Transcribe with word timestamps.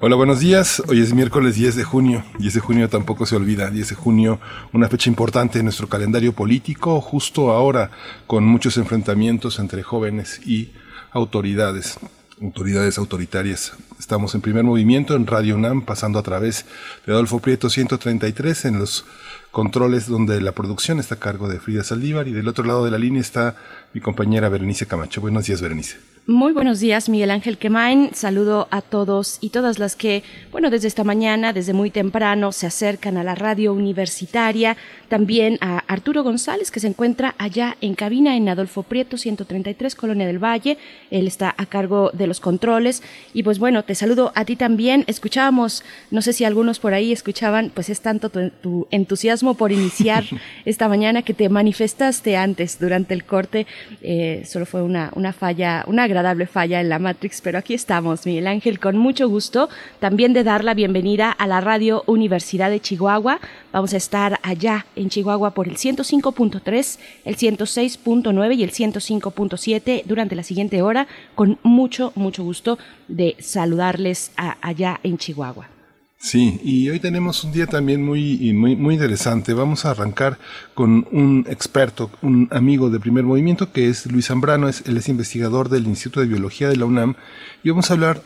Hola, 0.00 0.14
buenos 0.14 0.38
días. 0.38 0.80
Hoy 0.86 1.00
es 1.00 1.12
miércoles 1.12 1.56
10 1.56 1.74
de 1.74 1.82
junio. 1.82 2.22
10 2.38 2.54
de 2.54 2.60
junio 2.60 2.88
tampoco 2.88 3.26
se 3.26 3.34
olvida. 3.34 3.68
10 3.68 3.88
de 3.88 3.94
junio, 3.96 4.38
una 4.72 4.88
fecha 4.88 5.10
importante 5.10 5.58
en 5.58 5.64
nuestro 5.64 5.88
calendario 5.88 6.32
político, 6.32 7.00
justo 7.00 7.50
ahora 7.50 7.90
con 8.28 8.44
muchos 8.44 8.76
enfrentamientos 8.76 9.58
entre 9.58 9.82
jóvenes 9.82 10.40
y 10.46 10.70
autoridades 11.10 11.98
autoridades 12.40 12.98
autoritarias. 12.98 13.72
Estamos 13.98 14.32
en 14.36 14.40
primer 14.40 14.62
movimiento 14.62 15.16
en 15.16 15.26
Radio 15.26 15.56
UNAM, 15.56 15.82
pasando 15.82 16.20
a 16.20 16.22
través 16.22 16.66
de 17.04 17.12
Adolfo 17.12 17.40
Prieto 17.40 17.68
133 17.68 18.66
en 18.66 18.78
los 18.78 19.04
controles 19.50 20.06
donde 20.06 20.40
la 20.40 20.52
producción 20.52 21.00
está 21.00 21.16
a 21.16 21.18
cargo 21.18 21.48
de 21.48 21.58
Frida 21.58 21.82
Saldívar 21.82 22.28
y 22.28 22.32
del 22.32 22.46
otro 22.46 22.62
lado 22.62 22.84
de 22.84 22.92
la 22.92 22.98
línea 22.98 23.20
está 23.20 23.56
mi 23.92 24.00
compañera 24.00 24.48
Berenice 24.48 24.86
Camacho. 24.86 25.20
Buenos 25.20 25.46
días, 25.46 25.60
Berenice. 25.60 25.96
Muy 26.30 26.52
buenos 26.52 26.78
días, 26.78 27.08
Miguel 27.08 27.30
Ángel 27.30 27.56
Quemain. 27.56 28.10
Saludo 28.12 28.68
a 28.70 28.82
todos 28.82 29.38
y 29.40 29.48
todas 29.48 29.78
las 29.78 29.96
que, 29.96 30.22
bueno, 30.52 30.68
desde 30.68 30.86
esta 30.86 31.02
mañana, 31.02 31.54
desde 31.54 31.72
muy 31.72 31.90
temprano, 31.90 32.52
se 32.52 32.66
acercan 32.66 33.16
a 33.16 33.24
la 33.24 33.34
radio 33.34 33.72
universitaria. 33.72 34.76
También 35.08 35.56
a 35.62 35.78
Arturo 35.86 36.22
González, 36.22 36.70
que 36.70 36.80
se 36.80 36.86
encuentra 36.86 37.34
allá 37.38 37.78
en 37.80 37.94
cabina 37.94 38.36
en 38.36 38.46
Adolfo 38.50 38.82
Prieto, 38.82 39.16
133, 39.16 39.94
Colonia 39.94 40.26
del 40.26 40.38
Valle. 40.38 40.76
Él 41.10 41.26
está 41.26 41.54
a 41.56 41.64
cargo 41.64 42.10
de 42.12 42.26
los 42.26 42.40
controles. 42.40 43.02
Y 43.32 43.42
pues 43.42 43.58
bueno, 43.58 43.82
te 43.84 43.94
saludo 43.94 44.30
a 44.34 44.44
ti 44.44 44.54
también. 44.54 45.04
Escuchábamos, 45.06 45.82
no 46.10 46.20
sé 46.20 46.34
si 46.34 46.44
algunos 46.44 46.78
por 46.78 46.92
ahí 46.92 47.10
escuchaban, 47.10 47.72
pues 47.72 47.88
es 47.88 48.02
tanto 48.02 48.28
tu, 48.28 48.86
entusiasmo 48.90 49.54
por 49.54 49.72
iniciar 49.72 50.24
esta 50.66 50.88
mañana 50.88 51.22
que 51.22 51.32
te 51.32 51.48
manifestaste 51.48 52.36
antes 52.36 52.78
durante 52.78 53.14
el 53.14 53.24
corte. 53.24 53.66
Eh, 54.02 54.42
solo 54.44 54.66
fue 54.66 54.82
una, 54.82 55.10
una 55.14 55.32
falla, 55.32 55.84
una 55.86 56.06
gran 56.06 56.17
falla 56.46 56.80
en 56.80 56.88
la 56.88 56.98
Matrix, 56.98 57.40
pero 57.40 57.58
aquí 57.58 57.74
estamos, 57.74 58.26
Miguel 58.26 58.46
Ángel, 58.46 58.78
con 58.78 58.96
mucho 58.96 59.28
gusto 59.28 59.68
también 60.00 60.32
de 60.32 60.44
dar 60.44 60.64
la 60.64 60.74
bienvenida 60.74 61.30
a 61.30 61.46
la 61.46 61.60
Radio 61.60 62.02
Universidad 62.06 62.70
de 62.70 62.80
Chihuahua. 62.80 63.40
Vamos 63.72 63.94
a 63.94 63.96
estar 63.96 64.40
allá 64.42 64.86
en 64.96 65.08
Chihuahua 65.08 65.54
por 65.54 65.68
el 65.68 65.76
105.3, 65.76 66.98
el 67.24 67.36
106.9 67.36 68.56
y 68.56 68.62
el 68.62 68.72
105.7 68.72 70.02
durante 70.04 70.34
la 70.34 70.42
siguiente 70.42 70.82
hora, 70.82 71.06
con 71.34 71.58
mucho, 71.62 72.12
mucho 72.14 72.42
gusto 72.42 72.78
de 73.06 73.36
saludarles 73.38 74.32
allá 74.36 75.00
en 75.02 75.18
Chihuahua. 75.18 75.77
Sí, 76.20 76.60
y 76.64 76.90
hoy 76.90 76.98
tenemos 76.98 77.44
un 77.44 77.52
día 77.52 77.68
también 77.68 78.04
muy, 78.04 78.52
muy, 78.52 78.74
muy 78.74 78.94
interesante. 78.94 79.54
Vamos 79.54 79.84
a 79.84 79.92
arrancar 79.92 80.36
con 80.74 81.06
un 81.12 81.46
experto, 81.48 82.10
un 82.22 82.48
amigo 82.50 82.90
de 82.90 82.98
primer 82.98 83.22
movimiento, 83.22 83.70
que 83.70 83.88
es 83.88 84.04
Luis 84.06 84.26
Zambrano, 84.26 84.68
es, 84.68 84.82
él 84.86 84.96
es 84.96 85.08
investigador 85.08 85.68
del 85.68 85.86
Instituto 85.86 86.20
de 86.20 86.26
Biología 86.26 86.68
de 86.68 86.76
la 86.76 86.86
UNAM, 86.86 87.14
y 87.62 87.70
vamos 87.70 87.90
a 87.90 87.94
hablar 87.94 88.20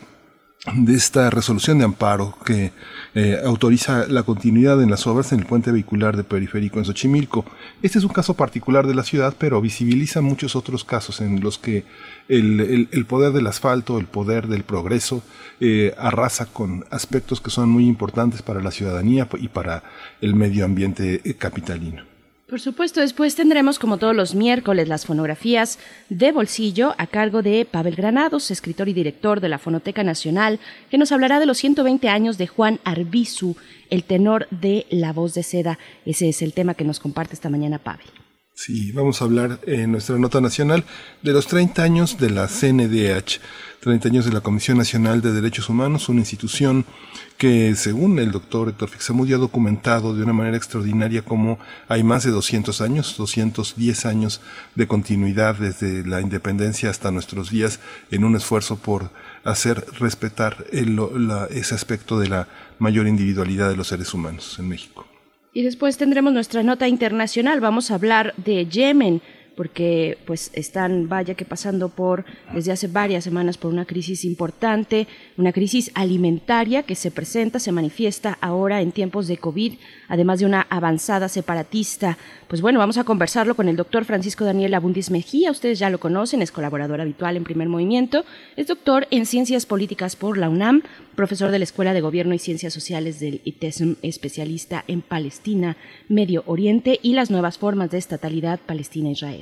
de 0.74 0.94
esta 0.94 1.28
resolución 1.28 1.78
de 1.78 1.84
amparo 1.84 2.36
que 2.46 2.72
eh, 3.14 3.38
autoriza 3.44 4.06
la 4.06 4.22
continuidad 4.22 4.80
en 4.80 4.90
las 4.90 5.06
obras 5.08 5.32
en 5.32 5.40
el 5.40 5.46
puente 5.46 5.72
vehicular 5.72 6.16
de 6.16 6.22
periférico 6.24 6.78
en 6.78 6.84
Xochimilco. 6.84 7.44
Este 7.82 7.98
es 7.98 8.04
un 8.04 8.12
caso 8.12 8.34
particular 8.34 8.86
de 8.86 8.94
la 8.94 9.02
ciudad, 9.02 9.34
pero 9.36 9.60
visibiliza 9.60 10.20
muchos 10.20 10.54
otros 10.54 10.84
casos 10.84 11.20
en 11.20 11.40
los 11.40 11.58
que 11.58 11.84
el, 12.28 13.06
poder 13.08 13.32
del 13.32 13.46
asfalto, 13.46 13.98
el 13.98 14.06
poder 14.06 14.46
del 14.46 14.62
progreso, 14.64 15.22
eh, 15.60 15.94
arrasa 15.98 16.46
con 16.46 16.84
aspectos 16.90 17.40
que 17.40 17.50
son 17.50 17.68
muy 17.68 17.86
importantes 17.86 18.42
para 18.42 18.60
la 18.60 18.70
ciudadanía 18.70 19.28
y 19.38 19.48
para 19.48 19.82
el 20.20 20.34
medio 20.34 20.64
ambiente 20.64 21.20
eh, 21.24 21.34
capitalino. 21.34 22.12
Por 22.52 22.60
supuesto, 22.60 23.00
después 23.00 23.34
tendremos, 23.34 23.78
como 23.78 23.96
todos 23.96 24.14
los 24.14 24.34
miércoles, 24.34 24.86
las 24.86 25.06
fonografías 25.06 25.78
de 26.10 26.32
bolsillo 26.32 26.94
a 26.98 27.06
cargo 27.06 27.40
de 27.40 27.64
Pavel 27.64 27.96
Granados, 27.96 28.50
escritor 28.50 28.90
y 28.90 28.92
director 28.92 29.40
de 29.40 29.48
la 29.48 29.58
Fonoteca 29.58 30.04
Nacional, 30.04 30.60
que 30.90 30.98
nos 30.98 31.12
hablará 31.12 31.40
de 31.40 31.46
los 31.46 31.56
120 31.56 32.10
años 32.10 32.36
de 32.36 32.48
Juan 32.48 32.78
Arbizu, 32.84 33.56
el 33.88 34.04
tenor 34.04 34.48
de 34.50 34.84
La 34.90 35.14
Voz 35.14 35.32
de 35.32 35.44
Seda. 35.44 35.78
Ese 36.04 36.28
es 36.28 36.42
el 36.42 36.52
tema 36.52 36.74
que 36.74 36.84
nos 36.84 37.00
comparte 37.00 37.32
esta 37.32 37.48
mañana 37.48 37.78
Pavel. 37.78 38.21
Sí, 38.54 38.92
vamos 38.92 39.20
a 39.20 39.24
hablar 39.24 39.60
en 39.66 39.92
nuestra 39.92 40.18
nota 40.18 40.42
nacional 40.42 40.84
de 41.22 41.32
los 41.32 41.46
30 41.46 41.82
años 41.82 42.18
de 42.18 42.28
la 42.28 42.48
CNDH, 42.48 43.40
30 43.80 44.08
años 44.08 44.26
de 44.26 44.32
la 44.32 44.42
Comisión 44.42 44.76
Nacional 44.76 45.22
de 45.22 45.32
Derechos 45.32 45.70
Humanos, 45.70 46.10
una 46.10 46.20
institución 46.20 46.84
que 47.38 47.74
según 47.76 48.18
el 48.18 48.30
doctor 48.30 48.68
Héctor 48.68 48.90
Fixamudi 48.90 49.32
ha 49.32 49.38
documentado 49.38 50.14
de 50.14 50.22
una 50.22 50.34
manera 50.34 50.58
extraordinaria 50.58 51.22
cómo 51.22 51.58
hay 51.88 52.04
más 52.04 52.24
de 52.24 52.30
200 52.30 52.82
años, 52.82 53.16
210 53.16 54.04
años 54.04 54.42
de 54.74 54.86
continuidad 54.86 55.54
desde 55.56 56.06
la 56.06 56.20
independencia 56.20 56.90
hasta 56.90 57.10
nuestros 57.10 57.50
días 57.50 57.80
en 58.10 58.22
un 58.22 58.36
esfuerzo 58.36 58.76
por 58.76 59.10
hacer 59.44 59.82
respetar 59.98 60.66
ese 60.70 61.74
aspecto 61.74 62.20
de 62.20 62.28
la 62.28 62.48
mayor 62.78 63.08
individualidad 63.08 63.70
de 63.70 63.76
los 63.76 63.88
seres 63.88 64.12
humanos 64.12 64.56
en 64.58 64.68
México. 64.68 65.11
Y 65.54 65.62
después 65.62 65.98
tendremos 65.98 66.32
nuestra 66.32 66.62
nota 66.62 66.88
internacional. 66.88 67.60
Vamos 67.60 67.90
a 67.90 67.96
hablar 67.96 68.32
de 68.38 68.66
Yemen 68.66 69.20
porque 69.56 70.18
pues 70.26 70.50
están, 70.54 71.08
vaya 71.08 71.34
que 71.34 71.44
pasando 71.44 71.88
por, 71.88 72.24
desde 72.54 72.72
hace 72.72 72.88
varias 72.88 73.24
semanas, 73.24 73.58
por 73.58 73.72
una 73.72 73.84
crisis 73.84 74.24
importante, 74.24 75.06
una 75.36 75.52
crisis 75.52 75.90
alimentaria 75.94 76.82
que 76.82 76.94
se 76.94 77.10
presenta, 77.10 77.58
se 77.58 77.72
manifiesta 77.72 78.38
ahora 78.40 78.80
en 78.80 78.92
tiempos 78.92 79.26
de 79.26 79.36
COVID, 79.36 79.74
además 80.08 80.40
de 80.40 80.46
una 80.46 80.66
avanzada 80.70 81.28
separatista. 81.28 82.18
Pues 82.48 82.60
bueno, 82.60 82.78
vamos 82.78 82.98
a 82.98 83.04
conversarlo 83.04 83.54
con 83.54 83.68
el 83.68 83.76
doctor 83.76 84.04
Francisco 84.04 84.44
Daniel 84.44 84.74
Abundis 84.74 85.10
Mejía, 85.10 85.50
ustedes 85.50 85.78
ya 85.78 85.90
lo 85.90 86.00
conocen, 86.00 86.42
es 86.42 86.52
colaborador 86.52 87.00
habitual 87.00 87.36
en 87.36 87.44
Primer 87.44 87.68
Movimiento, 87.68 88.24
es 88.56 88.66
doctor 88.66 89.06
en 89.10 89.26
Ciencias 89.26 89.66
Políticas 89.66 90.16
por 90.16 90.38
la 90.38 90.48
UNAM, 90.48 90.82
profesor 91.14 91.50
de 91.50 91.58
la 91.58 91.64
Escuela 91.64 91.94
de 91.94 92.00
Gobierno 92.00 92.34
y 92.34 92.38
Ciencias 92.38 92.72
Sociales 92.72 93.20
del 93.20 93.40
ITESM, 93.44 93.94
especialista 94.02 94.84
en 94.86 95.02
Palestina, 95.02 95.76
Medio 96.08 96.42
Oriente 96.46 96.98
y 97.02 97.14
las 97.14 97.30
nuevas 97.30 97.58
formas 97.58 97.90
de 97.90 97.98
estatalidad 97.98 98.60
Palestina-Israel. 98.60 99.41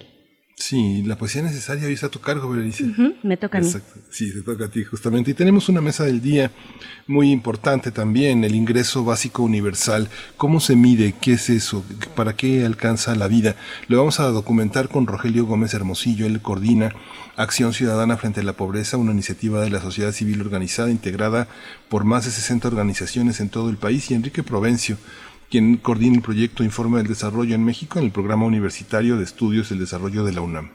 Sí, 0.61 1.03
la 1.07 1.17
poesía 1.17 1.41
necesaria 1.41 1.87
hoy 1.87 1.95
está 1.95 2.09
a 2.09 2.11
tu 2.11 2.21
cargo, 2.21 2.51
Berenice. 2.51 2.85
me 3.23 3.39
toca 3.39 3.57
a 3.57 3.61
mí. 3.63 3.73
Sí, 4.11 4.31
te 4.31 4.43
toca 4.43 4.67
a 4.67 4.69
ti, 4.69 4.85
justamente. 4.85 5.31
Y 5.31 5.35
tenemos 5.35 5.71
una 5.71 5.81
mesa 5.81 6.05
del 6.05 6.21
día 6.21 6.51
muy 7.07 7.33
importante 7.33 7.91
también, 7.91 8.45
el 8.45 8.55
ingreso 8.55 9.03
básico 9.03 9.43
universal. 9.43 10.11
¿Cómo 10.37 10.61
se 10.61 10.77
mide? 10.77 11.15
¿Qué 11.19 11.33
es 11.33 11.49
eso? 11.49 11.83
¿Para 12.15 12.37
qué 12.37 12.67
alcanza 12.67 13.15
la 13.15 13.27
vida? 13.27 13.57
Lo 13.89 13.97
vamos 13.97 14.21
a 14.21 14.25
documentar 14.29 14.91
con 14.91 15.07
Rogelio 15.07 15.47
Gómez 15.47 15.73
Hermosillo. 15.73 16.27
Él 16.27 16.43
coordina 16.43 16.95
Acción 17.37 17.73
Ciudadana 17.73 18.19
frente 18.19 18.41
a 18.41 18.45
la 18.45 18.53
Pobreza, 18.53 18.99
una 18.99 19.13
iniciativa 19.13 19.63
de 19.63 19.71
la 19.71 19.81
sociedad 19.81 20.13
civil 20.13 20.43
organizada 20.43 20.91
integrada 20.91 21.49
por 21.89 22.05
más 22.05 22.27
de 22.27 22.33
60 22.33 22.69
organizaciones 22.69 23.41
en 23.41 23.49
todo 23.49 23.71
el 23.71 23.79
país. 23.79 24.11
Y 24.11 24.15
Enrique 24.15 24.43
Provencio 24.43 24.99
quien 25.51 25.77
coordina 25.77 26.15
el 26.15 26.23
proyecto 26.23 26.63
Informe 26.63 26.99
del 26.99 27.09
Desarrollo 27.09 27.57
en 27.57 27.65
México 27.65 27.99
en 27.99 28.07
el 28.07 28.13
Programa 28.13 28.47
Universitario 28.47 29.17
de 29.17 29.25
Estudios 29.25 29.69
del 29.69 29.81
Desarrollo 29.81 30.25
de 30.25 30.33
la 30.33 30.41
UNAM. 30.41 30.71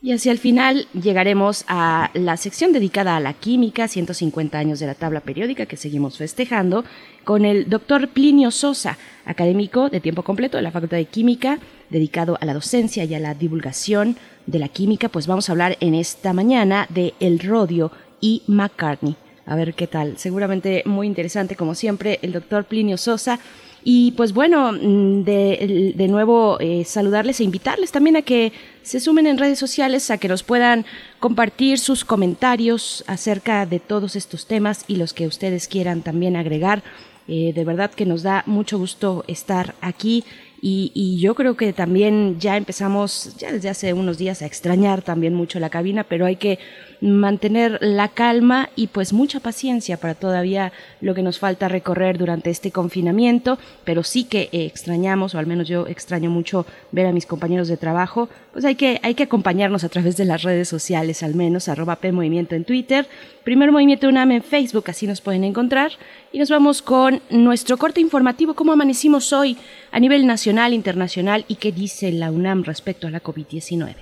Y 0.00 0.12
hacia 0.12 0.32
el 0.32 0.38
final 0.38 0.86
llegaremos 0.94 1.64
a 1.66 2.10
la 2.14 2.36
sección 2.36 2.72
dedicada 2.72 3.16
a 3.16 3.20
la 3.20 3.34
química, 3.34 3.88
150 3.88 4.56
años 4.56 4.78
de 4.78 4.86
la 4.86 4.94
tabla 4.94 5.20
periódica 5.20 5.66
que 5.66 5.76
seguimos 5.76 6.16
festejando, 6.16 6.84
con 7.24 7.44
el 7.44 7.68
doctor 7.68 8.08
Plinio 8.08 8.50
Sosa, 8.50 8.96
académico 9.26 9.90
de 9.90 10.00
tiempo 10.00 10.22
completo 10.22 10.56
de 10.56 10.62
la 10.62 10.70
Facultad 10.70 10.96
de 10.96 11.06
Química, 11.06 11.58
dedicado 11.90 12.38
a 12.40 12.46
la 12.46 12.54
docencia 12.54 13.04
y 13.04 13.14
a 13.14 13.18
la 13.18 13.34
divulgación 13.34 14.16
de 14.46 14.60
la 14.60 14.68
química. 14.68 15.08
Pues 15.08 15.26
vamos 15.26 15.48
a 15.48 15.52
hablar 15.52 15.76
en 15.80 15.94
esta 15.94 16.32
mañana 16.32 16.86
de 16.90 17.12
el 17.18 17.40
rodio 17.40 17.90
y 18.20 18.42
McCartney. 18.46 19.16
A 19.46 19.56
ver 19.56 19.74
qué 19.74 19.86
tal. 19.86 20.16
Seguramente 20.16 20.82
muy 20.86 21.06
interesante, 21.06 21.56
como 21.56 21.74
siempre, 21.74 22.20
el 22.22 22.32
doctor 22.32 22.66
Plinio 22.66 22.98
Sosa 22.98 23.40
y 23.84 24.12
pues 24.12 24.32
bueno, 24.32 24.72
mm, 24.72 25.22
de, 25.22 25.92
de 25.96 26.08
nuevo 26.08 26.58
eh, 26.60 26.84
saludarles 26.84 27.40
e 27.40 27.44
invitarles 27.44 27.92
también 27.92 28.16
a 28.16 28.22
que 28.22 28.52
se 28.82 29.00
sumen 29.00 29.26
en 29.26 29.38
redes 29.38 29.58
sociales, 29.58 30.10
a 30.10 30.18
que 30.18 30.28
nos 30.28 30.42
puedan 30.42 30.84
compartir 31.20 31.78
sus 31.78 32.04
comentarios 32.04 33.04
acerca 33.06 33.66
de 33.66 33.80
todos 33.80 34.16
estos 34.16 34.46
temas 34.46 34.84
y 34.88 34.96
los 34.96 35.12
que 35.12 35.26
ustedes 35.26 35.68
quieran 35.68 36.02
también 36.02 36.36
agregar. 36.36 36.82
Eh, 37.28 37.52
de 37.54 37.64
verdad 37.64 37.90
que 37.90 38.06
nos 38.06 38.22
da 38.22 38.42
mucho 38.46 38.78
gusto 38.78 39.24
estar 39.28 39.74
aquí 39.82 40.24
y, 40.60 41.18
yo 41.20 41.34
creo 41.34 41.56
que 41.56 41.72
también 41.72 42.38
ya 42.40 42.56
empezamos, 42.56 43.36
ya 43.38 43.52
desde 43.52 43.68
hace 43.68 43.92
unos 43.92 44.18
días, 44.18 44.42
a 44.42 44.46
extrañar 44.46 45.02
también 45.02 45.34
mucho 45.34 45.60
la 45.60 45.70
cabina, 45.70 46.04
pero 46.04 46.26
hay 46.26 46.36
que 46.36 46.58
mantener 47.00 47.78
la 47.80 48.08
calma 48.08 48.70
y 48.74 48.88
pues 48.88 49.12
mucha 49.12 49.38
paciencia 49.38 49.98
para 49.98 50.14
todavía 50.14 50.72
lo 51.00 51.14
que 51.14 51.22
nos 51.22 51.38
falta 51.38 51.68
recorrer 51.68 52.18
durante 52.18 52.50
este 52.50 52.72
confinamiento, 52.72 53.58
pero 53.84 54.02
sí 54.02 54.24
que 54.24 54.48
extrañamos, 54.52 55.34
o 55.34 55.38
al 55.38 55.46
menos 55.46 55.68
yo 55.68 55.86
extraño 55.86 56.28
mucho 56.30 56.66
ver 56.90 57.06
a 57.06 57.12
mis 57.12 57.26
compañeros 57.26 57.68
de 57.68 57.76
trabajo, 57.76 58.28
pues 58.52 58.64
hay 58.64 58.74
que, 58.74 59.00
hay 59.02 59.14
que 59.14 59.24
acompañarnos 59.24 59.84
a 59.84 59.88
través 59.88 60.16
de 60.16 60.24
las 60.24 60.42
redes 60.42 60.68
sociales, 60.68 61.22
al 61.22 61.34
menos 61.34 61.68
arroba 61.68 61.96
P 61.96 62.10
Movimiento 62.10 62.56
en 62.56 62.64
Twitter, 62.64 63.06
Primer 63.44 63.72
Movimiento 63.72 64.08
UNAM 64.08 64.32
en 64.32 64.42
Facebook, 64.42 64.84
así 64.88 65.06
nos 65.06 65.20
pueden 65.20 65.42
encontrar. 65.42 65.92
Y 66.32 66.38
nos 66.38 66.50
vamos 66.50 66.82
con 66.82 67.22
nuestro 67.30 67.78
corte 67.78 68.00
informativo, 68.00 68.54
cómo 68.54 68.72
amanecimos 68.72 69.32
hoy 69.32 69.56
a 69.90 69.98
nivel 69.98 70.26
nacional, 70.26 70.74
internacional 70.74 71.46
y 71.48 71.54
qué 71.54 71.72
dice 71.72 72.12
la 72.12 72.30
UNAM 72.30 72.64
respecto 72.64 73.06
a 73.06 73.10
la 73.10 73.22
COVID-19. 73.22 73.94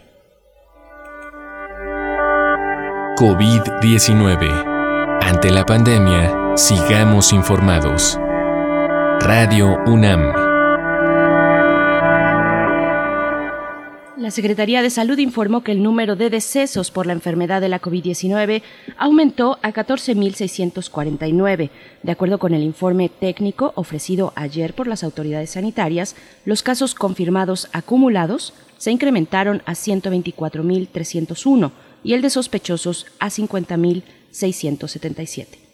COVID-19. 3.16 5.20
Ante 5.22 5.50
la 5.50 5.64
pandemia, 5.64 6.56
sigamos 6.56 7.32
informados. 7.32 8.18
Radio 9.20 9.78
UNAM. 9.86 10.45
La 14.26 14.32
Secretaría 14.32 14.82
de 14.82 14.90
Salud 14.90 15.16
informó 15.18 15.62
que 15.62 15.70
el 15.70 15.84
número 15.84 16.16
de 16.16 16.30
decesos 16.30 16.90
por 16.90 17.06
la 17.06 17.12
enfermedad 17.12 17.60
de 17.60 17.68
la 17.68 17.80
COVID-19 17.80 18.60
aumentó 18.98 19.60
a 19.62 19.72
14.649. 19.72 21.70
De 22.02 22.10
acuerdo 22.10 22.40
con 22.40 22.52
el 22.52 22.64
informe 22.64 23.08
técnico 23.08 23.72
ofrecido 23.76 24.32
ayer 24.34 24.74
por 24.74 24.88
las 24.88 25.04
autoridades 25.04 25.50
sanitarias, 25.50 26.16
los 26.44 26.64
casos 26.64 26.96
confirmados 26.96 27.68
acumulados 27.72 28.52
se 28.78 28.90
incrementaron 28.90 29.62
a 29.64 29.74
124.301 29.74 31.70
y 32.02 32.14
el 32.14 32.22
de 32.22 32.30
sospechosos 32.30 33.06
a 33.20 33.28
50.677. 33.28 35.65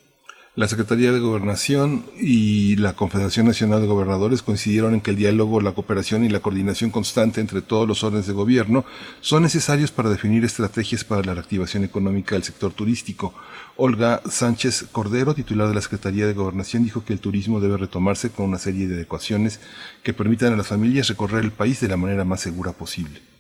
La 0.55 0.69
Secretaría 0.69 1.13
de 1.13 1.19
Gobernación 1.19 2.05
y 2.21 2.77
la 2.77 2.93
Confederación 2.93 3.47
Nacional 3.47 3.81
de 3.81 3.87
Gobernadores 3.87 4.43
coincidieron 4.43 4.93
en 4.93 5.01
que 5.01 5.13
el 5.13 5.17
diálogo, 5.17 5.63
la 5.63 5.73
cooperación 5.73 6.27
y 6.27 6.29
la 6.29 6.41
coordinación 6.41 6.91
constante 6.91 7.41
entre 7.41 7.63
todos 7.63 7.89
los 7.89 8.05
órdenes 8.05 8.27
de 8.27 8.35
gobierno 8.35 8.85
son 9.23 9.45
necesarios 9.45 9.93
para 9.93 10.11
definir 10.11 10.45
estrategias 10.45 11.05
para 11.05 11.23
la 11.23 11.33
reactivación 11.33 11.85
económica 11.85 12.35
del 12.35 12.45
sector 12.45 12.71
turístico. 12.71 13.33
Olga 13.79 14.21
Sánchez 14.29 14.89
Cordero, 14.93 15.35
titular 15.35 15.69
de 15.69 15.75
la 15.75 15.81
Secretaría 15.81 16.27
de 16.27 16.35
Gobernación, 16.35 16.85
dijo 16.85 17.03
que 17.03 17.15
el 17.15 17.21
turismo 17.21 17.59
debe 17.59 17.79
retomarse 17.79 18.29
con 18.29 18.45
una 18.45 18.59
serie 18.59 18.87
de 18.89 18.97
adecuaciones 18.97 19.59
que 20.03 20.13
permitan 20.13 20.53
a 20.53 20.57
las 20.57 20.67
familias 20.67 21.09
recorrer 21.09 21.45
el 21.45 21.53
país 21.53 21.81
de 21.81 21.89
la 21.89 21.97
manera 21.97 22.27
más 22.27 22.43
segura 22.43 22.73
posible. 22.73 23.32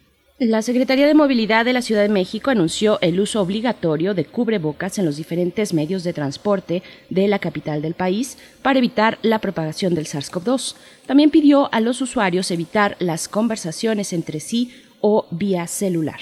La 0.44 0.60
Secretaría 0.60 1.06
de 1.06 1.14
Movilidad 1.14 1.64
de 1.64 1.72
la 1.72 1.82
Ciudad 1.82 2.02
de 2.02 2.08
México 2.08 2.50
anunció 2.50 2.98
el 3.00 3.20
uso 3.20 3.40
obligatorio 3.40 4.12
de 4.12 4.24
cubrebocas 4.24 4.98
en 4.98 5.04
los 5.04 5.16
diferentes 5.16 5.72
medios 5.72 6.02
de 6.02 6.12
transporte 6.12 6.82
de 7.10 7.28
la 7.28 7.38
capital 7.38 7.80
del 7.80 7.94
país 7.94 8.38
para 8.60 8.80
evitar 8.80 9.20
la 9.22 9.38
propagación 9.38 9.94
del 9.94 10.06
SARS-CoV-2. 10.06 10.74
También 11.06 11.30
pidió 11.30 11.72
a 11.72 11.78
los 11.78 12.00
usuarios 12.00 12.50
evitar 12.50 12.96
las 12.98 13.28
conversaciones 13.28 14.12
entre 14.12 14.40
sí 14.40 14.72
o 15.00 15.28
vía 15.30 15.68
celular. 15.68 16.18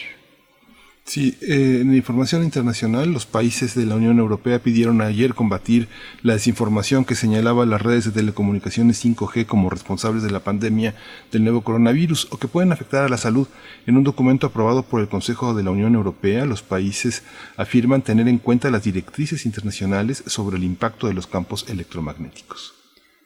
Sí, 1.10 1.36
eh, 1.40 1.80
en 1.80 1.92
información 1.92 2.44
internacional, 2.44 3.12
los 3.12 3.26
países 3.26 3.74
de 3.74 3.84
la 3.84 3.96
Unión 3.96 4.20
Europea 4.20 4.60
pidieron 4.60 5.02
ayer 5.02 5.34
combatir 5.34 5.88
la 6.22 6.34
desinformación 6.34 7.04
que 7.04 7.16
señalaba 7.16 7.66
las 7.66 7.82
redes 7.82 8.04
de 8.04 8.12
telecomunicaciones 8.12 9.04
5G 9.04 9.44
como 9.44 9.70
responsables 9.70 10.22
de 10.22 10.30
la 10.30 10.38
pandemia 10.38 10.94
del 11.32 11.42
nuevo 11.42 11.62
coronavirus 11.62 12.28
o 12.30 12.38
que 12.38 12.46
pueden 12.46 12.70
afectar 12.70 13.02
a 13.02 13.08
la 13.08 13.16
salud. 13.16 13.48
En 13.88 13.96
un 13.96 14.04
documento 14.04 14.46
aprobado 14.46 14.84
por 14.84 15.00
el 15.00 15.08
Consejo 15.08 15.52
de 15.52 15.64
la 15.64 15.72
Unión 15.72 15.96
Europea, 15.96 16.46
los 16.46 16.62
países 16.62 17.24
afirman 17.56 18.02
tener 18.02 18.28
en 18.28 18.38
cuenta 18.38 18.70
las 18.70 18.84
directrices 18.84 19.46
internacionales 19.46 20.22
sobre 20.26 20.58
el 20.58 20.62
impacto 20.62 21.08
de 21.08 21.14
los 21.14 21.26
campos 21.26 21.66
electromagnéticos. 21.68 22.74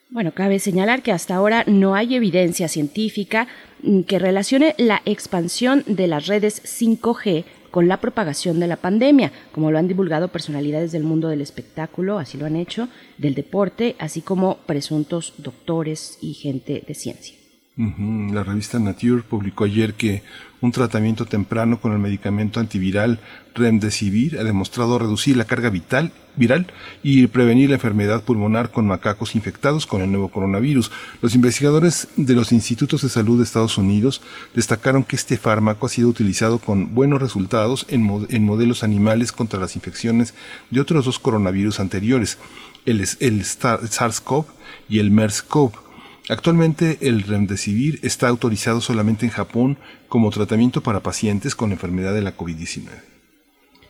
Bueno, 0.08 0.32
cabe 0.32 0.58
señalar 0.58 1.02
que 1.02 1.12
hasta 1.12 1.34
ahora 1.34 1.64
no 1.66 1.94
hay 1.94 2.14
evidencia 2.14 2.68
científica 2.68 3.46
mm, 3.82 4.02
que 4.02 4.18
relacione 4.18 4.74
la 4.78 5.02
expansión 5.04 5.84
de 5.86 6.06
las 6.06 6.28
redes 6.28 6.62
5G 6.62 7.44
con 7.74 7.88
la 7.88 7.96
propagación 7.96 8.60
de 8.60 8.68
la 8.68 8.76
pandemia, 8.76 9.32
como 9.50 9.72
lo 9.72 9.78
han 9.78 9.88
divulgado 9.88 10.28
personalidades 10.28 10.92
del 10.92 11.02
mundo 11.02 11.26
del 11.26 11.40
espectáculo, 11.40 12.20
así 12.20 12.38
lo 12.38 12.46
han 12.46 12.54
hecho, 12.54 12.88
del 13.18 13.34
deporte, 13.34 13.96
así 13.98 14.20
como 14.20 14.58
presuntos 14.58 15.34
doctores 15.38 16.18
y 16.20 16.34
gente 16.34 16.84
de 16.86 16.94
ciencia. 16.94 17.36
La 17.76 18.44
revista 18.44 18.78
Nature 18.78 19.24
publicó 19.28 19.64
ayer 19.64 19.94
que 19.94 20.22
un 20.60 20.70
tratamiento 20.70 21.26
temprano 21.26 21.80
con 21.80 21.90
el 21.90 21.98
medicamento 21.98 22.60
antiviral 22.60 23.18
Remdesivir 23.56 24.38
ha 24.38 24.44
demostrado 24.44 24.96
reducir 24.96 25.36
la 25.36 25.44
carga 25.44 25.68
vital, 25.68 26.12
viral 26.36 26.66
y 27.02 27.26
prevenir 27.26 27.70
la 27.70 27.76
enfermedad 27.76 28.22
pulmonar 28.22 28.70
con 28.70 28.86
macacos 28.86 29.34
infectados 29.34 29.86
con 29.86 30.02
el 30.02 30.10
nuevo 30.10 30.28
coronavirus. 30.28 30.90
Los 31.22 31.34
investigadores 31.34 32.08
de 32.16 32.34
los 32.34 32.52
institutos 32.52 33.02
de 33.02 33.08
salud 33.08 33.38
de 33.38 33.44
Estados 33.44 33.78
Unidos 33.78 34.22
destacaron 34.54 35.04
que 35.04 35.16
este 35.16 35.36
fármaco 35.36 35.86
ha 35.86 35.90
sido 35.90 36.08
utilizado 36.08 36.58
con 36.58 36.94
buenos 36.94 37.20
resultados 37.20 37.86
en, 37.88 38.02
modelos 38.02 38.84
animales 38.84 39.32
contra 39.32 39.60
las 39.60 39.76
infecciones 39.76 40.34
de 40.70 40.80
otros 40.80 41.04
dos 41.04 41.18
coronavirus 41.18 41.80
anteriores, 41.80 42.38
el, 42.86 43.00
SARS-CoV 43.00 44.46
y 44.88 44.98
el 44.98 45.10
MERS-CoV 45.10 45.84
Actualmente 46.28 46.96
el 47.02 47.22
Remdesivir 47.22 47.98
está 48.02 48.28
autorizado 48.28 48.80
solamente 48.80 49.26
en 49.26 49.32
Japón 49.32 49.76
como 50.08 50.30
tratamiento 50.30 50.82
para 50.82 51.00
pacientes 51.00 51.54
con 51.54 51.70
enfermedad 51.70 52.14
de 52.14 52.22
la 52.22 52.34
COVID-19. 52.34 52.88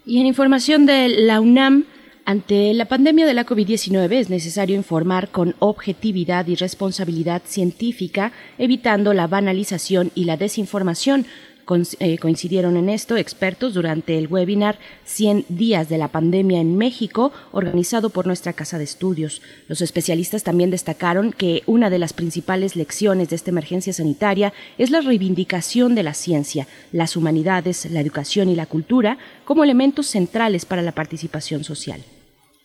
Y 0.04 0.20
en 0.20 0.26
información 0.26 0.84
de 0.84 1.08
la 1.08 1.40
UNAM, 1.40 1.84
ante 2.26 2.72
la 2.72 2.86
pandemia 2.86 3.26
de 3.26 3.34
la 3.34 3.44
COVID-19 3.44 4.12
es 4.12 4.30
necesario 4.30 4.76
informar 4.76 5.28
con 5.28 5.54
objetividad 5.58 6.46
y 6.46 6.54
responsabilidad 6.54 7.42
científica, 7.44 8.32
evitando 8.56 9.12
la 9.12 9.26
banalización 9.26 10.10
y 10.14 10.24
la 10.24 10.38
desinformación, 10.38 11.26
eh, 11.98 12.18
coincidieron 12.18 12.76
en 12.76 12.90
esto 12.90 13.16
expertos 13.16 13.72
durante 13.74 14.18
el 14.18 14.28
webinar 14.28 14.78
100 15.04 15.46
días 15.48 15.88
de 15.88 15.98
la 15.98 16.08
pandemia 16.08 16.60
en 16.60 16.76
México, 16.76 17.32
organizado 17.52 18.10
por 18.10 18.26
nuestra 18.26 18.52
Casa 18.52 18.78
de 18.78 18.84
Estudios. 18.84 19.40
Los 19.68 19.80
especialistas 19.80 20.44
también 20.44 20.70
destacaron 20.70 21.32
que 21.32 21.62
una 21.66 21.88
de 21.88 21.98
las 21.98 22.12
principales 22.12 22.76
lecciones 22.76 23.30
de 23.30 23.36
esta 23.36 23.50
emergencia 23.50 23.92
sanitaria 23.92 24.52
es 24.76 24.90
la 24.90 25.00
reivindicación 25.00 25.94
de 25.94 26.02
la 26.02 26.14
ciencia, 26.14 26.68
las 26.92 27.16
humanidades, 27.16 27.90
la 27.90 28.00
educación 28.00 28.48
y 28.50 28.56
la 28.56 28.66
cultura 28.66 29.16
como 29.44 29.64
elementos 29.64 30.06
centrales 30.06 30.66
para 30.66 30.82
la 30.82 30.92
participación 30.92 31.64
social. 31.64 32.02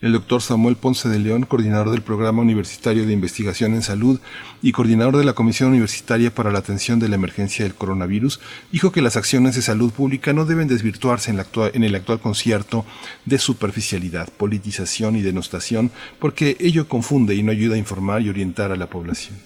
El 0.02 0.14
doctor 0.14 0.42
Samuel 0.42 0.78
Ponce 0.78 1.10
de 1.10 1.20
León, 1.20 1.44
coordinador 1.44 1.92
del 1.92 2.02
Programa 2.02 2.42
Universitario 2.42 3.06
de 3.06 3.12
Investigación 3.12 3.74
en 3.74 3.82
Salud 3.82 4.22
y 4.62 4.72
coordinador 4.72 5.18
de 5.18 5.26
la 5.26 5.34
Comisión 5.34 5.72
Universitaria 5.72 6.34
para 6.34 6.54
la 6.54 6.60
Atención 6.60 7.00
de 7.00 7.10
la 7.10 7.16
Emergencia 7.16 7.66
del 7.66 7.76
Coronavirus, 7.76 8.40
dijo 8.72 8.94
que 8.94 9.02
las 9.02 9.18
acciones 9.18 9.56
de 9.56 9.62
salud 9.62 9.92
pública 9.92 10.32
no 10.32 10.46
deben 10.46 10.70
desvirtuarse 10.70 11.32
en, 11.32 11.84
el 11.84 11.96
actual 11.96 12.22
concierto 12.22 12.86
de 13.26 13.40
superficialidad, 13.40 14.30
politización 14.30 15.18
y 15.18 15.22
denostación, 15.22 15.92
porque 16.18 16.56
ello 16.62 16.88
confunde 16.88 17.36
y 17.36 17.44
no 17.44 17.52
ayuda 17.52 17.76
a 17.76 17.80
informar 17.80 18.22
y 18.22 18.30
orientar 18.30 18.72
a 18.72 18.78
la 18.78 18.90
población. 18.90 19.38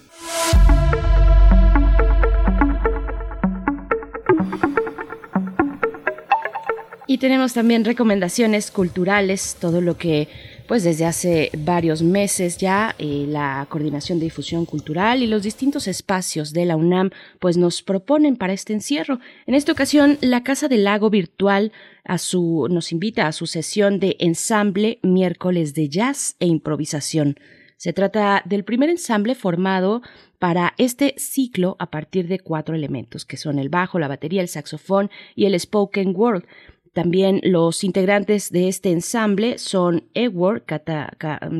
Y 7.05 7.17
tenemos 7.17 7.53
también 7.53 7.83
recomendaciones 7.83 8.71
culturales, 8.71 9.57
todo 9.59 9.81
lo 9.81 9.97
que 9.97 10.29
pues 10.67 10.83
desde 10.83 11.05
hace 11.05 11.51
varios 11.57 12.01
meses 12.01 12.57
ya 12.57 12.95
eh, 12.97 13.25
la 13.27 13.67
Coordinación 13.69 14.19
de 14.19 14.25
Difusión 14.25 14.65
Cultural 14.65 15.21
y 15.21 15.27
los 15.27 15.43
distintos 15.43 15.89
espacios 15.89 16.53
de 16.53 16.65
la 16.65 16.77
UNAM 16.77 17.09
pues 17.39 17.57
nos 17.57 17.83
proponen 17.83 18.37
para 18.37 18.53
este 18.53 18.71
encierro. 18.71 19.19
En 19.45 19.55
esta 19.55 19.73
ocasión, 19.73 20.17
la 20.21 20.43
Casa 20.43 20.69
del 20.69 20.85
Lago 20.85 21.09
Virtual 21.09 21.73
a 22.05 22.17
su, 22.17 22.67
nos 22.69 22.93
invita 22.93 23.27
a 23.27 23.33
su 23.33 23.47
sesión 23.47 23.99
de 23.99 24.15
ensamble 24.19 24.99
miércoles 25.03 25.73
de 25.73 25.89
jazz 25.89 26.37
e 26.39 26.47
improvisación. 26.47 27.37
Se 27.75 27.91
trata 27.91 28.41
del 28.45 28.63
primer 28.63 28.89
ensamble 28.89 29.35
formado 29.35 30.01
para 30.39 30.73
este 30.77 31.15
ciclo 31.17 31.75
a 31.79 31.91
partir 31.91 32.29
de 32.29 32.39
cuatro 32.39 32.75
elementos, 32.75 33.25
que 33.25 33.35
son 33.35 33.59
el 33.59 33.67
bajo, 33.67 33.99
la 33.99 34.07
batería, 34.07 34.41
el 34.41 34.47
saxofón 34.47 35.09
y 35.35 35.45
el 35.45 35.59
spoken 35.59 36.13
word. 36.15 36.45
También 36.93 37.39
los 37.43 37.83
integrantes 37.83 38.51
de 38.51 38.67
este 38.67 38.91
ensamble 38.91 39.57
son 39.57 40.03
Edward, 40.13 40.63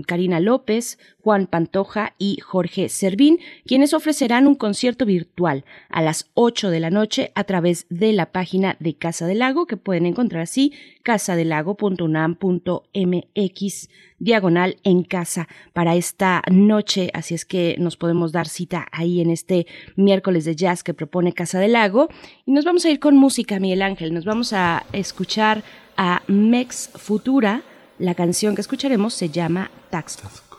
Karina 0.06 0.40
López, 0.40 1.00
Juan 1.24 1.48
Pantoja 1.48 2.14
y 2.18 2.40
Jorge 2.42 2.90
Servín, 2.90 3.40
quienes 3.66 3.94
ofrecerán 3.94 4.46
un 4.46 4.56
concierto 4.56 5.06
virtual 5.06 5.64
a 5.88 6.02
las 6.02 6.30
8 6.34 6.70
de 6.70 6.82
la 6.82 6.90
noche 6.90 7.32
a 7.34 7.46
través 7.46 7.86
de 7.90 8.12
la 8.12 8.34
página 8.34 8.76
de 8.82 8.96
Casa 8.96 9.26
del 9.26 9.40
Lago, 9.40 9.66
que 9.66 9.78
pueden 9.78 10.06
encontrar 10.06 10.42
así, 10.42 10.74
casadelago.unam.mx 11.04 13.90
diagonal 14.20 14.76
en 14.84 15.04
casa 15.04 15.48
para 15.72 15.96
esta 15.96 16.42
noche, 16.52 17.10
así 17.14 17.36
es 17.36 17.46
que 17.46 17.78
nos 17.80 17.96
podemos 17.96 18.34
dar 18.34 18.50
cita 18.50 18.90
ahí 18.92 19.22
en 19.22 19.30
este 19.30 19.66
miércoles 19.96 20.44
de 20.44 20.58
jazz 20.58 20.84
que 20.84 20.94
propone 20.94 21.32
Casa 21.34 21.60
del 21.60 21.72
Lago. 21.74 22.10
Y 22.46 22.52
nos 22.52 22.66
vamos 22.66 22.84
a 22.84 22.90
ir 22.90 23.00
con 23.00 23.16
música, 23.16 23.60
Miguel 23.60 23.82
Ángel, 23.82 24.14
nos 24.14 24.26
vamos 24.26 24.52
a 24.52 24.86
escuchar 24.92 25.64
a 25.96 26.22
Mex 26.28 26.90
Futura. 26.96 27.62
La 27.98 28.16
canción 28.16 28.56
que 28.56 28.62
escucharemos 28.62 29.14
se 29.14 29.30
llama 29.30 29.72
Taxco. 29.90 30.53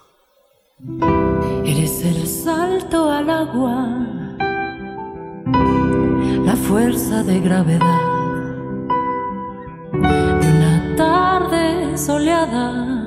Eres 0.87 2.05
el 2.05 2.27
salto 2.27 3.11
al 3.11 3.31
agua, 3.31 3.89
la 6.45 6.57
fuerza 6.57 7.23
de 7.23 7.41
gravedad 7.41 8.03
de 9.93 10.47
una 10.51 10.95
tarde 10.97 11.97
soleada. 11.97 13.04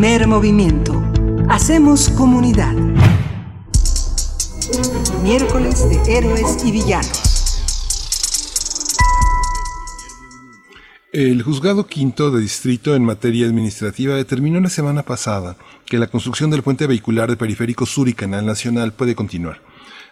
Primer 0.00 0.26
movimiento. 0.26 0.94
Hacemos 1.50 2.08
comunidad. 2.08 2.72
Miércoles 5.22 5.90
de 5.90 6.16
Héroes 6.16 6.64
y 6.64 6.72
Villanos. 6.72 7.60
El 11.12 11.42
juzgado 11.42 11.86
quinto 11.86 12.30
de 12.30 12.40
distrito 12.40 12.94
en 12.94 13.04
materia 13.04 13.44
administrativa 13.44 14.14
determinó 14.14 14.58
la 14.58 14.70
semana 14.70 15.02
pasada 15.02 15.58
que 15.84 15.98
la 15.98 16.06
construcción 16.06 16.48
del 16.48 16.62
puente 16.62 16.86
vehicular 16.86 17.28
de 17.28 17.36
periférico 17.36 17.84
sur 17.84 18.08
y 18.08 18.14
canal 18.14 18.46
nacional 18.46 18.94
puede 18.94 19.14
continuar. 19.14 19.60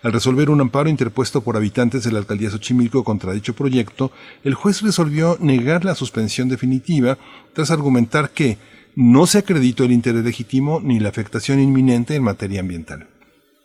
Al 0.02 0.12
resolver 0.12 0.50
un 0.50 0.60
amparo 0.60 0.90
interpuesto 0.90 1.40
por 1.40 1.56
habitantes 1.56 2.04
de 2.04 2.12
la 2.12 2.18
alcaldía 2.18 2.50
Xochimilco 2.50 3.02
contra 3.04 3.32
dicho 3.32 3.54
proyecto, 3.54 4.12
el 4.44 4.52
juez 4.52 4.82
resolvió 4.82 5.38
negar 5.40 5.86
la 5.86 5.94
suspensión 5.94 6.50
definitiva 6.50 7.16
tras 7.54 7.70
argumentar 7.70 8.30
que 8.30 8.58
no 9.00 9.28
se 9.28 9.38
acreditó 9.38 9.84
el 9.84 9.92
interés 9.92 10.24
legítimo 10.24 10.80
ni 10.82 10.98
la 10.98 11.08
afectación 11.08 11.60
inminente 11.60 12.16
en 12.16 12.24
materia 12.24 12.58
ambiental. 12.58 13.06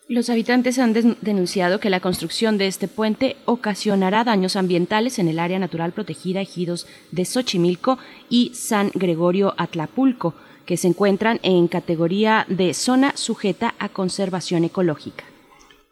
Los 0.07 0.29
habitantes 0.29 0.77
han 0.77 0.93
denunciado 0.93 1.79
que 1.79 1.89
la 1.89 2.01
construcción 2.01 2.59
de 2.59 2.67
este 2.67 2.87
puente 2.87 3.35
ocasionará 3.45 4.23
daños 4.23 4.55
ambientales 4.55 5.17
en 5.17 5.27
el 5.27 5.39
área 5.39 5.57
natural 5.57 5.91
protegida 5.91 6.39
ejidos 6.39 6.85
de 7.09 7.25
Xochimilco 7.25 7.97
y 8.29 8.51
San 8.53 8.91
Gregorio 8.93 9.55
Atlapulco, 9.57 10.35
que 10.67 10.77
se 10.77 10.87
encuentran 10.87 11.39
en 11.41 11.67
categoría 11.67 12.45
de 12.47 12.75
zona 12.75 13.13
sujeta 13.15 13.73
a 13.79 13.89
conservación 13.89 14.65
ecológica. 14.65 15.23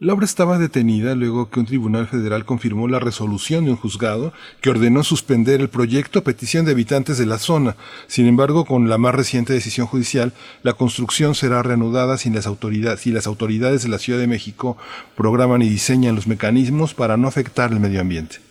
La 0.04 0.14
obra 0.14 0.26
estaba 0.26 0.58
detenida 0.58 1.14
luego 1.14 1.52
que 1.52 1.60
un 1.60 1.68
tribunal 1.68 2.08
federal 2.08 2.44
confirmó 2.44 2.88
la 2.88 2.98
resolución 2.98 3.66
de 3.66 3.70
un 3.70 3.78
juzgado 3.78 4.34
que 4.60 4.72
ordenó 4.72 5.04
suspender 5.04 5.62
el 5.62 5.70
proyecto 5.70 6.18
a 6.18 6.24
petición 6.24 6.66
de 6.66 6.72
habitantes 6.72 7.20
de 7.20 7.28
la 7.28 7.38
zona. 7.38 7.76
Sin 8.08 8.26
embargo, 8.26 8.66
con 8.66 8.90
la 8.90 8.98
más 8.98 9.14
reciente 9.14 9.54
decisión 9.54 9.86
judicial, 9.86 10.34
la 10.64 10.74
construcción 10.74 11.36
será 11.36 11.62
reanudada 11.62 12.18
si 12.18 12.32
las 12.32 12.48
autoridades, 12.48 13.02
si 13.02 13.12
las 13.12 13.28
autoridades 13.28 13.84
de 13.84 13.90
la 13.90 14.00
Ciudad 14.00 14.18
de 14.18 14.26
México 14.26 14.76
programan 15.16 15.62
y 15.62 15.70
diseñan 15.70 16.16
los 16.16 16.26
mecanismos 16.26 16.96
para 16.96 17.16
no 17.16 17.28
afectar 17.28 17.72
el 17.72 17.80
medio 17.80 18.02
ambiente. 18.02 18.51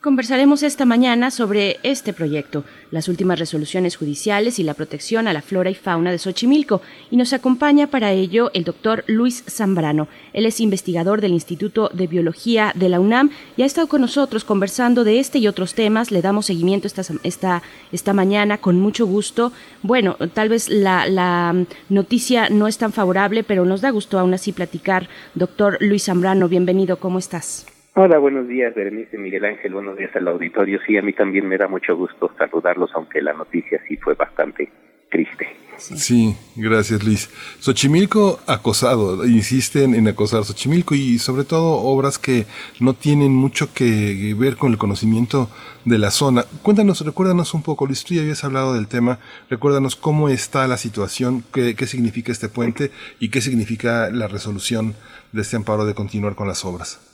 Conversaremos 0.00 0.62
esta 0.62 0.86
mañana 0.86 1.30
sobre 1.30 1.78
este 1.82 2.14
proyecto, 2.14 2.64
las 2.90 3.08
últimas 3.08 3.38
resoluciones 3.38 3.96
judiciales 3.96 4.58
y 4.58 4.62
la 4.62 4.72
protección 4.72 5.28
a 5.28 5.34
la 5.34 5.42
flora 5.42 5.68
y 5.68 5.74
fauna 5.74 6.10
de 6.10 6.18
Xochimilco. 6.18 6.80
Y 7.10 7.18
nos 7.18 7.34
acompaña 7.34 7.86
para 7.86 8.10
ello 8.12 8.50
el 8.54 8.64
doctor 8.64 9.04
Luis 9.08 9.44
Zambrano. 9.46 10.08
Él 10.32 10.46
es 10.46 10.58
investigador 10.60 11.20
del 11.20 11.32
Instituto 11.32 11.90
de 11.92 12.06
Biología 12.06 12.72
de 12.74 12.88
la 12.88 12.98
UNAM 12.98 13.28
y 13.58 13.62
ha 13.62 13.66
estado 13.66 13.88
con 13.88 14.00
nosotros 14.00 14.42
conversando 14.42 15.04
de 15.04 15.20
este 15.20 15.38
y 15.38 15.48
otros 15.48 15.74
temas. 15.74 16.10
Le 16.10 16.22
damos 16.22 16.46
seguimiento 16.46 16.86
esta, 16.86 17.02
esta, 17.22 17.62
esta 17.92 18.14
mañana 18.14 18.56
con 18.56 18.80
mucho 18.80 19.04
gusto. 19.04 19.52
Bueno, 19.82 20.16
tal 20.32 20.48
vez 20.48 20.70
la, 20.70 21.06
la 21.08 21.54
noticia 21.90 22.48
no 22.48 22.68
es 22.68 22.78
tan 22.78 22.94
favorable, 22.94 23.44
pero 23.44 23.66
nos 23.66 23.82
da 23.82 23.90
gusto 23.90 24.18
aún 24.18 24.32
así 24.32 24.52
platicar. 24.52 25.10
Doctor 25.34 25.76
Luis 25.82 26.04
Zambrano, 26.04 26.48
bienvenido. 26.48 26.96
¿Cómo 26.96 27.18
estás? 27.18 27.66
Hola, 27.94 28.18
buenos 28.18 28.46
días, 28.46 28.72
Berenice 28.72 29.18
Miguel 29.18 29.44
Ángel, 29.44 29.74
buenos 29.74 29.98
días 29.98 30.14
al 30.14 30.28
auditorio. 30.28 30.78
Sí, 30.86 30.96
a 30.96 31.02
mí 31.02 31.12
también 31.12 31.48
me 31.48 31.58
da 31.58 31.66
mucho 31.66 31.96
gusto 31.96 32.30
saludarlos, 32.38 32.90
aunque 32.94 33.20
la 33.20 33.32
noticia 33.32 33.82
sí 33.88 33.96
fue 33.96 34.14
bastante 34.14 34.70
triste. 35.10 35.48
Sí, 35.76 36.36
gracias 36.54 37.02
Luis. 37.02 37.30
Xochimilco 37.58 38.38
acosado, 38.46 39.26
insisten 39.26 39.96
en 39.96 40.06
acosar 40.06 40.44
Xochimilco 40.44 40.94
y 40.94 41.18
sobre 41.18 41.42
todo 41.42 41.78
obras 41.82 42.18
que 42.18 42.46
no 42.78 42.94
tienen 42.94 43.32
mucho 43.32 43.74
que 43.74 44.36
ver 44.38 44.56
con 44.56 44.70
el 44.70 44.78
conocimiento 44.78 45.50
de 45.84 45.98
la 45.98 46.12
zona. 46.12 46.44
Cuéntanos, 46.62 47.04
recuérdanos 47.04 47.54
un 47.54 47.62
poco, 47.64 47.86
Luis, 47.86 48.04
tú 48.04 48.14
ya 48.14 48.20
habías 48.20 48.44
hablado 48.44 48.74
del 48.74 48.86
tema, 48.86 49.18
recuérdanos 49.48 49.96
cómo 49.96 50.28
está 50.28 50.68
la 50.68 50.76
situación, 50.76 51.42
qué, 51.52 51.74
qué 51.74 51.86
significa 51.86 52.30
este 52.30 52.48
puente 52.48 52.92
y 53.18 53.30
qué 53.30 53.40
significa 53.40 54.10
la 54.10 54.28
resolución 54.28 54.94
de 55.32 55.42
este 55.42 55.56
amparo 55.56 55.86
de 55.86 55.94
continuar 55.94 56.36
con 56.36 56.46
las 56.46 56.64
obras. 56.64 57.09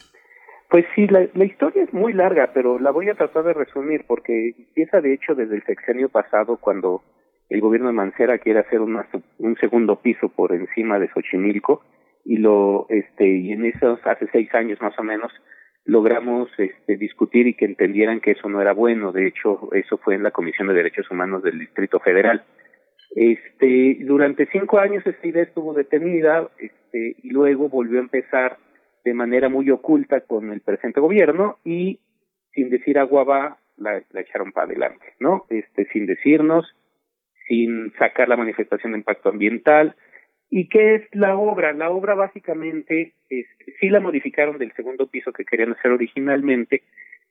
Pues 0.69 0.85
sí, 0.95 1.07
la, 1.07 1.27
la, 1.35 1.45
historia 1.45 1.85
es 1.85 1.93
muy 1.93 2.13
larga, 2.13 2.51
pero 2.53 2.79
la 2.79 2.91
voy 2.91 3.09
a 3.09 3.15
tratar 3.15 3.45
de 3.45 3.55
resumir 3.55 4.05
porque 4.07 4.55
empieza 4.59 5.01
de 5.01 5.15
hecho 5.15 5.35
desde 5.35 5.57
el 5.57 5.65
sexenio 5.65 6.09
pasado 6.09 6.57
cuando 6.57 7.03
el 7.49 7.61
gobierno 7.61 7.89
de 7.89 7.95
Mancera 7.95 8.39
quiere 8.39 8.61
hacer 8.61 8.81
un 8.81 9.57
segundo 9.61 10.01
piso 10.01 10.29
por 10.29 10.53
encima 10.53 10.99
de 10.99 11.09
Xochimilco 11.09 11.83
y 12.25 12.39
lo 12.39 12.87
este 12.89 13.25
y 13.25 13.53
en 13.53 13.65
esos 13.65 14.01
hace 14.05 14.27
seis 14.33 14.53
años 14.55 14.81
más 14.81 14.99
o 14.99 15.05
menos 15.05 15.33
logramos 15.87 16.51
este, 16.59 16.97
discutir 16.97 17.47
y 17.47 17.55
que 17.55 17.65
entendieran 17.65 18.21
que 18.21 18.33
eso 18.33 18.49
no 18.49 18.61
era 18.61 18.73
bueno. 18.73 19.13
De 19.13 19.27
hecho, 19.29 19.73
eso 19.73 19.99
fue 19.99 20.17
en 20.17 20.25
la 20.25 20.33
Comisión 20.33 20.67
de 20.69 20.75
Derechos 20.75 21.09
Humanos 21.11 21.45
del 21.45 21.61
Distrito 21.61 22.01
Federal. 22.01 22.43
Este, 23.15 23.99
durante 24.01 24.47
cinco 24.47 24.79
años 24.79 25.07
esta 25.07 25.27
idea 25.27 25.45
estuvo 25.45 25.73
detenida 25.73 26.51
este, 26.59 27.17
y 27.23 27.31
luego 27.31 27.69
volvió 27.69 28.01
a 28.01 28.03
empezar 28.03 28.59
de 29.07 29.15
manera 29.15 29.49
muy 29.49 29.71
oculta 29.71 30.23
con 30.23 30.51
el 30.51 30.61
presente 30.63 30.99
gobierno 30.99 31.59
y 31.65 32.01
sin 32.53 32.71
decir 32.71 32.99
agua 32.99 33.23
va 33.23 33.59
la, 33.77 34.03
echaron 34.15 34.51
para 34.51 34.67
adelante, 34.67 35.15
¿no? 35.21 35.47
Este, 35.49 35.87
sin 35.93 36.07
decirnos, 36.07 36.67
sin 37.47 37.93
sacar 38.01 38.29
la 38.29 38.37
manifestación 38.37 38.93
de 38.93 38.99
impacto 38.99 39.29
ambiental. 39.29 39.95
¿Y 40.51 40.69
qué 40.69 40.97
es 40.97 41.03
la 41.13 41.37
obra? 41.37 41.73
La 41.73 41.91
obra 41.91 42.17
básicamente 42.17 43.13
es, 43.31 43.47
sí 43.79 43.91
la 43.91 44.01
modificaron 44.01 44.59
del 44.59 44.73
segundo 44.73 45.07
piso 45.07 45.33
que 45.33 45.45
querían 45.45 45.75
hacer 45.75 45.93
originalmente, 45.93 46.83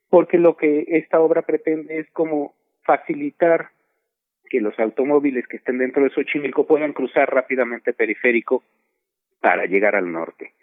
porque 0.08 0.38
lo 0.38 0.56
que 0.56 0.86
esta 0.88 1.20
obra 1.20 1.42
pretende 1.42 1.98
es 1.98 2.10
como 2.12 2.54
facilitar 2.84 3.68
que 4.48 4.62
los 4.62 4.78
automóviles 4.78 5.46
que 5.46 5.58
estén 5.58 5.76
dentro 5.76 6.02
de 6.04 6.08
Xochimilco 6.08 6.66
puedan 6.66 6.94
cruzar 6.94 7.28
rápidamente 7.34 7.92
periférico 7.92 8.62
para 9.42 9.66
llegar 9.66 9.94
al 9.94 10.10
norte 10.10 10.54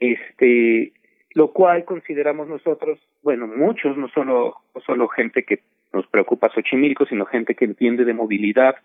este 0.00 0.92
lo 1.36 1.52
cual 1.52 1.84
consideramos 1.84 2.48
nosotros, 2.48 2.98
bueno, 3.22 3.46
muchos, 3.46 3.94
no 3.98 4.08
solo, 4.08 4.54
solo 4.86 5.06
gente 5.06 5.42
que 5.42 5.60
nos 5.92 6.06
preocupa 6.06 6.48
Xochimilco, 6.48 7.04
sino 7.04 7.26
gente 7.26 7.54
que 7.54 7.66
entiende 7.66 8.06
de 8.06 8.14
movilidad 8.14 8.76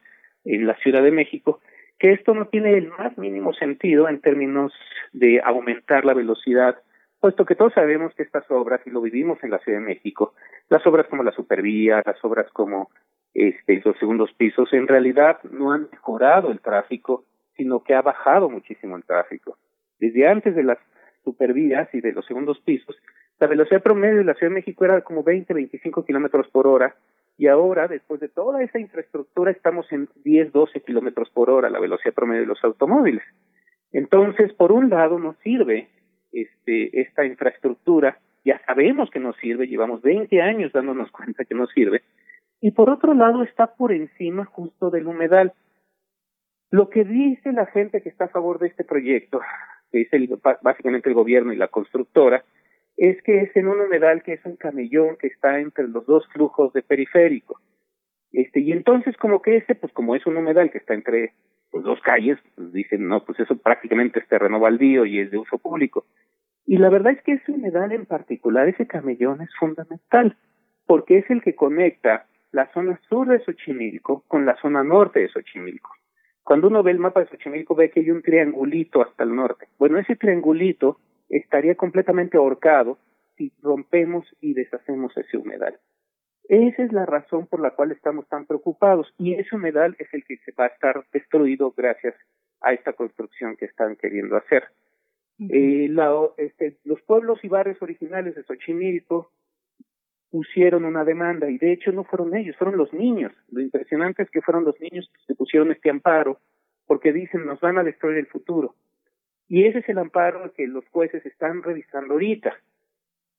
en 0.43 0.67
la 0.67 0.75
Ciudad 0.75 1.01
de 1.01 1.11
México, 1.11 1.61
que 1.97 2.11
esto 2.11 2.33
no 2.33 2.47
tiene 2.47 2.77
el 2.77 2.89
más 2.89 3.17
mínimo 3.17 3.53
sentido 3.53 4.09
en 4.09 4.19
términos 4.19 4.73
de 5.13 5.39
aumentar 5.39 6.03
la 6.03 6.13
velocidad, 6.13 6.75
puesto 7.21 7.45
que 7.45 7.55
todos 7.55 7.71
sabemos 7.71 8.13
que 8.15 8.23
estas 8.23 8.43
obras, 8.51 8.81
y 8.85 8.89
lo 8.89 8.99
vivimos 8.99 9.41
en 9.43 9.51
la 9.51 9.59
Ciudad 9.59 9.79
de 9.79 9.85
México, 9.85 10.33
las 10.67 10.85
obras 10.85 11.07
como 11.07 11.23
la 11.23 11.31
supervía, 11.31 12.03
las 12.05 12.21
obras 12.25 12.51
como 12.51 12.89
este, 13.33 13.81
los 13.85 13.97
segundos 13.97 14.33
pisos, 14.33 14.73
en 14.73 14.89
realidad 14.89 15.39
no 15.51 15.71
han 15.71 15.87
mejorado 15.89 16.51
el 16.51 16.59
tráfico, 16.59 17.23
sino 17.55 17.81
que 17.81 17.93
ha 17.93 18.01
bajado 18.01 18.49
muchísimo 18.49 18.97
el 18.97 19.05
tráfico. 19.05 19.57
Desde 19.99 20.27
antes 20.27 20.53
de 20.53 20.63
las 20.63 20.79
supervías 21.23 21.93
y 21.93 22.01
de 22.01 22.13
los 22.13 22.25
segundos 22.25 22.59
pisos, 22.61 22.95
la 23.39 23.47
velocidad 23.47 23.81
promedio 23.81 24.17
de 24.17 24.23
la 24.23 24.35
Ciudad 24.35 24.51
de 24.51 24.59
México 24.59 24.85
era 24.85 25.01
como 25.01 25.23
20, 25.23 25.53
25 25.53 26.05
kilómetros 26.05 26.47
por 26.49 26.67
hora, 26.67 26.95
y 27.37 27.47
ahora, 27.47 27.87
después 27.87 28.19
de 28.19 28.29
toda 28.29 28.61
esa 28.61 28.77
infraestructura, 28.79 29.49
estamos 29.49 29.91
en 29.91 30.07
10, 30.23 30.51
12 30.51 30.81
kilómetros 30.81 31.29
por 31.31 31.49
hora, 31.49 31.69
la 31.71 31.79
velocidad 31.79 32.13
promedio 32.13 32.41
de 32.41 32.47
los 32.47 32.63
automóviles. 32.63 33.23
Entonces, 33.91 34.53
por 34.53 34.71
un 34.71 34.91
lado, 34.91 35.17
nos 35.17 35.37
sirve 35.37 35.89
este, 36.31 37.01
esta 37.01 37.25
infraestructura, 37.25 38.19
ya 38.45 38.61
sabemos 38.65 39.09
que 39.09 39.19
nos 39.19 39.35
sirve, 39.37 39.67
llevamos 39.67 40.03
20 40.03 40.39
años 40.39 40.71
dándonos 40.71 41.09
cuenta 41.17 41.43
que 41.45 41.55
nos 41.55 41.71
sirve, 41.71 42.03
y 42.61 42.71
por 42.71 42.91
otro 42.91 43.15
lado, 43.15 43.41
está 43.41 43.75
por 43.75 43.91
encima 43.91 44.45
justo 44.45 44.91
del 44.91 45.07
humedal. 45.07 45.53
Lo 46.69 46.89
que 46.89 47.03
dice 47.03 47.51
la 47.53 47.65
gente 47.65 48.03
que 48.03 48.09
está 48.09 48.25
a 48.25 48.29
favor 48.29 48.59
de 48.59 48.67
este 48.67 48.83
proyecto 48.83 49.41
que 49.91 49.99
dice 49.99 50.17
el, 50.17 50.29
básicamente 50.61 51.09
el 51.09 51.15
gobierno 51.15 51.53
y 51.53 51.57
la 51.57 51.67
constructora, 51.67 52.43
es 52.97 53.21
que 53.23 53.41
es 53.41 53.55
en 53.55 53.67
un 53.67 53.81
humedal 53.81 54.21
que 54.23 54.33
es 54.33 54.45
un 54.45 54.55
camellón 54.55 55.17
que 55.17 55.27
está 55.27 55.59
entre 55.59 55.87
los 55.87 56.05
dos 56.05 56.27
flujos 56.33 56.73
de 56.73 56.83
periférico. 56.83 57.59
Este, 58.31 58.61
y 58.61 58.71
entonces 58.71 59.17
como 59.17 59.41
que 59.41 59.57
ese, 59.57 59.75
pues 59.75 59.91
como 59.93 60.15
es 60.15 60.25
un 60.25 60.37
humedal 60.37 60.71
que 60.71 60.77
está 60.77 60.93
entre 60.93 61.33
pues, 61.71 61.83
dos 61.83 61.99
calles, 62.01 62.37
pues 62.55 62.71
dicen, 62.71 63.07
no, 63.07 63.23
pues 63.25 63.39
eso 63.39 63.57
prácticamente 63.57 64.19
es 64.19 64.27
terreno 64.27 64.59
baldío 64.59 65.05
y 65.05 65.19
es 65.19 65.31
de 65.31 65.37
uso 65.37 65.57
público. 65.57 66.05
Y 66.65 66.77
la 66.77 66.89
verdad 66.89 67.13
es 67.13 67.21
que 67.23 67.33
ese 67.33 67.51
humedal 67.51 67.91
en 67.91 68.05
particular, 68.05 68.67
ese 68.67 68.87
camellón 68.87 69.41
es 69.41 69.49
fundamental, 69.59 70.37
porque 70.85 71.17
es 71.17 71.29
el 71.29 71.41
que 71.41 71.55
conecta 71.55 72.27
la 72.51 72.71
zona 72.73 72.99
sur 73.09 73.27
de 73.27 73.39
Xochimilco 73.43 74.23
con 74.27 74.45
la 74.45 74.55
zona 74.57 74.83
norte 74.83 75.21
de 75.21 75.29
Xochimilco. 75.29 75.89
Cuando 76.43 76.67
uno 76.67 76.83
ve 76.83 76.91
el 76.91 76.99
mapa 76.99 77.21
de 77.21 77.27
Xochimilco 77.27 77.75
ve 77.75 77.91
que 77.91 78.01
hay 78.01 78.11
un 78.11 78.21
triangulito 78.21 79.01
hasta 79.01 79.23
el 79.23 79.35
norte. 79.35 79.67
Bueno, 79.77 79.97
ese 79.99 80.15
triangulito 80.15 80.97
estaría 81.29 81.75
completamente 81.75 82.37
ahorcado 82.37 82.97
si 83.37 83.51
rompemos 83.61 84.25
y 84.41 84.53
deshacemos 84.53 85.15
ese 85.17 85.37
humedal. 85.37 85.77
Esa 86.49 86.83
es 86.83 86.91
la 86.91 87.05
razón 87.05 87.47
por 87.47 87.61
la 87.61 87.71
cual 87.71 87.91
estamos 87.91 88.27
tan 88.27 88.45
preocupados 88.45 89.13
y 89.17 89.35
ese 89.35 89.55
humedal 89.55 89.95
es 89.99 90.13
el 90.13 90.23
que 90.25 90.37
se 90.37 90.51
va 90.51 90.65
a 90.65 90.67
estar 90.67 91.05
destruido 91.13 91.73
gracias 91.75 92.15
a 92.61 92.73
esta 92.73 92.93
construcción 92.93 93.55
que 93.55 93.65
están 93.65 93.95
queriendo 93.95 94.35
hacer. 94.35 94.63
eh, 95.39 95.87
la, 95.89 96.11
este, 96.37 96.77
los 96.83 97.01
pueblos 97.01 97.39
y 97.43 97.47
barrios 97.47 97.81
originales 97.81 98.35
de 98.35 98.43
Xochimilco 98.43 99.31
pusieron 100.31 100.85
una 100.85 101.03
demanda 101.03 101.49
y 101.49 101.57
de 101.57 101.73
hecho 101.73 101.91
no 101.91 102.05
fueron 102.05 102.35
ellos, 102.35 102.55
fueron 102.55 102.77
los 102.77 102.91
niños. 102.93 103.33
Lo 103.51 103.61
impresionante 103.61 104.23
es 104.23 104.31
que 104.31 104.41
fueron 104.41 104.63
los 104.63 104.79
niños 104.79 105.11
que 105.27 105.35
pusieron 105.35 105.71
este 105.71 105.89
amparo 105.89 106.39
porque 106.87 107.13
dicen 107.13 107.45
nos 107.45 107.59
van 107.59 107.77
a 107.77 107.83
destruir 107.83 108.17
el 108.17 108.27
futuro. 108.27 108.75
Y 109.47 109.65
ese 109.65 109.79
es 109.79 109.89
el 109.89 109.97
amparo 109.97 110.51
que 110.53 110.65
los 110.65 110.87
jueces 110.87 111.25
están 111.25 111.61
revisando 111.61 112.13
ahorita. 112.13 112.55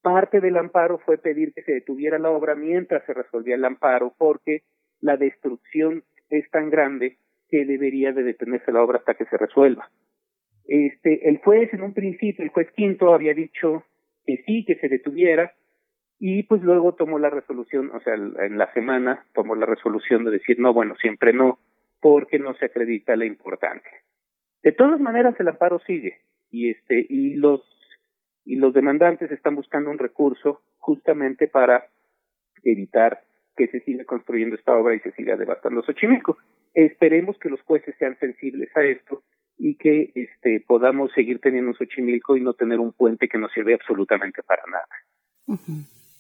Parte 0.03 0.41
del 0.41 0.59
amparo 0.59 0.99
fue 0.99 1.17
pedir 1.17 1.55
que 1.55 1.63
se 1.63 1.73
detuviera 1.73 2.19
la 2.19 2.31
obra 2.31 2.55
mientras 2.55 3.05
se 3.07 3.15
resolvía 3.15 3.55
el 3.55 3.65
amparo, 3.65 4.13
porque 4.19 4.63
la 5.01 5.17
destrucción 5.17 6.05
es 6.29 6.51
tan 6.51 6.69
grande 6.69 7.17
que 7.49 7.65
debería 7.65 8.13
de 8.13 8.25
detenerse 8.25 8.73
la 8.73 8.83
obra 8.83 8.99
hasta 8.99 9.15
que 9.15 9.25
se 9.25 9.39
resuelva. 9.39 9.91
Este, 10.67 11.29
el 11.29 11.39
juez 11.39 11.73
en 11.73 11.83
un 11.83 11.95
principio, 11.95 12.45
el 12.45 12.51
juez 12.51 12.71
quinto 12.73 13.15
había 13.15 13.33
dicho 13.33 13.85
que 14.27 14.43
sí, 14.45 14.65
que 14.67 14.77
se 14.77 14.89
detuviera, 14.89 15.55
y 16.25 16.45
pues 16.45 16.63
luego 16.63 16.95
tomó 16.95 17.19
la 17.19 17.31
resolución, 17.31 17.91
o 17.91 17.99
sea, 17.99 18.15
en 18.15 18.57
la 18.57 18.73
semana 18.75 19.27
tomó 19.35 19.57
la 19.57 19.67
resolución 19.67 20.25
de 20.25 20.31
decir 20.31 20.57
no, 20.61 20.73
bueno, 20.73 20.95
siempre 20.95 21.33
no, 21.33 21.59
porque 22.01 22.39
no 22.39 22.55
se 22.55 22.67
acredita 22.67 23.17
la 23.17 23.25
importancia. 23.25 23.91
De 24.63 24.71
todas 24.71 25.01
maneras, 25.01 25.35
el 25.41 25.49
amparo 25.49 25.81
sigue 25.81 26.21
y 26.49 26.71
este 26.71 27.05
y 27.09 27.35
los 27.35 27.63
y 28.45 28.55
los 28.55 28.73
demandantes 28.73 29.33
están 29.33 29.57
buscando 29.57 29.91
un 29.91 29.99
recurso 29.99 30.63
justamente 30.79 31.49
para 31.49 31.89
evitar 32.63 33.25
que 33.57 33.67
se 33.67 33.81
siga 33.81 34.05
construyendo 34.05 34.55
esta 34.55 34.77
obra 34.77 34.95
y 34.95 35.01
se 35.01 35.11
siga 35.13 35.35
devastando 35.35 35.83
Xochimilco. 35.83 36.39
Esperemos 36.73 37.37
que 37.41 37.51
los 37.51 37.61
jueces 37.63 37.97
sean 37.99 38.17
sensibles 38.21 38.71
a 38.77 38.85
esto 38.85 39.25
y 39.59 39.75
que 39.75 40.13
este 40.15 40.63
podamos 40.65 41.11
seguir 41.15 41.41
teniendo 41.41 41.75
Xochimilco 41.75 42.37
y 42.37 42.43
no 42.43 42.55
tener 42.55 42.79
un 42.79 42.93
puente 42.93 43.27
que 43.27 43.39
no 43.39 43.49
sirve 43.49 43.75
absolutamente 43.75 44.45
para 44.45 44.63
nada. 44.71 45.59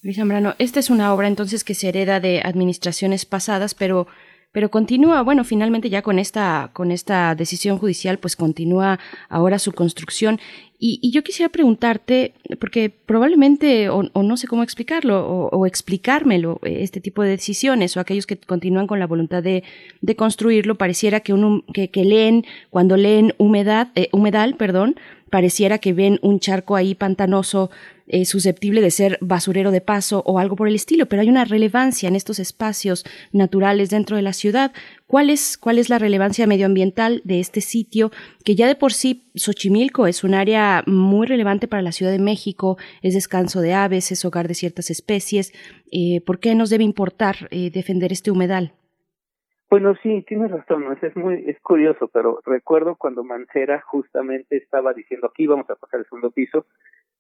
Luis 0.02 0.16
Zambrano, 0.16 0.56
esta 0.58 0.80
es 0.80 0.90
una 0.90 1.14
obra 1.14 1.28
entonces 1.28 1.62
que 1.62 1.74
se 1.74 1.88
hereda 1.88 2.18
de 2.18 2.42
administraciones 2.44 3.24
pasadas, 3.24 3.74
pero 3.74 4.08
pero 4.52 4.70
continúa, 4.70 5.22
bueno, 5.22 5.44
finalmente 5.44 5.88
ya 5.88 6.02
con 6.02 6.18
esta, 6.18 6.70
con 6.74 6.90
esta 6.90 7.34
decisión 7.34 7.78
judicial, 7.78 8.18
pues 8.18 8.36
continúa 8.36 8.98
ahora 9.30 9.58
su 9.58 9.72
construcción. 9.72 10.40
Y, 10.78 11.10
yo 11.10 11.22
quisiera 11.22 11.48
preguntarte, 11.48 12.34
porque 12.60 12.90
probablemente, 12.90 13.88
o, 13.88 14.02
no 14.02 14.36
sé 14.36 14.48
cómo 14.48 14.62
explicarlo, 14.62 15.26
o, 15.26 15.64
explicármelo, 15.64 16.60
este 16.64 17.00
tipo 17.00 17.22
de 17.22 17.30
decisiones, 17.30 17.96
o 17.96 18.00
aquellos 18.00 18.26
que 18.26 18.36
continúan 18.36 18.86
con 18.86 18.98
la 18.98 19.06
voluntad 19.06 19.42
de, 19.42 19.62
de 20.02 20.16
construirlo, 20.16 20.76
pareciera 20.76 21.20
que, 21.20 21.32
uno, 21.32 21.64
que, 21.72 21.88
que 21.88 22.04
leen, 22.04 22.44
cuando 22.68 22.98
leen 22.98 23.32
humedad, 23.38 23.88
eh, 23.94 24.10
humedal, 24.12 24.56
perdón, 24.56 24.96
pareciera 25.32 25.78
que 25.78 25.94
ven 25.94 26.18
un 26.20 26.40
charco 26.40 26.76
ahí 26.76 26.94
pantanoso 26.94 27.70
eh, 28.06 28.26
susceptible 28.26 28.82
de 28.82 28.90
ser 28.90 29.16
basurero 29.22 29.70
de 29.70 29.80
paso 29.80 30.22
o 30.26 30.38
algo 30.38 30.56
por 30.56 30.68
el 30.68 30.74
estilo, 30.74 31.06
pero 31.06 31.22
hay 31.22 31.30
una 31.30 31.46
relevancia 31.46 32.06
en 32.06 32.16
estos 32.16 32.38
espacios 32.38 33.02
naturales 33.32 33.88
dentro 33.88 34.16
de 34.16 34.20
la 34.20 34.34
ciudad. 34.34 34.72
¿Cuál 35.06 35.30
es, 35.30 35.56
cuál 35.56 35.78
es 35.78 35.88
la 35.88 35.98
relevancia 35.98 36.46
medioambiental 36.46 37.22
de 37.24 37.40
este 37.40 37.62
sitio? 37.62 38.12
Que 38.44 38.56
ya 38.56 38.66
de 38.66 38.74
por 38.74 38.92
sí 38.92 39.24
Xochimilco 39.34 40.06
es 40.06 40.22
un 40.22 40.34
área 40.34 40.84
muy 40.86 41.26
relevante 41.26 41.66
para 41.66 41.80
la 41.80 41.92
Ciudad 41.92 42.12
de 42.12 42.18
México, 42.18 42.76
es 43.00 43.14
descanso 43.14 43.62
de 43.62 43.72
aves, 43.72 44.12
es 44.12 44.26
hogar 44.26 44.48
de 44.48 44.54
ciertas 44.54 44.90
especies. 44.90 45.54
Eh, 45.90 46.20
¿Por 46.26 46.40
qué 46.40 46.54
nos 46.54 46.68
debe 46.68 46.84
importar 46.84 47.48
eh, 47.50 47.70
defender 47.70 48.12
este 48.12 48.30
humedal? 48.30 48.74
Bueno, 49.72 49.94
sí, 50.02 50.22
tienes 50.28 50.50
razón, 50.50 50.84
es 51.00 51.16
muy 51.16 51.44
es 51.46 51.58
curioso, 51.60 52.06
pero 52.12 52.40
recuerdo 52.44 52.94
cuando 52.94 53.24
Mancera 53.24 53.80
justamente 53.80 54.58
estaba 54.58 54.92
diciendo 54.92 55.28
aquí 55.28 55.46
vamos 55.46 55.64
a 55.70 55.76
pasar 55.76 56.00
el 56.00 56.04
segundo 56.04 56.30
piso, 56.30 56.66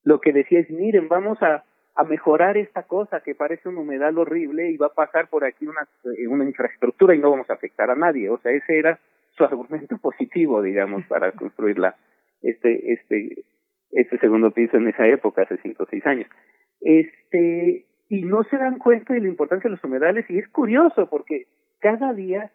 lo 0.04 0.20
que 0.20 0.34
decía 0.34 0.60
es, 0.60 0.68
miren, 0.68 1.08
vamos 1.08 1.40
a, 1.40 1.64
a 1.94 2.04
mejorar 2.04 2.58
esta 2.58 2.82
cosa 2.82 3.20
que 3.20 3.34
parece 3.34 3.70
un 3.70 3.78
humedal 3.78 4.18
horrible 4.18 4.70
y 4.70 4.76
va 4.76 4.88
a 4.88 4.94
pasar 4.94 5.30
por 5.30 5.46
aquí 5.46 5.66
una, 5.66 5.88
eh, 6.04 6.28
una 6.28 6.44
infraestructura 6.44 7.14
y 7.14 7.20
no 7.20 7.30
vamos 7.30 7.48
a 7.48 7.54
afectar 7.54 7.90
a 7.90 7.96
nadie. 7.96 8.28
O 8.28 8.36
sea, 8.36 8.52
ese 8.52 8.78
era 8.78 9.00
su 9.34 9.44
argumento 9.44 9.96
positivo, 9.96 10.60
digamos, 10.60 11.06
para 11.06 11.32
construir 11.32 11.78
la, 11.78 11.96
este, 12.42 12.92
este, 12.92 13.46
este 13.92 14.18
segundo 14.18 14.50
piso 14.50 14.76
en 14.76 14.88
esa 14.88 15.06
época, 15.06 15.40
hace 15.40 15.56
cinco 15.62 15.84
o 15.84 15.86
seis 15.86 16.04
años. 16.04 16.28
Este, 16.82 17.86
y 18.10 18.24
no 18.24 18.44
se 18.44 18.58
dan 18.58 18.76
cuenta 18.76 19.14
de 19.14 19.20
la 19.20 19.28
importancia 19.28 19.70
de 19.70 19.76
los 19.76 19.84
humedales 19.84 20.28
y 20.28 20.36
es 20.36 20.46
curioso 20.50 21.08
porque 21.08 21.46
cada 21.82 22.14
día 22.14 22.52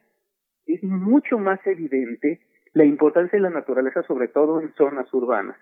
es 0.66 0.82
mucho 0.84 1.38
más 1.38 1.60
evidente 1.68 2.40
la 2.74 2.86
importancia 2.86 3.38
de 3.38 3.44
la 3.44 3.50
naturaleza, 3.50 4.04
sobre 4.04 4.30
todo 4.30 4.62
en 4.62 4.74
zonas 4.74 5.14
urbanas. 5.14 5.58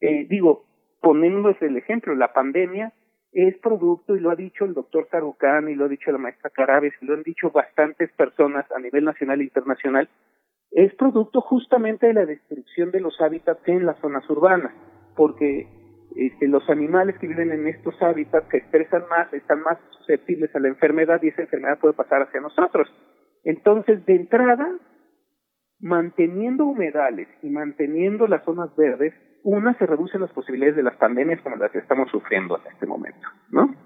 Eh, 0.00 0.26
digo, 0.28 0.64
poniéndose 1.00 1.66
el 1.66 1.76
ejemplo, 1.76 2.14
la 2.14 2.32
pandemia 2.32 2.92
es 3.32 3.58
producto, 3.58 4.16
y 4.16 4.20
lo 4.20 4.30
ha 4.30 4.36
dicho 4.36 4.64
el 4.64 4.74
doctor 4.74 5.08
Sarucán, 5.10 5.68
y 5.68 5.74
lo 5.74 5.84
ha 5.84 5.88
dicho 5.88 6.10
la 6.12 6.18
maestra 6.18 6.50
Carabes, 6.50 6.94
y 7.00 7.06
lo 7.06 7.14
han 7.14 7.22
dicho 7.22 7.50
bastantes 7.50 8.10
personas 8.12 8.70
a 8.72 8.78
nivel 8.78 9.04
nacional 9.04 9.40
e 9.40 9.44
internacional, 9.44 10.08
es 10.70 10.94
producto 10.94 11.40
justamente 11.40 12.06
de 12.06 12.14
la 12.14 12.26
destrucción 12.26 12.90
de 12.90 13.00
los 13.00 13.20
hábitats 13.20 13.66
en 13.66 13.86
las 13.86 13.98
zonas 14.00 14.28
urbanas, 14.30 14.72
porque 15.16 15.66
este, 16.18 16.48
los 16.48 16.68
animales 16.68 17.16
que 17.20 17.28
viven 17.28 17.52
en 17.52 17.68
estos 17.68 17.94
hábitats 18.02 18.48
se 18.50 18.56
estresan 18.56 19.04
más, 19.08 19.32
están 19.32 19.60
más 19.60 19.78
susceptibles 19.98 20.54
a 20.56 20.58
la 20.58 20.66
enfermedad 20.66 21.22
y 21.22 21.28
esa 21.28 21.42
enfermedad 21.42 21.78
puede 21.78 21.94
pasar 21.94 22.22
hacia 22.22 22.40
nosotros. 22.40 22.88
Entonces, 23.44 24.04
de 24.04 24.16
entrada, 24.16 24.68
manteniendo 25.78 26.66
humedales 26.66 27.28
y 27.40 27.50
manteniendo 27.50 28.26
las 28.26 28.44
zonas 28.44 28.74
verdes, 28.74 29.14
una, 29.44 29.78
se 29.78 29.86
reducen 29.86 30.20
las 30.20 30.32
posibilidades 30.32 30.74
de 30.74 30.82
las 30.82 30.96
pandemias 30.96 31.40
como 31.42 31.54
las 31.54 31.70
que 31.70 31.78
estamos 31.78 32.10
sufriendo 32.10 32.58
en 32.58 32.72
este 32.72 32.86
momento, 32.86 33.28
¿no? 33.50 33.76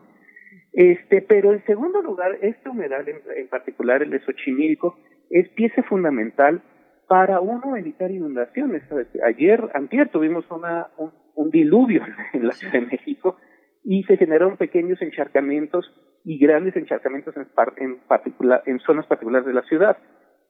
Este, 0.73 1.21
pero 1.21 1.53
en 1.53 1.62
segundo 1.66 2.01
lugar, 2.01 2.38
este 2.40 2.71
humedal, 2.71 3.07
en, 3.09 3.49
particular 3.49 4.03
el 4.03 4.09
de 4.09 4.21
Xochimilco, 4.21 4.97
es 5.29 5.51
pieza 5.51 5.83
fundamental 5.83 6.62
para 7.09 7.40
uno 7.40 7.77
evitar 7.77 8.11
inundaciones. 8.11 8.83
Ayer, 9.23 9.68
antier, 9.75 10.09
tuvimos 10.09 10.51
una, 10.51 10.87
un, 10.97 11.12
diluvio 11.51 12.03
en 12.33 12.47
la 12.47 12.53
Ciudad 12.53 12.75
de 12.75 12.81
México 12.83 13.37
y 13.85 14.05
se 14.05 14.16
generaron 14.16 14.57
pequeños 14.57 15.01
encharcamientos 15.03 15.92
y 16.25 16.38
grandes 16.38 16.77
encharcamientos 16.77 17.37
en, 17.37 17.49
en, 17.79 17.99
particular, 18.07 18.62
en 18.66 18.79
zonas 18.81 19.07
particulares 19.07 19.47
de 19.47 19.55
la 19.55 19.62
ciudad. 19.62 19.97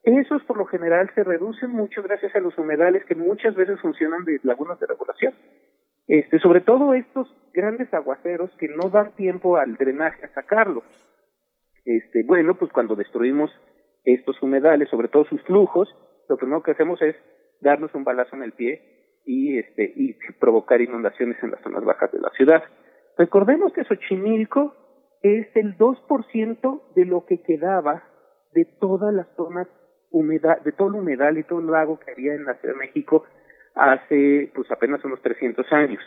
Esos 0.03 0.43
por 0.45 0.59
lo 0.59 0.67
general 0.67 1.11
se 1.15 1.25
reducen 1.25 1.71
mucho 1.71 2.03
gracias 2.03 2.35
a 2.35 2.41
los 2.41 2.59
humedales 2.59 3.05
que 3.05 3.15
muchas 3.15 3.55
veces 3.55 3.81
funcionan 3.81 4.25
de 4.25 4.41
lagunas 4.43 4.79
de 4.81 4.87
regulación. 4.87 5.33
Este, 6.09 6.41
sobre 6.41 6.61
todo 6.61 6.95
estos 6.95 7.29
grandes 7.55 7.93
aguaceros 7.95 8.51
que 8.59 8.69
no 8.69 8.91
dan 8.91 9.15
tiempo 9.15 9.57
al 9.57 9.77
drenaje 9.77 10.27
a 10.27 10.35
sacarlos. 10.35 10.85
Este, 11.85 12.25
bueno, 12.27 12.57
pues 12.59 12.73
cuando 12.73 12.97
destruimos 12.97 13.51
estos 14.05 14.43
humedales, 14.43 14.89
sobre 14.89 15.09
todo 15.09 15.25
sus 15.25 15.43
flujos, 15.43 15.89
lo 16.29 16.37
primero 16.37 16.63
que 16.63 16.73
hacemos 16.73 17.01
es 17.01 17.15
darnos 17.61 17.95
un 17.95 18.05
balazo 18.05 18.35
en 18.37 18.43
el 18.43 18.53
pie 18.53 19.02
y 19.25 19.59
este 19.59 19.93
y 19.95 20.15
provocar 20.41 20.81
inundaciones 20.81 21.37
en 21.43 21.53
las 21.53 21.61
zonas 21.63 21.85
bajas 21.85 22.11
de 22.13 22.21
la 22.21 22.31
ciudad. 22.31 22.63
Recordemos 23.17 23.73
que 23.73 23.85
Xochimilco 23.85 24.75
es 25.23 25.47
el 25.55 25.77
2% 25.77 26.95
de 26.95 27.05
lo 27.05 27.25
que 27.27 27.43
quedaba 27.43 28.03
de 28.53 28.65
todas 28.81 29.15
las 29.15 29.29
zonas 29.37 29.69
humedad, 30.11 30.61
de 30.63 30.73
todo 30.73 30.89
el 30.89 30.95
humedal 30.97 31.39
y 31.39 31.45
todo 31.45 31.61
el 31.61 31.67
lago 31.67 31.99
que 31.99 32.13
había 32.13 32.35
en 32.35 32.45
la 32.45 32.55
Ciudad 32.55 32.75
de 32.75 32.81
México 32.81 33.25
hace 33.75 34.51
pues 34.55 34.71
apenas 34.71 35.05
unos 35.05 35.21
300 35.23 35.67
años. 35.73 36.03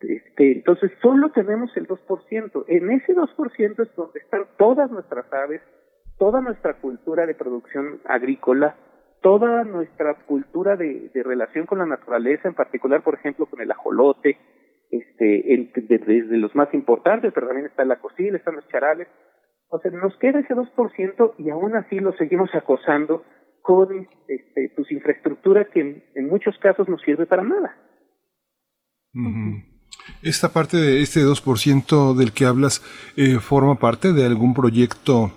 Este, 0.00 0.52
entonces 0.52 0.90
solo 1.02 1.30
tenemos 1.30 1.74
el 1.76 1.86
2%. 1.86 2.64
En 2.68 2.90
ese 2.90 3.14
2% 3.14 3.82
es 3.82 3.96
donde 3.96 4.20
están 4.20 4.44
todas 4.58 4.90
nuestras 4.90 5.30
aves, 5.32 5.60
toda 6.18 6.40
nuestra 6.40 6.74
cultura 6.74 7.26
de 7.26 7.34
producción 7.34 8.00
agrícola, 8.04 8.76
toda 9.26 9.64
nuestra 9.64 10.14
cultura 10.24 10.76
de, 10.76 11.10
relación 11.24 11.66
con 11.66 11.78
la 11.78 11.84
naturaleza, 11.84 12.46
en 12.46 12.54
particular, 12.54 13.02
por 13.02 13.14
ejemplo, 13.14 13.46
con 13.46 13.60
el 13.60 13.68
ajolote, 13.72 14.38
este, 14.88 15.72
desde 15.88 16.36
los 16.36 16.54
más 16.54 16.72
importantes, 16.72 17.32
pero 17.34 17.48
también 17.48 17.66
está 17.66 17.84
la 17.84 17.98
cocina, 17.98 18.36
están 18.36 18.54
los 18.54 18.68
charales, 18.68 19.08
o 19.68 19.80
sea, 19.80 19.90
nos 19.90 20.16
queda 20.18 20.38
ese 20.38 20.54
2% 20.54 21.34
y 21.38 21.50
aún 21.50 21.74
así 21.74 21.98
lo 21.98 22.12
seguimos 22.12 22.50
acosando 22.54 23.24
con 23.62 24.06
este, 24.28 24.72
pues, 24.76 24.92
infraestructura 24.92 25.64
que 25.74 26.04
en, 26.14 26.28
muchos 26.28 26.56
casos 26.58 26.88
no 26.88 26.96
sirve 26.98 27.26
para 27.26 27.42
nada. 27.42 27.76
Esta 30.22 30.50
parte 30.52 30.76
de 30.76 31.02
este 31.02 31.18
2% 31.22 32.14
del 32.14 32.32
que 32.32 32.44
hablas 32.44 32.80
eh, 33.16 33.40
forma 33.40 33.74
parte 33.74 34.12
de 34.12 34.24
algún 34.24 34.54
proyecto 34.54 35.32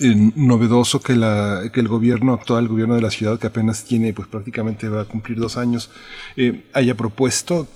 eh, 0.00 0.32
novedoso 0.36 1.00
que, 1.00 1.14
la, 1.14 1.62
el 1.62 1.88
gobierno 1.88 2.32
actual, 2.32 2.64
el 2.64 2.68
gobierno 2.68 2.94
de 2.94 3.02
la 3.02 3.10
ciudad, 3.10 3.38
que 3.38 3.46
apenas 3.46 3.84
tiene, 3.84 4.12
pues 4.12 4.28
prácticamente 4.28 4.88
va 4.88 5.02
a 5.02 5.04
cumplir 5.04 5.38
dos 5.38 5.56
años, 5.56 5.90
eh, 6.36 6.64
haya 6.72 6.94
propuesto 6.94 7.66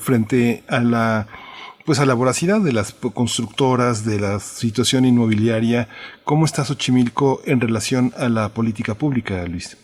frente 0.00 0.62
a 0.68 0.80
la 0.80 1.26
pues 1.84 2.00
a 2.00 2.04
la 2.04 2.12
voracidad 2.12 2.60
de 2.60 2.74
las 2.74 2.92
constructoras, 2.92 4.04
de 4.04 4.20
la 4.20 4.40
situación 4.40 5.06
inmobiliaria. 5.06 5.88
¿Cómo 6.22 6.44
está 6.44 6.62
Xochimilco 6.62 7.40
en 7.46 7.62
relación 7.62 8.12
a 8.18 8.28
la 8.28 8.50
política 8.50 8.94
pública, 8.94 9.42
Luis? 9.46 9.74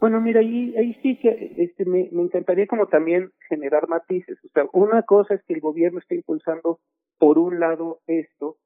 Bueno, 0.00 0.20
mira, 0.20 0.40
ahí, 0.40 0.74
ahí 0.76 0.98
sí 1.04 1.16
que 1.22 1.54
este, 1.56 1.84
me, 1.84 2.08
me 2.10 2.22
encantaría 2.22 2.66
como 2.66 2.86
también 2.86 3.30
generar 3.48 3.88
matices. 3.88 4.38
O 4.44 4.48
sea, 4.52 4.64
una 4.72 5.02
cosa 5.02 5.34
es 5.34 5.42
que 5.46 5.54
el 5.54 5.60
gobierno 5.60 6.00
está 6.00 6.16
impulsando 6.16 6.80
por 7.18 7.38
un 7.38 7.60
lado 7.60 8.00
esto, 8.08 8.56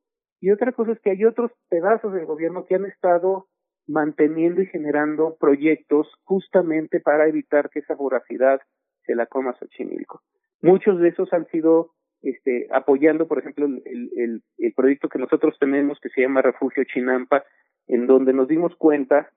y 0.41 0.51
otra 0.51 0.73
cosa 0.73 0.93
es 0.93 1.01
que 1.01 1.11
hay 1.11 1.25
otros 1.25 1.53
pedazos 1.69 2.13
del 2.13 2.27
gobierno 2.27 2.65
que 2.67 2.75
han 2.75 2.87
estado 2.87 3.47
manteniendo 3.87 4.63
y 4.63 4.67
generando 4.67 5.37
proyectos 5.39 6.09
justamente 6.25 7.01
para 7.01 7.29
evitar 7.29 7.71
que 7.71 7.81
esa 7.81 7.95
voracidad 7.95 8.61
se 9.05 9.15
la 9.15 9.27
coma 9.27 9.55
Xochimilco. 9.59 10.23
Muchos 10.63 10.99
de 11.01 11.09
esos 11.09 11.33
han 11.33 11.47
sido 11.49 11.93
este, 12.23 12.69
apoyando, 12.71 13.27
por 13.27 13.39
ejemplo, 13.39 13.67
el, 13.67 14.43
proyecto 14.77 15.09
que 15.09 15.19
nosotros 15.19 15.57
tenemos 15.59 15.99
que 16.01 16.09
se 16.11 16.23
llama 16.23 16.43
Refugio 16.43 16.85
Chinampa, 16.85 17.45
en 17.87 18.07
donde 18.07 18.33
nos 18.33 18.49
dimos 18.49 18.75
cuenta 18.77 19.31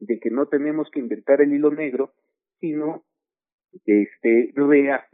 de 0.00 0.18
que 0.18 0.30
no 0.30 0.46
tenemos 0.46 0.90
que 0.90 0.98
inventar 0.98 1.40
el 1.40 1.52
hilo 1.52 1.70
negro, 1.70 2.12
sino 2.60 3.04
este, 3.84 4.52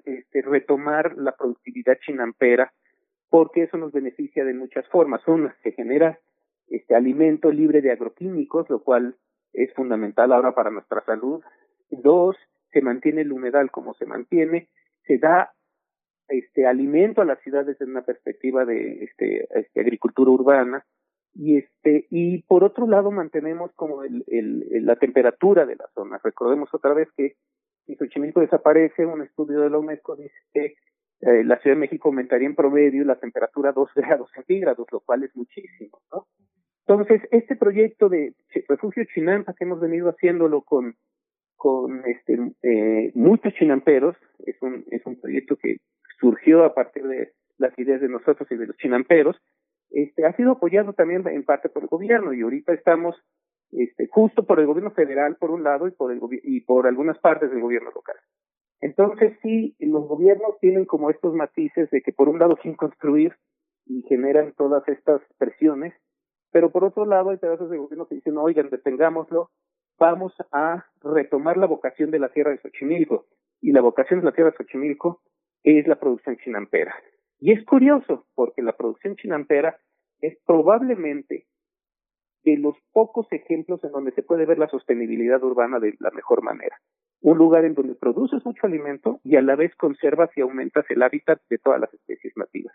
este, 0.05 0.43
retomar 0.43 1.17
la 1.17 1.37
productividad 1.37 1.99
chinampera, 2.05 2.73
porque 3.33 3.63
eso 3.63 3.79
nos 3.79 3.93
beneficia 3.93 4.45
de 4.45 4.53
muchas 4.53 4.87
formas. 4.89 5.27
Una, 5.27 5.57
se 5.63 5.73
genera 5.73 6.19
este 6.69 6.95
alimento 6.95 7.51
libre 7.51 7.81
de 7.81 7.91
agroquímicos, 7.91 8.69
lo 8.69 8.83
cual 8.83 9.17
es 9.55 9.73
fundamental 9.73 10.35
ahora 10.35 10.55
para 10.55 10.71
nuestra 10.71 11.03
salud. 11.07 11.43
Dos, 11.89 12.37
se 12.73 12.83
mantiene 12.83 13.23
el 13.23 13.33
humedal 13.33 13.71
como 13.71 13.95
se 13.95 14.05
mantiene, 14.05 14.69
se 15.07 15.17
da 15.17 15.55
este 16.29 16.67
alimento 16.67 17.23
a 17.23 17.25
las 17.25 17.41
ciudades 17.41 17.79
desde 17.79 17.91
una 17.91 18.03
perspectiva 18.03 18.67
de 18.67 19.05
este, 19.05 19.49
este, 19.59 19.81
agricultura 19.81 20.31
urbana 20.31 20.85
y 21.35 21.57
este 21.57 22.07
y 22.11 22.43
por 22.43 22.65
otro 22.65 22.87
lado 22.87 23.11
mantenemos 23.11 23.73
como 23.77 24.03
el, 24.03 24.25
la 24.85 24.97
temperatura 24.97 25.65
de 25.65 25.77
la 25.77 25.87
zona 25.95 26.21
recordemos 26.23 26.69
otra 26.75 26.93
vez 26.93 27.09
que 27.17 27.37
si 27.87 27.97
Xochimilco 27.97 28.41
desaparece 28.41 29.07
un 29.07 29.23
estudio 29.23 29.61
de 29.61 29.71
la 29.71 29.79
UNESCO 29.79 30.17
dice 30.17 30.35
que 30.53 30.75
eh, 31.23 31.45
la 31.45 31.59
Ciudad 31.59 31.77
de 31.77 31.81
México 31.81 32.09
aumentaría 32.09 32.47
en 32.47 32.55
promedio 32.55 33.05
la 33.05 33.19
temperatura 33.19 33.71
a 33.71 33.73
2 33.73 33.91
grados 33.97 34.31
centígrados 34.35 34.87
lo 34.93 35.01
cual 35.01 35.25
es 35.25 35.35
muchísimo 35.37 36.01
no 36.13 36.27
entonces 36.87 37.23
este 37.31 37.57
proyecto 37.57 38.09
de 38.09 38.35
refugio 38.69 39.05
Chinampa 39.15 39.55
que 39.55 39.65
hemos 39.65 39.81
venido 39.81 40.09
haciéndolo 40.09 40.63
con 40.63 40.95
con 41.57 42.05
este 42.07 42.39
eh, 42.63 43.13
muchos 43.15 43.55
chinamperos 43.55 44.17
es 44.45 44.61
un 44.63 44.85
es 44.91 45.05
un 45.07 45.21
proyecto 45.21 45.57
que 45.57 45.77
surgió 46.19 46.65
a 46.65 46.75
partir 46.75 47.05
de 47.05 47.33
las 47.59 47.77
ideas 47.79 48.01
de 48.01 48.09
nosotros 48.09 48.51
y 48.51 48.57
de 48.57 48.67
los 48.67 48.77
chinamperos 48.77 49.37
este, 49.93 50.25
ha 50.25 50.35
sido 50.35 50.53
apoyado 50.53 50.95
también 50.95 51.27
en 51.29 51.45
parte 51.45 51.69
por 51.69 51.83
el 51.83 51.89
gobierno 51.89 52.33
y 52.33 52.41
ahorita 52.41 52.73
estamos 52.73 53.15
este, 53.73 54.09
justo 54.09 54.45
por 54.45 54.59
el 54.59 54.67
gobierno 54.67 54.91
federal 54.91 55.37
por 55.37 55.51
un 55.51 55.63
lado 55.63 55.87
y 55.87 55.91
por 55.91 56.13
el 56.13 56.21
y 56.43 56.61
por 56.63 56.87
algunas 56.87 57.19
partes 57.19 57.51
del 57.51 57.61
gobierno 57.61 57.91
local. 57.95 58.17
Entonces 58.83 59.39
sí, 59.43 59.77
los 59.79 60.09
gobiernos 60.09 60.59
tienen 60.61 60.85
como 60.85 61.09
estos 61.09 61.33
matices 61.35 61.89
de 61.91 62.03
que 62.03 62.13
por 62.13 62.29
un 62.29 62.41
lado 62.41 62.59
sin 62.63 62.75
construir 62.75 63.35
y 63.87 64.03
generan 64.03 64.53
todas 64.57 64.87
estas 64.89 65.23
presiones, 65.39 65.95
pero 66.51 66.71
por 66.71 66.85
otro 66.85 67.07
lado 67.07 67.31
hay 67.31 67.39
pedazos 67.39 67.71
de 67.71 67.79
gobierno 67.79 68.07
que 68.07 68.17
dicen, 68.17 68.37
oigan, 68.37 68.69
detengámoslo, 68.69 69.51
vamos 69.99 70.35
a 70.51 70.85
retomar 71.01 71.57
la 71.57 71.67
vocación 71.67 72.11
de 72.11 72.19
la 72.19 72.29
tierra 72.31 72.51
de 72.51 72.59
Xochimilco. 72.59 73.27
Y 73.61 73.71
la 73.71 73.81
vocación 73.81 74.21
de 74.21 74.27
la 74.27 74.33
tierra 74.33 74.51
de 74.51 74.57
Xochimilco 74.57 75.23
es 75.63 75.87
la 75.87 75.99
producción 75.99 76.37
chinampera. 76.39 76.95
Y 77.39 77.53
es 77.53 77.65
curioso, 77.65 78.27
porque 78.35 78.63
la 78.63 78.77
producción 78.77 79.17
chinampera 79.17 79.79
es 80.21 80.37
probablemente 80.45 81.47
de 82.45 82.59
los 82.59 82.77
pocos 82.93 83.27
ejemplos 83.31 83.83
en 83.85 83.93
donde 83.93 84.13
se 84.13 84.23
puede 84.23 84.45
ver 84.45 84.59
la 84.59 84.69
sostenibilidad 84.69 85.43
urbana 85.43 85.79
de 85.79 85.95
la 86.01 86.11
mejor 86.11 86.43
manera. 86.43 86.77
Un 87.23 87.39
lugar 87.39 87.65
en 87.65 87.75
donde 87.75 87.95
produces 87.95 88.45
mucho 88.45 88.67
alimento 88.67 89.21
y 89.25 89.37
a 89.37 89.43
la 89.43 89.57
vez 89.57 89.75
conservas 89.77 90.31
y 90.37 90.43
aumentas 90.43 90.85
el 90.91 91.03
hábitat 91.03 91.41
de 91.49 91.59
todas 91.59 91.81
las 91.81 91.93
especies 91.95 92.33
nativas. 92.37 92.75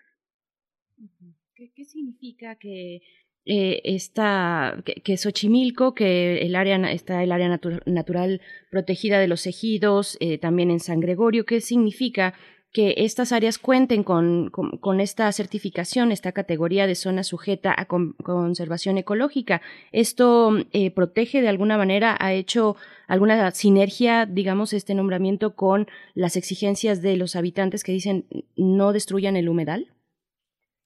¿Qué, 1.54 1.86
significa 1.86 2.56
que 2.56 3.02
eh, 3.46 3.82
esta, 3.84 4.84
que, 4.86 5.18
Xochimilco, 5.18 5.94
que 5.94 6.40
el 6.40 6.56
área 6.56 6.78
está 6.92 7.24
el 7.24 7.32
área 7.32 7.60
natural 7.86 8.42
protegida 8.70 9.20
de 9.20 9.28
los 9.28 9.48
ejidos, 9.48 10.18
eh, 10.20 10.38
también 10.38 10.72
en 10.72 10.80
San 10.80 11.00
Gregorio, 11.00 11.46
¿qué 11.46 11.62
significa 11.62 12.34
que 12.74 12.94
estas 12.98 13.32
áreas 13.32 13.58
cuenten 13.58 14.04
con, 14.04 14.50
con, 14.50 15.00
esta 15.00 15.32
certificación, 15.32 16.12
esta 16.12 16.32
categoría 16.32 16.86
de 16.86 16.96
zona 16.96 17.24
sujeta 17.24 17.74
a 17.76 17.86
conservación 17.86 18.98
ecológica. 18.98 19.62
¿Esto 19.92 20.52
eh, 20.74 20.92
protege 20.92 21.42
de 21.42 21.48
alguna 21.48 21.78
manera, 21.78 22.16
ha 22.20 22.34
hecho 22.34 22.76
alguna 23.08 23.50
sinergia, 23.52 24.26
digamos, 24.26 24.74
este 24.74 24.96
nombramiento 24.96 25.56
con 25.56 25.88
las 26.14 26.36
exigencias 26.36 27.02
de 27.02 27.18
los 27.18 27.36
habitantes 27.36 27.84
que 27.84 27.94
dicen 27.94 28.26
no 28.56 28.94
destruyan 28.94 29.36
el 29.38 29.50
humedal? 29.50 29.88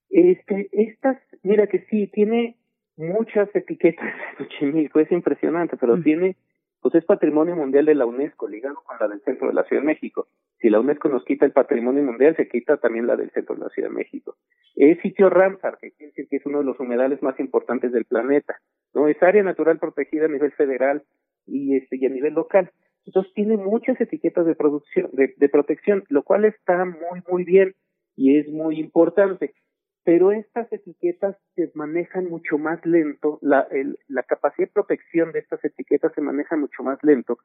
Este, 0.10 0.70
estas, 0.72 1.18
mira 1.42 1.68
que 1.68 1.86
sí, 1.90 2.08
tiene 2.08 2.58
muchas 2.98 3.50
etiquetas, 3.56 4.14
es 4.60 5.12
impresionante, 5.12 5.78
pero 5.78 5.98
mm. 5.98 6.04
tiene 6.04 6.36
pues 6.82 6.96
es 6.96 7.06
patrimonio 7.06 7.56
mundial 7.56 7.86
de 7.86 7.96
la 7.96 8.06
UNESCO, 8.06 8.48
ligado 8.48 8.76
con 8.84 8.98
la 9.00 9.08
del 9.08 9.22
centro 9.22 9.48
de 9.48 9.54
la 9.54 9.64
Ciudad 9.64 9.84
de 9.84 9.88
México. 9.88 10.28
Si 10.60 10.70
la 10.70 10.80
UNESCO 10.80 11.10
nos 11.10 11.24
quita 11.24 11.46
el 11.46 11.52
patrimonio 11.52 12.04
mundial, 12.04 12.36
se 12.36 12.48
quita 12.48 12.78
también 12.78 13.08
la 13.08 13.16
del 13.16 13.32
centro 13.32 13.56
de 13.56 13.62
la 13.62 13.70
Ciudad 13.70 13.90
de 13.90 13.96
México. 13.96 14.36
Es 14.76 15.00
sitio 15.02 15.30
Ramsar, 15.30 15.78
que 15.80 15.92
quiere 15.92 16.12
decir 16.12 16.28
que 16.28 16.38
es 16.38 16.46
uno 16.46 16.60
de 16.60 16.66
los 16.66 16.80
humedales 16.80 17.22
más 17.22 17.40
importantes 17.40 17.92
del 17.92 18.06
planeta. 18.06 18.60
No 18.94 19.08
es 19.08 19.22
área 19.22 19.44
natural 19.44 19.78
protegida 19.78 20.26
a 20.26 20.30
nivel 20.30 20.52
federal 20.54 21.04
y 21.46 21.78
este 21.78 21.98
y 21.98 22.06
a 22.06 22.10
nivel 22.10 22.34
local. 22.34 22.72
Entonces 23.06 23.32
tiene 23.34 23.58
muchas 23.58 24.00
etiquetas 24.02 24.46
de 24.46 24.56
producción, 24.56 25.10
de, 25.14 25.34
de 25.38 25.50
protección, 25.50 26.04
lo 26.10 26.24
cual 26.24 26.46
está 26.46 26.86
muy 26.86 27.22
muy 27.30 27.44
bien 27.44 27.76
y 28.16 28.38
es 28.38 28.50
muy 28.50 28.80
importante 28.80 29.54
pero 30.04 30.32
estas 30.32 30.72
etiquetas 30.74 31.38
se 31.56 31.72
manejan 31.76 32.26
mucho 32.26 32.58
más 32.58 32.84
lento, 32.86 33.38
la, 33.42 33.68
el, 33.72 34.00
la 34.08 34.24
capacidad 34.24 34.68
de 34.68 34.74
protección 34.74 35.32
de 35.32 35.40
estas 35.40 35.64
etiquetas 35.64 36.12
se 36.14 36.22
maneja 36.22 36.56
mucho 36.56 36.84
más 36.84 36.98
lento 37.04 37.38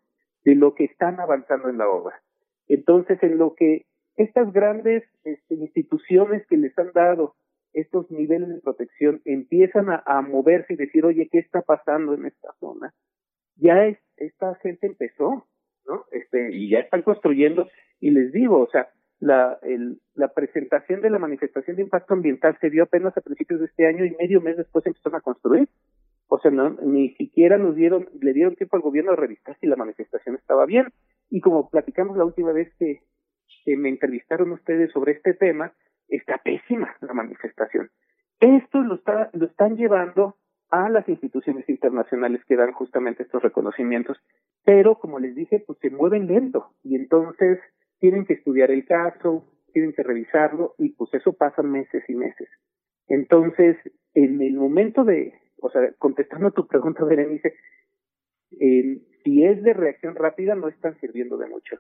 de 0.45 0.55
lo 0.55 0.75
que 0.75 0.85
están 0.85 1.21
avanzando 1.21 1.69
en 1.69 1.79
la 1.79 1.89
obra. 1.89 2.23
Entonces, 2.69 3.23
en 3.23 3.39
lo 3.39 3.55
que 3.55 3.87
estas 4.17 4.53
grandes 4.53 5.05
este, 5.25 5.55
instituciones 5.55 6.47
que 6.47 6.57
les 6.57 6.77
han 6.79 6.93
dado 6.93 7.35
estos 7.75 8.11
niveles 8.11 8.49
de 8.49 8.61
protección 8.61 9.21
empiezan 9.27 9.91
a, 9.91 10.03
a, 10.07 10.23
moverse 10.23 10.73
y 10.73 10.77
decir, 10.77 11.05
oye, 11.05 11.29
¿qué 11.31 11.39
está 11.39 11.61
pasando 11.61 12.15
en 12.15 12.25
esta 12.25 12.55
zona? 12.59 12.95
Ya 13.57 13.85
es, 13.85 13.99
esta 14.17 14.55
gente 14.57 14.87
empezó, 14.87 15.47
¿no? 15.87 16.05
Este, 16.11 16.55
y 16.55 16.71
ya 16.71 16.79
están 16.79 17.03
construyendo, 17.03 17.69
y 18.01 18.11
les 18.11 18.33
digo, 18.33 18.61
o 18.61 18.71
sea, 18.71 18.89
la, 19.19 19.59
el, 19.63 20.01
la 20.15 20.29
presentación 20.29 21.01
de 21.01 21.11
la 21.11 21.19
manifestación 21.19 21.77
de 21.77 21.83
impacto 21.83 22.15
ambiental 22.15 22.57
se 22.61 22.71
dio 22.71 22.85
apenas 22.85 23.17
a 23.17 23.21
principios 23.21 23.61
de 23.61 23.67
este 23.67 23.87
año 23.87 24.05
y 24.05 24.17
medio 24.17 24.41
mes 24.41 24.57
después 24.57 24.87
empezaron 24.87 25.17
a 25.17 25.23
construir. 25.23 25.69
O 26.29 26.39
sea, 26.39 26.51
no, 26.51 26.71
ni 26.83 27.11
siquiera 27.15 27.57
nos 27.57 27.77
dieron, 27.77 28.09
le 28.21 28.33
dieron 28.33 28.57
tiempo 28.57 28.77
al 28.77 28.83
gobierno 28.83 29.13
a 29.13 29.17
revisar 29.17 29.57
si 29.61 29.67
la 29.67 29.77
manifestación 29.77 30.35
estaba 30.35 30.67
bien. 30.67 30.89
Y 31.31 31.41
como 31.41 31.71
platicamos 31.71 32.17
la 32.17 32.25
última 32.25 32.53
vez 32.53 32.73
que, 32.79 33.01
que 33.65 33.77
me 33.77 33.89
entrevistaron 33.89 34.51
ustedes 34.53 34.91
sobre 34.93 35.13
este 35.13 35.35
tema, 35.35 35.73
está 36.09 36.39
pésima 36.39 36.95
la 37.01 37.15
manifestación. 37.15 37.91
Esto 38.41 38.83
lo, 38.83 38.97
está, 38.97 39.31
lo 39.33 39.47
están 39.47 39.77
llevando 39.77 40.37
a 40.71 40.89
las 40.89 41.09
instituciones 41.09 41.69
internacionales 41.69 42.43
que 42.47 42.57
dan 42.57 42.73
justamente 42.73 43.23
estos 43.23 43.43
reconocimientos, 43.43 44.19
pero 44.65 44.97
como 44.99 45.21
les 45.21 45.35
dije, 45.35 45.63
pues 45.65 45.79
se 45.79 45.91
mueven 45.91 46.27
lento 46.27 46.73
y 46.83 46.97
entonces 46.97 47.61
tienen 47.99 48.27
que 48.27 48.35
estudiar 48.35 48.71
el 48.71 48.85
caso, 48.85 49.45
tienen 49.73 49.93
que 49.93 50.03
revisarlo 50.03 50.75
y 50.79 50.91
pues 50.91 51.13
eso 51.15 51.33
pasa 51.33 51.63
meses 51.63 52.03
y 52.09 52.15
meses. 52.15 52.49
Entonces, 53.09 53.77
en 54.15 54.41
el 54.43 54.55
momento 54.55 55.05
de, 55.05 55.35
o 55.61 55.71
sea, 55.71 55.83
contestando 55.99 56.51
tu 56.51 56.67
pregunta, 56.67 57.05
Berenice, 57.05 57.55
eh, 58.61 59.03
si 59.23 59.45
es 59.45 59.63
de 59.63 59.73
reacción 59.75 60.15
rápida 60.15 60.55
no 60.55 60.69
están 60.69 60.99
sirviendo 61.01 61.37
de 61.37 61.49
mucho. 61.49 61.77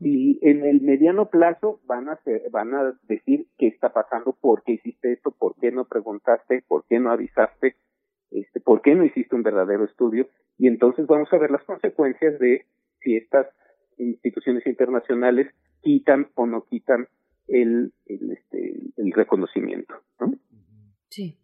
Y 0.00 0.40
en 0.42 0.64
el 0.64 0.80
mediano 0.80 1.30
plazo 1.30 1.80
van 1.86 2.08
a 2.08 2.18
van 2.50 2.74
a 2.74 2.98
decir 3.04 3.46
qué 3.56 3.68
está 3.68 3.92
pasando, 3.92 4.32
por 4.32 4.64
qué 4.64 4.72
hiciste 4.72 5.12
esto, 5.12 5.30
por 5.30 5.54
qué 5.60 5.70
no 5.70 5.84
preguntaste, 5.84 6.64
por 6.66 6.84
qué 6.86 6.98
no 6.98 7.12
avisaste, 7.12 7.76
este, 8.32 8.60
por 8.60 8.82
qué 8.82 8.96
no 8.96 9.04
hiciste 9.04 9.36
un 9.36 9.44
verdadero 9.44 9.84
estudio, 9.84 10.26
y 10.58 10.66
entonces 10.66 11.06
vamos 11.06 11.32
a 11.32 11.38
ver 11.38 11.52
las 11.52 11.62
consecuencias 11.62 12.40
de 12.40 12.66
si 13.00 13.16
estas 13.16 13.46
instituciones 13.98 14.66
internacionales 14.66 15.48
quitan 15.82 16.28
o 16.34 16.46
no 16.46 16.64
quitan 16.64 17.08
el, 17.46 17.92
el, 18.06 18.32
este, 18.32 18.74
el 18.96 19.12
reconocimiento. 19.12 19.94
¿no? 20.20 20.34
Sí. 21.08 21.36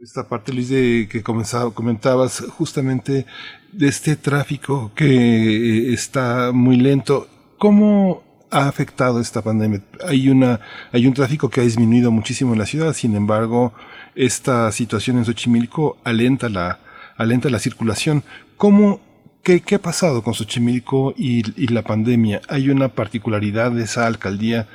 Esta, 0.00 0.26
parte, 0.26 0.52
Luis, 0.52 0.70
de 0.70 1.08
que 1.10 1.22
comenzaba, 1.22 1.74
comentabas 1.74 2.40
justamente 2.40 3.26
de 3.72 3.88
este 3.88 4.16
tráfico 4.16 4.92
que 4.94 5.04
eh, 5.04 5.92
está 5.92 6.52
muy 6.52 6.76
lento. 6.76 7.28
¿Cómo 7.58 8.22
ha 8.50 8.66
afectado 8.66 9.20
esta 9.20 9.42
pandemia? 9.42 9.82
Hay 10.08 10.30
una, 10.30 10.60
hay 10.90 11.06
un 11.06 11.12
tráfico 11.12 11.50
que 11.50 11.60
ha 11.60 11.64
disminuido 11.64 12.10
muchísimo 12.10 12.54
en 12.54 12.58
la 12.60 12.66
ciudad, 12.66 12.94
sin 12.94 13.14
embargo, 13.14 13.74
esta 14.14 14.72
situación 14.72 15.18
en 15.18 15.26
Xochimilco 15.26 15.98
alenta 16.02 16.48
la, 16.48 16.80
alenta 17.16 17.50
la 17.50 17.58
circulación. 17.58 18.22
¿Cómo 18.56 19.00
¿Qué, 19.42 19.60
¿Qué, 19.66 19.76
ha 19.76 19.78
pasado 19.78 20.22
con 20.22 20.34
Xochimilco 20.34 21.14
y, 21.16 21.42
y, 21.56 21.68
la 21.68 21.82
pandemia? 21.82 22.42
¿Hay 22.48 22.68
una 22.68 22.90
particularidad 22.90 23.72
de 23.72 23.84
esa 23.84 24.06
alcaldía 24.06 24.66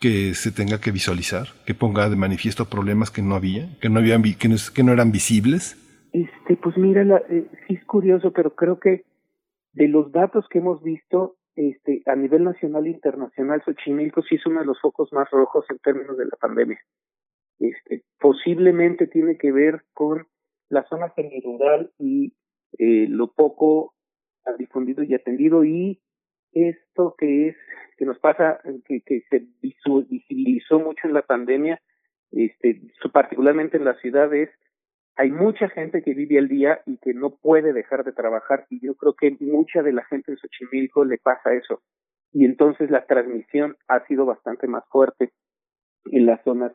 que 0.00 0.34
se 0.34 0.50
tenga 0.50 0.80
que 0.80 0.90
visualizar, 0.90 1.48
que 1.66 1.74
ponga 1.74 2.08
de 2.08 2.16
manifiesto 2.16 2.64
problemas 2.64 3.10
que 3.10 3.22
no 3.22 3.36
había, 3.36 3.68
que 3.80 3.88
no, 3.88 4.00
habían, 4.00 4.22
que 4.22 4.48
no, 4.48 4.56
que 4.74 4.82
no 4.82 4.92
eran 4.92 5.12
visibles? 5.12 5.76
Este, 6.12 6.56
pues 6.56 6.76
mira, 6.76 7.04
la, 7.04 7.18
eh, 7.28 7.46
es 7.68 7.84
curioso, 7.84 8.32
pero 8.32 8.54
creo 8.54 8.80
que 8.80 9.04
de 9.72 9.88
los 9.88 10.10
datos 10.10 10.46
que 10.50 10.58
hemos 10.58 10.82
visto, 10.82 11.36
este, 11.54 12.02
a 12.06 12.16
nivel 12.16 12.44
nacional 12.44 12.86
e 12.86 12.90
internacional, 12.90 13.62
Xochimilco 13.64 14.22
sí 14.22 14.36
es 14.36 14.46
uno 14.46 14.60
de 14.60 14.66
los 14.66 14.80
focos 14.80 15.12
más 15.12 15.30
rojos 15.30 15.64
en 15.70 15.78
términos 15.78 16.16
de 16.16 16.24
la 16.24 16.36
pandemia. 16.40 16.80
Este, 17.60 18.02
posiblemente 18.18 19.06
tiene 19.06 19.36
que 19.36 19.52
ver 19.52 19.84
con 19.92 20.26
la 20.70 20.84
zona 20.88 21.12
semirural 21.14 21.92
y 21.98 22.34
eh, 22.78 23.06
lo 23.08 23.32
poco 23.32 23.94
difundido 24.58 25.02
y 25.02 25.14
atendido 25.14 25.64
y 25.64 26.00
esto 26.52 27.14
que 27.18 27.48
es 27.48 27.56
que 27.96 28.06
nos 28.06 28.18
pasa 28.18 28.60
que, 28.86 29.02
se 29.28 29.46
visibilizó 29.60 30.78
mucho 30.78 31.06
en 31.06 31.14
la 31.14 31.22
pandemia 31.22 31.80
este 32.30 32.80
particularmente 33.12 33.76
en 33.76 33.84
las 33.84 34.00
ciudades 34.00 34.50
hay 35.18 35.32
mucha 35.32 35.68
gente 35.68 36.02
que 36.02 36.14
vive 36.14 36.38
al 36.38 36.46
día 36.46 36.80
y 36.86 36.96
que 36.98 37.12
no 37.12 37.30
puede 37.30 37.72
dejar 37.72 38.04
de 38.04 38.12
trabajar 38.12 38.66
y 38.70 38.80
yo 38.80 38.94
creo 38.94 39.14
que 39.14 39.36
mucha 39.40 39.82
de 39.82 39.92
la 39.92 40.04
gente 40.04 40.30
de 40.30 40.38
Xochimilco 40.38 41.04
le 41.04 41.18
pasa 41.18 41.54
eso. 41.54 41.82
Y 42.32 42.44
entonces 42.44 42.88
la 42.88 43.04
transmisión 43.04 43.76
ha 43.88 44.06
sido 44.06 44.26
bastante 44.26 44.68
más 44.68 44.84
fuerte 44.90 45.32
en 46.04 46.24
las 46.24 46.40
zonas 46.44 46.72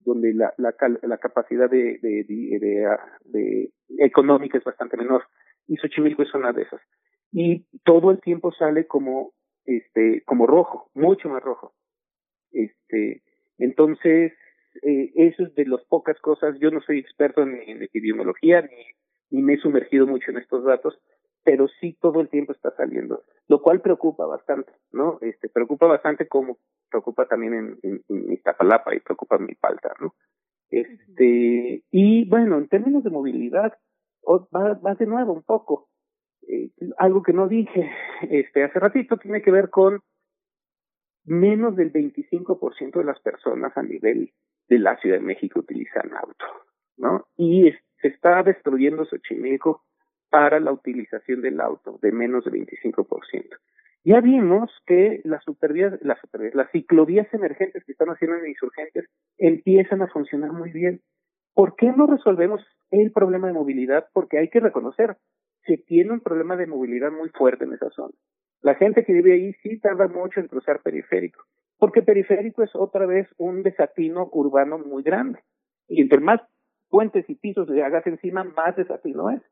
donde 0.00 0.34
la, 0.34 0.52
la, 0.58 0.74
la 1.02 1.16
capacidad 1.16 1.70
de, 1.70 1.98
de, 2.02 2.24
de, 2.24 2.98
de, 3.24 3.70
económica 3.98 4.58
es 4.58 4.64
bastante 4.64 4.98
menor 4.98 5.24
y 5.66 5.76
Xochimilco 5.76 6.22
es 6.22 6.34
una 6.34 6.52
de 6.52 6.62
esas 6.62 6.82
y 7.38 7.66
todo 7.84 8.10
el 8.10 8.20
tiempo 8.20 8.50
sale 8.52 8.86
como 8.86 9.32
este 9.66 10.22
como 10.24 10.46
rojo 10.46 10.90
mucho 10.94 11.28
más 11.28 11.42
rojo 11.42 11.74
este 12.50 13.22
entonces 13.58 14.32
eh, 14.82 15.12
eso 15.14 15.44
es 15.44 15.54
de 15.54 15.66
las 15.66 15.82
pocas 15.84 16.18
cosas, 16.20 16.58
yo 16.60 16.70
no 16.70 16.80
soy 16.80 16.98
experto 16.98 17.42
en, 17.42 17.56
en 17.66 17.82
epidemiología 17.82 18.62
ni, 18.62 18.84
ni 19.30 19.42
me 19.42 19.54
he 19.54 19.58
sumergido 19.58 20.06
mucho 20.06 20.30
en 20.30 20.38
estos 20.38 20.64
datos, 20.64 20.98
pero 21.44 21.68
sí 21.80 21.96
todo 22.00 22.20
el 22.20 22.28
tiempo 22.28 22.52
está 22.52 22.70
saliendo, 22.76 23.22
lo 23.48 23.62
cual 23.62 23.80
preocupa 23.80 24.26
bastante, 24.26 24.72
¿no? 24.92 25.18
Este, 25.20 25.48
preocupa 25.48 25.86
bastante 25.86 26.26
como 26.28 26.58
preocupa 26.90 27.26
también 27.26 27.54
en, 27.82 28.02
en, 28.08 28.32
Iztapalapa 28.32 28.94
y 28.94 29.00
preocupa 29.00 29.36
en 29.36 29.46
mi 29.46 29.54
falta, 29.54 29.94
¿no? 30.00 30.14
Este, 30.70 31.84
y 31.90 32.28
bueno, 32.28 32.58
en 32.58 32.68
términos 32.68 33.04
de 33.04 33.10
movilidad, 33.10 33.72
va, 34.26 34.74
va 34.74 34.94
de 34.94 35.06
nuevo 35.06 35.32
un 35.32 35.42
poco, 35.42 35.88
eh, 36.48 36.70
algo 36.98 37.22
que 37.22 37.32
no 37.32 37.48
dije 37.48 37.90
este 38.30 38.64
hace 38.64 38.78
ratito 38.78 39.16
tiene 39.16 39.42
que 39.42 39.50
ver 39.50 39.70
con 39.70 40.00
menos 41.24 41.76
del 41.76 41.92
25% 41.92 42.98
de 42.98 43.04
las 43.04 43.20
personas 43.20 43.76
a 43.76 43.82
nivel 43.82 44.32
de 44.68 44.78
la 44.78 44.96
Ciudad 44.98 45.16
de 45.16 45.24
México 45.24 45.60
utilizan 45.60 46.12
auto, 46.14 46.46
¿no? 46.96 47.26
Y 47.36 47.72
se 48.00 48.08
está 48.08 48.42
destruyendo 48.42 49.04
Xochimilco 49.04 49.82
para 50.30 50.60
la 50.60 50.72
utilización 50.72 51.42
del 51.42 51.60
auto 51.60 51.98
de 52.02 52.12
menos 52.12 52.44
del 52.44 52.54
25%. 52.66 53.56
Ya 54.04 54.20
vimos 54.20 54.70
que 54.86 55.20
las 55.24 55.42
supervías, 55.42 55.94
las 56.00 56.20
supervías, 56.20 56.54
las 56.54 56.70
ciclovías 56.70 57.26
emergentes 57.34 57.84
que 57.84 57.92
están 57.92 58.08
haciendo 58.08 58.36
en 58.36 58.46
insurgentes 58.46 59.08
empiezan 59.36 60.02
a 60.02 60.08
funcionar 60.08 60.52
muy 60.52 60.70
bien. 60.70 61.00
¿Por 61.54 61.74
qué 61.74 61.90
no 61.90 62.06
resolvemos 62.06 62.60
el 62.90 63.10
problema 63.10 63.48
de 63.48 63.54
movilidad? 63.54 64.06
Porque 64.12 64.38
hay 64.38 64.48
que 64.48 64.60
reconocer, 64.60 65.16
se 65.66 65.78
tiene 65.78 66.12
un 66.12 66.20
problema 66.20 66.56
de 66.56 66.66
movilidad 66.66 67.10
muy 67.10 67.28
fuerte 67.30 67.64
en 67.64 67.72
esa 67.74 67.90
zona. 67.90 68.14
La 68.62 68.74
gente 68.74 69.04
que 69.04 69.12
vive 69.12 69.34
ahí 69.34 69.52
sí 69.62 69.78
tarda 69.78 70.08
mucho 70.08 70.40
en 70.40 70.48
cruzar 70.48 70.80
periférico 70.82 71.44
porque 71.78 72.02
periférico 72.02 72.62
es 72.62 72.74
otra 72.74 73.06
vez 73.06 73.28
un 73.38 73.62
desatino 73.62 74.28
urbano 74.32 74.78
muy 74.78 75.02
grande. 75.02 75.40
Y 75.88 76.00
entre 76.02 76.20
más 76.20 76.40
puentes 76.88 77.28
y 77.28 77.34
pisos 77.34 77.68
le 77.68 77.84
hagas 77.84 78.06
encima, 78.06 78.44
más 78.44 78.76
desatino 78.76 79.30
es. 79.30 79.42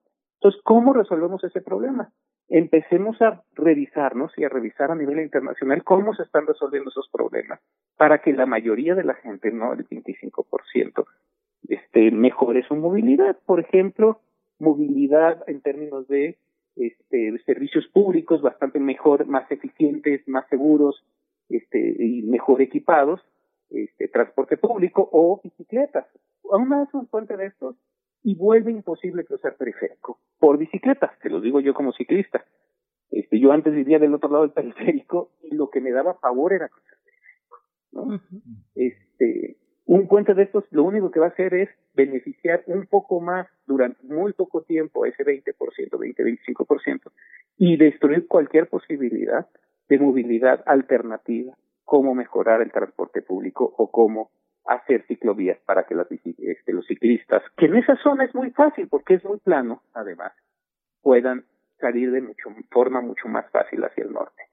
Entonces, 0.40 0.60
¿cómo 0.64 0.92
resolvemos 0.92 1.42
ese 1.44 1.60
problema? 1.60 2.10
Empecemos 2.48 3.20
a 3.22 3.42
revisarnos 3.52 4.32
y 4.36 4.44
a 4.44 4.48
revisar 4.48 4.90
a 4.90 4.94
nivel 4.94 5.20
internacional 5.20 5.82
cómo 5.84 6.14
se 6.14 6.22
están 6.22 6.46
resolviendo 6.46 6.90
esos 6.90 7.08
problemas 7.10 7.60
para 7.96 8.18
que 8.18 8.32
la 8.32 8.46
mayoría 8.46 8.94
de 8.94 9.04
la 9.04 9.14
gente, 9.14 9.50
no 9.50 9.72
el 9.72 9.86
25%, 9.86 11.04
este, 11.68 12.10
mejore 12.10 12.62
su 12.64 12.76
movilidad. 12.76 13.38
Por 13.46 13.60
ejemplo, 13.60 14.20
movilidad 14.58 15.42
en 15.48 15.60
términos 15.60 16.06
de 16.08 16.38
este, 16.76 17.38
servicios 17.44 17.86
públicos 17.88 18.42
bastante 18.42 18.78
mejor, 18.80 19.26
más 19.26 19.50
eficientes, 19.50 20.26
más 20.26 20.48
seguros, 20.48 21.04
este, 21.48 21.96
y 21.98 22.22
mejor 22.22 22.62
equipados, 22.62 23.20
este, 23.70 24.08
transporte 24.08 24.56
público 24.56 25.08
o 25.12 25.40
bicicletas. 25.42 26.06
Aún 26.50 26.68
más 26.68 26.92
un 26.94 27.06
puente 27.06 27.36
de 27.36 27.46
estos 27.46 27.76
y 28.22 28.34
vuelve 28.34 28.72
imposible 28.72 29.24
cruzar 29.24 29.56
periférico 29.56 30.18
por 30.38 30.58
bicicletas, 30.58 31.18
te 31.20 31.30
lo 31.30 31.40
digo 31.40 31.60
yo 31.60 31.74
como 31.74 31.92
ciclista. 31.92 32.44
Este, 33.10 33.38
yo 33.38 33.52
antes 33.52 33.74
vivía 33.74 33.98
del 33.98 34.14
otro 34.14 34.30
lado 34.30 34.42
del 34.42 34.52
periférico 34.74 35.32
y 35.42 35.54
lo 35.54 35.70
que 35.70 35.80
me 35.80 35.92
daba 35.92 36.14
favor 36.14 36.52
era 36.52 36.68
cruzar 36.68 36.98
periférico, 37.04 37.58
¿no? 37.92 38.20
Este, 38.74 39.56
un 39.86 40.08
puente 40.08 40.34
de 40.34 40.44
estos 40.44 40.64
lo 40.70 40.84
único 40.84 41.10
que 41.10 41.20
va 41.20 41.26
a 41.26 41.30
hacer 41.30 41.52
es 41.54 41.68
beneficiar 41.94 42.62
un 42.66 42.86
poco 42.86 43.20
más 43.20 43.46
durante 43.66 44.02
muy 44.06 44.32
poco 44.32 44.62
tiempo 44.62 45.04
ese 45.04 45.24
20%, 45.24 45.54
20-25% 45.54 47.12
y 47.58 47.76
destruir 47.76 48.26
cualquier 48.26 48.68
posibilidad 48.68 49.46
de 49.88 49.98
movilidad 49.98 50.62
alternativa, 50.66 51.54
cómo 51.84 52.14
mejorar 52.14 52.62
el 52.62 52.72
transporte 52.72 53.20
público 53.20 53.74
o 53.76 53.90
cómo 53.90 54.30
hacer 54.64 55.04
ciclovías 55.06 55.58
para 55.66 55.84
que 55.84 55.94
las, 55.94 56.06
este, 56.10 56.72
los 56.72 56.86
ciclistas, 56.86 57.42
que 57.56 57.66
en 57.66 57.76
esa 57.76 57.96
zona 57.96 58.24
es 58.24 58.34
muy 58.34 58.50
fácil 58.50 58.88
porque 58.88 59.14
es 59.14 59.24
muy 59.24 59.38
plano, 59.38 59.82
además, 59.92 60.32
puedan 61.02 61.44
salir 61.78 62.10
de 62.10 62.22
mucho, 62.22 62.48
forma 62.70 63.02
mucho 63.02 63.28
más 63.28 63.50
fácil 63.50 63.84
hacia 63.84 64.04
el 64.04 64.12
norte. 64.12 64.44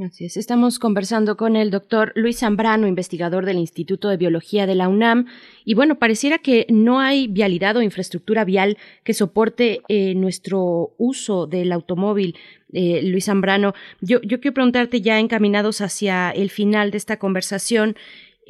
Así 0.00 0.26
es, 0.26 0.36
estamos 0.36 0.78
conversando 0.78 1.36
con 1.36 1.56
el 1.56 1.72
doctor 1.72 2.12
Luis 2.14 2.38
Zambrano, 2.38 2.86
investigador 2.86 3.44
del 3.44 3.58
Instituto 3.58 4.08
de 4.08 4.16
Biología 4.16 4.64
de 4.64 4.76
la 4.76 4.88
UNAM. 4.88 5.26
Y 5.64 5.74
bueno, 5.74 5.98
pareciera 5.98 6.38
que 6.38 6.66
no 6.68 7.00
hay 7.00 7.26
vialidad 7.26 7.76
o 7.76 7.82
infraestructura 7.82 8.44
vial 8.44 8.78
que 9.02 9.12
soporte 9.12 9.80
eh, 9.88 10.14
nuestro 10.14 10.94
uso 10.98 11.48
del 11.48 11.72
automóvil. 11.72 12.36
Eh, 12.72 13.00
Luis 13.02 13.24
Zambrano, 13.24 13.74
yo, 14.00 14.20
yo 14.22 14.40
quiero 14.40 14.54
preguntarte 14.54 15.00
ya 15.00 15.18
encaminados 15.18 15.80
hacia 15.80 16.30
el 16.30 16.50
final 16.50 16.92
de 16.92 16.98
esta 16.98 17.18
conversación. 17.18 17.96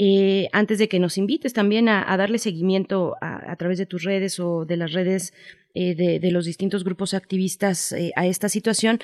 Eh, 0.00 0.48
antes 0.52 0.78
de 0.78 0.88
que 0.88 1.00
nos 1.00 1.18
invites 1.18 1.54
también 1.54 1.88
a, 1.88 2.16
darle 2.16 2.38
seguimiento 2.38 3.16
a, 3.20 3.56
través 3.56 3.78
de 3.78 3.86
tus 3.86 4.04
redes 4.04 4.38
o 4.38 4.64
de 4.64 4.76
las 4.76 4.92
redes 4.92 5.34
de, 5.94 6.18
de, 6.20 6.30
los 6.30 6.44
distintos 6.44 6.84
grupos 6.84 7.14
activistas 7.14 7.94
a 8.16 8.26
esta 8.26 8.48
situación, 8.48 8.98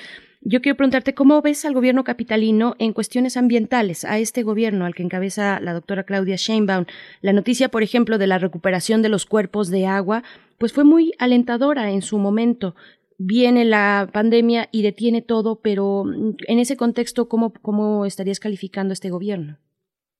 yo 0.47 0.61
quiero 0.61 0.75
preguntarte 0.75 1.15
cómo 1.15 1.41
ves 1.41 1.65
al 1.65 1.73
gobierno 1.73 2.03
capitalino 2.03 2.75
en 2.77 2.93
cuestiones 2.93 3.35
ambientales, 3.35 4.05
a 4.05 4.19
este 4.19 4.43
gobierno 4.43 4.85
al 4.85 4.93
que 4.93 5.01
encabeza 5.01 5.59
la 5.59 5.73
doctora 5.73 6.03
Claudia 6.03 6.35
Sheinbaum. 6.35 6.85
La 7.21 7.33
noticia, 7.33 7.69
por 7.69 7.81
ejemplo, 7.81 8.19
de 8.19 8.27
la 8.27 8.37
recuperación 8.37 9.01
de 9.01 9.09
los 9.09 9.25
cuerpos 9.25 9.71
de 9.71 9.87
agua, 9.87 10.21
pues 10.59 10.71
fue 10.71 10.83
muy 10.83 11.13
alentadora 11.17 11.89
en 11.89 12.03
su 12.03 12.19
momento. 12.19 12.75
Viene 13.17 13.65
la 13.65 14.07
pandemia 14.13 14.67
y 14.71 14.83
detiene 14.83 15.23
todo, 15.23 15.61
pero 15.63 16.03
mm, 16.05 16.35
en 16.47 16.59
ese 16.59 16.77
contexto, 16.77 17.27
¿cómo, 17.27 17.51
cómo 17.63 18.05
estarías 18.05 18.39
calificando 18.39 18.93
este 18.93 19.09
gobierno? 19.09 19.57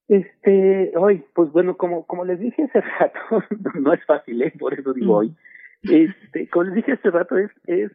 Este, 0.08 0.92
hoy, 0.98 1.24
pues 1.36 1.52
bueno, 1.52 1.78
como, 1.78 2.08
como 2.08 2.26
les 2.26 2.40
dije 2.40 2.64
hace 2.64 2.82
rato, 2.82 3.20
no 3.80 3.94
es 3.94 4.04
fácil, 4.06 4.42
¿eh? 4.42 4.54
por 4.58 4.74
eso 4.74 4.92
digo 4.92 5.14
mm. 5.14 5.18
hoy. 5.18 5.36
Este, 5.90 6.50
como 6.50 6.66
les 6.66 6.76
dije 6.76 6.94
hace 6.94 7.10
rato, 7.12 7.38
es, 7.38 7.52
es 7.66 7.92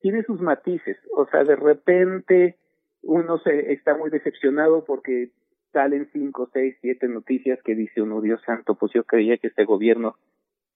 tiene 0.00 0.22
sus 0.24 0.40
matices, 0.40 0.98
o 1.16 1.26
sea, 1.26 1.44
de 1.44 1.56
repente 1.56 2.56
uno 3.02 3.38
se 3.38 3.72
está 3.72 3.96
muy 3.96 4.10
decepcionado 4.10 4.84
porque 4.84 5.30
salen 5.72 6.08
cinco, 6.12 6.48
seis, 6.52 6.76
siete 6.80 7.08
noticias 7.08 7.58
que 7.62 7.74
dice 7.74 8.02
uno, 8.02 8.20
Dios 8.20 8.40
santo, 8.44 8.74
pues 8.74 8.92
yo 8.92 9.04
creía 9.04 9.38
que 9.38 9.48
este 9.48 9.64
gobierno 9.64 10.16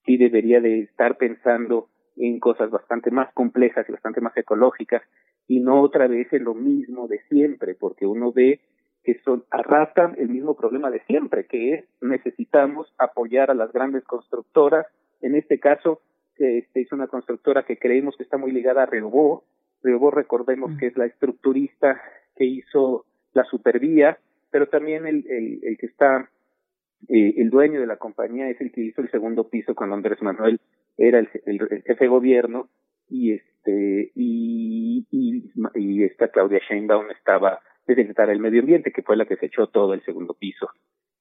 sí 0.04 0.16
debería 0.16 0.60
de 0.60 0.80
estar 0.80 1.16
pensando 1.16 1.88
en 2.16 2.40
cosas 2.40 2.70
bastante 2.70 3.10
más 3.10 3.32
complejas 3.34 3.88
y 3.88 3.92
bastante 3.92 4.20
más 4.20 4.36
ecológicas 4.36 5.02
y 5.46 5.60
no 5.60 5.80
otra 5.80 6.06
vez 6.08 6.32
en 6.32 6.44
lo 6.44 6.54
mismo 6.54 7.06
de 7.06 7.20
siempre, 7.28 7.74
porque 7.74 8.06
uno 8.06 8.32
ve 8.32 8.60
que 9.04 9.20
son 9.24 9.44
arrastran 9.50 10.16
el 10.18 10.28
mismo 10.28 10.56
problema 10.56 10.90
de 10.90 11.00
siempre, 11.04 11.46
que 11.46 11.74
es 11.74 11.84
necesitamos 12.00 12.92
apoyar 12.98 13.50
a 13.50 13.54
las 13.54 13.72
grandes 13.72 14.04
constructoras, 14.04 14.86
en 15.22 15.34
este 15.34 15.58
caso 15.58 16.00
que 16.38 16.58
este, 16.58 16.80
es 16.82 16.92
una 16.92 17.08
constructora 17.08 17.64
que 17.64 17.78
creemos 17.78 18.16
que 18.16 18.22
está 18.22 18.38
muy 18.38 18.52
ligada 18.52 18.84
a 18.84 18.86
Reobó. 18.86 19.44
Reobó, 19.82 20.10
recordemos 20.10 20.70
mm. 20.72 20.78
que 20.78 20.86
es 20.86 20.96
la 20.96 21.06
estructurista 21.06 22.00
que 22.36 22.44
hizo 22.44 23.04
la 23.34 23.44
supervía, 23.44 24.18
pero 24.50 24.68
también 24.68 25.06
el, 25.06 25.26
el, 25.28 25.60
el 25.62 25.78
que 25.78 25.86
está, 25.86 26.30
eh, 27.08 27.34
el 27.36 27.50
dueño 27.50 27.80
de 27.80 27.86
la 27.86 27.96
compañía 27.96 28.48
es 28.48 28.60
el 28.60 28.72
que 28.72 28.80
hizo 28.82 29.02
el 29.02 29.10
segundo 29.10 29.48
piso 29.48 29.74
cuando 29.74 29.96
Andrés 29.96 30.22
Manuel 30.22 30.60
era 30.96 31.18
el, 31.18 31.28
el, 31.46 31.60
jefe 31.84 32.04
de 32.04 32.08
gobierno 32.08 32.68
y 33.08 33.32
este 33.32 34.10
y, 34.14 35.06
y, 35.10 35.52
y 35.74 36.04
esta 36.04 36.28
Claudia 36.28 36.60
Sheinbaum 36.68 37.10
estaba 37.10 37.60
de 37.86 37.94
secretaria 37.94 38.32
del 38.32 38.42
medio 38.42 38.60
ambiente 38.60 38.92
que 38.92 39.02
fue 39.02 39.16
la 39.16 39.26
que 39.26 39.36
se 39.36 39.46
echó 39.46 39.68
todo 39.68 39.94
el 39.94 40.02
segundo 40.02 40.34
piso 40.34 40.68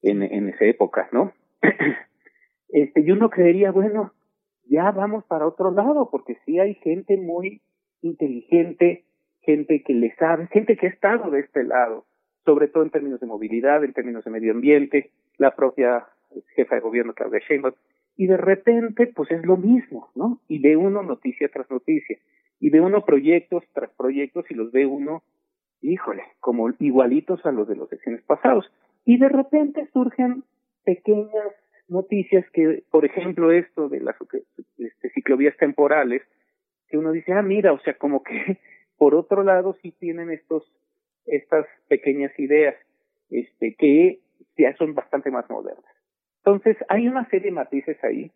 en, 0.02 0.24
en 0.24 0.50
esa 0.50 0.66
época, 0.66 1.10
¿no? 1.12 1.34
este, 2.70 3.04
yo 3.04 3.16
no 3.16 3.30
creería, 3.30 3.72
bueno, 3.72 4.14
ya 4.70 4.92
vamos 4.92 5.24
para 5.26 5.48
otro 5.48 5.72
lado, 5.72 6.10
porque 6.12 6.38
sí 6.46 6.60
hay 6.60 6.76
gente 6.76 7.18
muy 7.18 7.62
inteligente, 8.02 9.06
gente 9.42 9.84
que 9.84 9.94
le 9.94 10.14
sabe, 10.16 10.48
gente 10.48 10.78
que 10.78 10.88
ha 10.88 10.90
estado 10.90 11.32
de 11.32 11.40
este 11.42 11.64
lado, 11.64 12.06
sobre 12.46 12.68
todo 12.68 12.84
en 12.84 12.92
términos 12.92 13.20
de 13.20 13.28
movilidad, 13.28 13.84
en 13.84 13.94
términos 13.94 14.24
de 14.26 14.32
medio 14.32 14.52
ambiente, 14.52 15.12
la 15.38 15.56
propia 15.56 16.06
jefa 16.56 16.76
de 16.76 16.82
gobierno 16.82 17.14
Claudia 17.14 17.40
Sheinbaum, 17.48 17.74
y 18.16 18.28
de 18.28 18.38
repente 18.38 19.08
pues 19.08 19.32
es 19.32 19.46
lo 19.46 19.58
mismo, 19.58 20.10
¿no? 20.16 20.40
Y 20.48 20.60
ve 20.60 20.76
uno 20.76 21.04
noticia 21.04 21.50
tras 21.50 21.70
noticia, 21.70 22.18
y 22.60 22.70
ve 22.70 22.82
uno 22.82 23.06
proyectos 23.06 23.64
tras 23.74 23.92
proyectos 23.92 24.46
y 24.50 24.56
los 24.56 24.72
ve 24.72 24.86
uno, 24.86 25.24
híjole, 25.82 26.24
como 26.40 26.70
igualitos 26.80 27.46
a 27.46 27.52
los 27.52 27.68
de 27.68 27.76
los 27.76 27.90
secciones 27.90 28.24
pasados. 28.24 28.66
Y 29.06 29.20
de 29.20 29.30
repente 29.30 29.88
surgen 29.94 30.44
pequeñas 30.84 31.54
noticias 31.90 32.46
que, 32.52 32.84
por 32.92 33.06
ejemplo, 33.06 33.52
esto 33.52 33.90
de 33.90 34.02
las 34.02 34.16
este, 34.78 35.10
ciclovías 35.12 35.56
temporales, 35.58 36.22
que 36.90 36.98
uno 36.98 37.12
dice, 37.12 37.34
ah, 37.34 37.42
mira, 37.42 37.74
o 37.74 37.80
sea, 37.80 37.96
como 37.96 38.24
que 38.24 38.60
por 38.98 39.16
otro 39.16 39.44
lado 39.44 39.76
sí 39.82 39.92
tienen 40.00 40.32
estos, 40.32 40.72
estas 41.26 41.66
pequeñas 41.88 42.38
ideas, 42.40 42.76
este, 43.30 43.76
que 43.76 44.20
ya 44.58 44.76
son 44.78 44.96
bastante 44.96 45.32
más 45.32 45.50
modernas. 45.50 45.86
Entonces, 46.38 46.78
hay 46.90 47.08
una 47.08 47.28
serie 47.30 47.48
de 47.48 47.56
matices 47.56 48.02
ahí 48.04 48.32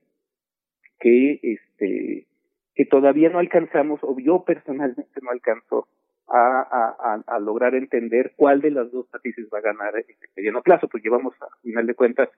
que, 1.00 1.40
este, 1.42 2.28
que 2.76 2.86
todavía 2.86 3.30
no 3.30 3.40
alcanzamos, 3.40 4.00
o 4.04 4.18
yo 4.20 4.44
personalmente 4.44 5.20
no 5.22 5.32
alcanzo 5.32 5.88
a, 6.28 6.96
a, 6.98 7.24
a, 7.28 7.40
lograr 7.40 7.76
entender 7.76 8.34
cuál 8.38 8.62
de 8.62 8.72
las 8.72 8.92
dos 8.92 9.08
matices 9.12 9.50
va 9.54 9.58
a 9.58 9.62
ganar 9.62 9.96
en 9.96 10.06
este 10.08 10.30
mediano 10.36 10.62
plazo, 10.62 10.88
pues 10.88 11.04
llevamos 11.04 11.34
a 11.42 11.48
final 11.62 11.86
de 11.86 11.94
cuentas 11.94 12.30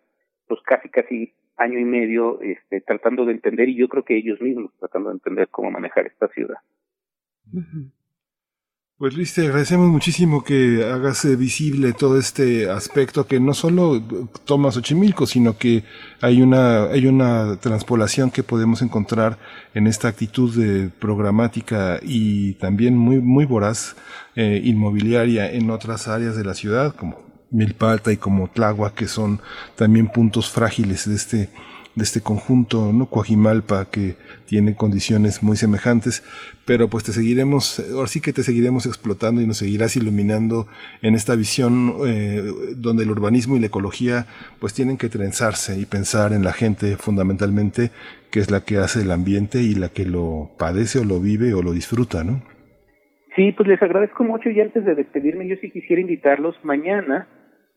pues 0.47 0.61
casi 0.65 0.89
casi 0.89 1.33
año 1.57 1.79
y 1.79 1.85
medio 1.85 2.41
este, 2.41 2.81
tratando 2.81 3.25
de 3.25 3.33
entender 3.33 3.69
y 3.69 3.75
yo 3.75 3.87
creo 3.87 4.03
que 4.03 4.17
ellos 4.17 4.41
mismos 4.41 4.71
tratando 4.79 5.09
de 5.09 5.15
entender 5.15 5.47
cómo 5.49 5.71
manejar 5.71 6.07
esta 6.07 6.27
ciudad. 6.29 6.57
Pues 8.97 9.15
Luis, 9.15 9.33
te 9.33 9.41
agradecemos 9.41 9.89
muchísimo 9.89 10.43
que 10.43 10.85
hagas 10.85 11.25
eh, 11.25 11.35
visible 11.35 11.93
todo 11.93 12.17
este 12.17 12.69
aspecto 12.69 13.27
que 13.27 13.39
no 13.39 13.53
solo 13.53 14.01
toma 14.45 14.71
Xochimilco, 14.71 15.25
sino 15.25 15.57
que 15.57 15.83
hay 16.21 16.41
una, 16.41 16.85
hay 16.85 17.07
una 17.07 17.59
transpolación 17.59 18.31
que 18.31 18.43
podemos 18.43 18.81
encontrar 18.81 19.39
en 19.73 19.87
esta 19.87 20.07
actitud 20.07 20.55
de 20.55 20.89
programática 20.89 21.99
y 22.01 22.53
también 22.53 22.95
muy, 22.95 23.17
muy 23.17 23.45
voraz 23.45 23.97
eh, 24.35 24.61
inmobiliaria 24.63 25.51
en 25.51 25.69
otras 25.69 26.07
áreas 26.07 26.37
de 26.37 26.45
la 26.45 26.53
ciudad, 26.53 26.95
como 26.95 27.32
Milpalta 27.53 28.11
y 28.11 28.17
como 28.17 28.49
Tlagua, 28.49 28.93
que 28.93 29.07
son 29.07 29.39
también 29.75 30.07
puntos 30.07 30.51
frágiles 30.51 31.07
de 31.07 31.15
este, 31.15 31.49
de 31.95 32.03
este 32.03 32.21
conjunto, 32.21 32.91
¿no? 32.91 33.05
Coajimalpa, 33.05 33.89
que 33.91 34.15
tiene 34.45 34.75
condiciones 34.75 35.43
muy 35.43 35.55
semejantes, 35.55 36.23
pero 36.65 36.87
pues 36.87 37.03
te 37.03 37.11
seguiremos, 37.11 37.79
ahora 37.93 38.07
sí 38.07 38.21
que 38.21 38.33
te 38.33 38.43
seguiremos 38.43 38.85
explotando 38.85 39.41
y 39.41 39.47
nos 39.47 39.57
seguirás 39.57 39.95
iluminando 39.95 40.67
en 41.01 41.13
esta 41.13 41.35
visión 41.35 41.93
eh, 42.05 42.43
donde 42.75 43.03
el 43.03 43.11
urbanismo 43.11 43.55
y 43.55 43.59
la 43.59 43.67
ecología 43.67 44.25
pues 44.59 44.73
tienen 44.73 44.97
que 44.97 45.09
trenzarse 45.09 45.79
y 45.79 45.85
pensar 45.85 46.33
en 46.33 46.43
la 46.43 46.53
gente 46.53 46.97
fundamentalmente, 46.97 47.91
que 48.31 48.39
es 48.39 48.49
la 48.49 48.61
que 48.61 48.77
hace 48.77 49.01
el 49.01 49.11
ambiente 49.11 49.61
y 49.61 49.75
la 49.75 49.89
que 49.89 50.05
lo 50.05 50.49
padece 50.57 50.99
o 50.99 51.03
lo 51.03 51.19
vive 51.19 51.53
o 51.53 51.61
lo 51.61 51.71
disfruta, 51.71 52.23
¿no? 52.23 52.41
Sí, 53.35 53.51
pues 53.51 53.67
les 53.67 53.81
agradezco 53.81 54.23
mucho 54.23 54.49
y 54.49 54.61
antes 54.61 54.85
de 54.85 54.93
despedirme 54.93 55.47
yo 55.47 55.55
sí 55.59 55.71
quisiera 55.71 56.01
invitarlos 56.01 56.55
mañana 56.63 57.27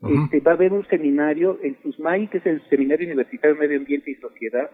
este, 0.08 0.40
va 0.40 0.52
a 0.52 0.54
haber 0.54 0.72
un 0.72 0.86
seminario 0.86 1.58
en 1.62 1.76
SUSMAI, 1.82 2.28
que 2.28 2.38
es 2.38 2.46
el 2.46 2.62
Seminario 2.68 3.06
Universitario 3.06 3.54
de 3.54 3.60
Medio 3.60 3.78
Ambiente 3.78 4.10
y 4.10 4.14
Sociedad. 4.16 4.70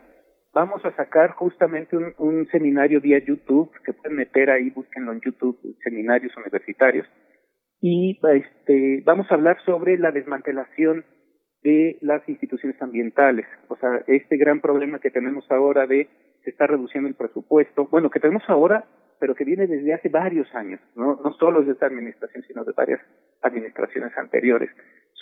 Vamos 0.54 0.84
a 0.84 0.94
sacar 0.96 1.30
justamente 1.32 1.96
un, 1.96 2.46
seminario 2.48 3.00
vía 3.00 3.18
YouTube, 3.18 3.70
se 3.86 3.94
pueden 3.94 4.16
meter 4.16 4.50
ahí, 4.50 4.68
búsquenlo 4.70 5.12
en 5.12 5.20
YouTube, 5.20 5.58
seminarios 5.82 6.36
universitarios. 6.36 7.06
Y 7.80 8.20
este, 8.22 9.02
vamos 9.04 9.30
a 9.30 9.34
hablar 9.34 9.56
sobre 9.64 9.96
la 9.98 10.12
desmantelación 10.12 11.04
de 11.62 11.96
las 12.02 12.28
instituciones 12.28 12.80
ambientales. 12.82 13.46
O 13.68 13.76
sea, 13.76 14.04
este 14.06 14.36
gran 14.36 14.60
problema 14.60 14.98
que 14.98 15.10
tenemos 15.10 15.50
ahora 15.50 15.86
de 15.86 16.08
se 16.44 16.50
está 16.50 16.66
reduciendo 16.66 17.08
el 17.08 17.14
presupuesto, 17.14 17.86
bueno, 17.86 18.10
que 18.10 18.20
tenemos 18.20 18.42
ahora, 18.48 18.84
pero 19.20 19.34
que 19.34 19.44
viene 19.44 19.66
desde 19.66 19.94
hace 19.94 20.08
varios 20.08 20.52
años, 20.54 20.80
no, 20.96 21.20
no 21.22 21.32
solo 21.34 21.62
de 21.62 21.72
esta 21.72 21.86
administración, 21.86 22.42
sino 22.46 22.64
de 22.64 22.72
varias 22.76 23.00
administraciones 23.42 24.12
anteriores 24.18 24.70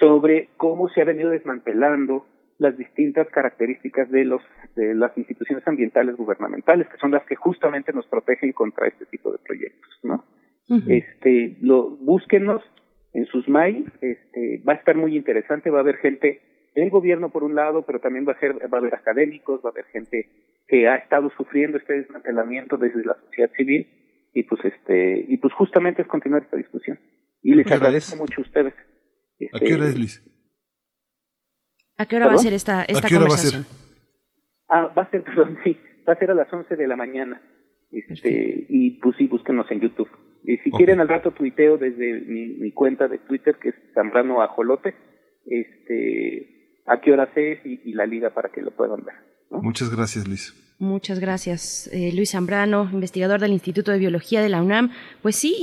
sobre 0.00 0.48
cómo 0.56 0.88
se 0.88 1.02
ha 1.02 1.04
venido 1.04 1.30
desmantelando 1.30 2.26
las 2.58 2.76
distintas 2.76 3.28
características 3.28 4.10
de 4.10 4.24
los 4.24 4.42
de 4.74 4.94
las 4.94 5.16
instituciones 5.16 5.66
ambientales 5.68 6.16
gubernamentales 6.16 6.88
que 6.88 6.96
son 6.96 7.12
las 7.12 7.24
que 7.26 7.36
justamente 7.36 7.92
nos 7.92 8.06
protegen 8.06 8.52
contra 8.52 8.88
este 8.88 9.06
tipo 9.06 9.30
de 9.30 9.38
proyectos 9.38 10.00
no 10.02 10.24
este 10.88 11.56
lo 11.60 11.90
búsquenos 11.90 12.62
en 13.12 13.26
sus 13.26 13.48
mails 13.48 13.90
este 14.00 14.62
va 14.66 14.72
a 14.72 14.76
estar 14.76 14.96
muy 14.96 15.16
interesante 15.16 15.70
va 15.70 15.78
a 15.78 15.82
haber 15.82 15.96
gente 15.96 16.40
del 16.74 16.90
gobierno 16.90 17.30
por 17.30 17.44
un 17.44 17.54
lado 17.54 17.82
pero 17.82 18.00
también 18.00 18.26
va 18.26 18.32
a 18.32 18.40
ser 18.40 18.54
va 18.72 18.78
a 18.78 18.80
haber 18.80 18.94
académicos 18.94 19.60
va 19.64 19.70
a 19.70 19.72
haber 19.72 19.86
gente 19.86 20.28
que 20.68 20.88
ha 20.88 20.96
estado 20.96 21.30
sufriendo 21.36 21.78
este 21.78 21.94
desmantelamiento 21.94 22.76
desde 22.76 23.04
la 23.04 23.14
sociedad 23.14 23.50
civil 23.56 23.88
y 24.32 24.44
pues 24.44 24.64
este 24.64 25.24
y 25.28 25.36
pues 25.38 25.52
justamente 25.54 26.02
es 26.02 26.08
continuar 26.08 26.42
esta 26.42 26.56
discusión. 26.56 26.98
Y 27.42 27.54
les 27.54 27.70
agradezco 27.70 28.16
mucho 28.16 28.40
a 28.40 28.44
ustedes 28.44 28.74
¿A 29.52 29.58
qué 29.58 29.74
hora 29.74 29.86
es, 29.86 29.98
Luis? 29.98 30.22
¿A 31.96 32.06
qué 32.06 32.16
hora 32.16 32.28
va 32.28 32.34
a 32.34 32.38
ser 32.38 32.52
esta, 32.52 32.84
esta 32.84 33.08
conversación? 33.08 33.62
Va 33.62 33.66
a 33.66 33.70
ser? 33.70 33.80
Ah, 34.68 34.94
va 34.96 35.02
a 35.02 35.10
ser, 35.10 35.22
perdón, 35.24 35.58
sí, 35.64 35.78
va 36.08 36.14
a 36.14 36.18
ser 36.18 36.30
a 36.30 36.34
las 36.34 36.52
11 36.52 36.76
de 36.76 36.88
la 36.88 36.96
mañana. 36.96 37.42
Este, 37.90 38.66
y 38.68 39.00
pues 39.00 39.16
sí, 39.16 39.26
búsquenos 39.26 39.70
en 39.70 39.80
YouTube. 39.80 40.08
Y 40.44 40.56
si 40.58 40.70
quieren 40.70 41.00
al 41.00 41.08
rato 41.08 41.32
tuiteo 41.32 41.76
desde 41.76 42.20
mi, 42.20 42.72
cuenta 42.72 43.08
de 43.08 43.18
Twitter, 43.18 43.56
que 43.56 43.70
es 43.70 43.74
Zambrano 43.94 44.42
Ajolote, 44.42 44.94
este, 45.44 46.82
a 46.86 47.00
qué 47.00 47.12
hora 47.12 47.30
es 47.34 47.58
y, 47.64 47.92
la 47.92 48.06
liga 48.06 48.30
para 48.30 48.50
que 48.50 48.62
lo 48.62 48.70
puedan 48.70 49.04
ver. 49.04 49.14
Muchas 49.50 49.94
gracias, 49.94 50.26
Luis. 50.26 50.54
Muchas 50.80 51.18
gracias, 51.18 51.90
eh, 51.92 52.10
Luis 52.14 52.30
Zambrano, 52.30 52.88
investigador 52.90 53.38
del 53.38 53.52
Instituto 53.52 53.92
de 53.92 53.98
Biología 53.98 54.40
de 54.40 54.48
la 54.48 54.62
UNAM. 54.62 54.92
Pues 55.20 55.36
sí, 55.36 55.54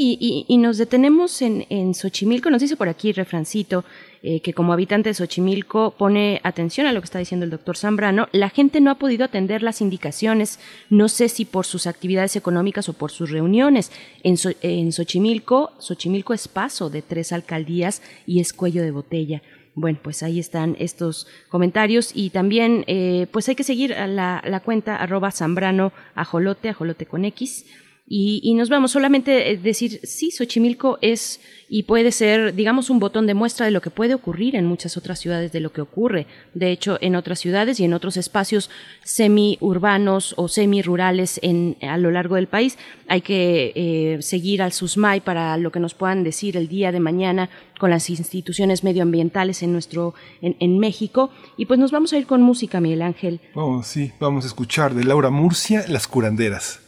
y, 0.47 0.57
nos 0.59 0.77
detenemos 0.77 1.41
en, 1.41 1.65
en, 1.71 1.95
Xochimilco. 1.95 2.51
Nos 2.51 2.61
dice 2.61 2.77
por 2.77 2.87
aquí 2.87 3.13
Refrancito 3.13 3.83
eh, 4.21 4.41
que 4.41 4.53
como 4.53 4.73
habitante 4.73 5.09
de 5.09 5.15
Xochimilco 5.15 5.95
pone 5.97 6.39
atención 6.43 6.85
a 6.85 6.91
lo 6.91 7.01
que 7.01 7.05
está 7.05 7.17
diciendo 7.17 7.45
el 7.45 7.49
doctor 7.49 7.77
Zambrano. 7.77 8.29
La 8.31 8.51
gente 8.51 8.79
no 8.79 8.91
ha 8.91 8.99
podido 8.99 9.25
atender 9.25 9.63
las 9.63 9.81
indicaciones, 9.81 10.59
no 10.91 11.09
sé 11.09 11.29
si 11.29 11.45
por 11.45 11.65
sus 11.65 11.87
actividades 11.87 12.35
económicas 12.35 12.87
o 12.87 12.93
por 12.93 13.09
sus 13.09 13.31
reuniones. 13.31 13.91
En, 14.21 14.35
en 14.61 14.91
Xochimilco, 14.91 15.71
Xochimilco 15.79 16.35
es 16.35 16.47
paso 16.47 16.91
de 16.91 17.01
tres 17.01 17.33
alcaldías 17.33 18.03
y 18.27 18.39
es 18.39 18.53
cuello 18.53 18.83
de 18.83 18.91
botella. 18.91 19.41
Bueno, 19.79 19.99
pues 20.01 20.23
ahí 20.23 20.39
están 20.39 20.75
estos 20.79 21.27
comentarios. 21.49 22.09
Y 22.15 22.31
también 22.31 22.83
eh, 22.87 23.27
pues 23.31 23.47
hay 23.47 23.53
que 23.53 23.63
seguir 23.63 23.93
a 23.93 24.07
la, 24.07 24.41
la 24.43 24.59
cuenta 24.61 24.95
arroba 24.95 25.29
zambrano 25.29 25.93
ajolote, 26.15 26.69
ajolote 26.69 27.05
con 27.05 27.25
X 27.25 27.63
y, 28.09 28.53
nos 28.53 28.69
vamos 28.69 28.91
solamente 28.91 29.51
eh, 29.51 29.57
decir, 29.57 29.99
sí, 30.03 30.31
Xochimilco 30.31 30.97
es 31.01 31.41
y 31.67 31.83
puede 31.83 32.13
ser, 32.13 32.55
digamos, 32.55 32.89
un 32.89 32.99
botón 32.99 33.27
de 33.27 33.33
muestra 33.33 33.65
de 33.65 33.73
lo 33.73 33.81
que 33.81 33.89
puede 33.89 34.13
ocurrir 34.13 34.55
en 34.55 34.65
muchas 34.65 34.95
otras 34.95 35.19
ciudades, 35.19 35.51
de 35.51 35.59
lo 35.59 35.73
que 35.73 35.81
ocurre, 35.81 36.25
de 36.53 36.71
hecho, 36.71 36.97
en 37.01 37.17
otras 37.17 37.39
ciudades 37.39 37.81
y 37.81 37.83
en 37.83 37.93
otros 37.93 38.15
espacios 38.15 38.69
semi-urbanos 39.03 40.35
o 40.37 40.47
semi-rurales 40.47 41.41
a 41.81 41.97
lo 41.97 42.11
largo 42.11 42.35
del 42.35 42.47
país. 42.47 42.77
Hay 43.09 43.19
que 43.19 43.73
eh, 43.75 44.21
seguir 44.21 44.61
al 44.61 44.71
SUSMAI 44.71 45.19
para 45.19 45.57
lo 45.57 45.73
que 45.73 45.81
nos 45.81 45.93
puedan 45.93 46.23
decir 46.23 46.55
el 46.55 46.69
día 46.69 46.93
de 46.93 47.01
mañana 47.01 47.49
con 47.77 47.89
las 47.89 48.09
instituciones 48.09 48.85
medioambientales 48.85 49.63
en 49.63 49.73
nuestro, 49.73 50.13
en, 50.41 50.55
en 50.61 50.79
México. 50.79 51.31
Y 51.57 51.65
pues 51.65 51.77
nos 51.77 51.91
vamos 51.91 52.13
a 52.13 52.17
ir 52.17 52.25
con 52.25 52.41
música, 52.41 52.79
Miguel 52.79 53.01
Ángel. 53.01 53.41
Oh, 53.53 53.83
sí, 53.83 54.13
vamos 54.21 54.45
a 54.45 54.47
escuchar 54.47 54.95
de 54.95 55.03
Laura 55.03 55.29
Murcia, 55.29 55.83
Las 55.89 56.07
Curanderas. 56.07 56.86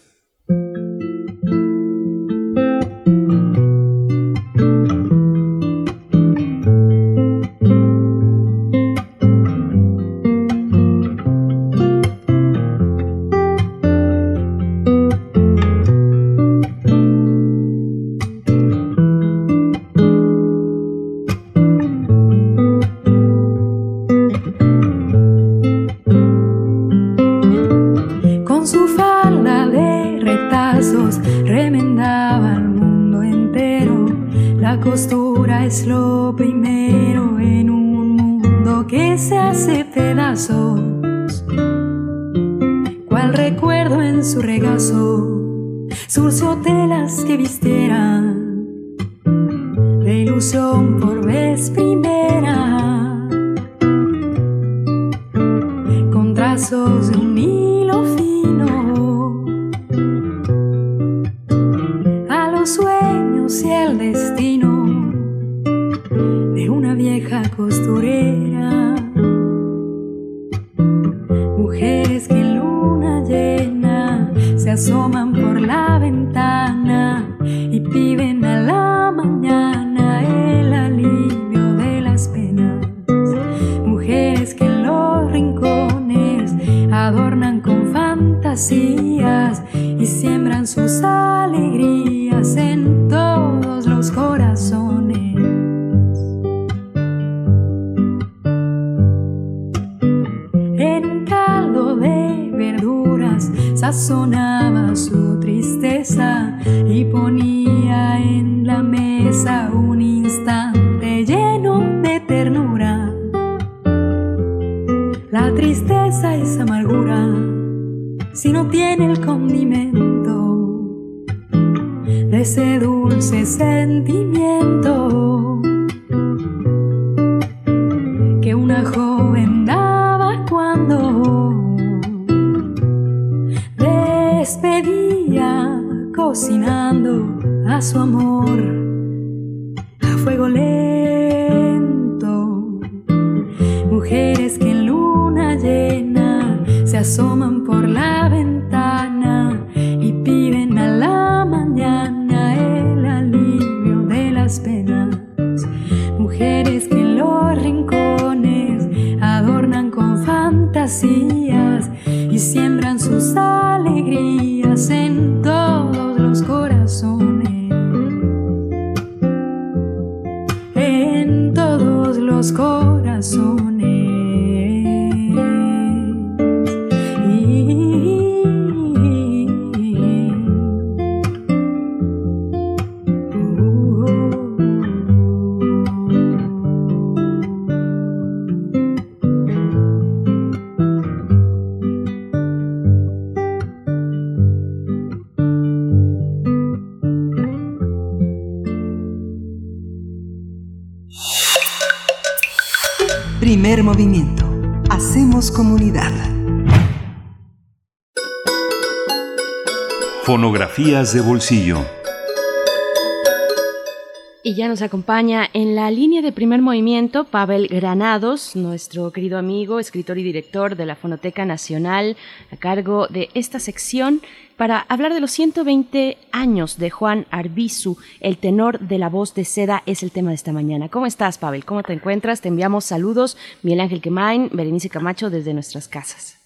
Nos 214.79 214.87
acompaña 214.87 215.49
en 215.53 215.75
la 215.75 215.91
línea 215.91 216.21
de 216.21 216.31
primer 216.31 216.61
movimiento 216.61 217.25
Pavel 217.25 217.67
Granados, 217.67 218.55
nuestro 218.55 219.11
querido 219.11 219.37
amigo, 219.37 219.77
escritor 219.77 220.17
y 220.17 220.23
director 220.23 220.77
de 220.77 220.85
la 220.85 220.95
Fonoteca 220.95 221.43
Nacional, 221.43 222.15
a 222.49 222.55
cargo 222.55 223.07
de 223.07 223.27
esta 223.33 223.59
sección 223.59 224.21
para 224.55 224.85
hablar 224.87 225.13
de 225.13 225.19
los 225.19 225.31
120 225.31 226.17
años 226.31 226.79
de 226.79 226.89
Juan 226.91 227.25
Arbizu, 227.29 227.97
el 228.21 228.37
tenor 228.37 228.79
de 228.79 228.99
la 228.99 229.09
voz 229.09 229.35
de 229.35 229.43
seda, 229.43 229.83
es 229.85 230.01
el 230.01 230.13
tema 230.13 230.29
de 230.29 230.35
esta 230.35 230.53
mañana. 230.53 230.87
¿Cómo 230.87 231.07
estás, 231.07 231.37
Pavel? 231.37 231.65
¿Cómo 231.65 231.83
te 231.83 231.91
encuentras? 231.91 232.39
Te 232.39 232.47
enviamos 232.47 232.85
saludos, 232.85 233.37
Miguel 233.63 233.81
Ángel 233.81 234.01
Quemain, 234.01 234.49
Berenice 234.53 234.87
Camacho, 234.87 235.29
desde 235.29 235.53
nuestras 235.53 235.89
casas. 235.89 236.37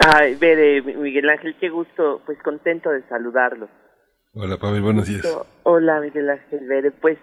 Ay, 0.00 0.34
Bere, 0.34 0.82
Miguel 0.82 1.28
Ángel, 1.30 1.54
qué 1.60 1.68
gusto, 1.68 2.22
pues 2.26 2.38
contento 2.42 2.90
de 2.90 3.06
saludarlos. 3.08 3.70
Hola, 4.34 4.56
Pavel, 4.56 4.82
buenos 4.82 5.06
días. 5.06 5.22
Hola, 5.62 6.00
Miguel 6.00 6.28
Ángel 6.30 6.66
Bere. 6.66 6.90
Pues 6.90 7.18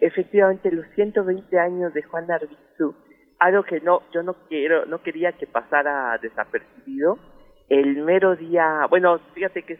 efectivamente, 0.00 0.70
los 0.70 0.86
120 0.94 1.58
años 1.58 1.92
de 1.94 2.02
Juan 2.02 2.30
Arbizu, 2.30 2.94
algo 3.38 3.62
que 3.64 3.80
no, 3.80 4.02
yo 4.12 4.22
no 4.22 4.34
quiero, 4.48 4.86
no 4.86 5.02
quería 5.02 5.32
que 5.32 5.46
pasara 5.46 6.18
desapercibido. 6.18 7.18
El 7.68 8.02
mero 8.02 8.36
día, 8.36 8.86
bueno, 8.88 9.18
fíjate 9.34 9.62
que, 9.62 9.76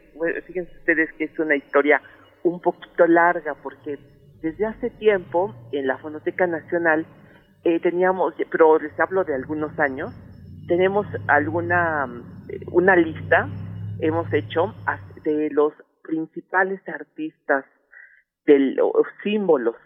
fíjense 0.46 0.76
ustedes 0.78 1.12
que 1.14 1.24
es 1.24 1.38
una 1.38 1.56
historia 1.56 2.00
un 2.42 2.60
poquito 2.60 3.06
larga, 3.06 3.54
porque 3.62 3.98
desde 4.42 4.66
hace 4.66 4.90
tiempo 4.90 5.54
en 5.72 5.86
la 5.86 5.98
Fonoteca 5.98 6.46
Nacional 6.46 7.06
eh, 7.64 7.80
teníamos, 7.80 8.34
pero 8.50 8.78
les 8.78 8.98
hablo 8.98 9.24
de 9.24 9.34
algunos 9.34 9.78
años, 9.78 10.12
tenemos 10.66 11.06
alguna 11.26 12.06
una 12.70 12.96
lista 12.96 13.48
hemos 14.00 14.32
hecho 14.32 14.74
de 15.22 15.50
los 15.50 15.72
principales 16.02 16.80
artistas 16.88 17.64
de 18.46 18.58
los 18.58 18.92
símbolos 19.22 19.76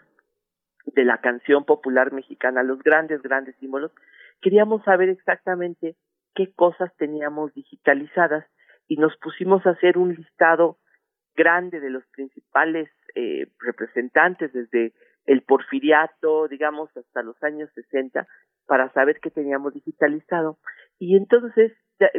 de 0.85 1.03
la 1.03 1.19
canción 1.19 1.65
popular 1.65 2.11
mexicana, 2.13 2.63
los 2.63 2.79
grandes, 2.79 3.21
grandes 3.21 3.55
símbolos, 3.57 3.91
queríamos 4.41 4.83
saber 4.83 5.09
exactamente 5.09 5.95
qué 6.35 6.51
cosas 6.53 6.95
teníamos 6.97 7.53
digitalizadas 7.53 8.45
y 8.87 8.97
nos 8.97 9.15
pusimos 9.17 9.65
a 9.65 9.71
hacer 9.71 9.97
un 9.97 10.15
listado 10.15 10.77
grande 11.35 11.79
de 11.79 11.89
los 11.89 12.05
principales 12.07 12.89
eh, 13.15 13.47
representantes 13.59 14.51
desde 14.53 14.93
el 15.25 15.43
porfiriato, 15.43 16.47
digamos, 16.47 16.89
hasta 16.97 17.21
los 17.21 17.41
años 17.43 17.69
60, 17.75 18.27
para 18.65 18.91
saber 18.93 19.19
qué 19.21 19.29
teníamos 19.29 19.73
digitalizado. 19.73 20.57
Y 20.97 21.15
entonces, 21.15 21.71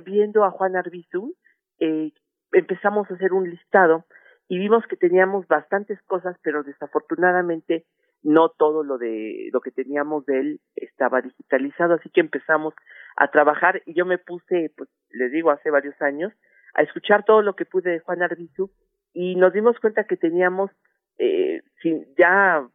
viendo 0.04 0.44
a 0.44 0.50
Juan 0.50 0.76
Arbizu, 0.76 1.34
eh, 1.80 2.12
empezamos 2.52 3.10
a 3.10 3.14
hacer 3.14 3.32
un 3.32 3.48
listado 3.50 4.04
y 4.48 4.58
vimos 4.58 4.84
que 4.86 4.96
teníamos 4.96 5.46
bastantes 5.48 6.00
cosas, 6.02 6.36
pero 6.42 6.62
desafortunadamente 6.62 7.84
no 8.22 8.50
todo 8.50 8.82
lo 8.84 8.98
de 8.98 9.48
lo 9.52 9.60
que 9.60 9.70
teníamos 9.70 10.26
de 10.26 10.40
él 10.40 10.60
estaba 10.76 11.22
digitalizado, 11.22 11.94
así 11.94 12.10
que 12.10 12.20
empezamos 12.20 12.74
a 13.16 13.30
trabajar 13.30 13.82
y 13.86 13.94
yo 13.94 14.04
me 14.04 14.18
puse, 14.18 14.72
pues 14.76 14.88
les 15.10 15.32
digo, 15.32 15.50
hace 15.50 15.70
varios 15.70 16.00
años, 16.02 16.32
a 16.74 16.82
escuchar 16.82 17.24
todo 17.24 17.42
lo 17.42 17.56
que 17.56 17.64
pude 17.64 17.90
de 17.90 18.00
Juan 18.00 18.22
Arbizu 18.22 18.70
y 19.12 19.36
nos 19.36 19.52
dimos 19.52 19.78
cuenta 19.80 20.04
que 20.04 20.16
teníamos 20.16 20.70
eh, 21.18 21.62
sin, 21.82 22.06
ya 22.16 22.66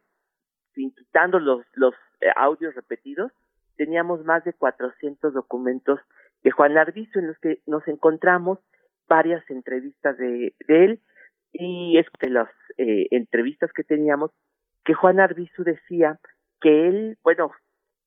sin 0.74 0.94
quitando 0.94 1.38
los 1.38 1.64
los 1.74 1.94
eh, 2.20 2.26
audios 2.36 2.74
repetidos, 2.74 3.32
teníamos 3.76 4.24
más 4.24 4.44
de 4.44 4.52
400 4.52 5.32
documentos 5.32 6.00
de 6.42 6.50
Juan 6.50 6.76
Arbizu 6.76 7.18
en 7.18 7.28
los 7.28 7.38
que 7.38 7.60
nos 7.66 7.86
encontramos 7.88 8.58
varias 9.08 9.48
entrevistas 9.50 10.16
de, 10.18 10.54
de 10.66 10.84
él 10.84 11.00
y 11.52 11.98
es 11.98 12.06
de 12.20 12.30
las 12.30 12.48
eh, 12.76 13.06
entrevistas 13.10 13.72
que 13.72 13.84
teníamos 13.84 14.30
que 14.86 14.94
Juan 14.94 15.20
Arbizu 15.20 15.64
decía 15.64 16.18
que 16.60 16.88
él, 16.88 17.18
bueno, 17.22 17.50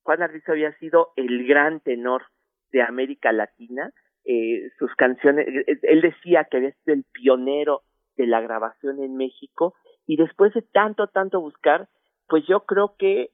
Juan 0.03 0.23
Arbizu 0.23 0.53
había 0.53 0.73
sido 0.79 1.09
el 1.17 1.45
gran 1.45 1.81
tenor 1.81 2.23
de 2.71 2.81
América 2.81 3.31
Latina 3.33 3.91
eh, 4.23 4.71
sus 4.79 4.95
canciones. 4.95 5.45
Eh, 5.47 5.77
él 5.83 6.01
decía 6.01 6.45
que 6.45 6.57
había 6.57 6.71
sido 6.71 6.95
el 6.95 7.03
pionero 7.11 7.83
de 8.15 8.27
la 8.27 8.39
grabación 8.39 9.03
en 9.03 9.17
México 9.17 9.75
y 10.07 10.15
después 10.15 10.53
de 10.53 10.61
tanto, 10.61 11.07
tanto 11.07 11.41
buscar, 11.41 11.89
pues 12.27 12.45
yo 12.47 12.61
creo 12.61 12.95
que 12.97 13.31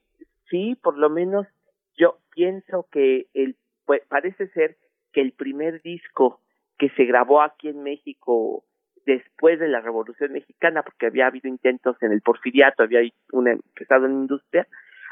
sí, 0.49 0.75
por 0.81 0.97
lo 0.97 1.09
menos 1.09 1.45
yo 1.97 2.17
pienso 2.31 2.87
que 2.91 3.27
el, 3.35 3.55
pues, 3.85 4.01
parece 4.07 4.47
ser 4.49 4.75
que 5.13 5.21
el 5.21 5.33
primer 5.33 5.83
disco 5.83 6.41
que 6.79 6.89
se 6.89 7.05
grabó 7.05 7.41
aquí 7.41 7.69
en 7.69 7.83
México 7.83 8.65
después 9.05 9.59
de 9.59 9.67
la 9.67 9.81
Revolución 9.81 10.33
Mexicana, 10.33 10.83
porque 10.83 11.07
había 11.07 11.27
habido 11.27 11.47
intentos 11.47 12.01
en 12.01 12.11
el 12.11 12.21
porfiriato, 12.21 12.83
había 12.83 13.01
una, 13.31 13.51
empezado 13.51 14.05
en 14.05 14.13
industria, 14.13 14.67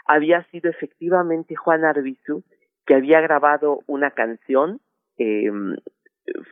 había 0.06 0.44
sido 0.46 0.70
efectivamente 0.70 1.56
Juan 1.56 1.86
Arbizu, 1.86 2.44
que 2.86 2.96
había 2.96 3.22
grabado 3.22 3.80
una 3.88 4.12
canción, 4.12 4.82
eh, 5.18 5.52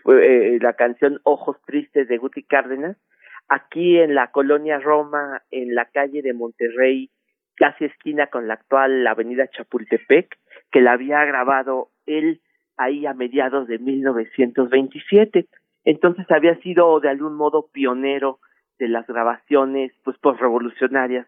fue, 0.04 0.58
la 0.62 0.74
canción 0.74 1.20
Ojos 1.24 1.58
Tristes 1.66 2.08
de 2.08 2.18
Guti 2.18 2.44
Cárdenas, 2.44 2.98
aquí 3.48 3.98
en 3.98 4.16
la 4.16 4.32
colonia 4.32 4.80
Roma, 4.80 5.42
en 5.52 5.76
la 5.76 5.86
calle 5.86 6.22
de 6.22 6.34
Monterrey, 6.34 7.10
casi 7.56 7.86
esquina 7.86 8.28
con 8.28 8.48
la 8.48 8.56
actual 8.56 9.06
avenida 9.06 9.48
Chapultepec, 9.48 10.38
que 10.72 10.82
la 10.82 10.94
había 10.94 11.26
grabado 11.26 11.90
él 12.06 12.42
ahí 12.78 13.06
a 13.06 13.14
mediados 13.14 13.68
de 13.68 13.78
1927. 13.78 15.48
Entonces 15.84 16.26
había 16.30 16.60
sido 16.62 17.00
de 17.00 17.10
algún 17.10 17.36
modo 17.36 17.68
pionero 17.72 18.40
de 18.80 18.88
las 18.88 19.06
grabaciones 19.08 19.92
pues 20.04 20.18
revolucionarias 20.40 21.28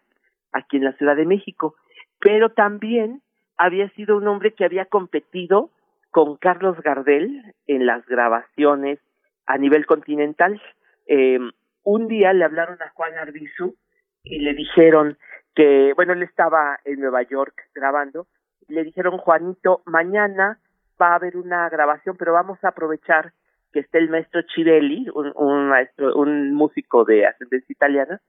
aquí 0.52 0.76
en 0.76 0.84
la 0.84 0.92
Ciudad 0.92 1.16
de 1.16 1.26
México, 1.26 1.74
pero 2.20 2.50
también 2.50 3.22
había 3.56 3.88
sido 3.90 4.16
un 4.16 4.26
hombre 4.28 4.54
que 4.54 4.64
había 4.64 4.86
competido 4.86 5.70
con 6.10 6.36
Carlos 6.36 6.80
Gardel 6.82 7.54
en 7.66 7.86
las 7.86 8.06
grabaciones 8.06 9.00
a 9.46 9.58
nivel 9.58 9.86
continental. 9.86 10.60
Eh, 11.06 11.38
un 11.82 12.08
día 12.08 12.32
le 12.32 12.44
hablaron 12.44 12.80
a 12.82 12.90
Juan 12.90 13.14
Arbizu 13.14 13.76
y 14.22 14.38
le 14.38 14.54
dijeron 14.54 15.18
que, 15.54 15.92
bueno, 15.94 16.12
él 16.14 16.22
estaba 16.22 16.78
en 16.84 17.00
Nueva 17.00 17.22
York 17.22 17.68
grabando, 17.74 18.26
le 18.68 18.84
dijeron, 18.84 19.18
Juanito, 19.18 19.82
mañana 19.86 20.58
va 21.00 21.08
a 21.08 21.14
haber 21.16 21.36
una 21.36 21.68
grabación, 21.68 22.16
pero 22.16 22.32
vamos 22.32 22.62
a 22.62 22.68
aprovechar 22.68 23.32
que 23.74 23.80
esté 23.80 23.98
el 23.98 24.08
maestro 24.08 24.40
Chivelli, 24.42 25.08
un, 25.12 25.32
un 25.34 25.68
maestro, 25.68 26.14
un 26.14 26.54
músico 26.54 27.04
de 27.04 27.26
ascendencia 27.26 27.72
italiana, 27.72 28.20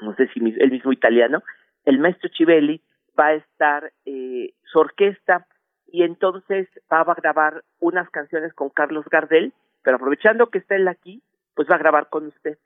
no 0.00 0.16
sé 0.16 0.26
si 0.28 0.40
el 0.40 0.70
mismo 0.70 0.90
italiano, 0.90 1.42
el 1.84 1.98
maestro 1.98 2.30
Chivelli 2.30 2.82
va 3.18 3.26
a 3.26 3.34
estar 3.34 3.92
eh, 4.06 4.54
su 4.62 4.78
orquesta 4.78 5.46
y 5.86 6.02
entonces 6.02 6.66
va 6.90 7.02
a 7.02 7.14
grabar 7.14 7.62
unas 7.78 8.08
canciones 8.08 8.54
con 8.54 8.70
Carlos 8.70 9.04
Gardel, 9.10 9.52
pero 9.82 9.96
aprovechando 9.96 10.48
que 10.48 10.58
está 10.58 10.76
él 10.76 10.88
aquí, 10.88 11.22
pues 11.54 11.68
va 11.70 11.74
a 11.74 11.84
grabar 11.84 12.08
con 12.08 12.26
usted. 12.26 12.56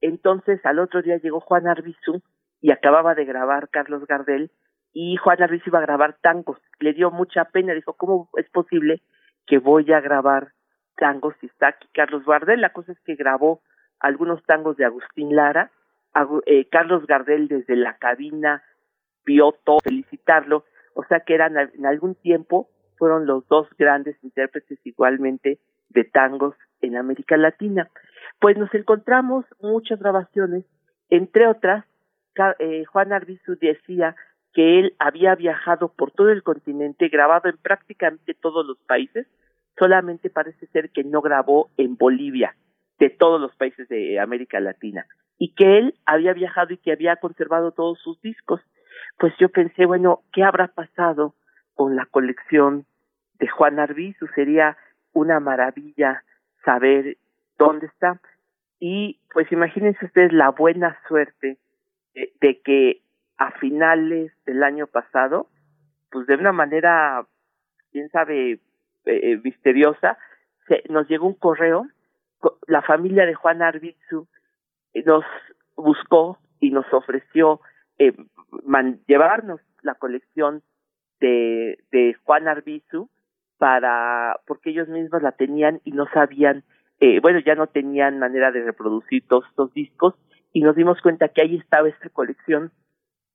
Entonces 0.00 0.60
al 0.66 0.80
otro 0.80 1.02
día 1.02 1.18
llegó 1.18 1.38
Juan 1.38 1.68
Arbizu 1.68 2.20
y 2.60 2.72
acababa 2.72 3.14
de 3.14 3.24
grabar 3.24 3.68
Carlos 3.68 4.04
Gardel 4.08 4.50
y 4.92 5.16
Juan 5.18 5.40
Arbizu 5.40 5.70
iba 5.70 5.78
a 5.78 5.82
grabar 5.82 6.16
tangos. 6.20 6.58
Le 6.80 6.94
dio 6.94 7.12
mucha 7.12 7.44
pena, 7.44 7.74
dijo, 7.74 7.92
¿cómo 7.92 8.28
es 8.36 8.50
posible 8.50 9.02
que 9.46 9.58
voy 9.58 9.92
a 9.92 10.00
grabar 10.00 10.52
tangos 10.98 11.34
y 11.42 11.46
está 11.46 11.68
aquí 11.68 11.88
Carlos 11.94 12.24
Gardel. 12.26 12.60
La 12.60 12.72
cosa 12.72 12.92
es 12.92 13.00
que 13.00 13.14
grabó 13.14 13.62
algunos 14.00 14.42
tangos 14.44 14.76
de 14.76 14.84
Agustín 14.84 15.34
Lara. 15.34 15.70
Eh, 16.46 16.68
Carlos 16.70 17.06
Gardel 17.06 17.48
desde 17.48 17.76
la 17.76 17.96
cabina 17.96 18.62
vio 19.24 19.52
todo, 19.64 19.78
felicitarlo. 19.82 20.64
O 20.94 21.04
sea 21.04 21.20
que 21.20 21.34
eran 21.34 21.56
en 21.56 21.86
algún 21.86 22.14
tiempo 22.16 22.68
fueron 22.98 23.26
los 23.26 23.46
dos 23.48 23.68
grandes 23.78 24.16
intérpretes 24.22 24.78
igualmente 24.84 25.58
de 25.88 26.04
tangos 26.04 26.54
en 26.80 26.96
América 26.96 27.36
Latina. 27.36 27.88
Pues 28.40 28.58
nos 28.58 28.72
encontramos 28.74 29.44
muchas 29.60 29.98
grabaciones, 30.00 30.64
entre 31.08 31.46
otras, 31.46 31.84
eh, 32.58 32.84
Juan 32.84 33.12
Arbizu 33.12 33.56
decía 33.56 34.14
que 34.52 34.78
él 34.78 34.94
había 34.98 35.34
viajado 35.34 35.88
por 35.88 36.10
todo 36.10 36.30
el 36.30 36.42
continente, 36.42 37.08
grabado 37.08 37.48
en 37.48 37.56
prácticamente 37.56 38.34
todos 38.34 38.66
los 38.66 38.78
países, 38.86 39.26
solamente 39.78 40.30
parece 40.30 40.66
ser 40.68 40.90
que 40.90 41.04
no 41.04 41.20
grabó 41.20 41.70
en 41.76 41.96
Bolivia, 41.96 42.54
de 42.98 43.10
todos 43.10 43.40
los 43.40 43.54
países 43.54 43.88
de 43.88 44.18
América 44.18 44.58
Latina, 44.60 45.06
y 45.38 45.54
que 45.54 45.78
él 45.78 45.94
había 46.04 46.32
viajado 46.32 46.74
y 46.74 46.78
que 46.78 46.92
había 46.92 47.16
conservado 47.16 47.70
todos 47.72 47.98
sus 48.00 48.20
discos. 48.20 48.60
Pues 49.18 49.32
yo 49.38 49.48
pensé, 49.48 49.86
bueno, 49.86 50.22
¿qué 50.32 50.42
habrá 50.42 50.68
pasado 50.68 51.34
con 51.74 51.94
la 51.94 52.06
colección 52.06 52.86
de 53.38 53.46
Juan 53.46 53.78
Arbizu? 53.78 54.26
Sería 54.34 54.76
una 55.12 55.38
maravilla 55.38 56.24
saber 56.64 57.16
dónde 57.56 57.86
está. 57.86 58.20
Y 58.80 59.20
pues 59.32 59.50
imagínense 59.52 60.04
ustedes 60.04 60.32
la 60.32 60.50
buena 60.50 60.98
suerte 61.06 61.58
de, 62.14 62.32
de 62.40 62.60
que 62.62 63.02
a 63.36 63.52
finales 63.52 64.32
del 64.44 64.64
año 64.64 64.88
pasado, 64.88 65.48
pues 66.10 66.26
de 66.26 66.34
una 66.34 66.52
manera, 66.52 67.24
quién 67.92 68.08
sabe, 68.10 68.58
eh, 69.08 69.32
eh, 69.32 69.40
misteriosa, 69.42 70.18
se, 70.66 70.82
nos 70.88 71.08
llegó 71.08 71.26
un 71.26 71.34
correo, 71.34 71.86
la 72.66 72.82
familia 72.82 73.26
de 73.26 73.34
Juan 73.34 73.62
Arbizu 73.62 74.28
eh, 74.94 75.02
nos 75.04 75.24
buscó 75.76 76.38
y 76.60 76.70
nos 76.70 76.86
ofreció 76.92 77.60
eh, 77.98 78.12
llevarnos 79.06 79.60
la 79.82 79.94
colección 79.94 80.62
de, 81.20 81.78
de 81.90 82.14
Juan 82.24 82.48
Arbizu 82.48 83.08
para, 83.58 84.40
porque 84.46 84.70
ellos 84.70 84.88
mismos 84.88 85.22
la 85.22 85.32
tenían 85.32 85.80
y 85.84 85.92
no 85.92 86.06
sabían, 86.12 86.64
eh, 87.00 87.20
bueno, 87.20 87.40
ya 87.40 87.54
no 87.54 87.66
tenían 87.66 88.18
manera 88.18 88.52
de 88.52 88.62
reproducir 88.62 89.26
todos 89.26 89.44
estos 89.48 89.72
discos 89.74 90.14
y 90.52 90.62
nos 90.62 90.76
dimos 90.76 91.00
cuenta 91.00 91.28
que 91.28 91.42
ahí 91.42 91.56
estaba 91.56 91.88
esta 91.88 92.08
colección 92.08 92.72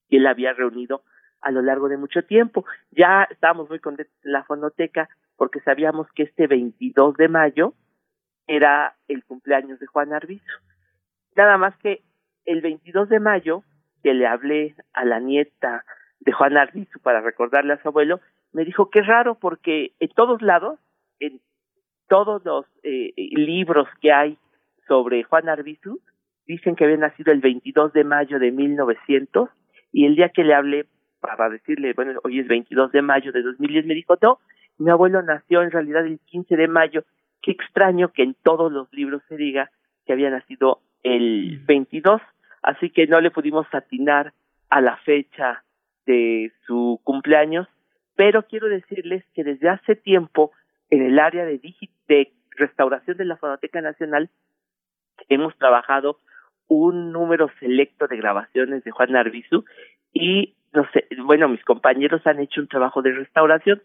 que 0.09 0.17
él 0.17 0.27
había 0.27 0.53
reunido 0.53 1.03
a 1.41 1.51
lo 1.51 1.61
largo 1.61 1.89
de 1.89 1.97
mucho 1.97 2.23
tiempo. 2.23 2.65
Ya 2.91 3.27
estábamos 3.29 3.69
muy 3.69 3.79
contentos 3.79 4.15
en 4.23 4.31
la 4.31 4.43
fonoteca 4.43 5.09
porque 5.37 5.59
sabíamos 5.61 6.07
que 6.13 6.23
este 6.23 6.47
22 6.47 7.15
de 7.17 7.27
mayo 7.27 7.73
era 8.47 8.95
el 9.07 9.23
cumpleaños 9.23 9.79
de 9.79 9.87
Juan 9.87 10.13
Arbizu. 10.13 10.45
Nada 11.35 11.57
más 11.57 11.75
que 11.77 12.03
el 12.45 12.61
22 12.61 13.09
de 13.09 13.19
mayo, 13.19 13.63
que 14.03 14.13
le 14.13 14.27
hablé 14.27 14.75
a 14.93 15.05
la 15.05 15.19
nieta 15.19 15.85
de 16.19 16.31
Juan 16.31 16.57
Arbizu 16.57 16.99
para 16.99 17.21
recordarle 17.21 17.73
a 17.73 17.81
su 17.81 17.87
abuelo, 17.87 18.19
me 18.51 18.65
dijo 18.65 18.89
que 18.89 19.01
raro 19.01 19.35
porque 19.35 19.93
en 19.99 20.09
todos 20.09 20.41
lados, 20.41 20.79
en 21.19 21.41
todos 22.07 22.43
los 22.45 22.65
eh, 22.83 23.13
libros 23.17 23.87
que 24.01 24.11
hay 24.11 24.37
sobre 24.87 25.23
Juan 25.23 25.49
Arbizu, 25.49 25.99
dicen 26.45 26.75
que 26.75 26.83
había 26.83 26.97
nacido 26.97 27.31
el 27.31 27.39
22 27.39 27.93
de 27.93 28.03
mayo 28.03 28.39
de 28.39 28.51
1900 28.51 29.49
y 29.91 30.05
el 30.05 30.15
día 30.15 30.29
que 30.29 30.43
le 30.43 30.53
hablé 30.53 30.85
para 31.19 31.49
decirle, 31.49 31.93
bueno, 31.93 32.19
hoy 32.23 32.39
es 32.39 32.47
22 32.47 32.91
de 32.91 33.01
mayo 33.01 33.31
de 33.31 33.41
2010, 33.41 33.85
me 33.85 33.93
dijo, 33.93 34.17
no, 34.21 34.39
mi 34.77 34.89
abuelo 34.89 35.21
nació 35.21 35.61
en 35.61 35.71
realidad 35.71 36.05
el 36.05 36.19
15 36.19 36.55
de 36.55 36.67
mayo. 36.67 37.03
Qué 37.41 37.51
extraño 37.51 38.11
que 38.11 38.23
en 38.23 38.35
todos 38.43 38.71
los 38.71 38.91
libros 38.93 39.21
se 39.27 39.37
diga 39.37 39.71
que 40.05 40.13
había 40.13 40.29
nacido 40.29 40.81
el 41.03 41.59
22, 41.65 42.21
así 42.61 42.89
que 42.89 43.07
no 43.07 43.21
le 43.21 43.31
pudimos 43.31 43.67
atinar 43.73 44.33
a 44.69 44.81
la 44.81 44.97
fecha 44.97 45.63
de 46.05 46.51
su 46.65 46.99
cumpleaños, 47.03 47.67
pero 48.15 48.43
quiero 48.43 48.67
decirles 48.67 49.23
que 49.33 49.43
desde 49.43 49.69
hace 49.69 49.95
tiempo 49.95 50.51
en 50.89 51.01
el 51.01 51.19
área 51.19 51.45
de, 51.45 51.59
de 52.07 52.31
restauración 52.51 53.17
de 53.17 53.25
la 53.25 53.37
Fonoteca 53.37 53.81
Nacional 53.81 54.29
hemos 55.29 55.55
trabajado 55.57 56.19
un 56.67 57.11
número 57.11 57.49
selecto 57.59 58.07
de 58.07 58.17
grabaciones 58.17 58.83
de 58.83 58.91
Juan 58.91 59.15
Arbizu 59.15 59.63
y 60.13 60.55
no 60.73 60.87
sé, 60.91 61.07
bueno, 61.23 61.47
mis 61.49 61.63
compañeros 61.63 62.25
han 62.25 62.39
hecho 62.39 62.61
un 62.61 62.67
trabajo 62.67 63.01
de 63.01 63.11
restauración 63.11 63.81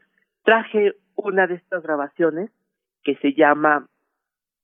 traje 0.48 0.94
una 1.14 1.46
de 1.46 1.56
estas 1.56 1.82
grabaciones 1.82 2.50
que 3.04 3.16
se 3.16 3.34
llama 3.34 3.86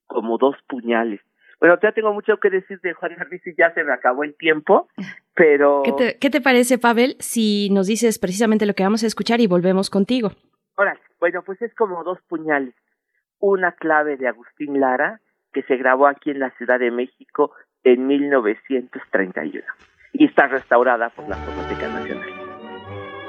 como 0.06 0.38
dos 0.38 0.56
puñales. 0.66 1.20
Bueno, 1.60 1.78
ya 1.82 1.92
tengo 1.92 2.14
mucho 2.14 2.38
que 2.38 2.48
decir 2.48 2.80
de 2.80 2.94
Juan 2.94 3.12
y 3.12 3.54
ya 3.54 3.70
se 3.74 3.84
me 3.84 3.92
acabó 3.92 4.24
el 4.24 4.34
tiempo, 4.34 4.88
pero... 5.34 5.82
¿Qué 5.84 5.92
te, 5.92 6.18
¿Qué 6.18 6.30
te, 6.30 6.40
parece, 6.40 6.78
Pavel, 6.78 7.16
si 7.18 7.68
nos 7.68 7.86
dices 7.86 8.18
precisamente 8.18 8.64
lo 8.64 8.72
que 8.72 8.82
vamos 8.82 9.04
a 9.04 9.06
escuchar 9.06 9.42
y 9.42 9.46
volvemos 9.46 9.90
contigo? 9.90 10.30
Órale, 10.76 11.00
bueno, 11.20 11.42
pues 11.42 11.60
es 11.60 11.74
como 11.74 12.02
dos 12.02 12.18
puñales. 12.28 12.74
Una 13.38 13.72
clave 13.72 14.16
de 14.16 14.26
Agustín 14.26 14.80
Lara, 14.80 15.20
que 15.52 15.64
se 15.64 15.76
grabó 15.76 16.06
aquí 16.06 16.30
en 16.30 16.38
la 16.38 16.50
Ciudad 16.52 16.78
de 16.78 16.90
México 16.90 17.52
en 17.82 18.06
1931 18.06 19.62
y 20.14 20.24
está 20.24 20.46
restaurada 20.46 21.10
por 21.10 21.28
la 21.28 21.36
Fonoteca 21.36 21.88
Nacional. 21.88 22.30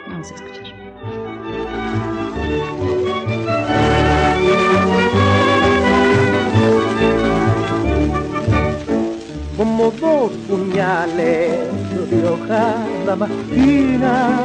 Vamos 0.08 0.32
a 0.32 0.36
escuchar. 0.36 0.85
Como 9.58 9.92
dos 9.92 10.32
puñales 10.48 11.52
de 12.10 12.28
hojada 12.28 13.16
más 13.16 13.30
fina, 13.50 14.40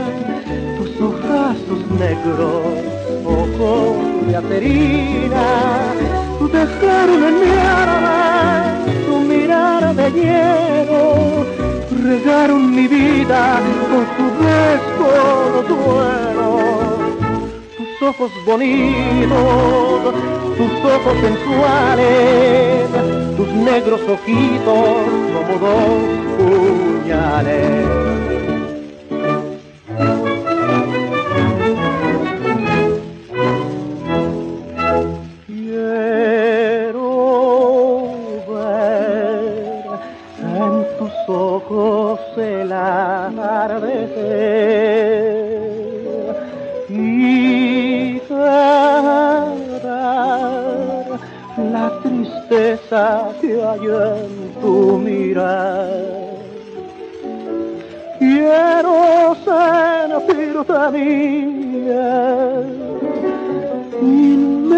tus 0.78 1.00
ojazos 1.00 1.90
negros 1.98 3.00
ojos 3.24 4.26
de 4.26 4.36
acerina 4.36 5.90
dejaron 6.52 7.24
en 7.24 7.40
mi 7.40 7.50
alma 7.58 8.64
tu 9.06 9.20
mirada 9.20 9.92
de 9.94 10.10
hielo, 10.12 11.46
regaron 12.02 12.74
mi 12.74 12.88
vida 12.88 13.60
con 13.90 14.04
su 14.16 14.26
beso 14.42 15.62
duelo. 15.68 16.69
Tus 18.00 18.08
ojos 18.08 18.32
bonitos, 18.46 20.14
tus 20.56 20.90
ojos 20.90 21.18
sensuales, 21.20 22.88
tus 23.36 23.48
negros 23.48 24.00
ojitos 24.08 25.06
como 25.34 25.58
dos 25.58 26.08
puñales. 26.38 28.19
Que 52.90 53.62
hay 53.62 53.86
en 53.86 54.50
tu 54.60 54.98
mirar. 54.98 55.86
Quiero 58.18 59.36
sentirte 59.44 60.90
mía, 60.98 62.64
inmensamente 64.02 64.72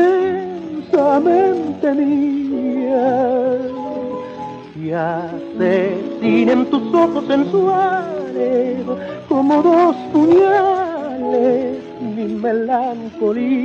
mía, 1.95 3.57
y 4.77 4.93
asesinen 4.93 6.67
tus 6.67 6.95
ojos 6.95 7.25
sensuales 7.27 8.85
como 9.27 9.63
dos 9.63 9.97
puñales 10.13 11.79
mi 12.15 12.27
melancolía. 12.27 13.63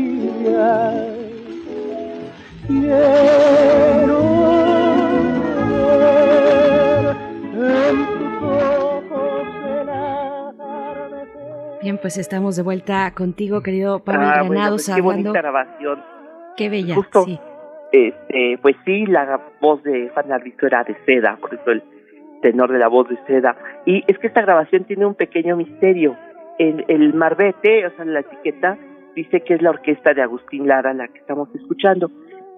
Quiero 2.67 4.19
en 7.55 8.07
tus 8.19 8.43
ojos 8.43 9.47
Bien, 11.81 11.97
pues 11.99 12.17
estamos 12.17 12.57
de 12.57 12.63
vuelta 12.63 13.13
contigo, 13.15 13.61
querido 13.61 13.99
Pablo 13.99 14.23
ah, 14.23 14.43
Granados, 14.43 14.83
pues, 14.85 14.95
qué 14.95 15.01
bonita 15.01 15.31
grabación. 15.31 16.03
Qué 16.57 16.69
bella, 16.69 16.95
Justo, 16.95 17.25
Este, 17.93 18.59
pues 18.61 18.75
sí, 18.83 19.05
la 19.05 19.39
voz 19.61 19.81
de 19.83 20.09
Juan 20.09 20.25
era 20.61 20.83
de 20.83 20.97
seda, 21.05 21.37
por 21.39 21.53
eso 21.53 21.71
el 21.71 21.81
tenor 22.41 22.73
de 22.73 22.79
la 22.79 22.89
voz 22.89 23.07
de 23.07 23.17
seda. 23.27 23.55
Y 23.85 24.03
es 24.07 24.19
que 24.19 24.27
esta 24.27 24.41
grabación 24.41 24.83
tiene 24.83 25.05
un 25.05 25.15
pequeño 25.15 25.55
misterio. 25.55 26.17
En 26.59 26.83
el 26.89 27.13
marbete, 27.13 27.85
o 27.85 27.95
sea, 27.95 28.03
la 28.03 28.19
etiqueta, 28.19 28.77
dice 29.15 29.41
que 29.41 29.53
es 29.53 29.61
la 29.61 29.69
orquesta 29.69 30.13
de 30.13 30.21
Agustín 30.21 30.67
Lara 30.67 30.93
la 30.93 31.07
que 31.07 31.19
estamos 31.19 31.47
escuchando. 31.55 32.11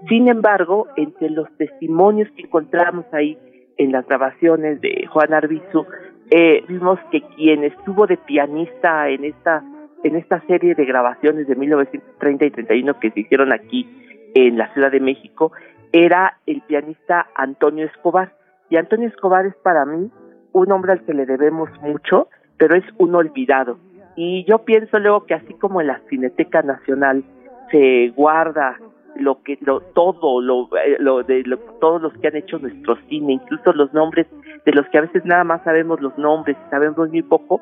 Sin 0.07 0.29
embargo, 0.29 0.87
entre 0.95 1.29
los 1.29 1.49
testimonios 1.57 2.29
que 2.31 2.43
encontramos 2.43 3.05
ahí 3.11 3.37
en 3.77 3.91
las 3.91 4.07
grabaciones 4.07 4.79
de 4.81 5.07
Juan 5.11 5.33
Arbizu, 5.33 5.85
eh, 6.31 6.63
vimos 6.67 6.99
que 7.11 7.21
quien 7.35 7.63
estuvo 7.63 8.07
de 8.07 8.17
pianista 8.17 9.09
en 9.09 9.25
esta 9.25 9.63
en 10.03 10.15
esta 10.15 10.41
serie 10.47 10.75
de 10.75 10.85
grabaciones 10.85 11.47
de 11.47 11.55
1930 11.55 12.45
y 12.45 12.51
31 12.51 12.99
que 12.99 13.11
se 13.11 13.19
hicieron 13.21 13.51
aquí 13.51 13.85
en 14.33 14.57
la 14.57 14.71
Ciudad 14.73 14.91
de 14.91 15.01
México 15.01 15.51
era 15.91 16.37
el 16.45 16.61
pianista 16.61 17.27
Antonio 17.35 17.85
Escobar. 17.85 18.33
Y 18.69 18.77
Antonio 18.77 19.07
Escobar 19.07 19.45
es 19.45 19.55
para 19.55 19.85
mí 19.85 20.09
un 20.53 20.71
hombre 20.71 20.93
al 20.93 21.03
que 21.03 21.13
le 21.13 21.25
debemos 21.25 21.69
mucho, 21.81 22.27
pero 22.57 22.75
es 22.75 22.85
un 22.97 23.15
olvidado. 23.15 23.77
Y 24.15 24.45
yo 24.45 24.59
pienso 24.59 24.99
luego 24.99 25.25
que 25.25 25.33
así 25.33 25.53
como 25.55 25.81
en 25.81 25.87
la 25.87 25.99
Cineteca 26.09 26.61
Nacional 26.61 27.23
se 27.71 28.09
guarda 28.15 28.77
lo 29.15 29.41
que 29.43 29.57
lo 29.61 29.81
todo 29.81 30.41
lo, 30.41 30.69
eh, 30.77 30.97
lo 30.99 31.23
de 31.23 31.43
todos 31.79 32.01
los 32.01 32.13
que 32.13 32.27
han 32.27 32.35
hecho 32.35 32.59
nuestro 32.59 32.97
cine, 33.07 33.33
incluso 33.33 33.73
los 33.73 33.93
nombres 33.93 34.27
de 34.65 34.71
los 34.71 34.87
que 34.89 34.97
a 34.97 35.01
veces 35.01 35.25
nada 35.25 35.43
más 35.43 35.63
sabemos 35.63 36.01
los 36.01 36.17
nombres, 36.17 36.57
sabemos 36.69 37.09
muy 37.09 37.21
poco, 37.21 37.61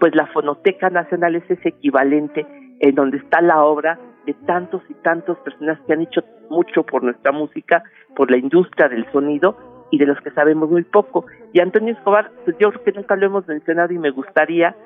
pues 0.00 0.14
la 0.14 0.26
Fonoteca 0.28 0.90
Nacional 0.90 1.36
es 1.36 1.50
ese 1.50 1.70
equivalente 1.70 2.46
en 2.80 2.94
donde 2.94 3.18
está 3.18 3.40
la 3.40 3.64
obra 3.64 3.98
de 4.26 4.34
tantos 4.46 4.82
y 4.88 4.94
tantos 4.94 5.38
personas 5.38 5.78
que 5.86 5.92
han 5.92 6.02
hecho 6.02 6.22
mucho 6.50 6.84
por 6.84 7.02
nuestra 7.02 7.32
música, 7.32 7.82
por 8.14 8.30
la 8.30 8.36
industria 8.36 8.88
del 8.88 9.10
sonido 9.10 9.56
y 9.90 9.98
de 9.98 10.06
los 10.06 10.20
que 10.20 10.30
sabemos 10.32 10.70
muy 10.70 10.84
poco. 10.84 11.26
Y 11.52 11.60
Antonio 11.60 11.94
Escobar, 11.94 12.30
pues 12.44 12.56
yo 12.58 12.70
creo 12.70 12.84
que 12.84 12.92
nunca 12.92 13.16
lo 13.16 13.26
hemos 13.26 13.48
mencionado 13.48 13.92
y 13.92 13.98
me 13.98 14.10
gustaría 14.10 14.76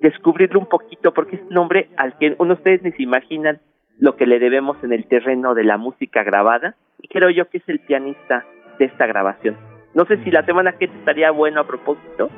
descubrirlo 0.00 0.60
un 0.60 0.66
poquito 0.66 1.12
porque 1.12 1.36
es 1.36 1.42
un 1.50 1.58
hombre 1.58 1.88
al 1.96 2.16
que 2.18 2.36
uno 2.38 2.54
ustedes 2.54 2.82
ni 2.82 2.92
se 2.92 3.02
imaginan 3.02 3.60
lo 3.98 4.16
que 4.16 4.26
le 4.26 4.38
debemos 4.38 4.76
en 4.82 4.92
el 4.92 5.06
terreno 5.06 5.54
de 5.54 5.64
la 5.64 5.76
música 5.76 6.22
grabada 6.22 6.76
y 7.00 7.08
creo 7.08 7.30
yo 7.30 7.48
que 7.48 7.58
es 7.58 7.68
el 7.68 7.80
pianista 7.80 8.44
de 8.78 8.86
esta 8.86 9.06
grabación. 9.06 9.56
No 9.94 10.04
sé 10.06 10.22
si 10.24 10.30
la 10.30 10.44
semana 10.44 10.72
que 10.72 10.86
estaría 10.86 11.30
bueno 11.30 11.60
a 11.60 11.66
propósito 11.66 12.30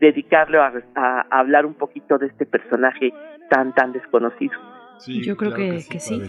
dedicarle 0.00 0.58
a, 0.58 0.72
a 0.94 1.20
hablar 1.30 1.66
un 1.66 1.74
poquito 1.74 2.18
de 2.18 2.26
este 2.26 2.46
personaje 2.46 3.12
tan 3.50 3.74
tan 3.74 3.92
desconocido. 3.92 4.58
Yo 5.06 5.36
creo 5.36 5.54
que, 5.54 5.80
sí. 6.00 6.20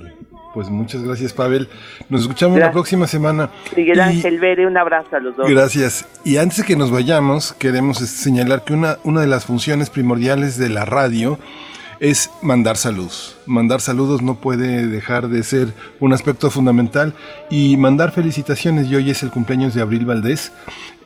Pues 0.53 0.69
muchas 0.69 1.03
gracias, 1.03 1.33
Pavel. 1.33 1.67
Nos 2.09 2.21
escuchamos 2.21 2.59
la 2.59 2.71
próxima 2.71 3.07
semana. 3.07 3.49
Miguel 3.75 3.99
Ángel 3.99 4.39
Vere, 4.39 4.67
un 4.67 4.77
abrazo 4.77 5.15
a 5.15 5.19
los 5.19 5.35
dos. 5.35 5.49
Gracias. 5.49 6.07
Y 6.25 6.37
antes 6.37 6.57
de 6.59 6.63
que 6.63 6.75
nos 6.75 6.91
vayamos, 6.91 7.53
queremos 7.53 7.97
señalar 7.97 8.63
que 8.63 8.73
una, 8.73 8.97
una 9.03 9.21
de 9.21 9.27
las 9.27 9.45
funciones 9.45 9.89
primordiales 9.89 10.57
de 10.57 10.69
la 10.69 10.85
radio 10.85 11.39
es 11.99 12.31
mandar 12.41 12.77
saludos. 12.77 13.37
Mandar 13.45 13.81
saludos 13.81 14.21
no 14.21 14.35
puede 14.35 14.87
dejar 14.87 15.27
de 15.27 15.43
ser 15.43 15.73
un 15.99 16.13
aspecto 16.13 16.49
fundamental 16.49 17.13
y 17.49 17.77
mandar 17.77 18.11
felicitaciones. 18.11 18.87
Y 18.87 18.95
hoy 18.95 19.09
es 19.09 19.23
el 19.23 19.31
cumpleaños 19.31 19.73
de 19.73 19.81
Abril 19.81 20.05
Valdés. 20.05 20.51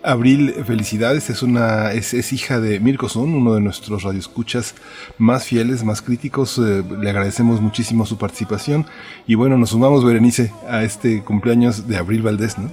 Abril, 0.03 0.53
felicidades, 0.65 1.29
es 1.29 1.43
una 1.43 1.93
es, 1.93 2.33
hija 2.33 2.59
de 2.59 2.81
Mirko 2.81 3.07
Sun, 3.07 3.33
uno 3.33 3.55
de 3.55 3.61
nuestros 3.61 4.03
radioescuchas 4.03 4.75
más 5.17 5.45
fieles, 5.45 5.83
más 5.85 6.01
críticos. 6.01 6.57
Eh, 6.57 6.83
le 6.99 7.09
agradecemos 7.09 7.61
muchísimo 7.61 8.05
su 8.05 8.17
participación 8.17 8.85
y 9.27 9.35
bueno, 9.35 9.57
nos 9.57 9.69
sumamos 9.69 10.03
Berenice 10.03 10.51
a 10.67 10.83
este 10.83 11.23
cumpleaños 11.23 11.87
de 11.87 11.95
Abril 11.95 12.21
Valdés, 12.21 12.57
¿no? 12.57 12.69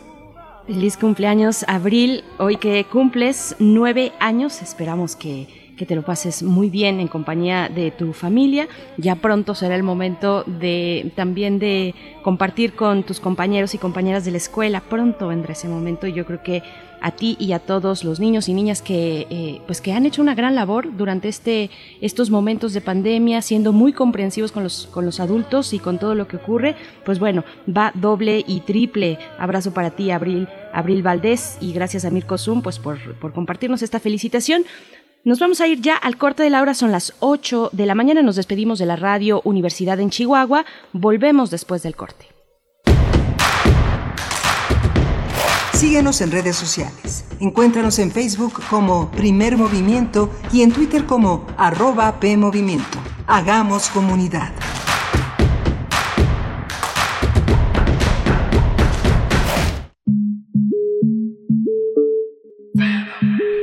Feliz 0.66 0.96
cumpleaños, 0.96 1.64
Abril. 1.68 2.24
Hoy 2.38 2.56
que 2.56 2.84
cumples 2.84 3.54
nueve 3.60 4.12
años, 4.18 4.60
esperamos 4.60 5.14
que 5.14 5.59
que 5.80 5.86
te 5.86 5.94
lo 5.96 6.02
pases 6.02 6.42
muy 6.42 6.68
bien 6.68 7.00
en 7.00 7.08
compañía 7.08 7.70
de 7.74 7.90
tu 7.90 8.12
familia. 8.12 8.68
Ya 8.98 9.14
pronto 9.16 9.54
será 9.54 9.76
el 9.76 9.82
momento 9.82 10.44
de 10.44 11.10
también 11.16 11.58
de 11.58 11.94
compartir 12.22 12.74
con 12.74 13.02
tus 13.02 13.18
compañeros 13.18 13.72
y 13.72 13.78
compañeras 13.78 14.26
de 14.26 14.32
la 14.32 14.36
escuela. 14.36 14.82
Pronto 14.82 15.28
vendrá 15.28 15.54
ese 15.54 15.68
momento 15.68 16.06
y 16.06 16.12
yo 16.12 16.26
creo 16.26 16.42
que 16.42 16.62
a 17.00 17.12
ti 17.12 17.34
y 17.40 17.52
a 17.52 17.60
todos 17.60 18.04
los 18.04 18.20
niños 18.20 18.50
y 18.50 18.52
niñas 18.52 18.82
que 18.82 19.26
eh, 19.30 19.62
pues 19.66 19.80
que 19.80 19.94
han 19.94 20.04
hecho 20.04 20.20
una 20.20 20.34
gran 20.34 20.54
labor 20.54 20.94
durante 20.98 21.28
este 21.28 21.70
estos 22.02 22.28
momentos 22.28 22.74
de 22.74 22.82
pandemia 22.82 23.40
siendo 23.40 23.72
muy 23.72 23.94
comprensivos 23.94 24.52
con 24.52 24.64
los 24.64 24.86
con 24.88 25.06
los 25.06 25.18
adultos 25.18 25.72
y 25.72 25.78
con 25.78 25.98
todo 25.98 26.14
lo 26.14 26.28
que 26.28 26.36
ocurre 26.36 26.76
pues 27.06 27.18
bueno 27.18 27.42
va 27.66 27.92
doble 27.94 28.44
y 28.46 28.60
triple 28.60 29.18
abrazo 29.38 29.72
para 29.72 29.92
ti 29.92 30.10
Abril 30.10 30.46
Abril 30.74 31.02
Valdés 31.02 31.56
y 31.62 31.72
gracias 31.72 32.04
a 32.04 32.10
Mirko 32.10 32.36
Zoom 32.36 32.60
pues 32.60 32.78
por, 32.78 32.98
por 33.14 33.32
compartirnos 33.32 33.80
esta 33.80 33.98
felicitación 33.98 34.64
nos 35.24 35.38
vamos 35.38 35.60
a 35.60 35.66
ir 35.66 35.80
ya 35.80 35.96
al 35.96 36.16
corte 36.16 36.42
de 36.42 36.50
la 36.50 36.62
hora, 36.62 36.74
son 36.74 36.92
las 36.92 37.12
8 37.20 37.70
de 37.72 37.86
la 37.86 37.94
mañana, 37.94 38.22
nos 38.22 38.36
despedimos 38.36 38.78
de 38.78 38.86
la 38.86 38.96
radio 38.96 39.40
Universidad 39.44 40.00
en 40.00 40.10
Chihuahua, 40.10 40.64
volvemos 40.92 41.50
después 41.50 41.82
del 41.82 41.96
corte. 41.96 42.26
Síguenos 45.74 46.20
en 46.20 46.30
redes 46.30 46.56
sociales. 46.56 47.24
Encuéntranos 47.40 47.98
en 48.00 48.10
Facebook 48.10 48.60
como 48.68 49.10
Primer 49.12 49.56
Movimiento 49.56 50.30
y 50.52 50.60
en 50.60 50.72
Twitter 50.72 51.06
como 51.06 51.46
arroba 51.56 52.20
PMovimiento. 52.20 52.98
Hagamos 53.26 53.88
comunidad. 53.88 54.52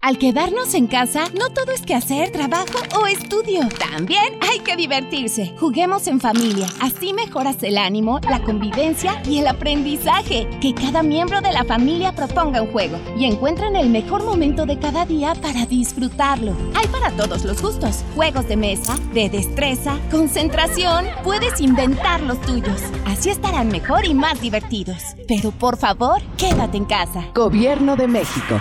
Al 0.00 0.16
quedarnos 0.16 0.74
en 0.74 0.86
casa, 0.86 1.24
no 1.38 1.50
todo 1.50 1.72
es 1.72 1.82
que 1.82 1.94
hacer, 1.94 2.30
trabajo 2.30 2.78
o 2.98 3.06
estudio. 3.08 3.68
También 3.78 4.38
hay 4.40 4.60
que 4.60 4.76
divertirse. 4.76 5.52
Juguemos 5.58 6.06
en 6.06 6.20
familia. 6.20 6.66
Así 6.80 7.12
mejoras 7.12 7.62
el 7.64 7.76
ánimo, 7.76 8.20
la 8.20 8.40
convivencia 8.42 9.20
y 9.26 9.38
el 9.38 9.48
aprendizaje. 9.48 10.48
Que 10.62 10.72
cada 10.72 11.02
miembro 11.02 11.40
de 11.40 11.52
la 11.52 11.64
familia 11.64 12.12
proponga 12.12 12.62
un 12.62 12.70
juego 12.70 12.96
y 13.18 13.24
encuentren 13.26 13.74
el 13.74 13.90
mejor 13.90 14.24
momento 14.24 14.66
de 14.66 14.78
cada 14.78 15.04
día 15.04 15.34
para 15.34 15.66
disfrutarlo. 15.66 16.56
Hay 16.74 16.86
para 16.86 17.10
todos 17.10 17.44
los 17.44 17.60
gustos. 17.60 18.04
Juegos 18.14 18.48
de 18.48 18.56
mesa, 18.56 18.96
de 19.12 19.28
destreza, 19.28 19.98
concentración. 20.12 21.06
Puedes 21.24 21.60
inventar 21.60 22.22
los 22.22 22.40
tuyos. 22.42 22.80
Así 23.04 23.30
estarán 23.30 23.68
mejor 23.68 24.06
y 24.06 24.14
más 24.14 24.40
divertidos. 24.40 25.02
Pero 25.26 25.50
por 25.50 25.76
favor, 25.76 26.22
quédate 26.38 26.76
en 26.76 26.84
casa. 26.84 27.26
Gobierno 27.34 27.96
de 27.96 28.06
México. 28.06 28.60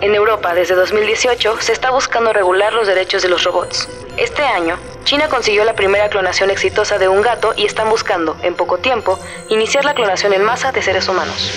En 0.00 0.14
Europa, 0.14 0.54
desde 0.54 0.74
2018, 0.74 1.60
se 1.60 1.72
está 1.72 1.90
buscando 1.90 2.32
regular 2.32 2.72
los 2.72 2.86
derechos 2.86 3.22
de 3.22 3.28
los 3.28 3.44
robots. 3.44 3.86
Este 4.16 4.42
año, 4.42 4.78
China 5.04 5.28
consiguió 5.28 5.62
la 5.64 5.74
primera 5.74 6.08
clonación 6.08 6.48
exitosa 6.50 6.96
de 6.96 7.08
un 7.08 7.20
gato 7.20 7.52
y 7.54 7.66
están 7.66 7.90
buscando, 7.90 8.34
en 8.42 8.54
poco 8.54 8.78
tiempo, 8.78 9.18
iniciar 9.50 9.84
la 9.84 9.92
clonación 9.92 10.32
en 10.32 10.42
masa 10.42 10.72
de 10.72 10.80
seres 10.80 11.06
humanos. 11.06 11.52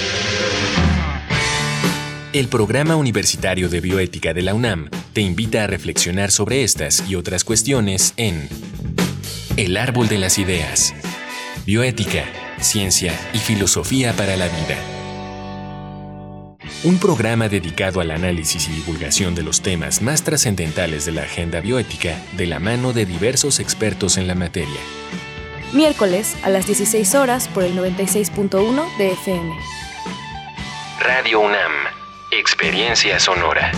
El 2.33 2.49
Programa 2.49 2.97
Universitario 2.97 3.69
de 3.69 3.79
Bioética 3.79 4.33
de 4.33 4.41
la 4.41 4.53
UNAM 4.53 4.89
te 5.13 5.21
invita 5.21 5.63
a 5.63 5.67
reflexionar 5.67 6.29
sobre 6.29 6.63
estas 6.63 7.07
y 7.07 7.15
otras 7.15 7.45
cuestiones 7.45 8.13
en 8.17 8.49
El 9.55 9.77
Árbol 9.77 10.09
de 10.09 10.17
las 10.17 10.37
Ideas. 10.37 10.93
Bioética, 11.65 12.25
Ciencia 12.59 13.13
y 13.33 13.37
Filosofía 13.37 14.11
para 14.13 14.35
la 14.35 14.47
Vida 14.47 14.92
un 16.83 16.99
programa 16.99 17.47
dedicado 17.47 18.01
al 18.01 18.11
análisis 18.11 18.67
y 18.67 18.73
divulgación 18.73 19.35
de 19.35 19.43
los 19.43 19.61
temas 19.61 20.01
más 20.01 20.23
trascendentales 20.23 21.05
de 21.05 21.13
la 21.13 21.21
agenda 21.21 21.61
bioética 21.61 22.21
de 22.33 22.45
la 22.45 22.59
mano 22.59 22.91
de 22.91 23.05
diversos 23.05 23.59
expertos 23.59 24.17
en 24.17 24.27
la 24.27 24.35
materia. 24.35 24.79
Miércoles 25.71 26.35
a 26.43 26.49
las 26.49 26.67
16 26.67 27.15
horas 27.15 27.47
por 27.47 27.63
el 27.63 27.77
96.1 27.77 28.97
de 28.97 29.11
FM. 29.13 29.55
Radio 30.99 31.39
UNAM, 31.39 31.71
Experiencia 32.31 33.19
Sonora. 33.19 33.71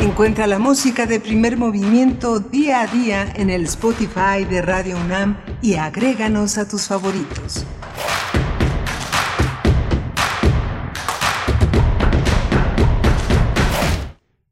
Encuentra 0.00 0.46
la 0.46 0.58
música 0.58 1.04
de 1.04 1.20
primer 1.20 1.58
movimiento 1.58 2.40
día 2.40 2.80
a 2.80 2.86
día 2.86 3.30
en 3.36 3.50
el 3.50 3.64
Spotify 3.64 4.46
de 4.48 4.62
Radio 4.62 4.96
UNAM 4.96 5.36
y 5.60 5.74
agréganos 5.74 6.56
a 6.56 6.66
tus 6.66 6.88
favoritos. 6.88 7.66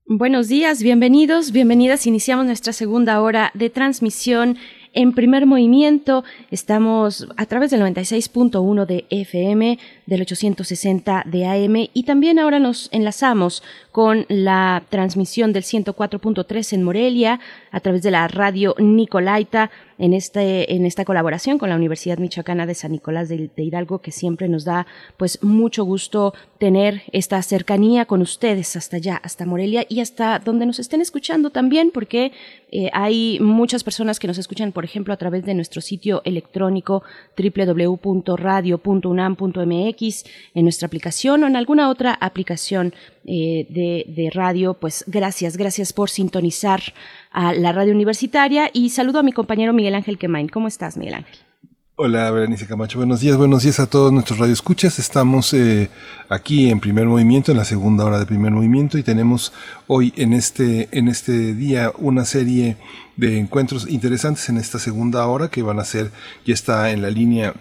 Buenos 0.04 0.48
días, 0.48 0.82
bienvenidos, 0.82 1.50
bienvenidas. 1.50 2.06
Iniciamos 2.06 2.44
nuestra 2.44 2.74
segunda 2.74 3.22
hora 3.22 3.50
de 3.54 3.70
transmisión 3.70 4.58
en 4.98 5.12
primer 5.12 5.46
movimiento. 5.46 6.24
Estamos 6.50 7.28
a 7.36 7.46
través 7.46 7.70
del 7.70 7.82
96.1 7.82 8.84
de 8.84 9.04
FM, 9.10 9.78
del 10.06 10.22
860 10.22 11.22
de 11.24 11.46
AM 11.46 11.88
y 11.94 12.02
también 12.02 12.40
ahora 12.40 12.58
nos 12.58 12.88
enlazamos 12.90 13.62
con 13.92 14.26
la 14.28 14.82
transmisión 14.88 15.52
del 15.52 15.62
104.3 15.62 16.72
en 16.72 16.82
Morelia 16.82 17.38
a 17.70 17.78
través 17.78 18.02
de 18.02 18.10
la 18.10 18.26
radio 18.26 18.74
Nicolaita 18.80 19.70
en, 19.98 20.14
este, 20.14 20.74
en 20.74 20.86
esta 20.86 21.04
colaboración 21.04 21.58
con 21.58 21.68
la 21.68 21.76
Universidad 21.76 22.18
Michoacana 22.18 22.66
de 22.66 22.74
San 22.74 22.92
Nicolás 22.92 23.28
de, 23.28 23.50
Hidalgo, 23.56 24.00
que 24.00 24.12
siempre 24.12 24.48
nos 24.48 24.64
da 24.64 24.86
pues 25.16 25.42
mucho 25.42 25.84
gusto 25.84 26.34
tener 26.58 27.02
esta 27.12 27.42
cercanía 27.42 28.06
con 28.06 28.22
ustedes 28.22 28.76
hasta 28.76 28.96
allá, 28.96 29.20
hasta 29.22 29.46
Morelia 29.46 29.86
y 29.88 30.00
hasta 30.00 30.38
donde 30.38 30.66
nos 30.66 30.78
estén 30.78 31.00
escuchando 31.00 31.50
también, 31.50 31.90
porque 31.90 32.32
eh, 32.70 32.90
hay 32.92 33.38
muchas 33.40 33.82
personas 33.82 34.18
que 34.18 34.26
nos 34.26 34.36
escuchan, 34.38 34.72
por 34.72 34.84
ejemplo, 34.84 35.14
a 35.14 35.16
través 35.16 35.44
de 35.44 35.54
nuestro 35.54 35.80
sitio 35.80 36.22
electrónico 36.24 37.02
www.radio.unam.mx, 37.36 40.24
en 40.54 40.64
nuestra 40.64 40.86
aplicación 40.86 41.44
o 41.44 41.46
en 41.46 41.56
alguna 41.56 41.88
otra 41.88 42.16
aplicación 42.20 42.94
eh, 43.26 43.66
de, 43.68 44.04
de, 44.08 44.30
radio, 44.30 44.74
pues 44.74 45.04
gracias, 45.06 45.56
gracias 45.56 45.92
por 45.92 46.08
sintonizar 46.08 46.80
a 47.38 47.52
la 47.52 47.70
radio 47.70 47.94
universitaria 47.94 48.68
y 48.72 48.90
saludo 48.90 49.20
a 49.20 49.22
mi 49.22 49.30
compañero 49.30 49.72
Miguel 49.72 49.94
Ángel 49.94 50.18
Quemain. 50.18 50.48
¿Cómo 50.48 50.66
estás, 50.66 50.96
Miguel 50.96 51.14
Ángel? 51.14 51.36
Hola, 51.94 52.32
Berenice 52.32 52.66
Camacho. 52.66 52.98
Buenos 52.98 53.20
días, 53.20 53.36
buenos 53.36 53.62
días 53.62 53.78
a 53.78 53.86
todos 53.88 54.12
nuestros 54.12 54.40
radioescuchas. 54.40 54.98
Estamos 54.98 55.54
eh, 55.54 55.88
aquí 56.28 56.68
en 56.68 56.80
primer 56.80 57.06
movimiento, 57.06 57.52
en 57.52 57.58
la 57.58 57.64
segunda 57.64 58.04
hora 58.04 58.18
de 58.18 58.26
primer 58.26 58.50
movimiento, 58.50 58.98
y 58.98 59.04
tenemos 59.04 59.52
hoy 59.86 60.12
en 60.16 60.32
este, 60.32 60.88
en 60.90 61.06
este 61.06 61.54
día 61.54 61.92
una 61.98 62.24
serie 62.24 62.76
de 63.16 63.38
encuentros 63.38 63.88
interesantes 63.88 64.48
en 64.48 64.56
esta 64.56 64.80
segunda 64.80 65.24
hora 65.28 65.48
que 65.48 65.62
van 65.62 65.78
a 65.78 65.84
ser, 65.84 66.10
ya 66.44 66.54
está 66.54 66.90
en 66.90 67.02
la 67.02 67.10
línea 67.10 67.54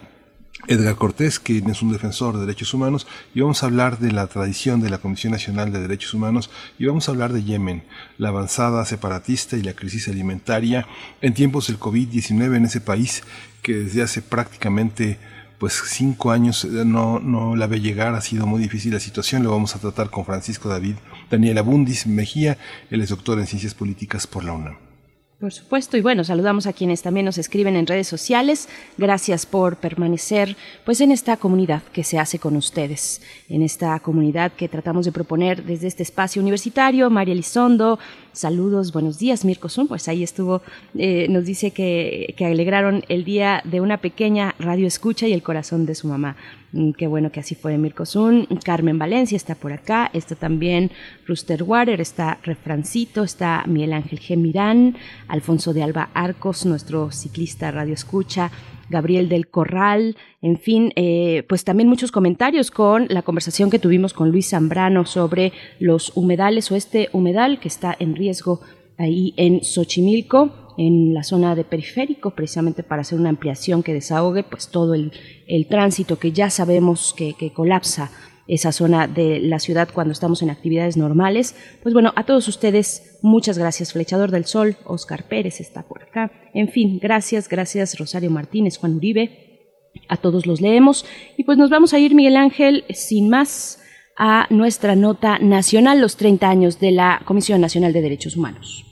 Edgar 0.66 0.96
Cortés, 0.96 1.38
quien 1.38 1.70
es 1.70 1.82
un 1.82 1.92
defensor 1.92 2.34
de 2.34 2.40
derechos 2.40 2.74
humanos, 2.74 3.06
y 3.34 3.40
vamos 3.40 3.62
a 3.62 3.66
hablar 3.66 3.98
de 3.98 4.10
la 4.10 4.26
tradición 4.26 4.80
de 4.80 4.90
la 4.90 4.98
Comisión 4.98 5.32
Nacional 5.32 5.72
de 5.72 5.80
Derechos 5.80 6.14
Humanos 6.14 6.50
y 6.78 6.86
vamos 6.86 7.08
a 7.08 7.12
hablar 7.12 7.32
de 7.32 7.44
Yemen, 7.44 7.84
la 8.18 8.28
avanzada 8.28 8.84
separatista 8.84 9.56
y 9.56 9.62
la 9.62 9.74
crisis 9.74 10.08
alimentaria 10.08 10.86
en 11.22 11.34
tiempos 11.34 11.68
del 11.68 11.78
COVID-19 11.78 12.56
en 12.56 12.64
ese 12.64 12.80
país 12.80 13.22
que 13.62 13.74
desde 13.74 14.02
hace 14.02 14.20
prácticamente 14.20 15.18
pues 15.58 15.82
cinco 15.86 16.30
años 16.30 16.64
eh, 16.64 16.84
no, 16.84 17.18
no 17.18 17.56
la 17.56 17.66
ve 17.66 17.80
llegar, 17.80 18.14
ha 18.14 18.20
sido 18.20 18.46
muy 18.46 18.60
difícil 18.60 18.92
la 18.92 19.00
situación, 19.00 19.42
lo 19.42 19.50
vamos 19.50 19.74
a 19.74 19.80
tratar 19.80 20.10
con 20.10 20.24
Francisco 20.24 20.68
David 20.68 20.96
Daniel 21.30 21.58
Abundis 21.58 22.06
Mejía, 22.06 22.58
él 22.90 23.00
es 23.00 23.10
doctor 23.10 23.38
en 23.38 23.46
Ciencias 23.46 23.74
Políticas 23.74 24.26
por 24.26 24.44
la 24.44 24.52
UNAM. 24.52 24.87
Por 25.40 25.52
supuesto, 25.52 25.96
y 25.96 26.00
bueno, 26.00 26.24
saludamos 26.24 26.66
a 26.66 26.72
quienes 26.72 27.00
también 27.00 27.24
nos 27.24 27.38
escriben 27.38 27.76
en 27.76 27.86
redes 27.86 28.08
sociales. 28.08 28.68
Gracias 28.96 29.46
por 29.46 29.76
permanecer 29.76 30.56
pues 30.84 31.00
en 31.00 31.12
esta 31.12 31.36
comunidad 31.36 31.84
que 31.92 32.02
se 32.02 32.18
hace 32.18 32.40
con 32.40 32.56
ustedes, 32.56 33.22
en 33.48 33.62
esta 33.62 34.00
comunidad 34.00 34.50
que 34.50 34.68
tratamos 34.68 35.04
de 35.04 35.12
proponer 35.12 35.62
desde 35.62 35.86
este 35.86 36.02
espacio 36.02 36.42
universitario. 36.42 37.08
María 37.08 37.34
Elizondo, 37.34 38.00
saludos, 38.32 38.92
buenos 38.92 39.18
días, 39.18 39.44
Mirko 39.44 39.68
Zun, 39.68 39.88
pues 39.88 40.08
ahí 40.08 40.22
estuvo, 40.22 40.62
eh, 40.96 41.26
nos 41.28 41.44
dice 41.44 41.70
que, 41.70 42.34
que 42.36 42.46
alegraron 42.46 43.04
el 43.08 43.24
día 43.24 43.62
de 43.64 43.80
una 43.80 43.98
pequeña 43.98 44.54
radio 44.58 44.86
escucha 44.86 45.26
y 45.26 45.32
el 45.32 45.42
corazón 45.42 45.86
de 45.86 45.94
su 45.94 46.08
mamá. 46.08 46.36
Mm, 46.72 46.92
qué 46.92 47.06
bueno 47.06 47.32
que 47.32 47.40
así 47.40 47.54
fue 47.54 47.78
Mirko 47.78 48.04
Zun. 48.04 48.46
Carmen 48.64 48.98
Valencia 48.98 49.36
está 49.36 49.54
por 49.54 49.72
acá, 49.72 50.10
está 50.12 50.34
también 50.34 50.90
Ruster 51.26 51.62
Water, 51.62 52.00
está 52.00 52.38
Refrancito, 52.42 53.22
está 53.22 53.64
Miguel 53.66 53.92
Ángel 53.92 54.18
Gemirán, 54.18 54.96
Alfonso 55.28 55.72
de 55.72 55.82
Alba 55.82 56.10
Arcos, 56.14 56.66
nuestro 56.66 57.10
ciclista 57.10 57.70
radio 57.70 57.94
escucha, 57.94 58.50
Gabriel 58.90 59.28
del 59.28 59.48
Corral, 59.48 60.16
en 60.42 60.58
fin, 60.58 60.92
eh, 60.96 61.44
pues 61.48 61.64
también 61.64 61.88
muchos 61.88 62.12
comentarios 62.12 62.70
con 62.70 63.06
la 63.08 63.22
conversación 63.22 63.70
que 63.70 63.78
tuvimos 63.78 64.12
con 64.12 64.30
Luis 64.30 64.50
Zambrano 64.50 65.04
sobre 65.04 65.52
los 65.78 66.16
humedales 66.16 66.70
o 66.70 66.76
este 66.76 67.08
humedal 67.12 67.60
que 67.60 67.68
está 67.68 67.96
en 67.98 68.16
riesgo 68.16 68.60
ahí 68.96 69.34
en 69.36 69.62
Xochimilco 69.62 70.74
en 70.78 71.12
la 71.12 71.24
zona 71.24 71.56
de 71.56 71.64
periférico, 71.64 72.30
precisamente 72.30 72.84
para 72.84 73.02
hacer 73.02 73.18
una 73.18 73.30
ampliación 73.30 73.82
que 73.82 73.92
desahogue 73.92 74.44
pues 74.44 74.68
todo 74.68 74.94
el, 74.94 75.12
tránsito 75.68 76.18
que 76.18 76.30
ya 76.30 76.50
sabemos 76.50 77.14
que, 77.16 77.34
que 77.34 77.52
colapsa 77.52 78.12
esa 78.48 78.72
zona 78.72 79.06
de 79.06 79.40
la 79.40 79.58
ciudad 79.58 79.88
cuando 79.92 80.12
estamos 80.12 80.42
en 80.42 80.50
actividades 80.50 80.96
normales. 80.96 81.54
Pues 81.82 81.92
bueno, 81.92 82.12
a 82.16 82.24
todos 82.24 82.48
ustedes, 82.48 83.18
muchas 83.22 83.58
gracias. 83.58 83.92
Flechador 83.92 84.30
del 84.30 84.46
Sol, 84.46 84.76
Oscar 84.84 85.28
Pérez 85.28 85.60
está 85.60 85.82
por 85.82 86.02
acá. 86.02 86.32
En 86.54 86.68
fin, 86.68 86.98
gracias, 87.00 87.48
gracias 87.48 87.98
Rosario 87.98 88.30
Martínez, 88.30 88.78
Juan 88.78 88.96
Uribe. 88.96 89.44
A 90.08 90.16
todos 90.16 90.46
los 90.46 90.60
leemos. 90.60 91.04
Y 91.36 91.44
pues 91.44 91.58
nos 91.58 91.70
vamos 91.70 91.92
a 91.92 91.98
ir, 91.98 92.14
Miguel 92.14 92.36
Ángel, 92.36 92.84
sin 92.90 93.28
más, 93.28 93.82
a 94.16 94.46
nuestra 94.50 94.96
nota 94.96 95.38
nacional, 95.38 96.00
los 96.00 96.16
30 96.16 96.48
años 96.48 96.80
de 96.80 96.92
la 96.92 97.20
Comisión 97.24 97.60
Nacional 97.60 97.92
de 97.92 98.02
Derechos 98.02 98.36
Humanos. 98.36 98.84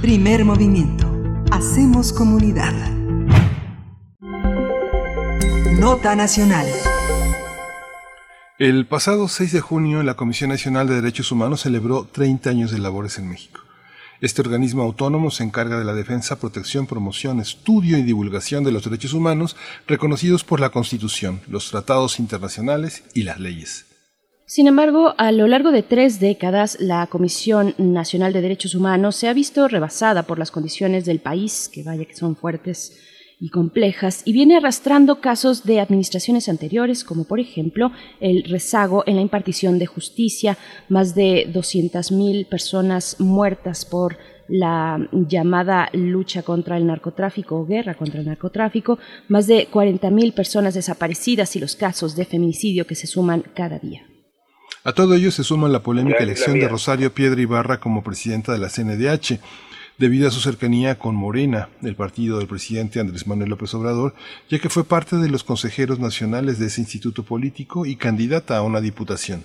Primer 0.00 0.44
movimiento. 0.44 1.10
Hacemos 1.50 2.12
comunidad. 2.12 2.93
Nota 5.78 6.14
nacional. 6.14 6.66
El 8.60 8.86
pasado 8.86 9.26
6 9.26 9.52
de 9.52 9.60
junio, 9.60 10.04
la 10.04 10.14
Comisión 10.14 10.50
Nacional 10.50 10.86
de 10.86 10.94
Derechos 10.94 11.32
Humanos 11.32 11.62
celebró 11.62 12.04
30 12.04 12.48
años 12.48 12.70
de 12.70 12.78
labores 12.78 13.18
en 13.18 13.28
México. 13.28 13.60
Este 14.20 14.40
organismo 14.40 14.84
autónomo 14.84 15.32
se 15.32 15.42
encarga 15.42 15.76
de 15.76 15.84
la 15.84 15.92
defensa, 15.92 16.38
protección, 16.38 16.86
promoción, 16.86 17.40
estudio 17.40 17.98
y 17.98 18.02
divulgación 18.02 18.62
de 18.62 18.70
los 18.70 18.84
derechos 18.84 19.14
humanos 19.14 19.56
reconocidos 19.88 20.44
por 20.44 20.60
la 20.60 20.70
Constitución, 20.70 21.40
los 21.48 21.70
tratados 21.70 22.20
internacionales 22.20 23.02
y 23.12 23.24
las 23.24 23.40
leyes. 23.40 23.86
Sin 24.46 24.68
embargo, 24.68 25.14
a 25.18 25.32
lo 25.32 25.48
largo 25.48 25.72
de 25.72 25.82
tres 25.82 26.20
décadas, 26.20 26.76
la 26.78 27.06
Comisión 27.08 27.74
Nacional 27.78 28.32
de 28.32 28.42
Derechos 28.42 28.76
Humanos 28.76 29.16
se 29.16 29.28
ha 29.28 29.32
visto 29.32 29.66
rebasada 29.66 30.22
por 30.22 30.38
las 30.38 30.52
condiciones 30.52 31.04
del 31.04 31.18
país, 31.18 31.68
que 31.72 31.82
vaya 31.82 32.04
que 32.04 32.14
son 32.14 32.36
fuertes 32.36 32.92
y 33.40 33.50
complejas, 33.50 34.22
y 34.24 34.32
viene 34.32 34.56
arrastrando 34.56 35.20
casos 35.20 35.64
de 35.64 35.80
administraciones 35.80 36.48
anteriores, 36.48 37.04
como 37.04 37.24
por 37.24 37.40
ejemplo 37.40 37.92
el 38.20 38.44
rezago 38.44 39.04
en 39.06 39.16
la 39.16 39.22
impartición 39.22 39.78
de 39.78 39.86
justicia, 39.86 40.56
más 40.88 41.14
de 41.14 41.46
200.000 41.52 42.46
personas 42.48 43.16
muertas 43.18 43.84
por 43.84 44.18
la 44.48 45.08
llamada 45.12 45.88
lucha 45.92 46.42
contra 46.42 46.76
el 46.76 46.86
narcotráfico 46.86 47.56
o 47.56 47.66
guerra 47.66 47.94
contra 47.94 48.20
el 48.20 48.26
narcotráfico, 48.26 48.98
más 49.28 49.46
de 49.46 49.68
40.000 49.70 50.34
personas 50.34 50.74
desaparecidas 50.74 51.56
y 51.56 51.60
los 51.60 51.76
casos 51.76 52.16
de 52.16 52.24
feminicidio 52.24 52.86
que 52.86 52.94
se 52.94 53.06
suman 53.06 53.42
cada 53.54 53.78
día. 53.78 54.06
A 54.84 54.92
todo 54.92 55.14
ello 55.14 55.30
se 55.30 55.44
suma 55.44 55.68
la 55.68 55.82
polémica 55.82 56.22
elección 56.22 56.58
de 56.58 56.68
Rosario 56.68 57.14
Piedra 57.14 57.40
Ibarra 57.40 57.80
como 57.80 58.02
presidenta 58.02 58.52
de 58.52 58.58
la 58.58 58.68
CNDH, 58.68 59.40
debido 59.98 60.28
a 60.28 60.30
su 60.30 60.40
cercanía 60.40 60.98
con 60.98 61.14
Morena, 61.14 61.68
el 61.82 61.94
partido 61.94 62.38
del 62.38 62.48
presidente 62.48 63.00
Andrés 63.00 63.26
Manuel 63.26 63.50
López 63.50 63.74
Obrador, 63.74 64.14
ya 64.50 64.58
que 64.58 64.68
fue 64.68 64.84
parte 64.84 65.16
de 65.16 65.28
los 65.28 65.44
consejeros 65.44 65.98
nacionales 66.00 66.58
de 66.58 66.66
ese 66.66 66.80
instituto 66.80 67.22
político 67.22 67.86
y 67.86 67.96
candidata 67.96 68.56
a 68.56 68.62
una 68.62 68.80
diputación. 68.80 69.44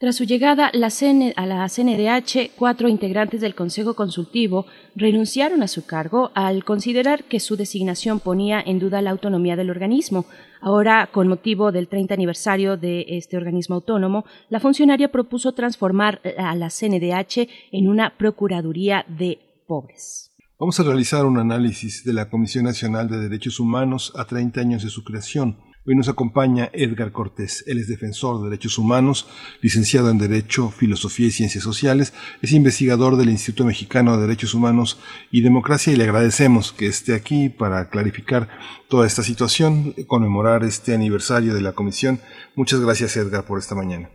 Tras 0.00 0.16
su 0.16 0.24
llegada 0.24 0.66
a 0.66 0.78
la 0.78 1.68
CNDH, 1.68 2.52
cuatro 2.56 2.88
integrantes 2.88 3.42
del 3.42 3.54
Consejo 3.54 3.92
Consultivo 3.92 4.64
renunciaron 4.96 5.62
a 5.62 5.68
su 5.68 5.84
cargo 5.84 6.30
al 6.34 6.64
considerar 6.64 7.24
que 7.24 7.38
su 7.38 7.54
designación 7.56 8.18
ponía 8.18 8.62
en 8.64 8.78
duda 8.78 9.02
la 9.02 9.10
autonomía 9.10 9.56
del 9.56 9.68
organismo. 9.68 10.24
Ahora, 10.62 11.10
con 11.12 11.28
motivo 11.28 11.70
del 11.70 11.88
30 11.88 12.14
aniversario 12.14 12.78
de 12.78 13.04
este 13.08 13.36
organismo 13.36 13.74
autónomo, 13.74 14.24
la 14.48 14.58
funcionaria 14.58 15.12
propuso 15.12 15.52
transformar 15.52 16.22
a 16.38 16.54
la 16.54 16.70
CNDH 16.70 17.46
en 17.70 17.86
una 17.86 18.16
Procuraduría 18.16 19.04
de 19.06 19.49
Pobres. 19.70 20.34
Vamos 20.58 20.80
a 20.80 20.82
realizar 20.82 21.24
un 21.24 21.38
análisis 21.38 22.04
de 22.04 22.12
la 22.12 22.28
Comisión 22.28 22.64
Nacional 22.64 23.08
de 23.08 23.18
Derechos 23.18 23.60
Humanos 23.60 24.12
a 24.16 24.24
30 24.24 24.60
años 24.60 24.82
de 24.82 24.90
su 24.90 25.04
creación 25.04 25.58
Hoy 25.86 25.96
nos 25.96 26.10
acompaña 26.10 26.68
Edgar 26.74 27.10
Cortés. 27.10 27.64
Él 27.66 27.78
es 27.78 27.88
defensor 27.88 28.36
de 28.36 28.50
derechos 28.50 28.76
humanos, 28.76 29.24
licenciado 29.62 30.10
en 30.10 30.18
Derecho, 30.18 30.68
Filosofía 30.68 31.28
y 31.28 31.30
Ciencias 31.30 31.64
Sociales, 31.64 32.12
es 32.42 32.52
investigador 32.52 33.16
del 33.16 33.30
Instituto 33.30 33.64
Mexicano 33.64 34.14
de 34.14 34.26
Derechos 34.26 34.52
Humanos 34.52 35.00
y 35.32 35.42
Democracia 35.42 35.90
y 35.90 35.96
le 35.96 36.04
agradecemos 36.04 36.72
que 36.72 36.84
esté 36.84 37.14
aquí 37.14 37.48
para 37.48 37.88
clarificar 37.88 38.48
toda 38.90 39.06
esta 39.06 39.22
situación, 39.22 39.94
conmemorar 40.06 40.64
este 40.64 40.94
aniversario 40.94 41.54
de 41.54 41.62
la 41.62 41.72
comisión. 41.72 42.18
Muchas 42.56 42.84
gracias 42.84 43.16
Edgar 43.16 43.44
por 43.48 43.58
esta 43.58 43.74
mañana. 43.74 44.10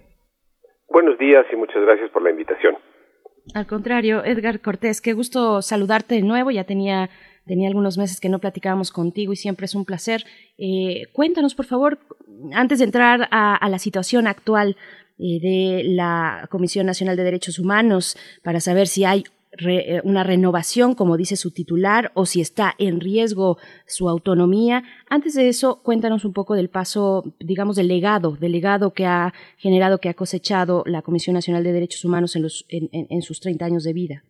Buenos 0.87 1.17
días 1.17 1.47
y 1.51 1.55
muchas 1.55 1.81
gracias 1.81 2.11
por 2.11 2.21
la 2.21 2.29
invitación. 2.29 2.75
Al 3.55 3.65
contrario, 3.67 4.23
Edgar 4.23 4.59
Cortés, 4.59 5.01
qué 5.01 5.13
gusto 5.13 5.61
saludarte 5.61 6.15
de 6.15 6.21
nuevo. 6.21 6.51
Ya 6.51 6.65
tenía 6.65 7.09
Tenía 7.45 7.67
algunos 7.67 7.97
meses 7.97 8.19
que 8.19 8.29
no 8.29 8.39
platicábamos 8.39 8.91
contigo 8.91 9.31
y 9.31 9.35
siempre 9.35 9.65
es 9.65 9.75
un 9.75 9.85
placer. 9.85 10.25
Eh, 10.57 11.03
cuéntanos, 11.13 11.53
por 11.53 11.65
favor, 11.65 11.99
antes 12.53 12.79
de 12.79 12.85
entrar 12.85 13.27
a, 13.31 13.69
la 13.69 13.77
situación 13.77 14.25
actual 14.25 14.75
eh, 15.19 15.39
de 15.39 15.83
la 15.85 16.47
Comisión 16.49 16.87
Nacional 16.87 17.15
de 17.15 17.23
Derechos 17.23 17.59
Humanos, 17.59 18.17
para 18.43 18.59
saber 18.59 18.87
si 18.87 19.05
hay 19.05 19.25
eh, 19.67 20.01
una 20.03 20.23
renovación, 20.23 20.95
como 20.95 21.17
dice 21.17 21.35
su 21.35 21.53
titular, 21.53 22.11
o 22.13 22.25
si 22.25 22.41
está 22.41 22.73
en 22.77 22.99
riesgo 22.99 23.57
su 23.85 24.09
autonomía. 24.09 24.83
Antes 25.09 25.35
de 25.35 25.47
eso, 25.47 25.81
cuéntanos 25.83 26.25
un 26.25 26.33
poco 26.33 26.55
del 26.55 26.69
paso, 26.69 27.23
digamos, 27.39 27.75
del 27.75 27.87
legado, 27.87 28.35
del 28.35 28.51
legado 28.51 28.93
que 28.93 29.05
ha 29.05 29.33
generado, 29.57 29.99
que 29.99 30.09
ha 30.09 30.13
cosechado 30.13 30.83
la 30.85 31.01
Comisión 31.01 31.33
Nacional 31.33 31.63
de 31.63 31.73
Derechos 31.73 32.05
Humanos 32.05 32.35
en, 32.35 32.43
los, 32.43 32.65
en 32.69 33.21
sus 33.21 33.39
30 33.39 33.65
años 33.65 33.83
de 33.83 33.93
vida. 33.93 34.23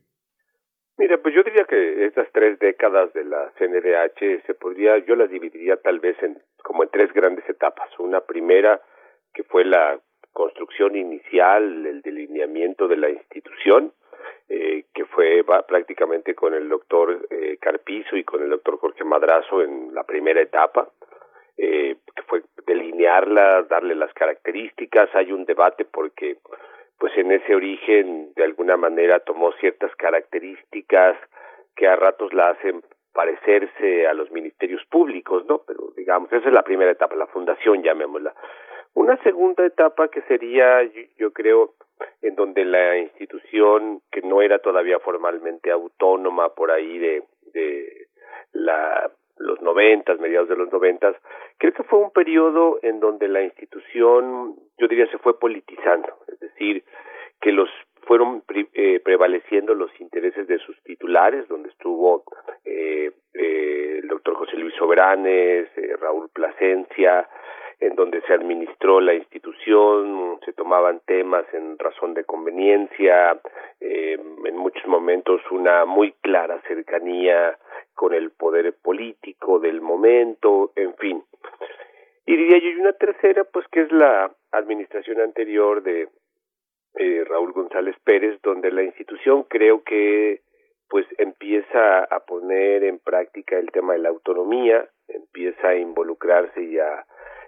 Mira, 0.97 1.17
pues 1.17 1.35
yo 1.35 1.43
diría 1.43 1.65
que 1.65 2.05
estas 2.05 2.31
tres 2.31 2.57
décadas 2.59 3.11
de 3.13 3.25
la 3.25 3.51
CNDH 3.57 4.45
se 4.45 4.53
podría, 4.53 4.97
yo 4.99 5.15
las 5.15 5.29
dividiría 5.29 5.75
tal 5.77 5.99
vez 5.99 6.15
en 6.23 6.37
como 6.63 6.83
en 6.83 6.89
tres 6.89 7.13
grandes 7.13 7.47
etapas. 7.49 7.89
Una 7.99 8.21
primera 8.21 8.81
que 9.33 9.43
fue 9.43 9.65
la 9.65 9.99
construcción 10.31 10.95
inicial, 10.95 11.85
el 11.85 12.01
delineamiento 12.01 12.87
de 12.87 12.97
la 12.97 13.09
institución, 13.09 13.93
eh, 14.49 14.85
que 14.93 15.05
fue 15.05 15.43
prácticamente 15.67 16.35
con 16.35 16.53
el 16.53 16.69
doctor 16.69 17.27
eh, 17.29 17.57
Carpizo 17.59 18.15
y 18.15 18.23
con 18.23 18.43
el 18.43 18.49
doctor 18.49 18.77
Jorge 18.77 19.03
Madrazo 19.03 19.61
en 19.61 19.93
la 19.93 20.03
primera 20.03 20.41
etapa, 20.41 20.89
eh, 21.57 21.95
que 22.15 22.23
fue 22.23 22.43
delinearla, 22.67 23.63
darle 23.63 23.95
las 23.95 24.13
características. 24.13 25.09
Hay 25.15 25.31
un 25.31 25.45
debate 25.45 25.85
porque 25.85 26.37
pues 26.97 27.17
en 27.17 27.31
ese 27.31 27.55
origen 27.55 28.33
de 28.35 28.43
alguna 28.43 28.77
manera 28.77 29.19
tomó 29.19 29.51
ciertas 29.53 29.95
características 29.95 31.17
que 31.75 31.87
a 31.87 31.95
ratos 31.95 32.33
la 32.33 32.49
hacen 32.49 32.83
parecerse 33.13 34.07
a 34.07 34.13
los 34.13 34.29
ministerios 34.31 34.83
públicos, 34.85 35.45
¿no? 35.45 35.61
Pero 35.65 35.91
digamos, 35.95 36.31
esa 36.31 36.47
es 36.47 36.53
la 36.53 36.63
primera 36.63 36.91
etapa, 36.91 37.15
la 37.15 37.27
fundación, 37.27 37.81
llamémosla. 37.81 38.33
Una 38.93 39.17
segunda 39.23 39.65
etapa 39.65 40.09
que 40.09 40.21
sería, 40.23 40.83
yo, 41.17 41.31
creo, 41.31 41.73
en 42.21 42.35
donde 42.35 42.65
la 42.65 42.97
institución, 42.97 44.01
que 44.11 44.21
no 44.21 44.41
era 44.41 44.59
todavía 44.59 44.99
formalmente 44.99 45.71
autónoma 45.71 46.49
por 46.49 46.71
ahí 46.71 46.97
de, 46.97 47.23
de 47.53 48.07
la 48.53 49.11
los 49.37 49.61
noventas, 49.61 50.19
mediados 50.19 50.49
de 50.49 50.55
los 50.55 50.71
noventas, 50.71 51.15
creo 51.57 51.73
que 51.73 51.83
fue 51.83 51.99
un 51.99 52.11
periodo 52.11 52.79
en 52.81 52.99
donde 52.99 53.27
la 53.27 53.43
institución, 53.43 54.55
yo 54.77 54.87
diría, 54.87 55.07
se 55.07 55.17
fue 55.17 55.37
politizando, 55.39 56.17
es 56.27 56.39
decir, 56.39 56.83
que 57.41 57.51
los 57.51 57.69
fueron 58.05 58.43
eh, 58.73 58.99
prevaleciendo 59.03 59.73
los 59.73 59.89
intereses 59.99 60.47
de 60.47 60.59
sus 60.59 60.81
titulares, 60.83 61.47
donde 61.47 61.69
estuvo 61.69 62.23
eh, 62.63 63.11
eh, 63.33 63.99
el 64.01 64.07
doctor 64.07 64.35
José 64.35 64.57
Luis 64.57 64.73
Sobranes, 64.75 65.67
eh, 65.77 65.95
Raúl 65.99 66.29
Plasencia, 66.29 67.27
en 67.79 67.95
donde 67.95 68.21
se 68.21 68.33
administró 68.33 69.01
la 69.01 69.13
institución, 69.13 70.39
se 70.45 70.53
tomaban 70.53 71.01
temas 71.05 71.45
en 71.53 71.77
razón 71.77 72.13
de 72.13 72.23
conveniencia, 72.23 73.39
eh, 73.81 74.17
en 74.45 74.57
muchos 74.57 74.85
momentos 74.87 75.41
una 75.51 75.85
muy 75.85 76.13
clara 76.21 76.61
cercanía 76.67 77.57
con 77.93 78.13
el 78.13 78.31
poder 78.31 78.73
político 78.81 79.59
del 79.59 79.81
momento, 79.81 80.71
en 80.75 80.95
fin. 80.95 81.23
Y 82.25 82.35
diría 82.37 82.59
yo, 82.59 82.69
y 82.69 82.75
una 82.79 82.93
tercera, 82.93 83.43
pues 83.43 83.67
que 83.67 83.81
es 83.81 83.91
la 83.91 84.31
administración 84.51 85.21
anterior 85.21 85.83
de 85.83 86.07
eh, 86.97 87.23
Raúl 87.27 87.53
González 87.53 87.95
Pérez, 88.03 88.39
donde 88.41 88.71
la 88.71 88.83
institución 88.83 89.43
creo 89.43 89.83
que 89.83 90.41
pues 90.87 91.05
empieza 91.17 92.03
a 92.03 92.19
poner 92.19 92.83
en 92.83 92.99
práctica 92.99 93.57
el 93.57 93.71
tema 93.71 93.93
de 93.93 93.99
la 93.99 94.09
autonomía, 94.09 94.87
empieza 95.07 95.69
a 95.69 95.75
involucrarse 95.75 96.61
y 96.63 96.77
a 96.77 97.05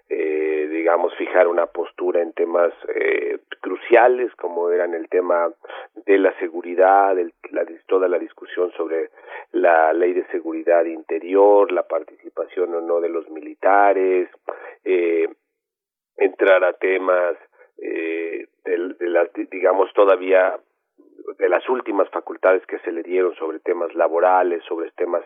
eh, 0.10 0.70
digamos, 0.72 1.14
fijar 1.16 1.48
una 1.48 1.66
postura 1.66 2.22
en 2.22 2.32
temas 2.32 2.72
eh, 2.96 3.40
cruciales 3.62 4.34
como 4.36 4.72
eran 4.72 4.94
el 4.94 5.10
tema 5.10 5.52
de 6.06 6.18
la 6.18 6.38
seguridad, 6.40 7.18
el, 7.20 7.34
toda 7.88 8.08
la 8.08 8.18
discusión 8.18 8.72
sobre 8.78 9.10
la 9.52 9.92
ley 9.92 10.14
de 10.14 10.26
seguridad 10.28 10.86
interior, 10.86 11.72
la 11.72 11.84
participación 11.84 12.74
o 12.76 12.82
no 12.82 13.02
de 13.02 13.10
los 13.10 13.30
militares, 13.30 14.30
eh, 14.86 15.28
entrar 16.16 16.64
a 16.64 16.74
temas 16.74 17.36
eh, 17.78 18.48
de, 18.68 18.94
de 19.00 19.10
las, 19.10 19.30
digamos, 19.34 19.92
todavía 19.94 20.60
de 21.38 21.50
las 21.50 21.68
últimas 21.70 22.10
facultades 22.10 22.66
que 22.66 22.80
se 22.80 22.92
le 22.92 23.04
dieron 23.04 23.36
sobre 23.36 23.60
temas 23.60 23.94
laborales, 23.96 24.64
sobre 24.64 24.92
temas 24.92 25.24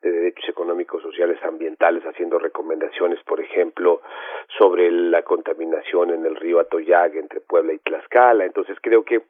de 0.00 0.10
derechos 0.10 0.48
económicos, 0.48 1.02
sociales, 1.02 1.38
ambientales, 1.44 2.02
haciendo 2.04 2.38
recomendaciones, 2.38 3.22
por 3.24 3.40
ejemplo, 3.40 4.00
sobre 4.58 4.90
la 4.90 5.22
contaminación 5.22 6.10
en 6.10 6.24
el 6.26 6.36
río 6.36 6.58
Atoyac 6.58 7.14
entre 7.14 7.40
Puebla 7.40 7.74
y 7.74 7.78
Tlaxcala. 7.78 8.44
Entonces 8.44 8.76
creo 8.80 9.04
que 9.04 9.22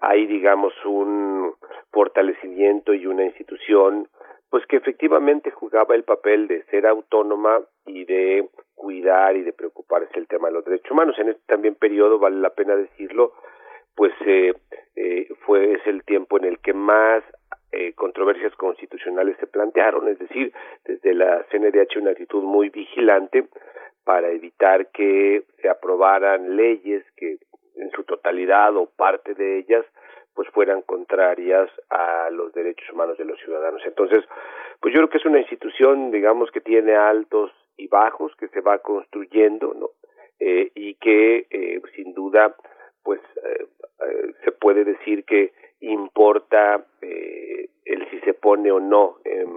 hay, 0.00 0.26
digamos, 0.26 0.72
un 0.84 1.54
fortalecimiento 1.90 2.94
y 2.94 3.06
una 3.06 3.24
institución 3.24 4.08
pues 4.50 4.64
que 4.66 4.76
efectivamente 4.76 5.50
jugaba 5.50 5.96
el 5.96 6.04
papel 6.04 6.46
de 6.46 6.62
ser 6.64 6.86
autónoma 6.86 7.60
y 7.86 8.04
de 8.04 8.48
cuidar 8.74 9.36
y 9.36 9.42
de 9.42 9.52
preocuparse 9.52 10.18
el 10.18 10.26
tema 10.26 10.48
de 10.48 10.54
los 10.54 10.64
derechos 10.64 10.90
humanos. 10.90 11.18
En 11.18 11.30
este 11.30 11.42
también 11.46 11.74
periodo, 11.74 12.18
vale 12.18 12.36
la 12.36 12.50
pena 12.50 12.76
decirlo, 12.76 13.32
pues 13.94 14.12
eh, 14.26 14.54
eh, 14.96 15.28
fue 15.46 15.74
es 15.74 15.86
el 15.86 16.04
tiempo 16.04 16.38
en 16.38 16.44
el 16.44 16.58
que 16.58 16.72
más 16.72 17.22
eh, 17.72 17.92
controversias 17.94 18.54
constitucionales 18.56 19.36
se 19.38 19.46
plantearon, 19.46 20.08
es 20.08 20.18
decir, 20.18 20.52
desde 20.84 21.14
la 21.14 21.44
CNDH 21.50 21.98
una 21.98 22.10
actitud 22.10 22.42
muy 22.42 22.68
vigilante 22.68 23.48
para 24.04 24.30
evitar 24.30 24.88
que 24.88 25.44
se 25.60 25.68
aprobaran 25.68 26.56
leyes 26.56 27.04
que 27.16 27.38
en 27.76 27.90
su 27.90 28.04
totalidad 28.04 28.76
o 28.76 28.86
parte 28.86 29.34
de 29.34 29.58
ellas 29.58 29.84
pues 30.34 30.48
fueran 30.50 30.82
contrarias 30.82 31.70
a 31.90 32.28
los 32.30 32.52
derechos 32.52 32.90
humanos 32.90 33.16
de 33.18 33.24
los 33.24 33.38
ciudadanos. 33.40 33.82
Entonces, 33.86 34.24
pues 34.80 34.92
yo 34.92 34.98
creo 34.98 35.08
que 35.08 35.18
es 35.18 35.26
una 35.26 35.38
institución, 35.38 36.10
digamos, 36.10 36.50
que 36.50 36.60
tiene 36.60 36.96
altos 36.96 37.52
y 37.76 37.88
bajos, 37.88 38.34
que 38.36 38.48
se 38.48 38.60
va 38.60 38.78
construyendo, 38.78 39.74
¿no? 39.74 39.90
Eh, 40.40 40.70
y 40.74 40.94
que 40.94 41.46
eh, 41.50 41.80
sin 41.94 42.12
duda, 42.14 42.54
pues 43.02 43.20
eh, 43.44 43.66
eh, 44.06 44.34
se 44.44 44.52
puede 44.52 44.84
decir 44.84 45.24
que 45.24 45.52
importa 45.80 46.84
eh, 47.02 47.68
el 47.84 48.10
si 48.10 48.20
se 48.20 48.34
pone 48.34 48.70
o 48.72 48.80
no 48.80 49.18
en, 49.24 49.48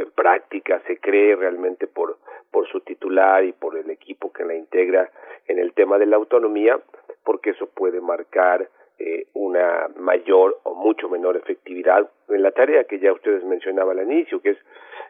en 0.00 0.10
práctica, 0.12 0.82
se 0.86 0.98
cree 0.98 1.36
realmente 1.36 1.86
por 1.86 2.18
por 2.50 2.66
su 2.68 2.80
titular 2.80 3.44
y 3.44 3.52
por 3.52 3.76
el 3.76 3.90
equipo 3.90 4.32
que 4.32 4.44
la 4.44 4.54
integra 4.54 5.10
en 5.46 5.58
el 5.58 5.74
tema 5.74 5.98
de 5.98 6.06
la 6.06 6.16
autonomía, 6.16 6.80
porque 7.24 7.50
eso 7.50 7.66
puede 7.66 8.00
marcar 8.00 8.68
eh, 8.98 9.28
una 9.34 9.88
mayor 9.96 10.58
o 10.64 10.74
mucho 10.74 11.08
menor 11.08 11.36
efectividad 11.36 12.10
en 12.28 12.42
la 12.42 12.50
tarea 12.50 12.84
que 12.84 12.98
ya 12.98 13.12
ustedes 13.12 13.44
mencionaban 13.44 13.98
al 13.98 14.10
inicio, 14.10 14.40
que 14.40 14.50
es 14.50 14.58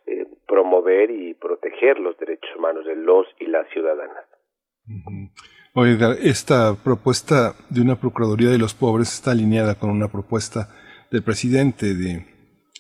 eh, 0.06 0.26
promover 0.46 1.10
y 1.10 1.34
proteger 1.34 1.98
los 1.98 2.16
derechos 2.18 2.50
humanos 2.56 2.84
de 2.84 2.96
los 2.96 3.26
y 3.40 3.46
las 3.46 3.68
ciudadanas. 3.70 4.24
Oiga, 5.74 6.16
esta 6.20 6.74
propuesta 6.82 7.54
de 7.70 7.80
una 7.80 7.96
Procuraduría 7.96 8.50
de 8.50 8.58
los 8.58 8.74
Pobres 8.74 9.14
está 9.14 9.30
alineada 9.30 9.78
con 9.78 9.90
una 9.90 10.08
propuesta 10.08 10.68
del 11.10 11.22
presidente 11.22 11.94
de 11.94 12.26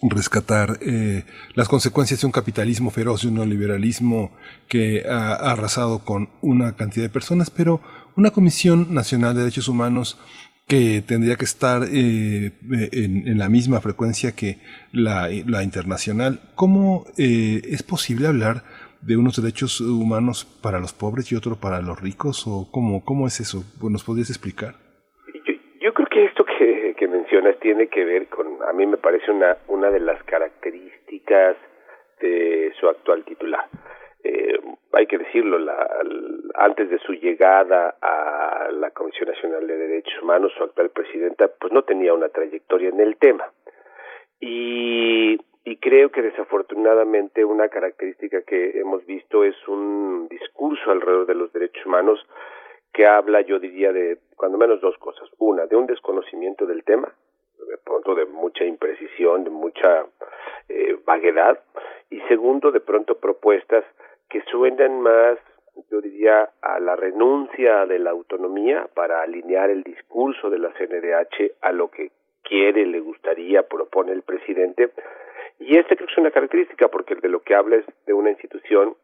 rescatar 0.02 0.78
eh, 0.80 1.24
las 1.54 1.68
consecuencias 1.68 2.20
de 2.20 2.26
un 2.26 2.32
capitalismo 2.32 2.90
feroz, 2.90 3.22
de 3.22 3.28
un 3.28 3.34
neoliberalismo 3.34 4.30
que 4.68 5.04
ha, 5.08 5.34
ha 5.34 5.52
arrasado 5.52 6.04
con 6.04 6.28
una 6.40 6.76
cantidad 6.76 7.06
de 7.06 7.10
personas, 7.10 7.50
pero 7.50 7.80
una 8.16 8.30
Comisión 8.30 8.92
Nacional 8.94 9.34
de 9.34 9.40
Derechos 9.40 9.68
Humanos 9.68 10.18
que 10.68 11.00
tendría 11.00 11.36
que 11.36 11.46
estar 11.46 11.82
eh, 11.84 12.52
en, 12.92 13.26
en, 13.26 13.38
la 13.38 13.48
misma 13.48 13.80
frecuencia 13.80 14.36
que 14.36 14.56
la, 14.92 15.28
la 15.46 15.62
internacional. 15.62 16.40
¿Cómo 16.54 17.06
eh, 17.16 17.62
es 17.64 17.82
posible 17.82 18.28
hablar 18.28 18.56
de 19.00 19.16
unos 19.16 19.40
derechos 19.40 19.80
humanos 19.80 20.44
para 20.62 20.78
los 20.78 20.92
pobres 20.92 21.32
y 21.32 21.36
otro 21.36 21.56
para 21.56 21.80
los 21.80 21.98
ricos? 22.00 22.46
¿O 22.46 22.68
cómo, 22.70 23.02
cómo 23.02 23.26
es 23.26 23.40
eso? 23.40 23.64
¿Nos 23.80 24.04
podrías 24.04 24.28
explicar? 24.28 24.74
Yo, 25.46 25.54
yo 25.80 25.94
creo 25.94 26.08
que 26.08 26.24
esto 26.26 26.44
que, 26.44 26.94
que 26.98 27.08
mencionas 27.08 27.58
tiene 27.60 27.88
que 27.88 28.04
ver 28.04 28.28
con, 28.28 28.46
a 28.68 28.72
mí 28.74 28.86
me 28.86 28.98
parece 28.98 29.30
una, 29.30 29.56
una 29.68 29.90
de 29.90 30.00
las 30.00 30.22
características 30.24 31.56
de 32.20 32.72
su 32.78 32.88
actual 32.88 33.24
titular 33.24 33.64
eh, 34.28 34.60
hay 34.92 35.06
que 35.06 35.16
decirlo, 35.16 35.58
la, 35.58 35.88
antes 36.54 36.90
de 36.90 36.98
su 36.98 37.12
llegada 37.14 37.96
a 38.02 38.68
la 38.72 38.90
Comisión 38.90 39.30
Nacional 39.30 39.66
de 39.66 39.76
Derechos 39.76 40.22
Humanos, 40.22 40.52
su 40.56 40.64
actual 40.64 40.90
presidenta, 40.90 41.48
pues 41.58 41.72
no 41.72 41.82
tenía 41.82 42.12
una 42.12 42.28
trayectoria 42.28 42.90
en 42.90 43.00
el 43.00 43.16
tema. 43.16 43.50
Y, 44.38 45.38
y 45.64 45.76
creo 45.78 46.10
que 46.10 46.20
desafortunadamente 46.20 47.44
una 47.44 47.68
característica 47.68 48.42
que 48.42 48.78
hemos 48.78 49.04
visto 49.06 49.44
es 49.44 49.56
un 49.66 50.28
discurso 50.28 50.90
alrededor 50.90 51.26
de 51.26 51.34
los 51.34 51.52
derechos 51.52 51.86
humanos 51.86 52.20
que 52.92 53.06
habla, 53.06 53.40
yo 53.40 53.58
diría, 53.58 53.92
de 53.92 54.18
cuando 54.36 54.58
menos 54.58 54.80
dos 54.80 54.96
cosas. 54.98 55.28
Una, 55.38 55.66
de 55.66 55.76
un 55.76 55.86
desconocimiento 55.86 56.66
del 56.66 56.84
tema, 56.84 57.12
de 57.66 57.78
pronto 57.78 58.14
de 58.14 58.26
mucha 58.26 58.64
imprecisión, 58.64 59.44
de 59.44 59.50
mucha 59.50 60.06
eh, 60.68 60.98
vaguedad, 61.06 61.60
y 62.10 62.20
segundo, 62.22 62.70
de 62.70 62.80
pronto 62.80 63.18
propuestas 63.18 63.84
que 64.28 64.42
suenan 64.50 65.00
más, 65.00 65.38
yo 65.90 66.00
diría, 66.00 66.50
a 66.60 66.80
la 66.80 66.96
renuncia 66.96 67.86
de 67.86 67.98
la 67.98 68.10
autonomía 68.10 68.88
para 68.94 69.22
alinear 69.22 69.70
el 69.70 69.82
discurso 69.82 70.50
de 70.50 70.58
la 70.58 70.72
CNDH 70.72 71.52
a 71.62 71.72
lo 71.72 71.90
que 71.90 72.10
quiere, 72.42 72.86
le 72.86 73.00
gustaría, 73.00 73.62
propone 73.62 74.12
el 74.12 74.22
presidente. 74.22 74.90
Y 75.58 75.78
esta 75.78 75.94
es 75.94 76.18
una 76.18 76.30
característica, 76.30 76.88
porque 76.88 77.14
de 77.14 77.28
lo 77.28 77.40
que 77.40 77.54
habla 77.54 77.76
es 77.76 77.84
de 78.06 78.12
una 78.12 78.30
institución 78.30 78.96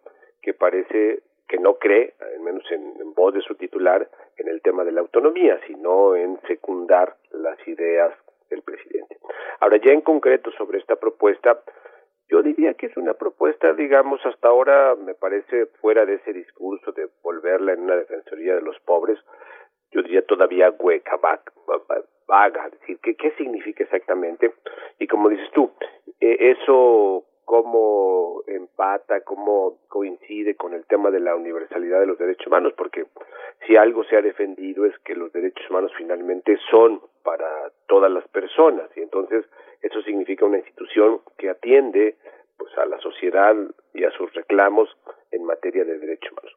que 0.42 0.54
parece 0.54 1.22
que 1.48 1.58
no 1.58 1.74
cree, 1.74 2.14
al 2.20 2.40
menos 2.40 2.64
en, 2.70 2.94
en 3.00 3.14
voz 3.14 3.34
de 3.34 3.42
su 3.42 3.54
titular, 3.54 4.08
en 4.36 4.48
el 4.48 4.62
tema 4.62 4.84
de 4.84 4.92
la 4.92 5.00
autonomía, 5.00 5.60
sino 5.66 6.16
en 6.16 6.40
secundar 6.46 7.16
las 7.32 7.56
ideas 7.68 8.14
del 8.50 8.62
presidente. 8.62 9.18
Ahora, 9.60 9.78
ya 9.78 9.92
en 9.92 10.00
concreto 10.00 10.50
sobre 10.52 10.78
esta 10.78 10.96
propuesta, 10.96 11.60
yo 12.28 12.42
diría 12.42 12.74
que 12.74 12.86
es 12.86 12.96
una 12.96 13.14
propuesta, 13.14 13.72
digamos, 13.72 14.24
hasta 14.24 14.48
ahora 14.48 14.94
me 14.96 15.14
parece 15.14 15.66
fuera 15.80 16.06
de 16.06 16.14
ese 16.14 16.32
discurso 16.32 16.92
de 16.92 17.08
volverla 17.22 17.72
en 17.72 17.80
una 17.80 17.96
defensoría 17.96 18.54
de 18.54 18.62
los 18.62 18.78
pobres, 18.80 19.18
yo 19.90 20.02
diría 20.02 20.26
todavía 20.26 20.70
hueca, 20.70 21.18
vaga, 22.26 22.70
decir, 22.70 22.98
¿qué, 23.02 23.14
qué 23.14 23.30
significa 23.32 23.84
exactamente? 23.84 24.52
Y 24.98 25.06
como 25.06 25.28
dices 25.28 25.50
tú, 25.52 25.70
eh, 26.20 26.56
eso 26.58 27.24
cómo 27.44 28.42
empata, 28.46 29.20
cómo 29.20 29.78
coincide 29.88 30.56
con 30.56 30.74
el 30.74 30.84
tema 30.86 31.10
de 31.10 31.20
la 31.20 31.36
universalidad 31.36 32.00
de 32.00 32.06
los 32.06 32.18
derechos 32.18 32.46
humanos, 32.46 32.72
porque 32.76 33.04
si 33.66 33.76
algo 33.76 34.04
se 34.04 34.16
ha 34.16 34.22
defendido 34.22 34.86
es 34.86 34.98
que 35.00 35.14
los 35.14 35.32
derechos 35.32 35.68
humanos 35.70 35.92
finalmente 35.96 36.58
son 36.70 37.00
para 37.22 37.70
todas 37.86 38.10
las 38.10 38.26
personas 38.28 38.88
y 38.96 39.00
entonces 39.00 39.44
eso 39.84 40.02
significa 40.02 40.44
una 40.44 40.58
institución 40.58 41.20
que 41.38 41.50
atiende 41.50 42.16
pues 42.56 42.76
a 42.78 42.86
la 42.86 42.98
sociedad 42.98 43.54
y 43.92 44.04
a 44.04 44.10
sus 44.12 44.32
reclamos 44.34 44.88
en 45.30 45.44
materia 45.44 45.84
de 45.84 45.98
derechos 45.98 46.32
humanos. 46.32 46.56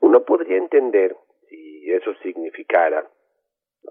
Uno 0.00 0.22
podría 0.24 0.56
entender 0.56 1.16
si 1.48 1.90
eso 1.90 2.14
significara 2.22 3.06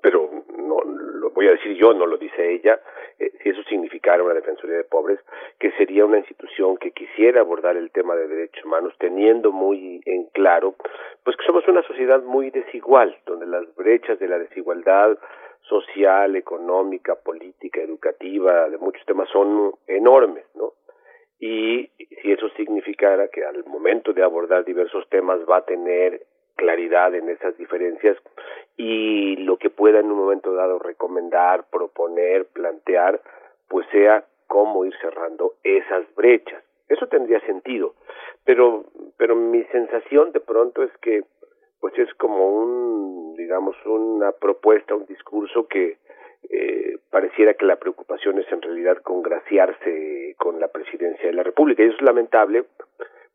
pero 0.01 0.29
no 0.57 0.81
lo 0.83 1.31
voy 1.31 1.47
a 1.47 1.51
decir 1.51 1.75
yo, 1.75 1.93
no 1.93 2.05
lo 2.05 2.17
dice 2.17 2.53
ella, 2.53 2.79
eh, 3.17 3.31
si 3.41 3.49
eso 3.49 3.63
significara 3.63 4.23
una 4.23 4.33
defensoría 4.33 4.77
de 4.77 4.83
pobres, 4.83 5.19
que 5.59 5.71
sería 5.71 6.05
una 6.05 6.19
institución 6.19 6.77
que 6.77 6.91
quisiera 6.91 7.41
abordar 7.41 7.75
el 7.75 7.91
tema 7.91 8.15
de 8.15 8.27
derechos 8.27 8.63
humanos, 8.63 8.93
teniendo 8.99 9.51
muy 9.51 10.01
en 10.05 10.25
claro, 10.27 10.75
pues 11.23 11.35
que 11.35 11.45
somos 11.45 11.67
una 11.67 11.83
sociedad 11.83 12.21
muy 12.21 12.49
desigual, 12.51 13.17
donde 13.25 13.45
las 13.45 13.75
brechas 13.75 14.19
de 14.19 14.27
la 14.27 14.39
desigualdad 14.39 15.17
social, 15.69 16.35
económica, 16.35 17.15
política, 17.15 17.79
educativa, 17.81 18.67
de 18.69 18.77
muchos 18.77 19.05
temas 19.05 19.29
son 19.29 19.73
enormes, 19.87 20.43
¿no? 20.55 20.73
Y 21.39 21.89
si 22.21 22.31
eso 22.31 22.49
significara 22.57 23.29
que 23.29 23.45
al 23.45 23.63
momento 23.65 24.11
de 24.11 24.23
abordar 24.23 24.65
diversos 24.65 25.07
temas 25.09 25.39
va 25.49 25.57
a 25.57 25.65
tener 25.65 26.23
claridad 26.55 27.15
en 27.15 27.29
esas 27.29 27.57
diferencias 27.57 28.17
y 28.75 29.37
lo 29.37 29.57
que 29.57 29.69
pueda 29.69 29.99
en 29.99 30.11
un 30.11 30.17
momento 30.17 30.53
dado 30.53 30.79
recomendar, 30.79 31.65
proponer, 31.71 32.47
plantear, 32.47 33.21
pues 33.69 33.87
sea 33.91 34.25
cómo 34.47 34.83
ir 34.83 34.93
cerrando 34.99 35.53
esas 35.63 36.03
brechas. 36.15 36.61
Eso 36.89 37.07
tendría 37.07 37.39
sentido, 37.41 37.93
pero 38.43 38.83
pero 39.19 39.35
mi 39.35 39.63
sensación 39.65 40.31
de 40.31 40.39
pronto 40.39 40.81
es 40.81 40.91
que 41.01 41.23
pues 41.79 41.97
es 41.97 42.13
como 42.15 42.49
un 42.49 43.35
digamos 43.35 43.75
una 43.85 44.31
propuesta, 44.31 44.95
un 44.95 45.05
discurso 45.05 45.67
que 45.67 45.97
eh, 46.49 46.97
pareciera 47.09 47.53
que 47.53 47.65
la 47.65 47.77
preocupación 47.77 48.39
es 48.39 48.51
en 48.51 48.61
realidad 48.61 48.97
congraciarse 48.97 50.35
con 50.37 50.59
la 50.59 50.67
presidencia 50.67 51.27
de 51.27 51.33
la 51.33 51.43
República. 51.43 51.83
Y 51.83 51.87
eso 51.87 51.95
es 51.95 52.01
lamentable 52.01 52.65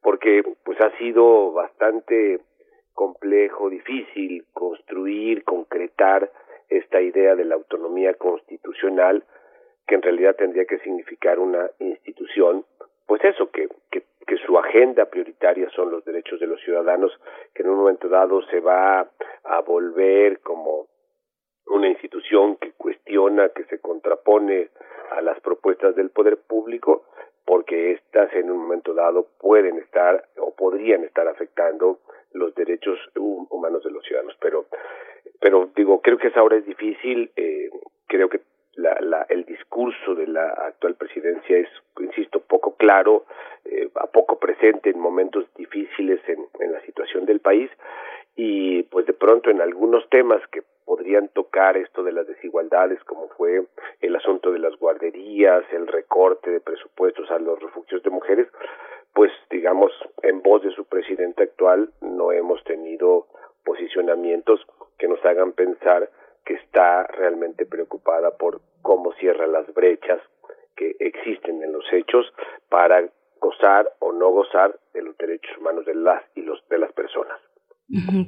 porque 0.03 0.43
pues 0.65 0.79
ha 0.81 0.97
sido 0.99 1.53
bastante 1.53 2.41
complejo, 2.93 3.71
difícil 3.71 4.45
construir, 4.53 5.45
concretar 5.45 6.31
esta 6.69 7.01
idea 7.01 7.35
de 7.35 7.45
la 7.45 7.57
autonomía 7.57 8.15
constitucional, 8.15 9.25
que 9.87 9.95
en 9.97 10.03
realidad 10.03 10.37
tendría 10.37 10.65
que 10.65 10.79
significar 10.79 11.39
una 11.39 11.71
institución, 11.79 12.65
pues 13.07 13.25
eso, 13.25 13.51
que, 13.51 13.69
que, 13.91 14.03
que 14.24 14.36
su 14.38 14.59
agenda 14.59 15.06
prioritaria 15.06 15.68
son 15.70 15.90
los 15.90 16.05
derechos 16.05 16.40
de 16.40 16.46
los 16.46 16.60
ciudadanos, 16.60 17.12
que 17.55 17.62
en 17.62 17.70
un 17.70 17.78
momento 17.78 18.09
dado 18.09 18.42
se 18.46 18.60
va 18.60 19.09
a 19.44 19.60
volver 19.60 20.40
como 20.40 20.88
una 21.66 21.88
institución 21.88 22.56
que 22.56 22.72
cuestiona, 22.72 23.48
que 23.51 23.64
se 23.64 23.80
contrapone 23.80 24.70
a 25.12 25.20
las 25.20 25.40
propuestas 25.40 25.94
del 25.94 26.10
poder 26.10 26.38
público, 26.38 27.05
porque 27.44 27.92
éstas 27.92 28.32
en 28.34 28.51
un 28.51 28.59
momento 28.59 28.94
dado 28.94 29.28
pueden 29.38 29.78
estar 29.78 30.24
o 30.38 30.55
podrían 30.55 31.05
estar 31.05 31.28
afectando 31.28 32.01
los 32.32 32.55
derechos 32.55 32.98
humanos 33.14 33.84
de 33.84 33.90
los 33.90 34.05
ciudadanos. 34.05 34.36
Pero, 34.40 34.66
pero 35.40 35.70
digo, 35.76 36.01
creo 36.01 36.18
que 36.18 36.28
esa 36.28 36.42
hora 36.42 36.56
es 36.56 36.66
difícil. 36.66 37.30
Eh, 37.36 37.70
creo 38.06 38.28
que 38.28 38.40
la, 38.76 38.98
la, 39.01 39.26
el 39.28 39.44
discurso 39.44 40.14
de 40.14 40.26
la 40.26 40.48
actual 40.48 40.94
presidencia 40.94 41.59
es, 41.59 41.68
insisto, 42.01 42.40
poco 42.40 42.76
claro, 42.76 43.24
eh, 43.64 43.88
poco 44.12 44.38
presente 44.38 44.90
en 44.90 44.98
momentos 44.98 45.46
difíciles 45.55 46.20
en, 46.28 46.46
en 46.60 46.72
la 46.72 46.80
situación 46.82 47.26
del 47.26 47.40
país. 47.40 47.70
Y 48.36 48.82
pues 48.84 49.06
de 49.06 49.12
pronto 49.12 49.51
en 49.51 49.60
algunos 49.60 50.09
temas 50.10 50.40
que 50.48 50.62
podrían 50.84 51.28
tocar 51.28 51.76
esto 51.76 52.02
de 52.02 52.12
las 52.12 52.26
desigualdades 52.26 53.02
como 53.05 53.28
fue 53.28 53.64
el 54.01 54.16
asunto 54.16 54.52
de 54.52 54.59
las 54.59 54.76
guarderías, 54.76 55.64
el 55.72 55.86
recorte 55.86 56.51
de 56.51 56.60
presupuestos 56.60 57.30
a 57.30 57.38
los 57.38 57.60
refugios 57.60 58.02
de 58.02 58.10
mujeres, 58.10 58.48
pues 59.14 59.30
digamos 59.51 59.92
en 60.22 60.42
voz 60.42 60.62
de 60.62 60.72
su 60.72 60.84
presidente 60.84 61.44
actual 61.44 61.90
no 62.01 62.32
hemos 62.32 62.62
tenido 62.64 63.26
posicionamientos 63.64 64.60
que 64.98 65.09
nos 65.09 65.24
hagan 65.24 65.52
pensar 65.52 66.10
que 66.45 66.55
está 66.55 67.05
realmente 67.05 67.66
preocupada 67.66 68.37
por 68.37 68.61
cómo 68.83 69.12
cierra 69.15 69.47
las 69.47 69.73
brechas 69.75 70.21
que 70.77 70.97
existen 70.99 71.62
en 71.62 71.73
los 71.73 71.85
hechos 71.93 72.27
para 72.69 73.09
gozar 73.41 73.91
o 74.01 74.12
no 74.12 74.31
gozar 74.31 74.79
de 74.93 75.03
los 75.03 75.16
derechos 75.16 75.57
humanos 75.59 75.85
de 75.85 75.95
las 75.95 76.23
y 76.35 76.43
los 76.43 76.66
de 76.69 76.79
las 76.79 76.93
personas. 76.93 77.39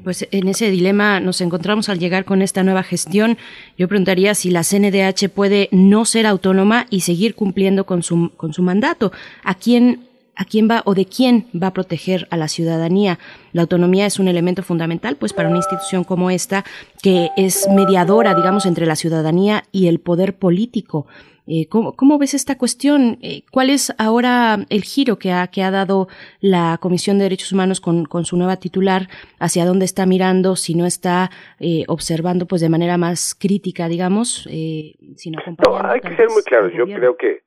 Pues 0.05 0.29
en 0.33 0.49
ese 0.49 0.71
dilema 0.71 1.19
nos 1.19 1.41
encontramos 1.41 1.89
al 1.89 1.99
llegar 1.99 2.27
con 2.27 2.43
esta 2.43 2.63
nueva 2.63 2.83
gestión. 2.83 3.39
Yo 3.79 3.89
preguntaría 3.89 4.35
si 4.35 4.51
la 4.51 4.63
CNDH 4.63 5.31
puede 5.35 5.69
no 5.73 6.05
ser 6.05 6.27
autónoma 6.27 6.87
y 6.91 7.01
seguir 7.01 7.35
cumpliendo 7.35 7.85
con 7.85 8.03
su, 8.03 8.33
con 8.37 8.53
su 8.53 8.63
mandato. 8.63 9.13
¿A 9.43 9.55
quién, 9.55 10.09
¿A 10.37 10.45
quién 10.45 10.69
va 10.71 10.83
o 10.85 10.95
de 10.95 11.07
quién 11.07 11.47
va 11.61 11.69
a 11.69 11.73
proteger 11.73 12.29
a 12.31 12.37
la 12.37 12.49
ciudadanía? 12.49 13.19
La 13.53 13.63
autonomía 13.63 14.05
es 14.05 14.19
un 14.19 14.29
elemento 14.29 14.63
fundamental, 14.63 15.17
pues, 15.17 15.33
para 15.33 15.49
una 15.49 15.57
institución 15.57 16.05
como 16.05 16.31
esta, 16.31 16.63
que 17.03 17.31
es 17.39 17.67
mediadora, 17.75 18.35
digamos, 18.35 18.67
entre 18.67 18.85
la 18.85 18.97
ciudadanía 18.97 19.65
y 19.73 19.87
el 19.87 19.99
poder 19.99 20.37
político. 20.37 21.07
Eh, 21.47 21.69
¿cómo, 21.69 21.95
¿cómo, 21.95 22.19
ves 22.19 22.35
esta 22.35 22.59
cuestión? 22.59 23.19
Eh, 23.23 23.45
¿Cuál 23.53 23.71
es 23.71 23.95
ahora 23.99 24.67
el 24.69 24.83
giro 24.83 25.19
que 25.19 25.33
ha, 25.33 25.47
que 25.47 25.63
ha 25.63 25.71
dado 25.71 26.09
la 26.41 26.77
Comisión 26.83 27.19
de 27.19 27.25
Derechos 27.25 27.53
Humanos 27.53 27.81
con, 27.81 28.05
con 28.05 28.25
su 28.25 28.37
nueva 28.37 28.57
titular? 28.57 29.09
¿Hacia 29.39 29.65
dónde 29.65 29.85
está 29.85 30.07
mirando? 30.07 30.57
Si 30.57 30.75
no 30.75 30.87
está 30.87 31.31
eh, 31.61 31.85
observando 31.87 32.47
pues 32.47 32.61
de 32.61 32.69
manera 32.69 32.99
más 32.99 33.35
crítica, 33.35 33.89
digamos, 33.89 34.47
eh, 34.51 34.97
sino 35.15 35.39
No, 35.65 35.79
hay 35.79 36.01
que 36.01 36.17
ser 36.17 36.29
muy 36.29 36.43
claro. 36.43 36.69
Yo 36.69 36.85
creo 36.85 37.17
que 37.17 37.45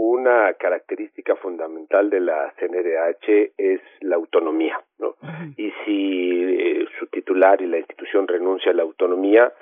una 0.00 0.52
característica 0.54 1.34
fundamental 1.34 2.08
de 2.08 2.20
la 2.20 2.54
CNDH 2.56 3.50
es 3.58 3.80
la 4.00 4.14
autonomía, 4.14 4.80
¿no? 4.98 5.16
Y 5.56 5.72
si 5.84 6.44
eh, 6.44 6.86
su 7.00 7.08
titular 7.08 7.60
y 7.60 7.66
la 7.66 7.78
institución 7.78 8.28
renuncia 8.28 8.70
a 8.70 8.74
la 8.76 8.84
autonomía, 8.84 9.52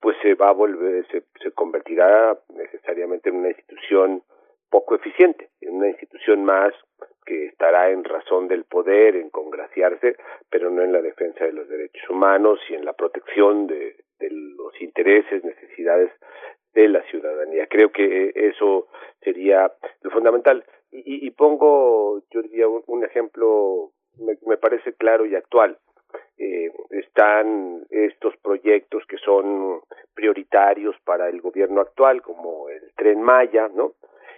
pues 0.00 0.16
se 0.20 0.34
va 0.34 0.48
a 0.48 0.52
volver, 0.52 1.06
se, 1.12 1.22
se 1.40 1.52
convertirá 1.52 2.36
necesariamente 2.56 3.28
en 3.28 3.36
una 3.36 3.50
institución 3.50 4.24
poco 4.68 4.96
eficiente, 4.96 5.50
en 5.60 5.76
una 5.76 5.88
institución 5.90 6.44
más 6.44 6.74
que 7.24 7.46
estará 7.46 7.90
en 7.90 8.02
razón 8.02 8.48
del 8.48 8.64
poder, 8.64 9.14
en 9.14 9.30
congraciarse, 9.30 10.16
pero 10.50 10.70
no 10.70 10.82
en 10.82 10.92
la 10.92 11.02
defensa 11.02 11.44
de 11.44 11.52
los 11.52 11.68
derechos 11.68 12.10
humanos 12.10 12.58
y 12.68 12.74
en 12.74 12.84
la 12.84 12.94
protección 12.94 13.68
de, 13.68 13.94
de 14.18 14.30
los 14.30 14.80
intereses, 14.80 15.44
necesidades 15.44 16.10
de 16.74 16.88
la 16.88 17.02
ciudadanía. 17.04 17.66
Creo 17.68 17.90
que 17.90 18.32
eso 18.34 18.88
sería 19.20 19.72
lo 20.02 20.10
fundamental. 20.10 20.64
Y, 20.90 21.26
y 21.26 21.30
pongo, 21.30 22.22
yo 22.30 22.42
diría, 22.42 22.68
un, 22.68 22.82
un 22.86 23.04
ejemplo, 23.04 23.90
me, 24.18 24.36
me 24.46 24.56
parece 24.56 24.92
claro 24.94 25.26
y 25.26 25.34
actual 25.34 25.78
eh, 26.38 26.70
están 26.90 27.86
estos 27.90 28.36
proyectos 28.38 29.04
que 29.06 29.18
son 29.18 29.80
prioritarios 30.14 30.96
para 31.04 31.28
el 31.28 31.40
gobierno 31.40 31.80
actual, 31.80 32.22
como 32.22 32.68
el 32.68 32.92
tren 32.96 33.22
Maya, 33.22 33.68
¿no? 33.74 33.92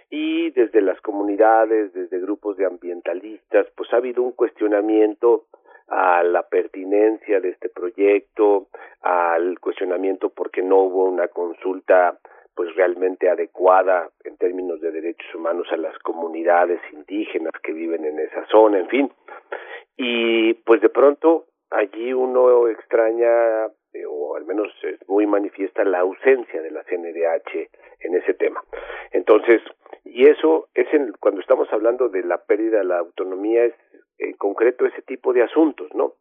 Y 0.09 0.51
desde 0.51 0.81
las 0.81 0.99
comunidades, 1.01 1.93
desde 1.93 2.19
grupos 2.19 2.55
de 2.57 2.65
ambientalistas, 2.65 3.67
pues 3.75 3.91
ha 3.93 3.97
habido 3.97 4.23
un 4.23 4.31
cuestionamiento 4.31 5.45
a 5.87 6.23
la 6.23 6.43
pertinencia 6.43 7.39
de 7.39 7.49
este 7.49 7.69
proyecto, 7.69 8.67
al 9.01 9.59
cuestionamiento 9.59 10.29
porque 10.29 10.61
no 10.61 10.77
hubo 10.83 11.05
una 11.05 11.27
consulta 11.29 12.19
pues 12.55 12.75
realmente 12.75 13.29
adecuada 13.29 14.09
en 14.23 14.35
términos 14.37 14.81
de 14.81 14.91
derechos 14.91 15.33
humanos 15.35 15.67
a 15.71 15.77
las 15.77 15.97
comunidades 15.99 16.81
indígenas 16.91 17.53
que 17.61 17.71
viven 17.71 18.03
en 18.03 18.19
esa 18.19 18.45
zona, 18.47 18.79
en 18.79 18.87
fin. 18.87 19.11
Y 19.95 20.55
pues 20.55 20.81
de 20.81 20.89
pronto 20.89 21.45
allí 21.69 22.13
uno 22.13 22.67
extraña, 22.67 23.65
eh, 23.93 24.05
o 24.09 24.35
al 24.35 24.45
menos 24.45 24.69
es 24.83 25.07
muy 25.07 25.27
manifiesta, 25.27 25.83
la 25.83 25.99
ausencia 25.99 26.61
de 26.61 26.71
la 26.71 26.83
CNDH 26.83 27.69
en 27.99 28.15
ese 28.15 28.33
tema. 28.33 28.63
Entonces, 29.11 29.61
y 30.03 30.27
eso 30.27 30.67
es 30.73 30.91
en, 30.93 31.13
cuando 31.19 31.41
estamos 31.41 31.71
hablando 31.71 32.09
de 32.09 32.23
la 32.23 32.39
pérdida 32.39 32.79
de 32.79 32.85
la 32.85 32.99
autonomía, 32.99 33.65
es 33.65 33.73
en 34.17 34.33
concreto 34.33 34.85
ese 34.85 35.01
tipo 35.01 35.33
de 35.33 35.43
asuntos, 35.43 35.93
¿no? 35.93 36.13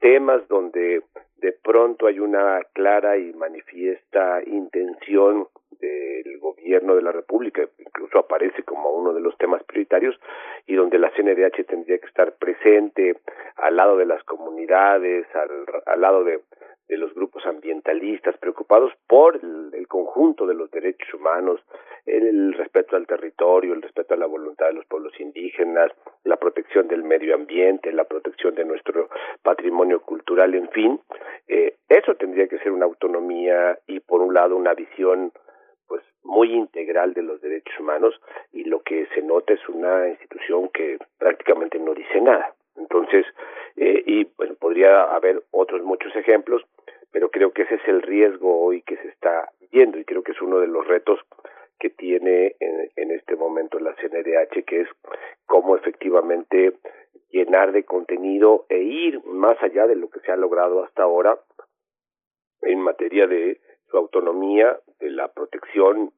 Temas 0.00 0.46
donde 0.48 1.02
de 1.38 1.52
pronto 1.52 2.06
hay 2.06 2.20
una 2.20 2.60
clara 2.72 3.16
y 3.18 3.32
manifiesta 3.32 4.42
intención 4.44 5.48
del 5.80 6.38
gobierno 6.38 6.94
de 6.96 7.02
la 7.02 7.12
República, 7.12 7.62
incluso 7.78 8.18
aparece 8.18 8.62
como 8.64 8.90
uno 8.90 9.12
de 9.12 9.20
los 9.20 9.36
temas 9.38 9.62
prioritarios, 9.64 10.18
y 10.66 10.74
donde 10.74 10.98
la 10.98 11.10
CNDH 11.10 11.64
tendría 11.66 11.98
que 11.98 12.06
estar 12.06 12.32
presente 12.36 13.16
al 13.56 13.76
lado 13.76 13.96
de 13.96 14.06
las 14.06 14.22
comunidades, 14.24 15.26
al, 15.34 15.64
al 15.86 16.00
lado 16.00 16.24
de, 16.24 16.40
de 16.88 16.96
los 16.96 17.14
grupos 17.14 17.44
ambientalistas 17.46 18.36
preocupados 18.38 18.92
por 19.06 19.36
el, 19.36 19.86
conjunto 19.88 20.46
de 20.46 20.54
los 20.54 20.70
derechos 20.70 21.14
humanos, 21.14 21.60
el 22.04 22.52
respeto 22.52 22.96
al 22.96 23.06
territorio, 23.06 23.72
el 23.72 23.80
respeto 23.80 24.14
a 24.14 24.18
la 24.18 24.26
voluntad 24.26 24.66
de 24.66 24.74
los 24.74 24.86
pueblos 24.86 25.18
indígenas, 25.18 25.92
la 26.24 26.36
protección 26.36 26.88
del 26.88 27.02
medio 27.04 27.34
ambiente, 27.34 27.90
la 27.92 28.04
protección 28.04 28.54
de 28.54 28.66
nuestro 28.66 29.08
patrimonio 29.42 30.02
cultural, 30.02 30.54
en 30.54 30.68
fin, 30.70 31.00
eh, 31.46 31.76
eso 31.88 32.14
tendría 32.16 32.48
que 32.48 32.58
ser 32.58 32.72
una 32.72 32.84
autonomía 32.84 33.78
y 33.86 34.00
por 34.00 34.20
un 34.20 34.34
lado 34.34 34.56
una 34.56 34.74
visión 34.74 35.32
pues 35.86 36.02
muy 36.22 36.52
integral 36.52 37.14
de 37.14 37.22
los 37.22 37.40
derechos 37.40 37.80
humanos 37.80 38.20
y 38.52 38.64
lo 38.64 38.80
que 38.82 39.06
se 39.14 39.22
nota 39.22 39.54
es 39.54 39.68
una 39.68 40.08
institución 40.08 40.68
que 40.68 40.98
prácticamente 41.18 41.78
no 41.78 41.94
dice 41.94 42.20
nada. 42.20 42.54
Entonces, 42.78 43.26
eh, 43.76 44.02
y 44.06 44.24
bueno, 44.36 44.54
podría 44.54 45.04
haber 45.04 45.42
otros 45.50 45.82
muchos 45.82 46.14
ejemplos, 46.16 46.62
pero 47.10 47.30
creo 47.30 47.52
que 47.52 47.62
ese 47.62 47.76
es 47.76 47.88
el 47.88 48.02
riesgo 48.02 48.60
hoy 48.60 48.82
que 48.82 48.96
se 48.96 49.08
está 49.08 49.48
yendo 49.70 49.98
y 49.98 50.04
creo 50.04 50.22
que 50.22 50.32
es 50.32 50.40
uno 50.40 50.60
de 50.60 50.68
los 50.68 50.86
retos 50.86 51.20
que 51.78 51.90
tiene 51.90 52.56
en, 52.60 52.90
en 52.96 53.10
este 53.12 53.36
momento 53.36 53.78
la 53.78 53.94
CNDH, 53.94 54.64
que 54.64 54.80
es 54.80 54.88
cómo 55.46 55.76
efectivamente 55.76 56.74
llenar 57.30 57.72
de 57.72 57.84
contenido 57.84 58.66
e 58.68 58.78
ir 58.78 59.22
más 59.24 59.62
allá 59.62 59.86
de 59.86 59.96
lo 59.96 60.08
que 60.10 60.20
se 60.20 60.32
ha 60.32 60.36
logrado 60.36 60.82
hasta 60.82 61.02
ahora 61.02 61.38
en 62.62 62.80
materia 62.80 63.26
de 63.26 63.60
su 63.90 63.96
autonomía, 63.96 64.78
de 64.98 65.10
la 65.10 65.28
protección 65.28 66.12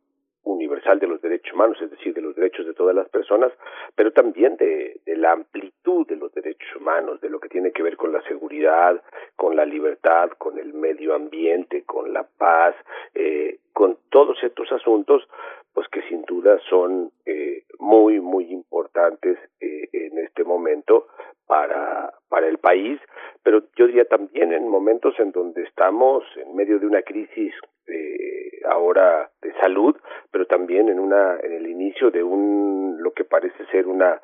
universal 0.45 0.99
de 0.99 1.07
los 1.07 1.21
derechos 1.21 1.53
humanos, 1.53 1.79
es 1.83 1.91
decir, 1.91 2.15
de 2.15 2.23
los 2.23 2.35
derechos 2.35 2.67
de 2.67 2.75
todas 2.75 2.95
las 2.95 3.09
personas, 3.09 3.53
pero 3.95 4.13
también 4.13 4.57
de, 4.57 5.01
la 5.07 5.33
amplitud 5.33 6.07
de 6.07 6.17
los 6.17 6.33
derechos 6.33 6.69
humanos, 6.77 7.21
de 7.21 7.29
lo 7.29 7.41
que 7.41 7.49
tiene 7.49 7.73
que 7.73 7.83
ver 7.83 7.97
con 7.97 8.13
la 8.13 8.23
seguridad, 8.23 9.03
con 9.37 9.55
la 9.55 9.67
libertad, 9.67 10.31
con 10.39 10.59
el 10.59 10.73
medio 10.73 11.15
ambiente, 11.15 11.85
con 11.85 12.13
la 12.13 12.25
paz, 12.25 12.75
eh, 13.15 13.59
con 13.73 13.99
todos 14.11 14.43
estos 14.43 14.71
asuntos, 14.73 15.29
pues 15.75 15.87
que 15.89 16.03
sin 16.03 16.23
duda 16.23 16.59
son 16.69 17.13
eh, 17.27 17.65
muy, 17.79 18.21
muy 18.21 18.51
importantes 18.51 19.39
eh, 19.61 19.89
en 19.93 20.19
este 20.19 20.45
momento 20.45 21.07
para, 21.47 22.13
para 22.29 22.49
el 22.49 22.59
país, 22.59 23.01
pero 23.43 23.63
yo 23.77 23.87
diría 23.87 24.05
también 24.05 24.53
en 24.53 24.69
momentos 24.69 25.19
en 25.19 25.33
donde 25.33 25.63
estamos 25.63 26.25
en 26.37 26.55
medio 26.55 26.79
de 26.79 26.87
una 26.87 27.03
crisis 27.03 27.55
eh, 27.87 28.40
ahora 28.69 29.31
de 29.43 29.53
salud, 29.61 29.97
pero 30.31 30.47
también 30.47 30.89
en 30.89 30.99
una 30.99 31.39
en 31.43 31.53
el 31.53 31.67
inicio 31.67 32.11
de 32.11 32.23
un 32.23 32.99
lo 33.01 33.13
que 33.13 33.25
parece 33.25 33.65
ser 33.67 33.87
una 33.87 34.21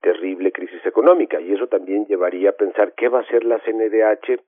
terrible 0.00 0.52
crisis 0.52 0.84
económica. 0.86 1.40
Y 1.40 1.52
eso 1.52 1.66
también 1.66 2.06
llevaría 2.06 2.50
a 2.50 2.52
pensar 2.52 2.94
qué 2.96 3.08
va 3.08 3.18
a 3.18 3.22
hacer 3.22 3.44
la 3.44 3.58
CNDH 3.60 4.40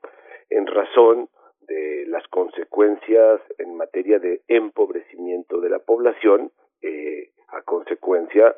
en 0.51 0.67
razón 0.67 1.29
de 1.63 2.05
las 2.09 2.27
consecuencias 2.29 3.41
en 3.59 3.77
materia 3.77 4.19
de 4.19 4.43
empobrecimiento 4.49 5.61
de 5.61 5.71
la 5.71 5.79
población 5.79 6.51
eh, 6.83 7.31
a 7.49 7.63
consecuencia 7.63 8.57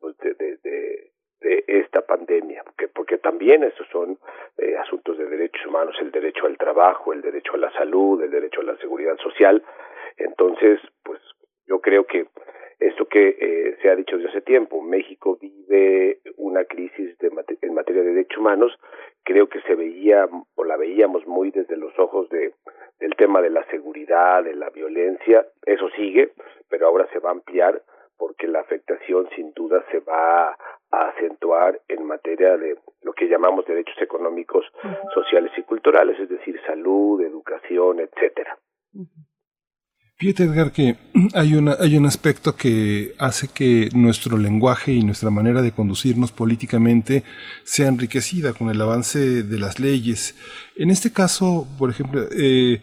pues, 0.00 0.16
de, 0.18 0.34
de, 0.34 0.56
de, 0.62 1.10
de, 1.40 1.64
esta 1.66 2.02
pandemia, 2.02 2.62
porque, 2.64 2.88
porque 2.88 3.18
también 3.18 3.64
estos 3.64 3.86
son 3.88 4.18
eh, 4.58 4.76
asuntos 4.76 5.18
de 5.18 5.26
derechos 5.26 5.66
humanos, 5.66 5.96
el 6.00 6.10
derecho 6.10 6.46
al 6.46 6.56
trabajo, 6.56 7.12
el 7.12 7.22
derecho 7.22 7.54
a 7.54 7.58
la 7.58 7.72
salud, 7.72 8.22
el 8.22 8.30
derecho 8.30 8.60
a 8.60 8.64
la 8.64 8.76
seguridad 8.78 9.16
social. 9.18 9.62
Entonces, 10.16 10.80
pues 11.02 11.20
yo 11.66 11.80
creo 11.80 12.04
que 12.04 12.26
esto 12.80 13.06
que 13.06 13.36
eh, 13.40 13.78
se 13.80 13.88
ha 13.88 13.96
dicho 13.96 14.16
desde 14.16 14.30
hace 14.30 14.40
tiempo, 14.42 14.82
México 14.82 15.38
vive 15.40 16.20
una 16.36 16.64
crisis 16.64 17.16
de 17.18 17.30
en 17.62 17.74
materia 17.74 18.02
de 18.02 18.12
derechos 18.12 18.38
humanos, 18.38 18.72
creo 19.22 19.48
que 19.48 19.60
se 19.62 19.74
veía 19.74 20.28
o 20.54 20.64
la 20.64 20.76
veíamos 20.76 21.26
muy 21.26 21.50
desde 21.50 21.76
los 21.76 21.98
ojos 21.98 22.28
de 22.30 22.52
del 23.00 23.14
tema 23.16 23.42
de 23.42 23.50
la 23.50 23.64
seguridad, 23.66 24.44
de 24.44 24.54
la 24.54 24.70
violencia, 24.70 25.46
eso 25.66 25.88
sigue, 25.90 26.32
pero 26.68 26.86
ahora 26.86 27.08
se 27.12 27.18
va 27.18 27.30
a 27.30 27.32
ampliar 27.32 27.82
porque 28.16 28.46
la 28.46 28.60
afectación 28.60 29.28
sin 29.34 29.52
duda 29.52 29.84
se 29.90 30.00
va 30.00 30.50
a 30.50 31.08
acentuar 31.08 31.80
en 31.88 32.04
materia 32.06 32.56
de 32.56 32.76
lo 33.02 33.12
que 33.12 33.28
llamamos 33.28 33.66
derechos 33.66 34.00
económicos, 34.00 34.64
sociales 35.12 35.52
y 35.56 35.62
culturales, 35.62 36.18
es 36.18 36.28
decir, 36.28 36.60
salud, 36.66 37.20
educación, 37.20 38.00
etcétera. 38.00 38.58
Fíjate, 40.16 40.44
Edgar, 40.44 40.72
que 40.72 40.96
hay, 41.34 41.54
una, 41.54 41.76
hay 41.80 41.96
un 41.96 42.06
aspecto 42.06 42.56
que 42.56 43.14
hace 43.18 43.48
que 43.48 43.88
nuestro 43.94 44.38
lenguaje 44.38 44.92
y 44.92 45.02
nuestra 45.02 45.30
manera 45.30 45.60
de 45.60 45.72
conducirnos 45.72 46.30
políticamente 46.32 47.24
sea 47.64 47.88
enriquecida 47.88 48.52
con 48.52 48.70
el 48.70 48.80
avance 48.80 49.42
de 49.42 49.58
las 49.58 49.80
leyes. 49.80 50.36
En 50.76 50.90
este 50.90 51.12
caso, 51.12 51.66
por 51.78 51.90
ejemplo, 51.90 52.22
eh, 52.30 52.80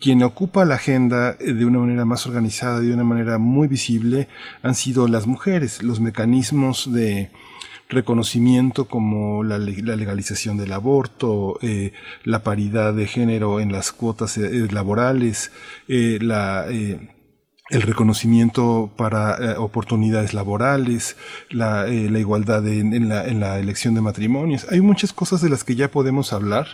quien 0.00 0.22
ocupa 0.22 0.64
la 0.64 0.76
agenda 0.76 1.34
de 1.34 1.64
una 1.64 1.78
manera 1.78 2.04
más 2.04 2.26
organizada, 2.26 2.80
de 2.80 2.92
una 2.92 3.04
manera 3.04 3.38
muy 3.38 3.68
visible, 3.68 4.28
han 4.62 4.74
sido 4.74 5.08
las 5.08 5.26
mujeres. 5.26 5.82
Los 5.82 6.00
mecanismos 6.00 6.92
de 6.92 7.30
reconocimiento 7.88 8.86
como 8.86 9.44
la, 9.44 9.58
legalización 9.58 10.56
del 10.56 10.72
aborto, 10.72 11.58
eh, 11.62 11.92
la 12.24 12.42
paridad 12.42 12.94
de 12.94 13.06
género 13.06 13.60
en 13.60 13.72
las 13.72 13.92
cuotas 13.92 14.36
eh, 14.38 14.68
laborales, 14.70 15.52
eh, 15.88 16.18
la, 16.20 16.66
el 16.66 17.82
reconocimiento 17.82 18.92
para 18.96 19.60
oportunidades 19.60 20.34
laborales, 20.34 21.16
la, 21.50 21.88
igualdad 21.88 22.66
en 22.66 23.08
la 23.08 23.58
elección 23.58 23.94
de 23.94 24.00
matrimonios. 24.00 24.66
Hay 24.70 24.80
muchas 24.80 25.12
cosas 25.12 25.40
de 25.42 25.50
las 25.50 25.64
que 25.64 25.76
ya 25.76 25.90
podemos 25.90 26.32
hablar 26.32 26.66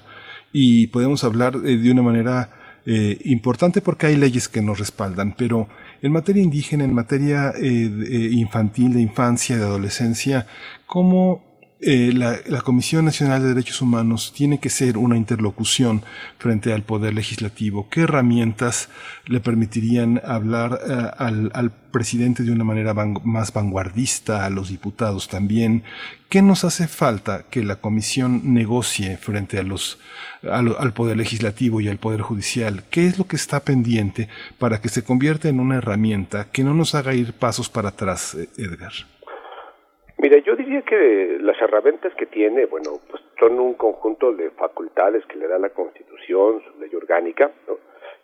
y 0.53 0.89
podemos 0.89 1.25
hablar 1.25 1.59
de 1.59 1.91
una 1.91 2.03
manera 2.03 2.62
importante 2.85 3.81
porque 3.81 4.07
hay 4.07 4.17
leyes 4.17 4.49
que 4.49 4.61
nos 4.61 4.79
respaldan, 4.79 5.35
pero 5.37 5.69
en 6.01 6.13
materia 6.13 6.43
indígena, 6.43 6.85
en 6.85 6.95
materia 6.95 7.53
infantil, 7.61 8.95
de 8.95 9.01
infancia, 9.01 9.57
de 9.57 9.63
adolescencia, 9.63 10.47
cómo 10.87 11.52
eh, 11.85 12.13
la, 12.13 12.61
Comisión 12.61 13.05
Nacional 13.05 13.43
de 13.43 13.49
Derechos 13.49 13.83
Humanos 13.83 14.33
tiene 14.33 14.61
que 14.61 14.71
ser 14.71 14.97
una 14.97 15.17
interlocución 15.17 16.05
frente 16.39 16.73
al 16.73 16.85
Poder 16.85 17.13
Legislativo. 17.13 17.89
¿Qué 17.91 18.03
herramientas 18.03 18.89
le 19.27 19.41
permitirían 19.41 20.21
hablar 20.25 20.79
eh, 20.89 21.11
al, 21.19 21.73
presidente 21.91 22.45
de 22.45 22.53
una 22.53 22.63
manera 22.63 22.95
más 22.95 23.53
vanguardista, 23.53 24.47
a 24.47 24.51
los 24.51 24.69
diputados 24.69 25.27
también? 25.27 25.83
¿Qué 26.29 26.41
nos 26.41 26.63
hace 26.63 26.87
falta 26.87 27.47
que 27.51 27.65
la 27.65 27.77
Comisión 27.77 28.55
negocie 28.55 29.17
frente 29.17 29.59
a 29.59 29.65
los, 29.65 29.99
al, 30.49 30.77
al 30.79 30.93
Poder 30.93 31.17
Legislativo 31.17 31.81
y 31.81 31.89
al 31.89 31.99
Poder 31.99 32.21
Judicial? 32.21 32.85
¿Qué 32.91 33.09
es 33.09 33.19
lo 33.19 33.27
que 33.27 33.35
está 33.35 33.59
pendiente 33.59 34.29
para 34.57 34.81
que 34.81 34.89
se 34.89 35.03
convierta 35.03 35.49
en 35.49 35.59
una 35.59 35.79
herramienta 35.79 36.47
que 36.53 36.63
no 36.63 36.75
nos 36.75 36.95
haga 36.95 37.13
ir 37.13 37.33
pasos 37.33 37.69
para 37.69 37.89
atrás, 37.89 38.37
eh, 38.37 38.49
Edgar? 38.57 38.93
Mira, 40.23 40.39
yo 40.39 40.55
diría 40.55 40.83
que 40.83 41.37
las 41.41 41.61
herramientas 41.61 42.15
que 42.15 42.27
tiene, 42.27 42.67
bueno, 42.67 43.01
pues 43.11 43.21
son 43.41 43.59
un 43.59 43.75
conjunto 43.75 44.33
de 44.33 44.51
facultades 44.51 45.27
que 45.27 45.37
le 45.37 45.49
da 45.49 45.59
la 45.59 45.71
Constitución, 45.71 46.63
su 46.63 46.79
ley 46.79 46.95
orgánica, 46.95 47.51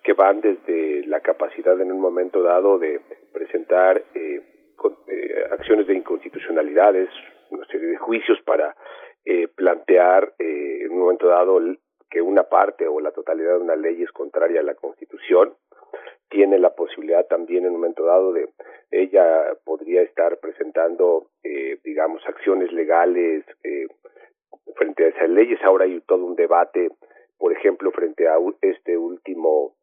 que 0.05 0.13
van 0.13 0.41
desde 0.41 1.05
la 1.09 1.19
capacidad 1.19 1.79
en 1.81 1.91
un 1.91 2.01
momento 2.01 2.41
dado 2.41 2.79
de 2.79 3.01
presentar 3.33 4.01
eh, 4.15 4.73
con, 4.77 4.97
eh, 5.09 5.45
acciones 5.51 5.89
de 5.89 5.95
inconstitucionalidades, 5.95 7.09
una 7.51 7.67
serie 7.67 7.89
de 7.89 7.97
juicios 7.97 8.39
para 8.43 8.77
eh, 9.25 9.49
plantear 9.49 10.35
eh, 10.39 10.83
en 10.83 10.93
un 10.93 11.01
momento 11.01 11.27
dado 11.27 11.61
que 12.09 12.23
una 12.23 12.45
parte 12.45 12.87
o 12.87 13.01
la 13.01 13.11
totalidad 13.11 13.55
de 13.55 13.65
una 13.65 13.75
ley 13.75 14.05
es 14.05 14.13
contraria 14.13 14.61
a 14.61 14.63
la 14.65 14.77
Constitución, 14.77 15.53
tiene 16.31 16.59
la 16.59 16.75
posibilidad 16.75 17.27
también 17.27 17.65
en 17.65 17.71
un 17.71 17.81
momento 17.81 18.05
dado 18.05 18.33
de 18.33 18.49
ella 18.91 19.55
podría 19.65 20.03
estar 20.03 20.39
presentando 20.39 21.29
eh, 21.43 21.79
digamos 21.85 22.23
acciones 22.27 22.73
legales 22.73 23.45
eh, 23.65 23.87
frente 24.77 25.05
a 25.05 25.09
esas 25.09 25.29
leyes. 25.29 25.59
Ahora 25.63 25.85
hay 25.85 26.01
todo 26.01 26.25
un 26.25 26.37
debate 26.37 26.91
por 27.39 27.53
ejemplo 27.53 27.91
frente 27.93 28.29
a 28.29 28.37
este 28.63 28.97
último 28.97 29.75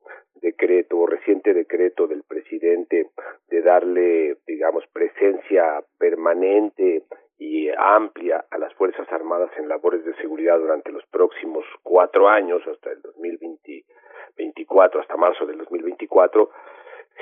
decreto 0.42 0.98
o 1.00 1.08
reciente 1.08 1.54
decreto 1.54 2.08
del 2.08 2.24
presidente 2.24 3.10
de 3.50 3.62
darle 3.62 4.38
digamos 4.46 4.84
presencia 4.92 5.84
permanente 5.98 7.04
y 7.38 7.70
amplia 7.78 8.46
a 8.50 8.58
las 8.58 8.74
Fuerzas 8.76 9.12
Armadas 9.12 9.52
en 9.58 9.68
labores 9.68 10.04
de 10.06 10.16
seguridad 10.16 10.58
durante 10.58 10.92
los 10.92 11.06
próximos 11.08 11.66
cuatro 11.84 12.30
años 12.30 12.62
hasta 12.68 12.92
el 12.92 13.02
2020 13.02 13.86
24 14.38 15.02
hasta 15.02 15.18
marzo 15.18 15.46
del 15.46 15.58
2024, 15.58 16.50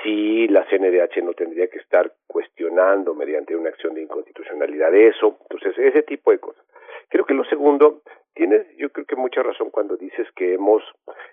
si 0.02 0.48
la 0.48 0.66
CNDH 0.66 1.22
no 1.22 1.34
tendría 1.34 1.68
que 1.68 1.78
estar 1.78 2.12
cuestionando 2.26 3.14
mediante 3.14 3.54
una 3.54 3.70
acción 3.70 3.94
de 3.94 4.02
inconstitucionalidad 4.02 4.94
eso, 4.94 5.38
entonces 5.42 5.78
ese 5.78 6.02
tipo 6.02 6.30
de 6.30 6.38
cosas. 6.38 6.64
Creo 7.08 7.24
que 7.24 7.34
lo 7.34 7.44
segundo, 7.44 8.02
tienes 8.34 8.66
yo 8.76 8.90
creo 8.90 9.06
que 9.06 9.16
mucha 9.16 9.42
razón 9.42 9.70
cuando 9.70 9.96
dices 9.96 10.26
que 10.34 10.54
hemos 10.54 10.82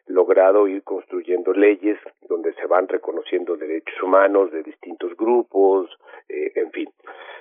logrado 0.08 0.68
ir 0.68 0.84
construyendo 0.84 1.54
leyes 1.54 1.98
donde 2.22 2.54
se 2.54 2.66
van 2.68 2.88
reconociendo 2.88 3.58
derechos 3.58 4.02
humanos 4.02 4.52
de 4.52 4.64
distintos 4.64 5.16
grupos, 5.18 5.90
eh, 6.30 6.52
en 6.56 6.72
fin. 6.72 6.90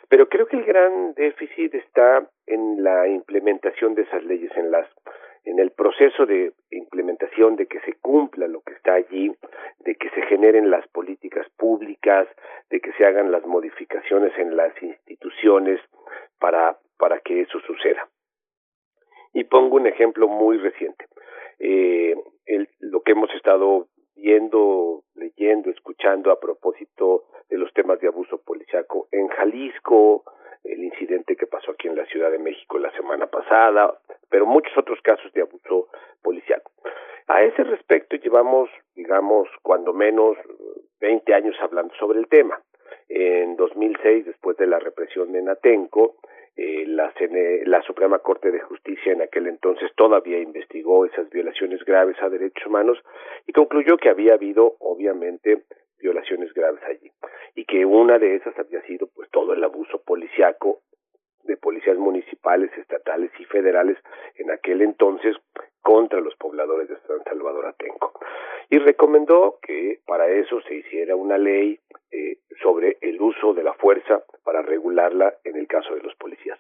Pero 0.09 0.29
creo 0.29 0.47
que 0.47 0.57
el 0.57 0.65
gran 0.65 1.15
déficit 1.15 1.75
está 1.75 2.27
en 2.47 2.83
la 2.83 3.07
implementación 3.07 3.95
de 3.95 4.03
esas 4.03 4.25
leyes, 4.25 4.51
en 4.57 4.71
las 4.71 4.87
en 5.45 5.59
el 5.59 5.71
proceso 5.71 6.27
de 6.27 6.53
implementación, 6.71 7.57
de 7.57 7.67
que 7.67 7.81
se 7.81 7.95
cumpla 7.95 8.47
lo 8.47 8.61
que 8.61 8.75
está 8.75 8.95
allí, 8.95 9.33
de 9.81 9.95
que 9.95 10.11
se 10.11 10.23
generen 10.23 10.71
las 10.71 10.87
políticas 10.89 11.49
públicas, 11.57 12.29
de 12.69 12.81
que 12.81 12.93
se 12.93 13.07
hagan 13.07 13.33
las 13.33 13.45
modificaciones 13.47 14.37
en 14.39 14.57
las 14.57 14.71
instituciones 14.83 15.81
para, 16.39 16.77
para 16.99 17.21
que 17.21 17.41
eso 17.41 17.59
suceda. 17.61 18.07
Y 19.33 19.45
pongo 19.45 19.77
un 19.77 19.87
ejemplo 19.87 20.29
muy 20.29 20.59
reciente. 20.59 21.07
Eh, 21.59 22.15
el, 22.47 22.69
lo 22.81 23.03
que 23.03 23.13
hemos 23.13 23.33
estado 23.35 23.89
viendo, 24.17 25.05
leyendo, 25.15 25.71
escuchando 25.71 26.31
a 26.31 26.41
propósito 26.41 27.25
de 27.49 27.59
los 27.59 27.73
temas 27.73 28.01
de 28.01 28.09
abuso 28.09 28.43
policiaco 28.43 29.09
en 29.13 29.29
Jalisco, 29.29 30.25
el 30.65 30.85
incidente 30.85 31.37
que 31.37 31.47
pasó 31.47 31.73
aquí 31.73 31.89
en 31.89 31.97
la 31.97 32.07
Ciudad 32.07 32.31
de 32.31 32.39
México 32.39 32.79
la 32.79 32.93
semana 32.93 33.27
pasada, 33.27 33.99
pero 34.29 34.47
muchos 34.47 34.77
otros 34.77 35.01
casos 35.03 35.33
de 35.33 35.43
abuso 35.43 35.89
policial. 36.23 36.63
A 37.29 37.43
ese 37.43 37.65
respecto 37.65 38.17
llevamos, 38.17 38.69
digamos, 38.95 39.49
cuando 39.63 39.93
menos 39.93 40.37
20 41.01 41.33
años 41.35 41.57
hablando 41.61 41.95
sobre 41.95 42.19
el 42.19 42.29
tema. 42.29 42.61
En 43.09 43.57
2006, 43.57 44.27
después 44.27 44.57
de 44.57 44.67
la 44.67 44.79
represión 44.79 45.33
de 45.33 45.43
Natenco, 45.43 46.17
eh, 46.57 46.85
la, 46.87 47.13
CNE, 47.13 47.65
la 47.67 47.83
Suprema 47.83 48.19
Corte 48.19 48.51
de 48.51 48.61
Justicia 48.61 49.13
en 49.13 49.23
aquel 49.23 49.47
entonces 49.47 49.91
todavía 49.97 50.39
investigó 50.39 51.07
esas 51.07 51.31
violaciones 51.31 51.85
graves 51.85 52.17
a 52.21 52.29
derechos 52.29 52.67
humanos 52.67 52.99
y 53.47 53.53
concluyó 53.53 53.97
que 53.97 54.11
había 54.11 54.35
habido, 54.35 54.77
obviamente, 54.81 55.65
violaciones 56.01 56.53
graves 56.55 56.83
allí 56.85 57.11
y 57.55 57.65
que 57.65 57.85
una 57.85 58.19
de 58.19 58.37
esas 58.37 58.59
había 58.59 58.83
sido 58.83 59.09
pues 59.15 59.31
todo 59.31 59.53
el 59.53 59.63
abuso 59.63 60.03
policiaco 60.03 60.81
de 61.45 61.57
policías 61.57 61.97
municipales, 61.97 62.71
estatales 62.77 63.31
y 63.39 63.45
federales 63.45 63.97
en 64.37 64.51
aquel 64.51 64.83
entonces 64.83 65.37
contra 65.83 66.21
los 66.21 66.35
pobladores 66.37 66.89
de 66.89 66.97
San 67.07 67.23
Salvador 67.25 67.67
Atenco. 67.67 68.13
Y 68.69 68.79
recomendó 68.79 69.59
que 69.63 70.01
para 70.07 70.29
eso 70.29 70.61
se 70.63 70.77
hiciera 70.77 71.17
una 71.17 71.39
ley 71.39 71.81
eh, 72.13 72.39
sobre 72.63 72.99
el 73.01 73.21
uso 73.21 73.55
de 73.55 73.63
la 73.63 73.75
fuerza 73.75 74.23
para 74.45 74.63
regularla 74.63 75.35
en 75.45 75.57
el 75.57 75.67
caso 75.67 75.95
de 75.95 76.03
los 76.03 76.15
policías. 76.17 76.59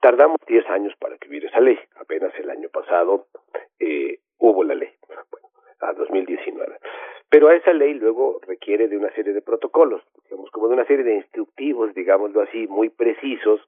Tardamos 0.00 0.38
10 0.46 0.66
años 0.70 0.94
para 0.98 1.18
que 1.18 1.28
hubiera 1.28 1.48
esa 1.48 1.60
ley. 1.60 1.78
Apenas 1.96 2.32
el 2.38 2.50
año 2.50 2.68
pasado 2.68 3.26
eh, 3.78 4.18
hubo 4.38 4.64
la 4.64 4.74
ley. 4.74 4.90
Bueno, 5.06 5.48
a 5.80 5.92
2019. 5.92 6.78
Pero 7.28 7.48
a 7.48 7.54
esa 7.54 7.72
ley 7.72 7.94
luego 7.94 8.40
requiere 8.46 8.88
de 8.88 8.96
una 8.96 9.12
serie 9.12 9.32
de 9.32 9.40
protocolos, 9.40 10.02
digamos, 10.24 10.50
como 10.50 10.66
de 10.66 10.74
una 10.74 10.84
serie 10.84 11.04
de 11.04 11.14
instructivos, 11.14 11.94
digámoslo 11.94 12.42
así, 12.42 12.66
muy 12.66 12.88
precisos, 12.88 13.60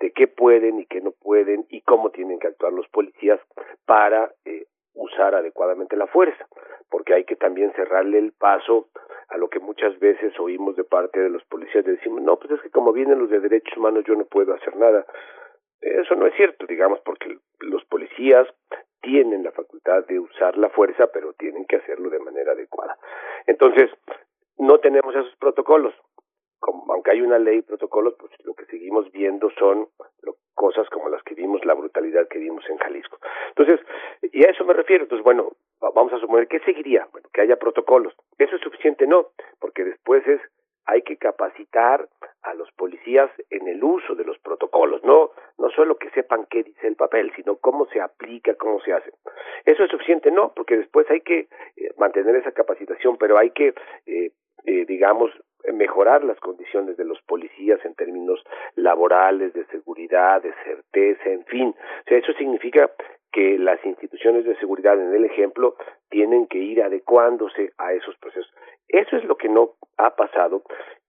de 0.00 0.10
qué 0.10 0.26
puede 0.26 0.56
pueden 0.56 0.80
y 0.80 0.86
qué 0.86 1.00
no 1.00 1.10
pueden 1.10 1.66
y 1.70 1.80
cómo 1.80 2.10
tienen 2.10 2.38
que 2.38 2.46
actuar 2.46 2.72
los 2.72 2.86
policías 2.88 3.40
para 3.84 4.30
eh, 4.44 4.66
usar 4.96 5.34
adecuadamente 5.34 5.96
la 5.96 6.06
fuerza, 6.06 6.46
porque 6.90 7.14
hay 7.14 7.24
que 7.24 7.36
también 7.36 7.72
cerrarle 7.74 8.18
el 8.18 8.32
paso 8.32 8.88
a 9.28 9.36
lo 9.36 9.48
que 9.48 9.60
muchas 9.60 9.98
veces 9.98 10.38
oímos 10.40 10.76
de 10.76 10.84
parte 10.84 11.20
de 11.20 11.30
los 11.30 11.44
policías, 11.44 11.84
decimos, 11.84 12.22
no, 12.22 12.38
pues 12.38 12.52
es 12.52 12.60
que 12.62 12.70
como 12.70 12.92
vienen 12.92 13.18
los 13.18 13.30
de 13.30 13.40
derechos 13.40 13.76
humanos 13.76 14.04
yo 14.06 14.14
no 14.14 14.24
puedo 14.24 14.54
hacer 14.54 14.76
nada. 14.76 15.04
Eso 15.80 16.14
no 16.14 16.26
es 16.26 16.34
cierto, 16.34 16.66
digamos, 16.66 17.00
porque 17.04 17.38
los 17.60 17.84
policías 17.84 18.48
tienen 19.02 19.44
la 19.44 19.52
facultad 19.52 20.04
de 20.06 20.18
usar 20.18 20.56
la 20.56 20.70
fuerza, 20.70 21.08
pero 21.12 21.32
tienen 21.34 21.64
que 21.66 21.76
hacerlo 21.76 22.10
de 22.10 22.18
manera 22.18 22.52
adecuada. 22.52 22.96
Entonces, 23.46 23.90
no 24.58 24.78
tenemos 24.78 25.14
esos 25.14 25.36
protocolos. 25.36 25.94
Como, 26.58 26.92
aunque 26.92 27.12
hay 27.12 27.20
una 27.20 27.38
ley 27.38 27.58
y 27.58 27.62
protocolos, 27.62 28.14
pues 28.18 28.32
lo 28.44 28.54
que 28.54 28.64
seguimos 28.66 29.10
viendo 29.12 29.50
son 29.58 29.88
cosas 30.56 30.88
como 30.90 31.08
las 31.08 31.22
que 31.22 31.34
vimos, 31.34 31.64
la 31.64 31.74
brutalidad 31.74 32.26
que 32.26 32.38
vimos 32.38 32.68
en 32.68 32.78
Jalisco. 32.78 33.18
Entonces, 33.50 33.78
y 34.32 34.44
a 34.44 34.50
eso 34.50 34.64
me 34.64 34.72
refiero. 34.72 35.04
Entonces, 35.04 35.22
bueno, 35.22 35.52
vamos 35.80 36.12
a 36.12 36.18
suponer 36.18 36.48
que 36.48 36.58
seguiría, 36.60 37.06
bueno, 37.12 37.28
que 37.32 37.42
haya 37.42 37.56
protocolos. 37.56 38.14
¿Eso 38.38 38.56
es 38.56 38.62
suficiente? 38.62 39.06
No, 39.06 39.28
porque 39.60 39.84
después 39.84 40.26
es 40.26 40.40
hay 40.88 41.02
que 41.02 41.16
capacitar 41.16 42.08
a 42.42 42.54
los 42.54 42.70
policías 42.72 43.28
en 43.50 43.66
el 43.66 43.82
uso 43.82 44.14
de 44.14 44.24
los 44.24 44.38
protocolos, 44.38 45.02
no 45.04 45.32
no 45.58 45.68
solo 45.70 45.96
que 45.96 46.10
sepan 46.10 46.46
qué 46.48 46.62
dice 46.62 46.86
el 46.86 46.94
papel, 46.96 47.32
sino 47.34 47.56
cómo 47.56 47.86
se 47.86 48.00
aplica, 48.00 48.54
cómo 48.54 48.80
se 48.80 48.92
hace. 48.92 49.10
Eso 49.64 49.84
es 49.84 49.90
suficiente, 49.90 50.30
no, 50.30 50.52
porque 50.54 50.76
después 50.76 51.10
hay 51.10 51.22
que 51.22 51.48
eh, 51.76 51.90
mantener 51.98 52.36
esa 52.36 52.52
capacitación, 52.52 53.16
pero 53.18 53.36
hay 53.36 53.50
que 53.50 53.74
eh, 54.06 54.30
eh, 54.64 54.84
digamos 54.86 55.30
mejorar 55.72 56.24
las 56.24 56.38
condiciones 56.40 56.96
de 56.96 57.04
los 57.04 57.20
policías 57.22 57.84
en 57.84 57.94
términos 57.94 58.42
laborales, 58.74 59.52
de 59.52 59.64
seguridad, 59.66 60.42
de 60.42 60.52
certeza, 60.64 61.30
en 61.30 61.44
fin. 61.44 61.68
O 61.68 62.08
sea, 62.08 62.18
eso 62.18 62.32
significa 62.34 62.90
que 63.32 63.58
las 63.58 63.84
instituciones 63.84 64.44
de 64.44 64.56
seguridad, 64.56 65.00
en 65.00 65.14
el 65.14 65.24
ejemplo, 65.24 65.76
tienen 66.08 66.46
que 66.46 66.58
ir 66.58 66.82
adecuándose 66.82 67.72
a 67.78 67.92
esos 67.92 68.16
procesos. 68.16 68.52
Eso 68.88 69.16
es 69.16 69.24
lo 69.24 69.36
que 69.36 69.48
no 69.48 69.72
ha 69.98 70.14
pasado 70.16 70.62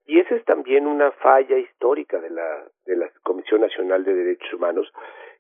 y 0.08 0.22
esa 0.22 0.36
es 0.36 0.46
también 0.46 0.88
una 0.88 1.12
falla 1.12 1.58
histórica 1.58 2.20
de 2.20 2.30
la, 2.30 2.64
de 2.86 2.96
la 2.96 3.10
Comisión 3.24 3.60
Nacional 3.60 4.06
de 4.06 4.14
Derechos 4.14 4.54
Humanos, 4.54 4.92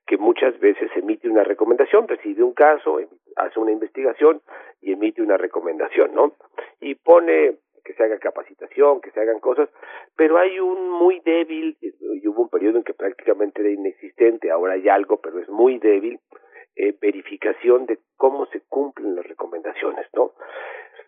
que 0.05 0.17
muchas 0.17 0.59
veces 0.59 0.91
emite 0.95 1.29
una 1.29 1.45
recomendación, 1.45 2.05
recibe 2.05 2.43
un 2.43 2.53
caso, 2.53 2.99
hace 3.37 3.59
una 3.59 3.71
investigación 3.71 4.41
y 4.81 4.91
emite 4.91 5.21
una 5.21 5.37
recomendación, 5.37 6.13
¿no? 6.13 6.33
Y 6.81 6.95
pone 6.95 7.55
que 7.87 7.93
se 7.93 8.03
haga 8.03 8.19
capacitación, 8.19 8.99
que 8.99 9.11
se 9.11 9.21
hagan 9.21 9.39
cosas, 9.39 9.69
pero 10.17 10.37
hay 10.37 10.59
un 10.59 10.89
muy 10.89 11.21
débil, 11.21 11.77
y 11.79 12.27
hubo 12.27 12.41
un 12.41 12.49
periodo 12.49 12.79
en 12.79 12.83
que 12.83 12.93
prácticamente 12.93 13.61
era 13.61 13.71
inexistente, 13.71 14.51
ahora 14.51 14.73
hay 14.73 14.89
algo, 14.89 15.21
pero 15.21 15.39
es 15.39 15.47
muy 15.47 15.79
débil, 15.79 16.19
eh, 16.75 16.93
verificación 17.01 17.85
de 17.85 17.99
cómo 18.17 18.45
se 18.47 18.59
cumplen 18.67 19.15
las 19.15 19.25
recomendaciones, 19.25 20.05
¿no? 20.13 20.33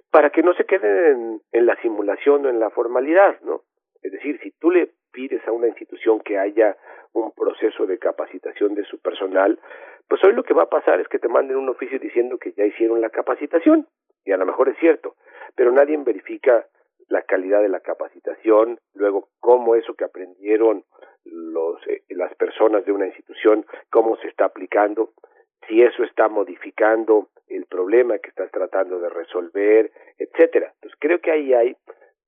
Para 0.09 0.29
que 0.29 0.41
no 0.41 0.53
se 0.53 0.63
queden 0.63 1.41
en, 1.51 1.65
la 1.65 1.75
simulación 1.81 2.45
o 2.45 2.49
en 2.49 2.61
la 2.61 2.69
formalidad, 2.69 3.41
¿no? 3.41 3.63
Es 4.01 4.13
decir, 4.13 4.39
si 4.41 4.51
tú 4.51 4.71
le 4.71 4.89
pides 5.11 5.45
a 5.49 5.51
una 5.51 5.67
institución 5.67 6.21
que 6.21 6.37
haya 6.37 6.77
un 7.11 7.33
proceso 7.33 7.87
de 7.87 7.99
capacitación 7.99 8.73
de 8.73 8.85
su 8.85 9.01
personal, 9.01 9.59
pues 10.07 10.23
hoy 10.23 10.31
lo 10.31 10.43
que 10.43 10.53
va 10.53 10.63
a 10.63 10.69
pasar 10.69 11.01
es 11.01 11.09
que 11.09 11.19
te 11.19 11.27
manden 11.27 11.57
un 11.57 11.67
oficio 11.67 11.99
diciendo 11.99 12.37
que 12.37 12.53
ya 12.53 12.63
hicieron 12.63 13.01
la 13.01 13.09
capacitación, 13.09 13.85
y 14.25 14.31
a 14.31 14.37
lo 14.37 14.45
mejor 14.45 14.69
es 14.69 14.77
cierto, 14.79 15.15
pero 15.55 15.71
nadie 15.71 15.97
verifica 15.97 16.65
la 17.07 17.23
calidad 17.23 17.61
de 17.61 17.69
la 17.69 17.79
capacitación, 17.79 18.79
luego 18.93 19.29
cómo 19.39 19.75
eso 19.75 19.95
que 19.95 20.05
aprendieron 20.05 20.83
los, 21.25 21.85
eh, 21.87 22.03
las 22.09 22.33
personas 22.35 22.85
de 22.85 22.91
una 22.91 23.07
institución, 23.07 23.65
cómo 23.89 24.15
se 24.17 24.27
está 24.27 24.45
aplicando, 24.45 25.13
si 25.67 25.81
eso 25.81 26.03
está 26.03 26.29
modificando 26.29 27.29
el 27.47 27.65
problema 27.65 28.19
que 28.19 28.29
estás 28.29 28.51
tratando 28.51 28.99
de 28.99 29.09
resolver, 29.09 29.91
etcétera. 30.17 30.71
Entonces 30.75 30.97
creo 30.99 31.19
que 31.19 31.31
ahí 31.31 31.53
hay 31.53 31.75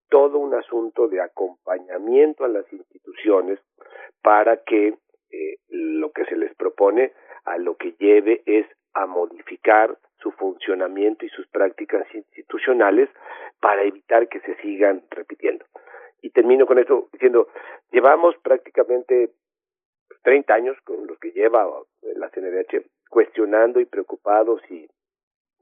todo 0.09 0.39
un 0.39 0.53
asunto 0.53 1.07
de 1.07 1.22
acompañamiento 1.22 2.43
a 2.43 2.49
las 2.49 2.72
instituciones 2.73 3.59
para 4.22 4.57
que 4.57 4.95
eh, 5.31 5.57
lo 5.69 6.11
que 6.11 6.26
se 6.26 6.35
les 6.35 6.53
propone 6.55 7.13
a 7.45 7.57
lo 7.57 7.76
que 7.77 7.95
lleve 7.99 8.41
es 8.45 8.65
a 8.93 9.05
modificar 9.05 9.97
su 10.22 10.31
funcionamiento 10.31 11.26
y 11.26 11.30
sus 11.30 11.48
prácticas 11.48 12.06
institucionales 12.14 13.10
para 13.60 13.84
evitar 13.84 14.27
que 14.27 14.39
se 14.41 14.56
sigan 14.61 15.03
repitiendo. 15.10 15.65
Y 16.22 16.30
termino 16.30 16.65
con 16.65 16.80
esto 16.80 17.10
diciendo, 17.11 17.48
llevamos 17.91 18.35
prácticamente 18.43 19.31
30 20.23 20.53
años 20.53 20.77
con 20.84 21.07
los 21.07 21.18
que 21.19 21.31
lleva 21.31 21.68
la 22.15 22.30
CNDH 22.30 22.85
cuestionando 23.10 23.80
y 23.80 23.85
preocupados 23.85 24.61
y 24.69 24.88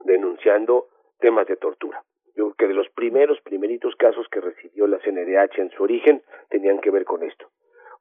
denunciando 0.04 0.88
temas 1.18 1.46
de 1.46 1.56
tortura. 1.56 2.02
Yo 2.36 2.52
creo 2.52 2.54
que 2.54 2.68
de 2.68 2.74
los 2.74 2.88
primeros, 2.90 3.40
primeritos 3.40 3.96
casos 3.96 4.28
que 4.28 4.40
recibió 4.40 4.86
la 4.86 4.98
CNDH 4.98 5.58
en 5.58 5.70
su 5.70 5.82
origen 5.82 6.22
tenían 6.48 6.80
que 6.80 6.90
ver 6.90 7.04
con 7.04 7.22
esto. 7.22 7.48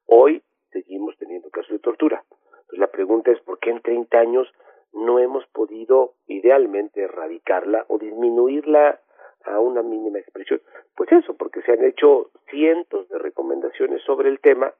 Hoy 0.05 0.43
seguimos 0.71 1.17
teniendo 1.17 1.49
casos 1.49 1.71
de 1.71 1.79
tortura. 1.79 2.23
Entonces 2.29 2.79
la 2.79 2.91
pregunta 2.91 3.31
es, 3.31 3.39
¿por 3.41 3.59
qué 3.59 3.71
en 3.71 3.81
30 3.81 4.19
años 4.19 4.47
no 4.93 5.19
hemos 5.19 5.45
podido 5.47 6.13
idealmente 6.27 7.01
erradicarla 7.01 7.85
o 7.87 7.97
disminuirla 7.97 8.99
a 9.45 9.59
una 9.59 9.81
mínima 9.81 10.19
expresión? 10.19 10.61
Pues 10.95 11.11
eso, 11.11 11.35
porque 11.35 11.61
se 11.61 11.73
han 11.73 11.83
hecho 11.83 12.31
cientos 12.49 13.07
de 13.09 13.19
recomendaciones 13.19 14.01
sobre 14.03 14.29
el 14.29 14.39
tema, 14.39 14.73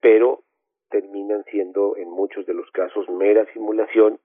pero 0.00 0.42
terminan 0.90 1.44
siendo 1.44 1.96
en 1.96 2.10
muchos 2.10 2.46
de 2.46 2.54
los 2.54 2.70
casos 2.70 3.08
mera 3.08 3.46
simulación 3.52 4.18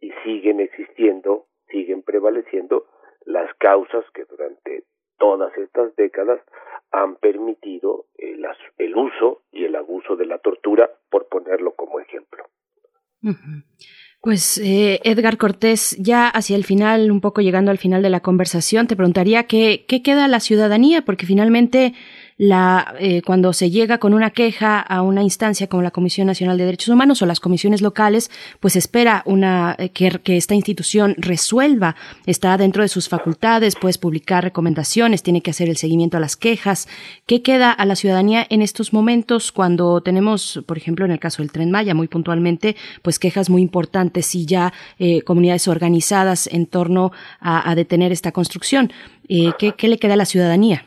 y 0.00 0.12
siguen 0.24 0.60
existiendo, 0.60 1.46
siguen 1.68 2.02
prevaleciendo 2.02 2.86
las 3.24 3.52
causas 3.54 4.04
que 4.12 4.24
durante 4.24 4.84
todas 5.18 5.56
estas 5.56 5.94
décadas 5.96 6.40
han 6.90 7.16
permitido 7.16 8.06
el, 8.18 8.46
el 8.78 8.96
uso 8.96 9.42
y 9.50 9.64
el 9.64 9.74
abuso 9.74 10.16
de 10.16 10.26
la 10.26 10.38
tortura, 10.38 10.90
por 11.10 11.28
ponerlo 11.28 11.72
como 11.72 12.00
ejemplo. 12.00 12.44
Pues 14.24 14.56
eh, 14.56 15.02
Edgar 15.04 15.36
Cortés, 15.36 15.96
ya 15.98 16.28
hacia 16.28 16.56
el 16.56 16.64
final, 16.64 17.10
un 17.10 17.20
poco 17.20 17.42
llegando 17.42 17.70
al 17.70 17.76
final 17.76 18.02
de 18.02 18.08
la 18.08 18.20
conversación, 18.20 18.86
te 18.86 18.96
preguntaría 18.96 19.42
qué, 19.42 19.84
qué 19.86 20.00
queda 20.00 20.28
la 20.28 20.40
ciudadanía, 20.40 21.02
porque 21.02 21.26
finalmente 21.26 21.92
la, 22.36 22.94
eh, 22.98 23.22
cuando 23.22 23.52
se 23.52 23.70
llega 23.70 23.98
con 23.98 24.12
una 24.12 24.30
queja 24.30 24.80
a 24.80 25.02
una 25.02 25.22
instancia 25.22 25.68
como 25.68 25.82
la 25.82 25.90
Comisión 25.90 26.26
Nacional 26.26 26.58
de 26.58 26.64
Derechos 26.64 26.88
Humanos 26.88 27.22
o 27.22 27.26
las 27.26 27.40
comisiones 27.40 27.80
locales, 27.80 28.30
pues 28.60 28.76
espera 28.76 29.22
una, 29.24 29.76
eh, 29.78 29.90
que, 29.90 30.10
que, 30.22 30.36
esta 30.36 30.54
institución 30.54 31.14
resuelva, 31.16 31.94
está 32.26 32.56
dentro 32.56 32.82
de 32.82 32.88
sus 32.88 33.08
facultades, 33.08 33.76
puedes 33.76 33.98
publicar 33.98 34.42
recomendaciones, 34.42 35.22
tiene 35.22 35.42
que 35.42 35.50
hacer 35.50 35.68
el 35.68 35.76
seguimiento 35.76 36.16
a 36.16 36.20
las 36.20 36.36
quejas. 36.36 36.88
¿Qué 37.26 37.42
queda 37.42 37.70
a 37.70 37.84
la 37.86 37.94
ciudadanía 37.94 38.46
en 38.50 38.62
estos 38.62 38.92
momentos 38.92 39.52
cuando 39.52 40.00
tenemos, 40.00 40.62
por 40.66 40.76
ejemplo, 40.76 41.04
en 41.04 41.12
el 41.12 41.20
caso 41.20 41.42
del 41.42 41.52
Tren 41.52 41.70
Maya, 41.70 41.94
muy 41.94 42.08
puntualmente, 42.08 42.74
pues 43.02 43.18
quejas 43.18 43.48
muy 43.48 43.62
importantes 43.62 44.34
y 44.34 44.46
ya 44.46 44.72
eh, 44.98 45.22
comunidades 45.22 45.68
organizadas 45.68 46.48
en 46.48 46.66
torno 46.66 47.12
a, 47.40 47.70
a 47.70 47.74
detener 47.74 48.10
esta 48.12 48.32
construcción? 48.32 48.92
¿qué, 49.26 49.72
¿Qué 49.76 49.88
le 49.88 49.98
queda 49.98 50.14
a 50.14 50.16
la 50.16 50.26
ciudadanía? 50.26 50.84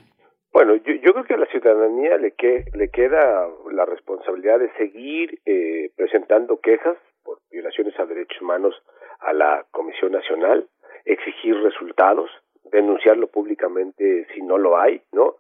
Bueno, 0.53 0.75
yo, 0.75 0.93
yo 0.95 1.13
creo 1.13 1.25
que 1.25 1.33
a 1.35 1.37
la 1.37 1.45
ciudadanía 1.47 2.17
le, 2.17 2.31
que, 2.31 2.65
le 2.73 2.89
queda 2.89 3.47
la 3.71 3.85
responsabilidad 3.85 4.59
de 4.59 4.71
seguir 4.73 5.39
eh, 5.45 5.91
presentando 5.95 6.59
quejas 6.59 6.97
por 7.23 7.39
violaciones 7.51 7.97
a 7.99 8.05
derechos 8.05 8.41
humanos 8.41 8.75
a 9.19 9.33
la 9.33 9.65
Comisión 9.71 10.11
Nacional, 10.11 10.67
exigir 11.05 11.55
resultados, 11.61 12.29
denunciarlo 12.71 13.27
públicamente 13.27 14.27
si 14.33 14.41
no 14.41 14.57
lo 14.57 14.79
hay, 14.79 15.01
¿no? 15.11 15.35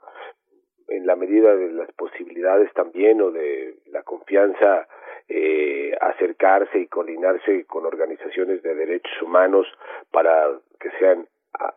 En 0.87 1.05
la 1.05 1.15
medida 1.15 1.55
de 1.55 1.71
las 1.71 1.91
posibilidades 1.93 2.71
también 2.73 3.21
o 3.21 3.31
de 3.31 3.75
la 3.87 4.03
confianza, 4.03 4.87
eh, 5.27 5.91
acercarse 5.99 6.79
y 6.79 6.87
coordinarse 6.87 7.65
con 7.65 7.85
organizaciones 7.85 8.63
de 8.63 8.75
derechos 8.75 9.21
humanos 9.21 9.67
para 10.11 10.47
que 10.79 10.89
sean 10.99 11.27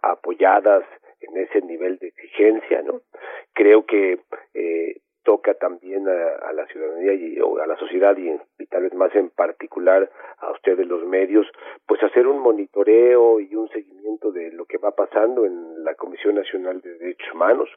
apoyadas 0.02 0.84
en 1.20 1.36
ese 1.36 1.60
nivel 1.62 1.98
de 1.98 2.08
exigencia, 2.08 2.82
¿no? 2.82 3.02
Creo 3.52 3.84
que 3.84 4.20
eh, 4.54 5.00
toca 5.22 5.54
también 5.54 6.08
a, 6.08 6.52
la 6.52 6.66
ciudadanía 6.66 7.12
y 7.14 7.38
a 7.38 7.66
la 7.66 7.76
sociedad 7.76 8.16
y, 8.16 8.66
tal 8.66 8.82
vez 8.82 8.94
más 8.94 9.14
en 9.14 9.30
particular 9.30 10.10
a 10.38 10.50
ustedes 10.52 10.86
los 10.86 11.04
medios, 11.04 11.46
pues 11.86 12.02
hacer 12.02 12.26
un 12.26 12.40
monitoreo 12.40 13.40
y 13.40 13.54
un 13.54 13.68
seguimiento 13.68 14.32
de 14.32 14.50
lo 14.52 14.64
que 14.64 14.78
va 14.78 14.92
pasando 14.92 15.44
en 15.44 15.84
la 15.84 15.94
Comisión 15.94 16.36
Nacional 16.36 16.80
de 16.80 16.98
Derechos 16.98 17.32
Humanos, 17.34 17.68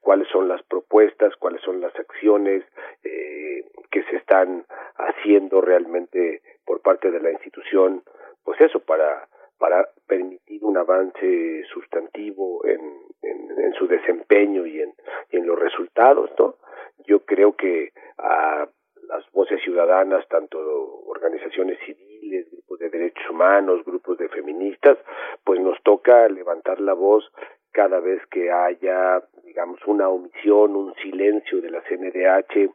cuáles 0.00 0.28
son 0.28 0.48
las 0.48 0.62
propuestas, 0.64 1.34
cuáles 1.36 1.62
son 1.62 1.80
las 1.80 1.94
acciones 1.98 2.64
eh, 3.04 3.64
que 3.90 4.02
se 4.04 4.16
están 4.16 4.64
haciendo 4.96 5.60
realmente 5.60 6.42
por 6.64 6.80
parte 6.80 7.10
de 7.10 7.20
la 7.20 7.30
institución, 7.30 8.02
pues 8.44 8.60
eso 8.60 8.80
para 8.80 9.28
para 9.60 9.86
permitir 10.06 10.64
un 10.64 10.78
avance 10.78 11.64
sustantivo 11.72 12.64
en, 12.64 12.80
en, 13.22 13.72
su 13.74 13.86
desempeño 13.86 14.66
y 14.66 14.80
en, 14.80 14.92
en 15.30 15.46
los 15.46 15.58
resultados, 15.58 16.30
¿no? 16.38 16.56
Yo 17.06 17.20
creo 17.24 17.54
que 17.54 17.92
a 18.18 18.66
las 19.06 19.30
voces 19.32 19.60
ciudadanas, 19.62 20.26
tanto 20.28 20.58
organizaciones 21.06 21.78
civiles, 21.84 22.50
grupos 22.50 22.78
de 22.78 22.88
derechos 22.88 23.30
humanos, 23.30 23.84
grupos 23.84 24.18
de 24.18 24.28
feministas, 24.28 24.98
pues 25.44 25.60
nos 25.60 25.80
toca 25.82 26.28
levantar 26.28 26.80
la 26.80 26.94
voz 26.94 27.30
cada 27.72 28.00
vez 28.00 28.20
que 28.26 28.50
haya, 28.50 29.22
digamos, 29.44 29.80
una 29.86 30.08
omisión, 30.08 30.74
un 30.76 30.94
silencio 30.94 31.60
de 31.60 31.70
la 31.70 31.82
CNDH 31.82 32.70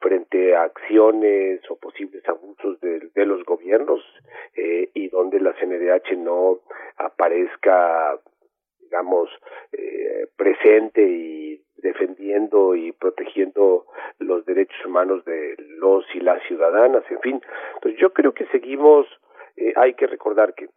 frente 0.00 0.54
a 0.54 0.64
acciones 0.64 1.60
o 1.70 1.76
posibles 1.76 2.26
abusos 2.28 2.80
de, 2.80 3.10
de 3.14 3.26
los 3.26 3.44
gobiernos 3.44 4.00
eh, 4.54 4.90
y 4.94 5.08
donde 5.08 5.40
la 5.40 5.54
CNDH 5.54 6.16
no 6.18 6.60
aparezca, 6.96 8.18
digamos, 8.80 9.30
eh, 9.72 10.28
presente 10.36 11.02
y 11.02 11.62
defendiendo 11.76 12.74
y 12.74 12.92
protegiendo 12.92 13.86
los 14.18 14.44
derechos 14.46 14.84
humanos 14.86 15.24
de 15.24 15.54
los 15.78 16.04
y 16.14 16.20
las 16.20 16.42
ciudadanas, 16.44 17.04
en 17.10 17.20
fin. 17.20 17.42
Entonces 17.74 18.00
yo 18.00 18.12
creo 18.12 18.32
que 18.32 18.46
seguimos, 18.46 19.06
eh, 19.56 19.72
hay 19.76 19.94
que 19.94 20.06
recordar 20.06 20.54
que 20.54 20.68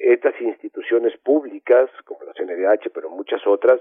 estas 0.00 0.40
instituciones 0.40 1.16
públicas, 1.18 1.90
como 2.04 2.24
la 2.24 2.32
CNDH, 2.32 2.90
pero 2.92 3.10
muchas 3.10 3.46
otras, 3.46 3.80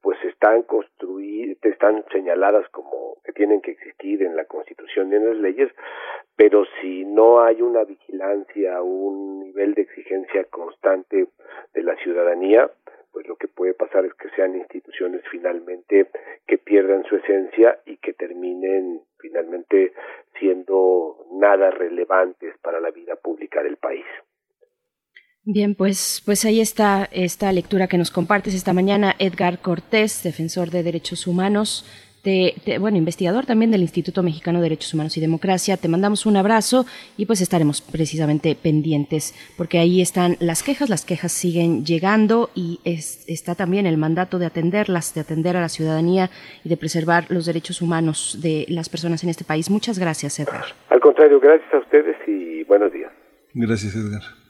pues 0.00 0.22
están 0.24 0.62
construidas, 0.62 1.56
están 1.62 2.04
señaladas 2.12 2.68
como 2.70 3.16
que 3.24 3.32
tienen 3.32 3.60
que 3.60 3.72
existir 3.72 4.22
en 4.22 4.36
la 4.36 4.44
Constitución 4.44 5.12
y 5.12 5.16
en 5.16 5.26
las 5.26 5.36
leyes, 5.36 5.72
pero 6.36 6.64
si 6.80 7.04
no 7.04 7.42
hay 7.42 7.62
una 7.62 7.84
vigilancia, 7.84 8.80
un 8.82 9.40
nivel 9.40 9.74
de 9.74 9.82
exigencia 9.82 10.44
constante 10.44 11.26
de 11.74 11.82
la 11.82 11.96
ciudadanía, 11.96 12.70
pues 13.12 13.26
lo 13.26 13.36
que 13.36 13.48
puede 13.48 13.72
pasar 13.74 14.04
es 14.04 14.14
que 14.14 14.28
sean 14.36 14.54
instituciones 14.54 15.22
finalmente 15.30 16.08
que 16.46 16.58
pierdan 16.58 17.02
su 17.04 17.16
esencia 17.16 17.80
y 17.86 17.96
que 17.96 18.12
terminen 18.12 19.00
finalmente 19.18 19.94
siendo 20.38 21.26
nada 21.32 21.70
relevantes 21.70 22.56
para 22.58 22.78
la 22.78 22.90
vida 22.90 23.16
pública 23.16 23.62
del 23.62 23.78
país. 23.78 24.04
Bien, 25.48 25.76
pues, 25.76 26.22
pues 26.24 26.44
ahí 26.44 26.60
está 26.60 27.08
esta 27.12 27.52
lectura 27.52 27.86
que 27.86 27.98
nos 27.98 28.10
compartes 28.10 28.52
esta 28.52 28.72
mañana, 28.72 29.14
Edgar 29.20 29.60
Cortés, 29.60 30.24
defensor 30.24 30.70
de 30.70 30.82
derechos 30.82 31.28
humanos, 31.28 31.84
de, 32.24 32.78
bueno, 32.80 32.98
investigador 32.98 33.46
también 33.46 33.70
del 33.70 33.82
Instituto 33.82 34.24
Mexicano 34.24 34.58
de 34.58 34.64
Derechos 34.64 34.92
Humanos 34.92 35.16
y 35.16 35.20
Democracia. 35.20 35.76
Te 35.76 35.86
mandamos 35.86 36.26
un 36.26 36.36
abrazo 36.36 36.84
y 37.16 37.26
pues 37.26 37.40
estaremos 37.40 37.80
precisamente 37.80 38.56
pendientes, 38.56 39.36
porque 39.56 39.78
ahí 39.78 40.00
están 40.00 40.36
las 40.40 40.64
quejas, 40.64 40.90
las 40.90 41.04
quejas 41.04 41.30
siguen 41.30 41.84
llegando 41.84 42.50
y 42.56 42.80
está 42.84 43.54
también 43.54 43.86
el 43.86 43.98
mandato 43.98 44.40
de 44.40 44.46
atenderlas, 44.46 45.14
de 45.14 45.20
atender 45.20 45.56
a 45.56 45.60
la 45.60 45.68
ciudadanía 45.68 46.28
y 46.64 46.68
de 46.68 46.76
preservar 46.76 47.26
los 47.28 47.46
derechos 47.46 47.80
humanos 47.80 48.38
de 48.42 48.66
las 48.68 48.88
personas 48.88 49.22
en 49.22 49.30
este 49.30 49.44
país. 49.44 49.70
Muchas 49.70 50.00
gracias, 50.00 50.40
Edgar. 50.40 50.64
Al 50.90 50.98
contrario, 50.98 51.38
gracias 51.38 51.72
a 51.72 51.78
ustedes 51.78 52.16
y 52.26 52.64
buenos 52.64 52.92
días. 52.92 53.12
Gracias, 53.54 53.94
Edgar. 53.94 54.45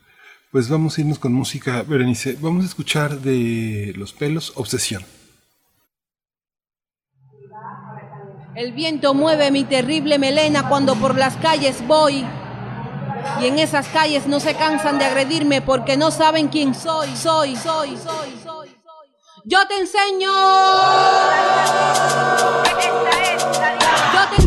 Pues 0.56 0.70
vamos 0.70 0.96
a 0.96 1.02
irnos 1.02 1.18
con 1.18 1.34
música, 1.34 1.82
Berenice. 1.82 2.38
Vamos 2.40 2.64
a 2.64 2.68
escuchar 2.68 3.20
de 3.20 3.92
Los 3.94 4.14
Pelos, 4.14 4.54
Obsesión. 4.56 5.04
El 8.54 8.72
viento 8.72 9.12
mueve 9.12 9.50
mi 9.50 9.64
terrible 9.64 10.18
melena 10.18 10.66
cuando 10.66 10.94
por 10.94 11.18
las 11.18 11.36
calles 11.36 11.86
voy. 11.86 12.24
Y 13.42 13.44
en 13.44 13.58
esas 13.58 13.86
calles 13.88 14.26
no 14.26 14.40
se 14.40 14.54
cansan 14.54 14.98
de 14.98 15.04
agredirme 15.04 15.60
porque 15.60 15.98
no 15.98 16.10
saben 16.10 16.48
quién 16.48 16.74
soy, 16.74 17.14
soy, 17.14 17.54
soy, 17.56 17.94
soy, 17.98 18.34
soy. 18.42 18.70
Yo 19.44 19.58
te 19.68 19.78
enseño. 19.78 20.32
Yo 24.14 24.28
te 24.30 24.36
enseño. 24.36 24.45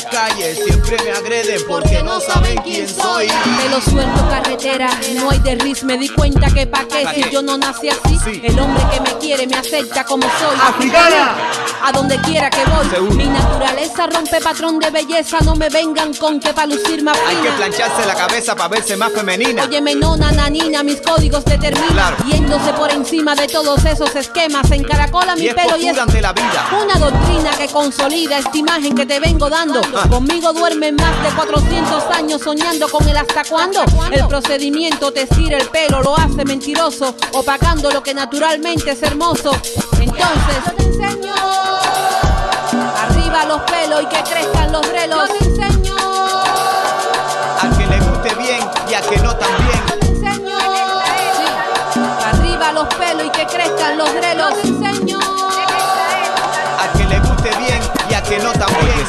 Esas 0.00 0.12
calles 0.12 0.58
siempre 0.64 0.96
me 1.04 1.10
agreden 1.10 1.60
porque 1.68 2.02
no 2.02 2.20
saben 2.20 2.56
quién 2.62 2.88
soy. 2.88 3.26
Me 3.28 3.68
lo 3.68 3.80
suelto 3.82 4.28
carretera, 4.30 4.88
no 5.16 5.30
hay 5.30 5.38
derris. 5.40 5.84
Me 5.84 5.98
di 5.98 6.08
cuenta 6.08 6.46
que 6.50 6.66
pa' 6.66 6.86
qué 6.88 7.06
si 7.14 7.30
yo 7.30 7.42
no 7.42 7.58
nací 7.58 7.90
así. 7.90 8.40
El 8.42 8.58
hombre 8.58 8.82
que 8.90 9.00
me 9.00 9.18
quiere 9.18 9.46
me 9.46 9.56
acepta 9.56 10.04
como 10.04 10.22
soy. 10.22 10.56
Africana. 10.58 11.36
A 11.82 11.92
donde 11.92 12.18
quiera 12.22 12.48
que 12.48 12.64
voy. 12.64 13.10
Mi 13.14 13.26
naturaleza 13.26 14.06
rompe 14.06 14.40
patrón 14.40 14.78
de 14.78 14.90
belleza. 14.90 15.38
No 15.44 15.54
me 15.54 15.68
vengan 15.68 16.14
con 16.14 16.40
que 16.40 16.54
pa' 16.54 16.64
lucir 16.66 17.02
más 17.02 17.18
Hay 17.26 17.36
que 17.36 17.50
plancharse 17.50 18.06
la 18.06 18.14
cabeza 18.14 18.56
para 18.56 18.68
verse 18.68 18.96
más 18.96 19.12
femenina. 19.12 19.64
Óyeme, 19.64 19.94
nona, 19.96 20.32
nanina, 20.32 20.82
mis 20.82 21.00
códigos 21.02 21.44
determinan. 21.44 21.88
Claro. 21.92 22.16
Yéndose 22.26 22.72
por 22.72 22.90
encima 22.90 23.34
de 23.34 23.48
todos 23.48 23.84
esos 23.84 24.14
esquemas. 24.16 24.70
Encaracola 24.70 25.36
mi 25.36 25.46
Y 25.46 25.50
pelo 25.52 25.76
y 25.76 25.88
es 25.88 25.96
la 25.96 26.32
vida. 26.32 26.68
una 26.82 26.94
doctrina 26.94 27.50
que 27.58 27.66
consolida 27.68 28.38
esta 28.38 28.56
imagen 28.56 28.94
que 28.94 29.04
te 29.04 29.20
vengo 29.20 29.50
dando. 29.50 29.89
Conmigo 30.08 30.52
duermen 30.52 30.94
más 30.94 31.22
de 31.22 31.30
400 31.30 32.04
años 32.16 32.40
soñando 32.42 32.88
con 32.88 33.08
el 33.08 33.16
hasta 33.16 33.42
cuándo. 33.44 33.82
El 34.10 34.26
procedimiento 34.28 35.12
te 35.12 35.22
estira 35.22 35.58
el 35.58 35.68
pelo, 35.68 36.00
lo 36.02 36.16
hace 36.16 36.44
mentiroso, 36.44 37.14
opacando 37.32 37.90
lo 37.90 38.02
que 38.02 38.14
naturalmente 38.14 38.92
es 38.92 39.02
hermoso. 39.02 39.50
Entonces, 39.98 40.56
yo 40.66 40.72
te 40.76 40.84
enseño. 40.84 41.34
Arriba 43.02 43.44
los 43.46 43.60
pelos 43.62 44.02
y 44.02 44.06
que 44.06 44.22
crezcan 44.22 44.72
los 44.72 44.86
relos. 44.88 45.28
Yo 45.28 45.38
te 45.38 45.44
enseño. 45.44 45.96
A 45.96 47.76
que 47.76 47.86
le 47.86 48.00
guste 48.00 48.34
bien 48.36 48.60
y 48.88 48.94
a 48.94 49.00
que 49.00 49.16
no 49.16 49.36
también. 49.36 49.80
enseño. 50.02 50.58
Sí. 51.92 52.02
Arriba 52.24 52.72
los 52.72 52.88
pelos 52.94 53.26
y 53.26 53.30
que 53.30 53.46
crezcan 53.46 53.98
los 53.98 54.12
drelos. 54.14 54.50
Yo 54.50 54.62
te 54.62 54.68
enseño. 54.68 55.39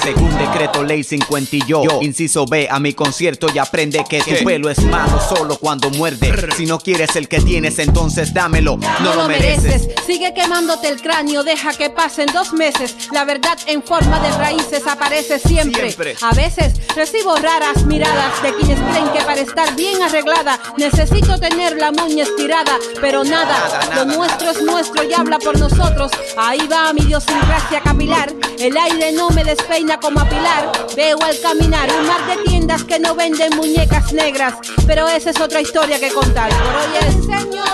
Según 0.02 0.36
decreto 0.38 0.84
ley 0.84 1.04
50 1.04 1.56
y 1.56 1.64
yo, 1.66 1.84
inciso 2.02 2.46
B 2.46 2.68
a 2.70 2.80
mi 2.80 2.94
concierto 2.94 3.48
y 3.54 3.60
aprende 3.60 4.04
que 4.10 4.22
tu 4.22 4.46
pelo 4.46 4.70
es 4.70 4.82
malo 4.84 5.20
solo 5.20 5.58
cuando 5.58 5.90
muerde. 5.92 6.32
Si 6.56 6.66
no 6.66 6.80
quieres 6.80 7.16
el 7.16 7.28
que 7.28 7.40
tienes, 7.40 7.80
entonces 7.80 8.34
dámelo. 8.34 8.78
No, 9.02 9.16
lo 9.16 9.28
mereces. 9.28 9.90
Sigue 10.06 10.34
quemándote 10.34 10.88
el 10.88 11.02
cráneo, 11.02 11.44
deja 11.44 11.74
que 11.74 11.90
pasen 11.90 12.28
dos 12.34 12.54
meses. 12.54 12.96
La 13.12 13.26
verdad 13.26 13.58
en 13.68 13.84
forma 13.84 14.20
de 14.20 14.32
raíces 14.38 14.88
aparece 14.88 15.40
siempre. 15.40 15.92
Siempre. 15.92 16.16
A 16.22 16.34
veces 16.34 16.74
recibo 16.96 17.36
raras 17.36 17.86
miradas 17.86 18.42
de 18.42 18.54
quienes 18.56 18.80
creen 18.80 19.10
que 19.10 19.22
para 19.24 19.42
estar 19.42 19.76
bien 19.76 20.02
arreglada 20.02 20.60
necesito 20.78 21.40
tener 21.40 21.78
la 21.78 21.92
moña 21.92 22.24
estirada, 22.24 22.78
pero 23.00 23.24
nada, 23.24 23.42
Nada, 23.42 23.80
nada, 23.90 23.96
lo 23.96 24.06
nuestro 24.18 24.52
es 24.52 24.62
nuestro 24.62 25.04
y 25.04 25.14
habla 25.14 25.40
por 25.40 25.58
nosotros. 25.60 26.12
Ahí 26.38 26.68
va 26.72 26.94
mi 26.94 27.02
idiosincrasia 27.02 27.82
capilar. 27.82 28.32
El 28.60 28.78
aire 28.78 29.12
no 29.12 29.30
me 29.32 29.44
despeina 29.44 29.91
como 30.00 30.20
a 30.20 30.30
pilar. 30.30 30.72
Veo 30.96 31.18
al 31.22 31.40
caminar 31.40 31.90
un 31.92 32.08
mar 32.08 32.26
de 32.28 32.44
tiendas 32.44 32.84
que 32.84 33.00
no 33.00 33.16
venden 33.16 33.56
muñecas 33.56 34.14
negras, 34.14 34.56
pero 34.88 35.08
esa 35.08 35.32
es 35.32 35.40
otra 35.40 35.62
historia 35.62 36.00
que 36.00 36.12
contar. 36.12 36.50
Por 36.50 36.76
hoy 36.76 36.98
es 37.00 37.14
señor. 37.26 37.68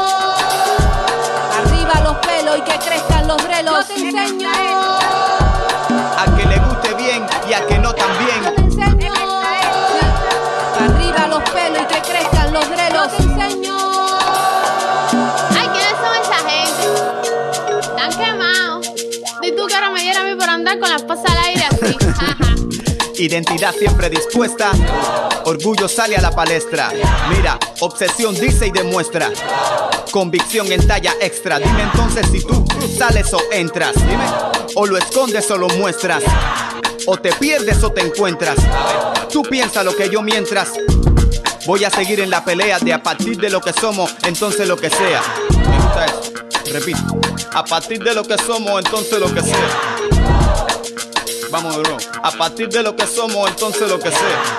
Arriba 1.60 2.02
los 2.04 2.18
pelos 2.18 2.58
y 2.58 2.62
que 2.62 2.80
crezcan 2.80 3.28
los 3.28 3.44
relos. 3.44 3.86
Yo. 4.40 5.07
Con 20.76 20.90
la 20.90 20.98
esposa 20.98 21.24
al 21.32 21.46
aire 21.46 21.64
así. 21.64 21.96
Identidad 23.24 23.74
siempre 23.74 24.10
dispuesta. 24.10 24.72
Orgullo 25.46 25.88
sale 25.88 26.18
a 26.18 26.22
la 26.22 26.32
palestra. 26.32 26.92
Mira, 27.30 27.58
obsesión 27.80 28.36
dice 28.36 28.68
y 28.68 28.72
demuestra. 28.72 29.32
Convicción 30.12 30.72
en 30.72 30.86
talla 30.86 31.14
extra. 31.22 31.58
Dime 31.58 31.84
entonces 31.84 32.28
si 32.32 32.42
tú 32.42 32.66
sales 32.98 33.34
o 33.34 33.40
entras. 33.52 33.96
Dime. 33.96 34.26
O 34.76 34.86
lo 34.86 34.98
escondes 34.98 35.50
o 35.50 35.58
lo 35.58 35.70
muestras. 35.70 36.22
O 37.08 37.18
te 37.18 37.32
pierdes 37.34 37.82
o 37.84 37.92
te 37.92 38.02
encuentras. 38.02 38.58
Tú 39.32 39.42
piensa 39.44 39.84
lo 39.84 39.96
que 39.96 40.10
yo 40.10 40.22
mientras. 40.22 40.74
Voy 41.66 41.86
a 41.86 41.90
seguir 41.90 42.20
en 42.20 42.30
la 42.30 42.44
pelea 42.44 42.78
de 42.80 42.94
a 42.94 43.02
partir 43.02 43.38
de 43.38 43.50
lo 43.50 43.62
que 43.62 43.74
somos, 43.74 44.14
entonces 44.26 44.68
lo 44.68 44.78
que 44.78 44.90
sea. 44.90 45.22
Me 45.50 45.78
gusta 45.78 46.06
eso. 46.06 46.22
Repito. 46.72 47.20
A 47.54 47.64
partir 47.64 48.04
de 48.04 48.14
lo 48.14 48.24
que 48.24 48.38
somos, 48.38 48.80
entonces 48.80 49.20
lo 49.20 49.34
que 49.34 49.42
sea. 49.42 49.97
Vamos 51.50 51.78
nuevo. 51.78 51.98
A 52.24 52.32
partir 52.32 52.68
de 52.70 52.84
lo 52.84 52.96
que 52.96 53.08
somos, 53.08 53.50
entonces 53.50 53.90
lo 53.90 54.00
que 54.00 54.12
sea. 54.12 54.58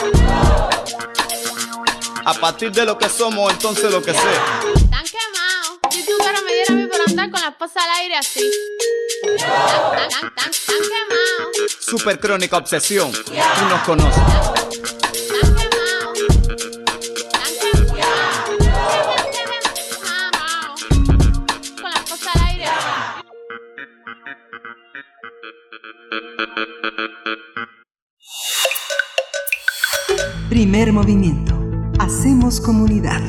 A 2.25 2.35
partir 2.35 2.73
de 2.73 2.85
lo 2.85 2.97
que 2.97 3.09
somos, 3.09 3.53
entonces 3.53 3.91
lo 3.91 4.03
que 4.03 4.13
sea. 4.13 4.63
Están 4.75 5.05
quemados. 5.05 5.79
Di 5.91 6.03
tú 6.05 6.13
ahora 6.21 6.41
me 6.41 6.53
diera 6.53 6.67
a 6.69 6.73
mí 6.73 6.87
por 6.87 7.01
andar 7.07 7.31
con 7.31 7.41
la 7.41 7.49
esposa 7.49 7.81
al 7.85 7.91
aire 8.01 8.17
así. 8.17 8.51
Están 9.23 10.31
quemados. 10.67 11.77
Super 11.81 12.19
crónica 12.19 12.57
obsesión. 12.57 13.13
Tú 13.13 13.33
nos 13.69 13.83
conoces. 13.83 14.23
Primer 30.49 30.93
movimiento. 30.93 31.55
Hacemos 31.99 32.61
comunidad. 32.61 33.21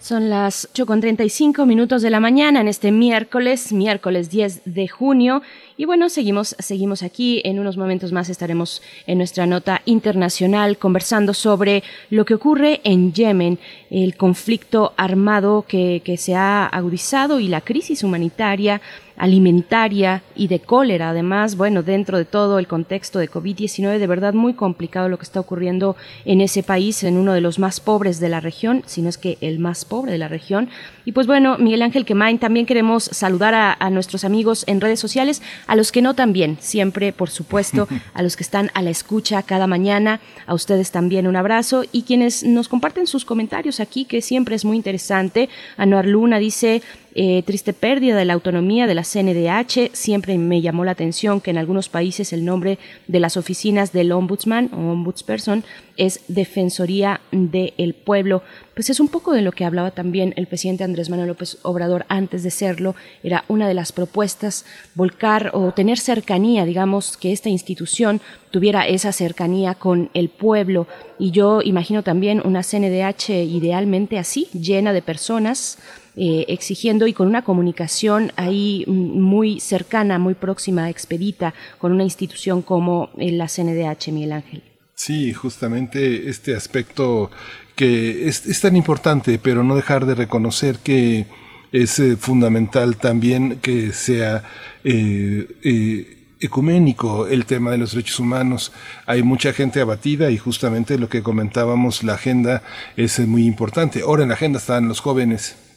Son 0.00 0.30
las 0.30 0.72
8.35 0.72 1.66
minutos 1.66 2.00
de 2.00 2.10
la 2.10 2.20
mañana 2.20 2.60
en 2.60 2.68
este 2.68 2.92
miércoles, 2.92 3.72
miércoles 3.72 4.30
10 4.30 4.62
de 4.64 4.88
junio. 4.88 5.42
Y 5.76 5.84
bueno, 5.84 6.08
seguimos, 6.08 6.56
seguimos 6.58 7.02
aquí. 7.02 7.42
En 7.44 7.58
unos 7.58 7.76
momentos 7.76 8.12
más 8.12 8.30
estaremos 8.30 8.80
en 9.06 9.18
nuestra 9.18 9.46
nota 9.46 9.82
internacional 9.84 10.78
conversando 10.78 11.34
sobre 11.34 11.82
lo 12.10 12.24
que 12.24 12.34
ocurre 12.34 12.80
en 12.84 13.12
Yemen, 13.12 13.58
el 13.90 14.16
conflicto 14.16 14.94
armado 14.96 15.66
que, 15.68 16.00
que 16.04 16.16
se 16.16 16.34
ha 16.34 16.66
agudizado 16.66 17.40
y 17.40 17.48
la 17.48 17.60
crisis 17.60 18.02
humanitaria 18.02 18.80
alimentaria 19.18 20.22
y 20.34 20.48
de 20.48 20.60
cólera, 20.60 21.10
además, 21.10 21.56
bueno, 21.56 21.82
dentro 21.82 22.16
de 22.16 22.24
todo 22.24 22.58
el 22.58 22.66
contexto 22.66 23.18
de 23.18 23.30
COVID-19, 23.30 23.98
de 23.98 24.06
verdad 24.06 24.32
muy 24.32 24.54
complicado 24.54 25.08
lo 25.08 25.18
que 25.18 25.24
está 25.24 25.40
ocurriendo 25.40 25.96
en 26.24 26.40
ese 26.40 26.62
país, 26.62 27.02
en 27.02 27.18
uno 27.18 27.32
de 27.32 27.40
los 27.40 27.58
más 27.58 27.80
pobres 27.80 28.20
de 28.20 28.28
la 28.28 28.40
región, 28.40 28.82
si 28.86 29.02
no 29.02 29.08
es 29.08 29.18
que 29.18 29.38
el 29.40 29.58
más 29.58 29.84
pobre 29.84 30.12
de 30.12 30.18
la 30.18 30.28
región. 30.28 30.70
Y 31.04 31.12
pues 31.12 31.26
bueno, 31.26 31.58
Miguel 31.58 31.82
Ángel 31.82 32.04
Quemain, 32.04 32.38
también 32.38 32.66
queremos 32.66 33.04
saludar 33.04 33.54
a, 33.54 33.76
a 33.78 33.90
nuestros 33.90 34.24
amigos 34.24 34.64
en 34.66 34.80
redes 34.80 35.00
sociales, 35.00 35.42
a 35.66 35.74
los 35.74 35.92
que 35.92 36.02
no 36.02 36.14
también, 36.14 36.56
siempre, 36.60 37.12
por 37.12 37.30
supuesto, 37.30 37.88
a 38.14 38.22
los 38.22 38.36
que 38.36 38.44
están 38.44 38.70
a 38.74 38.82
la 38.82 38.90
escucha 38.90 39.42
cada 39.42 39.66
mañana, 39.66 40.20
a 40.46 40.54
ustedes 40.54 40.90
también 40.90 41.26
un 41.26 41.36
abrazo 41.36 41.84
y 41.92 42.02
quienes 42.02 42.44
nos 42.44 42.68
comparten 42.68 43.06
sus 43.06 43.24
comentarios 43.24 43.80
aquí, 43.80 44.04
que 44.04 44.22
siempre 44.22 44.54
es 44.54 44.64
muy 44.64 44.76
interesante. 44.76 45.48
Anuar 45.76 46.06
Luna 46.06 46.38
dice, 46.38 46.82
eh, 47.20 47.42
triste 47.42 47.72
pérdida 47.72 48.16
de 48.16 48.24
la 48.24 48.34
autonomía 48.34 48.86
de 48.86 48.94
la 48.94 49.02
CNDH. 49.02 49.90
Siempre 49.92 50.38
me 50.38 50.60
llamó 50.60 50.84
la 50.84 50.92
atención 50.92 51.40
que 51.40 51.50
en 51.50 51.58
algunos 51.58 51.88
países 51.88 52.32
el 52.32 52.44
nombre 52.44 52.78
de 53.08 53.18
las 53.18 53.36
oficinas 53.36 53.92
del 53.92 54.12
ombudsman 54.12 54.70
o 54.72 54.92
ombudsperson 54.92 55.64
es 55.96 56.20
Defensoría 56.28 57.20
del 57.32 57.94
Pueblo. 57.94 58.44
Pues 58.74 58.88
es 58.88 59.00
un 59.00 59.08
poco 59.08 59.32
de 59.32 59.42
lo 59.42 59.50
que 59.50 59.64
hablaba 59.64 59.90
también 59.90 60.32
el 60.36 60.46
presidente 60.46 60.84
Andrés 60.84 61.10
Manuel 61.10 61.26
López 61.26 61.58
Obrador 61.62 62.06
antes 62.08 62.44
de 62.44 62.52
serlo. 62.52 62.94
Era 63.24 63.44
una 63.48 63.66
de 63.66 63.74
las 63.74 63.90
propuestas 63.90 64.64
volcar 64.94 65.50
o 65.54 65.72
tener 65.72 65.98
cercanía, 65.98 66.64
digamos, 66.64 67.16
que 67.16 67.32
esta 67.32 67.48
institución 67.48 68.20
tuviera 68.52 68.86
esa 68.86 69.10
cercanía 69.10 69.74
con 69.74 70.08
el 70.14 70.28
pueblo. 70.28 70.86
Y 71.18 71.32
yo 71.32 71.62
imagino 71.62 72.04
también 72.04 72.40
una 72.44 72.62
CNDH 72.62 73.30
idealmente 73.30 74.18
así, 74.18 74.46
llena 74.52 74.92
de 74.92 75.02
personas 75.02 75.78
eh, 76.20 76.46
exigiendo 76.48 77.06
y 77.06 77.12
con 77.12 77.28
una 77.28 77.42
comunicación 77.42 78.32
ahí 78.34 78.84
muy 78.88 79.60
cercana, 79.60 80.18
muy 80.18 80.34
próxima, 80.34 80.90
expedita, 80.90 81.54
con 81.78 81.92
una 81.92 82.02
institución 82.02 82.60
como 82.60 83.10
eh, 83.18 83.30
la 83.30 83.46
CNDH, 83.46 84.10
Miguel 84.10 84.32
Ángel. 84.32 84.62
Sí, 84.96 85.32
justamente 85.32 86.28
este 86.28 86.56
aspecto 86.56 87.30
que 87.76 88.26
es, 88.26 88.60
tan 88.60 88.74
importante, 88.74 89.38
pero 89.38 89.62
no 89.62 89.76
dejar 89.76 90.06
de 90.06 90.16
reconocer 90.16 90.78
que 90.80 91.26
es 91.70 92.00
eh, 92.00 92.16
fundamental 92.16 92.96
también 92.96 93.60
que 93.60 93.92
sea 93.92 94.42
ecuménico 96.40 97.28
el 97.28 97.46
tema 97.46 97.70
de 97.70 97.78
los 97.78 97.92
derechos 97.92 98.18
humanos. 98.18 98.72
Hay 99.06 99.22
mucha 99.22 99.52
gente 99.52 99.80
abatida 99.80 100.32
y 100.32 100.36
justamente 100.36 100.98
lo 100.98 101.08
que 101.08 101.22
comentábamos, 101.22 102.02
la 102.02 102.14
agenda 102.14 102.64
es 102.96 103.20
muy 103.20 103.46
importante. 103.46 104.00
Ahora 104.00 104.24
en 104.24 104.30
la 104.30 104.34
agenda 104.34 104.58
están 104.58 104.88
los 104.88 104.98
jóvenes 104.98 105.67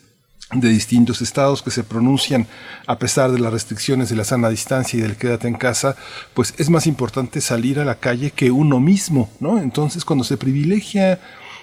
de 0.54 0.70
distintos 0.70 1.22
estados 1.22 1.62
que 1.62 1.72
se 1.72 1.84
pronuncian 1.84 2.48
a 2.88 2.98
pesar 3.00 3.32
de 3.32 3.40
las 3.40 3.54
restricciones 3.54 4.10
de 4.10 4.16
la 4.16 4.24
sana 4.24 4.50
distancia 4.50 4.98
y 4.98 5.02
del 5.02 5.16
quédate 5.16 5.48
en 5.48 5.56
casa, 5.56 5.96
pues 6.34 6.54
es 6.58 6.70
más 6.70 6.88
importante 6.88 7.42
salir 7.42 7.80
a 7.80 7.86
la 7.86 7.96
calle 7.96 8.32
que 8.32 8.52
uno 8.52 8.80
mismo, 8.80 9.30
¿no? 9.40 9.60
Entonces 9.60 10.04
cuando 10.04 10.24
se 10.24 10.38
privilegia 10.38 11.20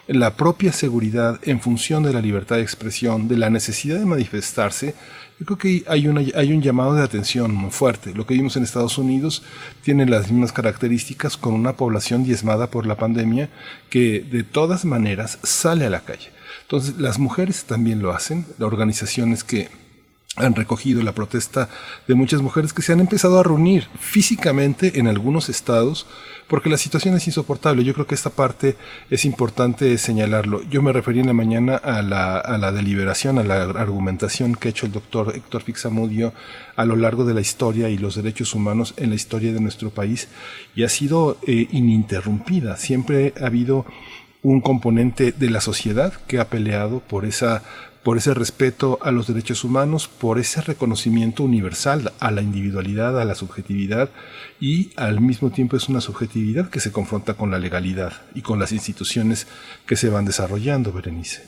la 0.06 0.34
propia 0.34 0.72
seguridad 0.72 1.38
en 1.42 1.60
función 1.60 2.02
de 2.02 2.14
la 2.14 2.22
libertad 2.22 2.56
de 2.56 2.62
expresión, 2.62 3.28
de 3.28 3.36
la 3.36 3.50
necesidad 3.50 3.98
de 3.98 4.06
manifestarse, 4.06 4.94
yo 5.38 5.46
creo 5.46 5.58
que 5.58 5.84
hay, 5.86 6.08
una, 6.08 6.22
hay 6.34 6.52
un 6.52 6.62
llamado 6.62 6.94
de 6.94 7.02
atención 7.02 7.54
muy 7.54 7.70
fuerte. 7.70 8.14
Lo 8.14 8.26
que 8.26 8.34
vimos 8.34 8.56
en 8.56 8.64
Estados 8.64 8.98
Unidos 8.98 9.42
tiene 9.82 10.06
las 10.06 10.30
mismas 10.30 10.52
características 10.52 11.36
con 11.36 11.52
una 11.52 11.74
población 11.74 12.24
diezmada 12.24 12.70
por 12.70 12.86
la 12.86 12.96
pandemia 12.96 13.50
que 13.90 14.20
de 14.20 14.42
todas 14.42 14.84
maneras 14.84 15.38
sale 15.42 15.86
a 15.86 15.90
la 15.90 16.00
calle. 16.00 16.37
Entonces, 16.68 16.98
las 16.98 17.18
mujeres 17.18 17.64
también 17.64 18.02
lo 18.02 18.12
hacen, 18.12 18.44
las 18.58 18.66
organizaciones 18.66 19.42
que 19.42 19.70
han 20.36 20.54
recogido 20.54 21.02
la 21.02 21.14
protesta 21.14 21.70
de 22.06 22.14
muchas 22.14 22.42
mujeres 22.42 22.74
que 22.74 22.82
se 22.82 22.92
han 22.92 23.00
empezado 23.00 23.40
a 23.40 23.42
reunir 23.42 23.88
físicamente 23.98 24.98
en 24.98 25.08
algunos 25.08 25.48
estados 25.48 26.06
porque 26.46 26.68
la 26.68 26.76
situación 26.76 27.14
es 27.14 27.26
insoportable. 27.26 27.84
Yo 27.84 27.94
creo 27.94 28.06
que 28.06 28.14
esta 28.14 28.28
parte 28.28 28.76
es 29.08 29.24
importante 29.24 29.96
señalarlo. 29.96 30.62
Yo 30.68 30.82
me 30.82 30.92
referí 30.92 31.20
en 31.20 31.26
la 31.26 31.32
mañana 31.32 31.76
a 31.76 32.02
la, 32.02 32.72
deliberación, 32.72 33.38
a 33.38 33.44
la 33.44 33.62
argumentación 33.62 34.54
que 34.54 34.68
ha 34.68 34.70
hecho 34.70 34.86
el 34.86 34.92
doctor 34.92 35.32
Héctor 35.34 35.62
Fixamudio 35.62 36.32
a 36.76 36.84
lo 36.84 36.96
largo 36.96 37.24
de 37.24 37.34
la 37.34 37.40
historia 37.40 37.88
y 37.88 37.98
los 37.98 38.14
derechos 38.14 38.54
humanos 38.54 38.92
en 38.98 39.08
la 39.08 39.16
historia 39.16 39.52
de 39.54 39.60
nuestro 39.60 39.88
país 39.88 40.28
y 40.74 40.84
ha 40.84 40.88
sido 40.90 41.38
eh, 41.46 41.66
ininterrumpida. 41.70 42.76
Siempre 42.76 43.34
ha 43.40 43.46
habido 43.46 43.86
un 44.42 44.60
componente 44.60 45.32
de 45.32 45.50
la 45.50 45.60
sociedad 45.60 46.12
que 46.26 46.38
ha 46.38 46.48
peleado 46.48 47.00
por 47.00 47.24
esa 47.24 47.62
por 48.08 48.16
ese 48.16 48.32
respeto 48.32 48.98
a 49.02 49.10
los 49.10 49.26
derechos 49.26 49.64
humanos, 49.64 50.08
por 50.08 50.38
ese 50.38 50.62
reconocimiento 50.62 51.42
universal 51.42 52.12
a 52.20 52.30
la 52.30 52.40
individualidad, 52.40 53.20
a 53.20 53.24
la 53.26 53.34
subjetividad 53.34 54.08
y 54.60 54.92
al 54.96 55.20
mismo 55.20 55.50
tiempo 55.50 55.76
es 55.76 55.90
una 55.90 56.00
subjetividad 56.00 56.70
que 56.70 56.80
se 56.80 56.90
confronta 56.90 57.34
con 57.34 57.50
la 57.50 57.58
legalidad 57.58 58.14
y 58.34 58.40
con 58.40 58.58
las 58.58 58.72
instituciones 58.72 59.46
que 59.84 59.96
se 59.96 60.08
van 60.08 60.24
desarrollando, 60.24 60.90
Berenice. 60.90 61.42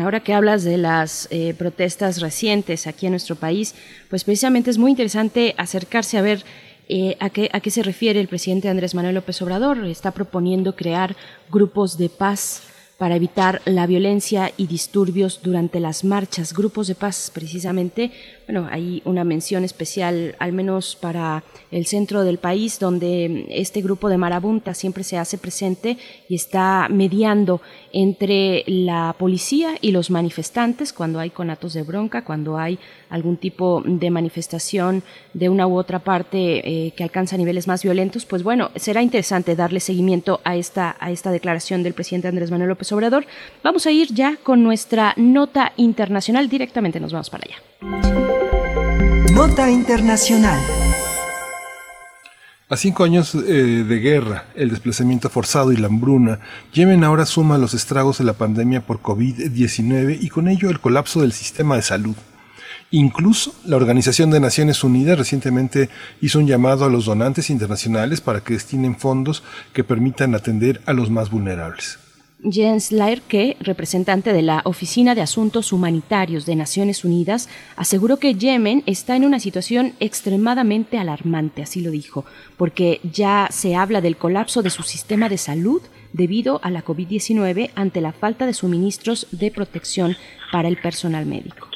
Ahora 0.00 0.20
que 0.20 0.32
hablas 0.32 0.64
de 0.64 0.78
las 0.78 1.28
eh, 1.30 1.52
protestas 1.52 2.22
recientes 2.22 2.86
aquí 2.86 3.04
en 3.04 3.12
nuestro 3.12 3.36
país, 3.36 3.74
pues 4.08 4.24
precisamente 4.24 4.70
es 4.70 4.78
muy 4.78 4.92
interesante 4.92 5.54
acercarse 5.58 6.16
a 6.16 6.22
ver 6.22 6.42
eh, 6.88 7.16
¿a, 7.20 7.30
qué, 7.30 7.50
¿A 7.52 7.60
qué 7.60 7.70
se 7.70 7.82
refiere 7.82 8.20
el 8.20 8.28
presidente 8.28 8.68
Andrés 8.68 8.94
Manuel 8.94 9.14
López 9.14 9.40
Obrador? 9.42 9.84
Está 9.86 10.12
proponiendo 10.12 10.74
crear 10.74 11.16
grupos 11.50 11.98
de 11.98 12.08
paz 12.08 12.62
para 12.98 13.14
evitar 13.14 13.62
la 13.64 13.86
violencia 13.86 14.52
y 14.56 14.66
disturbios 14.66 15.40
durante 15.42 15.78
las 15.78 16.02
marchas, 16.02 16.52
grupos 16.52 16.88
de 16.88 16.96
paz 16.96 17.30
precisamente. 17.32 18.10
Bueno, 18.48 18.66
hay 18.70 19.02
una 19.04 19.22
mención 19.22 19.62
especial, 19.62 20.34
al 20.40 20.52
menos 20.52 20.96
para 20.96 21.44
el 21.70 21.86
centro 21.86 22.24
del 22.24 22.38
país, 22.38 22.80
donde 22.80 23.46
este 23.50 23.82
grupo 23.82 24.08
de 24.08 24.18
marabunta 24.18 24.74
siempre 24.74 25.04
se 25.04 25.16
hace 25.16 25.38
presente 25.38 25.96
y 26.28 26.34
está 26.34 26.88
mediando 26.90 27.60
entre 27.92 28.64
la 28.66 29.14
policía 29.16 29.76
y 29.80 29.92
los 29.92 30.10
manifestantes 30.10 30.92
cuando 30.92 31.20
hay 31.20 31.30
conatos 31.30 31.74
de 31.74 31.82
bronca, 31.82 32.24
cuando 32.24 32.58
hay 32.58 32.80
algún 33.10 33.36
tipo 33.36 33.82
de 33.86 34.10
manifestación 34.10 35.04
de 35.34 35.48
una 35.48 35.66
u 35.66 35.76
otra 35.76 36.00
parte 36.00 36.86
eh, 36.86 36.92
que 36.96 37.04
alcanza 37.04 37.36
niveles 37.36 37.68
más 37.68 37.84
violentos, 37.84 38.24
pues 38.24 38.42
bueno, 38.42 38.70
será 38.74 39.02
interesante 39.02 39.54
darle 39.54 39.78
seguimiento 39.78 40.40
a 40.42 40.56
esta, 40.56 40.96
a 40.98 41.12
esta 41.12 41.30
declaración 41.30 41.84
del 41.84 41.94
presidente 41.94 42.28
Andrés 42.28 42.50
Manuel 42.50 42.70
López 42.70 42.87
Obrador. 42.92 43.26
Vamos 43.62 43.86
a 43.86 43.90
ir 43.90 44.12
ya 44.12 44.36
con 44.42 44.62
nuestra 44.62 45.14
nota 45.16 45.72
internacional, 45.76 46.48
directamente 46.48 47.00
nos 47.00 47.12
vamos 47.12 47.30
para 47.30 47.44
allá. 47.44 47.56
Nota 49.32 49.70
internacional. 49.70 50.60
A 52.70 52.76
cinco 52.76 53.04
años 53.04 53.34
eh, 53.34 53.38
de 53.88 53.98
guerra, 53.98 54.44
el 54.54 54.68
desplazamiento 54.68 55.30
forzado 55.30 55.72
y 55.72 55.76
la 55.76 55.86
hambruna, 55.86 56.40
Yemen 56.74 57.02
ahora 57.02 57.24
suma 57.24 57.56
los 57.56 57.72
estragos 57.72 58.18
de 58.18 58.24
la 58.24 58.34
pandemia 58.34 58.82
por 58.82 59.00
COVID-19 59.00 60.18
y 60.20 60.28
con 60.28 60.48
ello 60.48 60.68
el 60.68 60.78
colapso 60.78 61.22
del 61.22 61.32
sistema 61.32 61.76
de 61.76 61.82
salud. 61.82 62.14
Incluso 62.90 63.54
la 63.64 63.76
Organización 63.76 64.30
de 64.30 64.40
Naciones 64.40 64.84
Unidas 64.84 65.18
recientemente 65.18 65.88
hizo 66.20 66.38
un 66.38 66.46
llamado 66.46 66.84
a 66.84 66.90
los 66.90 67.06
donantes 67.06 67.48
internacionales 67.48 68.20
para 68.20 68.40
que 68.40 68.54
destinen 68.54 68.98
fondos 68.98 69.42
que 69.72 69.84
permitan 69.84 70.34
atender 70.34 70.82
a 70.84 70.92
los 70.92 71.10
más 71.10 71.30
vulnerables. 71.30 71.98
Jens 72.42 72.92
Laerke, 72.92 73.56
representante 73.60 74.32
de 74.32 74.42
la 74.42 74.62
Oficina 74.64 75.14
de 75.14 75.22
Asuntos 75.22 75.72
Humanitarios 75.72 76.46
de 76.46 76.54
Naciones 76.54 77.04
Unidas, 77.04 77.48
aseguró 77.76 78.18
que 78.18 78.34
Yemen 78.34 78.84
está 78.86 79.16
en 79.16 79.24
una 79.24 79.40
situación 79.40 79.94
extremadamente 79.98 80.98
alarmante, 80.98 81.62
así 81.62 81.80
lo 81.80 81.90
dijo, 81.90 82.24
porque 82.56 83.00
ya 83.02 83.48
se 83.50 83.74
habla 83.74 84.00
del 84.00 84.16
colapso 84.16 84.62
de 84.62 84.70
su 84.70 84.84
sistema 84.84 85.28
de 85.28 85.38
salud 85.38 85.82
debido 86.12 86.60
a 86.62 86.70
la 86.70 86.84
COVID-19 86.84 87.70
ante 87.74 88.00
la 88.00 88.12
falta 88.12 88.46
de 88.46 88.54
suministros 88.54 89.26
de 89.32 89.50
protección 89.50 90.16
para 90.52 90.68
el 90.68 90.76
personal 90.80 91.26
médico. 91.26 91.67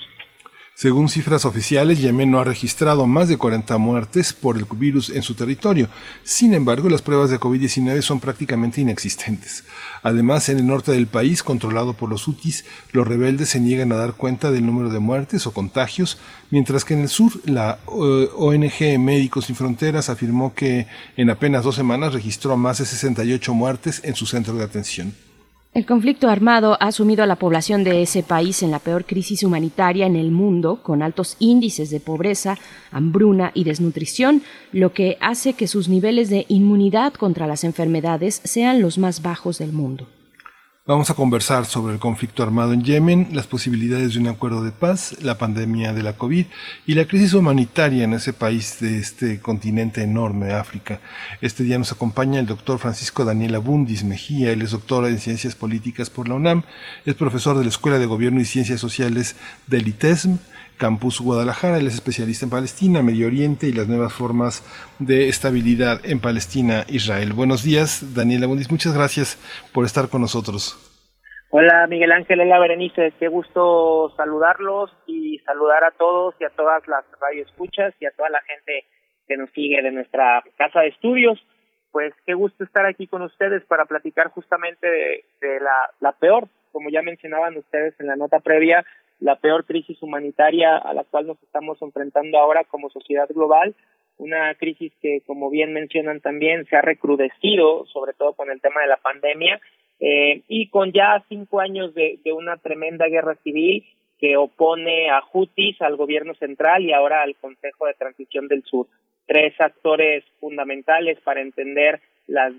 Según 0.82 1.09
cifras 1.09 1.44
oficiales, 1.44 2.00
Yemen 2.00 2.28
no 2.28 2.40
ha 2.40 2.44
registrado 2.44 3.06
más 3.06 3.28
de 3.28 3.36
40 3.36 3.78
muertes 3.78 4.32
por 4.32 4.56
el 4.59 4.66
virus 4.68 5.10
en 5.10 5.22
su 5.22 5.34
territorio. 5.34 5.88
Sin 6.24 6.54
embargo, 6.54 6.88
las 6.88 7.02
pruebas 7.02 7.30
de 7.30 7.38
COVID-19 7.38 8.02
son 8.02 8.18
prácticamente 8.18 8.80
inexistentes. 8.80 9.62
Además, 10.02 10.48
en 10.48 10.59
el 10.59 10.66
norte 10.66 10.90
del 10.90 11.06
país, 11.06 11.44
controlado 11.44 11.92
por 11.92 12.10
los 12.10 12.26
hutis, 12.26 12.64
los 12.90 13.06
rebeldes 13.06 13.50
se 13.50 13.60
niegan 13.60 13.92
a 13.92 13.96
dar 13.96 14.14
cuenta 14.14 14.50
del 14.50 14.66
número 14.66 14.90
de 14.90 14.98
muertes 14.98 15.46
o 15.46 15.52
contagios, 15.52 16.18
mientras 16.50 16.84
que 16.84 16.94
en 16.94 17.02
el 17.02 17.09
sur, 17.09 17.30
la 17.44 17.78
eh, 17.86 18.28
ONG 18.34 18.98
Médicos 18.98 19.44
Sin 19.44 19.54
Fronteras 19.54 20.09
afirmó 20.09 20.52
que 20.52 20.88
en 21.16 21.30
apenas 21.30 21.62
dos 21.62 21.76
semanas 21.76 22.12
registró 22.12 22.56
más 22.56 22.78
de 22.78 22.86
68 22.86 23.54
muertes 23.54 24.00
en 24.02 24.16
su 24.16 24.26
centro 24.26 24.54
de 24.54 24.64
atención. 24.64 25.14
El 25.74 25.86
conflicto 25.86 26.28
armado 26.28 26.77
ha 26.81 26.93
sumido 26.93 27.24
a 27.24 27.27
la 27.27 27.36
población 27.36 27.82
de 27.82 28.03
ese 28.03 28.23
país 28.23 28.62
en 28.62 28.70
la 28.70 28.78
peor 28.78 29.07
crisis 29.07 29.43
humanitaria 29.43 30.05
en 30.05 30.16
el 30.16 30.31
mundo, 30.31 30.81
con 30.82 31.03
altos 31.03 31.36
índices 31.39 31.89
de 31.89 31.99
pobreza, 31.99 32.59
hambruna 32.90 33.53
y 33.55 33.65
desnutrición, 33.65 34.43
lo 34.70 34.93
que 34.93 35.16
hace 35.23 35.55
que 35.55 35.66
sus 35.66 35.89
niveles 35.89 36.28
de 36.28 36.44
inmunidad 36.49 37.15
contra 37.15 37.47
las 37.47 37.65
enfermedades 37.65 38.43
sean 38.44 38.82
los 38.82 38.99
más 38.99 39.23
bajos 39.23 39.57
del 39.57 39.73
mundo. 39.73 40.07
Vamos 40.84 41.10
a 41.10 41.14
conversar 41.14 41.64
sobre 41.64 41.94
el 41.94 42.00
conflicto 42.00 42.42
armado 42.42 42.72
en 42.72 42.82
Yemen, 42.82 43.28
las 43.30 43.46
posibilidades 43.46 44.14
de 44.14 44.18
un 44.18 44.26
acuerdo 44.26 44.64
de 44.64 44.72
paz, 44.72 45.14
la 45.22 45.38
pandemia 45.38 45.92
de 45.92 46.02
la 46.02 46.14
COVID 46.14 46.46
y 46.88 46.94
la 46.94 47.04
crisis 47.04 47.34
humanitaria 47.34 48.02
en 48.02 48.14
ese 48.14 48.32
país 48.32 48.80
de 48.80 48.98
este 48.98 49.38
continente 49.38 50.02
enorme, 50.02 50.54
África. 50.54 50.98
Este 51.40 51.62
día 51.62 51.78
nos 51.78 51.92
acompaña 51.92 52.40
el 52.40 52.46
doctor 52.46 52.80
Francisco 52.80 53.24
Daniel 53.24 53.54
Abundis 53.54 54.02
Mejía, 54.02 54.50
él 54.50 54.62
es 54.62 54.72
doctor 54.72 55.06
en 55.06 55.20
Ciencias 55.20 55.54
Políticas 55.54 56.10
por 56.10 56.28
la 56.28 56.34
UNAM, 56.34 56.64
es 57.06 57.14
profesor 57.14 57.56
de 57.56 57.62
la 57.62 57.70
Escuela 57.70 58.00
de 58.00 58.06
Gobierno 58.06 58.40
y 58.40 58.44
Ciencias 58.44 58.80
Sociales 58.80 59.36
del 59.68 59.86
ITESM, 59.86 60.38
Campus 60.82 61.20
Guadalajara. 61.20 61.78
Él 61.78 61.86
es 61.86 61.94
especialista 61.94 62.44
en 62.44 62.50
Palestina, 62.50 63.04
Medio 63.04 63.28
Oriente 63.28 63.68
y 63.68 63.72
las 63.72 63.86
nuevas 63.86 64.12
formas 64.12 64.66
de 64.98 65.28
estabilidad 65.28 66.00
en 66.02 66.18
Palestina, 66.18 66.82
Israel. 66.88 67.34
Buenos 67.34 67.62
días, 67.62 68.16
Daniela 68.16 68.46
Abundis. 68.46 68.68
Muchas 68.68 68.92
gracias 68.92 69.38
por 69.72 69.84
estar 69.84 70.09
con 70.09 70.22
nosotros. 70.22 70.74
Hola 71.50 71.86
Miguel 71.86 72.10
Ángel, 72.10 72.40
hola 72.40 72.59
Berenice, 72.59 73.12
qué 73.20 73.28
gusto 73.28 74.12
saludarlos 74.16 74.90
y 75.06 75.38
saludar 75.46 75.84
a 75.84 75.92
todos 75.92 76.34
y 76.40 76.44
a 76.44 76.50
todas 76.50 76.82
las 76.88 77.04
radioescuchas 77.20 77.94
y 78.00 78.06
a 78.06 78.10
toda 78.10 78.30
la 78.30 78.40
gente 78.40 78.84
que 79.28 79.36
nos 79.36 79.50
sigue 79.50 79.82
de 79.82 79.92
nuestra 79.92 80.42
casa 80.56 80.80
de 80.80 80.88
estudios. 80.88 81.38
Pues 81.92 82.12
qué 82.26 82.34
gusto 82.34 82.64
estar 82.64 82.86
aquí 82.86 83.06
con 83.06 83.22
ustedes 83.22 83.62
para 83.66 83.84
platicar 83.84 84.30
justamente 84.30 84.88
de, 85.40 85.60
la 86.00 86.12
peor, 86.18 86.48
como 86.72 86.90
ya 86.90 87.02
mencionaban 87.02 87.56
ustedes 87.56 87.94
en 88.00 88.09
la 88.09 88.16
nota 88.16 88.40
previa, 88.40 88.84
la 89.23 89.36
peor 89.36 89.65
crisis 89.65 90.03
humanitaria 90.03 90.77
a 90.77 90.93
la 90.94 91.05
cual 91.05 91.27
nos 91.28 91.43
estamos 91.43 91.81
enfrentando 91.81 92.39
ahora 92.39 92.65
como 92.65 92.90
sociedad 92.90 93.28
global, 93.28 93.74
una 94.19 94.55
crisis 94.55 94.93
que, 95.01 95.23
como 95.27 95.49
bien 95.51 95.73
mencionan 95.73 96.20
también, 96.20 96.66
se 96.66 96.77
ha 96.77 96.82
recrudecido, 96.82 97.86
sobre 97.86 98.12
todo 98.12 98.35
con 98.35 98.51
el 98.51 98.61
tema 98.61 98.82
de 98.82 98.89
la 98.89 98.97
pandemia, 98.97 99.61
eh, 100.01 100.43
y 100.49 100.69
con 100.69 100.93
ya 100.93 101.24
cinco 101.28 101.61
años 101.61 101.94
de, 101.94 102.19
de 102.24 102.32
una 102.32 102.57
tremenda 102.57 103.07
guerra 103.07 103.36
civil 103.44 103.85
que 104.19 104.36
opone 104.36 105.11
a 105.11 105.20
Houthis, 105.20 105.81
al 105.81 105.97
gobierno 105.97 106.35
central 106.35 106.85
y 106.85 106.93
ahora 106.93 107.23
al 107.23 107.36
Consejo 107.36 107.86
de 107.86 107.94
Transición 107.94 108.49
del 108.49 108.62
Sur. 108.65 108.86
Tres 109.27 109.61
actores 109.61 110.24
fundamentales 110.40 111.19
para 111.20 111.40
entender 111.40 112.01
las 112.27 112.53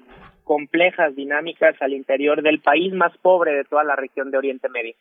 complejas 0.43 1.15
dinámicas 1.15 1.75
al 1.81 1.93
interior 1.93 2.41
del 2.41 2.59
país 2.59 2.93
más 2.93 3.17
pobre 3.17 3.53
de 3.53 3.63
toda 3.63 3.83
la 3.83 3.95
región 3.95 4.31
de 4.31 4.37
Oriente 4.37 4.69
Medio. 4.69 4.95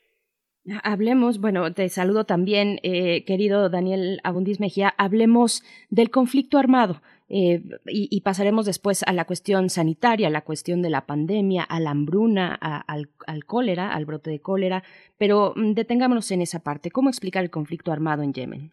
Hablemos, 0.84 1.40
bueno, 1.40 1.72
te 1.72 1.88
saludo 1.88 2.24
también, 2.24 2.78
eh, 2.84 3.24
querido 3.24 3.68
Daniel 3.68 4.20
Abundis 4.22 4.60
Mejía, 4.60 4.94
hablemos 4.96 5.64
del 5.90 6.10
conflicto 6.10 6.56
armado. 6.56 7.00
Eh, 7.34 7.62
y, 7.86 8.20
pasaremos 8.20 8.66
después 8.66 9.02
a 9.04 9.12
la 9.14 9.24
cuestión 9.24 9.70
sanitaria, 9.70 10.26
a 10.26 10.30
la 10.30 10.42
cuestión 10.42 10.82
de 10.82 10.90
la 10.90 11.06
pandemia, 11.06 11.62
a 11.62 11.80
la 11.80 11.90
hambruna, 11.90 12.54
al, 12.54 13.08
cólera, 13.46 13.94
al 13.94 14.04
brote 14.04 14.30
de 14.30 14.40
cólera, 14.40 14.82
pero 15.16 15.54
mm, 15.56 15.72
detengámonos 15.72 16.30
en 16.30 16.42
esa 16.42 16.62
parte. 16.62 16.90
¿Cómo 16.90 17.08
explicar 17.08 17.42
el 17.42 17.50
conflicto 17.50 17.90
armado 17.90 18.22
en 18.22 18.34
Yemen? 18.34 18.70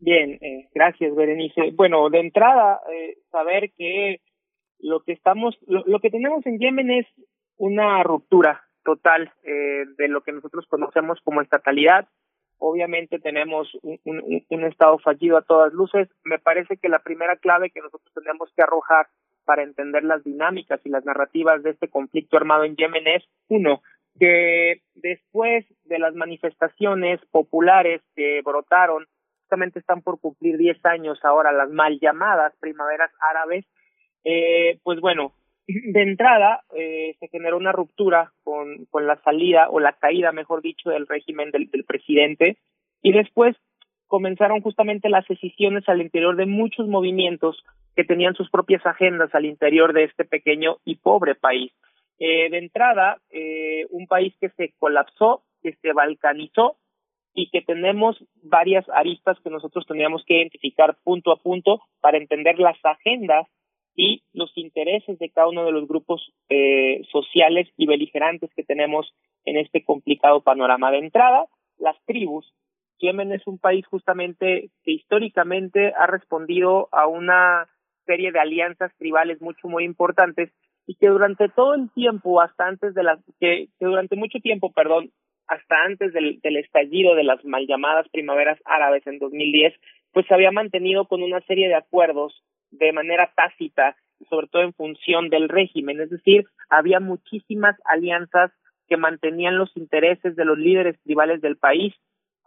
Bien, 0.00 0.38
eh, 0.40 0.70
gracias, 0.74 1.14
Berenice. 1.14 1.72
Bueno, 1.72 2.08
de 2.08 2.20
entrada, 2.20 2.80
saber 3.30 3.70
que 3.76 4.22
lo 4.78 5.00
que 5.00 5.12
estamos, 5.12 5.58
lo 5.66 6.00
que 6.00 6.08
tenemos 6.08 6.46
en 6.46 6.58
Yemen 6.58 6.90
es 6.90 7.06
una 7.58 8.02
ruptura 8.02 8.62
total 8.84 9.32
eh, 9.44 9.84
de 9.96 10.08
lo 10.08 10.22
que 10.22 10.32
nosotros 10.32 10.66
conocemos 10.66 11.20
como 11.22 11.40
estatalidad. 11.40 12.08
Obviamente 12.58 13.18
tenemos 13.18 13.68
un, 13.82 14.44
un, 14.48 14.64
estado 14.64 14.98
fallido 14.98 15.36
a 15.36 15.42
todas 15.42 15.72
luces. 15.72 16.08
Me 16.24 16.38
parece 16.38 16.76
que 16.76 16.88
la 16.88 17.00
primera 17.00 17.36
clave 17.36 17.70
que 17.70 17.80
nosotros 17.80 18.12
tenemos 18.14 18.52
que 18.54 18.62
arrojar 18.62 19.08
para 19.44 19.64
entender 19.64 20.04
las 20.04 20.22
dinámicas 20.22 20.80
y 20.84 20.88
las 20.88 21.04
narrativas 21.04 21.62
de 21.62 21.70
este 21.70 21.88
conflicto 21.88 22.36
armado 22.36 22.62
en 22.62 22.76
Yemen 22.76 23.08
es, 23.08 23.24
uno, 23.48 23.82
que 24.18 24.82
después 24.94 25.66
de 25.84 25.98
las 25.98 26.14
manifestaciones 26.14 27.20
populares 27.30 28.02
que 28.14 28.40
brotaron, 28.44 29.06
justamente 29.40 29.80
están 29.80 30.02
por 30.02 30.20
cumplir 30.20 30.56
10 30.56 30.84
años 30.86 31.18
ahora 31.24 31.52
las 31.52 31.70
mal 31.70 31.98
llamadas 32.00 32.54
primaveras 32.60 33.10
árabes, 33.30 33.66
eh, 34.24 34.78
pues 34.82 35.00
bueno, 35.00 35.32
de 35.66 36.02
entrada 36.02 36.62
eh, 36.76 37.14
se 37.20 37.28
generó 37.28 37.56
una 37.56 37.72
ruptura 37.72 38.32
con, 38.42 38.86
con 38.86 39.06
la 39.06 39.20
salida 39.22 39.68
o 39.70 39.80
la 39.80 39.92
caída, 39.92 40.32
mejor 40.32 40.62
dicho, 40.62 40.90
del 40.90 41.06
régimen 41.06 41.50
del, 41.50 41.68
presidente 41.84 42.58
y 43.00 43.12
después 43.12 43.56
comenzaron 44.06 44.60
justamente 44.60 45.08
las 45.08 45.26
decisiones 45.26 45.88
al 45.88 46.02
interior 46.02 46.36
de 46.36 46.46
muchos 46.46 46.86
movimientos 46.88 47.64
que 47.96 48.04
tenían 48.04 48.34
sus 48.34 48.50
propias 48.50 48.84
agendas 48.84 49.34
al 49.34 49.44
interior 49.44 49.92
de 49.92 50.04
este 50.04 50.24
pequeño 50.24 50.78
y 50.84 50.96
pobre 50.96 51.34
país. 51.34 51.72
Eh, 52.18 52.50
de 52.50 52.58
entrada, 52.58 53.18
eh, 53.30 53.86
un 53.90 54.06
país 54.06 54.34
que 54.40 54.50
se 54.50 54.74
colapsó, 54.78 55.42
que 55.62 55.74
se 55.80 55.92
balcanizó 55.92 56.76
y 57.34 57.50
que 57.50 57.62
tenemos 57.62 58.22
varias 58.42 58.86
aristas 58.90 59.38
que 59.42 59.50
nosotros 59.50 59.86
teníamos 59.86 60.24
que 60.26 60.36
identificar 60.36 60.96
punto 61.02 61.32
a 61.32 61.36
punto 61.36 61.80
para 62.00 62.18
entender 62.18 62.58
las 62.58 62.76
agendas 62.84 63.46
y 63.94 64.22
los 64.32 64.50
intereses 64.56 65.18
de 65.18 65.30
cada 65.30 65.48
uno 65.48 65.64
de 65.64 65.72
los 65.72 65.86
grupos 65.86 66.32
eh, 66.48 67.02
sociales 67.10 67.68
y 67.76 67.86
beligerantes 67.86 68.50
que 68.54 68.64
tenemos 68.64 69.12
en 69.44 69.56
este 69.56 69.84
complicado 69.84 70.42
panorama. 70.42 70.90
De 70.90 70.98
entrada, 70.98 71.46
las 71.78 71.96
tribus. 72.06 72.52
Yemen 72.98 73.32
es 73.32 73.46
un 73.46 73.58
país 73.58 73.84
justamente 73.86 74.70
que 74.84 74.92
históricamente 74.92 75.92
ha 75.98 76.06
respondido 76.06 76.88
a 76.92 77.06
una 77.06 77.68
serie 78.06 78.32
de 78.32 78.40
alianzas 78.40 78.92
tribales 78.96 79.40
mucho 79.40 79.68
muy 79.68 79.84
importantes 79.84 80.50
y 80.86 80.94
que 80.96 81.08
durante 81.08 81.48
todo 81.48 81.74
el 81.74 81.90
tiempo, 81.90 82.40
hasta 82.40 82.66
antes 82.66 82.94
de 82.94 83.02
las, 83.02 83.20
que, 83.40 83.68
que 83.78 83.84
durante 83.84 84.16
mucho 84.16 84.38
tiempo, 84.40 84.72
perdón, 84.72 85.10
hasta 85.46 85.82
antes 85.84 86.12
del, 86.12 86.40
del 86.40 86.56
estallido 86.56 87.14
de 87.14 87.24
las 87.24 87.44
mal 87.44 87.66
llamadas 87.66 88.08
primaveras 88.08 88.58
árabes 88.64 89.06
en 89.06 89.18
2010, 89.18 89.74
pues 90.12 90.26
se 90.26 90.34
había 90.34 90.50
mantenido 90.50 91.06
con 91.06 91.22
una 91.22 91.40
serie 91.42 91.68
de 91.68 91.74
acuerdos 91.74 92.42
de 92.72 92.92
manera 92.92 93.32
tácita, 93.36 93.96
sobre 94.28 94.48
todo 94.48 94.62
en 94.62 94.72
función 94.72 95.28
del 95.28 95.48
régimen, 95.48 96.00
es 96.00 96.10
decir, 96.10 96.46
había 96.68 97.00
muchísimas 97.00 97.76
alianzas 97.84 98.50
que 98.88 98.96
mantenían 98.96 99.56
los 99.56 99.74
intereses 99.76 100.36
de 100.36 100.44
los 100.44 100.58
líderes 100.58 101.00
tribales 101.02 101.40
del 101.40 101.56
país 101.56 101.94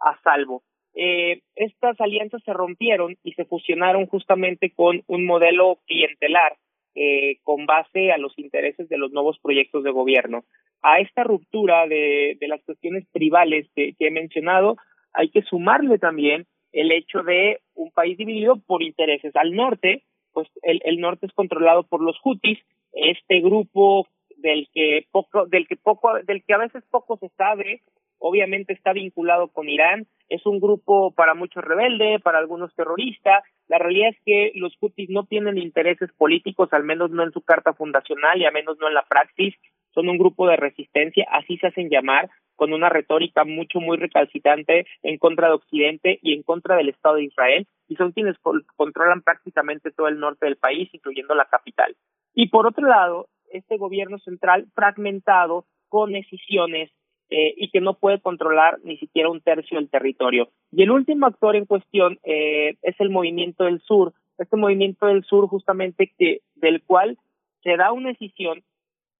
a 0.00 0.20
salvo. 0.22 0.62
Eh, 0.94 1.40
estas 1.54 2.00
alianzas 2.00 2.42
se 2.44 2.52
rompieron 2.52 3.16
y 3.22 3.32
se 3.32 3.44
fusionaron 3.44 4.06
justamente 4.06 4.72
con 4.74 5.02
un 5.06 5.26
modelo 5.26 5.78
clientelar 5.86 6.56
eh, 6.94 7.38
con 7.42 7.66
base 7.66 8.12
a 8.12 8.16
los 8.16 8.32
intereses 8.38 8.88
de 8.88 8.96
los 8.96 9.12
nuevos 9.12 9.38
proyectos 9.40 9.84
de 9.84 9.90
gobierno. 9.90 10.44
A 10.82 11.00
esta 11.00 11.24
ruptura 11.24 11.86
de, 11.86 12.38
de 12.40 12.48
las 12.48 12.62
cuestiones 12.64 13.06
tribales 13.12 13.68
que, 13.74 13.92
que 13.98 14.06
he 14.06 14.10
mencionado, 14.10 14.76
hay 15.12 15.28
que 15.28 15.42
sumarle 15.42 15.98
también 15.98 16.46
el 16.72 16.92
hecho 16.92 17.22
de 17.22 17.60
un 17.74 17.90
país 17.90 18.16
dividido 18.16 18.56
por 18.66 18.82
intereses. 18.82 19.34
Al 19.36 19.52
norte, 19.52 20.04
pues 20.36 20.48
el, 20.60 20.82
el 20.84 21.00
norte 21.00 21.24
es 21.24 21.32
controlado 21.32 21.84
por 21.84 22.02
los 22.02 22.14
hutis, 22.22 22.58
este 22.92 23.40
grupo 23.40 24.06
del 24.36 24.68
que 24.74 25.06
poco, 25.10 25.46
del 25.46 25.66
que 25.66 25.76
poco, 25.76 26.12
del 26.24 26.44
que 26.44 26.52
a 26.52 26.58
veces 26.58 26.84
poco 26.90 27.16
se 27.16 27.30
sabe, 27.38 27.80
obviamente 28.18 28.74
está 28.74 28.92
vinculado 28.92 29.48
con 29.48 29.66
Irán, 29.70 30.06
es 30.28 30.44
un 30.44 30.60
grupo 30.60 31.12
para 31.12 31.32
muchos 31.32 31.64
rebelde, 31.64 32.18
para 32.18 32.36
algunos 32.36 32.74
terrorista. 32.74 33.44
La 33.66 33.78
realidad 33.78 34.10
es 34.10 34.18
que 34.26 34.52
los 34.56 34.76
hutis 34.78 35.08
no 35.08 35.24
tienen 35.24 35.56
intereses 35.56 36.10
políticos, 36.18 36.68
al 36.72 36.84
menos 36.84 37.10
no 37.10 37.22
en 37.22 37.32
su 37.32 37.40
carta 37.40 37.72
fundacional 37.72 38.38
y 38.38 38.44
al 38.44 38.52
menos 38.52 38.76
no 38.78 38.88
en 38.88 38.94
la 38.94 39.06
praxis. 39.08 39.54
Son 39.94 40.06
un 40.10 40.18
grupo 40.18 40.46
de 40.46 40.56
resistencia, 40.56 41.26
así 41.32 41.56
se 41.56 41.68
hacen 41.68 41.88
llamar, 41.88 42.28
con 42.56 42.74
una 42.74 42.90
retórica 42.90 43.44
mucho, 43.44 43.80
muy 43.80 43.96
recalcitrante 43.96 44.86
en 45.02 45.16
contra 45.16 45.48
de 45.48 45.54
Occidente 45.54 46.18
y 46.20 46.34
en 46.34 46.42
contra 46.42 46.76
del 46.76 46.90
Estado 46.90 47.14
de 47.14 47.24
Israel, 47.24 47.66
y 47.88 47.96
son 47.96 48.12
quienes 48.12 48.36
controlan 48.76 49.22
prácticamente 49.22 49.90
todo 49.90 50.08
el 50.08 50.18
norte 50.18 50.46
del 50.46 50.56
país, 50.56 50.88
incluyendo 50.92 51.34
la 51.34 51.46
capital. 51.46 51.96
Y 52.34 52.48
por 52.48 52.66
otro 52.66 52.86
lado, 52.86 53.28
este 53.52 53.76
gobierno 53.76 54.18
central 54.18 54.66
fragmentado 54.74 55.64
con 55.88 56.12
decisiones 56.12 56.90
eh, 57.30 57.54
y 57.56 57.70
que 57.70 57.80
no 57.80 57.94
puede 57.94 58.20
controlar 58.20 58.78
ni 58.84 58.98
siquiera 58.98 59.30
un 59.30 59.40
tercio 59.40 59.78
del 59.78 59.90
territorio. 59.90 60.48
Y 60.70 60.82
el 60.82 60.90
último 60.90 61.26
actor 61.26 61.56
en 61.56 61.66
cuestión 61.66 62.18
eh, 62.24 62.76
es 62.82 62.94
el 63.00 63.10
movimiento 63.10 63.64
del 63.64 63.80
sur, 63.80 64.12
este 64.38 64.56
movimiento 64.56 65.06
del 65.06 65.24
sur 65.24 65.48
justamente 65.48 66.12
que 66.18 66.42
del 66.54 66.82
cual 66.82 67.18
se 67.62 67.76
da 67.76 67.92
una 67.92 68.10
decisión 68.10 68.62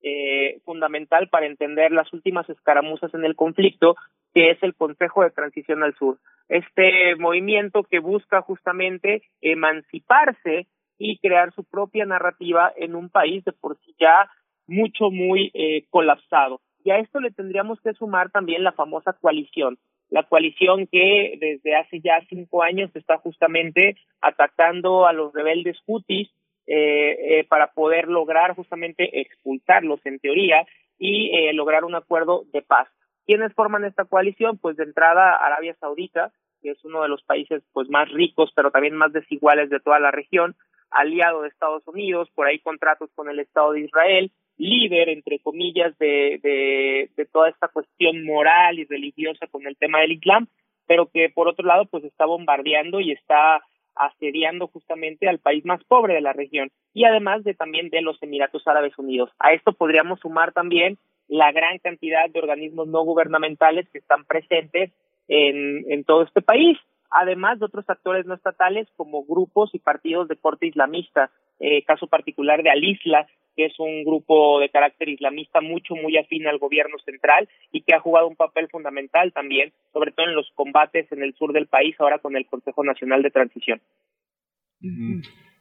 eh, 0.08 0.60
fundamental 0.64 1.28
para 1.28 1.46
entender 1.46 1.90
las 1.90 2.12
últimas 2.12 2.48
escaramuzas 2.48 3.12
en 3.12 3.24
el 3.24 3.34
conflicto, 3.34 3.96
que 4.32 4.50
es 4.50 4.62
el 4.62 4.72
Consejo 4.72 5.24
de 5.24 5.32
Transición 5.32 5.82
al 5.82 5.96
Sur. 5.96 6.18
Este 6.48 7.16
movimiento 7.16 7.82
que 7.82 7.98
busca 7.98 8.40
justamente 8.40 9.22
emanciparse 9.40 10.68
y 10.96 11.18
crear 11.18 11.52
su 11.54 11.64
propia 11.64 12.06
narrativa 12.06 12.72
en 12.76 12.94
un 12.94 13.08
país 13.08 13.44
de 13.44 13.50
por 13.50 13.78
sí 13.78 13.96
ya 13.98 14.30
mucho, 14.68 15.10
muy 15.10 15.50
eh, 15.54 15.86
colapsado. 15.90 16.60
Y 16.84 16.92
a 16.92 16.98
esto 16.98 17.18
le 17.18 17.32
tendríamos 17.32 17.80
que 17.80 17.92
sumar 17.94 18.30
también 18.30 18.62
la 18.62 18.70
famosa 18.70 19.12
coalición, 19.14 19.76
la 20.08 20.22
coalición 20.22 20.86
que 20.86 21.36
desde 21.40 21.74
hace 21.74 22.00
ya 22.00 22.24
cinco 22.28 22.62
años 22.62 22.94
está 22.94 23.18
justamente 23.18 23.96
atacando 24.20 25.04
a 25.04 25.12
los 25.12 25.32
rebeldes 25.32 25.78
hutis 25.84 26.30
eh, 26.66 27.38
eh, 27.38 27.44
para 27.48 27.68
poder 27.72 28.08
lograr 28.08 28.54
justamente 28.56 29.20
expulsarlos 29.20 30.04
en 30.04 30.18
teoría 30.18 30.66
y 30.98 31.30
eh, 31.36 31.52
lograr 31.52 31.84
un 31.84 31.94
acuerdo 31.94 32.44
de 32.52 32.62
paz. 32.62 32.88
¿Quiénes 33.24 33.52
forman 33.54 33.84
esta 33.84 34.04
coalición? 34.04 34.58
Pues 34.58 34.76
de 34.76 34.84
entrada 34.84 35.36
Arabia 35.36 35.76
Saudita, 35.78 36.32
que 36.62 36.70
es 36.70 36.84
uno 36.84 37.02
de 37.02 37.08
los 37.08 37.22
países 37.22 37.62
pues 37.72 37.88
más 37.88 38.10
ricos 38.10 38.50
pero 38.54 38.70
también 38.70 38.96
más 38.96 39.12
desiguales 39.12 39.70
de 39.70 39.80
toda 39.80 40.00
la 40.00 40.10
región, 40.10 40.56
aliado 40.90 41.42
de 41.42 41.48
Estados 41.48 41.86
Unidos, 41.86 42.30
por 42.34 42.46
ahí 42.46 42.58
contratos 42.58 43.10
con 43.14 43.28
el 43.28 43.38
Estado 43.38 43.72
de 43.72 43.80
Israel, 43.80 44.32
líder, 44.56 45.08
entre 45.08 45.38
comillas, 45.40 45.96
de, 45.98 46.40
de, 46.42 47.10
de 47.16 47.26
toda 47.26 47.48
esta 47.48 47.68
cuestión 47.68 48.24
moral 48.24 48.78
y 48.78 48.84
religiosa 48.84 49.46
con 49.46 49.66
el 49.66 49.76
tema 49.76 50.00
del 50.00 50.12
Islam, 50.12 50.48
pero 50.86 51.10
que 51.12 51.30
por 51.30 51.48
otro 51.48 51.64
lado 51.66 51.86
pues 51.86 52.04
está 52.04 52.26
bombardeando 52.26 53.00
y 53.00 53.12
está 53.12 53.62
asediando 53.96 54.68
justamente 54.68 55.28
al 55.28 55.38
país 55.38 55.64
más 55.64 55.82
pobre 55.84 56.14
de 56.14 56.20
la 56.20 56.32
región 56.32 56.70
y 56.94 57.04
además 57.04 57.44
de 57.44 57.54
también 57.54 57.90
de 57.90 58.02
los 58.02 58.22
Emiratos 58.22 58.66
Árabes 58.66 58.98
Unidos. 58.98 59.30
A 59.38 59.52
esto 59.52 59.72
podríamos 59.72 60.20
sumar 60.20 60.52
también 60.52 60.98
la 61.28 61.52
gran 61.52 61.78
cantidad 61.78 62.30
de 62.30 62.38
organismos 62.38 62.86
no 62.88 63.02
gubernamentales 63.02 63.88
que 63.90 63.98
están 63.98 64.24
presentes 64.24 64.92
en, 65.28 65.90
en 65.90 66.04
todo 66.04 66.22
este 66.22 66.40
país, 66.40 66.78
además 67.10 67.58
de 67.58 67.66
otros 67.66 67.88
actores 67.88 68.26
no 68.26 68.34
estatales 68.34 68.88
como 68.96 69.24
grupos 69.24 69.74
y 69.74 69.78
partidos 69.78 70.28
de 70.28 70.36
corte 70.36 70.66
islamista, 70.66 71.30
eh, 71.58 71.82
caso 71.84 72.06
particular 72.06 72.62
de 72.62 72.70
Al-Isla, 72.70 73.26
que 73.56 73.66
es 73.66 73.80
un 73.80 74.04
grupo 74.04 74.60
de 74.60 74.68
carácter 74.68 75.08
islamista 75.08 75.60
mucho, 75.60 75.94
muy 75.94 76.16
afín 76.18 76.46
al 76.46 76.58
gobierno 76.58 76.98
central 77.04 77.48
y 77.72 77.82
que 77.82 77.94
ha 77.94 78.00
jugado 78.00 78.28
un 78.28 78.36
papel 78.36 78.68
fundamental 78.68 79.32
también, 79.32 79.72
sobre 79.92 80.12
todo 80.12 80.26
en 80.26 80.34
los 80.34 80.50
combates 80.54 81.10
en 81.10 81.22
el 81.22 81.34
sur 81.34 81.52
del 81.52 81.66
país, 81.66 81.96
ahora 81.98 82.18
con 82.18 82.36
el 82.36 82.46
Consejo 82.46 82.84
Nacional 82.84 83.22
de 83.22 83.30
Transición. 83.30 83.80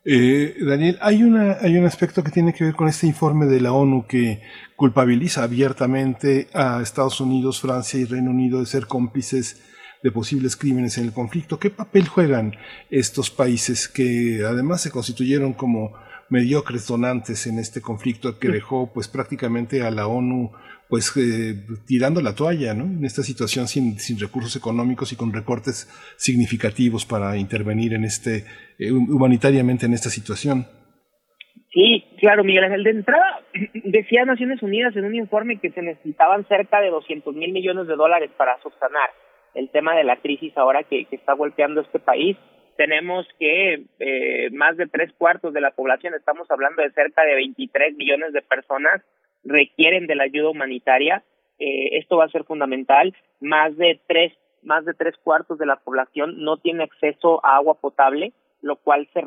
Eh, 0.04 0.56
Daniel, 0.60 0.98
hay, 1.02 1.24
una, 1.24 1.58
hay 1.62 1.78
un 1.78 1.86
aspecto 1.86 2.24
que 2.24 2.30
tiene 2.30 2.54
que 2.54 2.66
ver 2.66 2.76
con 2.76 2.88
este 2.88 3.08
informe 3.08 3.48
de 3.48 3.62
la 3.62 3.74
ONU 3.74 4.06
que 4.08 4.42
culpabiliza 4.76 5.44
abiertamente 5.44 6.48
a 6.54 6.82
Estados 6.82 7.20
Unidos, 7.22 7.62
Francia 7.62 8.00
y 8.00 8.06
Reino 8.06 8.30
Unido 8.30 8.60
de 8.60 8.68
ser 8.68 8.86
cómplices 8.86 9.72
de 10.04 10.12
posibles 10.12 10.56
crímenes 10.56 11.00
en 11.00 11.06
el 11.06 11.14
conflicto. 11.14 11.58
¿Qué 11.58 11.72
papel 11.72 12.08
juegan 12.08 12.56
estos 12.92 13.32
países 13.32 13.88
que 13.88 14.44
además 14.46 14.84
se 14.84 14.92
constituyeron 14.92 15.54
como 15.54 15.96
mediocres 16.30 16.88
donantes 16.88 17.48
en 17.48 17.60
este 17.60 17.82
conflicto 17.82 18.40
que 18.40 18.50
dejó 18.50 18.92
pues 18.94 19.08
prácticamente 19.08 19.84
a 19.84 19.92
la 19.92 20.08
ONU 20.08 20.52
pues 20.90 21.16
eh, 21.18 21.56
tirando 21.88 22.22
la 22.22 22.36
toalla, 22.36 22.74
¿no? 22.74 22.86
En 22.86 23.06
esta 23.06 23.24
situación 23.24 23.68
sin, 23.68 23.98
sin 24.00 24.20
recursos 24.20 24.56
económicos 24.56 25.12
y 25.12 25.16
con 25.16 25.34
recortes 25.34 25.88
significativos 26.18 27.06
para 27.06 27.38
intervenir 27.38 27.94
en 27.94 28.04
este 28.04 28.46
eh, 28.78 28.92
humanitariamente 28.92 29.86
en 29.86 29.94
esta 29.94 30.10
situación. 30.10 30.68
Sí, 31.74 32.06
claro, 32.20 32.44
Miguel 32.44 32.66
Ángel. 32.66 32.84
De 32.84 32.92
entrada, 32.92 33.42
decía 33.74 34.26
Naciones 34.26 34.62
Unidas 34.62 34.96
en 34.96 35.06
un 35.06 35.16
informe 35.16 35.60
que 35.60 35.72
se 35.72 35.82
necesitaban 35.82 36.48
cerca 36.48 36.80
de 36.82 36.90
200 36.90 37.34
mil 37.36 37.52
millones 37.52 37.88
de 37.88 37.96
dólares 37.96 38.32
para 38.38 38.62
subsanar 38.62 39.10
el 39.56 39.70
tema 39.72 39.96
de 39.96 40.04
la 40.04 40.18
crisis 40.18 40.56
ahora 40.58 40.84
que, 40.84 41.06
que 41.06 41.16
está 41.16 41.34
golpeando 41.34 41.82
este 41.82 42.00
país 42.00 42.38
tenemos 42.76 43.28
que 43.40 43.86
eh, 44.00 44.50
más 44.52 44.78
de 44.78 44.88
tres 44.88 45.12
cuartos 45.18 45.54
de 45.54 45.62
la 45.62 45.72
población, 45.72 46.14
estamos 46.14 46.50
hablando 46.52 46.82
de 46.82 46.92
cerca 46.92 47.24
de 47.24 47.36
23 47.36 47.96
millones 47.96 48.34
de 48.34 48.42
personas, 48.42 49.02
requieren 49.44 50.08
de 50.08 50.16
la 50.16 50.24
ayuda 50.24 50.50
humanitaria. 50.50 51.24
Eh, 51.60 51.98
esto 51.98 52.18
va 52.18 52.26
a 52.26 52.30
ser 52.30 52.44
fundamental. 52.44 53.16
Más 53.40 53.76
de 53.78 54.00
tres, 54.08 54.34
más 54.64 54.86
de 54.86 54.94
tres 54.94 55.16
cuartos 55.24 55.58
de 55.58 55.66
la 55.66 55.78
población 55.78 56.44
no 56.44 56.58
tiene 56.58 56.84
acceso 56.84 57.46
a 57.46 57.56
agua 57.58 57.76
potable, 57.76 58.34
lo 58.62 58.76
cual 58.78 59.08
se, 59.14 59.22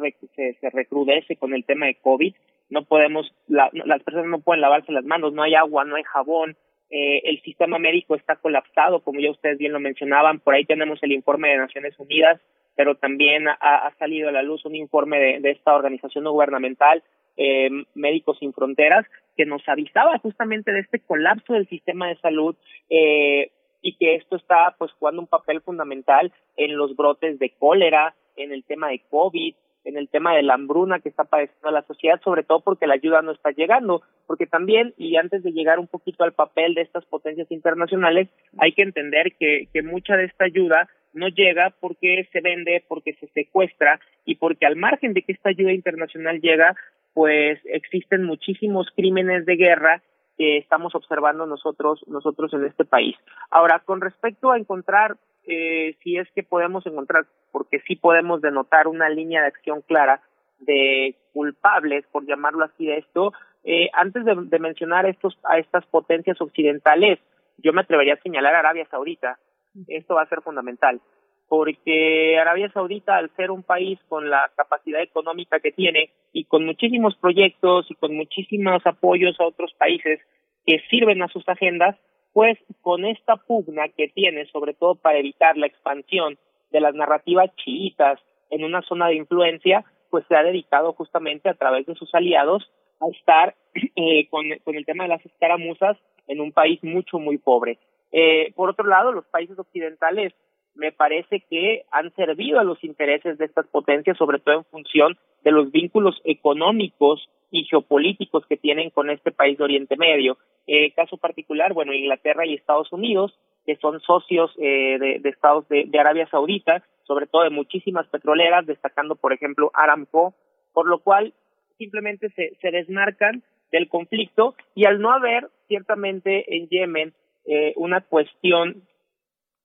recrudece 0.70 1.37
con 1.37 1.55
el 1.55 1.65
tema 1.65 1.87
de 1.87 1.97
COVID. 1.97 2.35
No 2.70 2.85
podemos, 2.85 3.33
la, 3.47 3.70
las 3.73 4.03
personas 4.03 4.29
no 4.29 4.41
pueden 4.41 4.61
lavarse 4.61 4.93
las 4.93 5.05
manos, 5.05 5.33
no 5.33 5.43
hay 5.43 5.55
agua, 5.55 5.85
no 5.85 5.97
hay 5.97 6.03
jabón, 6.03 6.57
eh, 6.91 7.20
el 7.25 7.41
sistema 7.43 7.79
médico 7.79 8.15
está 8.15 8.37
colapsado, 8.37 9.01
como 9.01 9.20
ya 9.20 9.31
ustedes 9.31 9.59
bien 9.59 9.73
lo 9.73 9.81
mencionaban. 9.81 10.41
Por 10.41 10.55
ahí 10.55 10.65
tenemos 10.65 11.03
el 11.03 11.12
informe 11.12 11.51
de 11.51 11.59
Naciones 11.59 11.99
Unidas 11.99 12.41
pero 12.78 12.94
también 12.94 13.48
ha, 13.48 13.92
salido 13.98 14.28
a 14.28 14.32
la 14.32 14.44
luz 14.44 14.64
un 14.64 14.76
informe 14.76 15.18
de, 15.18 15.40
de 15.40 15.50
esta 15.50 15.74
organización 15.74 16.22
no 16.22 16.30
gubernamental, 16.30 17.02
eh, 17.36 17.68
Médicos 17.96 18.38
Sin 18.38 18.52
Fronteras, 18.52 19.05
que 19.36 19.46
nos 19.46 19.68
avisaba 19.68 20.16
justamente 20.20 20.70
de 20.70 20.78
este 20.78 21.00
colapso 21.00 21.55
del 21.55 21.68
sistema 21.68 22.06
de 22.06 22.14
salud 22.18 22.55
eh, 22.88 23.50
y 23.82 23.96
que 23.96 24.14
esto 24.14 24.36
está 24.36 24.76
pues 24.78 24.92
jugando 24.92 25.20
un 25.22 25.26
papel 25.26 25.60
fundamental 25.60 26.32
en 26.56 26.76
los 26.76 26.94
brotes 26.94 27.40
de 27.40 27.50
cólera, 27.59 28.14
en 28.36 28.52
el 28.52 28.62
tema 28.62 28.90
de 28.90 29.02
COVID, 29.10 29.56
en 29.82 29.96
el 29.96 30.09
tema 30.09 30.36
de 30.36 30.44
la 30.44 30.55
hambruna 30.55 31.00
que 31.00 31.09
está 31.09 31.24
padeciendo 31.24 31.72
la 31.72 31.82
sociedad, 31.82 32.20
sobre 32.22 32.44
todo 32.44 32.60
porque 32.60 32.86
la 32.86 32.94
ayuda 32.94 33.22
no 33.22 33.32
está 33.32 33.50
llegando, 33.50 34.02
porque 34.28 34.46
también, 34.46 34.94
y 34.96 35.16
antes 35.16 35.42
de 35.42 35.50
llegar 35.50 35.80
un 35.80 35.88
poquito 35.88 36.22
al 36.22 36.32
papel 36.32 36.74
de 36.74 36.82
estas 36.82 37.05
potencias 37.06 37.50
internacionales, 37.50 38.28
hay 38.56 38.70
que 38.70 38.82
entender 38.82 39.32
que, 39.36 39.66
que 39.72 39.82
mucha 39.82 40.16
de 40.16 40.26
esta 40.26 40.44
ayuda 40.44 40.88
no 41.12 41.28
llega 41.28 41.74
porque 41.80 42.28
se 42.32 42.40
vende, 42.40 42.85
porque 42.89 43.14
se 43.14 43.28
secuestra 43.28 44.01
y 44.24 44.36
porque 44.36 44.66
al 44.66 44.76
margen 44.76 45.14
de 45.14 45.22
que 45.22 45.32
esta 45.32 45.51
ayuda 45.51 45.72
internacional 45.72 46.40
llega, 46.40 46.74
pues 47.14 47.59
existen 47.64 48.24
muchísimos 48.24 48.89
crímenes 48.94 49.47
de 49.47 49.56
guerra 49.56 50.02
que 50.36 50.59
estamos 50.59 50.94
observando 50.94 51.47
nosotros 51.47 52.05
nosotros 52.06 52.52
en 52.55 52.64
este 52.64 52.85
país. 52.85 53.16
Ahora, 53.51 53.80
con 53.80 54.01
respecto 54.01 54.52
a 54.52 54.59
encontrar 54.59 55.16
eh, 55.48 55.97
si 56.02 56.18
es 56.18 56.28
que 56.35 56.43
podemos 56.43 56.86
encontrar, 56.86 57.24
porque 57.52 57.80
sí 57.86 57.97
podemos 57.97 58.43
denotar 58.43 58.86
una 58.86 59.09
línea 59.09 59.40
de 59.40 59.48
acción 59.48 59.80
clara 59.80 60.20
de 60.59 61.16
culpables, 61.32 62.05
por 62.12 62.26
llamarlo 62.26 62.64
así, 62.64 62.86
de 62.86 62.98
esto, 62.98 63.32
eh, 63.64 63.89
antes 63.94 64.24
de, 64.24 64.59
mencionar 64.59 65.06
estos 65.06 65.39
a 65.44 65.59
estas 65.59 65.86
potencias 65.86 66.40
occidentales, 66.40 67.18
yo 67.56 67.72
me 67.72 67.80
atrevería 67.80 68.14
a 68.14 68.22
señalar 68.22 68.55
a 68.55 68.59
Arabia 68.59 68.86
Saudita, 68.90 69.39
esto 69.86 70.14
va 70.14 70.22
a 70.22 70.28
ser 70.28 70.42
fundamental, 70.42 71.00
porque 71.48 72.38
Arabia 72.38 72.70
Saudita, 72.72 73.16
al 73.16 73.30
ser 73.36 73.50
un 73.50 73.62
país 73.62 73.98
con 74.09 74.28
la 74.28 74.50
capacidad 74.56 75.00
económica 75.00 75.60
que 75.60 75.72
tiene 75.72 76.10
y 76.32 76.44
con 76.44 76.64
muchísimos 76.64 77.16
proyectos 77.16 77.90
y 77.90 77.94
con 77.94 78.14
muchísimos 78.16 78.84
apoyos 78.86 79.38
a 79.40 79.46
otros 79.46 79.72
países 79.74 80.20
que 80.66 80.80
sirven 80.90 81.22
a 81.22 81.28
sus 81.28 81.48
agendas, 81.48 81.96
pues 82.32 82.59
con 82.82 83.05
esta 83.05 83.36
pugna 83.36 83.88
que 83.88 84.09
tiene, 84.09 84.46
sobre 84.46 84.74
todo 84.74 84.94
para 84.96 85.18
evitar 85.18 85.56
la 85.56 85.66
expansión 85.66 86.38
de 86.70 86.80
las 86.80 86.94
narrativas 86.94 87.50
chiitas 87.56 88.20
en 88.50 88.64
una 88.64 88.82
zona 88.82 89.09
de 89.09 89.16
influencia, 89.16 89.84
pues 90.10 90.24
se 90.28 90.36
ha 90.36 90.42
dedicado 90.42 90.92
justamente 90.92 91.48
a 91.48 91.55
través 91.55 91.86
de 91.86 91.94
sus 91.94 92.14
aliados 92.14 92.70
a 93.00 93.09
estar 93.09 93.55
eh, 93.96 94.28
con, 94.28 94.44
con 94.64 94.76
el 94.76 94.84
tema 94.84 95.05
de 95.05 95.10
las 95.10 95.24
escaramuzas 95.24 95.96
en 96.26 96.40
un 96.40 96.52
país 96.52 96.82
mucho, 96.84 97.18
muy 97.18 97.38
pobre. 97.38 97.78
Eh, 98.12 98.52
por 98.55 98.70
otro 98.70 98.86
lado, 98.86 99.12
los 99.12 99.26
países 99.26 99.59
occidentales 99.59 100.32
me 100.74 100.93
parece 100.93 101.40
que 101.51 101.85
han 101.90 102.14
servido 102.14 102.60
a 102.60 102.64
los 102.64 102.82
intereses 102.85 103.36
de 103.36 103.44
estas 103.44 103.66
potencias, 103.66 104.16
sobre 104.16 104.39
todo 104.39 104.55
en 104.56 104.64
función 104.64 105.18
de 105.43 105.51
los 105.51 105.70
vínculos 105.72 106.20
económicos 106.24 107.28
y 107.51 107.64
geopolíticos 107.64 108.47
que 108.47 108.56
tienen 108.56 108.90
con 108.90 109.10
este 109.10 109.32
país 109.32 109.59
de 109.59 109.64
Oriente 109.64 109.97
Medio. 109.97 110.39
Eh, 110.66 110.93
caso 110.93 111.16
particular, 111.16 111.72
bueno, 111.72 111.93
Inglaterra 111.93 112.47
y 112.47 112.55
Estados 112.55 112.93
Unidos, 112.93 113.36
que 113.66 113.76
son 113.76 114.01
socios 114.01 114.52
eh, 114.59 114.98
de, 114.98 115.28
Estados 115.28 115.68
de, 115.68 115.85
de 115.86 115.98
Arabia 115.98 116.28
Saudita, 116.30 116.85
sobre 117.05 117.26
todo 117.26 117.43
de 117.43 117.51
muchísimas 117.51 118.06
petroleras, 118.09 118.66
destacando, 118.66 119.16
por 119.16 119.32
ejemplo, 119.32 119.70
Aramco, 119.74 120.35
por 120.72 120.86
lo 120.86 121.01
cual 121.01 121.32
simplemente 121.78 122.28
se, 122.30 122.55
se 122.60 122.70
desmarcan 122.70 123.43
del 123.72 123.89
conflicto 123.89 124.55
y 124.74 124.85
al 124.85 125.01
no 125.01 125.10
haber 125.10 125.48
ciertamente 125.66 126.56
en 126.56 126.68
Yemen 126.68 127.14
eh, 127.51 127.73
una 127.77 128.03
cuestión 128.03 128.83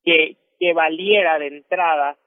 que, 0.05 0.37
que 0.57 0.73
valiera 0.73 1.37
de 1.37 1.47
entrada 1.47 2.17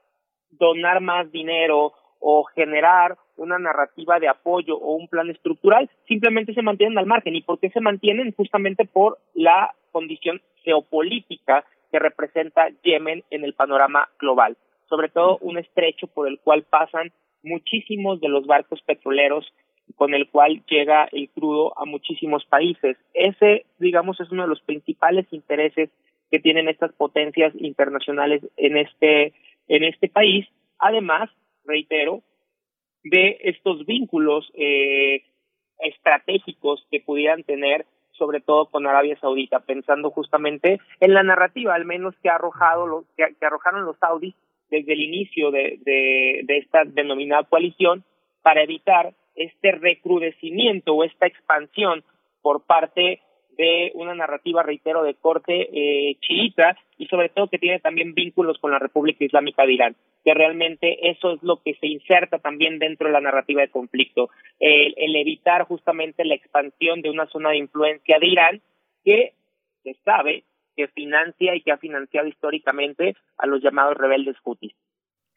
donar 0.51 1.01
más 1.01 1.33
dinero 1.33 1.95
o 2.21 2.45
generar 2.45 3.17
una 3.37 3.59
narrativa 3.59 4.19
de 4.21 4.29
apoyo 4.29 4.77
o 4.77 4.93
un 4.95 5.09
plan 5.09 5.31
estructural, 5.31 5.89
simplemente 6.07 6.53
se 6.53 6.63
mantienen 6.63 6.99
al 6.99 7.07
margen. 7.07 7.35
¿Y 7.35 7.43
por 7.43 7.59
qué 7.59 7.71
se 7.71 7.81
mantienen? 7.81 8.35
Justamente 8.37 8.85
por 8.85 9.19
la 9.35 9.75
condición 9.93 10.43
geopolítica 10.63 11.65
que 11.91 11.99
representa 11.99 12.69
Yemen 12.83 13.25
en 13.31 13.45
el 13.45 13.55
panorama 13.55 14.09
global, 14.19 14.59
sobre 14.91 15.09
todo 15.09 15.39
un 15.41 15.57
estrecho 15.57 16.07
por 16.07 16.29
el 16.29 16.39
cual 16.41 16.65
pasan 16.65 17.13
muchísimos 17.43 18.21
de 18.21 18.29
los 18.29 18.47
barcos 18.47 18.83
petroleros 18.83 19.51
con 19.95 20.15
el 20.15 20.29
cual 20.29 20.63
llega 20.67 21.09
el 21.13 21.29
crudo 21.31 21.79
a 21.79 21.85
muchísimos 21.85 22.45
países. 22.47 22.97
Ese, 23.15 23.65
digamos, 23.79 24.21
es 24.21 24.31
uno 24.31 24.43
de 24.43 24.49
los 24.49 24.61
principales 24.63 25.27
intereses 25.31 25.91
que 26.31 26.41
tienen 26.41 26.69
estas 26.69 26.93
potencias 26.93 27.55
internacionales 27.59 28.43
en 28.57 28.77
este 28.77 29.33
en 29.69 29.85
este 29.85 30.09
país. 30.09 30.47
Además, 30.79 31.31
reitero, 31.65 32.23
de 33.05 33.39
estos 33.43 33.87
vínculos 33.87 34.51
eh, 34.55 35.23
estratégicos 35.79 36.87
que 36.91 37.01
pudieran 37.01 37.43
tener 37.45 37.87
sobre 38.13 38.41
todo 38.41 38.67
con 38.67 38.87
Arabia 38.87 39.19
Saudita, 39.21 39.61
pensando 39.61 40.11
justamente 40.11 40.81
en 41.01 41.13
la 41.13 41.23
narrativa, 41.23 41.75
al 41.75 41.85
menos 41.85 42.15
que 42.23 42.31
ha 42.31 42.37
arrojado 42.37 42.87
los, 42.87 43.05
que, 43.15 43.25
arrojaron 43.45 43.85
los 43.85 43.99
saudis 43.99 44.35
desde 44.71 44.95
el 44.95 45.01
inicio 45.03 45.51
de, 45.51 45.79
de 45.85 46.57
esta 46.57 46.85
denominada 46.85 47.45
coalición 47.45 48.05
para 48.41 48.63
evitar 48.63 49.13
este 49.37 49.73
recrudecimiento 49.73 50.95
o 50.95 51.05
esta 51.05 51.27
expansión 51.27 52.05
por 52.43 52.65
parte 52.65 53.21
de 53.57 53.91
una 53.95 54.15
narrativa, 54.15 54.63
reitero, 54.63 55.03
de 55.03 55.15
corte 55.15 55.69
eh, 55.73 56.17
chiita 56.21 56.77
y 56.99 57.07
sobre 57.07 57.29
todo 57.29 57.49
que 57.49 57.59
tiene 57.59 57.81
también 57.81 58.15
vínculos 58.15 58.59
con 58.59 58.71
la 58.71 58.79
República 58.79 59.25
Islámica 59.25 59.65
de 59.65 59.73
Irán, 59.73 59.97
que 60.25 60.35
realmente 60.35 61.11
eso 61.11 61.33
es 61.33 61.43
lo 61.43 61.63
que 61.63 61.75
se 61.75 61.87
inserta 61.87 62.39
también 62.39 62.79
dentro 62.79 63.07
de 63.07 63.13
la 63.13 63.21
narrativa 63.21 63.63
de 63.63 63.71
conflicto, 63.71 64.31
el, 64.61 64.95
el 64.97 65.17
evitar 65.17 65.65
justamente 65.65 66.25
la 66.25 66.35
expansión 66.35 67.03
de 67.03 67.11
una 67.11 67.27
zona 67.27 67.51
de 67.51 67.59
influencia 67.59 68.19
de 68.19 68.27
Irán 68.27 68.63
que 69.05 69.33
se 69.83 69.95
sabe 70.05 70.45
que 70.77 70.89
financia 70.89 71.55
y 71.55 71.63
que 71.63 71.73
ha 71.73 71.79
financiado 71.79 72.29
históricamente 72.29 73.17
a 73.39 73.47
los 73.47 73.63
llamados 73.63 73.97
rebeldes 73.97 74.37
hutis. 74.45 74.75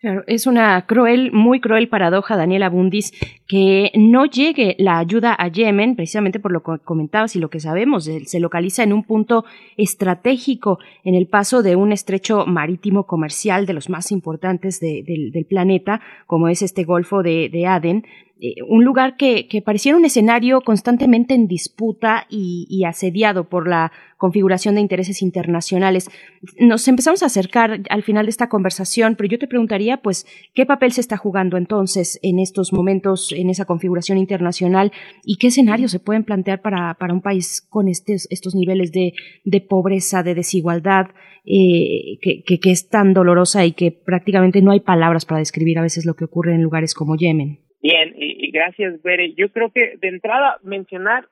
Claro, 0.02 0.24
es 0.28 0.48
una 0.48 0.86
cruel, 0.86 1.34
muy 1.34 1.60
cruel 1.60 1.90
paradoja, 1.90 2.38
Daniela 2.38 2.70
Bundis, 2.70 3.12
que 3.46 3.92
no 3.96 4.26
llegue 4.26 4.78
la 4.80 4.98
ayuda 4.98 5.36
a 5.38 5.50
Yemen, 5.50 5.98
precisamente 5.98 6.40
por 6.40 6.54
lo 6.54 6.64
que 6.64 6.82
comentabas 6.86 7.36
y 7.36 7.40
lo 7.40 7.50
que 7.50 7.60
sabemos, 7.60 8.06
se 8.06 8.40
localiza 8.40 8.84
en 8.84 8.94
un 8.94 9.04
punto 9.04 9.44
estratégico 9.76 10.80
en 11.04 11.16
el 11.16 11.28
paso 11.28 11.64
de 11.64 11.76
un 11.76 11.92
estrecho 11.92 12.46
marítimo 12.46 13.08
comercial 13.08 13.66
de 13.66 13.74
los 13.74 13.90
más 13.90 14.14
importantes 14.14 14.80
del, 14.80 15.46
planeta, 15.50 16.00
como 16.28 16.48
es 16.48 16.62
este 16.62 16.86
Golfo 16.86 17.22
de, 17.22 17.50
de 17.50 17.68
Aden, 17.68 18.06
eh, 18.42 18.56
un 18.66 18.86
lugar 18.86 19.18
que, 19.18 19.50
que, 19.50 19.62
pareciera 19.62 19.98
un 19.98 20.06
escenario 20.06 20.62
constantemente 20.62 21.34
en 21.34 21.48
disputa 21.48 22.26
y, 22.30 22.86
asediado 22.86 23.50
por 23.50 23.68
la 23.68 23.92
configuración 24.16 24.76
de 24.76 24.82
intereses 24.82 25.22
internacionales. 25.22 26.10
Nos 26.58 26.88
empezamos 26.88 27.22
a 27.22 27.26
acercar 27.26 27.82
al 27.90 28.04
final 28.04 28.28
de 28.28 28.30
esta 28.30 28.48
conversación, 28.48 29.16
pero 29.18 29.28
yo 29.28 29.40
te 29.40 29.48
preguntaría, 29.48 29.98
pues, 29.98 30.26
¿qué 30.54 30.66
papel 30.66 30.94
se 30.94 31.02
está 31.02 31.18
jugando 31.18 31.58
entonces 31.58 32.18
en 32.24 32.40
estos 32.40 32.72
momentos, 32.72 33.34
en 33.34 33.50
esa 33.50 33.66
configuración 33.66 34.18
internacional 34.18 34.94
y 35.26 35.36
qué 35.36 35.48
escenarios 35.48 35.92
se 35.92 36.00
pueden 36.00 36.24
plantear 36.24 36.62
para, 36.62 36.94
para 36.94 37.14
un 37.14 37.22
país 37.22 37.62
con 37.70 37.90
estos, 37.90 38.26
estos 38.30 38.56
niveles 38.56 38.94
de, 38.94 39.14
de 39.44 39.60
pobreza, 39.60 40.24
de 40.24 40.36
desigualdad, 40.36 41.08
eh, 41.44 42.20
que, 42.22 42.44
que 42.44 42.72
es 42.72 42.88
tan 42.88 43.14
dolorosa 43.14 43.66
y 43.66 43.74
que 43.74 43.92
prácticamente 43.92 44.62
no 44.62 44.72
hay 44.72 44.80
palabras 44.80 45.26
para 45.26 45.40
describir 45.40 45.78
a 45.78 45.82
veces 45.82 46.06
lo 46.06 46.16
que 46.16 46.24
ocurre 46.24 46.56
en 46.56 46.62
lugares 46.62 46.94
como 46.94 47.18
Yemen? 47.18 47.69
Bien, 47.82 48.14
y, 48.18 48.52
gracias, 48.52 49.02
Bere. 49.02 49.34
Yo 49.34 49.52
creo 49.52 49.72
que 49.72 49.98
de 49.98 50.10
entrada 50.10 50.58
mencionar 50.64 51.28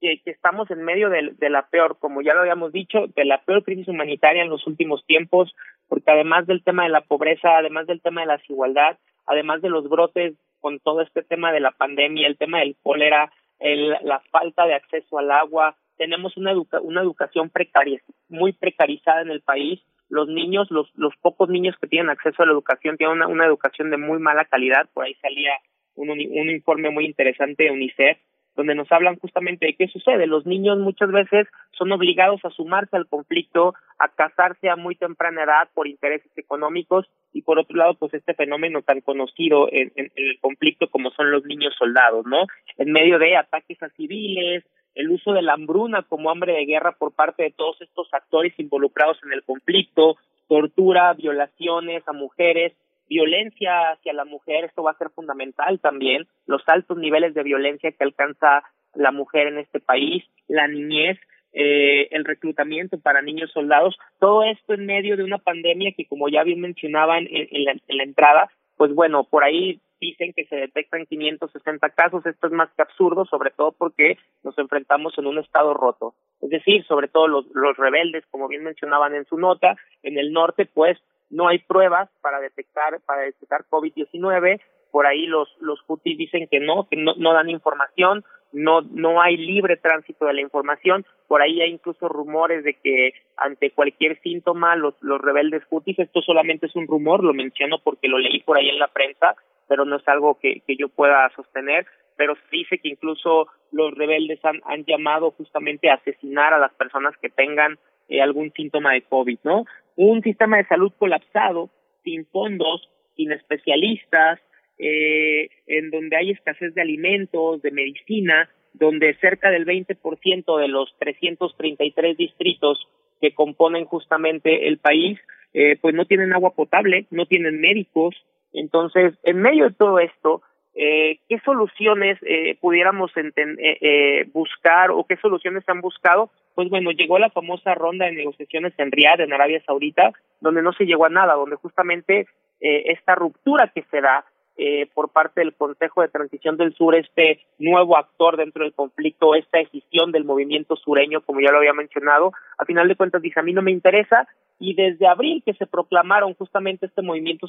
que, 0.00 0.20
que 0.22 0.30
estamos 0.30 0.70
en 0.70 0.82
medio 0.84 1.08
de, 1.08 1.32
de, 1.38 1.50
la 1.50 1.68
peor, 1.68 1.98
como 1.98 2.22
ya 2.22 2.34
lo 2.34 2.40
habíamos 2.40 2.72
dicho, 2.72 3.06
de 3.16 3.24
la 3.24 3.40
peor 3.42 3.64
crisis 3.64 3.88
humanitaria 3.88 4.42
en 4.42 4.50
los 4.50 4.66
últimos 4.66 5.04
tiempos, 5.06 5.54
porque 5.88 6.10
además 6.10 6.46
del 6.46 6.62
tema 6.62 6.84
de 6.84 6.90
la 6.90 7.00
pobreza, 7.00 7.56
además 7.56 7.86
del 7.86 8.00
tema 8.00 8.20
de 8.20 8.26
la 8.28 8.36
desigualdad, 8.36 8.98
además 9.26 9.62
de 9.62 9.70
los 9.70 9.88
brotes 9.88 10.34
con 10.60 10.78
todo 10.80 11.00
este 11.00 11.22
tema 11.22 11.52
de 11.52 11.60
la 11.60 11.70
pandemia, 11.70 12.26
el 12.26 12.36
tema 12.36 12.60
del 12.60 12.76
cólera, 12.82 13.32
el, 13.58 13.90
la 14.02 14.20
falta 14.30 14.66
de 14.66 14.74
acceso 14.74 15.18
al 15.18 15.30
agua, 15.30 15.76
tenemos 15.96 16.36
una, 16.36 16.52
educa 16.52 16.80
una 16.80 17.00
educación 17.00 17.50
precaria, 17.50 18.00
muy 18.28 18.52
precarizada 18.52 19.22
en 19.22 19.30
el 19.30 19.40
país 19.40 19.80
los 20.10 20.28
niños, 20.28 20.70
los, 20.70 20.90
los 20.96 21.14
pocos 21.20 21.48
niños 21.48 21.76
que 21.80 21.86
tienen 21.86 22.10
acceso 22.10 22.42
a 22.42 22.46
la 22.46 22.52
educación 22.52 22.96
tienen 22.96 23.16
una, 23.16 23.26
una 23.26 23.44
educación 23.44 23.90
de 23.90 23.98
muy 23.98 24.18
mala 24.18 24.46
calidad, 24.46 24.88
por 24.94 25.04
ahí 25.04 25.14
salía 25.14 25.52
un, 25.98 26.10
un 26.10 26.50
informe 26.50 26.90
muy 26.90 27.04
interesante 27.04 27.64
de 27.64 27.70
UNICEF 27.70 28.18
donde 28.58 28.74
nos 28.74 28.90
hablan 28.90 29.16
justamente 29.20 29.66
de 29.66 29.74
qué 29.74 29.86
sucede. 29.86 30.26
Los 30.26 30.44
niños 30.44 30.78
muchas 30.78 31.12
veces 31.12 31.46
son 31.70 31.92
obligados 31.92 32.44
a 32.44 32.50
sumarse 32.50 32.96
al 32.96 33.06
conflicto, 33.06 33.74
a 34.00 34.08
casarse 34.08 34.68
a 34.68 34.74
muy 34.74 34.96
temprana 34.96 35.44
edad 35.44 35.68
por 35.74 35.86
intereses 35.86 36.32
económicos 36.36 37.06
y 37.32 37.42
por 37.42 37.60
otro 37.60 37.76
lado, 37.76 37.94
pues 37.94 38.12
este 38.14 38.34
fenómeno 38.34 38.82
tan 38.82 39.00
conocido 39.00 39.68
en, 39.70 39.92
en, 39.94 40.10
el 40.16 40.40
conflicto 40.40 40.90
como 40.90 41.12
son 41.12 41.30
los 41.30 41.44
niños 41.44 41.72
soldados, 41.78 42.26
¿no? 42.26 42.46
En 42.78 42.90
medio 42.90 43.20
de 43.20 43.36
ataques 43.36 43.80
a 43.80 43.90
civiles, 43.90 44.64
el 44.96 45.08
uso 45.12 45.32
de 45.32 45.42
la 45.42 45.52
hambruna 45.52 46.02
como 46.02 46.28
hambre 46.28 46.54
de 46.54 46.66
guerra 46.66 46.96
por 46.98 47.14
parte 47.14 47.44
de 47.44 47.52
todos 47.52 47.80
estos 47.80 48.12
actores 48.12 48.52
involucrados 48.58 49.18
en 49.22 49.32
el 49.32 49.44
conflicto, 49.44 50.16
tortura, 50.48 51.12
violaciones 51.12 52.02
a 52.08 52.12
mujeres, 52.12 52.72
violencia 53.08 53.90
hacia 53.90 54.12
la 54.12 54.24
mujer, 54.24 54.64
esto 54.64 54.82
va 54.82 54.92
a 54.92 54.98
ser 54.98 55.10
fundamental 55.10 55.80
también, 55.80 56.26
los 56.46 56.62
altos 56.66 56.98
niveles 56.98 57.34
de 57.34 57.42
violencia 57.42 57.92
que 57.92 58.04
alcanza 58.04 58.62
la 58.94 59.12
mujer 59.12 59.48
en 59.48 59.58
este 59.58 59.80
país, 59.80 60.24
la 60.48 60.66
niñez, 60.68 61.18
eh, 61.52 62.08
el 62.10 62.24
reclutamiento 62.24 62.98
para 62.98 63.22
niños 63.22 63.50
soldados, 63.52 63.98
todo 64.18 64.44
esto 64.44 64.74
en 64.74 64.86
medio 64.86 65.16
de 65.16 65.24
una 65.24 65.38
pandemia 65.38 65.92
que 65.96 66.06
como 66.06 66.28
ya 66.28 66.42
bien 66.42 66.60
mencionaban 66.60 67.26
en, 67.30 67.64
la, 67.64 67.72
en 67.72 67.96
la 67.96 68.02
entrada, 68.02 68.50
pues 68.76 68.94
bueno, 68.94 69.24
por 69.24 69.44
ahí 69.44 69.80
dicen 70.00 70.32
que 70.32 70.44
se 70.46 70.56
detectan 70.56 71.06
560 71.06 71.88
casos, 71.90 72.24
esto 72.26 72.46
es 72.46 72.52
más 72.52 72.70
que 72.76 72.82
absurdo, 72.82 73.24
sobre 73.24 73.50
todo 73.50 73.72
porque 73.72 74.18
nos 74.44 74.56
enfrentamos 74.58 75.18
en 75.18 75.26
un 75.26 75.38
estado 75.38 75.74
roto. 75.74 76.14
Es 76.40 76.50
decir, 76.50 76.84
sobre 76.86 77.08
todo 77.08 77.26
los, 77.26 77.46
los 77.52 77.76
rebeldes, 77.76 78.24
como 78.30 78.48
bien 78.48 78.62
mencionaban 78.62 79.14
en 79.14 79.24
su 79.24 79.36
nota, 79.36 79.76
en 80.02 80.18
el 80.18 80.32
norte, 80.32 80.66
pues 80.66 80.98
no 81.30 81.48
hay 81.48 81.58
pruebas 81.58 82.08
para 82.20 82.40
detectar 82.40 83.00
para 83.06 83.22
detectar 83.22 83.64
COVID-19, 83.70 84.60
por 84.90 85.06
ahí 85.06 85.26
los 85.26 85.48
los 85.60 85.80
Houthis 85.86 86.16
dicen 86.16 86.48
que 86.50 86.60
no, 86.60 86.88
que 86.88 86.96
no, 86.96 87.14
no 87.16 87.32
dan 87.32 87.50
información, 87.50 88.24
no 88.52 88.80
no 88.82 89.20
hay 89.20 89.36
libre 89.36 89.76
tránsito 89.76 90.26
de 90.26 90.34
la 90.34 90.40
información, 90.40 91.04
por 91.26 91.42
ahí 91.42 91.60
hay 91.60 91.70
incluso 91.70 92.08
rumores 92.08 92.64
de 92.64 92.74
que 92.74 93.12
ante 93.36 93.70
cualquier 93.70 94.20
síntoma 94.22 94.76
los 94.76 94.94
los 95.00 95.20
rebeldes 95.20 95.64
Houthis, 95.70 95.98
esto 95.98 96.22
solamente 96.22 96.66
es 96.66 96.76
un 96.76 96.86
rumor, 96.86 97.22
lo 97.22 97.34
menciono 97.34 97.78
porque 97.82 98.08
lo 98.08 98.18
leí 98.18 98.40
por 98.40 98.58
ahí 98.58 98.68
en 98.68 98.78
la 98.78 98.88
prensa, 98.88 99.36
pero 99.68 99.84
no 99.84 99.96
es 99.96 100.08
algo 100.08 100.38
que, 100.38 100.60
que 100.66 100.76
yo 100.76 100.88
pueda 100.88 101.30
sostener, 101.36 101.86
pero 102.16 102.34
se 102.34 102.56
dice 102.56 102.78
que 102.78 102.88
incluso 102.88 103.48
los 103.70 103.94
rebeldes 103.94 104.44
han, 104.44 104.60
han 104.64 104.84
llamado 104.84 105.30
justamente 105.32 105.90
a 105.90 105.94
asesinar 105.94 106.54
a 106.54 106.58
las 106.58 106.72
personas 106.74 107.16
que 107.18 107.28
tengan 107.28 107.78
eh, 108.08 108.22
algún 108.22 108.50
síntoma 108.52 108.94
de 108.94 109.02
COVID, 109.02 109.38
¿no? 109.44 109.66
Un 110.00 110.22
sistema 110.22 110.58
de 110.58 110.66
salud 110.66 110.92
colapsado, 110.96 111.70
sin 112.04 112.24
fondos, 112.26 112.88
sin 113.16 113.32
especialistas, 113.32 114.38
eh, 114.78 115.48
en 115.66 115.90
donde 115.90 116.16
hay 116.16 116.30
escasez 116.30 116.72
de 116.76 116.82
alimentos, 116.82 117.60
de 117.62 117.72
medicina, 117.72 118.48
donde 118.74 119.14
cerca 119.14 119.50
del 119.50 119.66
20% 119.66 120.56
de 120.56 120.68
los 120.68 120.94
333 121.00 122.16
distritos 122.16 122.86
que 123.20 123.34
componen 123.34 123.86
justamente 123.86 124.68
el 124.68 124.78
país, 124.78 125.18
eh, 125.52 125.76
pues 125.80 125.96
no 125.96 126.04
tienen 126.04 126.32
agua 126.32 126.54
potable, 126.54 127.06
no 127.10 127.26
tienen 127.26 127.60
médicos. 127.60 128.14
Entonces, 128.52 129.14
en 129.24 129.38
medio 129.38 129.64
de 129.64 129.74
todo 129.74 129.98
esto, 129.98 130.42
eh, 130.80 131.18
¿qué 131.28 131.40
soluciones 131.40 132.18
eh, 132.22 132.56
pudiéramos 132.60 133.10
eh, 133.16 133.32
eh, 133.36 134.30
buscar 134.32 134.92
o 134.92 135.04
qué 135.08 135.16
soluciones 135.16 135.64
han 135.68 135.80
buscado? 135.80 136.30
Pues 136.58 136.70
bueno, 136.70 136.90
llegó 136.90 137.20
la 137.20 137.30
famosa 137.30 137.72
ronda 137.76 138.06
de 138.06 138.14
negociaciones 138.14 138.72
en 138.78 138.90
Riyadh, 138.90 139.20
en 139.20 139.32
Arabia 139.32 139.62
Saudita, 139.64 140.10
donde 140.40 140.60
no 140.60 140.72
se 140.72 140.86
llegó 140.86 141.06
a 141.06 141.08
nada, 141.08 141.34
donde 141.34 141.54
justamente 141.54 142.26
eh, 142.60 142.82
esta 142.86 143.14
ruptura 143.14 143.70
que 143.72 143.84
se 143.92 144.00
da 144.00 144.24
eh, 144.58 144.88
por 144.92 145.10
parte 145.10 145.40
del 145.40 145.54
Consejo 145.54 146.02
de 146.02 146.08
Transición 146.08 146.56
del 146.56 146.74
Sur, 146.74 146.96
este 146.96 147.40
nuevo 147.58 147.96
actor 147.96 148.36
dentro 148.36 148.64
del 148.64 148.72
conflicto, 148.72 149.36
esta 149.36 149.58
decisión 149.58 150.10
del 150.10 150.24
movimiento 150.24 150.74
sureño, 150.74 151.20
como 151.20 151.40
ya 151.40 151.52
lo 151.52 151.58
había 151.58 151.72
mencionado, 151.72 152.32
a 152.58 152.64
final 152.64 152.88
de 152.88 152.96
cuentas 152.96 153.22
dice, 153.22 153.38
a 153.38 153.44
mí 153.44 153.52
no 153.52 153.62
me 153.62 153.70
interesa, 153.70 154.26
y 154.58 154.74
desde 154.74 155.06
abril 155.06 155.44
que 155.46 155.54
se 155.54 155.66
proclamaron 155.66 156.34
justamente 156.34 156.86
este 156.86 157.02
movimiento 157.02 157.48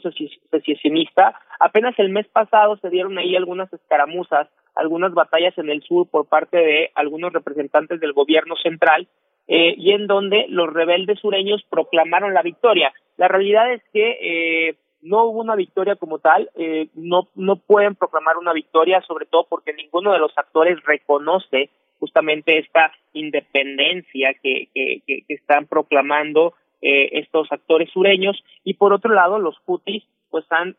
secesionista, 0.52 1.34
apenas 1.60 1.98
el 1.98 2.10
mes 2.10 2.28
pasado 2.28 2.78
se 2.78 2.90
dieron 2.92 3.18
ahí 3.18 3.36
algunas 3.36 3.74
escaramuzas, 3.74 4.48
algunas 4.76 5.12
batallas 5.14 5.58
en 5.58 5.70
el 5.70 5.82
sur 5.82 6.08
por 6.08 6.28
parte 6.28 6.58
de 6.58 6.92
algunos 6.94 7.34
representantes 7.34 8.00
del 8.00 8.14
gobierno 8.14 8.56
central, 8.62 9.08
eh, 9.48 9.74
y 9.78 9.94
en 9.94 10.06
donde 10.06 10.46
los 10.48 10.72
rebeldes 10.72 11.20
sureños 11.20 11.66
proclamaron 11.72 12.36
la 12.36 12.44
victoria. 12.44 12.94
La 13.18 13.28
realidad 13.28 13.74
es 13.74 13.82
que 13.92 14.18
eh, 14.22 14.76
no 15.02 15.26
hubo 15.26 15.40
una 15.40 15.56
victoria 15.56 15.96
como 15.96 16.20
tal, 16.20 16.50
eh, 16.56 16.90
no, 16.94 17.28
no 17.36 17.56
pueden 17.58 17.96
proclamar 17.96 18.38
una 18.38 18.54
victoria, 18.54 19.02
sobre 19.08 19.26
todo 19.26 19.46
porque 19.50 19.74
ninguno 19.74 20.12
de 20.12 20.20
los 20.20 20.38
actores 20.38 20.82
reconoce 20.84 21.70
justamente 22.00 22.58
esta 22.58 22.92
independencia 23.14 24.34
que, 24.42 24.70
que, 24.74 25.02
que, 25.06 25.24
están 25.28 25.68
proclamando 25.68 26.54
eh, 26.82 27.10
estos 27.20 27.52
actores 27.52 27.90
sureños 27.92 28.42
y 28.64 28.76
por 28.76 28.94
otro 28.94 29.14
lado 29.14 29.38
los 29.38 29.58
Houthis 29.66 30.04
pues 30.30 30.46
han 30.50 30.78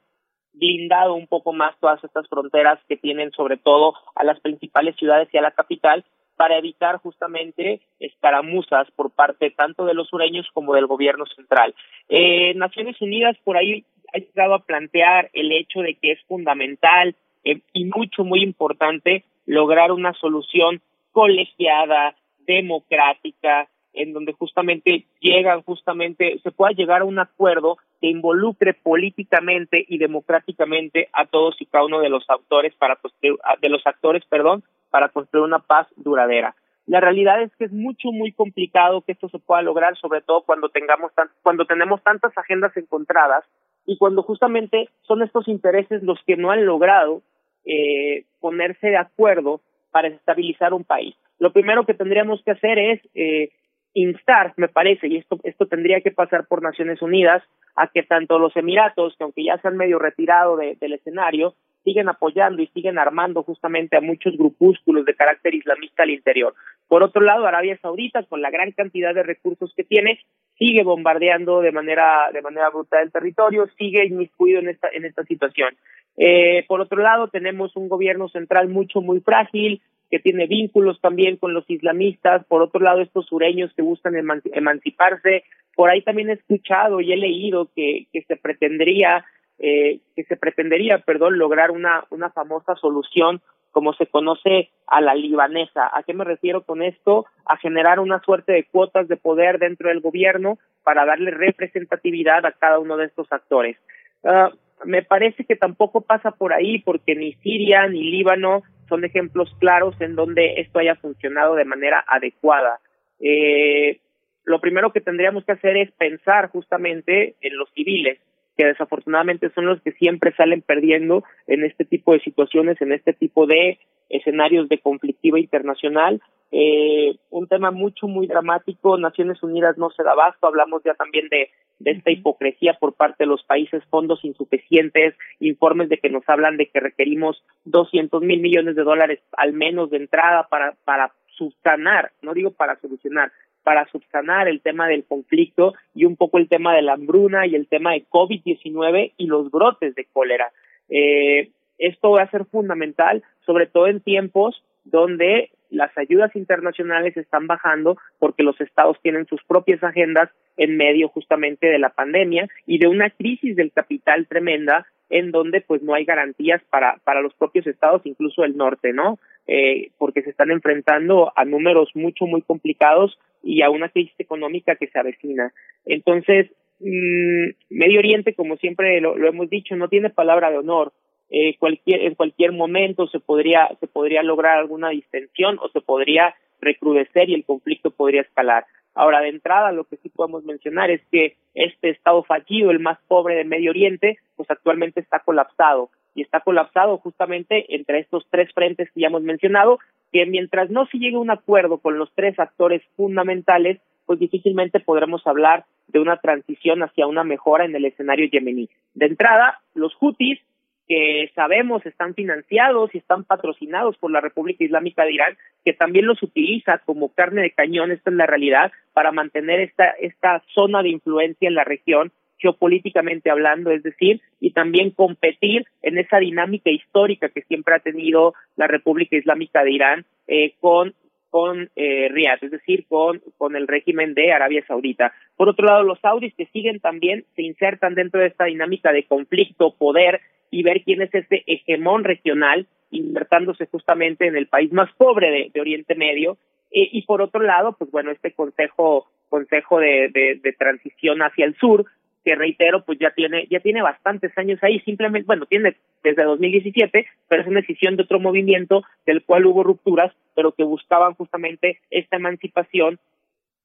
blindado 0.53 1.15
un 1.15 1.27
poco 1.27 1.53
más 1.53 1.79
todas 1.79 2.03
estas 2.03 2.27
fronteras 2.29 2.79
que 2.89 2.97
tienen 2.97 3.31
sobre 3.33 3.59
todo 3.59 3.95
a 4.15 4.25
las 4.25 4.41
principales 4.41 4.97
ciudades 4.97 5.29
y 5.33 5.39
a 5.39 5.43
la 5.43 5.51
capital 5.51 6.05
para 6.37 6.57
evitar 6.57 6.97
justamente 6.97 7.83
escaramuzas 7.99 8.91
por 8.93 9.11
parte 9.11 9.51
tanto 9.51 9.85
de 9.85 9.93
los 9.93 10.09
sureños 10.09 10.49
como 10.55 10.73
del 10.73 10.87
gobierno 10.87 11.27
central. 11.27 11.75
Eh, 12.09 12.55
Naciones 12.55 12.99
Unidas 13.03 13.37
por 13.45 13.59
ahí 13.59 13.85
ha 14.13 14.19
llegado 14.19 14.55
a 14.55 14.65
plantear 14.65 15.31
el 15.33 15.53
hecho 15.53 15.81
de 15.81 15.95
que 15.95 16.13
es 16.13 16.21
fundamental 16.27 17.15
eh, 17.45 17.61
y 17.73 17.85
mucho, 17.87 18.25
muy 18.25 18.43
importante 18.43 19.25
lograr 19.47 19.93
una 19.93 20.13
solución 20.15 20.81
colegiada, 21.13 22.15
democrática, 22.47 23.69
en 23.93 24.13
donde 24.13 24.33
justamente 24.33 25.05
llegan 25.21 25.63
justamente 25.63 26.39
se 26.43 26.51
pueda 26.53 26.73
llegar 26.73 27.03
a 27.03 27.05
un 27.05 27.19
acuerdo 27.19 27.79
que 28.01 28.09
involucre 28.09 28.75
políticamente 28.75 29.85
y 29.89 29.99
democráticamente 29.99 31.09
a 31.13 31.27
todos 31.27 31.61
y 31.61 31.67
cada 31.67 31.85
uno 31.85 32.01
de 32.01 32.09
los 32.09 32.29
autores 32.31 32.75
para 32.77 32.97
construir, 32.97 33.37
de 33.61 33.69
los 33.69 33.87
actores, 33.87 34.25
perdón, 34.27 34.63
para 34.91 35.09
construir 35.09 35.45
una 35.45 35.59
paz 35.59 35.89
duradera. 35.97 36.55
La 36.87 37.01
realidad 37.01 37.43
es 37.43 37.55
que 37.57 37.67
es 37.67 37.73
mucho 37.73 38.11
muy 38.11 38.33
complicado 38.33 39.03
que 39.03 39.13
esto 39.13 39.29
se 39.29 39.39
pueda 39.39 39.63
lograr, 39.63 39.97
sobre 39.97 40.23
todo 40.23 40.43
cuando 40.43 40.71
tengamos 40.71 41.13
tan, 41.15 41.29
cuando 41.43 41.65
tenemos 41.65 42.03
tantas 42.03 42.37
agendas 42.37 42.77
encontradas 42.77 43.45
y 43.91 43.97
cuando 43.97 44.23
justamente 44.23 44.89
son 45.03 45.21
estos 45.21 45.49
intereses 45.49 46.01
los 46.05 46.23
que 46.25 46.37
no 46.37 46.53
han 46.53 46.65
logrado 46.65 47.23
eh, 47.65 48.23
ponerse 48.39 48.87
de 48.87 48.97
acuerdo 48.97 49.63
para 49.91 50.07
estabilizar 50.07 50.73
un 50.73 50.85
país. 50.85 51.17
Lo 51.41 51.53
primero 51.53 51.85
que 51.85 51.95
tendríamos 51.95 52.41
que 52.45 52.53
hacer 52.53 52.79
es 52.79 53.01
eh, 53.17 53.51
instar, 53.95 54.55
me 54.57 54.69
parece, 54.69 55.09
y 55.09 55.17
esto, 55.17 55.41
esto 55.43 55.67
tendría 55.67 56.03
que 56.03 56.13
pasar 56.13 56.47
por 56.47 56.63
Naciones 56.63 57.03
Unidas, 57.03 57.43
a 57.75 57.89
que 57.89 58.05
tanto 58.05 58.39
los 58.39 58.57
Emiratos, 58.57 59.17
que 59.17 59.25
aunque 59.25 59.43
ya 59.43 59.59
se 59.59 59.67
han 59.67 59.77
medio 59.77 59.99
retirado 59.99 60.57
del 60.57 60.93
escenario, 60.93 61.57
siguen 61.85 62.09
apoyando 62.09 62.63
y 62.63 62.67
siguen 62.69 62.99
armando 62.99 63.43
justamente 63.43 63.97
a 63.97 64.01
muchos 64.01 64.37
grupúsculos 64.37 65.05
de 65.05 65.15
carácter 65.15 65.55
islamista 65.55 66.03
al 66.03 66.11
interior. 66.11 66.55
Por 66.89 67.03
otro 67.03 67.23
lado, 67.23 67.47
Arabia 67.47 67.79
Saudita, 67.81 68.23
con 68.25 68.43
la 68.43 68.51
gran 68.51 68.73
cantidad 68.73 69.15
de 69.15 69.23
recursos 69.23 69.73
que 69.77 69.85
tiene, 69.85 70.21
sigue 70.59 70.83
bombardeando 70.83 71.61
de 71.61 71.73
manera 71.73 72.31
de 72.33 72.43
manera 72.43 72.71
brutal 72.71 73.05
el 73.05 73.13
territorio, 73.13 73.69
sigue 73.79 74.05
inmiscuido 74.07 74.61
en 74.61 74.69
esta 74.69 74.89
en 74.93 75.05
esta 75.05 75.25
situación. 75.25 75.77
Eh, 76.17 76.65
por 76.69 76.81
otro 76.81 77.03
lado, 77.03 77.29
tenemos 77.29 77.77
un 77.77 77.89
gobierno 77.89 78.29
central 78.29 78.69
mucho 78.69 79.01
muy 79.01 79.21
frágil, 79.21 79.81
que 80.11 80.19
tiene 80.19 80.47
vínculos 80.47 81.01
también 81.01 81.37
con 81.37 81.55
los 81.55 81.69
islamistas, 81.71 82.45
por 82.47 82.63
otro 82.63 82.81
lado 82.81 83.01
estos 83.01 83.27
sureños 83.27 83.73
que 83.75 83.83
buscan 83.83 84.15
emanciparse, 84.17 85.45
por 85.77 85.89
ahí 85.89 86.03
también 86.03 86.31
he 86.31 86.35
escuchado 86.35 87.01
y 87.01 87.13
he 87.13 87.17
leído 87.17 87.71
que, 87.75 88.07
que 88.13 88.23
se 88.23 88.37
pretendería 88.37 89.25
eh, 89.61 90.01
que 90.17 90.25
se 90.25 90.37
pretendería, 90.37 90.99
perdón, 90.99 91.39
lograr 91.39 91.71
una 91.71 92.05
una 92.11 92.31
famosa 92.31 92.75
solución 92.77 93.41
como 93.71 93.93
se 93.93 94.07
conoce 94.07 94.71
a 94.87 95.01
la 95.01 95.15
libanesa. 95.15 95.91
¿A 95.97 96.03
qué 96.03 96.13
me 96.13 96.25
refiero 96.25 96.63
con 96.63 96.83
esto? 96.83 97.27
A 97.47 97.57
generar 97.57 98.01
una 98.01 98.21
suerte 98.21 98.53
de 98.53 98.65
cuotas 98.65 99.07
de 99.07 99.17
poder 99.17 99.59
dentro 99.59 99.89
del 99.89 100.01
gobierno 100.01 100.59
para 100.83 101.05
darle 101.05 101.31
representatividad 101.31 102.45
a 102.47 102.53
cada 102.53 102.79
uno 102.79 102.97
de 102.97 103.07
estos 103.07 103.31
actores. 103.33 103.77
Uh, 104.23 104.51
me 104.85 105.03
parece 105.03 105.45
que 105.45 105.57
tampoco 105.57 106.01
pasa 106.01 106.31
por 106.33 106.53
ahí 106.53 106.81
porque 106.81 107.15
ni 107.15 107.35
Siria 107.35 107.87
ni 107.87 108.11
Líbano 108.11 108.63
son 108.89 109.05
ejemplos 109.05 109.55
claros 109.61 109.95
en 110.01 110.17
donde 110.17 110.61
esto 110.61 110.79
haya 110.79 110.97
funcionado 110.97 111.55
de 111.55 111.65
manera 111.65 112.05
adecuada. 112.07 112.81
Eh, 113.21 114.01
lo 114.45 114.61
primero 114.61 114.93
que 114.93 115.01
tendríamos 115.01 115.45
que 115.45 115.53
hacer 115.53 115.77
es 115.77 115.93
pensar 115.93 116.49
justamente 116.49 117.37
en 117.41 117.57
los 117.57 117.71
civiles, 117.73 118.19
que 118.61 118.67
desafortunadamente 118.67 119.49
son 119.55 119.65
los 119.65 119.81
que 119.81 119.93
siempre 119.93 120.35
salen 120.37 120.61
perdiendo 120.61 121.25
en 121.47 121.65
este 121.65 121.87
tipo 121.87 122.13
de 122.13 122.21
situaciones, 122.21 122.79
en 122.83 122.93
este 122.93 123.15
tipo 123.15 123.47
de 123.47 123.79
escenarios 124.11 124.69
de 124.69 124.81
conflictiva 124.81 125.41
internacional. 125.41 126.21
Eh, 126.53 127.17
un 127.31 127.49
tema 127.49 127.71
mucho, 127.71 128.07
muy 128.07 128.27
dramático. 128.27 128.99
Naciones 128.99 129.43
Unidas 129.43 129.79
no 129.79 129.89
se 129.89 130.03
da 130.03 130.13
abasto. 130.13 130.47
Hablamos 130.47 130.83
ya 130.85 130.93
también 130.93 131.31
de, 131.31 131.49
de 131.79 131.93
esta 131.93 132.11
hipocresía 132.11 132.77
por 132.79 132.93
parte 132.93 133.25
de 133.25 133.29
los 133.29 133.43
países, 133.45 133.83
fondos 133.89 134.23
insuficientes, 134.27 135.15
informes 135.39 135.89
de 135.89 135.97
que 135.97 136.11
nos 136.11 136.29
hablan 136.29 136.59
de 136.59 136.67
que 136.67 136.81
requerimos 136.81 137.43
200 137.65 138.21
mil 138.21 138.43
millones 138.43 138.77
de 138.77 138.83
dólares 138.83 139.21
al 139.39 139.55
menos 139.55 139.89
de 139.89 139.97
entrada 139.97 140.49
para, 140.51 140.75
para 140.85 141.15
subsanar, 141.29 142.13
no 142.21 142.35
digo 142.35 142.51
para 142.51 142.79
solucionar, 142.81 143.33
para 143.63 143.87
subsanar 143.91 144.49
el 144.49 144.61
tema 144.61 144.89
del 144.89 145.05
conflicto 145.05 145.75
y 145.95 146.05
un 146.05 146.17
poco 146.17 146.39
el 146.39 146.49
tema 146.49 146.75
de 146.75 146.83
la 146.83 146.95
hambruna 146.95 147.47
y 147.47 147.55
el 147.55 147.67
tema 147.67 147.93
de 147.93 148.05
COVID-19 148.09 149.13
y 149.17 149.27
los 149.27 149.51
brotes 149.51 149.95
de 149.95 150.07
cólera. 150.13 150.51
Eh, 150.89 151.51
esto 151.79 152.11
va 152.13 152.23
a 152.23 152.31
ser 152.31 152.45
fundamental, 152.47 153.23
sobre 153.47 153.67
todo 153.67 153.87
en 153.87 154.01
tiempos 154.01 154.63
donde 154.85 155.51
las 155.71 155.97
ayudas 155.97 156.35
internacionales 156.35 157.17
están 157.17 157.47
bajando 157.47 157.97
porque 158.19 158.43
los 158.43 158.61
estados 158.61 158.99
tienen 159.03 159.27
sus 159.27 159.43
propias 159.45 159.83
agendas 159.83 160.31
en 160.57 160.77
medio 160.77 161.09
justamente 161.09 161.67
de 161.69 161.79
la 161.79 161.91
pandemia 161.91 162.49
y 162.67 162.79
de 162.79 162.89
una 162.89 163.11
crisis 163.11 163.57
del 163.57 163.73
capital 163.73 164.27
tremenda 164.27 164.87
en 165.09 165.31
donde 165.31 165.61
pues 165.61 165.83
no 165.83 165.95
hay 165.95 166.05
garantías 166.05 166.63
para 166.71 166.99
para 167.05 167.21
los 167.21 167.35
propios 167.35 167.67
estados 167.67 168.03
incluso 168.05 168.45
el 168.45 168.57
norte 168.57 168.93
no 168.93 169.19
eh, 169.47 169.91
porque 169.99 170.23
se 170.23 170.31
están 170.31 170.51
enfrentando 170.51 171.33
a 171.37 171.45
números 171.45 171.91
mucho 171.95 172.27
muy 172.27 172.43
complicados 172.43 173.19
y 173.43 173.63
a 173.63 173.71
una 173.71 173.89
crisis 173.89 174.15
económica 174.19 174.77
que 174.77 174.89
se 174.89 174.99
avecina 174.99 175.53
entonces 175.87 176.51
mmm, 176.81 177.51
Medio 177.71 177.99
Oriente 177.99 178.35
como 178.35 178.57
siempre 178.57 179.01
lo, 179.01 179.17
lo 179.17 179.29
hemos 179.29 179.49
dicho 179.51 179.77
no 179.77 179.89
tiene 179.89 180.11
palabra 180.11 180.51
de 180.51 180.59
honor 180.59 180.93
eh, 181.31 181.57
cualquier, 181.59 182.03
en 182.03 182.17
cualquier 182.17 182.51
momento 182.53 183.07
se 183.07 183.21
podría, 183.21 183.69
se 183.79 183.87
podría 183.87 184.23
lograr 184.25 184.59
alguna 184.59 184.91
distensión 184.91 185.59
o 185.63 185.69
se 185.69 185.81
podría 185.81 186.35
recrudecer 186.61 187.31
y 187.31 187.35
el 187.35 187.45
conflicto 187.45 187.93
podría 187.93 188.23
escalar. 188.23 188.67
Ahora, 188.95 189.21
de 189.21 189.29
entrada, 189.29 189.71
lo 189.71 189.85
que 189.85 189.97
sí 189.99 190.09
podemos 190.09 190.45
mencionar 190.45 190.91
es 190.91 191.01
que 191.13 191.37
este 191.55 191.91
estado 191.91 192.25
fallido, 192.25 192.73
el 192.73 192.81
más 192.81 192.99
pobre 193.07 193.37
de 193.37 193.45
Medio 193.45 193.71
Oriente, 193.71 194.19
pues 194.35 194.51
actualmente 194.51 194.99
está 194.99 195.21
colapsado. 195.21 195.91
Y 196.17 196.23
está 196.23 196.41
colapsado 196.41 196.99
justamente 196.99 197.77
entre 197.77 198.01
estos 198.01 198.27
tres 198.31 198.53
frentes 198.53 198.91
que 198.91 199.01
ya 199.01 199.07
hemos 199.07 199.23
mencionado, 199.23 199.79
que 200.13 200.27
mientras 200.27 200.71
no 200.71 200.87
se 200.87 200.99
llegue 200.99 201.17
a 201.17 201.21
un 201.21 201.31
acuerdo 201.31 201.79
con 201.79 201.99
los 201.99 202.13
tres 202.15 202.39
actores 202.39 202.83
fundamentales, 202.97 203.81
pues 204.07 204.19
difícilmente 204.19 204.81
podremos 204.81 205.27
hablar 205.27 205.65
de 205.89 206.01
una 206.01 206.17
transición 206.17 206.83
hacia 206.83 207.07
una 207.07 207.25
mejora 207.25 207.65
en 207.65 207.75
el 207.75 207.85
escenario 207.85 208.29
yemení. 208.29 208.69
De 208.95 209.07
entrada, 209.07 209.61
los 209.75 209.97
hutis 210.01 210.41
que 210.89 211.31
sabemos 211.37 211.87
están 211.87 212.15
financiados 212.15 212.93
y 212.93 212.99
están 212.99 213.23
patrocinados 213.23 213.97
por 213.99 214.11
la 214.11 214.21
República 214.21 214.65
Islámica 214.65 215.05
de 215.05 215.13
Irán, 215.13 215.39
que 215.65 215.73
también 215.73 216.07
los 216.07 216.21
utiliza 216.21 216.79
como 216.79 217.15
carne 217.15 217.43
de 217.43 217.53
cañón, 217.53 217.93
esta 217.93 218.11
es 218.11 218.17
la 218.17 218.27
realidad, 218.27 218.73
para 218.93 219.13
mantener 219.13 219.61
esta, 219.61 219.91
esta 220.01 220.43
zona 220.53 220.83
de 220.83 220.89
influencia 220.89 221.47
en 221.47 221.55
la 221.55 221.63
región, 221.63 222.11
geopolíticamente 222.41 223.31
hablando, 223.31 223.71
es 223.71 223.83
decir, 223.83 224.21
y 224.41 224.53
también 224.53 224.91
competir 224.91 225.67
en 225.83 225.99
esa 225.99 226.19
dinámica 226.19 226.71
histórica 226.71 227.29
que 227.29 227.43
siempre 227.43 227.75
ha 227.75 227.81
tenido 227.81 228.35
la 228.57 228.67
República 228.67 229.17
Islámica 229.17 229.63
de 229.63 229.71
Irán 229.73 230.05
eh, 230.27 230.55
con 230.61 230.95
con 231.31 231.71
eh, 231.77 232.09
Riyadh, 232.11 232.43
es 232.43 232.51
decir, 232.51 232.87
con, 232.89 233.23
con 233.39 233.55
el 233.55 233.69
régimen 233.69 234.15
de 234.15 234.33
Arabia 234.33 234.65
Saudita. 234.67 235.13
Por 235.37 235.49
otro 235.49 235.65
lado, 235.65 235.85
los 235.85 236.01
saudis 236.01 236.35
que 236.35 236.47
siguen 236.47 236.81
también 236.81 237.25
se 237.37 237.43
insertan 237.43 237.95
dentro 237.95 238.21
de 238.21 238.27
esta 238.27 238.47
dinámica 238.47 238.93
de 238.93 239.05
conflicto, 239.05 239.75
poder 239.77 240.21
y 240.51 240.65
ver 240.65 240.83
quién 240.83 241.03
es 241.03 241.15
este 241.15 241.45
hegemón 241.47 242.03
regional, 242.03 242.67
insertándose 242.91 243.67
justamente 243.67 244.27
en 244.27 244.37
el 244.37 244.49
país 244.49 244.73
más 244.73 244.93
pobre 244.95 245.31
de, 245.31 245.51
de 245.55 245.61
Oriente 245.61 245.95
Medio. 245.95 246.37
Eh, 246.73 246.89
y 246.93 247.03
por 247.03 247.23
otro 247.23 247.43
lado, 247.43 247.77
pues 247.79 247.91
bueno, 247.93 248.11
este 248.11 248.33
consejo, 248.33 249.09
consejo 249.29 249.79
de, 249.79 250.09
de, 250.13 250.41
de 250.43 250.53
transición 250.53 251.23
hacia 251.23 251.45
el 251.45 251.55
sur, 251.57 251.87
que 252.25 252.35
reitero, 252.35 252.85
pues 252.85 252.99
ya 252.99 253.11
tiene, 253.11 253.47
ya 253.51 253.61
tiene 253.61 253.83
bastantes 253.83 254.37
años 254.37 254.59
ahí, 254.63 254.81
simplemente, 254.81 255.27
bueno, 255.27 255.47
tiene 255.47 255.77
desde 256.03 256.25
2017, 256.25 257.07
pero 257.29 257.43
es 257.43 257.49
una 257.49 257.61
decisión 257.61 257.97
de 257.97 258.03
otro 258.03 258.21
movimiento 258.21 258.83
del 259.07 259.23
cual 259.25 259.47
hubo 259.47 259.63
rupturas, 259.63 260.13
pero 260.35 260.53
que 260.53 260.65
buscaban 260.65 261.15
justamente 261.15 261.81
esta 261.91 262.17
emancipación 262.17 262.99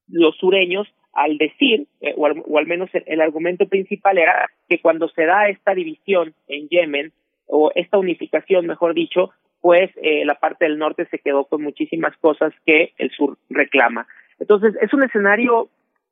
los 0.08 0.36
sureños 0.36 0.86
al 1.12 1.38
decir, 1.38 1.86
eh, 2.00 2.14
o, 2.16 2.26
al, 2.26 2.42
o, 2.46 2.58
al, 2.58 2.66
menos 2.66 2.90
el, 2.94 3.02
el, 3.06 3.20
argumento 3.20 3.66
principal 3.68 4.18
era 4.18 4.50
que 4.68 4.80
cuando 4.80 5.08
se 5.08 5.24
da 5.24 5.48
esta 5.48 5.74
división 5.74 6.34
en 6.46 6.68
Yemen, 6.68 7.12
o 7.46 7.70
esta 7.74 7.98
unificación, 7.98 8.66
mejor 8.66 8.94
dicho, 8.94 9.30
pues 9.60 9.90
eh, 9.96 10.24
la 10.24 10.34
parte 10.34 10.64
del 10.64 10.78
norte 10.78 11.06
se 11.06 11.18
quedó 11.18 11.44
con 11.44 11.62
muchísimas 11.62 12.16
cosas 12.18 12.52
que 12.64 12.92
el 12.98 13.10
sur 13.10 13.38
reclama. 13.48 14.06
Entonces, 14.38 14.74
es 14.80 14.92
un 14.92 15.02
escenario 15.02 15.68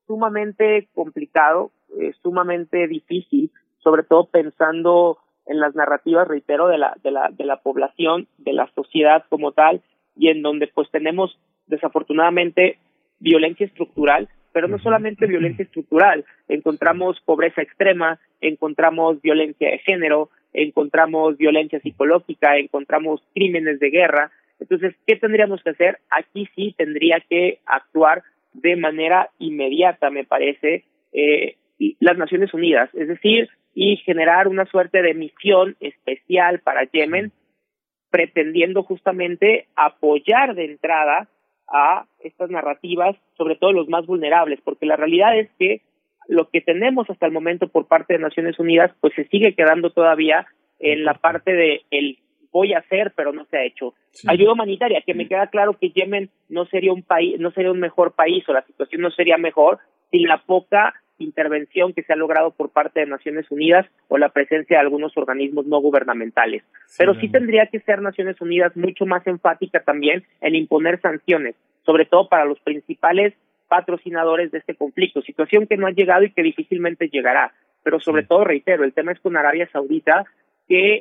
sumamente 0.06 0.88
complicado, 0.94 1.70
eh, 2.00 2.12
sumamente 2.22 2.86
difícil, 2.88 3.50
sobre 3.78 4.02
todo 4.02 4.26
pensando 4.26 5.18
en 5.46 5.60
las 5.60 5.74
narrativas, 5.74 6.26
reitero, 6.26 6.68
de 6.68 6.78
la, 6.78 6.96
de 7.02 7.10
la, 7.10 7.30
de 7.30 7.44
la 7.44 7.58
población, 7.58 8.28
de 8.38 8.52
la 8.52 8.70
sociedad 8.74 9.24
como 9.28 9.52
tal, 9.52 9.82
y 10.16 10.28
en 10.28 10.42
donde 10.42 10.68
pues 10.68 10.90
tenemos 10.90 11.38
desafortunadamente 11.66 12.78
violencia 13.18 13.66
estructural, 13.66 14.28
pero 14.52 14.68
no 14.68 14.78
solamente 14.78 15.26
violencia 15.26 15.64
estructural, 15.64 16.24
encontramos 16.48 17.20
pobreza 17.20 17.62
extrema, 17.62 18.18
encontramos 18.40 19.20
violencia 19.20 19.70
de 19.70 19.78
género, 19.78 20.30
encontramos 20.52 21.36
violencia 21.36 21.80
psicológica, 21.80 22.56
encontramos 22.56 23.22
crímenes 23.34 23.80
de 23.80 23.90
guerra. 23.90 24.30
Entonces, 24.60 24.94
¿qué 25.06 25.16
tendríamos 25.16 25.62
que 25.62 25.70
hacer? 25.70 25.98
Aquí 26.10 26.48
sí 26.54 26.74
tendría 26.78 27.20
que 27.28 27.58
actuar 27.66 28.22
de 28.52 28.76
manera 28.76 29.30
inmediata, 29.38 30.10
me 30.10 30.24
parece, 30.24 30.84
eh, 31.12 31.56
las 31.78 32.16
Naciones 32.16 32.54
Unidas, 32.54 32.90
es 32.94 33.08
decir, 33.08 33.48
y 33.74 33.96
generar 33.98 34.48
una 34.48 34.66
suerte 34.66 35.02
de 35.02 35.14
misión 35.14 35.76
especial 35.80 36.60
para 36.60 36.84
Yemen, 36.84 37.32
pretendiendo 38.10 38.82
justamente 38.84 39.66
apoyar 39.74 40.54
de 40.54 40.66
entrada 40.66 41.28
a 41.68 42.06
estas 42.20 42.50
narrativas, 42.50 43.16
sobre 43.36 43.56
todo 43.56 43.72
los 43.72 43.88
más 43.88 44.06
vulnerables, 44.06 44.60
porque 44.62 44.86
la 44.86 44.96
realidad 44.96 45.36
es 45.36 45.50
que 45.58 45.82
lo 46.28 46.48
que 46.48 46.60
tenemos 46.60 47.10
hasta 47.10 47.26
el 47.26 47.32
momento 47.32 47.68
por 47.68 47.88
parte 47.88 48.14
de 48.14 48.20
Naciones 48.20 48.58
Unidas, 48.58 48.92
pues 49.00 49.14
se 49.14 49.26
sigue 49.28 49.54
quedando 49.54 49.90
todavía 49.90 50.46
en 50.78 51.04
la 51.04 51.14
parte 51.14 51.52
de 51.52 51.82
el 51.90 52.18
voy 52.52 52.72
a 52.72 52.78
hacer, 52.78 53.12
pero 53.16 53.32
no 53.32 53.44
se 53.46 53.56
ha 53.56 53.64
hecho. 53.64 53.94
Ayuda 54.28 54.52
humanitaria, 54.52 55.02
que 55.04 55.12
me 55.12 55.26
queda 55.26 55.48
claro 55.48 55.76
que 55.76 55.90
Yemen 55.90 56.30
no 56.48 56.66
sería 56.66 56.92
un 56.92 57.02
país, 57.02 57.38
no 57.40 57.50
sería 57.50 57.72
un 57.72 57.80
mejor 57.80 58.14
país 58.14 58.48
o 58.48 58.52
la 58.52 58.64
situación 58.64 59.02
no 59.02 59.10
sería 59.10 59.36
mejor 59.36 59.80
sin 60.12 60.28
la 60.28 60.38
poca 60.38 60.94
intervención 61.18 61.92
que 61.92 62.02
se 62.02 62.12
ha 62.12 62.16
logrado 62.16 62.50
por 62.50 62.70
parte 62.70 63.00
de 63.00 63.06
Naciones 63.06 63.50
Unidas 63.50 63.86
o 64.08 64.18
la 64.18 64.30
presencia 64.30 64.76
de 64.76 64.80
algunos 64.80 65.16
organismos 65.16 65.66
no 65.66 65.80
gubernamentales. 65.80 66.62
Pero 66.98 67.14
sí 67.14 67.28
tendría 67.28 67.66
que 67.66 67.80
ser 67.80 68.02
Naciones 68.02 68.40
Unidas 68.40 68.76
mucho 68.76 69.06
más 69.06 69.26
enfática 69.26 69.82
también 69.82 70.24
en 70.40 70.54
imponer 70.54 71.00
sanciones, 71.00 71.54
sobre 71.84 72.04
todo 72.06 72.28
para 72.28 72.44
los 72.44 72.60
principales 72.60 73.34
patrocinadores 73.68 74.50
de 74.50 74.58
este 74.58 74.74
conflicto, 74.74 75.22
situación 75.22 75.66
que 75.66 75.76
no 75.76 75.86
ha 75.86 75.92
llegado 75.92 76.24
y 76.24 76.30
que 76.30 76.42
difícilmente 76.42 77.08
llegará. 77.08 77.52
Pero 77.82 78.00
sobre 78.00 78.24
todo, 78.24 78.44
reitero, 78.44 78.84
el 78.84 78.92
tema 78.92 79.12
es 79.12 79.20
con 79.20 79.36
Arabia 79.36 79.68
Saudita, 79.72 80.24
que 80.68 80.94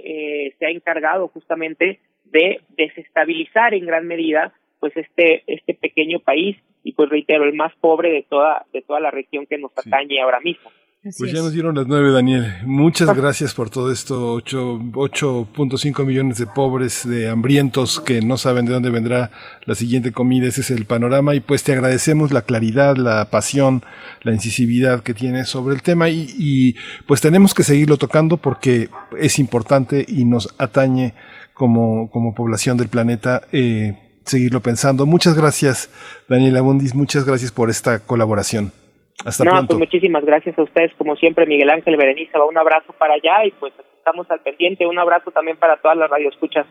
eh, 0.48 0.56
se 0.60 0.66
ha 0.66 0.70
encargado 0.70 1.28
justamente 1.30 2.00
de 2.26 2.62
desestabilizar 2.70 3.74
en 3.74 3.86
gran 3.86 4.08
medida 4.08 4.54
pues 4.80 4.96
este 4.98 5.44
este 5.48 5.74
pequeño 5.76 6.20
país 6.20 6.58
y 6.84 6.94
pues 6.94 7.10
reitero 7.10 7.46
el 7.46 7.54
más 7.54 7.74
pobre 7.80 8.12
de 8.12 8.24
toda 8.24 8.66
de 8.74 8.82
toda 8.82 9.00
la 9.00 9.12
región 9.12 9.46
que 9.46 9.58
nos 9.58 9.72
atañe 9.78 10.22
ahora 10.22 10.40
mismo. 10.42 10.70
pues 11.02 11.32
ya 11.34 11.40
nos 11.42 11.54
dieron 11.54 11.76
las 11.76 11.88
nueve, 11.88 12.12
Daniel. 12.12 12.46
Muchas 12.66 13.16
gracias 13.16 13.54
por 13.54 13.70
todo 13.70 13.92
esto. 13.92 14.38
8.5 14.38 16.06
millones 16.06 16.38
de 16.38 16.48
pobres, 16.48 17.08
de 17.08 17.30
hambrientos 17.30 18.00
que 18.00 18.22
no 18.22 18.38
saben 18.38 18.66
de 18.66 18.74
dónde 18.74 18.90
vendrá 18.90 19.32
la 19.66 19.76
siguiente 19.76 20.12
comida. 20.12 20.48
Ese 20.48 20.62
es 20.62 20.72
el 20.72 20.86
panorama. 20.86 21.36
Y 21.36 21.42
pues 21.42 21.64
te 21.64 21.74
agradecemos 21.74 22.32
la 22.32 22.44
claridad, 22.44 22.96
la 22.96 23.30
pasión, 23.30 23.84
la 24.22 24.34
incisividad 24.34 25.04
que 25.04 25.14
tienes 25.14 25.50
sobre 25.50 25.76
el 25.76 25.82
tema. 25.82 26.10
Y, 26.10 26.28
y 26.38 26.76
pues 27.06 27.20
tenemos 27.20 27.54
que 27.54 27.64
seguirlo 27.64 27.98
tocando 27.98 28.38
porque 28.38 28.90
es 29.20 29.40
importante 29.40 30.06
y 30.08 30.24
nos 30.24 30.56
atañe 30.58 31.14
como, 31.54 32.10
como 32.10 32.34
población 32.34 32.78
del 32.78 32.90
planeta. 32.90 33.42
Eh, 33.52 33.98
seguirlo 34.26 34.62
pensando. 34.62 35.06
Muchas 35.06 35.36
gracias, 35.36 35.90
Daniela 36.28 36.62
Bundis, 36.62 36.96
muchas 36.96 37.26
gracias 37.26 37.52
por 37.52 37.70
esta 37.70 38.00
colaboración. 38.00 38.72
Hasta 39.26 39.44
no, 39.44 39.52
pronto. 39.52 39.68
Pues 39.78 39.80
muchísimas 39.80 40.26
gracias 40.26 40.58
a 40.58 40.64
ustedes, 40.64 40.92
como 40.98 41.16
siempre, 41.16 41.46
Miguel 41.46 41.70
Ángel 41.70 41.96
Berenice, 41.98 42.38
un 42.40 42.58
abrazo 42.58 42.94
para 42.98 43.14
allá 43.14 43.46
y 43.46 43.52
pues 43.52 43.74
estamos 43.98 44.30
al 44.30 44.42
pendiente. 44.42 44.86
Un 44.86 45.00
abrazo 45.00 45.32
también 45.32 45.58
para 45.58 45.78
todas 45.78 45.98
las 45.98 46.10
radioescuchas. 46.10 46.66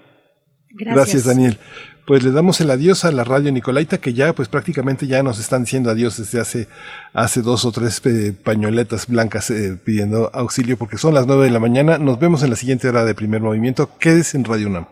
Gracias. 0.74 0.95
gracias, 0.95 1.27
Daniel. 1.27 1.59
Pues 2.07 2.24
le 2.24 2.31
damos 2.31 2.61
el 2.61 2.70
adiós 2.70 3.05
a 3.05 3.12
la 3.12 3.24
radio 3.24 3.53
Nicolaita, 3.53 4.01
que 4.01 4.12
ya, 4.12 4.33
pues 4.33 4.49
prácticamente 4.49 5.07
ya 5.07 5.23
nos 5.23 5.39
están 5.39 5.65
diciendo 5.65 5.91
adiós 5.91 6.16
desde 6.16 6.41
hace, 6.41 6.66
hace 7.12 7.43
dos 7.43 7.65
o 7.65 7.73
tres 7.73 8.05
eh, 8.07 8.33
pañoletas 8.33 9.07
blancas 9.07 9.51
eh, 9.51 9.79
pidiendo 9.85 10.31
auxilio, 10.33 10.77
porque 10.77 10.97
son 10.97 11.15
las 11.15 11.27
nueve 11.27 11.45
de 11.45 11.51
la 11.51 11.61
mañana. 11.61 11.99
Nos 11.99 12.19
vemos 12.19 12.43
en 12.43 12.51
la 12.51 12.57
siguiente 12.57 12.89
hora 12.89 13.05
de 13.05 13.15
primer 13.15 13.41
movimiento. 13.41 13.89
Quédese 13.99 14.37
en 14.37 14.45
Radio 14.45 14.69
UNAM. 14.69 14.87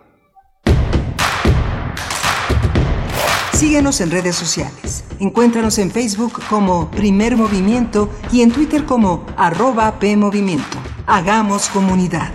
Síguenos 3.61 4.01
en 4.01 4.11
redes 4.11 4.37
sociales. 4.37 5.05
Encuéntranos 5.19 5.78
en 5.78 5.91
Facebook 5.91 6.41
como 6.49 6.91
Primer 6.91 7.37
Movimiento 7.37 8.09
y 8.32 8.41
en 8.41 8.53
Twitter 8.53 8.87
como 8.87 9.27
arroba 9.37 9.99
PMovimiento. 9.99 10.78
Hagamos 11.07 11.69
comunidad. 11.69 12.31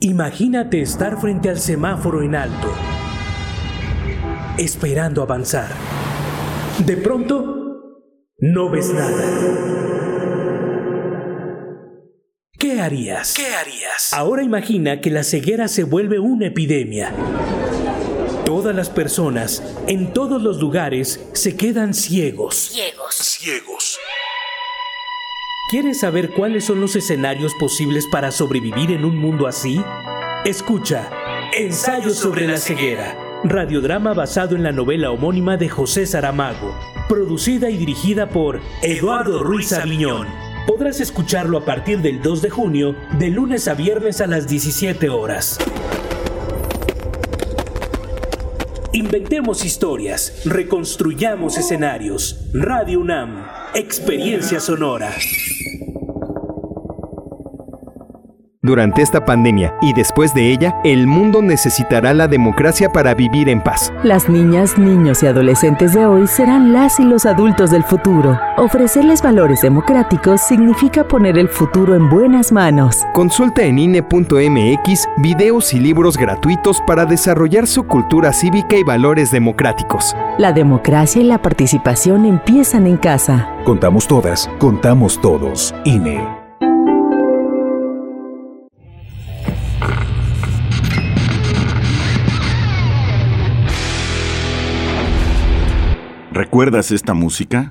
Imagínate 0.00 0.80
estar 0.80 1.20
frente 1.20 1.50
al 1.50 1.60
semáforo 1.60 2.22
en 2.22 2.36
alto, 2.36 2.72
esperando 4.56 5.20
avanzar. 5.20 5.68
De 6.86 6.96
pronto, 6.96 7.92
no 8.38 8.70
ves 8.70 8.94
nada. 8.94 9.95
¿Qué 12.66 12.80
harías? 12.80 13.32
¿Qué 13.34 13.46
harías? 13.54 14.12
Ahora 14.12 14.42
imagina 14.42 15.00
que 15.00 15.08
la 15.08 15.22
ceguera 15.22 15.68
se 15.68 15.84
vuelve 15.84 16.18
una 16.18 16.46
epidemia. 16.46 17.14
Todas 18.44 18.74
las 18.74 18.90
personas, 18.90 19.62
en 19.86 20.12
todos 20.12 20.42
los 20.42 20.58
lugares, 20.58 21.24
se 21.32 21.56
quedan 21.56 21.94
ciegos. 21.94 22.56
Ciegos. 22.72 23.14
Ciegos. 23.14 24.00
¿Quieres 25.70 26.00
saber 26.00 26.30
cuáles 26.30 26.64
son 26.64 26.80
los 26.80 26.96
escenarios 26.96 27.54
posibles 27.54 28.04
para 28.10 28.32
sobrevivir 28.32 28.90
en 28.90 29.04
un 29.04 29.16
mundo 29.16 29.46
así? 29.46 29.80
Escucha 30.44 31.08
Ensayo 31.56 32.10
sobre 32.10 32.48
la 32.48 32.56
ceguera, 32.56 33.16
radiodrama 33.44 34.12
basado 34.12 34.56
en 34.56 34.64
la 34.64 34.72
novela 34.72 35.12
homónima 35.12 35.56
de 35.56 35.68
José 35.68 36.04
Saramago, 36.04 36.76
producida 37.08 37.70
y 37.70 37.76
dirigida 37.76 38.28
por 38.28 38.60
Eduardo 38.82 39.44
Ruiz 39.44 39.72
Aviñón. 39.72 40.45
Podrás 40.66 41.00
escucharlo 41.00 41.58
a 41.58 41.64
partir 41.64 42.00
del 42.00 42.20
2 42.20 42.42
de 42.42 42.50
junio, 42.50 42.96
de 43.20 43.28
lunes 43.30 43.68
a 43.68 43.74
viernes 43.74 44.20
a 44.20 44.26
las 44.26 44.48
17 44.48 45.08
horas. 45.08 45.58
Inventemos 48.92 49.64
historias, 49.64 50.42
reconstruyamos 50.44 51.56
escenarios. 51.56 52.48
Radio 52.52 52.98
UNAM, 53.00 53.46
experiencia 53.74 54.58
sonora. 54.58 55.12
Durante 58.66 59.00
esta 59.00 59.24
pandemia 59.24 59.72
y 59.80 59.92
después 59.92 60.34
de 60.34 60.50
ella, 60.50 60.74
el 60.82 61.06
mundo 61.06 61.40
necesitará 61.40 62.12
la 62.12 62.26
democracia 62.26 62.90
para 62.90 63.14
vivir 63.14 63.48
en 63.48 63.60
paz. 63.60 63.92
Las 64.02 64.28
niñas, 64.28 64.76
niños 64.76 65.22
y 65.22 65.28
adolescentes 65.28 65.92
de 65.92 66.04
hoy 66.04 66.26
serán 66.26 66.72
las 66.72 66.98
y 66.98 67.04
los 67.04 67.26
adultos 67.26 67.70
del 67.70 67.84
futuro. 67.84 68.36
Ofrecerles 68.56 69.22
valores 69.22 69.60
democráticos 69.60 70.40
significa 70.40 71.06
poner 71.06 71.38
el 71.38 71.48
futuro 71.48 71.94
en 71.94 72.10
buenas 72.10 72.50
manos. 72.50 73.04
Consulta 73.14 73.62
en 73.62 73.78
INE.mx 73.78 75.08
videos 75.18 75.72
y 75.72 75.78
libros 75.78 76.16
gratuitos 76.16 76.82
para 76.88 77.06
desarrollar 77.06 77.68
su 77.68 77.84
cultura 77.84 78.32
cívica 78.32 78.76
y 78.76 78.82
valores 78.82 79.30
democráticos. 79.30 80.16
La 80.38 80.52
democracia 80.52 81.22
y 81.22 81.24
la 81.24 81.40
participación 81.40 82.24
empiezan 82.24 82.88
en 82.88 82.96
casa. 82.96 83.48
Contamos 83.64 84.08
todas, 84.08 84.50
contamos 84.58 85.20
todos. 85.20 85.72
INE. 85.84 86.45
¿Recuerdas 96.36 96.90
esta 96.90 97.14
música? 97.14 97.70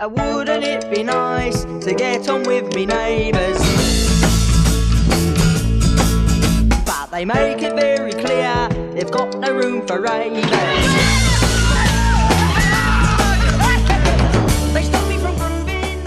Wouldn't 0.00 0.64
it 0.64 0.90
be 0.90 1.04
nice 1.04 1.64
to 1.84 1.94
get 1.94 2.28
on 2.28 2.42
with 2.42 2.74
me 2.74 2.86
neighbours? 2.86 3.58
But 6.84 7.12
they 7.12 7.24
make 7.24 7.62
it 7.62 7.76
very 7.76 8.10
clear 8.10 8.68
they've 8.92 9.08
got 9.08 9.38
no 9.38 9.52
room 9.52 9.86
for 9.86 10.00
ravers. 10.00 10.44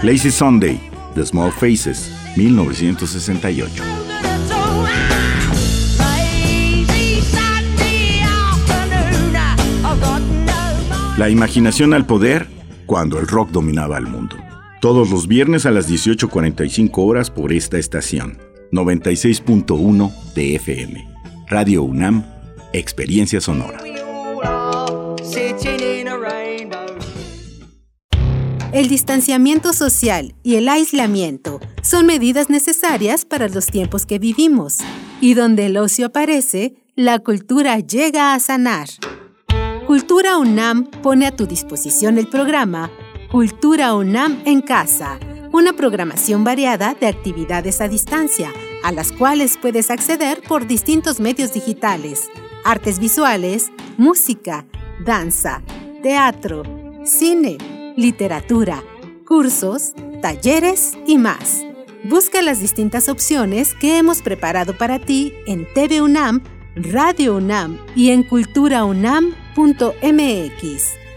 Lazy 0.04 0.30
Sunday, 0.30 0.78
The 1.14 1.24
Small 1.24 1.50
Faces, 1.52 2.10
1968. 2.36 5.17
La 11.18 11.28
imaginación 11.28 11.94
al 11.94 12.06
poder 12.06 12.46
cuando 12.86 13.18
el 13.18 13.26
rock 13.26 13.50
dominaba 13.50 13.98
el 13.98 14.06
mundo. 14.06 14.36
Todos 14.80 15.10
los 15.10 15.26
viernes 15.26 15.66
a 15.66 15.72
las 15.72 15.90
18.45 15.90 16.92
horas 16.98 17.28
por 17.28 17.52
esta 17.52 17.76
estación. 17.76 18.38
96.1 18.70 20.32
de 20.34 20.54
FM. 20.54 21.08
Radio 21.48 21.82
UNAM, 21.82 22.24
Experiencia 22.72 23.40
Sonora. 23.40 23.80
El 28.70 28.88
distanciamiento 28.88 29.72
social 29.72 30.36
y 30.44 30.54
el 30.54 30.68
aislamiento 30.68 31.58
son 31.82 32.06
medidas 32.06 32.48
necesarias 32.48 33.24
para 33.24 33.48
los 33.48 33.66
tiempos 33.66 34.06
que 34.06 34.20
vivimos, 34.20 34.76
y 35.20 35.34
donde 35.34 35.66
el 35.66 35.78
ocio 35.78 36.06
aparece, 36.06 36.76
la 36.94 37.18
cultura 37.18 37.80
llega 37.80 38.34
a 38.34 38.38
sanar. 38.38 38.88
Cultura 40.18 40.38
UNAM 40.38 40.86
pone 41.00 41.28
a 41.28 41.36
tu 41.36 41.46
disposición 41.46 42.18
el 42.18 42.26
programa 42.26 42.90
Cultura 43.30 43.94
UNAM 43.94 44.42
en 44.46 44.62
casa, 44.62 45.16
una 45.52 45.74
programación 45.74 46.42
variada 46.42 46.96
de 47.00 47.06
actividades 47.06 47.80
a 47.80 47.86
distancia, 47.86 48.52
a 48.82 48.90
las 48.90 49.12
cuales 49.12 49.56
puedes 49.62 49.92
acceder 49.92 50.42
por 50.42 50.66
distintos 50.66 51.20
medios 51.20 51.52
digitales, 51.52 52.28
artes 52.64 52.98
visuales, 52.98 53.70
música, 53.96 54.66
danza, 55.06 55.62
teatro, 56.02 56.64
cine, 57.04 57.94
literatura, 57.96 58.82
cursos, 59.24 59.92
talleres 60.20 60.98
y 61.06 61.16
más. 61.16 61.62
Busca 62.02 62.42
las 62.42 62.58
distintas 62.58 63.08
opciones 63.08 63.72
que 63.72 63.98
hemos 63.98 64.22
preparado 64.22 64.76
para 64.76 64.98
ti 64.98 65.32
en 65.46 65.72
TV 65.74 66.02
UNAM, 66.02 66.42
Radio 66.74 67.36
UNAM 67.36 67.78
y 67.94 68.10
en 68.10 68.24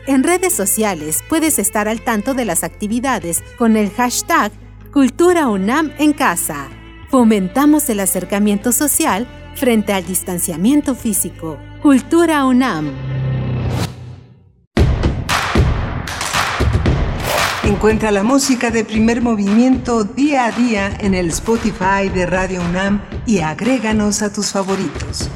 En 0.07 0.23
redes 0.23 0.53
sociales 0.53 1.23
puedes 1.30 1.59
estar 1.59 1.88
al 1.88 2.01
tanto 2.01 2.34
de 2.34 2.43
las 2.43 2.63
actividades 2.63 3.43
con 3.55 3.77
el 3.77 3.91
hashtag 3.91 4.51
Cultura 4.91 5.47
UNAM 5.47 5.91
en 5.99 6.11
casa. 6.13 6.68
Fomentamos 7.09 7.88
el 7.91 7.99
acercamiento 7.99 8.72
social 8.72 9.27
frente 9.53 9.93
al 9.93 10.07
distanciamiento 10.07 10.95
físico. 10.95 11.59
Cultura 11.84 12.45
UNAM. 12.45 12.91
Encuentra 17.63 18.09
la 18.09 18.23
música 18.23 18.72
de 18.72 18.84
primer 18.84 19.22
movimiento 19.22 20.03
día 20.03 20.45
a 20.45 20.51
día 20.51 20.97
en 20.99 21.13
el 21.13 21.27
Spotify 21.27 22.09
de 22.11 22.26
Radio 22.26 22.61
UNAM 22.61 23.01
y 23.27 23.41
agréganos 23.41 24.23
a 24.23 24.34
tus 24.34 24.51
favoritos. 24.51 25.30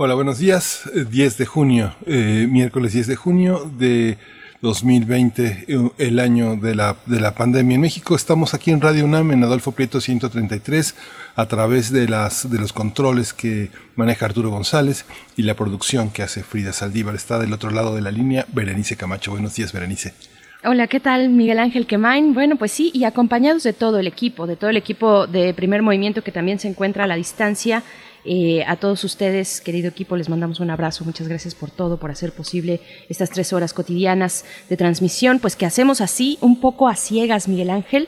Hola, 0.00 0.14
buenos 0.14 0.38
días. 0.38 0.88
10 0.94 1.38
de 1.38 1.44
junio, 1.44 1.92
eh, 2.06 2.46
miércoles 2.48 2.92
10 2.92 3.08
de 3.08 3.16
junio 3.16 3.68
de 3.80 4.16
2020, 4.62 5.64
eh, 5.66 5.90
el 5.98 6.20
año 6.20 6.54
de 6.54 6.76
la, 6.76 6.94
de 7.06 7.18
la 7.18 7.34
pandemia 7.34 7.74
en 7.74 7.80
México. 7.80 8.14
Estamos 8.14 8.54
aquí 8.54 8.70
en 8.70 8.80
Radio 8.80 9.04
UNAM, 9.04 9.32
en 9.32 9.42
Adolfo 9.42 9.72
Prieto 9.72 10.00
133, 10.00 10.94
a 11.34 11.46
través 11.46 11.90
de, 11.90 12.08
las, 12.08 12.48
de 12.48 12.60
los 12.60 12.72
controles 12.72 13.32
que 13.32 13.70
maneja 13.96 14.26
Arturo 14.26 14.50
González 14.50 15.04
y 15.36 15.42
la 15.42 15.54
producción 15.54 16.10
que 16.10 16.22
hace 16.22 16.44
Frida 16.44 16.72
Saldívar. 16.72 17.16
Está 17.16 17.40
del 17.40 17.52
otro 17.52 17.70
lado 17.70 17.96
de 17.96 18.00
la 18.00 18.12
línea 18.12 18.46
Berenice 18.52 18.94
Camacho. 18.94 19.32
Buenos 19.32 19.56
días, 19.56 19.72
Berenice. 19.72 20.14
Hola, 20.62 20.86
¿qué 20.86 21.00
tal? 21.00 21.28
Miguel 21.28 21.58
Ángel 21.58 21.88
Quemain. 21.88 22.34
Bueno, 22.34 22.54
pues 22.54 22.70
sí, 22.70 22.92
y 22.94 23.02
acompañados 23.02 23.64
de 23.64 23.72
todo 23.72 23.98
el 23.98 24.06
equipo, 24.06 24.46
de 24.46 24.54
todo 24.54 24.70
el 24.70 24.76
equipo 24.76 25.26
de 25.26 25.54
primer 25.54 25.82
movimiento 25.82 26.22
que 26.22 26.30
también 26.30 26.60
se 26.60 26.68
encuentra 26.68 27.02
a 27.02 27.06
la 27.08 27.16
distancia. 27.16 27.82
Eh, 28.30 28.62
a 28.66 28.76
todos 28.76 29.04
ustedes, 29.04 29.62
querido 29.62 29.88
equipo, 29.88 30.14
les 30.14 30.28
mandamos 30.28 30.60
un 30.60 30.68
abrazo. 30.68 31.02
Muchas 31.06 31.28
gracias 31.28 31.54
por 31.54 31.70
todo, 31.70 31.96
por 31.96 32.10
hacer 32.10 32.30
posible 32.32 32.82
estas 33.08 33.30
tres 33.30 33.54
horas 33.54 33.72
cotidianas 33.72 34.44
de 34.68 34.76
transmisión, 34.76 35.38
pues 35.38 35.56
que 35.56 35.64
hacemos 35.64 36.02
así, 36.02 36.36
un 36.42 36.60
poco 36.60 36.88
a 36.88 36.94
ciegas, 36.94 37.48
Miguel 37.48 37.70
Ángel, 37.70 38.06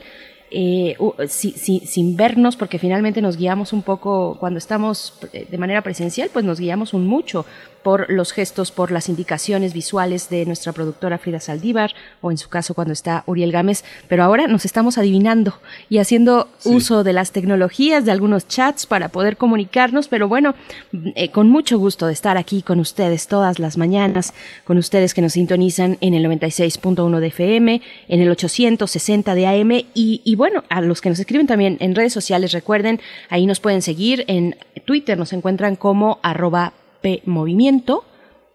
eh, 0.50 0.94
sin 1.26 2.16
vernos, 2.16 2.56
porque 2.56 2.78
finalmente 2.78 3.22
nos 3.22 3.38
guiamos 3.38 3.72
un 3.72 3.80
poco 3.80 4.36
cuando 4.38 4.58
estamos 4.58 5.14
eh, 5.32 5.46
de 5.50 5.56
manera 5.56 5.80
presencial, 5.80 6.28
pues 6.30 6.44
nos 6.44 6.60
guiamos 6.60 6.92
un 6.92 7.06
mucho 7.06 7.46
por 7.82 8.10
los 8.10 8.32
gestos, 8.32 8.70
por 8.70 8.90
las 8.90 9.08
indicaciones 9.08 9.72
visuales 9.72 10.28
de 10.28 10.46
nuestra 10.46 10.72
productora 10.72 11.18
Frida 11.18 11.40
Saldívar, 11.40 11.94
o 12.20 12.30
en 12.30 12.38
su 12.38 12.48
caso 12.48 12.74
cuando 12.74 12.92
está 12.92 13.24
Uriel 13.26 13.52
Gámez, 13.52 13.84
pero 14.08 14.24
ahora 14.24 14.46
nos 14.46 14.64
estamos 14.64 14.98
adivinando 14.98 15.54
y 15.88 15.98
haciendo 15.98 16.48
uso 16.64 17.04
de 17.04 17.12
las 17.12 17.32
tecnologías, 17.32 18.04
de 18.04 18.12
algunos 18.12 18.48
chats 18.48 18.86
para 18.86 19.08
poder 19.08 19.36
comunicarnos, 19.36 20.08
pero 20.08 20.28
bueno, 20.28 20.54
eh, 21.14 21.30
con 21.30 21.48
mucho 21.48 21.78
gusto 21.78 22.06
de 22.06 22.12
estar 22.12 22.36
aquí 22.36 22.62
con 22.62 22.80
ustedes 22.80 23.28
todas 23.28 23.58
las 23.58 23.76
mañanas, 23.76 24.34
con 24.64 24.78
ustedes 24.78 25.14
que 25.14 25.22
nos 25.22 25.32
sintonizan 25.32 25.98
en 26.00 26.14
el 26.14 26.24
96.1 26.24 27.18
de 27.20 27.26
FM, 27.26 27.82
en 28.08 28.20
el 28.20 28.30
860 28.30 29.34
de 29.34 29.46
AM 29.46 29.72
y, 29.94 30.20
y 30.24 30.34
bueno, 30.36 30.64
a 30.68 30.80
los 30.80 31.00
que 31.00 31.08
nos 31.08 31.18
escriben 31.18 31.46
también 31.46 31.76
en 31.80 31.94
redes 31.94 32.12
sociales, 32.12 32.52
recuerden, 32.52 33.00
ahí 33.28 33.46
nos 33.46 33.60
pueden 33.60 33.82
seguir, 33.82 34.24
en 34.26 34.56
Twitter 34.84 35.18
nos 35.18 35.32
encuentran 35.32 35.76
como 35.76 36.18
arroba 36.22 36.72
Movimiento 37.24 38.04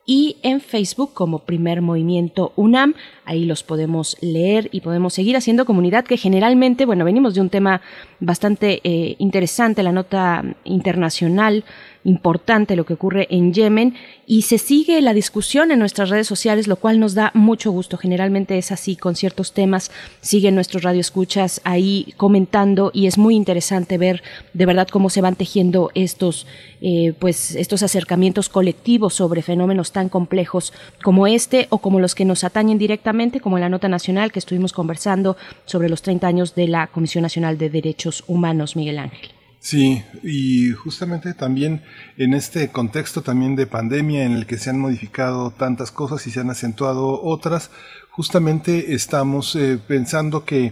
y 0.06 0.38
en 0.44 0.62
Facebook 0.62 1.14
como 1.14 1.40
Primer 1.40 1.82
Movimiento 1.82 2.54
UNAM. 2.56 2.94
Ahí 3.26 3.46
los 3.46 3.64
podemos 3.64 4.18
leer 4.22 4.70
y 4.72 4.82
podemos 4.82 5.14
seguir 5.14 5.36
haciendo 5.36 5.66
comunidad 5.66 6.06
que 6.06 6.18
generalmente, 6.18 6.86
bueno, 6.86 7.06
venimos 7.06 7.34
de 7.34 7.42
un 7.42 7.50
tema 7.50 7.82
bastante 8.20 8.82
eh, 8.84 9.16
interesante, 9.18 9.84
la 9.84 9.92
nota 9.92 10.44
internacional 10.64 11.64
importante 12.06 12.76
lo 12.76 12.86
que 12.86 12.94
ocurre 12.94 13.28
en 13.30 13.54
Yemen 13.54 13.96
y 14.26 14.44
se 14.44 14.58
sigue 14.58 15.02
la 15.02 15.14
discusión 15.14 15.72
en 15.72 15.80
nuestras 15.80 16.10
redes 16.10 16.28
sociales, 16.28 16.68
lo 16.68 16.78
cual 16.78 17.00
nos 17.00 17.14
da 17.14 17.32
mucho 17.34 17.72
gusto. 17.72 17.98
Generalmente 17.98 18.58
es 18.58 18.72
así 18.72 18.96
con 18.96 19.16
ciertos 19.16 19.54
temas, 19.54 19.92
siguen 20.22 20.56
nuestros 20.56 20.84
radioescuchas 20.84 21.62
ahí 21.64 22.14
comentando 22.16 22.92
y 22.94 23.08
es 23.08 23.18
muy 23.18 23.36
interesante 23.36 23.98
ver 23.98 24.24
de 24.54 24.66
verdad 24.66 24.88
cómo 24.88 25.10
se 25.10 25.22
van 25.22 25.36
tejiendo 25.36 25.92
estos, 25.96 26.48
eh, 26.82 27.14
pues, 27.20 27.56
estos 27.56 27.84
acercamientos 27.84 28.50
colectivos 28.50 29.16
sobre 29.16 29.42
fenómenos 29.42 29.92
tan 29.92 30.10
complejos 30.10 30.74
como 31.04 31.28
este 31.28 31.68
o 31.70 31.80
como 31.80 32.00
los 32.00 32.16
que 32.16 32.26
nos 32.26 32.44
atañen 32.44 32.78
directamente, 32.78 33.42
como 33.42 33.60
la 33.60 33.70
nota 33.70 33.90
nacional 33.90 34.32
que 34.32 34.40
estuvimos 34.40 34.74
conversando 34.74 35.38
sobre 35.66 35.90
los 35.90 36.02
30 36.02 36.28
años 36.28 36.56
de 36.56 36.68
la 36.68 36.88
Comisión 36.88 37.24
Nacional 37.24 37.58
de 37.58 37.70
Derechos 37.70 38.24
Humanos, 38.28 38.76
Miguel 38.76 39.00
Ángel. 39.00 39.35
Sí, 39.66 40.04
y 40.22 40.74
justamente 40.74 41.34
también 41.34 41.82
en 42.18 42.36
este 42.36 42.70
contexto 42.70 43.24
también 43.24 43.56
de 43.56 43.66
pandemia 43.66 44.24
en 44.24 44.34
el 44.34 44.46
que 44.46 44.60
se 44.60 44.70
han 44.70 44.80
modificado 44.80 45.50
tantas 45.50 45.90
cosas 45.90 46.28
y 46.28 46.30
se 46.30 46.42
han 46.42 46.52
acentuado 46.52 47.20
otras, 47.24 47.72
justamente 48.12 48.94
estamos 48.94 49.56
eh, 49.56 49.80
pensando 49.88 50.46
que 50.46 50.72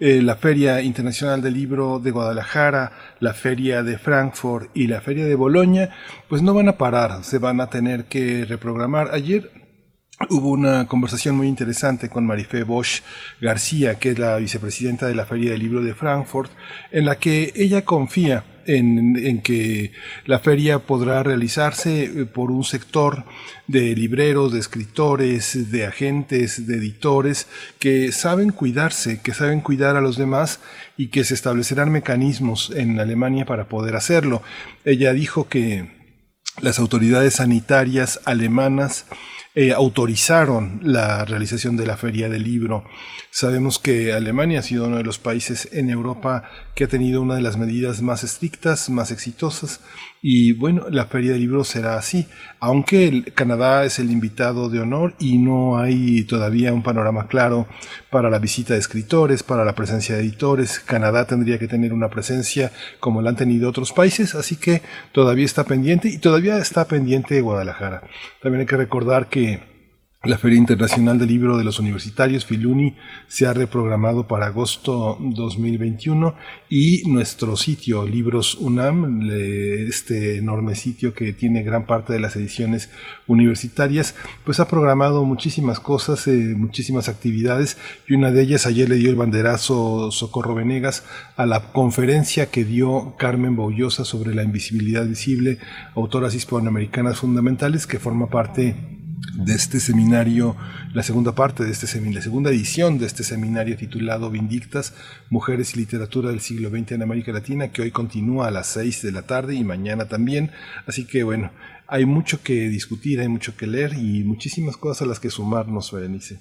eh, 0.00 0.22
la 0.22 0.34
Feria 0.34 0.82
Internacional 0.82 1.40
del 1.40 1.54
Libro 1.54 2.00
de 2.00 2.10
Guadalajara, 2.10 2.90
la 3.20 3.32
Feria 3.32 3.84
de 3.84 3.96
Frankfurt 3.96 4.70
y 4.74 4.88
la 4.88 5.00
Feria 5.00 5.24
de 5.24 5.36
Boloña, 5.36 5.90
pues 6.28 6.42
no 6.42 6.52
van 6.52 6.68
a 6.68 6.78
parar, 6.78 7.22
se 7.22 7.38
van 7.38 7.60
a 7.60 7.70
tener 7.70 8.06
que 8.06 8.44
reprogramar. 8.44 9.10
Ayer 9.14 9.61
Hubo 10.28 10.50
una 10.50 10.86
conversación 10.86 11.36
muy 11.36 11.48
interesante 11.48 12.08
con 12.08 12.26
Marifé 12.26 12.62
Bosch 12.62 13.00
García, 13.40 13.98
que 13.98 14.10
es 14.10 14.18
la 14.18 14.36
vicepresidenta 14.36 15.06
de 15.06 15.14
la 15.14 15.26
Feria 15.26 15.52
del 15.52 15.60
Libro 15.60 15.82
de 15.82 15.94
Frankfurt, 15.94 16.50
en 16.90 17.06
la 17.06 17.18
que 17.18 17.52
ella 17.56 17.84
confía 17.84 18.44
en, 18.66 19.40
que 19.42 19.92
la 20.26 20.38
feria 20.38 20.80
podrá 20.80 21.22
realizarse 21.22 22.04
eh, 22.04 22.26
por 22.26 22.50
un 22.50 22.64
sector 22.64 23.24
de 23.66 23.96
libreros, 23.96 24.52
de 24.52 24.60
escritores, 24.60 25.70
de 25.72 25.86
agentes, 25.86 26.66
de 26.66 26.76
editores 26.76 27.48
que 27.78 28.12
saben 28.12 28.50
cuidarse, 28.50 29.20
que 29.20 29.34
saben 29.34 29.60
cuidar 29.60 29.96
a 29.96 30.00
los 30.00 30.16
demás 30.16 30.60
y 30.96 31.08
que 31.08 31.24
se 31.24 31.34
establecerán 31.34 31.90
mecanismos 31.90 32.70
en 32.74 33.00
Alemania 33.00 33.46
para 33.46 33.68
poder 33.68 33.96
hacerlo. 33.96 34.42
Ella 34.84 35.12
dijo 35.12 35.48
que 35.48 35.90
las 36.60 36.78
autoridades 36.78 37.34
sanitarias 37.34 38.20
alemanas 38.24 39.06
eh, 39.54 39.72
autorizaron 39.72 40.80
la 40.82 41.24
realización 41.24 41.76
de 41.76 41.86
la 41.86 41.96
feria 41.96 42.28
del 42.28 42.44
libro. 42.44 42.84
Sabemos 43.34 43.78
que 43.78 44.12
Alemania 44.12 44.58
ha 44.58 44.62
sido 44.62 44.86
uno 44.86 44.98
de 44.98 45.04
los 45.04 45.18
países 45.18 45.66
en 45.72 45.88
Europa 45.88 46.50
que 46.74 46.84
ha 46.84 46.88
tenido 46.88 47.22
una 47.22 47.36
de 47.36 47.40
las 47.40 47.56
medidas 47.56 48.02
más 48.02 48.24
estrictas, 48.24 48.90
más 48.90 49.10
exitosas, 49.10 49.80
y 50.20 50.52
bueno, 50.52 50.84
la 50.90 51.06
feria 51.06 51.32
del 51.32 51.40
libro 51.40 51.64
será 51.64 51.96
así, 51.96 52.26
aunque 52.60 53.08
el 53.08 53.32
Canadá 53.32 53.86
es 53.86 53.98
el 53.98 54.10
invitado 54.10 54.68
de 54.68 54.80
honor 54.80 55.14
y 55.18 55.38
no 55.38 55.78
hay 55.78 56.24
todavía 56.24 56.74
un 56.74 56.82
panorama 56.82 57.26
claro 57.26 57.66
para 58.10 58.28
la 58.28 58.38
visita 58.38 58.74
de 58.74 58.80
escritores, 58.80 59.42
para 59.42 59.64
la 59.64 59.74
presencia 59.74 60.14
de 60.14 60.20
editores. 60.20 60.78
Canadá 60.78 61.26
tendría 61.26 61.58
que 61.58 61.68
tener 61.68 61.94
una 61.94 62.10
presencia 62.10 62.70
como 63.00 63.22
la 63.22 63.30
han 63.30 63.36
tenido 63.36 63.70
otros 63.70 63.94
países, 63.94 64.34
así 64.34 64.56
que 64.56 64.82
todavía 65.12 65.46
está 65.46 65.64
pendiente 65.64 66.10
y 66.10 66.18
todavía 66.18 66.58
está 66.58 66.84
pendiente 66.84 67.34
de 67.34 67.40
Guadalajara. 67.40 68.02
También 68.42 68.60
hay 68.60 68.66
que 68.66 68.76
recordar 68.76 69.30
que 69.30 69.71
La 70.24 70.38
Feria 70.38 70.56
Internacional 70.56 71.18
del 71.18 71.26
Libro 71.26 71.58
de 71.58 71.64
los 71.64 71.80
Universitarios, 71.80 72.46
Filuni, 72.46 72.94
se 73.26 73.44
ha 73.44 73.52
reprogramado 73.52 74.28
para 74.28 74.46
agosto 74.46 75.18
2021 75.20 76.36
y 76.70 77.02
nuestro 77.10 77.56
sitio, 77.56 78.06
Libros 78.06 78.54
UNAM, 78.54 79.28
este 79.32 80.38
enorme 80.38 80.76
sitio 80.76 81.12
que 81.12 81.32
tiene 81.32 81.64
gran 81.64 81.86
parte 81.86 82.12
de 82.12 82.20
las 82.20 82.36
ediciones 82.36 82.88
universitarias, 83.26 84.14
pues 84.44 84.60
ha 84.60 84.68
programado 84.68 85.24
muchísimas 85.24 85.80
cosas, 85.80 86.28
eh, 86.28 86.54
muchísimas 86.56 87.08
actividades 87.08 87.76
y 88.06 88.14
una 88.14 88.30
de 88.30 88.42
ellas 88.42 88.66
ayer 88.66 88.88
le 88.88 88.98
dio 88.98 89.10
el 89.10 89.16
banderazo 89.16 90.12
Socorro 90.12 90.54
Venegas 90.54 91.02
a 91.36 91.46
la 91.46 91.72
conferencia 91.72 92.46
que 92.46 92.64
dio 92.64 93.16
Carmen 93.18 93.56
Boullosa 93.56 94.04
sobre 94.04 94.36
la 94.36 94.44
invisibilidad 94.44 95.04
visible, 95.04 95.58
autoras 95.96 96.36
hispanoamericanas 96.36 97.18
fundamentales, 97.18 97.88
que 97.88 97.98
forma 97.98 98.30
parte 98.30 99.01
de 99.34 99.54
este 99.54 99.80
seminario, 99.80 100.56
la 100.92 101.02
segunda 101.02 101.34
parte 101.34 101.64
de 101.64 101.70
este 101.70 101.86
seminario, 101.86 102.18
la 102.18 102.24
segunda 102.24 102.50
edición 102.50 102.98
de 102.98 103.06
este 103.06 103.24
seminario 103.24 103.76
titulado 103.76 104.30
Vindictas, 104.30 104.94
Mujeres 105.30 105.74
y 105.74 105.78
Literatura 105.78 106.30
del 106.30 106.40
siglo 106.40 106.70
XX 106.70 106.92
en 106.92 107.02
América 107.02 107.32
Latina, 107.32 107.68
que 107.68 107.82
hoy 107.82 107.90
continúa 107.90 108.48
a 108.48 108.50
las 108.50 108.66
seis 108.66 109.02
de 109.02 109.12
la 109.12 109.22
tarde 109.22 109.54
y 109.54 109.64
mañana 109.64 110.06
también. 110.06 110.50
Así 110.86 111.06
que 111.06 111.22
bueno, 111.22 111.50
hay 111.86 112.06
mucho 112.06 112.42
que 112.42 112.68
discutir, 112.68 113.20
hay 113.20 113.28
mucho 113.28 113.56
que 113.56 113.66
leer 113.66 113.94
y 113.94 114.24
muchísimas 114.24 114.76
cosas 114.76 115.02
a 115.02 115.06
las 115.06 115.20
que 115.20 115.30
sumarnos, 115.30 115.92
Berenice. 115.92 116.38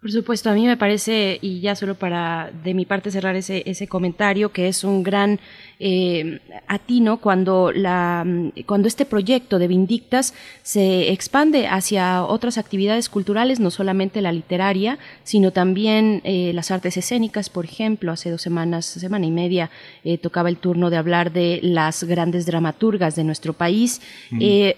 Por 0.00 0.12
supuesto, 0.12 0.48
a 0.48 0.54
mí 0.54 0.64
me 0.64 0.76
parece, 0.76 1.38
y 1.42 1.60
ya 1.60 1.74
solo 1.74 1.96
para 1.96 2.52
de 2.62 2.72
mi 2.72 2.86
parte 2.86 3.10
cerrar 3.10 3.34
ese, 3.34 3.64
ese 3.66 3.88
comentario, 3.88 4.52
que 4.52 4.68
es 4.68 4.84
un 4.84 5.02
gran 5.02 5.40
eh, 5.80 6.40
atino 6.66 7.18
cuando, 7.18 7.70
la, 7.72 8.26
cuando 8.66 8.88
este 8.88 9.04
proyecto 9.04 9.58
de 9.58 9.68
Vindictas 9.68 10.34
se 10.62 11.12
expande 11.12 11.68
hacia 11.68 12.24
otras 12.24 12.58
actividades 12.58 13.08
culturales, 13.08 13.60
no 13.60 13.70
solamente 13.70 14.20
la 14.20 14.32
literaria, 14.32 14.98
sino 15.22 15.52
también 15.52 16.20
eh, 16.24 16.52
las 16.54 16.70
artes 16.70 16.96
escénicas, 16.96 17.48
por 17.48 17.64
ejemplo. 17.64 18.12
Hace 18.12 18.30
dos 18.30 18.42
semanas, 18.42 18.86
semana 18.86 19.26
y 19.26 19.30
media, 19.30 19.70
eh, 20.04 20.18
tocaba 20.18 20.48
el 20.48 20.56
turno 20.56 20.90
de 20.90 20.96
hablar 20.96 21.32
de 21.32 21.60
las 21.62 22.04
grandes 22.04 22.46
dramaturgas 22.46 23.14
de 23.14 23.24
nuestro 23.24 23.52
país. 23.52 24.00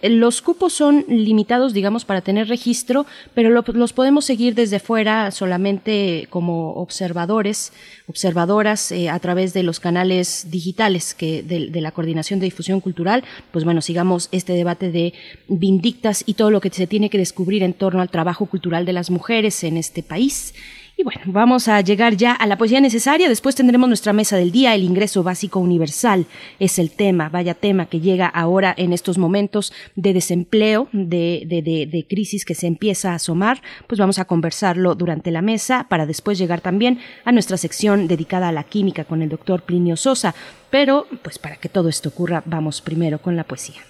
los 0.02 0.43
cupos 0.43 0.72
son 0.72 1.05
limitados, 1.09 1.72
digamos, 1.72 2.05
para 2.05 2.20
tener 2.20 2.48
registro, 2.48 3.06
pero 3.35 3.51
los 3.51 3.93
podemos 3.93 4.24
seguir 4.24 4.55
desde 4.55 4.81
fuera 4.81 5.31
solamente 5.31 6.27
como 6.31 6.74
observadores, 6.74 7.72
observadoras 8.06 8.93
eh, 8.93 9.09
a 9.09 9.18
través 9.18 9.52
de 9.55 9.62
los 9.62 9.81
canales 9.81 10.47
digitales 10.51 10.90
que 11.17 11.43
de, 11.43 11.81
la 11.81 11.93
Coordinación 11.93 12.41
de 12.41 12.45
Difusión 12.45 12.81
Cultural, 12.81 13.25
pues 13.53 13.65
bueno, 13.65 13.81
sigamos 13.81 14.29
este 14.33 14.53
debate 14.53 14.91
de 14.91 15.15
Vindictas 15.49 16.23
y 16.27 16.35
todo 16.35 16.51
lo 16.51 16.61
que 16.61 16.71
se 16.71 16.87
tiene 16.87 17.11
que 17.11 17.19
descubrir 17.19 17.62
en 17.62 17.75
torno 17.75 18.01
al 18.01 18.11
trabajo 18.11 18.47
cultural 18.47 18.85
de 18.85 18.93
las 18.93 19.11
mujeres 19.11 19.62
en 19.65 19.77
este 19.77 20.03
país. 20.03 20.55
Y 21.01 21.02
bueno, 21.02 21.22
vamos 21.24 21.66
a 21.66 21.81
llegar 21.81 22.14
ya 22.14 22.32
a 22.35 22.47
la 22.47 22.59
poesía 22.59 22.78
necesaria. 22.78 23.27
Después 23.27 23.55
tendremos 23.55 23.89
nuestra 23.89 24.12
mesa 24.12 24.36
del 24.36 24.52
día. 24.52 24.74
El 24.74 24.85
ingreso 24.85 25.22
básico 25.22 25.59
universal 25.59 26.27
es 26.59 26.78
el 26.78 26.90
tema, 26.90 27.31
vaya 27.31 27.55
tema 27.55 27.86
que 27.86 28.01
llega 28.01 28.27
ahora 28.27 28.74
en 28.77 28.93
estos 28.93 29.16
momentos 29.16 29.72
de 29.97 30.12
desempleo, 30.12 30.90
de, 30.93 31.47
de, 31.48 32.06
crisis 32.06 32.44
que 32.44 32.55
se 32.55 32.66
empieza 32.66 33.12
a 33.12 33.14
asomar. 33.14 33.62
Pues 33.86 33.98
vamos 33.98 34.18
a 34.18 34.27
conversarlo 34.27 34.94
durante 34.94 35.31
la 35.31 35.40
mesa 35.40 35.86
para 35.89 36.05
después 36.05 36.36
llegar 36.36 36.60
también 36.60 36.98
a 37.24 37.32
nuestra 37.32 37.56
sección 37.56 38.06
dedicada 38.06 38.48
a 38.48 38.52
la 38.52 38.64
química 38.64 39.05
con 39.05 39.22
el 39.22 39.31
doctor 39.31 39.62
Plinio 39.62 39.97
Sosa. 39.97 40.35
Pero, 40.68 41.06
pues 41.22 41.39
para 41.39 41.56
que 41.56 41.70
todo 41.70 41.89
esto 41.89 42.10
ocurra, 42.10 42.43
vamos 42.44 42.82
primero 42.82 43.22
con 43.22 43.36
la 43.36 43.44
poesía. 43.44 43.81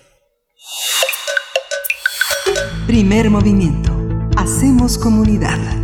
Primer 2.87 3.31
movimiento. 3.31 3.91
Hacemos 4.37 4.97
comunidad. 4.97 5.80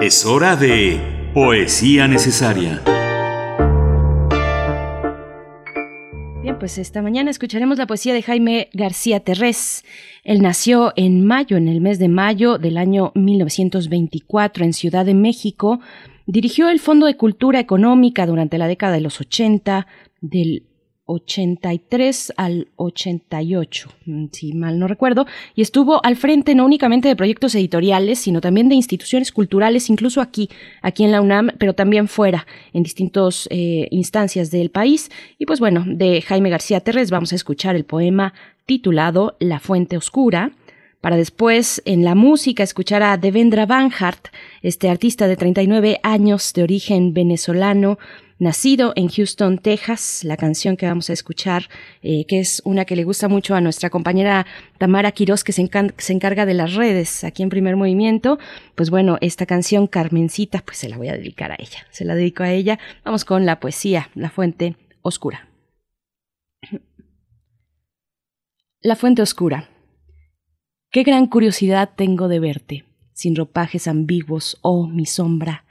Es 0.00 0.24
hora 0.24 0.54
de 0.54 1.00
Poesía 1.34 2.06
Necesaria. 2.06 2.80
Bien, 6.40 6.56
pues 6.56 6.78
esta 6.78 7.02
mañana 7.02 7.32
escucharemos 7.32 7.78
la 7.78 7.88
poesía 7.88 8.14
de 8.14 8.22
Jaime 8.22 8.68
García 8.72 9.18
Terrés. 9.18 9.84
Él 10.22 10.40
nació 10.40 10.92
en 10.94 11.26
mayo, 11.26 11.56
en 11.56 11.66
el 11.66 11.80
mes 11.80 11.98
de 11.98 12.06
mayo 12.06 12.58
del 12.58 12.78
año 12.78 13.10
1924 13.16 14.64
en 14.64 14.72
Ciudad 14.72 15.04
de 15.04 15.14
México. 15.14 15.80
Dirigió 16.26 16.68
el 16.68 16.78
Fondo 16.78 17.06
de 17.06 17.16
Cultura 17.16 17.58
Económica 17.58 18.24
durante 18.24 18.56
la 18.56 18.68
década 18.68 18.92
de 18.92 19.00
los 19.00 19.20
80, 19.20 19.88
del 20.20 20.62
83 21.08 22.34
al 22.36 22.68
88, 22.76 23.90
mm, 24.04 24.26
si 24.30 24.52
mal 24.52 24.78
no 24.78 24.86
recuerdo, 24.86 25.26
y 25.54 25.62
estuvo 25.62 26.04
al 26.04 26.16
frente 26.16 26.54
no 26.54 26.66
únicamente 26.66 27.08
de 27.08 27.16
proyectos 27.16 27.54
editoriales, 27.54 28.18
sino 28.18 28.42
también 28.42 28.68
de 28.68 28.74
instituciones 28.74 29.32
culturales, 29.32 29.88
incluso 29.88 30.20
aquí, 30.20 30.50
aquí 30.82 31.04
en 31.04 31.12
la 31.12 31.22
UNAM, 31.22 31.50
pero 31.58 31.72
también 31.72 32.08
fuera, 32.08 32.46
en 32.74 32.82
distintas 32.82 33.48
eh, 33.50 33.88
instancias 33.90 34.50
del 34.50 34.70
país. 34.70 35.10
Y 35.38 35.46
pues 35.46 35.60
bueno, 35.60 35.84
de 35.86 36.20
Jaime 36.20 36.50
García 36.50 36.80
Terres 36.80 37.10
vamos 37.10 37.32
a 37.32 37.36
escuchar 37.36 37.74
el 37.74 37.84
poema 37.84 38.34
titulado 38.66 39.34
La 39.40 39.60
Fuente 39.60 39.96
Oscura, 39.96 40.52
para 41.00 41.16
después 41.16 41.80
en 41.84 42.04
la 42.04 42.14
música 42.14 42.62
escuchar 42.62 43.02
a 43.02 43.16
Devendra 43.16 43.66
Banhart, 43.66 44.28
este 44.62 44.90
artista 44.90 45.28
de 45.28 45.36
39 45.36 46.00
años 46.02 46.52
de 46.52 46.64
origen 46.64 47.14
venezolano, 47.14 47.98
nacido 48.38 48.92
en 48.96 49.08
Houston, 49.08 49.58
Texas. 49.58 50.24
La 50.24 50.36
canción 50.36 50.76
que 50.76 50.86
vamos 50.86 51.10
a 51.10 51.12
escuchar, 51.12 51.68
eh, 52.02 52.24
que 52.26 52.40
es 52.40 52.62
una 52.64 52.84
que 52.84 52.96
le 52.96 53.04
gusta 53.04 53.28
mucho 53.28 53.54
a 53.54 53.60
nuestra 53.60 53.90
compañera 53.90 54.46
Tamara 54.78 55.12
Quiroz, 55.12 55.44
que 55.44 55.52
se, 55.52 55.62
encarga 55.62 56.46
de 56.46 56.54
las 56.54 56.74
redes 56.74 57.24
aquí 57.24 57.42
en 57.42 57.48
Primer 57.48 57.76
Movimiento. 57.76 58.38
Pues 58.74 58.90
bueno, 58.90 59.18
esta 59.20 59.46
canción, 59.46 59.86
Carmencita, 59.86 60.60
pues 60.64 60.78
se 60.78 60.88
la 60.88 60.96
voy 60.96 61.08
a 61.08 61.14
dedicar 61.14 61.52
a 61.52 61.56
ella. 61.58 61.86
Se 61.90 62.04
la 62.04 62.14
dedico 62.14 62.42
a 62.42 62.50
ella. 62.50 62.78
Vamos 63.04 63.24
con 63.24 63.46
la 63.46 63.60
poesía, 63.60 64.10
La 64.14 64.30
Fuente 64.30 64.76
Oscura. 65.02 65.48
La 68.80 68.94
Fuente 68.94 69.22
Oscura. 69.22 69.68
Qué 70.90 71.02
gran 71.02 71.26
curiosidad 71.26 71.90
tengo 71.96 72.28
de 72.28 72.40
verte, 72.40 72.84
sin 73.12 73.36
ropajes 73.36 73.88
ambiguos, 73.88 74.56
oh 74.62 74.86
mi 74.86 75.04
sombra 75.04 75.64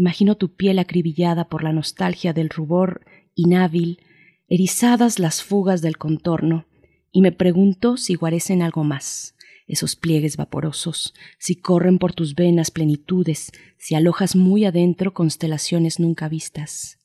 Imagino 0.00 0.38
tu 0.38 0.54
piel 0.54 0.78
acribillada 0.78 1.50
por 1.50 1.62
la 1.62 1.74
nostalgia 1.74 2.32
del 2.32 2.48
rubor 2.48 3.04
inhábil, 3.34 4.00
erizadas 4.48 5.18
las 5.18 5.42
fugas 5.42 5.82
del 5.82 5.98
contorno, 5.98 6.64
y 7.12 7.20
me 7.20 7.32
pregunto 7.32 7.98
si 7.98 8.14
guarecen 8.14 8.62
algo 8.62 8.82
más, 8.82 9.34
esos 9.66 9.96
pliegues 9.96 10.38
vaporosos, 10.38 11.12
si 11.38 11.54
corren 11.54 11.98
por 11.98 12.14
tus 12.14 12.34
venas 12.34 12.70
plenitudes, 12.70 13.52
si 13.76 13.94
alojas 13.94 14.36
muy 14.36 14.64
adentro 14.64 15.12
constelaciones 15.12 16.00
nunca 16.00 16.30
vistas. 16.30 16.98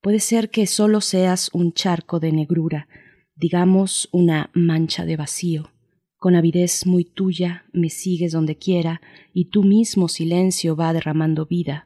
Puede 0.00 0.18
ser 0.18 0.48
que 0.48 0.66
solo 0.66 1.02
seas 1.02 1.50
un 1.52 1.74
charco 1.74 2.18
de 2.18 2.32
negrura, 2.32 2.88
digamos 3.36 4.08
una 4.10 4.50
mancha 4.54 5.04
de 5.04 5.16
vacío. 5.16 5.70
Con 6.16 6.34
avidez 6.34 6.86
muy 6.86 7.04
tuya 7.04 7.66
me 7.74 7.90
sigues 7.90 8.32
donde 8.32 8.56
quiera, 8.56 9.02
y 9.34 9.50
tu 9.50 9.64
mismo 9.64 10.08
silencio 10.08 10.76
va 10.76 10.94
derramando 10.94 11.44
vida 11.44 11.84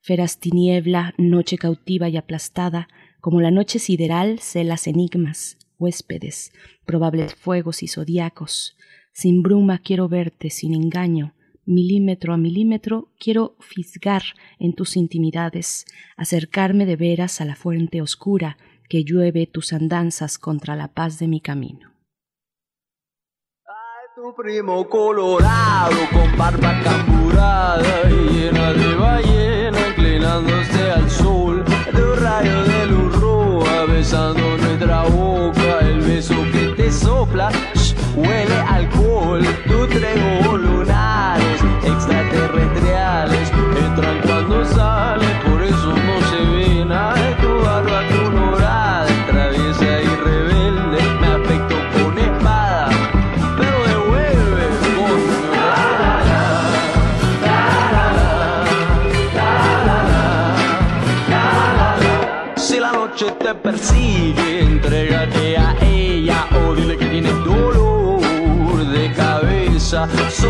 feraz 0.00 0.38
tiniebla, 0.38 1.14
noche 1.18 1.58
cautiva 1.58 2.08
y 2.08 2.16
aplastada, 2.16 2.88
como 3.20 3.40
la 3.40 3.50
noche 3.50 3.78
sideral 3.78 4.38
celas 4.38 4.86
enigmas, 4.86 5.58
huéspedes, 5.78 6.52
probables 6.84 7.34
fuegos 7.34 7.82
y 7.82 7.88
zodiacos. 7.88 8.76
Sin 9.12 9.42
bruma 9.42 9.78
quiero 9.78 10.08
verte, 10.08 10.50
sin 10.50 10.74
engaño, 10.74 11.34
milímetro 11.64 12.32
a 12.32 12.36
milímetro 12.36 13.12
quiero 13.18 13.56
fisgar 13.60 14.22
en 14.58 14.72
tus 14.72 14.96
intimidades, 14.96 15.84
acercarme 16.16 16.86
de 16.86 16.96
veras 16.96 17.40
a 17.40 17.44
la 17.44 17.56
fuente 17.56 18.00
oscura 18.00 18.56
que 18.88 19.04
llueve 19.04 19.46
tus 19.46 19.72
andanzas 19.72 20.38
contra 20.38 20.76
la 20.76 20.88
paz 20.88 21.18
de 21.18 21.28
mi 21.28 21.40
camino. 21.40 21.92
tu 24.18 24.34
primo 24.34 24.88
colorado 24.88 25.96
con 26.12 26.36
barba 26.36 26.80
camburada 26.82 28.02
llena 28.08 28.72
de 28.72 28.94
ballena 28.96 29.77
inclinándose 30.18 30.90
al 30.90 31.10
sol 31.10 31.64
de 31.64 32.16
rayo 32.16 32.64
de 32.64 32.86
luz 32.86 33.20
roja 33.20 33.84
besando 33.84 34.56
nuestra 34.56 35.04
boca 35.04 35.78
el 35.80 36.00
beso 36.00 36.34
que 36.52 36.74
te 36.76 36.90
sopla 36.90 37.50
huele 38.16 38.54
alcohol 38.68 39.44
tu 39.66 39.86
trego 39.86 40.56
lunares 40.56 41.60
extraterrestriales 41.84 43.48
entran 43.86 44.27
rosa, 69.88 70.06
sobrita 70.30 70.47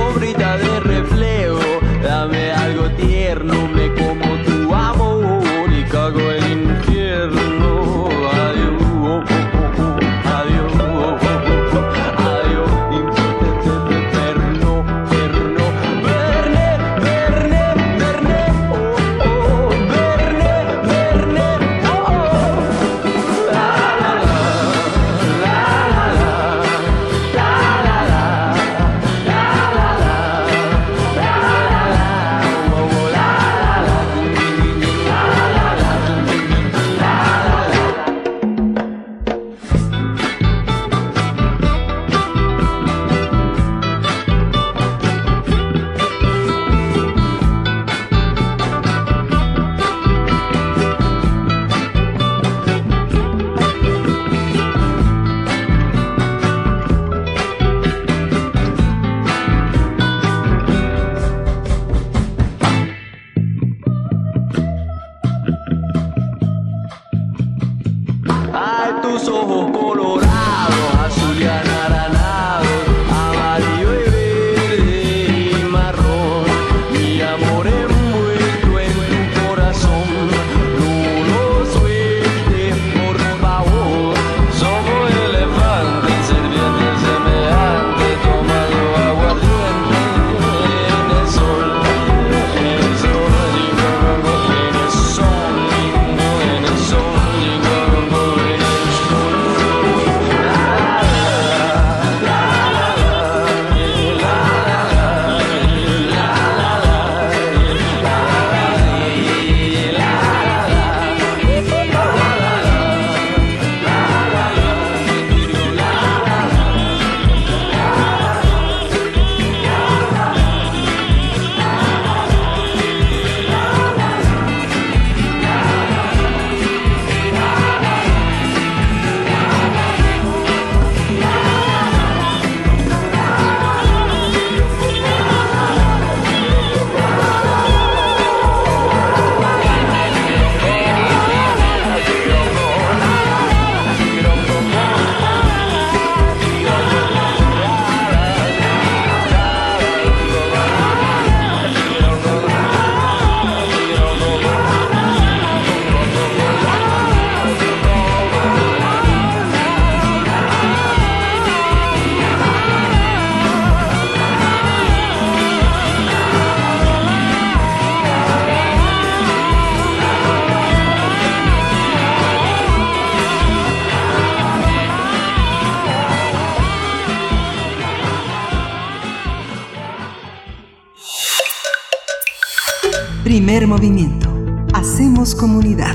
movimiento. 183.79 184.29
Hacemos 184.75 185.37
comunidad. 185.37 185.95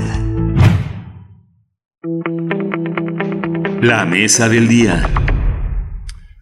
La 3.82 4.06
mesa 4.06 4.48
del 4.48 4.68
día. 4.68 5.06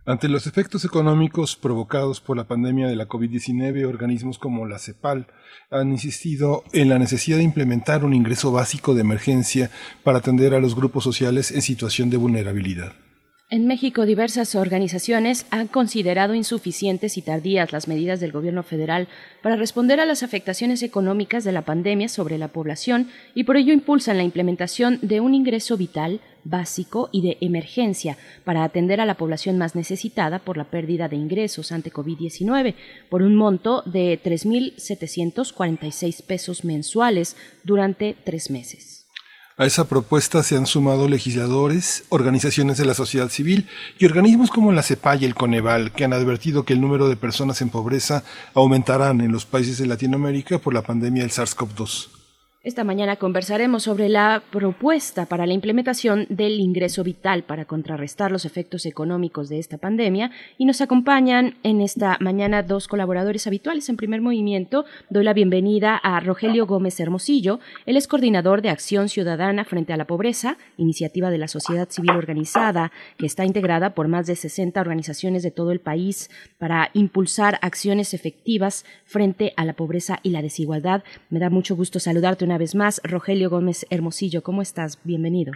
Ante 0.06 0.28
los 0.28 0.47
efectos 0.47 0.85
económicos 0.85 1.56
provocados 1.56 2.20
por 2.20 2.36
la 2.36 2.47
pandemia 2.47 2.86
de 2.86 2.94
la 2.94 3.09
COVID-19, 3.09 3.89
organismos 3.89 4.39
como 4.39 4.66
la 4.66 4.78
CEPAL 4.78 5.27
han 5.69 5.90
insistido 5.90 6.62
en 6.73 6.89
la 6.89 7.01
necesidad 7.01 7.39
de 7.39 7.43
implementar 7.43 8.05
un 8.05 8.14
ingreso 8.14 8.52
básico 8.52 8.94
de 8.94 9.01
emergencia 9.01 9.69
para 10.05 10.19
atender 10.19 10.55
a 10.55 10.60
los 10.60 10.77
grupos 10.77 11.02
sociales 11.02 11.51
en 11.51 11.62
situación 11.62 12.09
de 12.09 12.19
vulnerabilidad. 12.19 12.93
En 13.52 13.66
México, 13.66 14.06
diversas 14.06 14.54
organizaciones 14.54 15.44
han 15.50 15.66
considerado 15.66 16.34
insuficientes 16.34 17.18
y 17.18 17.22
tardías 17.22 17.70
las 17.70 17.86
medidas 17.86 18.18
del 18.18 18.32
gobierno 18.32 18.62
federal 18.62 19.08
para 19.42 19.56
responder 19.56 20.00
a 20.00 20.06
las 20.06 20.22
afectaciones 20.22 20.82
económicas 20.82 21.44
de 21.44 21.52
la 21.52 21.60
pandemia 21.60 22.08
sobre 22.08 22.38
la 22.38 22.48
población 22.48 23.10
y 23.34 23.44
por 23.44 23.58
ello 23.58 23.74
impulsan 23.74 24.16
la 24.16 24.22
implementación 24.22 24.98
de 25.02 25.20
un 25.20 25.34
ingreso 25.34 25.76
vital, 25.76 26.22
básico 26.44 27.10
y 27.12 27.20
de 27.20 27.36
emergencia 27.42 28.16
para 28.42 28.64
atender 28.64 29.02
a 29.02 29.06
la 29.06 29.18
población 29.18 29.58
más 29.58 29.74
necesitada 29.74 30.38
por 30.38 30.56
la 30.56 30.70
pérdida 30.70 31.10
de 31.10 31.16
ingresos 31.16 31.72
ante 31.72 31.92
COVID-19 31.92 32.74
por 33.10 33.20
un 33.20 33.36
monto 33.36 33.82
de 33.84 34.18
3.746 34.24 36.24
pesos 36.24 36.64
mensuales 36.64 37.36
durante 37.64 38.16
tres 38.24 38.50
meses. 38.50 39.01
A 39.58 39.66
esa 39.66 39.84
propuesta 39.86 40.42
se 40.42 40.56
han 40.56 40.64
sumado 40.64 41.08
legisladores, 41.08 42.04
organizaciones 42.08 42.78
de 42.78 42.86
la 42.86 42.94
sociedad 42.94 43.28
civil 43.28 43.68
y 43.98 44.06
organismos 44.06 44.50
como 44.50 44.72
la 44.72 44.82
CEPAL 44.82 45.22
y 45.22 45.26
el 45.26 45.34
Coneval, 45.34 45.92
que 45.92 46.04
han 46.04 46.14
advertido 46.14 46.64
que 46.64 46.72
el 46.72 46.80
número 46.80 47.08
de 47.08 47.16
personas 47.16 47.60
en 47.60 47.68
pobreza 47.68 48.24
aumentarán 48.54 49.20
en 49.20 49.30
los 49.30 49.44
países 49.44 49.76
de 49.76 49.86
Latinoamérica 49.86 50.58
por 50.58 50.72
la 50.72 50.80
pandemia 50.80 51.22
del 51.22 51.32
SARS-CoV-2. 51.32 52.22
Esta 52.64 52.84
mañana 52.84 53.16
conversaremos 53.16 53.82
sobre 53.82 54.09
la 54.09 54.40
propuesta 54.52 55.26
para 55.26 55.47
la 55.47 55.52
implementación 55.52 56.26
del 56.28 56.60
ingreso 56.60 57.02
vital 57.02 57.43
para 57.43 57.64
contrarrestar 57.64 58.30
los 58.30 58.44
efectos 58.44 58.86
económicos 58.86 59.48
de 59.48 59.59
esta 59.59 59.78
pandemia 59.78 60.30
y 60.59 60.64
nos 60.64 60.80
acompañan 60.80 61.56
en 61.64 61.80
esta 61.80 62.18
mañana 62.20 62.62
dos 62.62 62.86
colaboradores 62.86 63.48
habituales 63.48 63.89
en 63.89 63.97
primer 63.97 64.20
movimiento. 64.20 64.84
Doy 65.10 65.24
la 65.24 65.32
bienvenida 65.32 65.97
a 65.97 66.20
Rogelio 66.20 66.64
Gómez 66.64 67.01
Hermosillo, 67.01 67.59
él 67.84 67.97
es 67.97 68.06
coordinador 68.06 68.62
de 68.62 68.70
Acción 68.70 69.09
Ciudadana 69.09 69.64
frente 69.64 69.93
a 69.93 69.97
la 69.97 70.06
Pobreza, 70.06 70.56
iniciativa 70.76 71.30
de 71.30 71.39
la 71.39 71.48
sociedad 71.48 71.90
civil 71.90 72.12
organizada 72.12 72.93
que 73.18 73.26
está 73.26 73.44
integrada 73.44 73.97
por 73.97 74.06
más 74.06 74.28
de 74.28 74.36
60 74.36 74.80
organizaciones 74.80 75.43
de 75.43 75.51
todo 75.51 75.72
el 75.72 75.80
país 75.80 76.30
para 76.59 76.90
impulsar 76.94 77.59
acciones 77.60 78.14
efectivas 78.14 78.84
frente 79.05 79.52
a 79.56 79.64
la 79.64 79.72
pobreza 79.72 80.20
y 80.22 80.30
la 80.30 80.43
desigualdad. 80.43 81.02
Me 81.28 81.40
da 81.40 81.51
mucho 81.51 81.74
gusto 81.74 81.98
saludarte 81.98 82.51
una 82.52 82.58
vez 82.58 82.74
más. 82.74 83.00
Rogelio 83.02 83.48
Gómez 83.48 83.86
Hermosillo, 83.88 84.42
¿cómo 84.42 84.60
estás? 84.60 85.00
Bienvenido. 85.04 85.54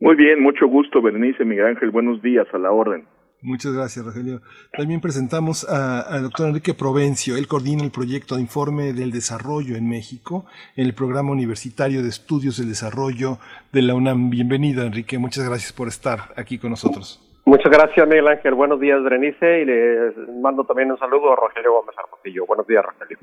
Muy 0.00 0.16
bien, 0.16 0.42
mucho 0.42 0.66
gusto, 0.66 1.00
Berenice 1.00 1.44
Miguel 1.44 1.66
Ángel. 1.66 1.92
Buenos 1.92 2.20
días 2.22 2.44
a 2.52 2.58
la 2.58 2.72
orden. 2.72 3.06
Muchas 3.40 3.72
gracias, 3.72 4.04
Rogelio. 4.04 4.40
También 4.76 5.00
presentamos 5.00 5.62
al 5.62 6.24
doctor 6.24 6.48
Enrique 6.48 6.74
Provencio. 6.74 7.36
Él 7.36 7.46
coordina 7.46 7.84
el 7.84 7.92
proyecto 7.92 8.34
de 8.34 8.40
informe 8.40 8.92
del 8.94 9.12
desarrollo 9.12 9.76
en 9.76 9.88
México 9.88 10.44
en 10.74 10.86
el 10.86 10.92
programa 10.92 11.30
universitario 11.30 12.02
de 12.02 12.08
estudios 12.08 12.58
del 12.58 12.68
desarrollo 12.68 13.38
de 13.72 13.82
la 13.82 13.94
UNAM. 13.94 14.28
Bienvenido, 14.28 14.82
Enrique. 14.82 15.18
Muchas 15.18 15.48
gracias 15.48 15.72
por 15.72 15.86
estar 15.86 16.34
aquí 16.36 16.58
con 16.58 16.70
nosotros. 16.70 17.22
Muchas 17.46 17.70
gracias, 17.70 18.08
Miguel 18.08 18.26
Ángel. 18.26 18.54
Buenos 18.54 18.80
días, 18.80 19.00
Berenice, 19.04 19.60
y 19.62 19.64
les 19.66 20.16
mando 20.42 20.64
también 20.64 20.90
un 20.90 20.98
saludo 20.98 21.32
a 21.32 21.36
Rogelio 21.36 21.74
Gómez 21.74 21.94
Armosillo. 21.96 22.44
Buenos 22.44 22.66
días, 22.66 22.84
Rogelio. 22.84 23.18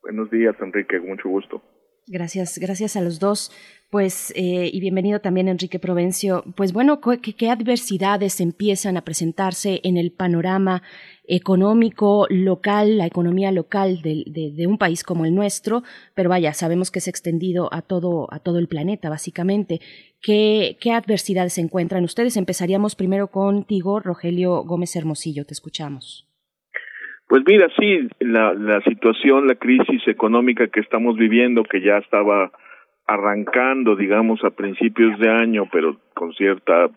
Buenos 0.00 0.30
días, 0.30 0.56
Enrique, 0.60 0.98
mucho 0.98 1.28
gusto. 1.28 1.62
Gracias, 2.06 2.58
gracias 2.58 2.96
a 2.96 3.00
los 3.00 3.20
dos. 3.20 3.52
Pues, 3.88 4.32
eh, 4.34 4.70
y 4.72 4.80
bienvenido 4.80 5.20
también 5.20 5.48
Enrique 5.48 5.78
Provencio. 5.78 6.44
Pues 6.56 6.72
bueno, 6.72 7.00
¿qué, 7.00 7.34
¿qué, 7.34 7.50
adversidades 7.50 8.40
empiezan 8.40 8.96
a 8.96 9.04
presentarse 9.04 9.80
en 9.84 9.98
el 9.98 10.12
panorama 10.12 10.82
económico 11.24 12.26
local, 12.30 12.96
la 12.96 13.06
economía 13.06 13.52
local 13.52 14.00
de, 14.02 14.24
de, 14.26 14.50
de, 14.56 14.66
un 14.66 14.78
país 14.78 15.04
como 15.04 15.26
el 15.26 15.34
nuestro? 15.34 15.82
Pero 16.14 16.30
vaya, 16.30 16.54
sabemos 16.54 16.90
que 16.90 17.00
es 17.00 17.06
extendido 17.06 17.68
a 17.72 17.82
todo, 17.82 18.32
a 18.32 18.38
todo 18.40 18.58
el 18.58 18.66
planeta, 18.66 19.10
básicamente. 19.10 19.80
¿Qué, 20.22 20.78
¿Qué 20.80 20.90
adversidades 20.92 21.52
se 21.52 21.60
encuentran 21.60 22.02
ustedes? 22.02 22.36
Empezaríamos 22.38 22.96
primero 22.96 23.30
contigo, 23.30 24.00
Rogelio 24.00 24.64
Gómez 24.64 24.96
Hermosillo. 24.96 25.44
Te 25.44 25.52
escuchamos. 25.52 26.31
Pues 27.32 27.44
mira, 27.46 27.66
sí, 27.80 28.10
la, 28.20 28.52
la 28.52 28.82
situación, 28.82 29.46
la 29.46 29.54
crisis 29.54 30.06
económica 30.06 30.66
que 30.66 30.80
estamos 30.80 31.16
viviendo, 31.16 31.62
que 31.64 31.80
ya 31.80 31.96
estaba 31.96 32.52
arrancando, 33.06 33.96
digamos, 33.96 34.44
a 34.44 34.50
principios 34.50 35.18
de 35.18 35.30
año, 35.30 35.64
pero 35.72 35.96
con 36.12 36.34
cierta 36.34 36.90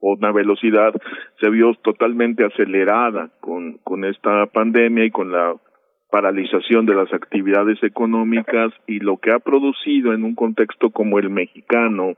una 0.00 0.30
velocidad, 0.30 0.92
se 1.40 1.48
vio 1.48 1.72
totalmente 1.82 2.44
acelerada 2.44 3.30
con, 3.40 3.78
con 3.78 4.04
esta 4.04 4.44
pandemia 4.52 5.06
y 5.06 5.10
con 5.10 5.32
la 5.32 5.54
paralización 6.10 6.84
de 6.84 6.94
las 6.94 7.10
actividades 7.14 7.82
económicas 7.82 8.74
y 8.86 9.00
lo 9.00 9.16
que 9.16 9.32
ha 9.32 9.38
producido 9.38 10.12
en 10.12 10.22
un 10.22 10.34
contexto 10.34 10.90
como 10.90 11.18
el 11.18 11.30
mexicano, 11.30 12.12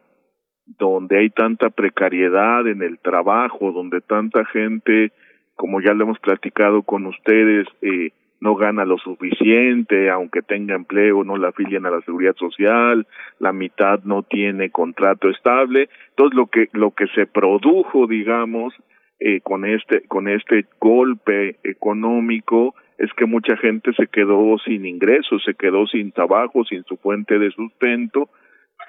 donde 0.66 1.18
hay 1.20 1.30
tanta 1.30 1.70
precariedad 1.70 2.66
en 2.66 2.82
el 2.82 2.98
trabajo, 2.98 3.70
donde 3.70 4.00
tanta 4.00 4.44
gente, 4.46 5.12
como 5.60 5.82
ya 5.82 5.92
lo 5.92 6.04
hemos 6.04 6.18
platicado 6.20 6.80
con 6.80 7.04
ustedes, 7.04 7.66
eh, 7.82 8.12
no 8.40 8.54
gana 8.54 8.86
lo 8.86 8.96
suficiente, 8.96 10.08
aunque 10.08 10.40
tenga 10.40 10.74
empleo, 10.74 11.22
no 11.22 11.36
la 11.36 11.48
afilian 11.48 11.84
a 11.84 11.90
la 11.90 12.00
seguridad 12.00 12.34
social, 12.36 13.06
la 13.40 13.52
mitad 13.52 14.00
no 14.04 14.22
tiene 14.22 14.70
contrato 14.70 15.28
estable. 15.28 15.90
Entonces 16.08 16.34
lo 16.34 16.46
que 16.46 16.70
lo 16.72 16.92
que 16.92 17.08
se 17.08 17.26
produjo, 17.26 18.06
digamos, 18.06 18.72
eh, 19.18 19.42
con 19.42 19.66
este 19.66 20.00
con 20.08 20.28
este 20.28 20.64
golpe 20.80 21.56
económico 21.62 22.74
es 22.96 23.12
que 23.12 23.26
mucha 23.26 23.54
gente 23.58 23.92
se 23.92 24.06
quedó 24.06 24.56
sin 24.64 24.86
ingresos, 24.86 25.42
se 25.44 25.52
quedó 25.52 25.86
sin 25.86 26.12
trabajo, 26.12 26.64
sin 26.64 26.84
su 26.84 26.96
fuente 26.96 27.38
de 27.38 27.50
sustento 27.50 28.30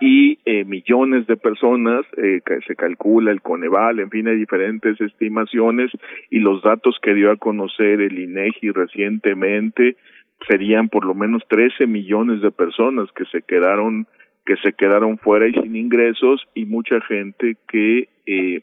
y 0.02 0.40
eh, 0.46 0.66
millones 0.66 1.28
de 1.28 1.38
personas, 1.38 2.04
eh, 2.18 2.42
que 2.44 2.60
se 2.62 2.76
calcula 2.76 3.32
el 3.32 3.42
Coneval, 3.42 4.00
en 4.00 4.10
fin, 4.10 4.28
hay 4.28 4.36
diferentes 4.36 5.00
estimaciones 5.00 5.92
y 6.32 6.40
los 6.40 6.64
datos 6.64 6.98
que 7.02 7.14
dio 7.14 7.32
a 7.32 7.38
conocer 7.38 8.02
el 8.02 8.18
INEGI 8.18 8.72
recientemente 8.72 9.96
serían 10.50 10.90
por 10.90 11.06
lo 11.06 11.14
menos 11.14 11.44
13 11.48 11.86
millones 11.86 12.42
de 12.42 12.50
personas 12.50 13.10
que 13.12 13.26
se 13.26 13.44
quedaron 13.44 14.08
que 14.44 14.56
se 14.58 14.74
quedaron 14.74 15.20
fuera 15.20 15.48
y 15.48 15.54
sin 15.54 15.76
ingresos 15.76 16.48
y 16.56 16.66
mucha 16.66 17.00
gente 17.02 17.58
que 17.68 18.10
eh, 18.26 18.62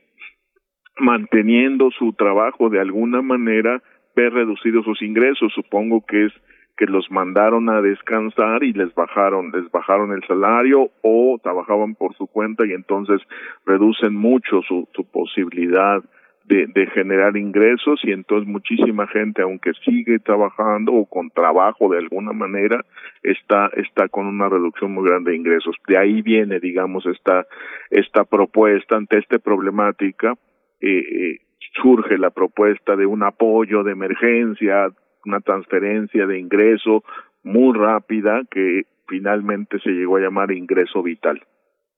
manteniendo 0.99 1.93
su 1.93 2.15
trabajo 2.15 2.69
de 2.69 2.81
alguna 2.81 3.23
manera 3.23 3.81
ve 4.17 4.29
reducidos 4.29 4.85
sus 4.85 5.01
ingresos. 5.03 5.53
Supongo 5.55 6.05
que 6.05 6.25
es 6.27 6.33
que 6.79 6.87
los 6.87 7.11
mandaron 7.11 7.69
a 7.69 7.83
descansar 7.83 8.63
y 8.63 8.73
les 8.73 8.95
bajaron, 8.95 9.51
les 9.51 9.71
bajaron 9.71 10.13
el 10.13 10.25
salario 10.27 10.91
o 11.03 11.39
trabajaban 11.43 11.97
por 11.97 12.15
su 12.15 12.29
cuenta 12.29 12.65
y 12.65 12.73
entonces 12.73 13.21
reducen 13.67 14.15
mucho 14.15 14.63
su, 14.63 14.89
su 14.95 15.05
posibilidad 15.05 16.03
de, 16.49 16.87
generar 16.95 17.37
ingresos 17.37 18.01
y 18.05 18.13
entonces 18.13 18.49
muchísima 18.49 19.07
gente, 19.09 19.43
aunque 19.43 19.73
sigue 19.85 20.19
trabajando 20.19 20.93
o 20.93 21.05
con 21.05 21.29
trabajo 21.31 21.91
de 21.91 21.99
alguna 21.99 22.33
manera, 22.33 22.85
está, 23.23 23.71
está 23.77 24.09
con 24.09 24.27
una 24.27 24.49
reducción 24.49 24.93
muy 24.93 25.07
grande 25.07 25.33
de 25.33 25.37
ingresos. 25.37 25.77
De 25.87 25.99
ahí 25.99 26.23
viene, 26.23 26.59
digamos, 26.59 27.05
esta, 27.05 27.47
esta 27.91 28.25
propuesta 28.25 28.97
ante 28.97 29.19
esta 29.19 29.39
problemática, 29.39 30.35
eh, 30.81 30.99
eh, 30.99 31.39
surge 31.83 32.17
la 32.17 32.31
propuesta 32.31 32.97
de 32.97 33.05
un 33.05 33.25
apoyo 33.25 33.83
de 33.83 33.93
emergencia 33.93 34.91
una 35.29 35.41
transferencia 35.41 36.27
de 36.27 36.39
ingreso 36.39 37.05
muy 37.43 37.77
rápida 37.77 38.43
que 38.51 38.83
finalmente 39.07 39.79
se 39.81 39.91
llegó 39.91 40.17
a 40.17 40.21
llamar 40.21 40.51
ingreso 40.53 41.03
vital. 41.03 41.41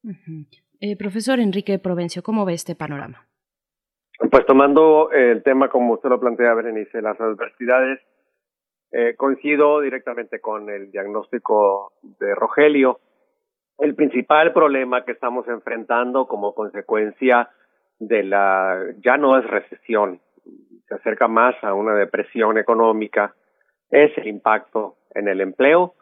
Uh 0.03 0.11
-huh. 0.11 0.47
eh, 0.81 0.97
profesor 0.97 1.39
Enrique 1.41 1.79
Provencio, 1.79 2.23
¿cómo 2.23 2.45
ve 2.45 2.55
este 2.55 2.75
panorama? 2.75 3.27
Pues 4.31 4.45
tomando 4.47 5.11
el 5.13 5.43
tema 5.43 5.69
como 5.69 5.95
usted 5.95 6.11
lo 6.11 6.21
plantea, 6.21 6.55
Berenice, 6.55 7.01
las 7.01 7.19
adversidades, 7.21 8.01
eh, 8.93 9.15
coincido 9.17 9.81
directamente 9.81 10.41
con 10.41 10.69
el 10.69 10.91
diagnóstico 10.91 11.93
de 12.19 12.35
Rogelio. 12.35 13.01
El 13.79 13.95
principal 13.95 14.53
problema 14.53 15.05
que 15.05 15.13
estamos 15.13 15.49
enfrentando 15.49 16.27
como 16.27 16.55
consecuencia 16.55 17.49
de 17.99 18.25
la, 18.25 18.79
ya 19.05 19.17
no 19.17 19.39
es 19.39 19.47
recesión, 19.47 20.21
se 20.89 20.95
acerca 20.95 21.29
más 21.29 21.55
a 21.63 21.75
una 21.75 21.95
depresión 21.95 22.59
económica 22.59 23.35
es 23.91 24.17
el 24.19 24.29
impacto 24.29 24.97
en 25.15 25.29
el 25.29 25.41
empleo, 25.41 25.95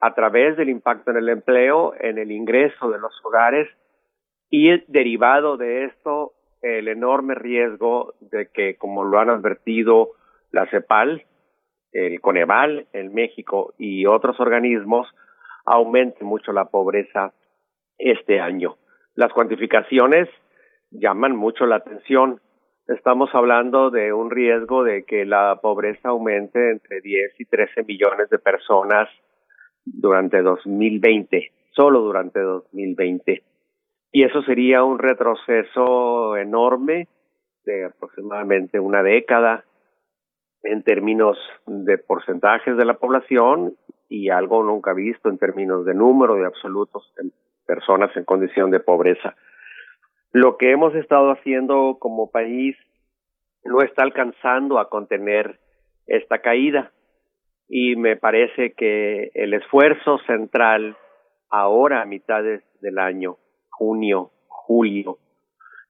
a 0.00 0.14
través 0.14 0.56
del 0.56 0.68
impacto 0.68 1.10
en 1.10 1.18
el 1.18 1.28
empleo, 1.28 1.94
en 1.98 2.18
el 2.18 2.30
ingreso 2.30 2.90
de 2.90 2.98
los 2.98 3.12
hogares 3.24 3.68
y 4.48 4.70
derivado 4.90 5.56
de 5.56 5.84
esto 5.84 6.32
el 6.62 6.88
enorme 6.88 7.34
riesgo 7.34 8.14
de 8.20 8.48
que, 8.48 8.76
como 8.76 9.04
lo 9.04 9.18
han 9.18 9.30
advertido 9.30 10.10
la 10.50 10.66
CEPAL, 10.66 11.24
el 11.92 12.20
Coneval 12.20 12.86
en 12.92 13.12
México 13.12 13.74
y 13.78 14.06
otros 14.06 14.38
organismos, 14.40 15.08
aumente 15.64 16.24
mucho 16.24 16.52
la 16.52 16.66
pobreza 16.66 17.32
este 17.98 18.40
año. 18.40 18.76
Las 19.14 19.32
cuantificaciones 19.32 20.28
llaman 20.90 21.36
mucho 21.36 21.66
la 21.66 21.76
atención 21.76 22.40
estamos 22.94 23.30
hablando 23.34 23.90
de 23.90 24.12
un 24.12 24.30
riesgo 24.30 24.82
de 24.82 25.04
que 25.04 25.24
la 25.24 25.60
pobreza 25.62 26.08
aumente 26.08 26.70
entre 26.70 27.00
10 27.00 27.40
y 27.40 27.44
13 27.44 27.84
millones 27.84 28.28
de 28.30 28.38
personas 28.38 29.08
durante 29.84 30.42
2020, 30.42 31.52
solo 31.70 32.00
durante 32.00 32.40
2020. 32.40 33.42
Y 34.12 34.24
eso 34.24 34.42
sería 34.42 34.82
un 34.82 34.98
retroceso 34.98 36.36
enorme 36.36 37.06
de 37.64 37.84
aproximadamente 37.84 38.80
una 38.80 39.02
década 39.02 39.64
en 40.62 40.82
términos 40.82 41.38
de 41.66 41.96
porcentajes 41.98 42.76
de 42.76 42.84
la 42.84 42.94
población 42.94 43.76
y 44.08 44.30
algo 44.30 44.64
nunca 44.64 44.92
visto 44.92 45.28
en 45.28 45.38
términos 45.38 45.84
de 45.84 45.94
número 45.94 46.34
de 46.34 46.46
absolutos 46.46 47.12
de 47.16 47.30
personas 47.66 48.14
en 48.16 48.24
condición 48.24 48.70
de 48.70 48.80
pobreza 48.80 49.36
lo 50.32 50.56
que 50.56 50.70
hemos 50.70 50.94
estado 50.94 51.32
haciendo 51.32 51.98
como 51.98 52.30
país 52.30 52.76
no 53.64 53.82
está 53.82 54.02
alcanzando 54.02 54.78
a 54.78 54.88
contener 54.88 55.58
esta 56.06 56.38
caída 56.38 56.92
y 57.68 57.96
me 57.96 58.16
parece 58.16 58.72
que 58.72 59.30
el 59.34 59.54
esfuerzo 59.54 60.18
central 60.26 60.96
ahora 61.50 62.02
a 62.02 62.06
mitades 62.06 62.62
del 62.80 62.98
año, 62.98 63.36
junio, 63.68 64.30
julio, 64.48 65.18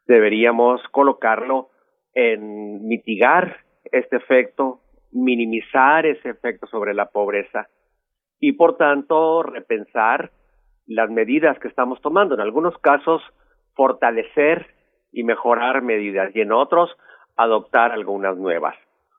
deberíamos 0.06 0.82
colocarlo 0.90 1.70
en 2.14 2.86
mitigar 2.86 3.58
este 3.92 4.16
efecto, 4.16 4.80
minimizar 5.12 6.06
ese 6.06 6.30
efecto 6.30 6.66
sobre 6.66 6.94
la 6.94 7.06
pobreza 7.06 7.68
y 8.40 8.52
por 8.52 8.76
tanto 8.76 9.42
repensar 9.42 10.32
las 10.86 11.10
medidas 11.10 11.58
que 11.58 11.68
estamos 11.68 12.00
tomando. 12.00 12.34
En 12.34 12.40
algunos 12.40 12.76
casos 12.78 13.22
fortalecer 13.74 14.66
y 15.12 15.24
mejorar 15.24 15.82
medidas 15.82 16.34
y 16.34 16.40
en 16.40 16.52
otros 16.52 16.90
adoptar 17.36 17.92
algunas 17.92 18.36
nuevas. 18.36 18.76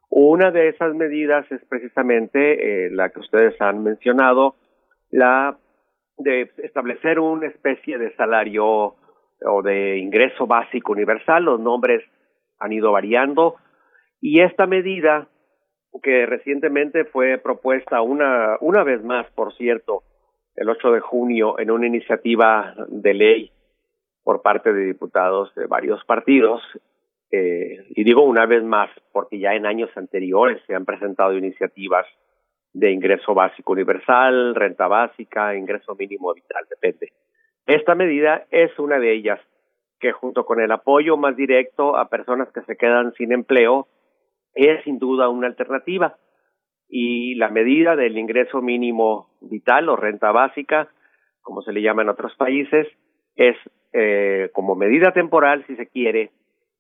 Una 0.10 0.52
de 0.52 0.70
esas 0.70 0.94
medidas 0.94 1.50
es 1.52 1.64
precisamente 1.66 2.86
eh, 2.86 2.90
la 2.92 3.10
que 3.10 3.20
ustedes 3.20 3.60
han 3.62 3.84
mencionado, 3.84 4.56
la 5.10 5.58
de 6.18 6.52
establecer 6.58 7.20
una 7.20 7.48
especie 7.48 7.98
de 7.98 8.14
salario 8.16 8.66
o 9.44 9.62
de 9.64 9.98
ingreso 9.98 10.46
básico 10.48 10.92
universal. 10.92 11.46
Los 11.46 11.60
nombres 11.60 12.04
han 12.60 12.74
ido 12.74 12.92
variando 12.92 13.56
y 14.20 14.42
esta 14.42 14.68
medida 14.68 15.28
que 16.04 16.26
recientemente 16.26 17.06
fue 17.06 17.38
propuesta 17.38 18.02
una, 18.02 18.58
una 18.62 18.84
vez 18.84 19.04
más, 19.04 19.30
por 19.32 19.54
cierto, 19.56 20.04
el 20.56 20.70
8 20.70 20.92
de 20.92 21.00
junio 21.00 21.58
en 21.60 21.72
una 21.72 21.88
iniciativa 21.88 22.76
de 22.88 23.14
ley 23.14 23.52
por 24.24 24.42
parte 24.42 24.74
de 24.74 24.86
diputados 24.86 25.54
de 25.56 25.66
varios 25.68 26.04
partidos. 26.06 26.62
Eh, 27.32 27.86
y 27.90 28.04
digo 28.04 28.24
una 28.24 28.46
vez 28.46 28.64
más, 28.64 28.90
porque 29.12 29.40
ya 29.40 29.54
en 29.54 29.66
años 29.66 29.90
anteriores 29.96 30.62
se 30.68 30.76
han 30.76 30.86
presentado 30.86 31.38
iniciativas 31.38 32.06
de 32.74 32.92
ingreso 32.92 33.34
básico 33.34 33.74
universal, 33.74 34.56
renta 34.56 34.88
básica, 34.88 35.56
ingreso 35.56 35.96
mínimo 35.96 36.34
vital, 36.34 36.66
depende. 36.70 37.12
Esta 37.66 37.96
medida 37.96 38.46
es 38.50 38.78
una 38.80 39.00
de 39.00 39.14
ellas 39.14 39.40
que 40.00 40.12
junto 40.12 40.46
con 40.46 40.60
el 40.60 40.72
apoyo 40.72 41.16
más 41.16 41.36
directo 41.36 41.96
a 41.96 42.10
personas 42.10 42.52
que 42.52 42.62
se 42.62 42.76
quedan 42.76 43.14
sin 43.14 43.32
empleo 43.32 43.88
es 44.54 44.84
sin 44.84 45.00
duda 45.00 45.30
una 45.30 45.48
alternativa. 45.48 46.18
Y 46.90 47.36
la 47.36 47.50
medida 47.50 47.96
del 47.96 48.18
ingreso 48.18 48.62
mínimo 48.62 49.30
vital 49.40 49.88
o 49.90 49.96
renta 49.96 50.32
básica, 50.32 50.90
como 51.42 51.62
se 51.62 51.72
le 51.72 51.82
llama 51.82 52.02
en 52.02 52.10
otros 52.10 52.36
países, 52.36 52.88
es 53.36 53.56
eh, 53.94 54.50
como 54.54 54.76
medida 54.76 55.12
temporal, 55.12 55.64
si 55.68 55.76
se 55.76 55.88
quiere, 55.88 56.32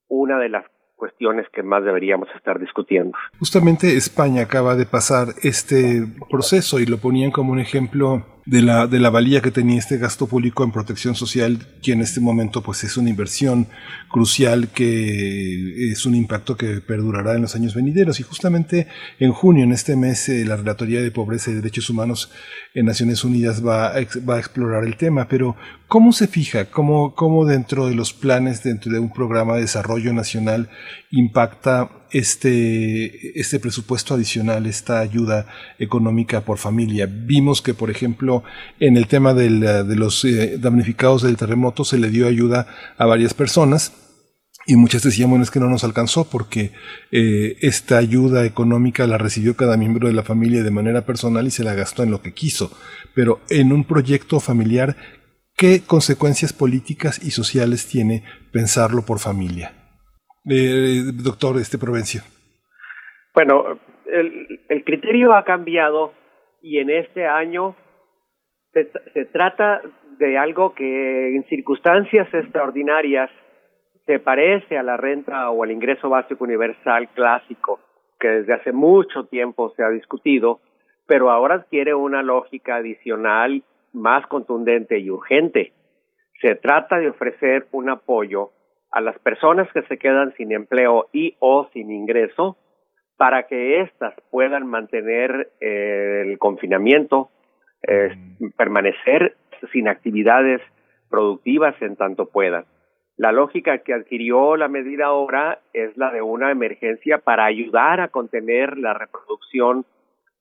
una 0.07 0.38
de 0.40 0.49
las 0.49 0.65
cuestiones 0.95 1.48
que 1.51 1.64
más 1.64 1.83
deberíamos 1.83 2.30
estar 2.35 2.59
discutiendo. 2.59 3.17
Justamente 3.40 3.98
España 3.98 4.43
acaba 4.43 4.75
de 4.75 4.85
pasar 4.85 5.30
este 5.41 6.03
proceso 6.30 6.80
y 6.80 6.85
lo 6.85 6.99
ponían 6.99 7.31
como 7.31 7.53
un 7.53 7.59
ejemplo 7.59 8.23
de 8.45 8.61
la, 8.61 8.88
de 8.88 9.00
la 9.00 9.10
valía 9.10 9.42
que 9.42 9.52
tenía 9.52 9.78
este 9.78 9.98
gasto 9.98 10.28
público 10.28 10.64
en 10.64 10.72
protección 10.72 11.16
social, 11.16 11.60
que 11.82 11.92
en 11.92 12.02
este 12.02 12.20
momento 12.20 12.61
pues 12.61 12.84
es 12.84 12.98
una 12.98 13.10
inversión 13.10 13.68
crucial 14.10 14.70
que 14.70 15.92
es 15.92 16.06
un 16.06 16.16
impacto 16.16 16.58
que 16.58 16.82
perdurará 16.82 17.36
en 17.36 17.44
los 17.44 17.56
años 17.56 17.76
venideros. 17.76 18.20
Y 18.20 18.24
justamente 18.24 18.88
en 19.20 19.32
junio, 19.32 19.64
en 19.64 19.72
este 19.72 19.95
mes, 19.95 20.28
eh, 20.30 20.45
la 20.45 20.58
Relatoría 20.58 21.02
de 21.02 21.11
Pobreza 21.11 21.52
y 21.52 21.56
Derechos 21.56 21.90
Humanos 21.90 22.32
en 22.74 22.86
Naciones 22.86 23.24
Unidas 23.24 23.66
va 23.66 23.88
a, 23.90 24.00
va 24.28 24.36
a 24.36 24.40
explorar 24.40 24.86
el 24.86 24.98
tema. 24.98 25.28
Pero, 25.28 25.56
¿cómo 25.88 26.11
se 26.11 26.28
fija? 26.28 26.66
¿Cómo, 26.66 27.16
¿Cómo 27.16 27.45
dentro 27.45 27.88
de 27.88 27.95
los 27.95 28.14
planes, 28.14 28.64
dentro 28.64 28.92
de 28.92 29.00
un 29.00 29.14
programa 29.14 29.56
de 29.56 29.61
desarrollo 29.61 30.14
nacional, 30.14 30.70
impacta 31.11 32.00
este, 32.11 33.40
este 33.40 33.59
presupuesto 33.59 34.14
adicional, 34.14 34.65
esta 34.65 34.99
ayuda 34.99 35.48
económica 35.80 36.41
por 36.41 36.57
familia. 36.57 37.07
Vimos 37.09 37.61
que, 37.61 37.73
por 37.73 37.90
ejemplo, 37.90 38.43
en 38.80 38.98
el 38.98 39.07
tema 39.07 39.33
del, 39.33 39.61
de 39.61 39.95
los 39.95 40.23
eh, 40.25 40.57
damnificados 40.57 41.22
del 41.22 41.38
terremoto 41.38 41.83
se 41.83 41.98
le 41.98 42.09
dio 42.09 42.27
ayuda 42.27 42.67
a 42.98 43.06
varias 43.06 43.33
personas. 43.33 43.93
Y 44.67 44.75
muchas 44.75 45.01
decían, 45.01 45.30
bueno, 45.30 45.43
es 45.43 45.49
que 45.49 45.59
no 45.59 45.69
nos 45.69 45.83
alcanzó 45.83 46.30
porque 46.30 46.72
eh, 47.11 47.57
esta 47.61 47.98
ayuda 47.98 48.45
económica 48.45 49.07
la 49.07 49.17
recibió 49.17 49.56
cada 49.56 49.75
miembro 49.75 50.07
de 50.07 50.14
la 50.14 50.23
familia 50.23 50.61
de 50.61 50.69
manera 50.69 51.06
personal 51.06 51.48
y 51.48 51.51
se 51.51 51.64
la 51.64 51.73
gastó 51.73 52.03
en 52.03 52.11
lo 52.11 52.22
que 52.22 52.33
quiso. 52.33 52.72
Pero 53.15 53.41
en 53.49 53.73
un 53.73 53.85
proyecto 53.85 54.40
familiar, 54.40 54.95
¿qué 55.56 55.81
consecuencias 55.81 56.53
políticas 56.53 57.19
y 57.23 57.31
sociales 57.31 57.88
tiene 57.88 58.23
pensarlo 58.51 59.03
por 59.03 59.17
familia? 59.17 59.81
Eh, 60.50 61.03
doctor 61.24 61.58
este 61.58 61.78
Provencio. 61.78 62.22
Bueno, 63.34 63.80
el, 64.06 64.84
criterio 64.84 65.34
ha 65.34 65.44
cambiado 65.44 66.14
y 66.61 66.80
en 66.80 66.90
este 66.90 67.28
año 67.28 67.76
se, 68.74 68.92
se 69.14 69.26
trata 69.26 69.82
de 70.18 70.38
algo 70.38 70.74
que 70.74 71.36
en 71.36 71.44
circunstancias 71.45 72.28
extraordinarias 72.34 73.30
se 74.06 74.20
parece 74.20 74.78
a 74.78 74.84
la 74.84 74.98
renta 74.98 75.50
o 75.52 75.64
al 75.64 75.72
ingreso 75.72 76.10
básico 76.10 76.44
universal 76.44 77.10
clásico 77.10 77.80
que 78.22 78.28
desde 78.28 78.53
hace 78.53 78.72
mucho 78.72 79.26
tiempo 79.26 79.74
se 79.76 79.84
ha 79.84 79.90
discutido, 79.90 80.61
pero 81.08 81.32
ahora 81.32 81.56
adquiere 81.56 81.94
una 81.94 82.22
lógica 82.22 82.76
adicional 82.76 83.64
más 83.94 84.26
contundente 84.28 85.00
y 85.00 85.10
urgente. 85.10 85.74
Se 86.40 86.56
trata 86.56 87.00
de 87.00 87.10
ofrecer 87.10 87.68
un 87.72 87.90
apoyo 87.90 88.52
a 88.92 89.02
las 89.02 89.18
personas 89.20 89.72
que 89.74 89.82
se 89.84 89.98
quedan 89.98 90.34
sin 90.36 90.52
empleo 90.52 91.08
y 91.14 91.36
o 91.40 91.70
sin 91.74 91.92
ingreso 91.92 92.58
para 93.18 93.44
que 93.44 93.82
éstas 93.82 94.14
puedan 94.30 94.68
mantener 94.68 95.52
eh, 95.61 96.24
el 96.26 96.40
confinamiento, 96.40 97.30
eh, 97.88 98.16
permanecer 98.58 99.36
sin 99.72 99.88
actividades 99.88 100.61
productivas 101.10 101.80
en 101.82 101.95
tanto 101.95 102.26
puedan. 102.26 102.66
La 103.18 103.32
lógica 103.32 103.78
que 103.80 103.94
adquirió 103.94 104.56
la 104.58 104.68
medida 104.68 105.06
ahora 105.06 105.60
es 105.74 105.95
la 105.98 106.11
de 106.11 106.24
una 106.24 106.50
emergencia 106.50 107.20
para 107.20 107.45
ayudar 107.45 108.02
a 108.02 108.08
contener 108.08 108.78
la 108.78 108.95
reproducción 108.95 109.86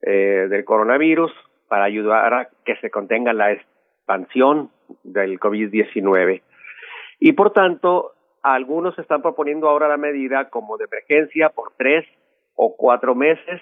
eh, 0.00 0.46
del 0.48 0.64
coronavirus, 0.64 1.32
para 1.68 1.84
ayudar 1.84 2.32
a 2.32 2.48
que 2.64 2.76
se 2.76 2.90
contenga 2.90 3.34
la 3.34 3.52
expansión 3.52 4.70
del 5.02 5.38
COVID-19. 5.38 6.40
Y 7.20 7.32
por 7.32 7.52
tanto, 7.52 8.12
algunos 8.42 8.98
están 8.98 9.22
proponiendo 9.22 9.68
ahora 9.68 9.88
la 9.88 9.96
medida 9.96 10.48
como 10.50 10.76
de 10.76 10.84
emergencia 10.84 11.50
por 11.50 11.72
tres 11.76 12.06
o 12.54 12.76
cuatro 12.76 13.14
meses. 13.14 13.60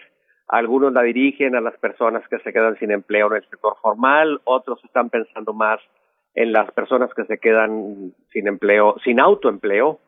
Algunos 0.49 0.93
la 0.93 1.03
dirigen 1.03 1.55
a 1.57 1.61
las 1.61 1.77
personas 1.79 2.27
que 2.29 2.39
se 2.39 2.53
quedan 2.53 2.79
sin 2.79 2.91
empleo 2.91 3.27
en 3.29 3.37
el 3.37 3.49
sector 3.51 3.77
formal, 3.83 4.41
otros 4.45 4.83
están 4.85 5.11
pensando 5.11 5.53
más 5.53 5.81
en 6.35 6.53
las 6.53 6.71
personas 6.73 7.13
que 7.15 7.25
se 7.25 7.39
quedan 7.39 8.13
sin 8.33 8.47
empleo, 8.47 8.97
sin 9.05 9.21
autoempleo, 9.21 9.99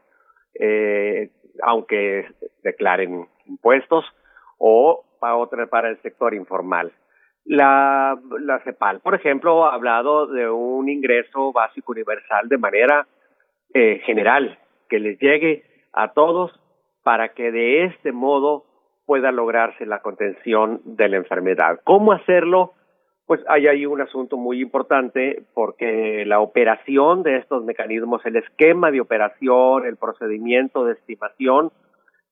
eh, 0.55 1.31
aunque 1.62 2.26
declaren 2.62 3.26
impuestos, 3.47 4.05
o 4.57 5.05
para, 5.18 5.36
otra, 5.36 5.66
para 5.66 5.90
el 5.90 6.00
sector 6.02 6.34
informal. 6.34 6.92
La, 7.44 8.18
la 8.40 8.60
CEPAL, 8.60 9.00
por 9.00 9.15
ejemplo, 9.15 9.66
ha 9.66 9.74
hablado 9.74 10.26
de 10.26 10.49
un 10.49 10.89
ingreso 10.89 11.52
básico 11.52 11.92
universal 11.92 12.49
de 12.49 12.58
manera 12.58 13.07
eh, 13.74 14.00
general, 14.05 14.58
que 14.90 14.98
les 14.98 15.18
llegue 15.18 15.64
a 15.92 16.12
todos 16.12 16.52
para 17.02 17.30
que 17.30 17.50
de 17.50 17.84
este 17.84 18.12
modo 18.12 18.66
pueda 19.06 19.32
lograrse 19.32 19.86
la 19.86 20.02
contención 20.02 20.82
de 20.84 21.08
la 21.08 21.16
enfermedad. 21.16 21.80
¿Cómo 21.84 22.12
hacerlo? 22.12 22.74
Pues 23.26 23.40
hay 23.48 23.66
ahí 23.68 23.86
un 23.86 24.00
asunto 24.00 24.36
muy 24.36 24.60
importante 24.60 25.44
porque 25.54 26.24
la 26.26 26.40
operación 26.40 27.22
de 27.22 27.38
estos 27.38 27.64
mecanismos, 27.64 28.24
el 28.26 28.36
esquema 28.36 28.90
de 28.90 29.00
operación, 29.00 29.86
el 29.86 29.96
procedimiento 29.96 30.84
de 30.84 30.92
estimación, 30.92 31.72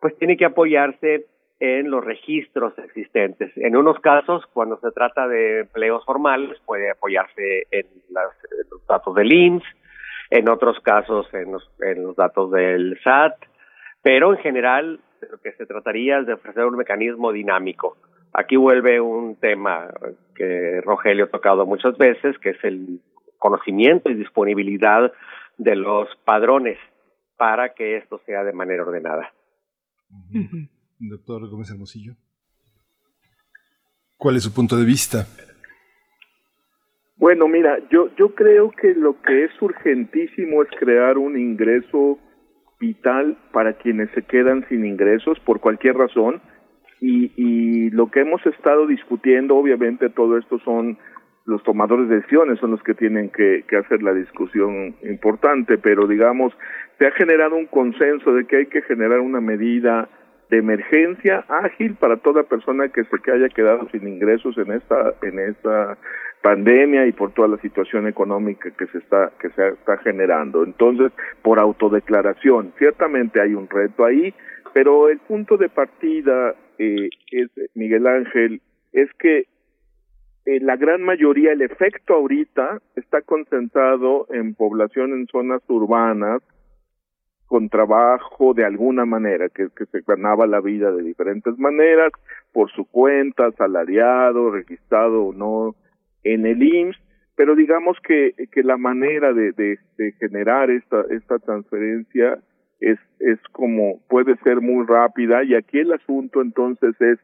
pues 0.00 0.16
tiene 0.18 0.36
que 0.36 0.44
apoyarse 0.44 1.26
en 1.60 1.90
los 1.90 2.04
registros 2.04 2.76
existentes. 2.78 3.50
En 3.56 3.76
unos 3.76 3.98
casos, 4.00 4.44
cuando 4.52 4.78
se 4.80 4.92
trata 4.92 5.26
de 5.26 5.60
empleos 5.60 6.04
formales, 6.04 6.58
puede 6.64 6.90
apoyarse 6.90 7.66
en, 7.70 7.86
las, 8.10 8.30
los 8.70 8.86
datos 8.86 9.14
del 9.14 9.32
INSS, 9.32 9.64
en 10.30 10.48
otros 10.48 10.78
casos 10.80 11.26
en 11.32 11.52
los, 11.52 11.70
en 11.80 12.02
los 12.02 12.16
datos 12.16 12.50
del 12.50 12.98
SAT, 13.02 13.34
pero 14.02 14.34
en 14.34 14.38
general 14.40 15.00
lo 15.30 15.38
que 15.38 15.52
se 15.52 15.66
trataría 15.66 16.20
es 16.20 16.26
de 16.26 16.34
ofrecer 16.34 16.64
un 16.64 16.76
mecanismo 16.76 17.32
dinámico. 17.32 17.96
Aquí 18.32 18.56
vuelve 18.56 19.00
un 19.00 19.36
tema 19.36 19.88
que 20.34 20.80
Rogelio 20.82 21.24
ha 21.24 21.30
tocado 21.30 21.66
muchas 21.66 21.96
veces, 21.96 22.38
que 22.38 22.50
es 22.50 22.62
el 22.62 23.00
conocimiento 23.38 24.10
y 24.10 24.14
disponibilidad 24.14 25.12
de 25.56 25.76
los 25.76 26.08
padrones 26.24 26.78
para 27.36 27.74
que 27.74 27.96
esto 27.96 28.20
sea 28.26 28.44
de 28.44 28.52
manera 28.52 28.82
ordenada. 28.82 29.32
Doctor 30.98 31.48
Gómez 31.48 31.70
Hermosillo. 31.70 32.14
¿Cuál 34.16 34.36
es 34.36 34.42
su 34.42 34.52
punto 34.52 34.76
de 34.76 34.84
vista? 34.84 35.26
Bueno, 37.18 37.48
mira, 37.48 37.78
yo, 37.90 38.14
yo 38.16 38.34
creo 38.34 38.70
que 38.70 38.94
lo 38.94 39.20
que 39.22 39.44
es 39.44 39.50
urgentísimo 39.60 40.62
es 40.62 40.68
crear 40.78 41.18
un 41.18 41.36
ingreso 41.36 42.18
vital 42.78 43.36
para 43.52 43.72
quienes 43.74 44.08
se 44.12 44.22
quedan 44.22 44.64
sin 44.68 44.86
ingresos 44.86 45.38
por 45.40 45.58
cualquier 45.58 45.96
razón. 45.96 46.40
Y, 47.00 47.32
y 47.36 47.90
lo 47.90 48.10
que 48.10 48.20
hemos 48.20 48.44
estado 48.46 48.86
discutiendo, 48.86 49.56
obviamente 49.56 50.10
todo 50.10 50.38
esto 50.38 50.60
son 50.60 50.98
los 51.44 51.62
tomadores 51.64 52.08
de 52.08 52.16
decisiones, 52.16 52.60
son 52.60 52.72
los 52.72 52.82
que 52.82 52.94
tienen 52.94 53.30
que, 53.30 53.64
que 53.66 53.76
hacer 53.76 54.02
la 54.02 54.12
discusión 54.12 54.94
importante, 55.02 55.78
pero 55.78 56.06
digamos, 56.06 56.52
se 56.98 57.06
ha 57.06 57.10
generado 57.12 57.56
un 57.56 57.66
consenso 57.66 58.32
de 58.34 58.46
que 58.46 58.58
hay 58.58 58.66
que 58.66 58.82
generar 58.82 59.20
una 59.20 59.40
medida 59.40 60.08
de 60.50 60.58
emergencia 60.58 61.44
ágil 61.48 61.94
para 61.94 62.16
toda 62.16 62.42
persona 62.42 62.88
que 62.88 63.04
se 63.04 63.18
que 63.22 63.32
haya 63.32 63.48
quedado 63.48 63.88
sin 63.90 64.08
ingresos 64.08 64.56
en 64.58 64.72
esta 64.72 65.14
en 65.22 65.38
esta 65.38 65.98
pandemia 66.42 67.06
y 67.06 67.12
por 67.12 67.32
toda 67.32 67.48
la 67.48 67.58
situación 67.58 68.06
económica 68.06 68.70
que 68.70 68.86
se 68.86 68.98
está 68.98 69.32
que 69.40 69.50
se 69.50 69.68
está 69.68 69.98
generando. 69.98 70.64
Entonces, 70.64 71.12
por 71.42 71.58
autodeclaración, 71.58 72.72
ciertamente 72.78 73.40
hay 73.40 73.54
un 73.54 73.68
reto 73.68 74.04
ahí, 74.04 74.32
pero 74.72 75.08
el 75.08 75.18
punto 75.18 75.56
de 75.56 75.68
partida 75.68 76.54
eh, 76.78 77.10
es 77.30 77.50
Miguel 77.74 78.06
Ángel 78.06 78.62
es 78.92 79.12
que 79.18 79.46
eh, 80.46 80.60
la 80.60 80.76
gran 80.76 81.02
mayoría, 81.02 81.52
el 81.52 81.60
efecto 81.60 82.14
ahorita 82.14 82.80
está 82.96 83.20
concentrado 83.20 84.26
en 84.30 84.54
población 84.54 85.12
en 85.12 85.26
zonas 85.26 85.60
urbanas 85.68 86.40
con 87.48 87.70
trabajo 87.70 88.54
de 88.54 88.64
alguna 88.64 89.06
manera, 89.06 89.48
que, 89.48 89.68
que 89.74 89.86
se 89.86 90.02
ganaba 90.06 90.46
la 90.46 90.60
vida 90.60 90.92
de 90.92 91.02
diferentes 91.02 91.58
maneras, 91.58 92.12
por 92.52 92.70
su 92.70 92.84
cuenta, 92.84 93.50
salariado, 93.52 94.50
registrado 94.50 95.24
o 95.24 95.32
no 95.32 95.74
en 96.22 96.46
el 96.46 96.62
IMSS, 96.62 96.98
pero 97.34 97.56
digamos 97.56 97.96
que, 98.06 98.34
que 98.52 98.62
la 98.62 98.76
manera 98.76 99.32
de, 99.32 99.52
de, 99.52 99.78
de 99.96 100.12
generar 100.12 100.70
esta, 100.70 101.02
esta 101.10 101.38
transferencia 101.38 102.38
es, 102.80 102.98
es 103.20 103.38
como 103.52 104.00
puede 104.08 104.36
ser 104.38 104.60
muy 104.60 104.84
rápida 104.86 105.42
y 105.42 105.54
aquí 105.54 105.78
el 105.78 105.92
asunto 105.92 106.42
entonces 106.42 106.94
es 107.00 107.18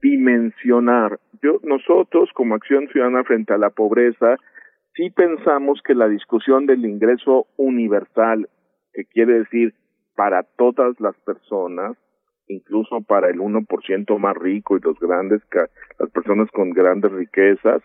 dimensionar. 0.00 1.18
Yo, 1.42 1.60
nosotros 1.62 2.30
como 2.34 2.54
Acción 2.54 2.88
Ciudadana 2.88 3.24
frente 3.24 3.52
a 3.52 3.58
la 3.58 3.70
pobreza, 3.70 4.36
sí 4.94 5.10
pensamos 5.10 5.80
que 5.82 5.94
la 5.94 6.08
discusión 6.08 6.66
del 6.66 6.84
ingreso 6.84 7.46
universal 7.56 8.48
que 8.94 9.04
quiere 9.04 9.40
decir 9.40 9.74
para 10.14 10.44
todas 10.44 10.98
las 11.00 11.16
personas, 11.20 11.96
incluso 12.46 13.00
para 13.02 13.28
el 13.28 13.40
1% 13.40 14.18
más 14.18 14.36
rico 14.36 14.76
y 14.76 14.80
los 14.80 14.98
grandes, 15.00 15.42
las 15.98 16.10
personas 16.10 16.50
con 16.52 16.70
grandes 16.70 17.10
riquezas, 17.12 17.82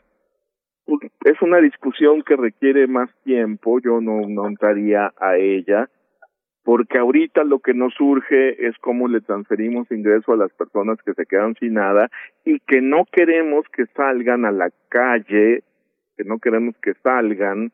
pues, 0.86 1.12
es 1.26 1.42
una 1.42 1.58
discusión 1.58 2.24
que 2.24 2.36
requiere 2.36 2.88
más 2.88 3.10
tiempo, 3.24 3.80
yo 3.80 4.02
no, 4.02 4.22
no 4.28 4.48
entraría 4.48 5.14
a 5.20 5.38
ella, 5.38 5.90
porque 6.64 6.98
ahorita 6.98 7.44
lo 7.44 7.60
que 7.60 7.74
nos 7.74 7.94
surge 7.96 8.68
es 8.68 8.78
cómo 8.80 9.08
le 9.08 9.22
transferimos 9.22 9.90
ingreso 9.92 10.34
a 10.34 10.38
las 10.38 10.52
personas 10.54 11.00
que 11.04 11.14
se 11.14 11.26
quedan 11.26 11.56
sin 11.56 11.76
nada 11.76 12.10
y 12.46 12.60
que 12.60 12.82
no 12.82 13.06
queremos 13.12 13.66
que 13.74 13.86
salgan 13.96 14.46
a 14.46 14.52
la 14.52 14.70
calle, 14.90 15.64
que 16.18 16.24
no 16.26 16.38
queremos 16.40 16.76
que 16.82 16.94
salgan 17.02 17.72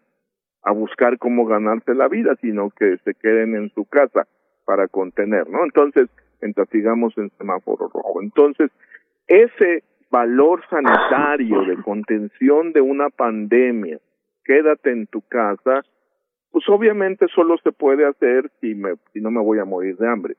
a 0.65 0.71
buscar 0.71 1.17
cómo 1.19 1.45
ganarse 1.45 1.93
la 1.93 2.07
vida, 2.07 2.35
sino 2.41 2.71
que 2.71 2.97
se 3.03 3.13
queden 3.13 3.55
en 3.55 3.69
su 3.69 3.85
casa 3.85 4.27
para 4.65 4.87
contener, 4.87 5.47
¿no? 5.47 5.63
Entonces, 5.63 6.09
mientras 6.41 6.67
en 6.73 7.29
semáforo 7.37 7.87
rojo. 7.87 8.21
Entonces, 8.21 8.71
ese 9.27 9.83
valor 10.09 10.63
sanitario 10.69 11.63
de 11.65 11.81
contención 11.83 12.73
de 12.73 12.81
una 12.81 13.09
pandemia, 13.09 13.99
quédate 14.43 14.91
en 14.91 15.07
tu 15.07 15.21
casa, 15.21 15.83
pues 16.51 16.67
obviamente 16.69 17.27
solo 17.33 17.57
se 17.57 17.71
puede 17.71 18.07
hacer 18.07 18.49
si 18.61 18.75
me 18.75 18.95
si 19.13 19.21
no 19.21 19.29
me 19.29 19.41
voy 19.41 19.59
a 19.59 19.65
morir 19.65 19.97
de 19.97 20.07
hambre. 20.07 20.35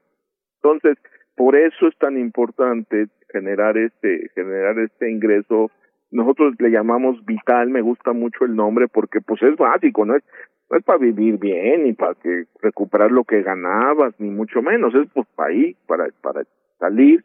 Entonces, 0.63 0.97
por 1.37 1.57
eso 1.57 1.89
es 1.89 1.97
tan 1.99 2.19
importante 2.19 3.09
generar 3.31 3.77
este 3.77 4.31
generar 4.35 4.79
este 4.79 5.11
ingreso 5.11 5.71
nosotros 6.11 6.55
le 6.59 6.71
llamamos 6.71 7.25
vital, 7.25 7.69
me 7.69 7.81
gusta 7.81 8.13
mucho 8.13 8.45
el 8.45 8.55
nombre 8.55 8.89
porque 8.89 9.21
pues 9.21 9.43
es 9.43 9.57
básico, 9.57 10.05
no 10.05 10.17
es 10.17 10.25
no 10.69 10.79
es 10.79 10.85
para 10.85 10.99
vivir 10.99 11.39
bien 11.39 11.85
ni 11.85 11.93
para 11.93 12.15
que 12.15 12.45
recuperar 12.61 13.13
lo 13.13 13.25
que 13.25 13.43
ganabas 13.43 14.19
ni 14.19 14.31
mucho 14.31 14.63
menos, 14.63 14.95
es 14.95 15.09
pues 15.13 15.27
para 15.35 15.53
ir, 15.53 15.77
para 15.87 16.09
para 16.23 16.43
salir 16.79 17.25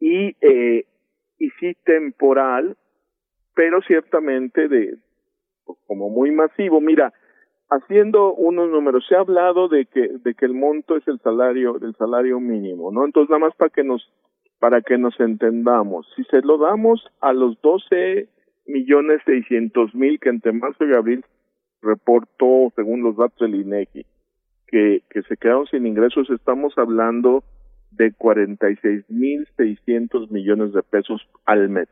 y 0.00 0.36
eh, 0.40 0.84
y 1.38 1.50
sí 1.58 1.76
temporal, 1.84 2.76
pero 3.54 3.80
ciertamente 3.82 4.68
de 4.68 4.96
pues, 5.64 5.78
como 5.86 6.10
muy 6.10 6.30
masivo. 6.30 6.80
Mira, 6.80 7.12
haciendo 7.70 8.34
unos 8.34 8.70
números, 8.70 9.06
se 9.08 9.14
ha 9.14 9.20
hablado 9.20 9.68
de 9.68 9.86
que 9.86 10.08
de 10.22 10.34
que 10.34 10.46
el 10.46 10.54
monto 10.54 10.96
es 10.96 11.06
el 11.08 11.20
salario 11.20 11.74
del 11.74 11.94
salario 11.96 12.40
mínimo, 12.40 12.90
¿no? 12.90 13.04
Entonces 13.04 13.30
nada 13.30 13.46
más 13.46 13.54
para 13.56 13.70
que 13.70 13.84
nos 13.84 14.08
para 14.60 14.82
que 14.82 14.98
nos 14.98 15.18
entendamos, 15.18 16.06
si 16.14 16.22
se 16.24 16.42
lo 16.42 16.58
damos 16.58 17.04
a 17.20 17.32
los 17.32 17.60
12 17.62 18.28
millones 18.66 19.22
seiscientos 19.24 19.92
mil 19.94 20.20
que 20.20 20.28
entre 20.28 20.52
marzo 20.52 20.84
y 20.84 20.94
abril 20.94 21.24
reportó 21.82 22.70
según 22.76 23.02
los 23.02 23.16
datos 23.16 23.38
del 23.40 23.56
INEGI 23.56 24.06
que 24.68 25.02
se 25.28 25.36
quedaron 25.36 25.66
sin 25.66 25.84
ingresos, 25.84 26.30
estamos 26.30 26.78
hablando 26.78 27.42
de 27.90 28.12
46.600 28.12 30.30
millones 30.30 30.72
de 30.72 30.82
pesos 30.82 31.28
al 31.44 31.68
mes. 31.68 31.88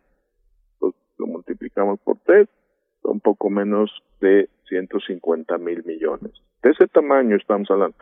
Lo 0.80 0.94
multiplicamos 1.26 1.98
por 2.00 2.16
tres, 2.24 2.48
son 3.02 3.20
poco 3.20 3.50
menos 3.50 3.90
de 4.20 4.48
150 4.68 5.58
mil 5.58 5.84
millones. 5.84 6.32
De 6.62 6.70
ese 6.70 6.86
tamaño 6.86 7.36
estamos 7.36 7.70
hablando. 7.70 7.94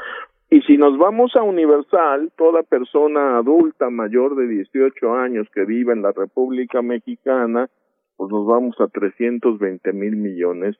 Y 0.48 0.60
si 0.62 0.76
nos 0.76 0.96
vamos 0.96 1.34
a 1.34 1.42
Universal, 1.42 2.32
toda 2.36 2.62
persona 2.62 3.38
adulta 3.38 3.90
mayor 3.90 4.36
de 4.36 4.46
18 4.46 5.14
años 5.14 5.48
que 5.52 5.64
vive 5.64 5.92
en 5.92 6.02
la 6.02 6.12
República 6.12 6.82
Mexicana, 6.82 7.68
pues 8.16 8.30
nos 8.30 8.46
vamos 8.46 8.80
a 8.80 8.86
320 8.86 9.92
mil 9.92 10.16
millones 10.16 10.76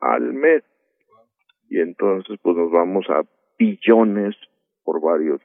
al 0.00 0.32
mes. 0.32 0.62
Y 1.68 1.80
entonces, 1.80 2.38
pues 2.42 2.56
nos 2.56 2.70
vamos 2.70 3.06
a 3.10 3.22
billones 3.58 4.36
por 4.84 5.02
varios 5.02 5.40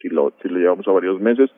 si 0.00 0.08
lo, 0.08 0.32
si 0.42 0.48
lo 0.48 0.58
llevamos 0.58 0.86
a 0.86 0.92
varios 0.92 1.20
meses. 1.20 1.50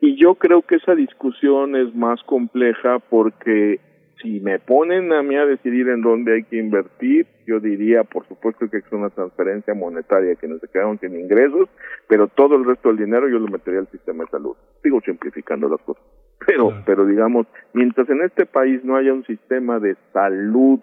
Y 0.00 0.16
yo 0.16 0.36
creo 0.36 0.62
que 0.62 0.76
esa 0.76 0.94
discusión 0.94 1.74
es 1.74 1.94
más 1.94 2.22
compleja 2.22 3.00
porque 3.00 3.80
si 4.20 4.40
me 4.40 4.58
ponen 4.58 5.12
a 5.12 5.22
mí 5.22 5.36
a 5.36 5.46
decidir 5.46 5.88
en 5.88 6.02
dónde 6.02 6.34
hay 6.34 6.44
que 6.44 6.56
invertir, 6.56 7.26
yo 7.46 7.60
diría, 7.60 8.04
por 8.04 8.26
supuesto, 8.26 8.68
que 8.68 8.78
es 8.78 8.92
una 8.92 9.10
transferencia 9.10 9.74
monetaria 9.74 10.34
que 10.36 10.48
no 10.48 10.58
se 10.58 10.68
quedaron 10.68 10.98
sin 10.98 11.18
ingresos, 11.18 11.68
pero 12.08 12.28
todo 12.28 12.56
el 12.56 12.64
resto 12.64 12.88
del 12.88 12.98
dinero 12.98 13.28
yo 13.28 13.38
lo 13.38 13.48
metería 13.48 13.80
al 13.80 13.90
sistema 13.90 14.24
de 14.24 14.30
salud. 14.30 14.56
Sigo 14.82 15.00
simplificando 15.00 15.68
las 15.68 15.80
cosas. 15.80 16.02
Pero, 16.46 16.72
pero 16.86 17.04
digamos, 17.04 17.46
mientras 17.72 18.08
en 18.08 18.22
este 18.22 18.46
país 18.46 18.84
no 18.84 18.96
haya 18.96 19.12
un 19.12 19.24
sistema 19.24 19.78
de 19.80 19.96
salud 20.12 20.80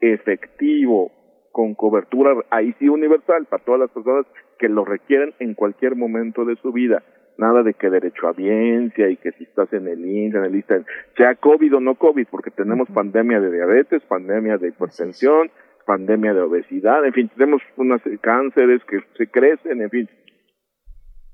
efectivo, 0.00 1.12
con 1.54 1.76
cobertura 1.76 2.34
ahí 2.50 2.74
sí 2.80 2.88
universal 2.88 3.46
para 3.46 3.62
todas 3.62 3.82
las 3.82 3.90
personas 3.92 4.26
que 4.58 4.68
lo 4.68 4.84
requieren 4.84 5.34
en 5.38 5.54
cualquier 5.54 5.94
momento 5.94 6.44
de 6.44 6.56
su 6.56 6.72
vida. 6.72 7.04
Nada 7.36 7.62
de 7.62 7.74
que 7.74 7.90
derecho 7.90 8.28
a 8.28 8.32
biencia 8.32 9.08
y 9.08 9.16
que 9.16 9.32
si 9.32 9.44
estás 9.44 9.72
en 9.72 9.88
el 9.88 10.04
INSS, 10.04 10.36
en 10.36 10.44
el 10.44 10.54
ISTE, 10.54 10.84
sea 11.16 11.34
COVID 11.34 11.76
o 11.76 11.80
no 11.80 11.96
COVID, 11.96 12.26
porque 12.30 12.50
tenemos 12.50 12.88
pandemia 12.90 13.40
de 13.40 13.50
diabetes, 13.50 14.02
pandemia 14.04 14.56
de 14.58 14.68
hipertensión, 14.68 15.50
pandemia 15.84 16.32
de 16.32 16.40
obesidad, 16.40 17.04
en 17.04 17.12
fin, 17.12 17.30
tenemos 17.36 17.62
unos 17.76 18.00
cánceres 18.20 18.82
que 18.84 19.00
se 19.16 19.26
crecen, 19.28 19.82
en 19.82 19.90
fin. 19.90 20.08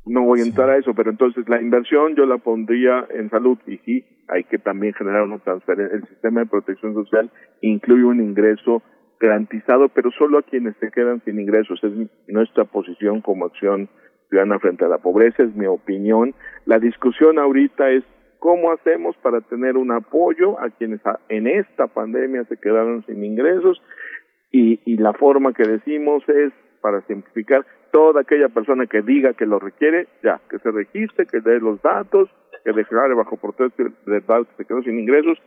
No 0.06 0.22
voy 0.22 0.40
a 0.40 0.44
entrar 0.44 0.70
a 0.70 0.78
eso, 0.78 0.94
pero 0.94 1.10
entonces 1.10 1.48
la 1.48 1.60
inversión 1.60 2.16
yo 2.16 2.24
la 2.24 2.38
pondría 2.38 3.06
en 3.10 3.28
salud 3.28 3.58
y 3.66 3.76
sí, 3.78 4.04
hay 4.28 4.44
que 4.44 4.58
también 4.58 4.94
generar 4.94 5.22
una 5.22 5.38
transferencia. 5.38 5.96
El 5.96 6.08
sistema 6.08 6.40
de 6.40 6.46
protección 6.46 6.94
social 6.94 7.30
incluye 7.60 8.04
un 8.04 8.20
ingreso 8.20 8.82
garantizado, 9.20 9.88
pero 9.90 10.10
solo 10.12 10.38
a 10.38 10.42
quienes 10.42 10.74
se 10.78 10.90
quedan 10.90 11.22
sin 11.24 11.38
ingresos. 11.38 11.78
Es 11.84 11.92
nuestra 12.26 12.64
posición 12.64 13.20
como 13.20 13.44
acción 13.44 13.88
ciudadana 14.30 14.58
frente 14.58 14.84
a 14.84 14.88
la 14.88 14.98
pobreza, 14.98 15.42
es 15.42 15.54
mi 15.54 15.66
opinión. 15.66 16.34
La 16.64 16.78
discusión 16.78 17.38
ahorita 17.38 17.90
es 17.90 18.04
cómo 18.38 18.72
hacemos 18.72 19.16
para 19.18 19.42
tener 19.42 19.76
un 19.76 19.92
apoyo 19.92 20.58
a 20.58 20.70
quienes 20.70 21.00
en 21.28 21.46
esta 21.46 21.88
pandemia 21.88 22.44
se 22.44 22.56
quedaron 22.56 23.04
sin 23.04 23.22
ingresos 23.22 23.82
y, 24.50 24.80
y 24.86 24.96
la 24.96 25.12
forma 25.12 25.52
que 25.52 25.64
decimos 25.64 26.26
es, 26.28 26.52
para 26.80 27.02
simplificar, 27.02 27.66
toda 27.92 28.22
aquella 28.22 28.48
persona 28.48 28.86
que 28.86 29.02
diga 29.02 29.34
que 29.34 29.46
lo 29.46 29.58
requiere, 29.58 30.08
ya, 30.22 30.40
que 30.48 30.58
se 30.60 30.70
registre, 30.70 31.26
que 31.26 31.40
dé 31.40 31.60
los 31.60 31.82
datos, 31.82 32.30
que 32.64 32.72
declare 32.72 33.14
bajo 33.14 33.36
protesta 33.36 33.82
de 33.82 34.20
que 34.20 34.44
se 34.56 34.64
quedó 34.64 34.82
sin 34.82 34.98
ingresos 34.98 35.38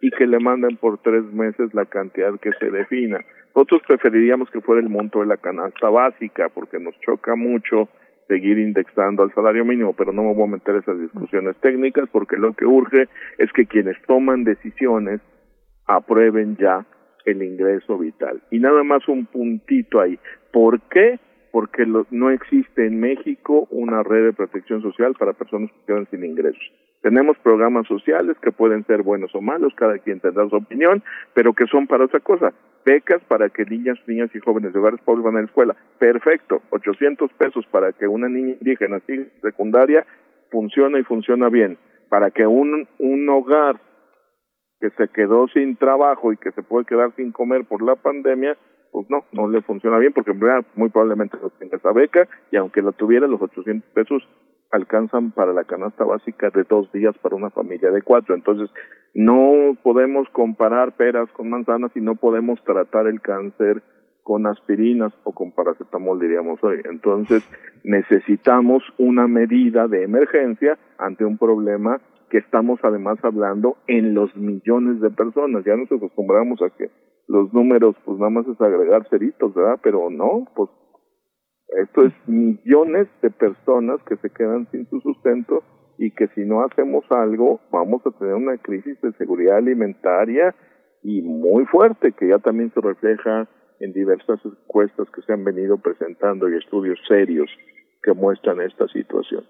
y 0.00 0.10
que 0.10 0.26
le 0.26 0.38
manden 0.38 0.76
por 0.76 0.98
tres 0.98 1.24
meses 1.32 1.72
la 1.74 1.86
cantidad 1.86 2.38
que 2.40 2.52
se 2.58 2.70
defina. 2.70 3.20
Nosotros 3.54 3.82
preferiríamos 3.86 4.50
que 4.50 4.60
fuera 4.60 4.80
el 4.80 4.88
monto 4.88 5.20
de 5.20 5.26
la 5.26 5.36
canasta 5.36 5.90
básica 5.90 6.48
porque 6.48 6.78
nos 6.78 6.98
choca 7.00 7.36
mucho 7.36 7.88
seguir 8.28 8.58
indexando 8.58 9.22
al 9.22 9.34
salario 9.34 9.64
mínimo, 9.64 9.94
pero 9.94 10.12
no 10.12 10.22
me 10.22 10.34
voy 10.34 10.44
a 10.44 10.52
meter 10.52 10.76
esas 10.76 10.98
discusiones 11.00 11.56
técnicas 11.56 12.08
porque 12.10 12.36
lo 12.36 12.54
que 12.54 12.64
urge 12.64 13.08
es 13.38 13.52
que 13.52 13.66
quienes 13.66 14.00
toman 14.06 14.44
decisiones 14.44 15.20
aprueben 15.86 16.56
ya 16.56 16.86
el 17.24 17.42
ingreso 17.42 17.98
vital. 17.98 18.42
Y 18.50 18.58
nada 18.58 18.82
más 18.82 19.06
un 19.08 19.26
puntito 19.26 20.00
ahí. 20.00 20.18
¿Por 20.52 20.80
qué? 20.82 21.18
Porque 21.50 21.84
no 22.10 22.30
existe 22.30 22.86
en 22.86 23.00
México 23.00 23.66
una 23.70 24.02
red 24.02 24.24
de 24.24 24.32
protección 24.32 24.82
social 24.82 25.14
para 25.18 25.34
personas 25.34 25.70
que 25.70 25.86
quedan 25.86 26.06
sin 26.10 26.24
ingresos. 26.24 26.72
Tenemos 27.02 27.36
programas 27.38 27.86
sociales 27.88 28.36
que 28.40 28.52
pueden 28.52 28.86
ser 28.86 29.02
buenos 29.02 29.34
o 29.34 29.40
malos, 29.40 29.74
cada 29.74 29.98
quien 29.98 30.20
tendrá 30.20 30.48
su 30.48 30.56
opinión, 30.56 31.02
pero 31.34 31.52
que 31.52 31.66
son 31.66 31.88
para 31.88 32.04
otra 32.04 32.20
cosa. 32.20 32.52
Becas 32.84 33.22
para 33.24 33.48
que 33.48 33.64
niñas, 33.64 33.98
niñas 34.06 34.30
y 34.34 34.38
jóvenes 34.38 34.72
de 34.72 34.78
hogares 34.78 35.00
pobres 35.04 35.24
van 35.24 35.36
a 35.36 35.40
la 35.40 35.46
escuela. 35.46 35.76
Perfecto. 35.98 36.62
800 36.70 37.32
pesos 37.32 37.66
para 37.66 37.92
que 37.92 38.06
una 38.06 38.28
niña 38.28 38.54
indígena 38.60 39.00
siga 39.00 39.24
secundaria 39.42 40.06
funciona 40.50 40.98
y 41.00 41.02
funciona 41.02 41.48
bien. 41.48 41.76
Para 42.08 42.30
que 42.30 42.46
un, 42.46 42.86
un 42.98 43.28
hogar 43.28 43.80
que 44.80 44.90
se 44.90 45.08
quedó 45.08 45.48
sin 45.48 45.76
trabajo 45.76 46.32
y 46.32 46.36
que 46.36 46.52
se 46.52 46.62
puede 46.62 46.84
quedar 46.84 47.12
sin 47.16 47.32
comer 47.32 47.64
por 47.64 47.82
la 47.82 47.96
pandemia, 47.96 48.56
pues 48.92 49.08
no, 49.10 49.24
no 49.32 49.48
le 49.48 49.62
funciona 49.62 49.98
bien 49.98 50.12
porque 50.12 50.34
muy 50.76 50.90
probablemente 50.90 51.36
no 51.42 51.50
tenga 51.50 51.78
esa 51.78 51.92
beca 51.92 52.28
y 52.52 52.56
aunque 52.56 52.82
la 52.82 52.92
tuviera, 52.92 53.26
los 53.26 53.42
800 53.42 53.90
pesos 53.92 54.28
alcanzan 54.72 55.30
para 55.30 55.52
la 55.52 55.64
canasta 55.64 56.04
básica 56.04 56.50
de 56.50 56.64
dos 56.64 56.90
días 56.92 57.16
para 57.18 57.36
una 57.36 57.50
familia 57.50 57.90
de 57.90 58.02
cuatro. 58.02 58.34
Entonces, 58.34 58.70
no 59.14 59.76
podemos 59.82 60.28
comparar 60.30 60.96
peras 60.96 61.30
con 61.32 61.50
manzanas 61.50 61.92
y 61.94 62.00
no 62.00 62.16
podemos 62.16 62.62
tratar 62.64 63.06
el 63.06 63.20
cáncer 63.20 63.82
con 64.22 64.46
aspirinas 64.46 65.12
o 65.24 65.32
con 65.32 65.52
paracetamol, 65.52 66.18
diríamos 66.18 66.62
hoy. 66.64 66.80
Entonces, 66.84 67.46
necesitamos 67.84 68.82
una 68.98 69.26
medida 69.26 69.88
de 69.88 70.04
emergencia 70.04 70.78
ante 70.98 71.24
un 71.24 71.38
problema 71.38 72.00
que 72.30 72.38
estamos 72.38 72.80
además 72.82 73.18
hablando 73.22 73.76
en 73.86 74.14
los 74.14 74.34
millones 74.36 75.00
de 75.00 75.10
personas. 75.10 75.64
Ya 75.64 75.76
nos 75.76 75.92
acostumbramos 75.92 76.62
a 76.62 76.70
que 76.70 76.90
los 77.28 77.52
números, 77.52 77.94
pues 78.04 78.18
nada 78.18 78.30
más 78.30 78.46
es 78.46 78.58
agregar 78.60 79.06
ceritos, 79.10 79.54
¿verdad? 79.54 79.78
Pero 79.82 80.08
no, 80.08 80.46
pues 80.54 80.70
esto 81.76 82.04
es 82.04 82.12
millones 82.26 83.08
de 83.22 83.30
personas 83.30 84.00
que 84.08 84.16
se 84.16 84.30
quedan 84.30 84.68
sin 84.70 84.88
su 84.88 85.00
sustento 85.00 85.62
y 85.98 86.10
que 86.10 86.28
si 86.28 86.42
no 86.42 86.62
hacemos 86.62 87.04
algo 87.10 87.60
vamos 87.70 88.02
a 88.06 88.10
tener 88.12 88.34
una 88.34 88.56
crisis 88.58 89.00
de 89.00 89.12
seguridad 89.12 89.56
alimentaria 89.56 90.54
y 91.02 91.22
muy 91.22 91.64
fuerte 91.66 92.12
que 92.12 92.28
ya 92.28 92.38
también 92.38 92.72
se 92.72 92.80
refleja 92.80 93.48
en 93.80 93.92
diversas 93.92 94.40
encuestas 94.44 95.08
que 95.10 95.22
se 95.22 95.32
han 95.32 95.44
venido 95.44 95.78
presentando 95.78 96.48
y 96.48 96.56
estudios 96.56 96.98
serios 97.08 97.50
que 98.02 98.12
muestran 98.12 98.60
esta 98.60 98.86
situación. 98.88 99.44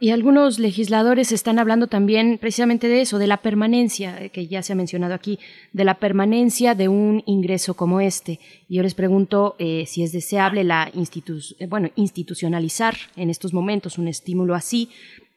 Y 0.00 0.10
algunos 0.10 0.58
legisladores 0.58 1.32
están 1.32 1.58
hablando 1.58 1.86
también 1.86 2.38
precisamente 2.38 2.88
de 2.88 3.02
eso, 3.02 3.18
de 3.18 3.26
la 3.26 3.36
permanencia, 3.38 4.22
eh, 4.22 4.30
que 4.30 4.46
ya 4.46 4.62
se 4.62 4.72
ha 4.72 4.76
mencionado 4.76 5.14
aquí, 5.14 5.38
de 5.72 5.84
la 5.84 5.94
permanencia 5.94 6.74
de 6.74 6.88
un 6.88 7.22
ingreso 7.26 7.74
como 7.74 8.00
este. 8.00 8.40
Y 8.68 8.76
yo 8.76 8.82
les 8.82 8.94
pregunto 8.94 9.54
eh, 9.58 9.84
si 9.86 10.02
es 10.02 10.12
deseable 10.12 10.64
la 10.64 10.90
eh, 10.90 11.66
bueno, 11.66 11.90
institucionalizar 11.94 12.96
en 13.16 13.28
estos 13.28 13.52
momentos 13.52 13.98
un 13.98 14.08
estímulo 14.08 14.54
así, 14.54 14.88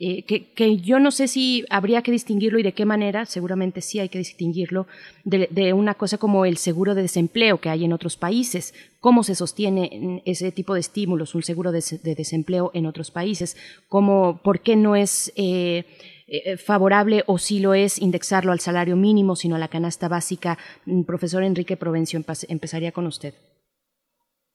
eh, 0.04 0.24
que, 0.26 0.78
yo 0.78 1.00
no 1.00 1.12
sé 1.12 1.28
si 1.28 1.64
habría 1.70 2.02
que 2.02 2.12
distinguirlo 2.12 2.58
y 2.58 2.64
de 2.64 2.72
qué 2.72 2.86
manera, 2.86 3.28
seguramente 3.28 3.82
sí 3.82 4.00
hay 4.00 4.10
que 4.10 4.18
distinguirlo, 4.18 4.88
de, 5.26 5.74
una 5.74 5.94
cosa 5.94 6.18
como 6.18 6.46
el 6.46 6.58
seguro 6.58 6.96
de 6.96 7.04
desempleo 7.04 7.60
que 7.60 7.70
hay 7.70 7.86
en 7.86 7.94
otros 7.94 8.18
países. 8.18 8.74
¿Cómo 9.00 9.22
se 9.22 9.36
sostiene 9.36 10.24
ese 10.26 10.52
tipo 10.52 10.74
de 10.74 10.80
estímulos, 10.80 11.36
un 11.36 11.44
seguro 11.44 11.72
de, 11.72 11.84
desempleo 12.16 12.72
en 12.74 12.88
otros 12.88 13.12
países? 13.12 13.56
¿Cómo, 13.90 14.42
¿Por 14.44 14.62
qué 14.62 14.76
no 14.76 14.96
es 14.96 15.32
eh, 15.36 15.86
eh, 16.28 16.58
favorable 16.58 17.24
o 17.28 17.38
si 17.38 17.60
lo 17.60 17.76
es 17.76 18.02
indexarlo 18.02 18.54
al 18.54 18.60
salario 18.60 18.96
mínimo, 18.96 19.36
sino 19.36 19.56
a 19.56 19.60
la 19.60 19.68
canasta 19.68 20.08
básica? 20.08 20.58
Mm, 20.88 21.04
profesor 21.04 21.44
Enrique 21.44 21.78
Provencio, 21.78 22.20
empezaría 22.50 22.92
con 22.92 23.06
usted. 23.06 23.36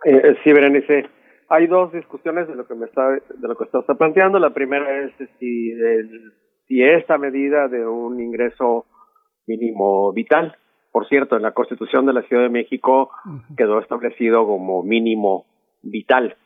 sí, 0.02 0.52
Berenice 0.52 1.04
hay 1.48 1.66
dos 1.66 1.92
discusiones 1.92 2.48
de 2.48 2.54
lo 2.54 2.66
que 2.66 2.74
me 2.74 2.86
está 2.86 3.10
de 3.10 3.48
lo 3.48 3.56
que 3.56 3.64
está 3.64 3.82
planteando. 3.94 4.38
La 4.38 4.50
primera 4.50 5.04
es 5.04 5.12
si 5.38 5.72
si 6.66 6.82
esta 6.82 7.18
medida 7.18 7.68
de 7.68 7.86
un 7.86 8.20
ingreso 8.20 8.86
mínimo 9.46 10.12
vital, 10.12 10.56
por 10.90 11.06
cierto, 11.08 11.36
en 11.36 11.42
la 11.42 11.52
Constitución 11.52 12.06
de 12.06 12.12
la 12.12 12.22
Ciudad 12.22 12.42
de 12.42 12.48
México 12.48 13.10
quedó 13.56 13.78
establecido 13.78 14.46
como 14.46 14.82
mínimo 14.82 15.46
vital, 15.82 16.36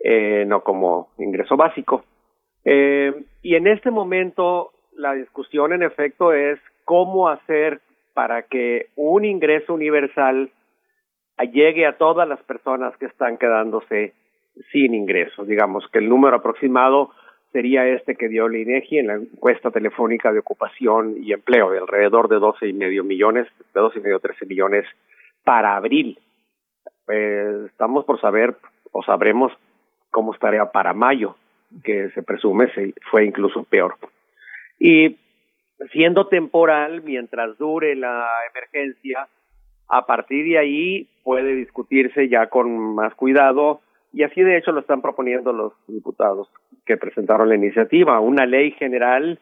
eh, 0.00 0.44
no 0.46 0.62
como 0.62 1.10
ingreso 1.18 1.56
básico. 1.56 2.04
Eh, 2.64 3.24
y 3.42 3.54
en 3.54 3.66
este 3.66 3.90
momento 3.90 4.72
la 4.96 5.14
discusión 5.14 5.72
en 5.72 5.82
efecto 5.82 6.32
es 6.32 6.58
cómo 6.84 7.28
hacer 7.28 7.80
para 8.12 8.42
que 8.42 8.88
un 8.96 9.24
ingreso 9.24 9.72
universal 9.72 10.50
llegue 11.52 11.86
a 11.86 11.96
todas 11.96 12.28
las 12.28 12.42
personas 12.42 12.96
que 12.98 13.06
están 13.06 13.38
quedándose 13.38 14.12
sin 14.70 14.94
ingresos. 14.94 15.46
Digamos 15.46 15.86
que 15.92 15.98
el 15.98 16.08
número 16.08 16.36
aproximado 16.36 17.10
sería 17.52 17.86
este 17.86 18.16
que 18.16 18.28
dio 18.28 18.46
el 18.46 18.56
INEGI 18.56 18.98
en 18.98 19.06
la 19.06 19.14
encuesta 19.14 19.70
telefónica 19.70 20.32
de 20.32 20.38
ocupación 20.38 21.16
y 21.22 21.32
empleo, 21.32 21.70
de 21.70 21.78
alrededor 21.78 22.28
de 22.28 22.38
doce 22.38 22.68
y 22.68 22.72
medio 22.72 23.04
millones, 23.04 23.46
de 23.74 23.80
doce 23.80 23.98
y 23.98 24.02
medio, 24.02 24.20
trece 24.20 24.46
millones 24.46 24.86
para 25.44 25.76
abril. 25.76 26.18
Eh, 27.08 27.66
estamos 27.66 28.04
por 28.04 28.20
saber 28.20 28.56
o 28.90 29.02
sabremos 29.02 29.52
cómo 30.10 30.32
estaría 30.34 30.64
para 30.66 30.92
mayo, 30.94 31.36
que 31.84 32.10
se 32.10 32.22
presume 32.22 32.72
se, 32.74 32.94
fue 33.10 33.24
incluso 33.24 33.64
peor. 33.64 33.96
Y 34.78 35.18
siendo 35.92 36.28
temporal, 36.28 37.02
mientras 37.02 37.56
dure 37.58 37.94
la 37.96 38.28
emergencia, 38.50 39.28
a 39.88 40.06
partir 40.06 40.44
de 40.44 40.58
ahí 40.58 41.08
puede 41.22 41.54
discutirse 41.54 42.28
ya 42.28 42.46
con 42.46 42.94
más 42.94 43.14
cuidado 43.14 43.80
y 44.12 44.22
así 44.22 44.42
de 44.42 44.58
hecho 44.58 44.72
lo 44.72 44.80
están 44.80 45.00
proponiendo 45.00 45.52
los 45.52 45.72
diputados 45.86 46.48
que 46.84 46.96
presentaron 46.96 47.48
la 47.48 47.56
iniciativa, 47.56 48.20
una 48.20 48.46
ley 48.46 48.72
general 48.72 49.38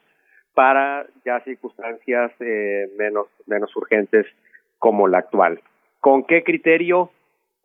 para 0.54 1.06
ya 1.24 1.40
circunstancias 1.40 2.32
eh, 2.40 2.88
menos, 2.98 3.26
menos 3.46 3.74
urgentes 3.76 4.26
como 4.78 5.08
la 5.08 5.18
actual. 5.18 5.60
¿Con 6.00 6.24
qué 6.24 6.42
criterio? 6.44 7.10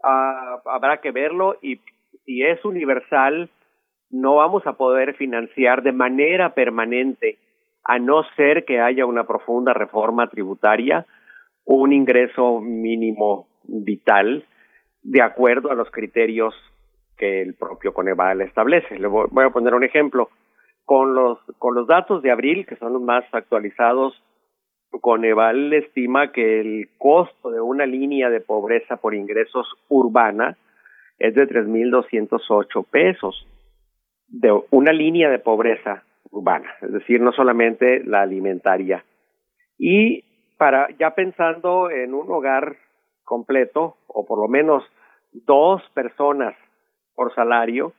Ah, 0.04 0.62
habrá 0.66 1.02
que 1.02 1.12
verlo 1.12 1.58
y 1.62 1.80
si 2.26 2.44
es 2.44 2.64
universal, 2.66 3.50
no 4.10 4.36
vamos 4.36 4.66
a 4.66 4.74
poder 4.74 5.16
financiar 5.16 5.84
de 5.84 5.92
manera 5.92 6.54
permanente, 6.54 7.38
a 7.84 8.00
no 8.00 8.24
ser 8.36 8.66
que 8.66 8.80
haya 8.80 9.06
una 9.06 9.26
profunda 9.26 9.74
reforma 9.74 10.28
tributaria, 10.28 11.06
un 11.66 11.94
ingreso 11.94 12.62
mínimo 12.62 13.48
vital 13.64 14.46
de 15.04 15.22
acuerdo 15.22 15.72
a 15.72 15.76
los 15.76 15.90
criterios 15.92 16.56
que 17.18 17.42
el 17.42 17.56
propio 17.56 17.94
Coneval 17.94 18.42
establece. 18.42 19.00
Le 19.00 19.08
voy, 19.08 19.28
a 19.44 19.50
poner 19.50 19.74
un 19.74 19.84
ejemplo. 19.84 20.30
Con 20.84 21.16
los, 21.16 21.40
con 21.58 21.74
los 21.74 21.88
datos 21.88 22.22
de 22.22 22.30
abril, 22.30 22.68
que 22.68 22.76
son 22.76 22.94
los 22.94 23.02
más 23.02 23.26
actualizados, 23.32 24.22
Coneval 25.02 25.74
estima 25.74 26.32
que 26.32 26.62
el 26.62 26.90
costo 26.98 27.50
de 27.50 27.60
una 27.60 27.86
línea 27.86 28.30
de 28.30 28.40
pobreza 28.40 28.98
por 28.98 29.14
ingresos 29.14 29.68
urbana 29.90 30.58
es 31.18 31.34
de 31.34 31.48
3.208 31.48 32.86
pesos. 32.90 33.48
De 34.28 34.52
una 34.72 34.94
línea 34.94 35.30
de 35.30 35.40
pobreza 35.40 36.04
urbana, 36.32 36.70
es 36.82 36.92
decir, 36.92 37.22
no 37.22 37.32
solamente 37.32 38.04
la 38.04 38.22
alimentaria. 38.22 39.04
Y 39.78 40.24
para 40.58 40.90
ya 40.98 41.12
pensando 41.12 41.90
en 41.90 42.14
un 42.14 42.30
hogar 42.32 42.78
completo, 43.24 43.98
o 44.08 44.26
por 44.26 44.40
lo 44.40 44.48
menos 44.48 44.84
dos 45.34 45.82
personas 45.94 46.56
por 47.16 47.34
salario, 47.34 47.94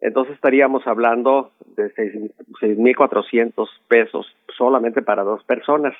entonces 0.00 0.34
estaríamos 0.34 0.86
hablando 0.86 1.52
de 1.76 1.90
seis 1.94 2.78
mil 2.78 2.96
cuatrocientos 2.96 3.68
pesos 3.88 4.26
solamente 4.56 5.02
para 5.02 5.22
dos 5.22 5.42
personas. 5.44 5.94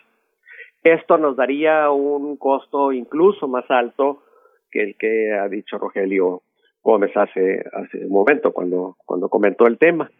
Esto 0.84 1.18
nos 1.18 1.36
daría 1.36 1.90
un 1.90 2.36
costo 2.36 2.92
incluso 2.92 3.48
más 3.48 3.68
alto 3.70 4.22
que 4.70 4.82
el 4.82 4.96
que 4.96 5.32
ha 5.32 5.48
dicho 5.48 5.78
Rogelio 5.78 6.42
Gómez 6.82 7.16
hace, 7.16 7.64
hace 7.72 8.04
un 8.04 8.12
momento 8.12 8.52
cuando, 8.52 8.96
cuando 9.04 9.28
comentó 9.28 9.66
el 9.66 9.78
tema. 9.78 10.10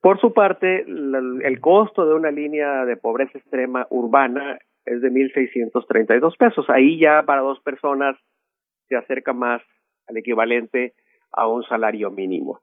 Por 0.00 0.20
su 0.20 0.32
parte, 0.32 0.84
el 0.84 1.60
costo 1.60 2.04
de 2.04 2.14
una 2.14 2.32
línea 2.32 2.84
de 2.84 2.96
pobreza 2.96 3.38
extrema 3.38 3.86
urbana 3.90 4.58
es 4.84 5.00
de 5.00 5.12
1.632 5.12 6.36
pesos. 6.36 6.68
Ahí 6.70 6.98
ya 6.98 7.22
para 7.22 7.42
dos 7.42 7.60
personas 7.60 8.16
se 8.88 8.96
acerca 8.96 9.32
más 9.32 9.62
al 10.08 10.16
equivalente 10.16 10.94
a 11.32 11.46
un 11.46 11.64
salario 11.64 12.10
mínimo. 12.10 12.60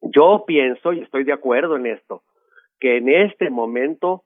Yo 0.00 0.44
pienso, 0.46 0.92
y 0.92 1.00
estoy 1.00 1.24
de 1.24 1.32
acuerdo 1.32 1.76
en 1.76 1.86
esto, 1.86 2.22
que 2.78 2.96
en 2.96 3.08
este 3.08 3.50
momento 3.50 4.24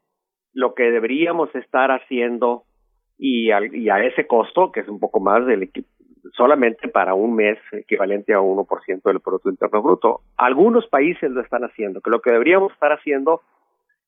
lo 0.53 0.75
que 0.75 0.85
deberíamos 0.85 1.55
estar 1.55 1.91
haciendo 1.91 2.65
y, 3.19 3.51
a 3.51 4.05
ese 4.05 4.27
costo, 4.27 4.73
que 4.73 4.81
es 4.81 4.89
un 4.89 5.01
poco 5.01 5.21
más 5.21 5.45
del 5.47 5.71
solamente 6.33 6.89
para 6.89 7.15
un 7.15 7.35
mes 7.35 7.59
equivalente 7.73 8.33
a 8.33 8.41
1% 8.41 9.03
del 9.03 9.21
Producto 9.21 9.51
Interno 9.51 9.83
Bruto. 9.83 10.21
Algunos 10.37 10.87
países 10.89 11.31
lo 11.31 11.41
están 11.41 11.65
haciendo, 11.65 12.01
que 12.01 12.11
lo 12.11 12.21
que 12.21 12.31
deberíamos 12.31 12.73
estar 12.73 12.93
haciendo 12.93 13.43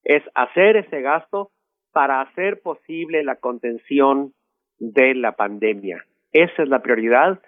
es 0.02 0.22
hacer 0.34 0.76
ese 0.76 1.02
gasto 1.02 1.50
para 1.92 2.20
hacer 2.20 2.60
posible 2.60 3.22
la 3.22 3.36
contención 3.36 4.32
de 4.78 5.14
la 5.14 5.32
pandemia. 5.32 6.04
Esa 6.32 6.62
es 6.62 6.68
la 6.68 6.82
prioridad 6.82 7.40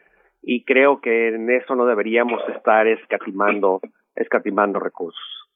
y 0.42 0.64
creo 0.64 1.00
que 1.00 1.28
en 1.28 1.50
eso 1.50 1.74
no 1.74 1.86
deberíamos 1.86 2.40
estar 2.54 2.86
escatimando, 2.86 3.80
escatimando 4.14 4.80
recursos. 4.80 5.48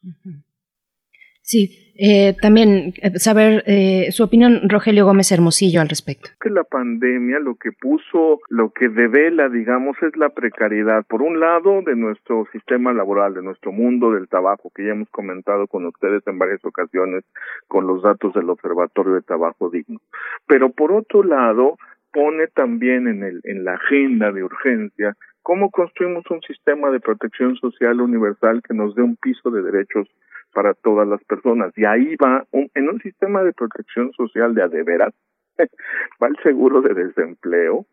Sí, 1.45 1.93
eh, 1.99 2.35
también 2.41 2.95
eh, 3.03 3.19
saber 3.19 3.65
eh, 3.67 4.13
su 4.13 4.23
opinión, 4.23 4.69
Rogelio 4.69 5.05
Gómez 5.05 5.33
Hermosillo, 5.33 5.81
al 5.81 5.89
respecto. 5.89 6.31
Que 6.41 6.51
la 6.51 6.63
pandemia 6.63 7.41
lo 7.41 7.57
que 7.57 7.73
puso, 7.73 8.41
lo 8.49 8.71
que 8.71 8.89
devela, 8.89 9.49
digamos, 9.49 9.97
es 10.03 10.17
la 10.17 10.31
precariedad, 10.31 11.05
por 11.05 11.21
un 11.21 11.41
lado, 11.41 11.83
de 11.83 11.97
nuestro 11.97 12.47
sistema 12.53 12.93
laboral, 12.93 13.35
de 13.35 13.43
nuestro 13.43 13.73
mundo 13.73 14.13
del 14.13 14.29
trabajo, 14.29 14.71
que 14.75 14.87
ya 14.87 14.93
hemos 14.93 15.11
comentado 15.11 15.67
con 15.67 15.85
ustedes 15.85 16.25
en 16.27 16.39
varias 16.39 16.65
ocasiones 16.65 17.25
con 17.67 17.89
los 17.89 18.03
datos 18.03 18.33
del 18.35 18.49
Observatorio 18.49 19.15
de 19.15 19.23
Trabajo 19.23 19.69
Digno. 19.69 20.01
Pero 20.47 20.71
por 20.71 20.93
otro 20.93 21.25
lado, 21.25 21.77
pone 22.13 22.47
también 22.49 23.09
en, 23.09 23.23
el, 23.23 23.41
en 23.45 23.65
la 23.65 23.75
agenda 23.75 24.33
de 24.33 24.45
urgencia 24.45 25.17
cómo 25.43 25.71
construimos 25.71 26.25
un 26.31 26.41
sistema 26.43 26.91
de 26.91 27.01
protección 27.01 27.57
social 27.57 28.01
universal 28.01 28.63
que 28.63 28.75
nos 28.75 28.95
dé 28.95 29.03
un 29.03 29.17
piso 29.17 29.51
de 29.51 29.63
derechos 29.63 30.09
para 30.53 30.75
todas 30.75 31.09
las 31.09 31.23
personas. 31.25 31.73
Y 31.77 31.85
ahí 31.85 32.17
va, 32.17 32.45
en 32.53 32.89
un 32.89 33.01
sistema 33.01 33.43
de 33.43 33.53
protección 33.53 34.13
social 34.13 34.55
de 34.55 34.63
adeveras, 34.63 35.15
va 36.23 36.29
el 36.29 36.37
seguro 36.43 36.83
de 36.83 36.95
desempleo, 36.95 37.87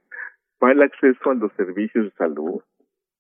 va 0.64 0.72
el 0.72 0.82
acceso 0.82 1.32
a 1.32 1.36
los 1.36 1.52
servicios 1.54 2.06
de 2.06 2.12
salud, 2.12 2.62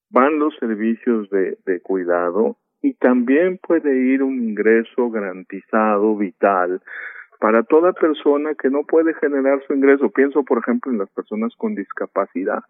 van 0.10 0.40
los 0.40 0.56
servicios 0.58 1.30
de, 1.30 1.58
de 1.66 1.82
cuidado 1.82 2.58
y 2.82 2.94
también 2.94 3.58
puede 3.58 3.96
ir 3.96 4.24
un 4.24 4.42
ingreso 4.42 5.10
garantizado, 5.10 6.16
vital, 6.16 6.82
para 7.40 7.64
toda 7.64 7.94
persona 7.94 8.54
que 8.56 8.70
no 8.70 8.84
puede 8.84 9.14
generar 9.16 9.62
su 9.66 9.74
ingreso. 9.74 10.10
Pienso, 10.10 10.44
por 10.44 10.60
ejemplo, 10.60 10.92
en 10.92 11.00
las 11.00 11.10
personas 11.10 11.56
con 11.56 11.74
discapacidad, 11.74 12.64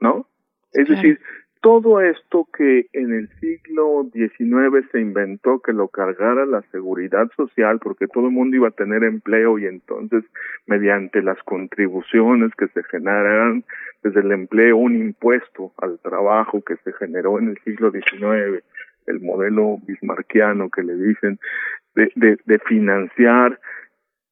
¿no? 0.00 0.26
Es 0.72 0.88
decir, 0.88 1.18
todo 1.60 2.00
esto 2.00 2.46
que 2.56 2.86
en 2.92 3.12
el 3.12 3.28
siglo 3.40 4.08
XIX 4.12 4.88
se 4.92 5.00
inventó 5.00 5.60
que 5.60 5.72
lo 5.72 5.88
cargara 5.88 6.46
la 6.46 6.62
seguridad 6.70 7.28
social 7.36 7.80
porque 7.80 8.06
todo 8.06 8.26
el 8.26 8.32
mundo 8.32 8.56
iba 8.56 8.68
a 8.68 8.72
tener 8.72 9.02
empleo 9.02 9.58
y 9.58 9.66
entonces 9.66 10.22
mediante 10.66 11.22
las 11.22 11.42
contribuciones 11.42 12.52
que 12.56 12.68
se 12.68 12.84
generaran 12.84 13.64
desde 14.02 14.20
el 14.20 14.30
empleo 14.32 14.76
un 14.76 14.94
impuesto 14.94 15.72
al 15.78 15.98
trabajo 15.98 16.62
que 16.62 16.76
se 16.84 16.92
generó 16.92 17.38
en 17.40 17.48
el 17.48 17.58
siglo 17.64 17.90
XIX 17.90 18.62
el 19.06 19.20
modelo 19.20 19.78
bismarquiano 19.86 20.70
que 20.70 20.84
le 20.84 20.94
dicen 20.94 21.38
de, 21.96 22.12
de, 22.14 22.38
de 22.44 22.58
financiar 22.60 23.58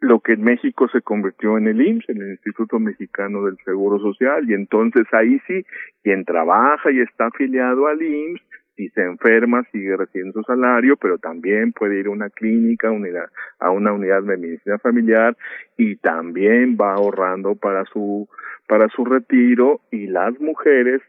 lo 0.04 0.20
que 0.20 0.34
en 0.34 0.44
México 0.44 0.86
se 0.88 1.00
convirtió 1.00 1.56
en 1.56 1.66
el 1.66 1.80
IMSS, 1.80 2.10
en 2.10 2.22
el 2.22 2.30
Instituto 2.32 2.78
Mexicano 2.78 3.44
del 3.44 3.56
Seguro 3.64 3.98
Social, 3.98 4.48
y 4.48 4.52
entonces 4.52 5.06
ahí 5.12 5.40
sí, 5.46 5.64
quien 6.02 6.24
trabaja 6.24 6.90
y 6.90 7.00
está 7.00 7.26
afiliado 7.26 7.86
al 7.86 8.02
IMSS, 8.02 8.42
si 8.76 8.88
se 8.90 9.02
enferma 9.02 9.64
sigue 9.72 9.96
recibiendo 9.96 10.40
su 10.40 10.42
salario, 10.42 10.96
pero 10.96 11.18
también 11.18 11.72
puede 11.72 12.00
ir 12.00 12.06
a 12.06 12.10
una 12.10 12.28
clínica, 12.28 12.90
unidad, 12.90 13.30
a 13.60 13.70
una 13.70 13.92
unidad 13.92 14.22
de 14.22 14.36
medicina 14.36 14.78
familiar 14.78 15.36
y 15.76 15.96
también 15.96 16.76
va 16.76 16.94
ahorrando 16.94 17.54
para 17.54 17.84
su 17.86 18.28
para 18.66 18.88
su 18.88 19.04
retiro 19.04 19.80
y 19.90 20.08
las 20.08 20.38
mujeres 20.40 21.00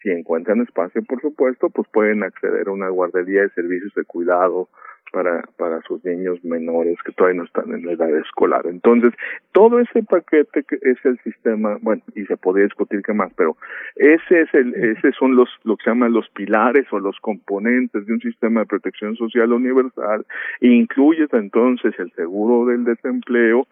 si 0.00 0.10
encuentran 0.10 0.60
espacio, 0.60 1.02
por 1.04 1.20
supuesto, 1.20 1.70
pues 1.70 1.88
pueden 1.92 2.22
acceder 2.24 2.68
a 2.68 2.72
una 2.72 2.88
guardería 2.88 3.42
de 3.42 3.50
servicios 3.50 3.92
de 3.94 4.04
cuidado 4.04 4.68
para, 5.12 5.42
para 5.56 5.80
sus 5.82 6.04
niños 6.04 6.42
menores 6.44 6.96
que 7.04 7.12
todavía 7.12 7.38
no 7.38 7.44
están 7.44 7.72
en 7.72 7.86
la 7.86 7.92
edad 7.92 8.10
escolar. 8.18 8.66
Entonces, 8.66 9.12
todo 9.52 9.78
ese 9.78 10.02
paquete 10.02 10.64
que 10.64 10.76
es 10.82 10.98
el 11.04 11.18
sistema, 11.20 11.78
bueno, 11.82 12.02
y 12.14 12.24
se 12.24 12.36
podría 12.36 12.64
discutir 12.64 13.02
qué 13.02 13.12
más, 13.12 13.32
pero 13.36 13.56
ese 13.96 14.42
es 14.42 14.54
el, 14.54 14.74
ese 14.74 15.12
son 15.12 15.36
los, 15.36 15.48
lo 15.64 15.76
que 15.76 15.84
se 15.84 15.90
llaman 15.90 16.12
los 16.12 16.28
pilares 16.30 16.86
o 16.92 16.98
los 16.98 17.18
componentes 17.20 18.06
de 18.06 18.12
un 18.12 18.20
sistema 18.20 18.60
de 18.60 18.66
protección 18.66 19.14
social 19.16 19.52
universal, 19.52 20.26
incluye 20.60 21.26
entonces 21.32 21.94
el 21.98 22.10
seguro 22.12 22.66
del 22.66 22.84
desempleo, 22.84 23.66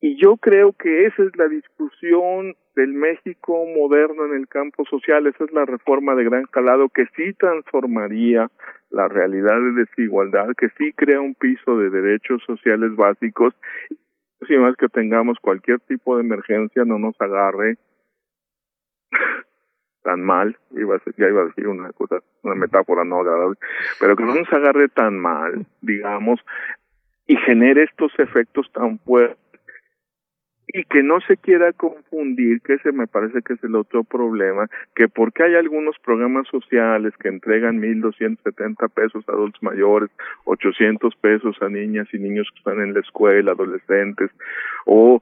y 0.00 0.16
yo 0.16 0.36
creo 0.36 0.72
que 0.72 1.06
esa 1.06 1.22
es 1.24 1.36
la 1.36 1.48
discusión 1.48 2.54
del 2.80 2.94
México 2.94 3.66
moderno 3.66 4.24
en 4.24 4.34
el 4.34 4.48
campo 4.48 4.86
social, 4.86 5.26
esa 5.26 5.44
es 5.44 5.52
la 5.52 5.66
reforma 5.66 6.14
de 6.14 6.24
gran 6.24 6.46
calado 6.46 6.88
que 6.88 7.04
sí 7.14 7.34
transformaría 7.34 8.50
la 8.88 9.06
realidad 9.06 9.60
de 9.60 9.84
desigualdad, 9.84 10.48
que 10.56 10.70
sí 10.78 10.94
crea 10.94 11.20
un 11.20 11.34
piso 11.34 11.76
de 11.76 11.90
derechos 11.90 12.42
sociales 12.46 12.96
básicos, 12.96 13.54
si 14.48 14.56
más 14.56 14.76
que 14.76 14.88
tengamos 14.88 15.38
cualquier 15.40 15.80
tipo 15.80 16.16
de 16.16 16.22
emergencia 16.22 16.86
no 16.86 16.98
nos 16.98 17.20
agarre 17.20 17.76
tan 20.02 20.22
mal, 20.22 20.56
iba 20.70 20.98
ya 21.18 21.28
iba 21.28 21.42
a 21.42 21.46
decir 21.46 21.68
una 21.68 21.92
cosa, 21.92 22.20
una 22.42 22.54
metáfora 22.54 23.04
no 23.04 23.20
agradable, 23.20 23.58
pero 24.00 24.16
que 24.16 24.24
no 24.24 24.34
nos 24.34 24.50
agarre 24.54 24.88
tan 24.88 25.18
mal, 25.18 25.66
digamos, 25.82 26.40
y 27.26 27.36
genere 27.36 27.82
estos 27.82 28.18
efectos 28.18 28.72
tan 28.72 28.98
fuertes 29.00 29.49
y 30.72 30.84
que 30.84 31.02
no 31.02 31.20
se 31.20 31.36
quiera 31.36 31.72
confundir, 31.72 32.60
que 32.62 32.74
ese 32.74 32.92
me 32.92 33.06
parece 33.06 33.42
que 33.42 33.54
es 33.54 33.64
el 33.64 33.74
otro 33.74 34.04
problema, 34.04 34.68
que 34.94 35.08
porque 35.08 35.42
hay 35.42 35.54
algunos 35.54 35.98
programas 35.98 36.46
sociales 36.48 37.12
que 37.18 37.28
entregan 37.28 37.80
1.270 37.80 38.88
pesos 38.90 39.24
a 39.28 39.32
adultos 39.32 39.62
mayores, 39.62 40.10
800 40.44 41.14
pesos 41.16 41.56
a 41.60 41.68
niñas 41.68 42.08
y 42.12 42.18
niños 42.18 42.48
que 42.52 42.58
están 42.58 42.80
en 42.80 42.94
la 42.94 43.00
escuela, 43.00 43.52
adolescentes, 43.52 44.30
o 44.86 45.20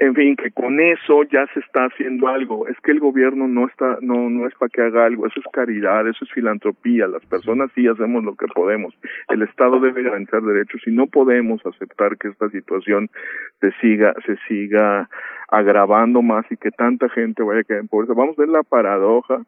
en 0.00 0.14
fin, 0.14 0.36
que 0.36 0.52
con 0.52 0.78
eso 0.78 1.24
ya 1.24 1.44
se 1.52 1.58
está 1.58 1.86
haciendo 1.86 2.28
algo. 2.28 2.68
Es 2.68 2.76
que 2.82 2.92
el 2.92 3.00
gobierno 3.00 3.48
no 3.48 3.66
está, 3.66 3.98
no, 4.00 4.30
no 4.30 4.46
es 4.46 4.54
para 4.54 4.68
que 4.68 4.82
haga 4.82 5.04
algo, 5.04 5.26
eso 5.26 5.40
es 5.40 5.46
caridad, 5.52 6.06
eso 6.06 6.24
es 6.24 6.30
filantropía. 6.30 7.08
Las 7.08 7.26
personas 7.26 7.70
sí 7.74 7.84
hacemos 7.88 8.22
lo 8.22 8.36
que 8.36 8.46
podemos. 8.46 8.94
El 9.28 9.42
Estado 9.42 9.80
debe 9.80 10.04
garantizar 10.04 10.42
derechos 10.42 10.82
y 10.86 10.92
no 10.92 11.08
podemos 11.08 11.60
aceptar 11.66 12.16
que 12.16 12.28
esta 12.28 12.48
situación 12.50 13.10
se 13.60 13.72
siga, 13.80 14.14
se 14.24 14.36
siga 14.46 15.08
agravando 15.48 16.22
más 16.22 16.46
y 16.50 16.56
que 16.56 16.70
tanta 16.70 17.08
gente 17.08 17.42
vaya 17.42 17.60
a 17.60 17.64
quedar 17.64 17.80
en 17.80 17.88
pobreza. 17.88 18.14
Vamos 18.14 18.38
a 18.38 18.42
ver 18.42 18.50
la 18.50 18.62
paradoja 18.62 19.42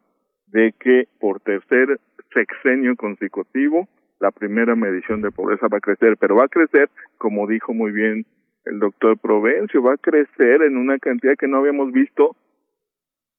de 0.48 0.74
que 0.80 1.06
por 1.20 1.38
tercer 1.40 2.00
sexenio 2.34 2.96
consecutivo 2.96 3.86
la 4.18 4.32
primera 4.32 4.74
medición 4.74 5.22
de 5.22 5.30
pobreza 5.30 5.68
va 5.68 5.78
a 5.78 5.80
crecer, 5.80 6.16
pero 6.18 6.34
va 6.34 6.44
a 6.44 6.48
crecer, 6.48 6.90
como 7.18 7.46
dijo 7.46 7.72
muy 7.72 7.92
bien 7.92 8.26
el 8.70 8.78
doctor 8.78 9.18
Provencio 9.18 9.82
va 9.82 9.94
a 9.94 9.99
crecer 9.99 10.62
en 10.62 10.76
una 10.76 10.99
cantidad 10.99 11.36
que 11.36 11.49
no 11.49 11.58
habíamos 11.58 11.92
visto 11.92 12.36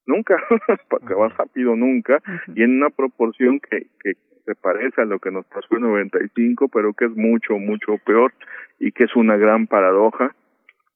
nunca, 0.06 0.36
porque 0.90 1.14
va 1.14 1.28
rápido 1.28 1.76
nunca, 1.76 2.20
y 2.54 2.62
en 2.62 2.76
una 2.76 2.90
proporción 2.90 3.60
que, 3.60 3.86
que 4.00 4.12
se 4.44 4.54
parece 4.56 5.02
a 5.02 5.04
lo 5.04 5.18
que 5.20 5.30
nos 5.30 5.46
pasó 5.46 5.76
en 5.76 5.82
95, 5.82 6.68
pero 6.68 6.92
que 6.92 7.04
es 7.06 7.12
mucho, 7.16 7.58
mucho 7.58 7.98
peor 8.04 8.32
y 8.80 8.90
que 8.92 9.04
es 9.04 9.14
una 9.14 9.36
gran 9.36 9.66
paradoja 9.68 10.34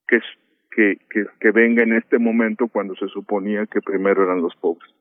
que, 0.08 0.16
es, 0.16 0.24
que, 0.72 0.98
que, 1.10 1.26
que 1.40 1.50
venga 1.52 1.82
en 1.84 1.92
este 1.92 2.18
momento 2.18 2.66
cuando 2.66 2.96
se 2.96 3.06
suponía 3.08 3.66
que 3.66 3.80
primero 3.80 4.24
eran 4.24 4.42
los 4.42 4.54
pobres. 4.56 4.92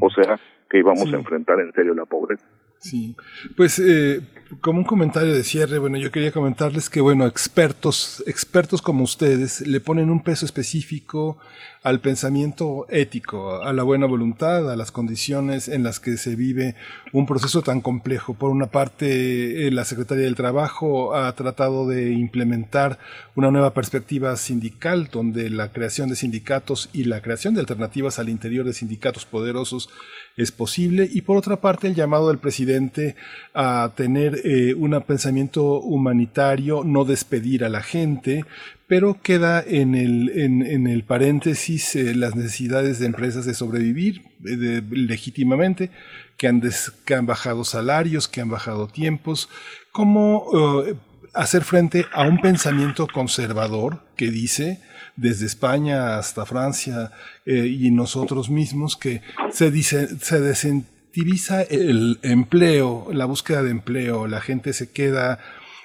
O 0.00 0.08
sea, 0.10 0.38
que 0.70 0.78
íbamos 0.78 1.08
Sí. 1.08 1.14
a 1.14 1.18
enfrentar 1.18 1.60
en 1.60 1.72
serio 1.72 1.92
la 1.94 2.06
pobreza. 2.06 2.46
Sí, 2.80 3.16
pues 3.56 3.78
eh, 3.80 4.20
como 4.60 4.78
un 4.78 4.84
comentario 4.84 5.34
de 5.34 5.44
cierre, 5.44 5.78
bueno, 5.78 5.98
yo 5.98 6.10
quería 6.10 6.32
comentarles 6.32 6.88
que, 6.88 7.00
bueno, 7.00 7.26
expertos, 7.26 8.22
expertos 8.26 8.80
como 8.80 9.04
ustedes 9.04 9.66
le 9.66 9.80
ponen 9.80 10.10
un 10.10 10.22
peso 10.22 10.46
específico 10.46 11.38
al 11.82 12.00
pensamiento 12.00 12.86
ético, 12.90 13.62
a 13.62 13.72
la 13.72 13.82
buena 13.82 14.06
voluntad, 14.06 14.70
a 14.70 14.76
las 14.76 14.90
condiciones 14.90 15.68
en 15.68 15.82
las 15.82 16.00
que 16.00 16.16
se 16.16 16.34
vive 16.34 16.74
un 17.12 17.26
proceso 17.26 17.62
tan 17.62 17.80
complejo. 17.80 18.34
Por 18.34 18.50
una 18.50 18.66
parte, 18.66 19.66
eh, 19.66 19.70
la 19.70 19.84
Secretaría 19.84 20.24
del 20.24 20.34
Trabajo 20.34 21.14
ha 21.14 21.32
tratado 21.34 21.86
de 21.86 22.12
implementar 22.12 22.98
una 23.34 23.50
nueva 23.50 23.74
perspectiva 23.74 24.36
sindical, 24.36 25.08
donde 25.10 25.50
la 25.50 25.70
creación 25.70 26.08
de 26.08 26.16
sindicatos 26.16 26.90
y 26.92 27.04
la 27.04 27.22
creación 27.22 27.54
de 27.54 27.60
alternativas 27.60 28.18
al 28.18 28.28
interior 28.28 28.66
de 28.66 28.72
sindicatos 28.72 29.24
poderosos 29.24 29.88
es 30.36 30.52
posible. 30.52 31.08
Y 31.10 31.22
por 31.22 31.36
otra 31.36 31.60
parte, 31.60 31.86
el 31.86 31.94
llamado 31.94 32.28
del 32.28 32.38
presidente 32.38 33.16
a 33.54 33.92
tener 33.96 34.40
eh, 34.44 34.74
un 34.74 34.98
pensamiento 35.02 35.80
humanitario, 35.80 36.82
no 36.84 37.04
despedir 37.04 37.64
a 37.64 37.68
la 37.68 37.82
gente, 37.82 38.44
pero 38.88 39.20
queda 39.22 39.62
en 39.64 39.94
el, 39.94 40.30
en, 40.34 40.62
el 40.86 41.04
paréntesis 41.04 41.94
eh, 41.94 42.14
las 42.14 42.34
necesidades 42.34 42.98
de 42.98 43.06
empresas 43.06 43.44
de 43.44 43.54
sobrevivir 43.54 44.22
eh, 44.46 44.82
legítimamente, 44.90 45.90
que 46.38 46.48
han, 46.48 46.60
des- 46.60 46.92
bajado 47.26 47.64
salarios, 47.64 48.28
que 48.28 48.40
han 48.40 48.48
bajado 48.48 48.88
tiempos. 48.88 49.48
¿Cómo 49.92 50.84
eh, 50.86 50.94
hacer 51.34 51.64
frente 51.64 52.06
a 52.12 52.22
un 52.22 52.40
pensamiento 52.40 53.06
conservador 53.06 54.02
que 54.16 54.30
dice, 54.30 54.80
desde 55.16 55.46
España 55.46 56.16
hasta 56.18 56.46
Francia 56.46 57.10
y 57.44 57.90
nosotros 57.90 58.50
mismos, 58.50 58.96
que 58.96 59.20
se, 59.52 59.70
dice, 59.70 60.08
se 60.20 60.40
desincentiviza 60.40 61.62
el 61.62 62.20
empleo, 62.22 63.08
la 63.12 63.24
búsqueda 63.24 63.62
de 63.64 63.70
empleo, 63.70 64.28
la 64.28 64.40
gente 64.40 64.72
se 64.72 64.90
queda 64.90 65.40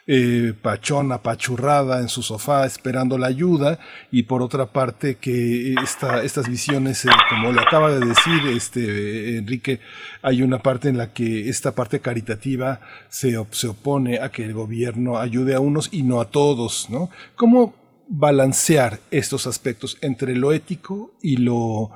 eh, 0.06 0.53
pachona, 0.61 1.19
pachurrada 1.19 2.01
en 2.01 2.09
su 2.09 2.23
sofá 2.23 2.65
esperando 2.65 3.17
la 3.17 3.27
ayuda 3.27 3.80
y 4.11 4.23
por 4.23 4.41
otra 4.41 4.65
parte 4.65 5.15
que 5.15 5.75
esta, 5.82 6.23
estas 6.23 6.49
visiones, 6.49 7.06
eh, 7.06 7.09
como 7.30 7.53
lo 7.53 7.61
acaba 7.61 7.90
de 7.90 8.06
decir 8.06 8.41
este 8.53 9.38
Enrique, 9.38 9.80
hay 10.22 10.41
una 10.41 10.59
parte 10.59 10.90
en 10.90 10.98
la 10.98 11.14
que 11.14 11.48
esta 11.48 11.73
parte 11.73 12.01
caritativa 12.01 12.82
se, 13.07 13.38
se 13.51 13.67
opone 13.67 14.19
a 14.19 14.30
que 14.30 14.43
el 14.43 14.53
gobierno 14.53 15.19
ayude 15.19 15.56
a 15.56 15.61
unos 15.61 15.88
y 15.93 16.03
no 16.03 16.19
a 16.19 16.30
todos, 16.30 16.90
¿no? 16.90 17.09
¿Cómo 17.35 17.73
balancear 18.09 18.99
estos 19.09 19.48
aspectos 19.48 19.98
entre 20.01 20.35
lo 20.35 20.51
ético 20.51 21.14
y 21.22 21.38
lo 21.38 21.91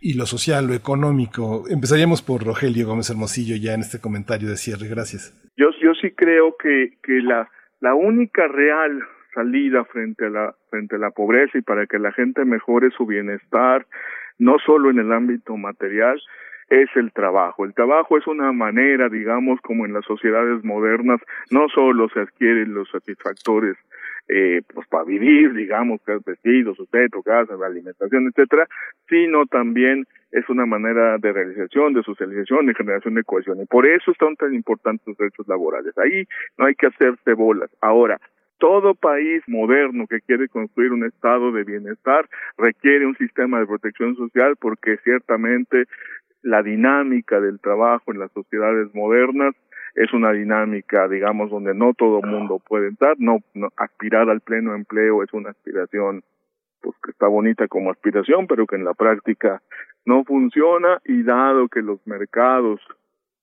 y 0.00 0.14
lo 0.14 0.26
social, 0.26 0.66
lo 0.66 0.74
económico? 0.74 1.64
Empezaríamos 1.68 2.20
por 2.20 2.44
Rogelio 2.44 2.86
Gómez 2.86 3.08
Hermosillo 3.10 3.56
ya 3.56 3.74
en 3.74 3.80
este 3.80 4.00
comentario 4.00 4.50
de 4.50 4.56
cierre. 4.56 4.88
Gracias. 4.88 5.32
Sí 6.04 6.10
creo 6.14 6.56
que, 6.56 6.92
que 7.02 7.22
la, 7.22 7.48
la 7.80 7.94
única 7.94 8.46
real 8.46 9.02
salida 9.34 9.84
frente 9.84 10.26
a 10.26 10.30
la 10.30 10.54
frente 10.70 10.96
a 10.96 10.98
la 10.98 11.10
pobreza 11.10 11.56
y 11.58 11.62
para 11.62 11.86
que 11.86 11.98
la 11.98 12.12
gente 12.12 12.44
mejore 12.44 12.90
su 12.90 13.06
bienestar, 13.06 13.86
no 14.38 14.58
solo 14.58 14.90
en 14.90 14.98
el 14.98 15.12
ámbito 15.12 15.56
material, 15.56 16.20
es 16.68 16.88
el 16.94 17.12
trabajo. 17.12 17.64
El 17.64 17.74
trabajo 17.74 18.18
es 18.18 18.26
una 18.26 18.52
manera, 18.52 19.08
digamos, 19.08 19.60
como 19.62 19.86
en 19.86 19.92
las 19.92 20.04
sociedades 20.04 20.62
modernas, 20.62 21.20
no 21.50 21.68
solo 21.68 22.08
se 22.10 22.20
adquieren 22.20 22.74
los 22.74 22.90
satisfactores 22.90 23.76
eh, 24.28 24.62
pues 24.72 24.86
para 24.88 25.04
vivir, 25.04 25.52
digamos, 25.52 26.00
que 26.04 26.14
es 26.14 26.24
vestido, 26.24 26.74
su 26.74 26.86
techo, 26.86 27.22
casa, 27.22 27.54
alimentación, 27.64 28.28
etcétera, 28.28 28.66
sino 29.08 29.46
también 29.46 30.06
es 30.32 30.48
una 30.48 30.66
manera 30.66 31.18
de 31.18 31.32
realización, 31.32 31.92
de 31.94 32.02
socialización, 32.02 32.66
de 32.66 32.74
generación 32.74 33.14
de 33.14 33.24
cohesión. 33.24 33.60
Y 33.60 33.66
por 33.66 33.86
eso 33.86 34.12
son 34.18 34.34
tan 34.36 34.54
importantes 34.54 35.06
los 35.06 35.16
derechos 35.16 35.46
laborales. 35.46 35.96
Ahí 35.98 36.26
no 36.58 36.66
hay 36.66 36.74
que 36.74 36.86
hacerse 36.86 37.34
bolas. 37.34 37.70
Ahora, 37.80 38.18
todo 38.58 38.94
país 38.94 39.42
moderno 39.46 40.06
que 40.06 40.20
quiere 40.20 40.48
construir 40.48 40.92
un 40.92 41.04
estado 41.04 41.52
de 41.52 41.64
bienestar 41.64 42.28
requiere 42.56 43.06
un 43.06 43.16
sistema 43.16 43.60
de 43.60 43.66
protección 43.66 44.16
social 44.16 44.56
porque 44.58 44.96
ciertamente 45.04 45.84
la 46.42 46.62
dinámica 46.62 47.40
del 47.40 47.60
trabajo 47.60 48.12
en 48.12 48.20
las 48.20 48.32
sociedades 48.32 48.94
modernas 48.94 49.54
es 49.94 50.12
una 50.12 50.32
dinámica, 50.32 51.08
digamos, 51.08 51.50
donde 51.50 51.74
no 51.74 51.94
todo 51.94 52.20
mundo 52.22 52.60
puede 52.66 52.88
entrar, 52.88 53.14
no, 53.18 53.38
no 53.54 53.68
aspirar 53.76 54.28
al 54.28 54.40
pleno 54.40 54.74
empleo 54.74 55.22
es 55.22 55.32
una 55.32 55.50
aspiración 55.50 56.22
pues 56.80 56.96
que 57.02 57.12
está 57.12 57.28
bonita 57.28 57.66
como 57.68 57.90
aspiración, 57.90 58.46
pero 58.46 58.66
que 58.66 58.76
en 58.76 58.84
la 58.84 58.92
práctica 58.92 59.62
no 60.04 60.24
funciona 60.24 61.00
y 61.04 61.22
dado 61.22 61.68
que 61.68 61.80
los 61.80 62.04
mercados 62.06 62.80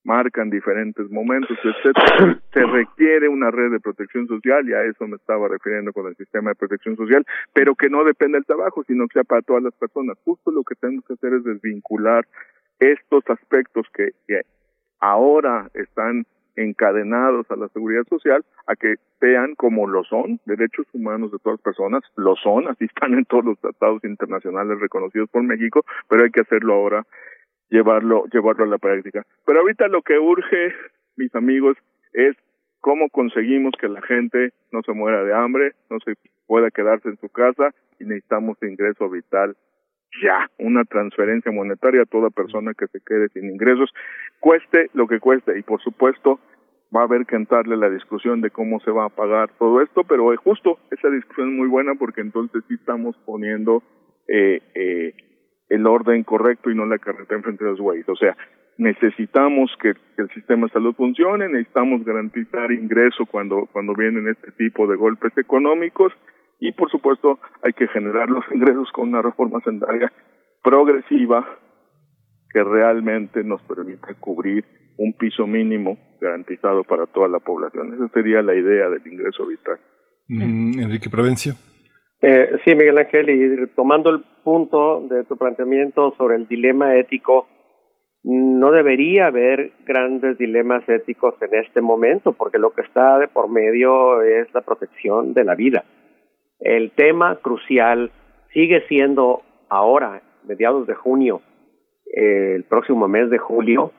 marcan 0.04 0.50
diferentes 0.50 1.10
momentos, 1.10 1.56
etcétera, 1.62 2.40
se 2.52 2.64
requiere 2.64 3.28
una 3.28 3.50
red 3.50 3.70
de 3.70 3.80
protección 3.80 4.26
social, 4.26 4.68
y 4.68 4.72
a 4.72 4.84
eso 4.84 5.06
me 5.06 5.16
estaba 5.16 5.48
refiriendo 5.48 5.92
con 5.92 6.06
el 6.06 6.16
sistema 6.16 6.50
de 6.50 6.56
protección 6.56 6.96
social, 6.96 7.24
pero 7.52 7.74
que 7.74 7.88
no 7.88 8.04
depende 8.04 8.38
del 8.38 8.46
trabajo, 8.46 8.84
sino 8.84 9.06
que 9.06 9.14
sea 9.14 9.24
para 9.24 9.42
todas 9.42 9.62
las 9.62 9.74
personas. 9.74 10.18
Justo 10.24 10.50
lo 10.50 10.64
que 10.64 10.74
tenemos 10.74 11.04
que 11.06 11.14
hacer 11.14 11.34
es 11.34 11.44
desvincular 11.44 12.26
estos 12.80 13.22
aspectos 13.28 13.86
que, 13.94 14.10
que 14.26 14.42
ahora 15.00 15.70
están 15.74 16.26
encadenados 16.56 17.50
a 17.50 17.56
la 17.56 17.68
seguridad 17.68 18.04
social 18.08 18.44
a 18.66 18.76
que 18.76 18.96
sean 19.20 19.54
como 19.54 19.86
lo 19.86 20.04
son, 20.04 20.40
derechos 20.44 20.86
humanos 20.92 21.32
de 21.32 21.38
todas 21.38 21.58
las 21.58 21.64
personas, 21.64 22.02
lo 22.16 22.36
son, 22.36 22.68
así 22.68 22.84
están 22.84 23.14
en 23.14 23.24
todos 23.24 23.44
los 23.44 23.58
tratados 23.58 24.04
internacionales 24.04 24.78
reconocidos 24.80 25.28
por 25.30 25.42
México, 25.42 25.84
pero 26.08 26.24
hay 26.24 26.30
que 26.30 26.42
hacerlo 26.42 26.74
ahora, 26.74 27.06
llevarlo, 27.70 28.24
llevarlo 28.32 28.64
a 28.64 28.68
la 28.68 28.78
práctica. 28.78 29.24
Pero 29.46 29.60
ahorita 29.60 29.88
lo 29.88 30.02
que 30.02 30.18
urge, 30.18 30.74
mis 31.16 31.34
amigos, 31.34 31.76
es 32.12 32.36
cómo 32.80 33.08
conseguimos 33.08 33.72
que 33.80 33.88
la 33.88 34.02
gente 34.02 34.52
no 34.72 34.82
se 34.82 34.92
muera 34.92 35.24
de 35.24 35.34
hambre, 35.34 35.72
no 35.88 35.98
se 36.00 36.14
pueda 36.46 36.70
quedarse 36.70 37.08
en 37.08 37.18
su 37.18 37.28
casa 37.28 37.70
y 37.98 38.04
necesitamos 38.04 38.58
ingreso 38.62 39.08
vital 39.08 39.56
ya, 40.20 40.50
una 40.58 40.84
transferencia 40.84 41.52
monetaria 41.52 42.02
a 42.02 42.06
toda 42.06 42.30
persona 42.30 42.74
que 42.74 42.86
se 42.88 43.00
quede 43.00 43.28
sin 43.28 43.50
ingresos, 43.50 43.90
cueste 44.40 44.90
lo 44.94 45.06
que 45.06 45.20
cueste 45.20 45.58
y 45.58 45.62
por 45.62 45.80
supuesto 45.80 46.40
va 46.94 47.00
a 47.00 47.04
haber 47.04 47.24
que 47.24 47.36
entrarle 47.36 47.76
la 47.76 47.88
discusión 47.88 48.40
de 48.40 48.50
cómo 48.50 48.80
se 48.80 48.90
va 48.90 49.06
a 49.06 49.08
pagar 49.08 49.50
todo 49.58 49.80
esto, 49.80 50.04
pero 50.04 50.32
es 50.32 50.40
justo 50.40 50.78
esa 50.90 51.08
discusión 51.08 51.50
es 51.50 51.54
muy 51.56 51.68
buena 51.68 51.94
porque 51.94 52.20
entonces 52.20 52.62
sí 52.68 52.74
estamos 52.74 53.16
poniendo 53.24 53.82
eh, 54.28 54.60
eh, 54.74 55.14
el 55.70 55.86
orden 55.86 56.22
correcto 56.22 56.70
y 56.70 56.74
no 56.74 56.84
la 56.84 56.98
carretera 56.98 57.38
enfrente 57.38 57.64
de 57.64 57.70
los 57.70 57.80
güeyes. 57.80 58.06
O 58.08 58.16
sea, 58.16 58.36
necesitamos 58.76 59.74
que, 59.80 59.94
que, 59.94 60.22
el 60.22 60.30
sistema 60.30 60.66
de 60.66 60.72
salud 60.72 60.94
funcione, 60.94 61.48
necesitamos 61.48 62.04
garantizar 62.04 62.70
ingreso 62.72 63.24
cuando, 63.24 63.66
cuando 63.72 63.94
vienen 63.94 64.28
este 64.28 64.52
tipo 64.52 64.86
de 64.86 64.96
golpes 64.96 65.36
económicos 65.38 66.12
y 66.62 66.70
por 66.70 66.88
supuesto 66.90 67.40
hay 67.60 67.72
que 67.72 67.88
generar 67.88 68.30
los 68.30 68.44
ingresos 68.54 68.88
con 68.92 69.08
una 69.08 69.20
reforma 69.20 69.60
sanitaria 69.64 70.12
progresiva 70.62 71.44
que 72.50 72.62
realmente 72.62 73.42
nos 73.42 73.60
permita 73.62 74.14
cubrir 74.20 74.64
un 74.96 75.12
piso 75.14 75.44
mínimo 75.44 75.98
garantizado 76.20 76.84
para 76.84 77.06
toda 77.06 77.26
la 77.26 77.40
población. 77.40 77.94
Esa 77.94 78.08
sería 78.14 78.42
la 78.42 78.54
idea 78.54 78.88
del 78.88 79.04
ingreso 79.04 79.44
vital. 79.44 79.80
Mm, 80.28 80.78
Enrique 80.78 81.10
Provencio. 81.10 81.54
Eh, 82.20 82.52
sí, 82.64 82.76
Miguel 82.76 82.98
Ángel, 82.98 83.28
y 83.30 83.66
tomando 83.74 84.10
el 84.10 84.22
punto 84.44 85.08
de 85.10 85.24
tu 85.24 85.36
planteamiento 85.36 86.14
sobre 86.16 86.36
el 86.36 86.46
dilema 86.46 86.94
ético, 86.94 87.48
no 88.22 88.70
debería 88.70 89.26
haber 89.26 89.72
grandes 89.84 90.38
dilemas 90.38 90.88
éticos 90.88 91.34
en 91.40 91.58
este 91.58 91.80
momento, 91.80 92.34
porque 92.34 92.58
lo 92.58 92.70
que 92.70 92.82
está 92.82 93.18
de 93.18 93.26
por 93.26 93.48
medio 93.50 94.22
es 94.22 94.46
la 94.54 94.60
protección 94.60 95.34
de 95.34 95.42
la 95.42 95.56
vida. 95.56 95.84
El 96.62 96.92
tema 96.92 97.36
crucial 97.36 98.10
sigue 98.52 98.86
siendo 98.86 99.42
ahora, 99.68 100.22
mediados 100.44 100.86
de 100.86 100.94
junio, 100.94 101.42
el 102.06 102.64
próximo 102.64 103.08
mes 103.08 103.30
de 103.30 103.38
julio, 103.38 103.92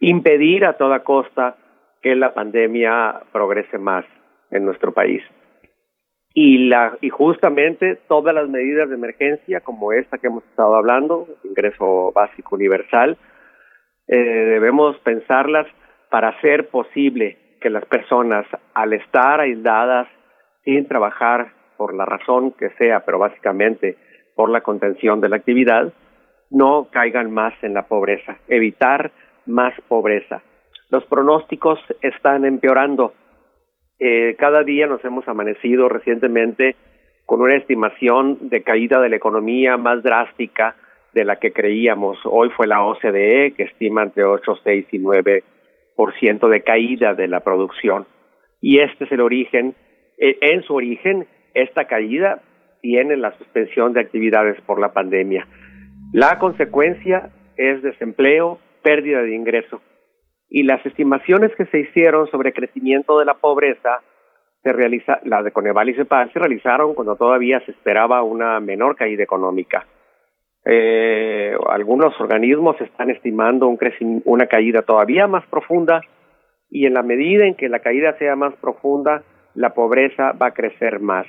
impedir 0.00 0.64
a 0.64 0.76
toda 0.76 1.04
costa 1.04 1.56
que 2.02 2.14
la 2.14 2.34
pandemia 2.34 3.22
progrese 3.32 3.78
más 3.78 4.04
en 4.50 4.64
nuestro 4.66 4.92
país. 4.92 5.22
Y 6.36 6.68
justamente 7.10 7.96
todas 8.08 8.34
las 8.34 8.48
medidas 8.48 8.88
de 8.88 8.96
emergencia, 8.96 9.60
como 9.60 9.92
esta 9.92 10.18
que 10.18 10.26
hemos 10.26 10.44
estado 10.44 10.74
hablando, 10.74 11.28
ingreso 11.44 12.10
básico 12.12 12.56
universal, 12.56 13.16
eh, 14.08 14.16
debemos 14.16 14.98
pensarlas 14.98 15.66
para 16.10 16.30
hacer 16.30 16.68
posible 16.68 17.38
que 17.60 17.70
las 17.70 17.84
personas, 17.86 18.46
al 18.74 18.92
estar 18.92 19.40
aisladas, 19.40 20.08
sin 20.64 20.86
trabajar 20.86 21.52
por 21.84 21.94
la 21.94 22.06
razón 22.06 22.52
que 22.52 22.70
sea, 22.78 23.00
pero 23.00 23.18
básicamente 23.18 23.98
por 24.34 24.48
la 24.48 24.62
contención 24.62 25.20
de 25.20 25.28
la 25.28 25.36
actividad, 25.36 25.92
no 26.50 26.88
caigan 26.90 27.30
más 27.30 27.52
en 27.60 27.74
la 27.74 27.82
pobreza, 27.82 28.38
evitar 28.48 29.12
más 29.44 29.74
pobreza. 29.86 30.42
Los 30.88 31.04
pronósticos 31.04 31.78
están 32.00 32.46
empeorando. 32.46 33.12
Eh, 33.98 34.34
cada 34.38 34.62
día 34.62 34.86
nos 34.86 35.04
hemos 35.04 35.28
amanecido 35.28 35.90
recientemente 35.90 36.74
con 37.26 37.42
una 37.42 37.56
estimación 37.56 38.48
de 38.48 38.62
caída 38.62 38.98
de 39.02 39.10
la 39.10 39.16
economía 39.16 39.76
más 39.76 40.02
drástica 40.02 40.76
de 41.12 41.26
la 41.26 41.36
que 41.36 41.52
creíamos. 41.52 42.16
Hoy 42.24 42.48
fue 42.56 42.66
la 42.66 42.82
OCDE 42.82 43.52
que 43.58 43.64
estima 43.64 44.04
entre 44.04 44.24
8, 44.24 44.56
6 44.64 44.86
y 44.90 44.98
9 45.00 45.44
por 45.96 46.14
ciento 46.18 46.48
de 46.48 46.62
caída 46.62 47.12
de 47.12 47.28
la 47.28 47.40
producción. 47.40 48.06
Y 48.62 48.78
este 48.78 49.04
es 49.04 49.12
el 49.12 49.20
origen, 49.20 49.74
eh, 50.16 50.38
en 50.40 50.62
su 50.62 50.74
origen, 50.74 51.26
esta 51.54 51.86
caída 51.86 52.40
tiene 52.80 53.16
la 53.16 53.36
suspensión 53.38 53.92
de 53.92 54.00
actividades 54.00 54.60
por 54.62 54.80
la 54.80 54.92
pandemia. 54.92 55.46
La 56.12 56.38
consecuencia 56.38 57.30
es 57.56 57.82
desempleo, 57.82 58.58
pérdida 58.82 59.22
de 59.22 59.34
ingreso. 59.34 59.80
Y 60.48 60.64
las 60.64 60.84
estimaciones 60.84 61.54
que 61.56 61.66
se 61.66 61.80
hicieron 61.80 62.28
sobre 62.30 62.52
crecimiento 62.52 63.18
de 63.18 63.24
la 63.24 63.34
pobreza, 63.34 64.02
se 64.62 64.72
realiza, 64.72 65.18
las 65.24 65.44
de 65.44 65.52
Coneval 65.52 65.88
y 65.88 65.94
CEPAL, 65.94 66.32
se 66.32 66.38
realizaron 66.38 66.94
cuando 66.94 67.16
todavía 67.16 67.60
se 67.64 67.72
esperaba 67.72 68.22
una 68.22 68.60
menor 68.60 68.96
caída 68.96 69.22
económica. 69.22 69.86
Eh, 70.64 71.54
algunos 71.68 72.18
organismos 72.20 72.80
están 72.80 73.10
estimando 73.10 73.68
un 73.68 73.78
una 74.24 74.46
caída 74.46 74.82
todavía 74.82 75.26
más 75.26 75.44
profunda 75.46 76.00
y 76.70 76.86
en 76.86 76.94
la 76.94 77.02
medida 77.02 77.46
en 77.46 77.54
que 77.54 77.68
la 77.68 77.80
caída 77.80 78.16
sea 78.18 78.36
más 78.36 78.54
profunda, 78.56 79.22
la 79.54 79.74
pobreza 79.74 80.32
va 80.32 80.46
a 80.46 80.54
crecer 80.54 81.00
más. 81.00 81.26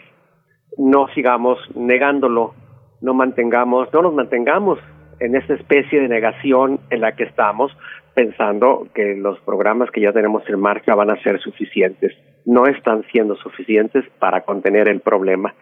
No 0.78 1.08
sigamos 1.10 1.60
negándolo, 1.76 2.54
no 3.02 3.14
mantengamos, 3.14 3.92
no 3.94 4.02
nos 4.02 4.14
mantengamos 4.14 4.80
en 5.20 5.36
esa 5.36 5.54
especie 5.54 6.02
de 6.02 6.10
negación 6.10 6.80
en 6.90 7.02
la 7.02 7.16
que 7.16 7.24
estamos, 7.24 7.76
pensando 8.14 8.88
que 8.94 9.16
los 9.16 9.40
programas 9.42 9.92
que 9.92 10.02
ya 10.02 10.12
tenemos 10.12 10.44
en 10.50 10.60
marcha 10.60 10.96
van 10.96 11.10
a 11.10 11.22
ser 11.22 11.40
suficientes. 11.40 12.14
No 12.46 12.66
están 12.66 13.04
siendo 13.12 13.36
suficientes 13.36 14.06
para 14.20 14.42
contener 14.42 14.88
el 14.88 15.02
problema. 15.02 15.54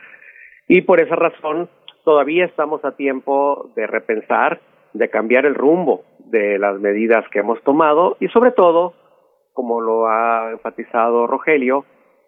Y 0.68 0.82
por 0.82 1.00
esa 1.00 1.16
razón, 1.16 1.70
todavía 2.04 2.46
estamos 2.46 2.84
a 2.86 2.96
tiempo 2.96 3.72
de 3.76 3.88
repensar, 3.88 4.62
de 4.94 5.10
cambiar 5.10 5.46
el 5.46 5.56
rumbo 5.56 6.04
de 6.20 6.58
las 6.60 6.80
medidas 6.80 7.26
que 7.30 7.40
hemos 7.40 7.62
tomado 7.64 8.18
y 8.20 8.28
sobre 8.30 8.52
todo, 8.52 8.94
como 9.54 9.82
lo 9.82 10.08
ha 10.08 10.52
enfatizado 10.52 11.28
Rogelio, 11.28 11.86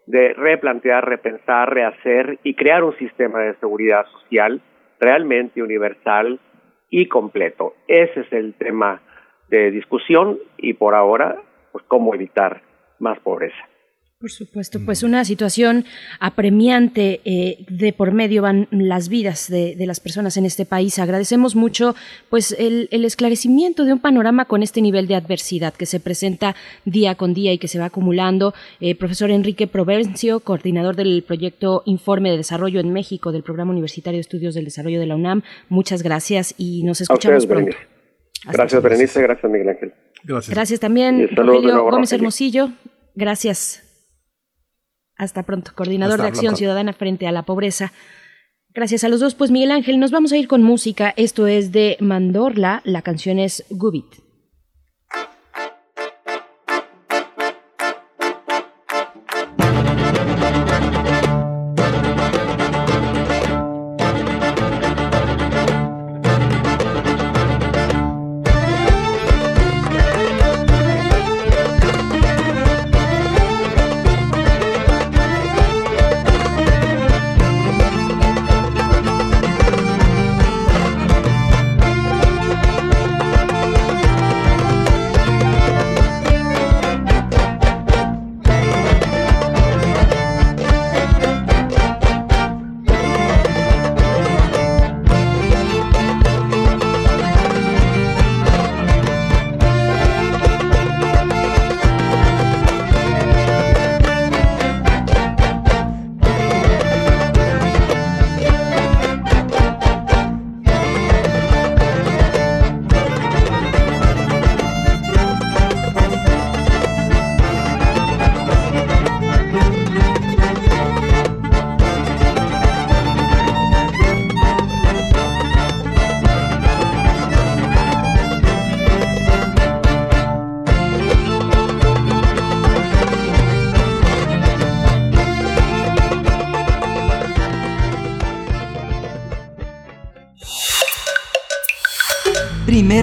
de 0.07 0.33
replantear, 0.33 1.07
repensar, 1.07 1.73
rehacer 1.73 2.39
y 2.43 2.53
crear 2.53 2.83
un 2.83 2.95
sistema 2.97 3.39
de 3.39 3.55
seguridad 3.55 4.05
social 4.21 4.61
realmente 4.99 5.61
universal 5.61 6.39
y 6.89 7.07
completo. 7.07 7.73
Ese 7.87 8.21
es 8.21 8.33
el 8.33 8.53
tema 8.53 9.01
de 9.49 9.71
discusión 9.71 10.37
y 10.57 10.73
por 10.73 10.95
ahora, 10.95 11.37
pues 11.71 11.83
cómo 11.87 12.13
evitar 12.13 12.61
más 12.99 13.19
pobreza. 13.19 13.74
Por 14.25 14.31
supuesto, 14.31 14.79
pues 14.83 15.03
una 15.03 15.23
situación 15.23 15.85
apremiante 16.19 17.21
eh, 17.25 17.63
de 17.69 17.93
por 17.93 18.11
medio 18.11 18.41
van 18.41 18.67
las 18.71 19.07
vidas 19.07 19.51
de, 19.51 19.75
las 19.85 19.99
personas 19.99 20.35
en 20.35 20.47
este 20.47 20.65
país. 20.65 20.97
Agradecemos 20.97 21.55
mucho 21.55 21.93
pues 22.31 22.55
el, 22.57 22.87
esclarecimiento 22.89 23.85
de 23.85 23.93
un 23.93 23.99
panorama 23.99 24.45
con 24.45 24.63
este 24.63 24.81
nivel 24.81 25.05
de 25.05 25.13
adversidad 25.13 25.75
que 25.75 25.85
se 25.85 25.99
presenta 25.99 26.55
día 26.85 27.13
con 27.13 27.35
día 27.35 27.53
y 27.53 27.59
que 27.59 27.67
se 27.67 27.77
va 27.77 27.85
acumulando. 27.85 28.55
Eh, 28.79 28.95
profesor 28.95 29.29
Enrique 29.29 29.67
Provencio, 29.67 30.39
coordinador 30.39 30.95
del 30.95 31.21
proyecto 31.21 31.83
Informe 31.85 32.31
de 32.31 32.37
Desarrollo 32.37 32.79
en 32.79 32.93
México 32.93 33.31
del 33.31 33.43
Programa 33.43 33.73
Universitario 33.73 34.17
de 34.17 34.21
Estudios 34.21 34.55
del 34.55 34.65
Desarrollo 34.65 34.99
de 34.99 35.05
la 35.05 35.17
UNAM, 35.17 35.43
muchas 35.69 36.01
gracias 36.01 36.55
y 36.57 36.81
nos 36.81 36.99
escuchamos 36.99 37.45
pronto. 37.45 37.77
Gracias, 38.51 38.81
Berenice, 38.81 39.21
gracias, 39.21 39.51
Miguel 39.51 39.69
Ángel. 39.69 39.93
Gracias. 40.23 40.49
Gracias 40.55 40.79
también, 40.79 41.29
Rogelio 41.35 41.83
Gómez 41.83 42.11
Hermosillo. 42.11 42.71
Gracias. 43.13 43.84
Hasta 45.17 45.43
pronto, 45.43 45.71
coordinador 45.75 46.21
de 46.21 46.27
Acción 46.27 46.55
Ciudadana 46.55 46.93
frente 46.93 47.27
a 47.27 47.31
la 47.31 47.43
pobreza. 47.43 47.93
Gracias 48.73 49.05
a 49.05 49.09
los 49.09 49.21
dos. 49.21 49.35
Pues 49.35 49.51
Miguel 49.51 49.71
Ángel, 49.71 49.99
nos 49.99 50.11
vamos 50.11 50.33
a 50.33 50.37
ir 50.37 50.47
con 50.47 50.61
música. 50.61 51.13
Esto 51.15 51.47
es 51.47 51.71
de 51.71 51.95
Mandorla, 52.01 52.81
la 52.83 53.01
canción 53.01 53.39
es 53.39 53.63
Gubit. 53.69 54.24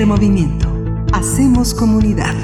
Movimiento. 0.01 0.67
Hacemos 1.13 1.75
comunidad. 1.75 2.35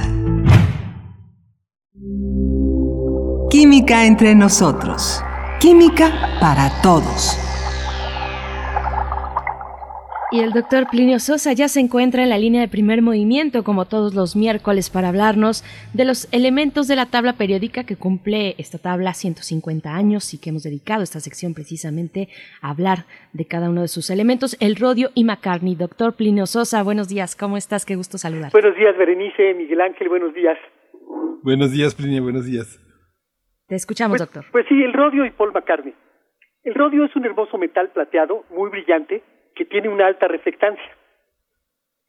Química 3.48 4.04
entre 4.04 4.34
nosotros. 4.34 5.22
Química 5.58 6.12
para 6.40 6.70
todos. 6.82 7.38
Y 10.30 10.40
el 10.40 10.52
doctor 10.52 10.88
Plinio 10.90 11.20
Sosa 11.20 11.54
ya 11.54 11.68
se 11.68 11.80
encuentra 11.80 12.22
en 12.22 12.28
la 12.28 12.36
línea 12.36 12.60
de 12.60 12.68
primer 12.68 13.00
movimiento, 13.00 13.64
como 13.64 13.86
todos 13.86 14.12
los 14.12 14.36
miércoles, 14.36 14.90
para 14.90 15.08
hablarnos 15.08 15.64
de 15.94 16.04
los 16.04 16.32
elementos 16.32 16.86
de 16.86 16.96
la 16.96 17.06
tabla 17.06 17.34
periódica 17.34 17.84
que 17.84 17.96
cumple 17.96 18.54
esta 18.58 18.78
tabla 18.78 19.14
150 19.14 19.94
años 19.94 20.34
y 20.34 20.40
que 20.40 20.50
hemos 20.50 20.62
dedicado 20.62 21.02
esta 21.02 21.20
sección 21.20 21.54
precisamente 21.54 22.28
a 22.60 22.70
hablar 22.70 23.06
de 23.32 23.46
cada 23.46 23.70
uno 23.70 23.82
de 23.82 23.88
sus 23.88 24.10
elementos, 24.10 24.56
el 24.60 24.76
rodio 24.76 25.08
y 25.14 25.24
McCartney. 25.24 25.74
Doctor 25.74 26.14
Plinio 26.14 26.46
Sosa, 26.46 26.82
buenos 26.82 27.08
días, 27.08 27.34
¿cómo 27.36 27.56
estás? 27.56 27.86
Qué 27.86 27.96
gusto 27.96 28.18
saludar. 28.18 28.52
Buenos 28.52 28.76
días, 28.76 28.96
Berenice, 28.96 29.54
Miguel 29.54 29.80
Ángel, 29.80 30.08
buenos 30.08 30.34
días. 30.34 30.58
Buenos 31.42 31.72
días, 31.72 31.94
Plinio, 31.94 32.22
buenos 32.22 32.44
días. 32.46 32.78
Te 33.66 33.74
escuchamos, 33.74 34.18
pues, 34.18 34.28
doctor. 34.28 34.44
Pues 34.52 34.66
sí, 34.68 34.82
el 34.82 34.92
rodio 34.92 35.24
y 35.24 35.30
Paul 35.30 35.52
McCartney. 35.52 35.94
El 36.64 36.74
rodio 36.74 37.04
es 37.04 37.16
un 37.16 37.24
hermoso 37.24 37.56
metal 37.56 37.90
plateado, 37.90 38.44
muy 38.50 38.70
brillante, 38.70 39.22
que 39.54 39.64
tiene 39.64 39.88
una 39.88 40.06
alta 40.06 40.28
reflectancia. 40.28 40.96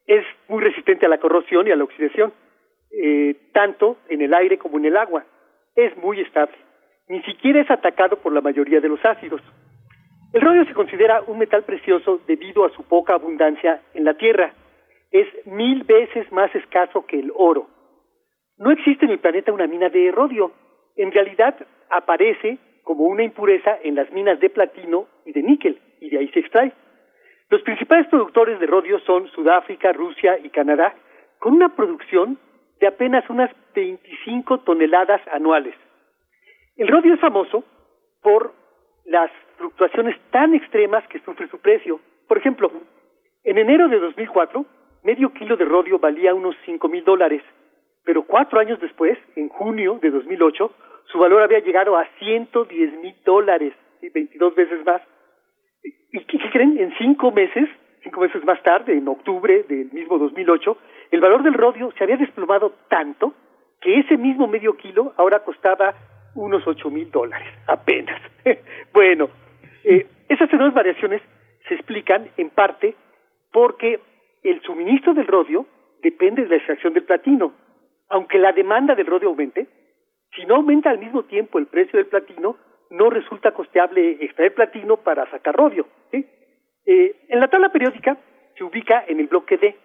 Es 0.06 0.25
muy 0.48 0.64
resistente 0.64 1.06
a 1.06 1.09
la 1.09 1.19
corrosión 1.19 1.67
y 1.67 1.72
a 1.72 1.75
la 1.75 1.83
oxidación, 1.83 2.33
eh, 2.92 3.35
tanto 3.53 3.98
en 4.09 4.22
el 4.22 4.34
aire 4.34 4.58
como 4.58 4.77
en 4.77 4.85
el 4.85 4.98
agua. 4.98 5.26
Es 5.76 5.95
muy 5.98 6.19
estable. 6.22 6.56
Ni 7.08 7.22
siquiera 7.24 7.61
es 7.61 7.72
atacado 7.72 8.18
por 8.18 8.34
la 8.34 8.42
mayoría 8.42 8.80
de 8.80 8.90
los 8.90 9.03
ácidos. 9.03 9.42
El 10.32 10.42
rodio 10.42 10.66
se 10.66 10.74
considera 10.74 11.24
un 11.26 11.40
metal 11.40 11.64
precioso 11.64 12.22
debido 12.27 12.66
a 12.66 12.69
su 12.69 12.84
poca 12.84 13.16
abundancia 13.16 13.82
en 13.93 14.06
la 14.06 14.14
Tierra. 14.14 14.53
Es 15.11 15.27
mil 15.45 15.84
veces 15.84 16.32
más 16.32 16.53
escaso 16.53 17.06
que 17.08 17.19
el 17.19 17.32
oro. 17.35 17.68
No 18.58 18.72
existe 18.72 19.06
en 19.06 19.11
el 19.11 19.19
planeta 19.19 19.51
una 19.51 19.66
mina 19.66 19.90
de 19.90 20.11
rodio. 20.11 20.51
En 20.95 21.11
realidad 21.11 21.56
aparece 21.90 22.59
como 22.84 23.06
una 23.06 23.24
impureza 23.24 23.80
en 23.84 23.95
las 23.95 24.11
minas 24.11 24.40
de 24.40 24.50
platino 24.50 25.08
y 25.26 25.32
de 25.32 25.42
níquel, 25.42 25.80
y 26.00 26.09
de 26.09 26.19
ahí 26.19 26.27
se 26.30 26.40
extrae. 26.40 26.72
Los 27.50 27.64
principales 27.64 28.08
productores 28.08 28.59
de 28.59 28.68
rodio 28.68 29.00
son 29.00 29.27
Sudáfrica, 29.30 29.92
Rusia 29.93 30.38
y 30.43 30.50
Canadá, 30.50 30.93
con 31.40 31.53
una 31.53 31.76
producción 31.76 32.38
de 32.80 32.88
apenas 32.88 33.30
unas 33.30 33.51
25 33.75 34.59
toneladas 34.59 35.22
anuales. 35.32 35.75
El 36.75 36.88
rodio 36.88 37.14
es 37.14 37.19
famoso 37.19 37.64
por 38.22 38.53
las 39.06 39.32
fluctuaciones 39.58 40.16
tan 40.32 40.53
extremas 40.56 41.06
que 41.08 41.19
sufre 41.19 41.48
su 41.49 41.59
precio. 41.59 41.99
Por 42.27 42.38
ejemplo, 42.38 42.72
en 43.43 43.58
enero 43.58 43.88
de 43.90 43.99
2004, 43.99 44.66
medio 45.03 45.33
kilo 45.33 45.58
de 45.58 45.66
rodio 45.66 45.99
valía 45.99 46.33
unos 46.33 46.56
5 46.66 46.88
mil 46.88 47.03
dólares, 47.03 47.41
pero 48.06 48.24
cuatro 48.24 48.59
años 48.59 48.80
después, 48.80 49.17
en 49.35 49.49
junio 49.49 49.99
de 50.01 50.09
2008, 50.09 50.72
su 51.11 51.19
valor 51.19 51.43
había 51.43 51.59
llegado 51.59 51.98
a 51.98 52.08
110 52.19 52.93
mil 53.01 53.16
dólares, 53.25 53.74
y 54.01 54.09
22 54.09 54.56
veces 54.56 54.85
más. 54.85 55.01
¿Y 55.83 56.19
qué, 56.25 56.38
creen? 56.51 56.77
En 56.77 56.93
cinco 56.98 57.32
meses, 57.32 57.69
cinco 58.03 58.22
meses 58.22 58.43
más 58.45 58.61
tarde, 58.64 58.93
en 58.93 59.08
octubre 59.08 59.64
del 59.64 59.91
mismo 59.91 60.17
2008, 60.17 60.77
el 61.11 61.21
valor 61.21 61.43
del 61.43 61.53
rodio 61.53 61.91
se 61.97 62.03
había 62.03 62.17
desplomado 62.17 62.73
tanto 62.88 63.33
que 63.81 63.99
ese 63.99 64.17
mismo 64.17 64.47
medio 64.47 64.75
kilo 64.77 65.13
ahora 65.17 65.39
costaba 65.39 65.95
unos 66.35 66.65
ocho 66.67 66.89
mil 66.89 67.09
dólares, 67.11 67.47
apenas. 67.67 68.21
bueno, 68.93 69.29
eh, 69.83 70.07
esas 70.27 70.51
enormes 70.51 70.75
variaciones 70.75 71.21
se 71.67 71.75
explican 71.75 72.29
en 72.38 72.49
parte 72.49 72.95
porque 73.51 73.99
el 74.43 74.61
suministro 74.61 75.13
del 75.13 75.27
rodio 75.27 75.65
depende 76.01 76.43
de 76.43 76.49
la 76.49 76.55
extracción 76.55 76.93
del 76.93 77.03
platino. 77.03 77.53
Aunque 78.09 78.39
la 78.39 78.51
demanda 78.53 78.95
del 78.95 79.07
rodio 79.07 79.29
aumente, 79.29 79.67
si 80.35 80.45
no 80.45 80.55
aumenta 80.55 80.89
al 80.89 80.99
mismo 80.99 81.23
tiempo 81.23 81.59
el 81.59 81.67
precio 81.67 81.97
del 81.97 82.07
platino, 82.07 82.57
no 82.89 83.09
resulta 83.09 83.51
costeable 83.51 84.17
extraer 84.23 84.53
platino 84.53 84.97
para 84.97 85.29
sacar 85.29 85.55
rodio. 85.55 85.88
Eh, 86.11 87.25
en 87.27 87.39
la 87.39 87.47
tabla 87.47 87.69
periódica 87.69 88.17
se 88.57 88.63
ubica 88.63 89.03
en 89.07 89.19
el 89.19 89.27
bloque 89.27 89.57
D 89.57 89.75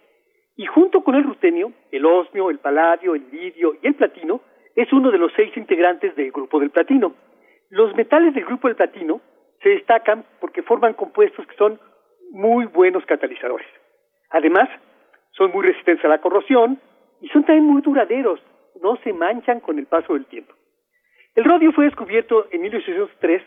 y 0.56 0.66
junto 0.66 1.02
con 1.02 1.14
el 1.14 1.24
rutenio, 1.24 1.72
el 1.90 2.06
osmio, 2.06 2.50
el 2.50 2.58
paladio, 2.58 3.14
el 3.14 3.28
lidio 3.30 3.76
y 3.82 3.86
el 3.86 3.94
platino 3.94 4.40
es 4.76 4.92
uno 4.92 5.10
de 5.10 5.18
los 5.18 5.32
seis 5.34 5.56
integrantes 5.56 6.14
del 6.16 6.30
grupo 6.30 6.60
del 6.60 6.70
platino. 6.70 7.14
Los 7.70 7.94
metales 7.96 8.34
del 8.34 8.44
grupo 8.44 8.68
del 8.68 8.76
platino 8.76 9.20
se 9.62 9.70
destacan 9.70 10.24
porque 10.40 10.62
forman 10.62 10.94
compuestos 10.94 11.46
que 11.46 11.56
son 11.56 11.80
muy 12.30 12.66
buenos 12.66 13.04
catalizadores. 13.06 13.66
Además, 14.30 14.68
son 15.32 15.50
muy 15.52 15.66
resistentes 15.66 16.04
a 16.04 16.08
la 16.08 16.20
corrosión 16.20 16.80
y 17.20 17.28
son 17.28 17.44
también 17.44 17.64
muy 17.64 17.82
duraderos, 17.82 18.40
no 18.82 18.96
se 18.96 19.12
manchan 19.12 19.60
con 19.60 19.78
el 19.78 19.86
paso 19.86 20.14
del 20.14 20.26
tiempo. 20.26 20.54
El 21.34 21.44
rodio 21.44 21.72
fue 21.72 21.86
descubierto 21.86 22.46
en 22.52 22.62
1803 22.62 23.42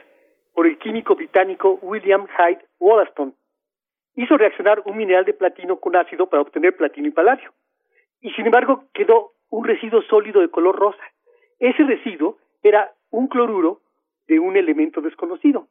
por 0.54 0.68
el 0.68 0.78
químico 0.78 1.16
británico 1.16 1.80
William 1.82 2.28
Hyde 2.28 2.66
Wollaston. 2.80 3.34
Hizo 4.18 4.36
reaccionar 4.36 4.82
un 4.86 4.98
mineral 4.98 5.26
de 5.26 5.34
platino 5.34 5.80
con 5.80 5.96
ácido 5.96 6.28
para 6.28 6.42
obtener 6.42 6.76
platino 6.76 7.08
y 7.08 7.12
paladio. 7.12 7.54
Y 8.20 8.32
sin 8.32 8.48
embargo 8.48 8.86
quedó 8.92 9.32
un 9.52 9.64
residuo 9.64 10.02
sólido 10.02 10.42
de 10.42 10.50
color 10.50 10.76
rosa. 10.76 11.04
Ese 11.60 11.84
residuo 11.84 12.38
era 12.64 12.92
un 13.12 13.28
cloruro 13.28 13.80
de 14.28 14.40
un 14.40 14.58
elemento 14.58 15.02
desconocido. 15.02 15.68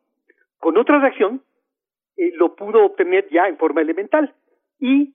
Con 0.61 0.79
otra 0.79 1.01
reacción, 1.01 1.43
eh, 2.17 2.31
lo 2.37 2.55
pudo 2.55 2.85
obtener 2.85 3.29
ya 3.31 3.49
en 3.49 3.59
forma 3.59 3.81
elemental 3.81 4.33
y 4.79 5.13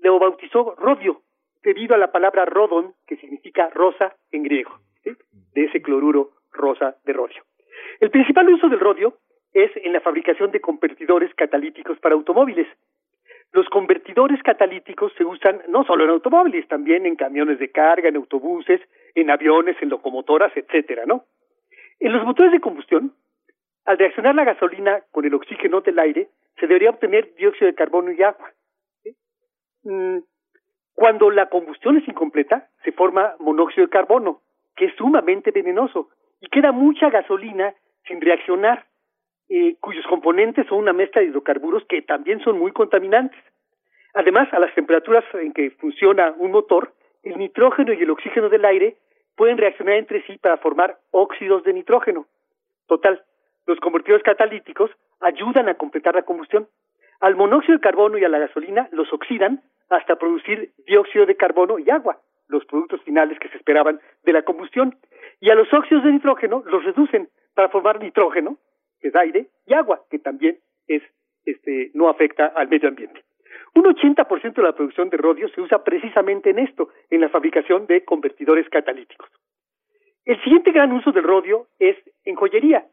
lo 0.00 0.18
bautizó 0.18 0.74
rodio, 0.76 1.22
debido 1.62 1.94
a 1.94 1.98
la 1.98 2.12
palabra 2.12 2.44
rodon, 2.44 2.92
que 3.06 3.16
significa 3.16 3.70
rosa 3.70 4.14
en 4.30 4.42
griego, 4.42 4.78
de 5.02 5.64
ese 5.64 5.80
cloruro 5.80 6.32
rosa 6.52 6.94
de 7.06 7.12
rodio. 7.14 7.42
El 8.00 8.10
principal 8.10 8.48
uso 8.50 8.68
del 8.68 8.80
rodio 8.80 9.14
es 9.52 9.70
en 9.76 9.92
la 9.92 10.00
fabricación 10.00 10.50
de 10.50 10.60
convertidores 10.60 11.34
catalíticos 11.34 11.98
para 11.98 12.14
automóviles. 12.14 12.66
Los 13.52 13.68
convertidores 13.68 14.42
catalíticos 14.42 15.12
se 15.16 15.24
usan 15.24 15.62
no 15.68 15.84
solo 15.84 16.04
en 16.04 16.10
automóviles, 16.10 16.68
también 16.68 17.06
en 17.06 17.16
camiones 17.16 17.58
de 17.58 17.70
carga, 17.70 18.08
en 18.08 18.16
autobuses, 18.16 18.80
en 19.14 19.30
aviones, 19.30 19.76
en 19.80 19.88
locomotoras, 19.88 20.52
etcétera, 20.56 21.04
¿no? 21.06 21.24
En 22.00 22.12
los 22.12 22.24
motores 22.24 22.52
de 22.52 22.60
combustión, 22.60 23.14
al 23.86 23.98
reaccionar 23.98 24.34
la 24.34 24.44
gasolina 24.44 25.02
con 25.10 25.24
el 25.24 25.34
oxígeno 25.34 25.80
del 25.80 25.98
aire, 25.98 26.28
se 26.58 26.66
debería 26.66 26.90
obtener 26.90 27.34
dióxido 27.36 27.66
de 27.66 27.74
carbono 27.74 28.10
y 28.12 28.22
agua. 28.22 28.52
Mm, 29.84 30.18
cuando 30.94 31.30
la 31.30 31.48
combustión 31.48 31.98
es 31.98 32.08
incompleta, 32.08 32.68
se 32.82 32.92
forma 32.92 33.36
monóxido 33.38 33.86
de 33.86 33.90
carbono, 33.90 34.40
que 34.74 34.86
es 34.86 34.94
sumamente 34.96 35.50
venenoso, 35.50 36.10
y 36.40 36.48
queda 36.48 36.72
mucha 36.72 37.10
gasolina 37.10 37.74
sin 38.06 38.20
reaccionar, 38.20 38.86
eh, 39.48 39.76
cuyos 39.80 40.06
componentes 40.06 40.66
son 40.66 40.78
una 40.78 40.92
mezcla 40.92 41.20
de 41.20 41.28
hidrocarburos 41.28 41.84
que 41.88 42.02
también 42.02 42.40
son 42.40 42.58
muy 42.58 42.72
contaminantes. 42.72 43.40
Además, 44.14 44.48
a 44.52 44.58
las 44.58 44.74
temperaturas 44.74 45.24
en 45.34 45.52
que 45.52 45.70
funciona 45.72 46.34
un 46.38 46.50
motor, 46.50 46.92
el 47.22 47.38
nitrógeno 47.38 47.92
y 47.92 48.02
el 48.02 48.10
oxígeno 48.10 48.48
del 48.48 48.64
aire 48.64 48.96
pueden 49.36 49.58
reaccionar 49.58 49.96
entre 49.96 50.22
sí 50.22 50.38
para 50.38 50.56
formar 50.56 50.98
óxidos 51.10 51.62
de 51.64 51.74
nitrógeno. 51.74 52.26
Total, 52.86 53.22
los 53.66 53.78
convertidores 53.80 54.24
catalíticos 54.24 54.90
ayudan 55.20 55.68
a 55.68 55.74
completar 55.74 56.14
la 56.14 56.22
combustión. 56.22 56.68
Al 57.20 57.36
monóxido 57.36 57.76
de 57.76 57.82
carbono 57.82 58.18
y 58.18 58.24
a 58.24 58.28
la 58.28 58.38
gasolina 58.38 58.88
los 58.92 59.12
oxidan 59.12 59.62
hasta 59.90 60.16
producir 60.16 60.72
dióxido 60.86 61.26
de 61.26 61.36
carbono 61.36 61.78
y 61.78 61.90
agua, 61.90 62.20
los 62.48 62.64
productos 62.64 63.02
finales 63.02 63.38
que 63.38 63.48
se 63.48 63.56
esperaban 63.56 64.00
de 64.24 64.32
la 64.32 64.42
combustión. 64.42 64.96
Y 65.40 65.50
a 65.50 65.54
los 65.54 65.72
óxidos 65.72 66.04
de 66.04 66.12
nitrógeno 66.12 66.62
los 66.66 66.84
reducen 66.84 67.28
para 67.54 67.68
formar 67.68 68.00
nitrógeno, 68.00 68.56
que 69.00 69.08
es 69.08 69.16
aire, 69.16 69.48
y 69.66 69.74
agua, 69.74 70.02
que 70.10 70.18
también 70.18 70.58
es, 70.86 71.02
este, 71.44 71.90
no 71.94 72.08
afecta 72.08 72.46
al 72.46 72.68
medio 72.68 72.88
ambiente. 72.88 73.22
Un 73.74 73.84
80% 73.84 74.54
de 74.54 74.62
la 74.62 74.74
producción 74.74 75.10
de 75.10 75.16
rodio 75.16 75.48
se 75.48 75.60
usa 75.60 75.84
precisamente 75.84 76.50
en 76.50 76.58
esto, 76.58 76.88
en 77.10 77.20
la 77.20 77.28
fabricación 77.28 77.86
de 77.86 78.04
convertidores 78.04 78.68
catalíticos. 78.68 79.28
El 80.24 80.42
siguiente 80.42 80.72
gran 80.72 80.92
uso 80.92 81.12
del 81.12 81.24
rodio 81.24 81.68
es 81.78 81.96
en 82.24 82.34
joyería. 82.34 82.86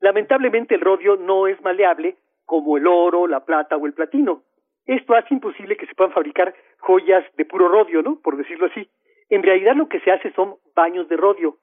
Lamentablemente 0.00 0.74
el 0.74 0.80
rodio 0.80 1.16
no 1.16 1.46
es 1.46 1.60
maleable 1.62 2.16
como 2.44 2.76
el 2.76 2.86
oro, 2.86 3.26
la 3.26 3.44
plata 3.44 3.76
o 3.76 3.86
el 3.86 3.94
platino. 3.94 4.42
Esto 4.84 5.14
hace 5.14 5.32
imposible 5.32 5.76
que 5.76 5.86
se 5.86 5.94
puedan 5.94 6.12
fabricar 6.12 6.54
joyas 6.80 7.24
de 7.36 7.44
puro 7.44 7.68
rodio, 7.68 8.02
¿no? 8.02 8.20
Por 8.20 8.36
decirlo 8.36 8.66
así. 8.66 8.88
En 9.30 9.42
realidad 9.42 9.74
lo 9.76 9.88
que 9.88 10.00
se 10.00 10.10
hace 10.10 10.32
son 10.32 10.56
baños 10.74 11.08
de 11.08 11.16
rodio, 11.16 11.56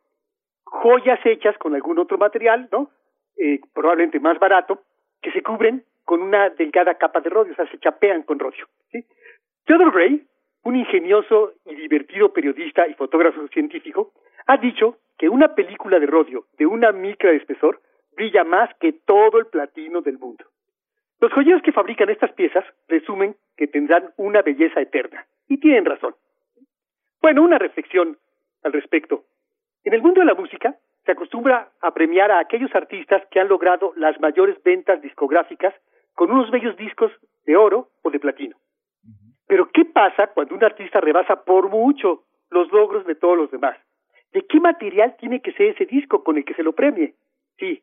joyas 0.63 1.19
hechas 1.25 1.57
con 1.57 1.75
algún 1.75 1.99
otro 1.99 2.17
material, 2.17 2.67
¿no? 2.71 2.89
Eh, 3.39 3.61
probablemente 3.73 4.19
más 4.19 4.37
barato, 4.37 4.81
que 5.21 5.31
se 5.31 5.41
cubren 5.41 5.83
con 6.03 6.21
una 6.21 6.49
delgada 6.49 6.95
capa 6.95 7.21
de 7.21 7.29
rodio, 7.29 7.53
o 7.53 7.55
sea, 7.55 7.67
se 7.71 7.79
chapean 7.79 8.23
con 8.23 8.37
rodio. 8.37 8.67
Theodore 9.65 9.91
Gray, 9.91 10.27
un 10.63 10.75
ingenioso 10.75 11.53
y 11.65 11.75
divertido 11.75 12.33
periodista 12.33 12.85
y 12.85 12.95
fotógrafo 12.95 13.47
científico, 13.47 14.11
ha 14.45 14.57
dicho 14.57 14.97
que 15.17 15.29
una 15.29 15.55
película 15.55 15.99
de 15.99 16.07
rodio 16.07 16.47
de 16.57 16.65
una 16.65 16.91
micra 16.91 17.31
de 17.31 17.37
espesor 17.37 17.79
brilla 18.11 18.43
más 18.43 18.69
que 18.79 18.91
todo 18.91 19.39
el 19.39 19.45
platino 19.45 20.01
del 20.01 20.17
mundo. 20.17 20.43
Los 21.21 21.31
joyeros 21.31 21.61
que 21.61 21.71
fabrican 21.71 22.09
estas 22.09 22.33
piezas 22.33 22.65
presumen 22.87 23.35
que 23.55 23.67
tendrán 23.67 24.11
una 24.17 24.41
belleza 24.41 24.81
eterna. 24.81 25.25
Y 25.47 25.57
tienen 25.59 25.85
razón. 25.85 26.15
Bueno, 27.21 27.43
una 27.43 27.57
reflexión 27.57 28.17
al 28.63 28.73
respecto. 28.73 29.23
En 29.85 29.93
el 29.93 30.01
mundo 30.01 30.19
de 30.19 30.25
la 30.25 30.33
música 30.33 30.75
se 31.09 31.13
acostumbra 31.13 31.71
a 31.81 31.91
premiar 31.91 32.29
a 32.29 32.37
aquellos 32.37 32.69
artistas 32.75 33.23
que 33.31 33.39
han 33.39 33.47
logrado 33.47 33.93
las 33.95 34.19
mayores 34.19 34.61
ventas 34.61 35.01
discográficas 35.01 35.73
con 36.13 36.29
unos 36.29 36.51
bellos 36.51 36.77
discos 36.77 37.11
de 37.47 37.55
oro 37.55 37.89
o 38.03 38.11
de 38.11 38.19
platino. 38.19 38.55
Pero 39.47 39.71
¿qué 39.73 39.85
pasa 39.85 40.27
cuando 40.27 40.53
un 40.53 40.63
artista 40.63 41.01
rebasa 41.01 41.43
por 41.43 41.67
mucho 41.67 42.25
los 42.51 42.71
logros 42.71 43.07
de 43.07 43.15
todos 43.15 43.35
los 43.35 43.49
demás? 43.49 43.75
¿De 44.33 44.45
qué 44.45 44.59
material 44.59 45.15
tiene 45.19 45.41
que 45.41 45.51
ser 45.53 45.69
ese 45.69 45.87
disco 45.87 46.23
con 46.23 46.37
el 46.37 46.45
que 46.45 46.53
se 46.53 46.61
lo 46.61 46.73
premie? 46.73 47.15
Sí, 47.57 47.81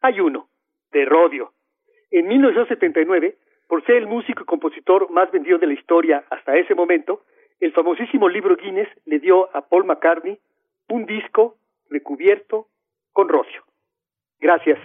hay 0.00 0.18
uno, 0.18 0.48
de 0.90 1.04
rodio. 1.04 1.52
En 2.10 2.26
1979, 2.26 3.36
por 3.68 3.84
ser 3.84 3.98
el 3.98 4.08
músico 4.08 4.42
y 4.42 4.46
compositor 4.46 5.08
más 5.10 5.30
vendido 5.30 5.58
de 5.58 5.68
la 5.68 5.74
historia 5.74 6.24
hasta 6.28 6.56
ese 6.56 6.74
momento, 6.74 7.22
el 7.60 7.70
famosísimo 7.70 8.28
libro 8.28 8.56
Guinness 8.56 8.88
le 9.04 9.20
dio 9.20 9.48
a 9.56 9.60
Paul 9.60 9.84
McCartney 9.84 10.40
un 10.88 11.06
disco 11.06 11.54
recubierto 11.90 12.68
con 13.12 13.28
rocio. 13.28 13.62
Gracias. 14.40 14.78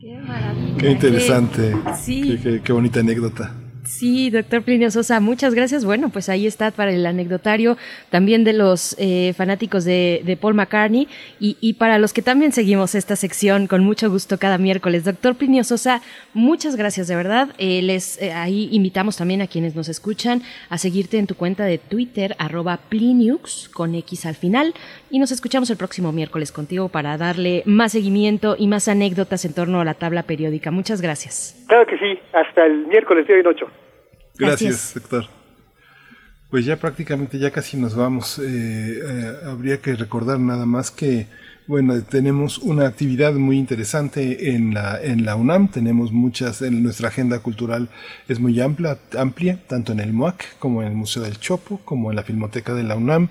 Qué 0.00 0.18
maravilla. 0.18 0.76
Qué 0.78 0.90
interesante. 0.90 1.72
Sí. 1.96 2.22
Qué, 2.22 2.42
qué- 2.42 2.62
qué 2.62 2.72
bonita 2.72 3.00
anécdota. 3.00 3.52
Sí, 3.84 4.30
doctor 4.30 4.62
Plinio 4.62 4.90
Sosa, 4.90 5.20
muchas 5.20 5.54
gracias. 5.54 5.84
Bueno, 5.84 6.08
pues 6.08 6.28
ahí 6.28 6.46
está 6.46 6.70
para 6.70 6.90
el 6.90 7.04
anecdotario 7.04 7.76
también 8.10 8.42
de 8.42 8.54
los 8.54 8.96
eh, 8.98 9.34
fanáticos 9.36 9.84
de, 9.84 10.38
Paul 10.40 10.54
McCartney 10.54 11.06
y, 11.38 11.74
para 11.74 11.98
los 11.98 12.12
que 12.12 12.22
también 12.22 12.52
seguimos 12.52 12.94
esta 12.94 13.14
sección 13.14 13.66
con 13.66 13.84
mucho 13.84 14.10
gusto 14.10 14.38
cada 14.38 14.58
miércoles. 14.58 15.04
Doctor 15.04 15.36
Plinio 15.36 15.64
Sosa, 15.64 16.00
muchas 16.32 16.76
gracias 16.76 17.08
de 17.08 17.16
verdad. 17.16 17.50
Eh, 17.58 17.82
les 17.82 18.20
eh, 18.20 18.32
ahí 18.32 18.68
invitamos 18.72 19.16
también 19.16 19.42
a 19.42 19.46
quienes 19.46 19.74
nos 19.76 19.88
escuchan 19.88 20.42
a 20.70 20.78
seguirte 20.78 21.18
en 21.18 21.26
tu 21.26 21.34
cuenta 21.34 21.64
de 21.64 21.78
Twitter 21.78 22.34
arroba 22.38 22.78
Pliniux 22.88 23.68
con 23.68 23.94
X 23.94 24.26
al 24.26 24.34
final 24.34 24.74
y 25.10 25.18
nos 25.18 25.30
escuchamos 25.30 25.68
el 25.70 25.76
próximo 25.76 26.10
miércoles 26.10 26.52
contigo 26.52 26.88
para 26.88 27.16
darle 27.18 27.62
más 27.66 27.92
seguimiento 27.92 28.56
y 28.58 28.66
más 28.66 28.88
anécdotas 28.88 29.44
en 29.44 29.54
torno 29.54 29.80
a 29.80 29.84
la 29.84 29.94
tabla 29.94 30.22
periódica. 30.22 30.70
Muchas 30.70 31.00
gracias. 31.02 31.64
Claro 31.68 31.86
que 31.86 31.98
sí, 31.98 32.18
hasta 32.32 32.66
el 32.66 32.86
miércoles 32.86 33.28
en 33.28 33.46
ocho. 33.46 33.73
Gracias, 34.36 34.92
doctor. 34.94 35.26
Pues 36.50 36.64
ya 36.64 36.76
prácticamente 36.76 37.38
ya 37.38 37.50
casi 37.50 37.76
nos 37.76 37.94
vamos. 37.94 38.38
Eh, 38.38 38.42
eh, 38.44 39.36
habría 39.44 39.80
que 39.80 39.94
recordar 39.94 40.38
nada 40.38 40.66
más 40.66 40.90
que, 40.90 41.26
bueno, 41.66 42.02
tenemos 42.02 42.58
una 42.58 42.86
actividad 42.86 43.32
muy 43.32 43.56
interesante 43.56 44.54
en 44.54 44.74
la, 44.74 45.00
en 45.02 45.24
la 45.24 45.34
UNAM. 45.34 45.68
Tenemos 45.68 46.12
muchas, 46.12 46.60
en 46.60 46.82
nuestra 46.82 47.08
agenda 47.08 47.38
cultural 47.38 47.88
es 48.28 48.38
muy 48.38 48.60
amplia, 48.60 48.98
amplia, 49.16 49.58
tanto 49.66 49.92
en 49.92 50.00
el 50.00 50.12
MUAC 50.12 50.58
como 50.58 50.82
en 50.82 50.88
el 50.88 50.94
Museo 50.94 51.22
del 51.22 51.38
Chopo, 51.38 51.80
como 51.86 52.10
en 52.10 52.16
la 52.16 52.22
Filmoteca 52.22 52.74
de 52.74 52.82
la 52.82 52.96
UNAM. 52.96 53.28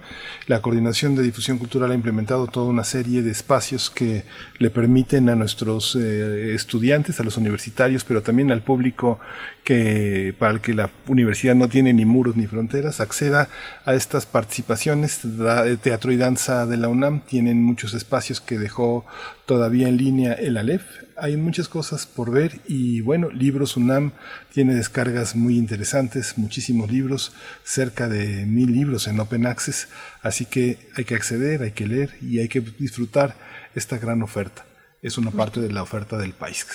La 0.48 0.64
Coordinación 0.64 1.16
de 1.16 1.22
Difusión 1.22 1.60
Cultural 1.60 1.92
ha 1.92 1.96
implementado 1.96 2.48
toda 2.48 2.72
una 2.72 2.84
serie 2.84 3.22
de 3.22 3.30
espacios 3.30 3.92
que 3.92 4.24
le 4.58 4.72
permiten 4.72 5.30
a 5.30 5.36
nuestros 5.36 5.96
eh, 5.96 6.56
estudiantes, 6.56 7.20
a 7.20 7.24
los 7.24 7.38
universitarios, 7.38 8.04
pero 8.04 8.24
también 8.24 8.52
al 8.52 8.64
público 8.64 9.20
que 9.64 10.34
para 10.40 10.54
el 10.54 10.60
que 10.60 10.74
la 10.74 10.90
universidad 11.08 11.56
no 11.56 11.70
tiene 11.70 11.94
ni 11.94 12.04
muros 12.04 12.36
ni 12.36 12.48
fronteras, 12.48 13.00
acceda 13.00 13.48
a 13.86 13.94
estas 13.94 14.26
participaciones. 14.26 15.22
Teatro 15.82 16.12
y 16.12 16.18
danza 16.18 16.66
de 16.66 16.78
la 16.78 16.90
UNAM 16.90 17.22
tienen 17.22 17.64
muchos 17.64 17.94
espacios 17.94 18.23
que 18.42 18.58
dejó 18.58 19.06
todavía 19.46 19.88
en 19.88 19.98
línea 19.98 20.34
el 20.34 20.58
ALEF. 20.58 20.84
Hay 21.18 21.38
muchas 21.38 21.68
cosas 21.68 22.06
por 22.06 22.32
ver 22.32 22.62
y 22.68 23.02
bueno, 23.02 23.30
Libros 23.30 23.78
UNAM 23.78 24.14
tiene 24.54 24.76
descargas 24.76 25.36
muy 25.36 25.58
interesantes, 25.58 26.38
muchísimos 26.38 26.92
libros, 26.92 27.34
cerca 27.64 28.08
de 28.08 28.46
mil 28.46 28.72
libros 28.72 29.08
en 29.08 29.20
Open 29.20 29.46
Access, 29.46 29.90
así 30.22 30.46
que 30.46 30.78
hay 30.96 31.06
que 31.06 31.16
acceder, 31.16 31.62
hay 31.62 31.72
que 31.72 31.88
leer 31.88 32.16
y 32.22 32.40
hay 32.40 32.48
que 32.48 32.62
disfrutar 32.62 33.36
esta 33.76 33.98
gran 33.98 34.22
oferta. 34.24 34.66
Es 35.02 35.18
una 35.18 35.32
parte 35.32 35.60
de 35.60 35.72
la 35.72 35.84
oferta 35.84 36.18
del 36.18 36.34
país. 36.34 36.66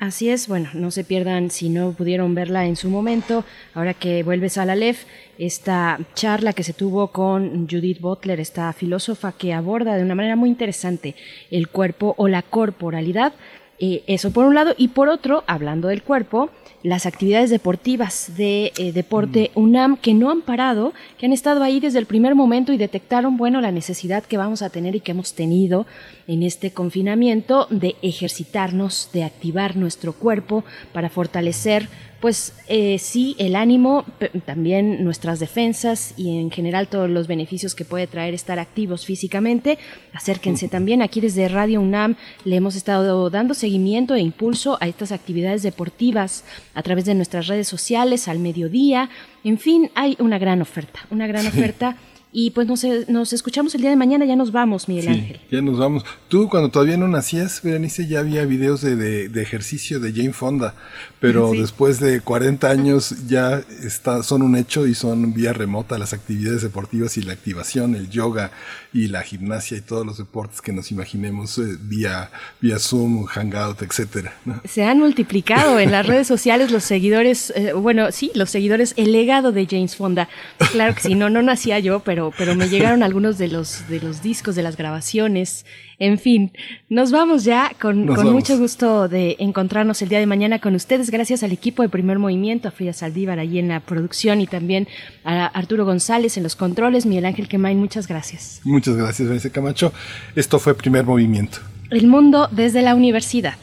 Así 0.00 0.30
es, 0.30 0.46
bueno, 0.46 0.70
no 0.74 0.92
se 0.92 1.02
pierdan 1.02 1.50
si 1.50 1.70
no 1.70 1.90
pudieron 1.90 2.32
verla 2.32 2.66
en 2.66 2.76
su 2.76 2.88
momento, 2.88 3.44
ahora 3.74 3.94
que 3.94 4.22
vuelves 4.22 4.56
a 4.56 4.64
la 4.64 4.76
LEF, 4.76 5.06
esta 5.38 5.98
charla 6.14 6.52
que 6.52 6.62
se 6.62 6.72
tuvo 6.72 7.08
con 7.08 7.68
Judith 7.68 8.00
Butler, 8.00 8.38
esta 8.38 8.72
filósofa 8.72 9.32
que 9.32 9.52
aborda 9.52 9.96
de 9.96 10.04
una 10.04 10.14
manera 10.14 10.36
muy 10.36 10.50
interesante 10.50 11.16
el 11.50 11.66
cuerpo 11.66 12.14
o 12.16 12.28
la 12.28 12.42
corporalidad, 12.42 13.32
eh, 13.80 14.04
eso 14.06 14.30
por 14.30 14.44
un 14.44 14.54
lado, 14.54 14.72
y 14.78 14.86
por 14.86 15.08
otro, 15.08 15.42
hablando 15.48 15.88
del 15.88 16.04
cuerpo, 16.04 16.50
las 16.82 17.06
actividades 17.06 17.50
deportivas 17.50 18.36
de 18.36 18.72
eh, 18.78 18.92
Deporte 18.92 19.50
UNAM 19.54 19.96
que 19.96 20.14
no 20.14 20.30
han 20.30 20.42
parado, 20.42 20.92
que 21.18 21.26
han 21.26 21.32
estado 21.32 21.62
ahí 21.62 21.80
desde 21.80 21.98
el 21.98 22.06
primer 22.06 22.34
momento 22.34 22.72
y 22.72 22.76
detectaron, 22.76 23.36
bueno, 23.36 23.60
la 23.60 23.72
necesidad 23.72 24.24
que 24.24 24.36
vamos 24.36 24.62
a 24.62 24.70
tener 24.70 24.94
y 24.94 25.00
que 25.00 25.10
hemos 25.10 25.34
tenido 25.34 25.86
en 26.28 26.42
este 26.42 26.70
confinamiento 26.70 27.66
de 27.70 27.96
ejercitarnos, 28.02 29.10
de 29.12 29.24
activar 29.24 29.76
nuestro 29.76 30.12
cuerpo 30.12 30.64
para 30.92 31.08
fortalecer, 31.08 31.88
pues 32.20 32.52
eh, 32.66 32.98
sí, 32.98 33.36
el 33.38 33.54
ánimo, 33.54 34.04
también 34.44 35.04
nuestras 35.04 35.38
defensas 35.38 36.14
y 36.16 36.38
en 36.38 36.50
general 36.50 36.88
todos 36.88 37.08
los 37.08 37.28
beneficios 37.28 37.74
que 37.76 37.84
puede 37.84 38.08
traer 38.08 38.34
estar 38.34 38.58
activos 38.58 39.06
físicamente. 39.06 39.78
Acérquense 40.12 40.68
también 40.68 41.00
aquí 41.00 41.20
desde 41.20 41.48
Radio 41.48 41.80
UNAM, 41.80 42.16
le 42.44 42.56
hemos 42.56 42.74
estado 42.74 43.30
dando 43.30 43.54
seguimiento 43.54 44.14
e 44.14 44.20
impulso 44.20 44.78
a 44.80 44.88
estas 44.88 45.12
actividades 45.12 45.62
deportivas 45.62 46.44
a 46.74 46.82
través 46.82 47.04
de 47.04 47.14
nuestras 47.14 47.46
redes 47.46 47.68
sociales, 47.68 48.26
al 48.26 48.40
mediodía. 48.40 49.10
En 49.44 49.58
fin, 49.58 49.90
hay 49.94 50.16
una 50.18 50.38
gran 50.38 50.60
oferta, 50.60 51.00
una 51.10 51.28
gran 51.28 51.46
oferta. 51.46 51.96
Y 52.30 52.50
pues 52.50 52.66
nos, 52.66 52.84
nos 53.08 53.32
escuchamos 53.32 53.74
el 53.74 53.80
día 53.80 53.90
de 53.90 53.96
mañana, 53.96 54.26
ya 54.26 54.36
nos 54.36 54.52
vamos, 54.52 54.86
Miguel 54.88 55.04
Sí, 55.04 55.10
Ángel. 55.10 55.40
ya 55.50 55.62
nos 55.62 55.78
vamos. 55.78 56.04
Tú 56.28 56.48
cuando 56.50 56.68
todavía 56.68 56.98
no 56.98 57.08
nacías, 57.08 57.62
Berenice, 57.62 58.06
ya 58.06 58.18
había 58.20 58.44
videos 58.44 58.82
de, 58.82 58.96
de- 58.96 59.28
de 59.30 59.42
ejercicio 59.42 59.98
de 59.98 60.12
Jane 60.12 60.34
Fonda, 60.34 60.74
pero 61.20 61.52
Sí. 61.52 61.60
después 61.60 62.00
de 62.00 62.20
40 62.20 62.68
años 62.68 63.14
ya 63.28 63.62
está, 63.82 64.22
son 64.22 64.42
un 64.42 64.56
hecho 64.56 64.86
y 64.86 64.94
son 64.94 65.32
vía 65.32 65.54
remota 65.54 65.96
las 65.98 66.12
actividades 66.12 66.60
deportivas 66.62 67.16
y 67.16 67.22
la 67.22 67.32
activación, 67.32 67.94
el 67.94 68.10
yoga 68.10 68.50
y 68.92 69.08
la 69.08 69.22
gimnasia 69.22 69.78
y 69.78 69.80
todos 69.80 70.04
los 70.04 70.18
deportes 70.18 70.60
que 70.60 70.72
nos 70.72 70.90
imaginemos 70.92 71.56
eh, 71.58 71.76
vía, 71.80 72.30
vía 72.60 72.78
Zoom, 72.78 73.24
Hangout, 73.24 73.80
etcétera. 73.82 74.34
¿no? 74.44 74.60
Se 74.66 74.84
han 74.84 74.98
multiplicado 74.98 75.78
en 75.80 75.90
las 75.92 76.06
redes 76.06 76.26
sociales 76.26 76.70
los 76.70 76.84
seguidores, 76.84 77.52
eh, 77.56 77.72
bueno, 77.72 78.12
sí, 78.12 78.30
los 78.34 78.50
seguidores, 78.50 78.92
el 78.98 79.12
legado 79.12 79.50
de 79.50 79.66
James 79.66 79.96
Fonda. 79.96 80.28
Claro 80.72 80.94
que 80.94 81.00
sí, 81.00 81.14
no, 81.14 81.30
no 81.30 81.40
nacía 81.42 81.78
yo, 81.78 82.00
pero, 82.00 82.27
pero 82.36 82.54
me 82.54 82.68
llegaron 82.68 83.02
algunos 83.04 83.38
de 83.38 83.48
los, 83.48 83.88
de 83.88 84.00
los 84.00 84.22
discos, 84.22 84.54
de 84.54 84.62
las 84.62 84.76
grabaciones. 84.76 85.64
En 85.98 86.18
fin, 86.18 86.52
nos 86.88 87.10
vamos 87.10 87.44
ya 87.44 87.72
con, 87.80 88.06
Nos 88.06 88.16
con 88.16 88.26
vamos. 88.26 88.40
mucho 88.40 88.58
gusto 88.58 89.08
de 89.08 89.36
encontrarnos 89.38 90.00
el 90.02 90.08
día 90.08 90.18
de 90.18 90.26
mañana 90.26 90.58
con 90.58 90.74
ustedes. 90.74 91.10
Gracias 91.10 91.42
al 91.42 91.52
equipo 91.52 91.82
de 91.82 91.88
Primer 91.88 92.18
Movimiento, 92.18 92.68
a 92.68 92.70
Frida 92.70 92.92
Saldívar 92.92 93.38
allí 93.38 93.58
en 93.58 93.68
la 93.68 93.80
producción 93.80 94.40
y 94.40 94.46
también 94.46 94.86
a 95.24 95.46
Arturo 95.46 95.84
González 95.84 96.36
en 96.36 96.42
los 96.42 96.56
controles, 96.56 97.06
Miguel 97.06 97.24
Ángel 97.26 97.48
Quemain, 97.48 97.78
muchas 97.78 98.06
gracias. 98.06 98.60
Muchas 98.64 98.96
gracias, 98.96 99.26
Berenice 99.28 99.50
Camacho. 99.50 99.92
Esto 100.36 100.58
fue 100.58 100.74
Primer 100.74 101.04
Movimiento. 101.04 101.58
El 101.90 102.06
mundo 102.06 102.48
desde 102.52 102.82
la 102.82 102.94
universidad. 102.94 103.54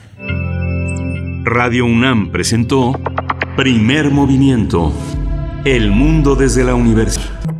Radio 1.43 1.85
UNAM 1.85 2.31
presentó 2.31 2.99
Primer 3.55 4.09
Movimiento. 4.11 4.91
El 5.63 5.91
mundo 5.91 6.35
desde 6.35 6.63
la 6.63 6.75
universidad. 6.75 7.54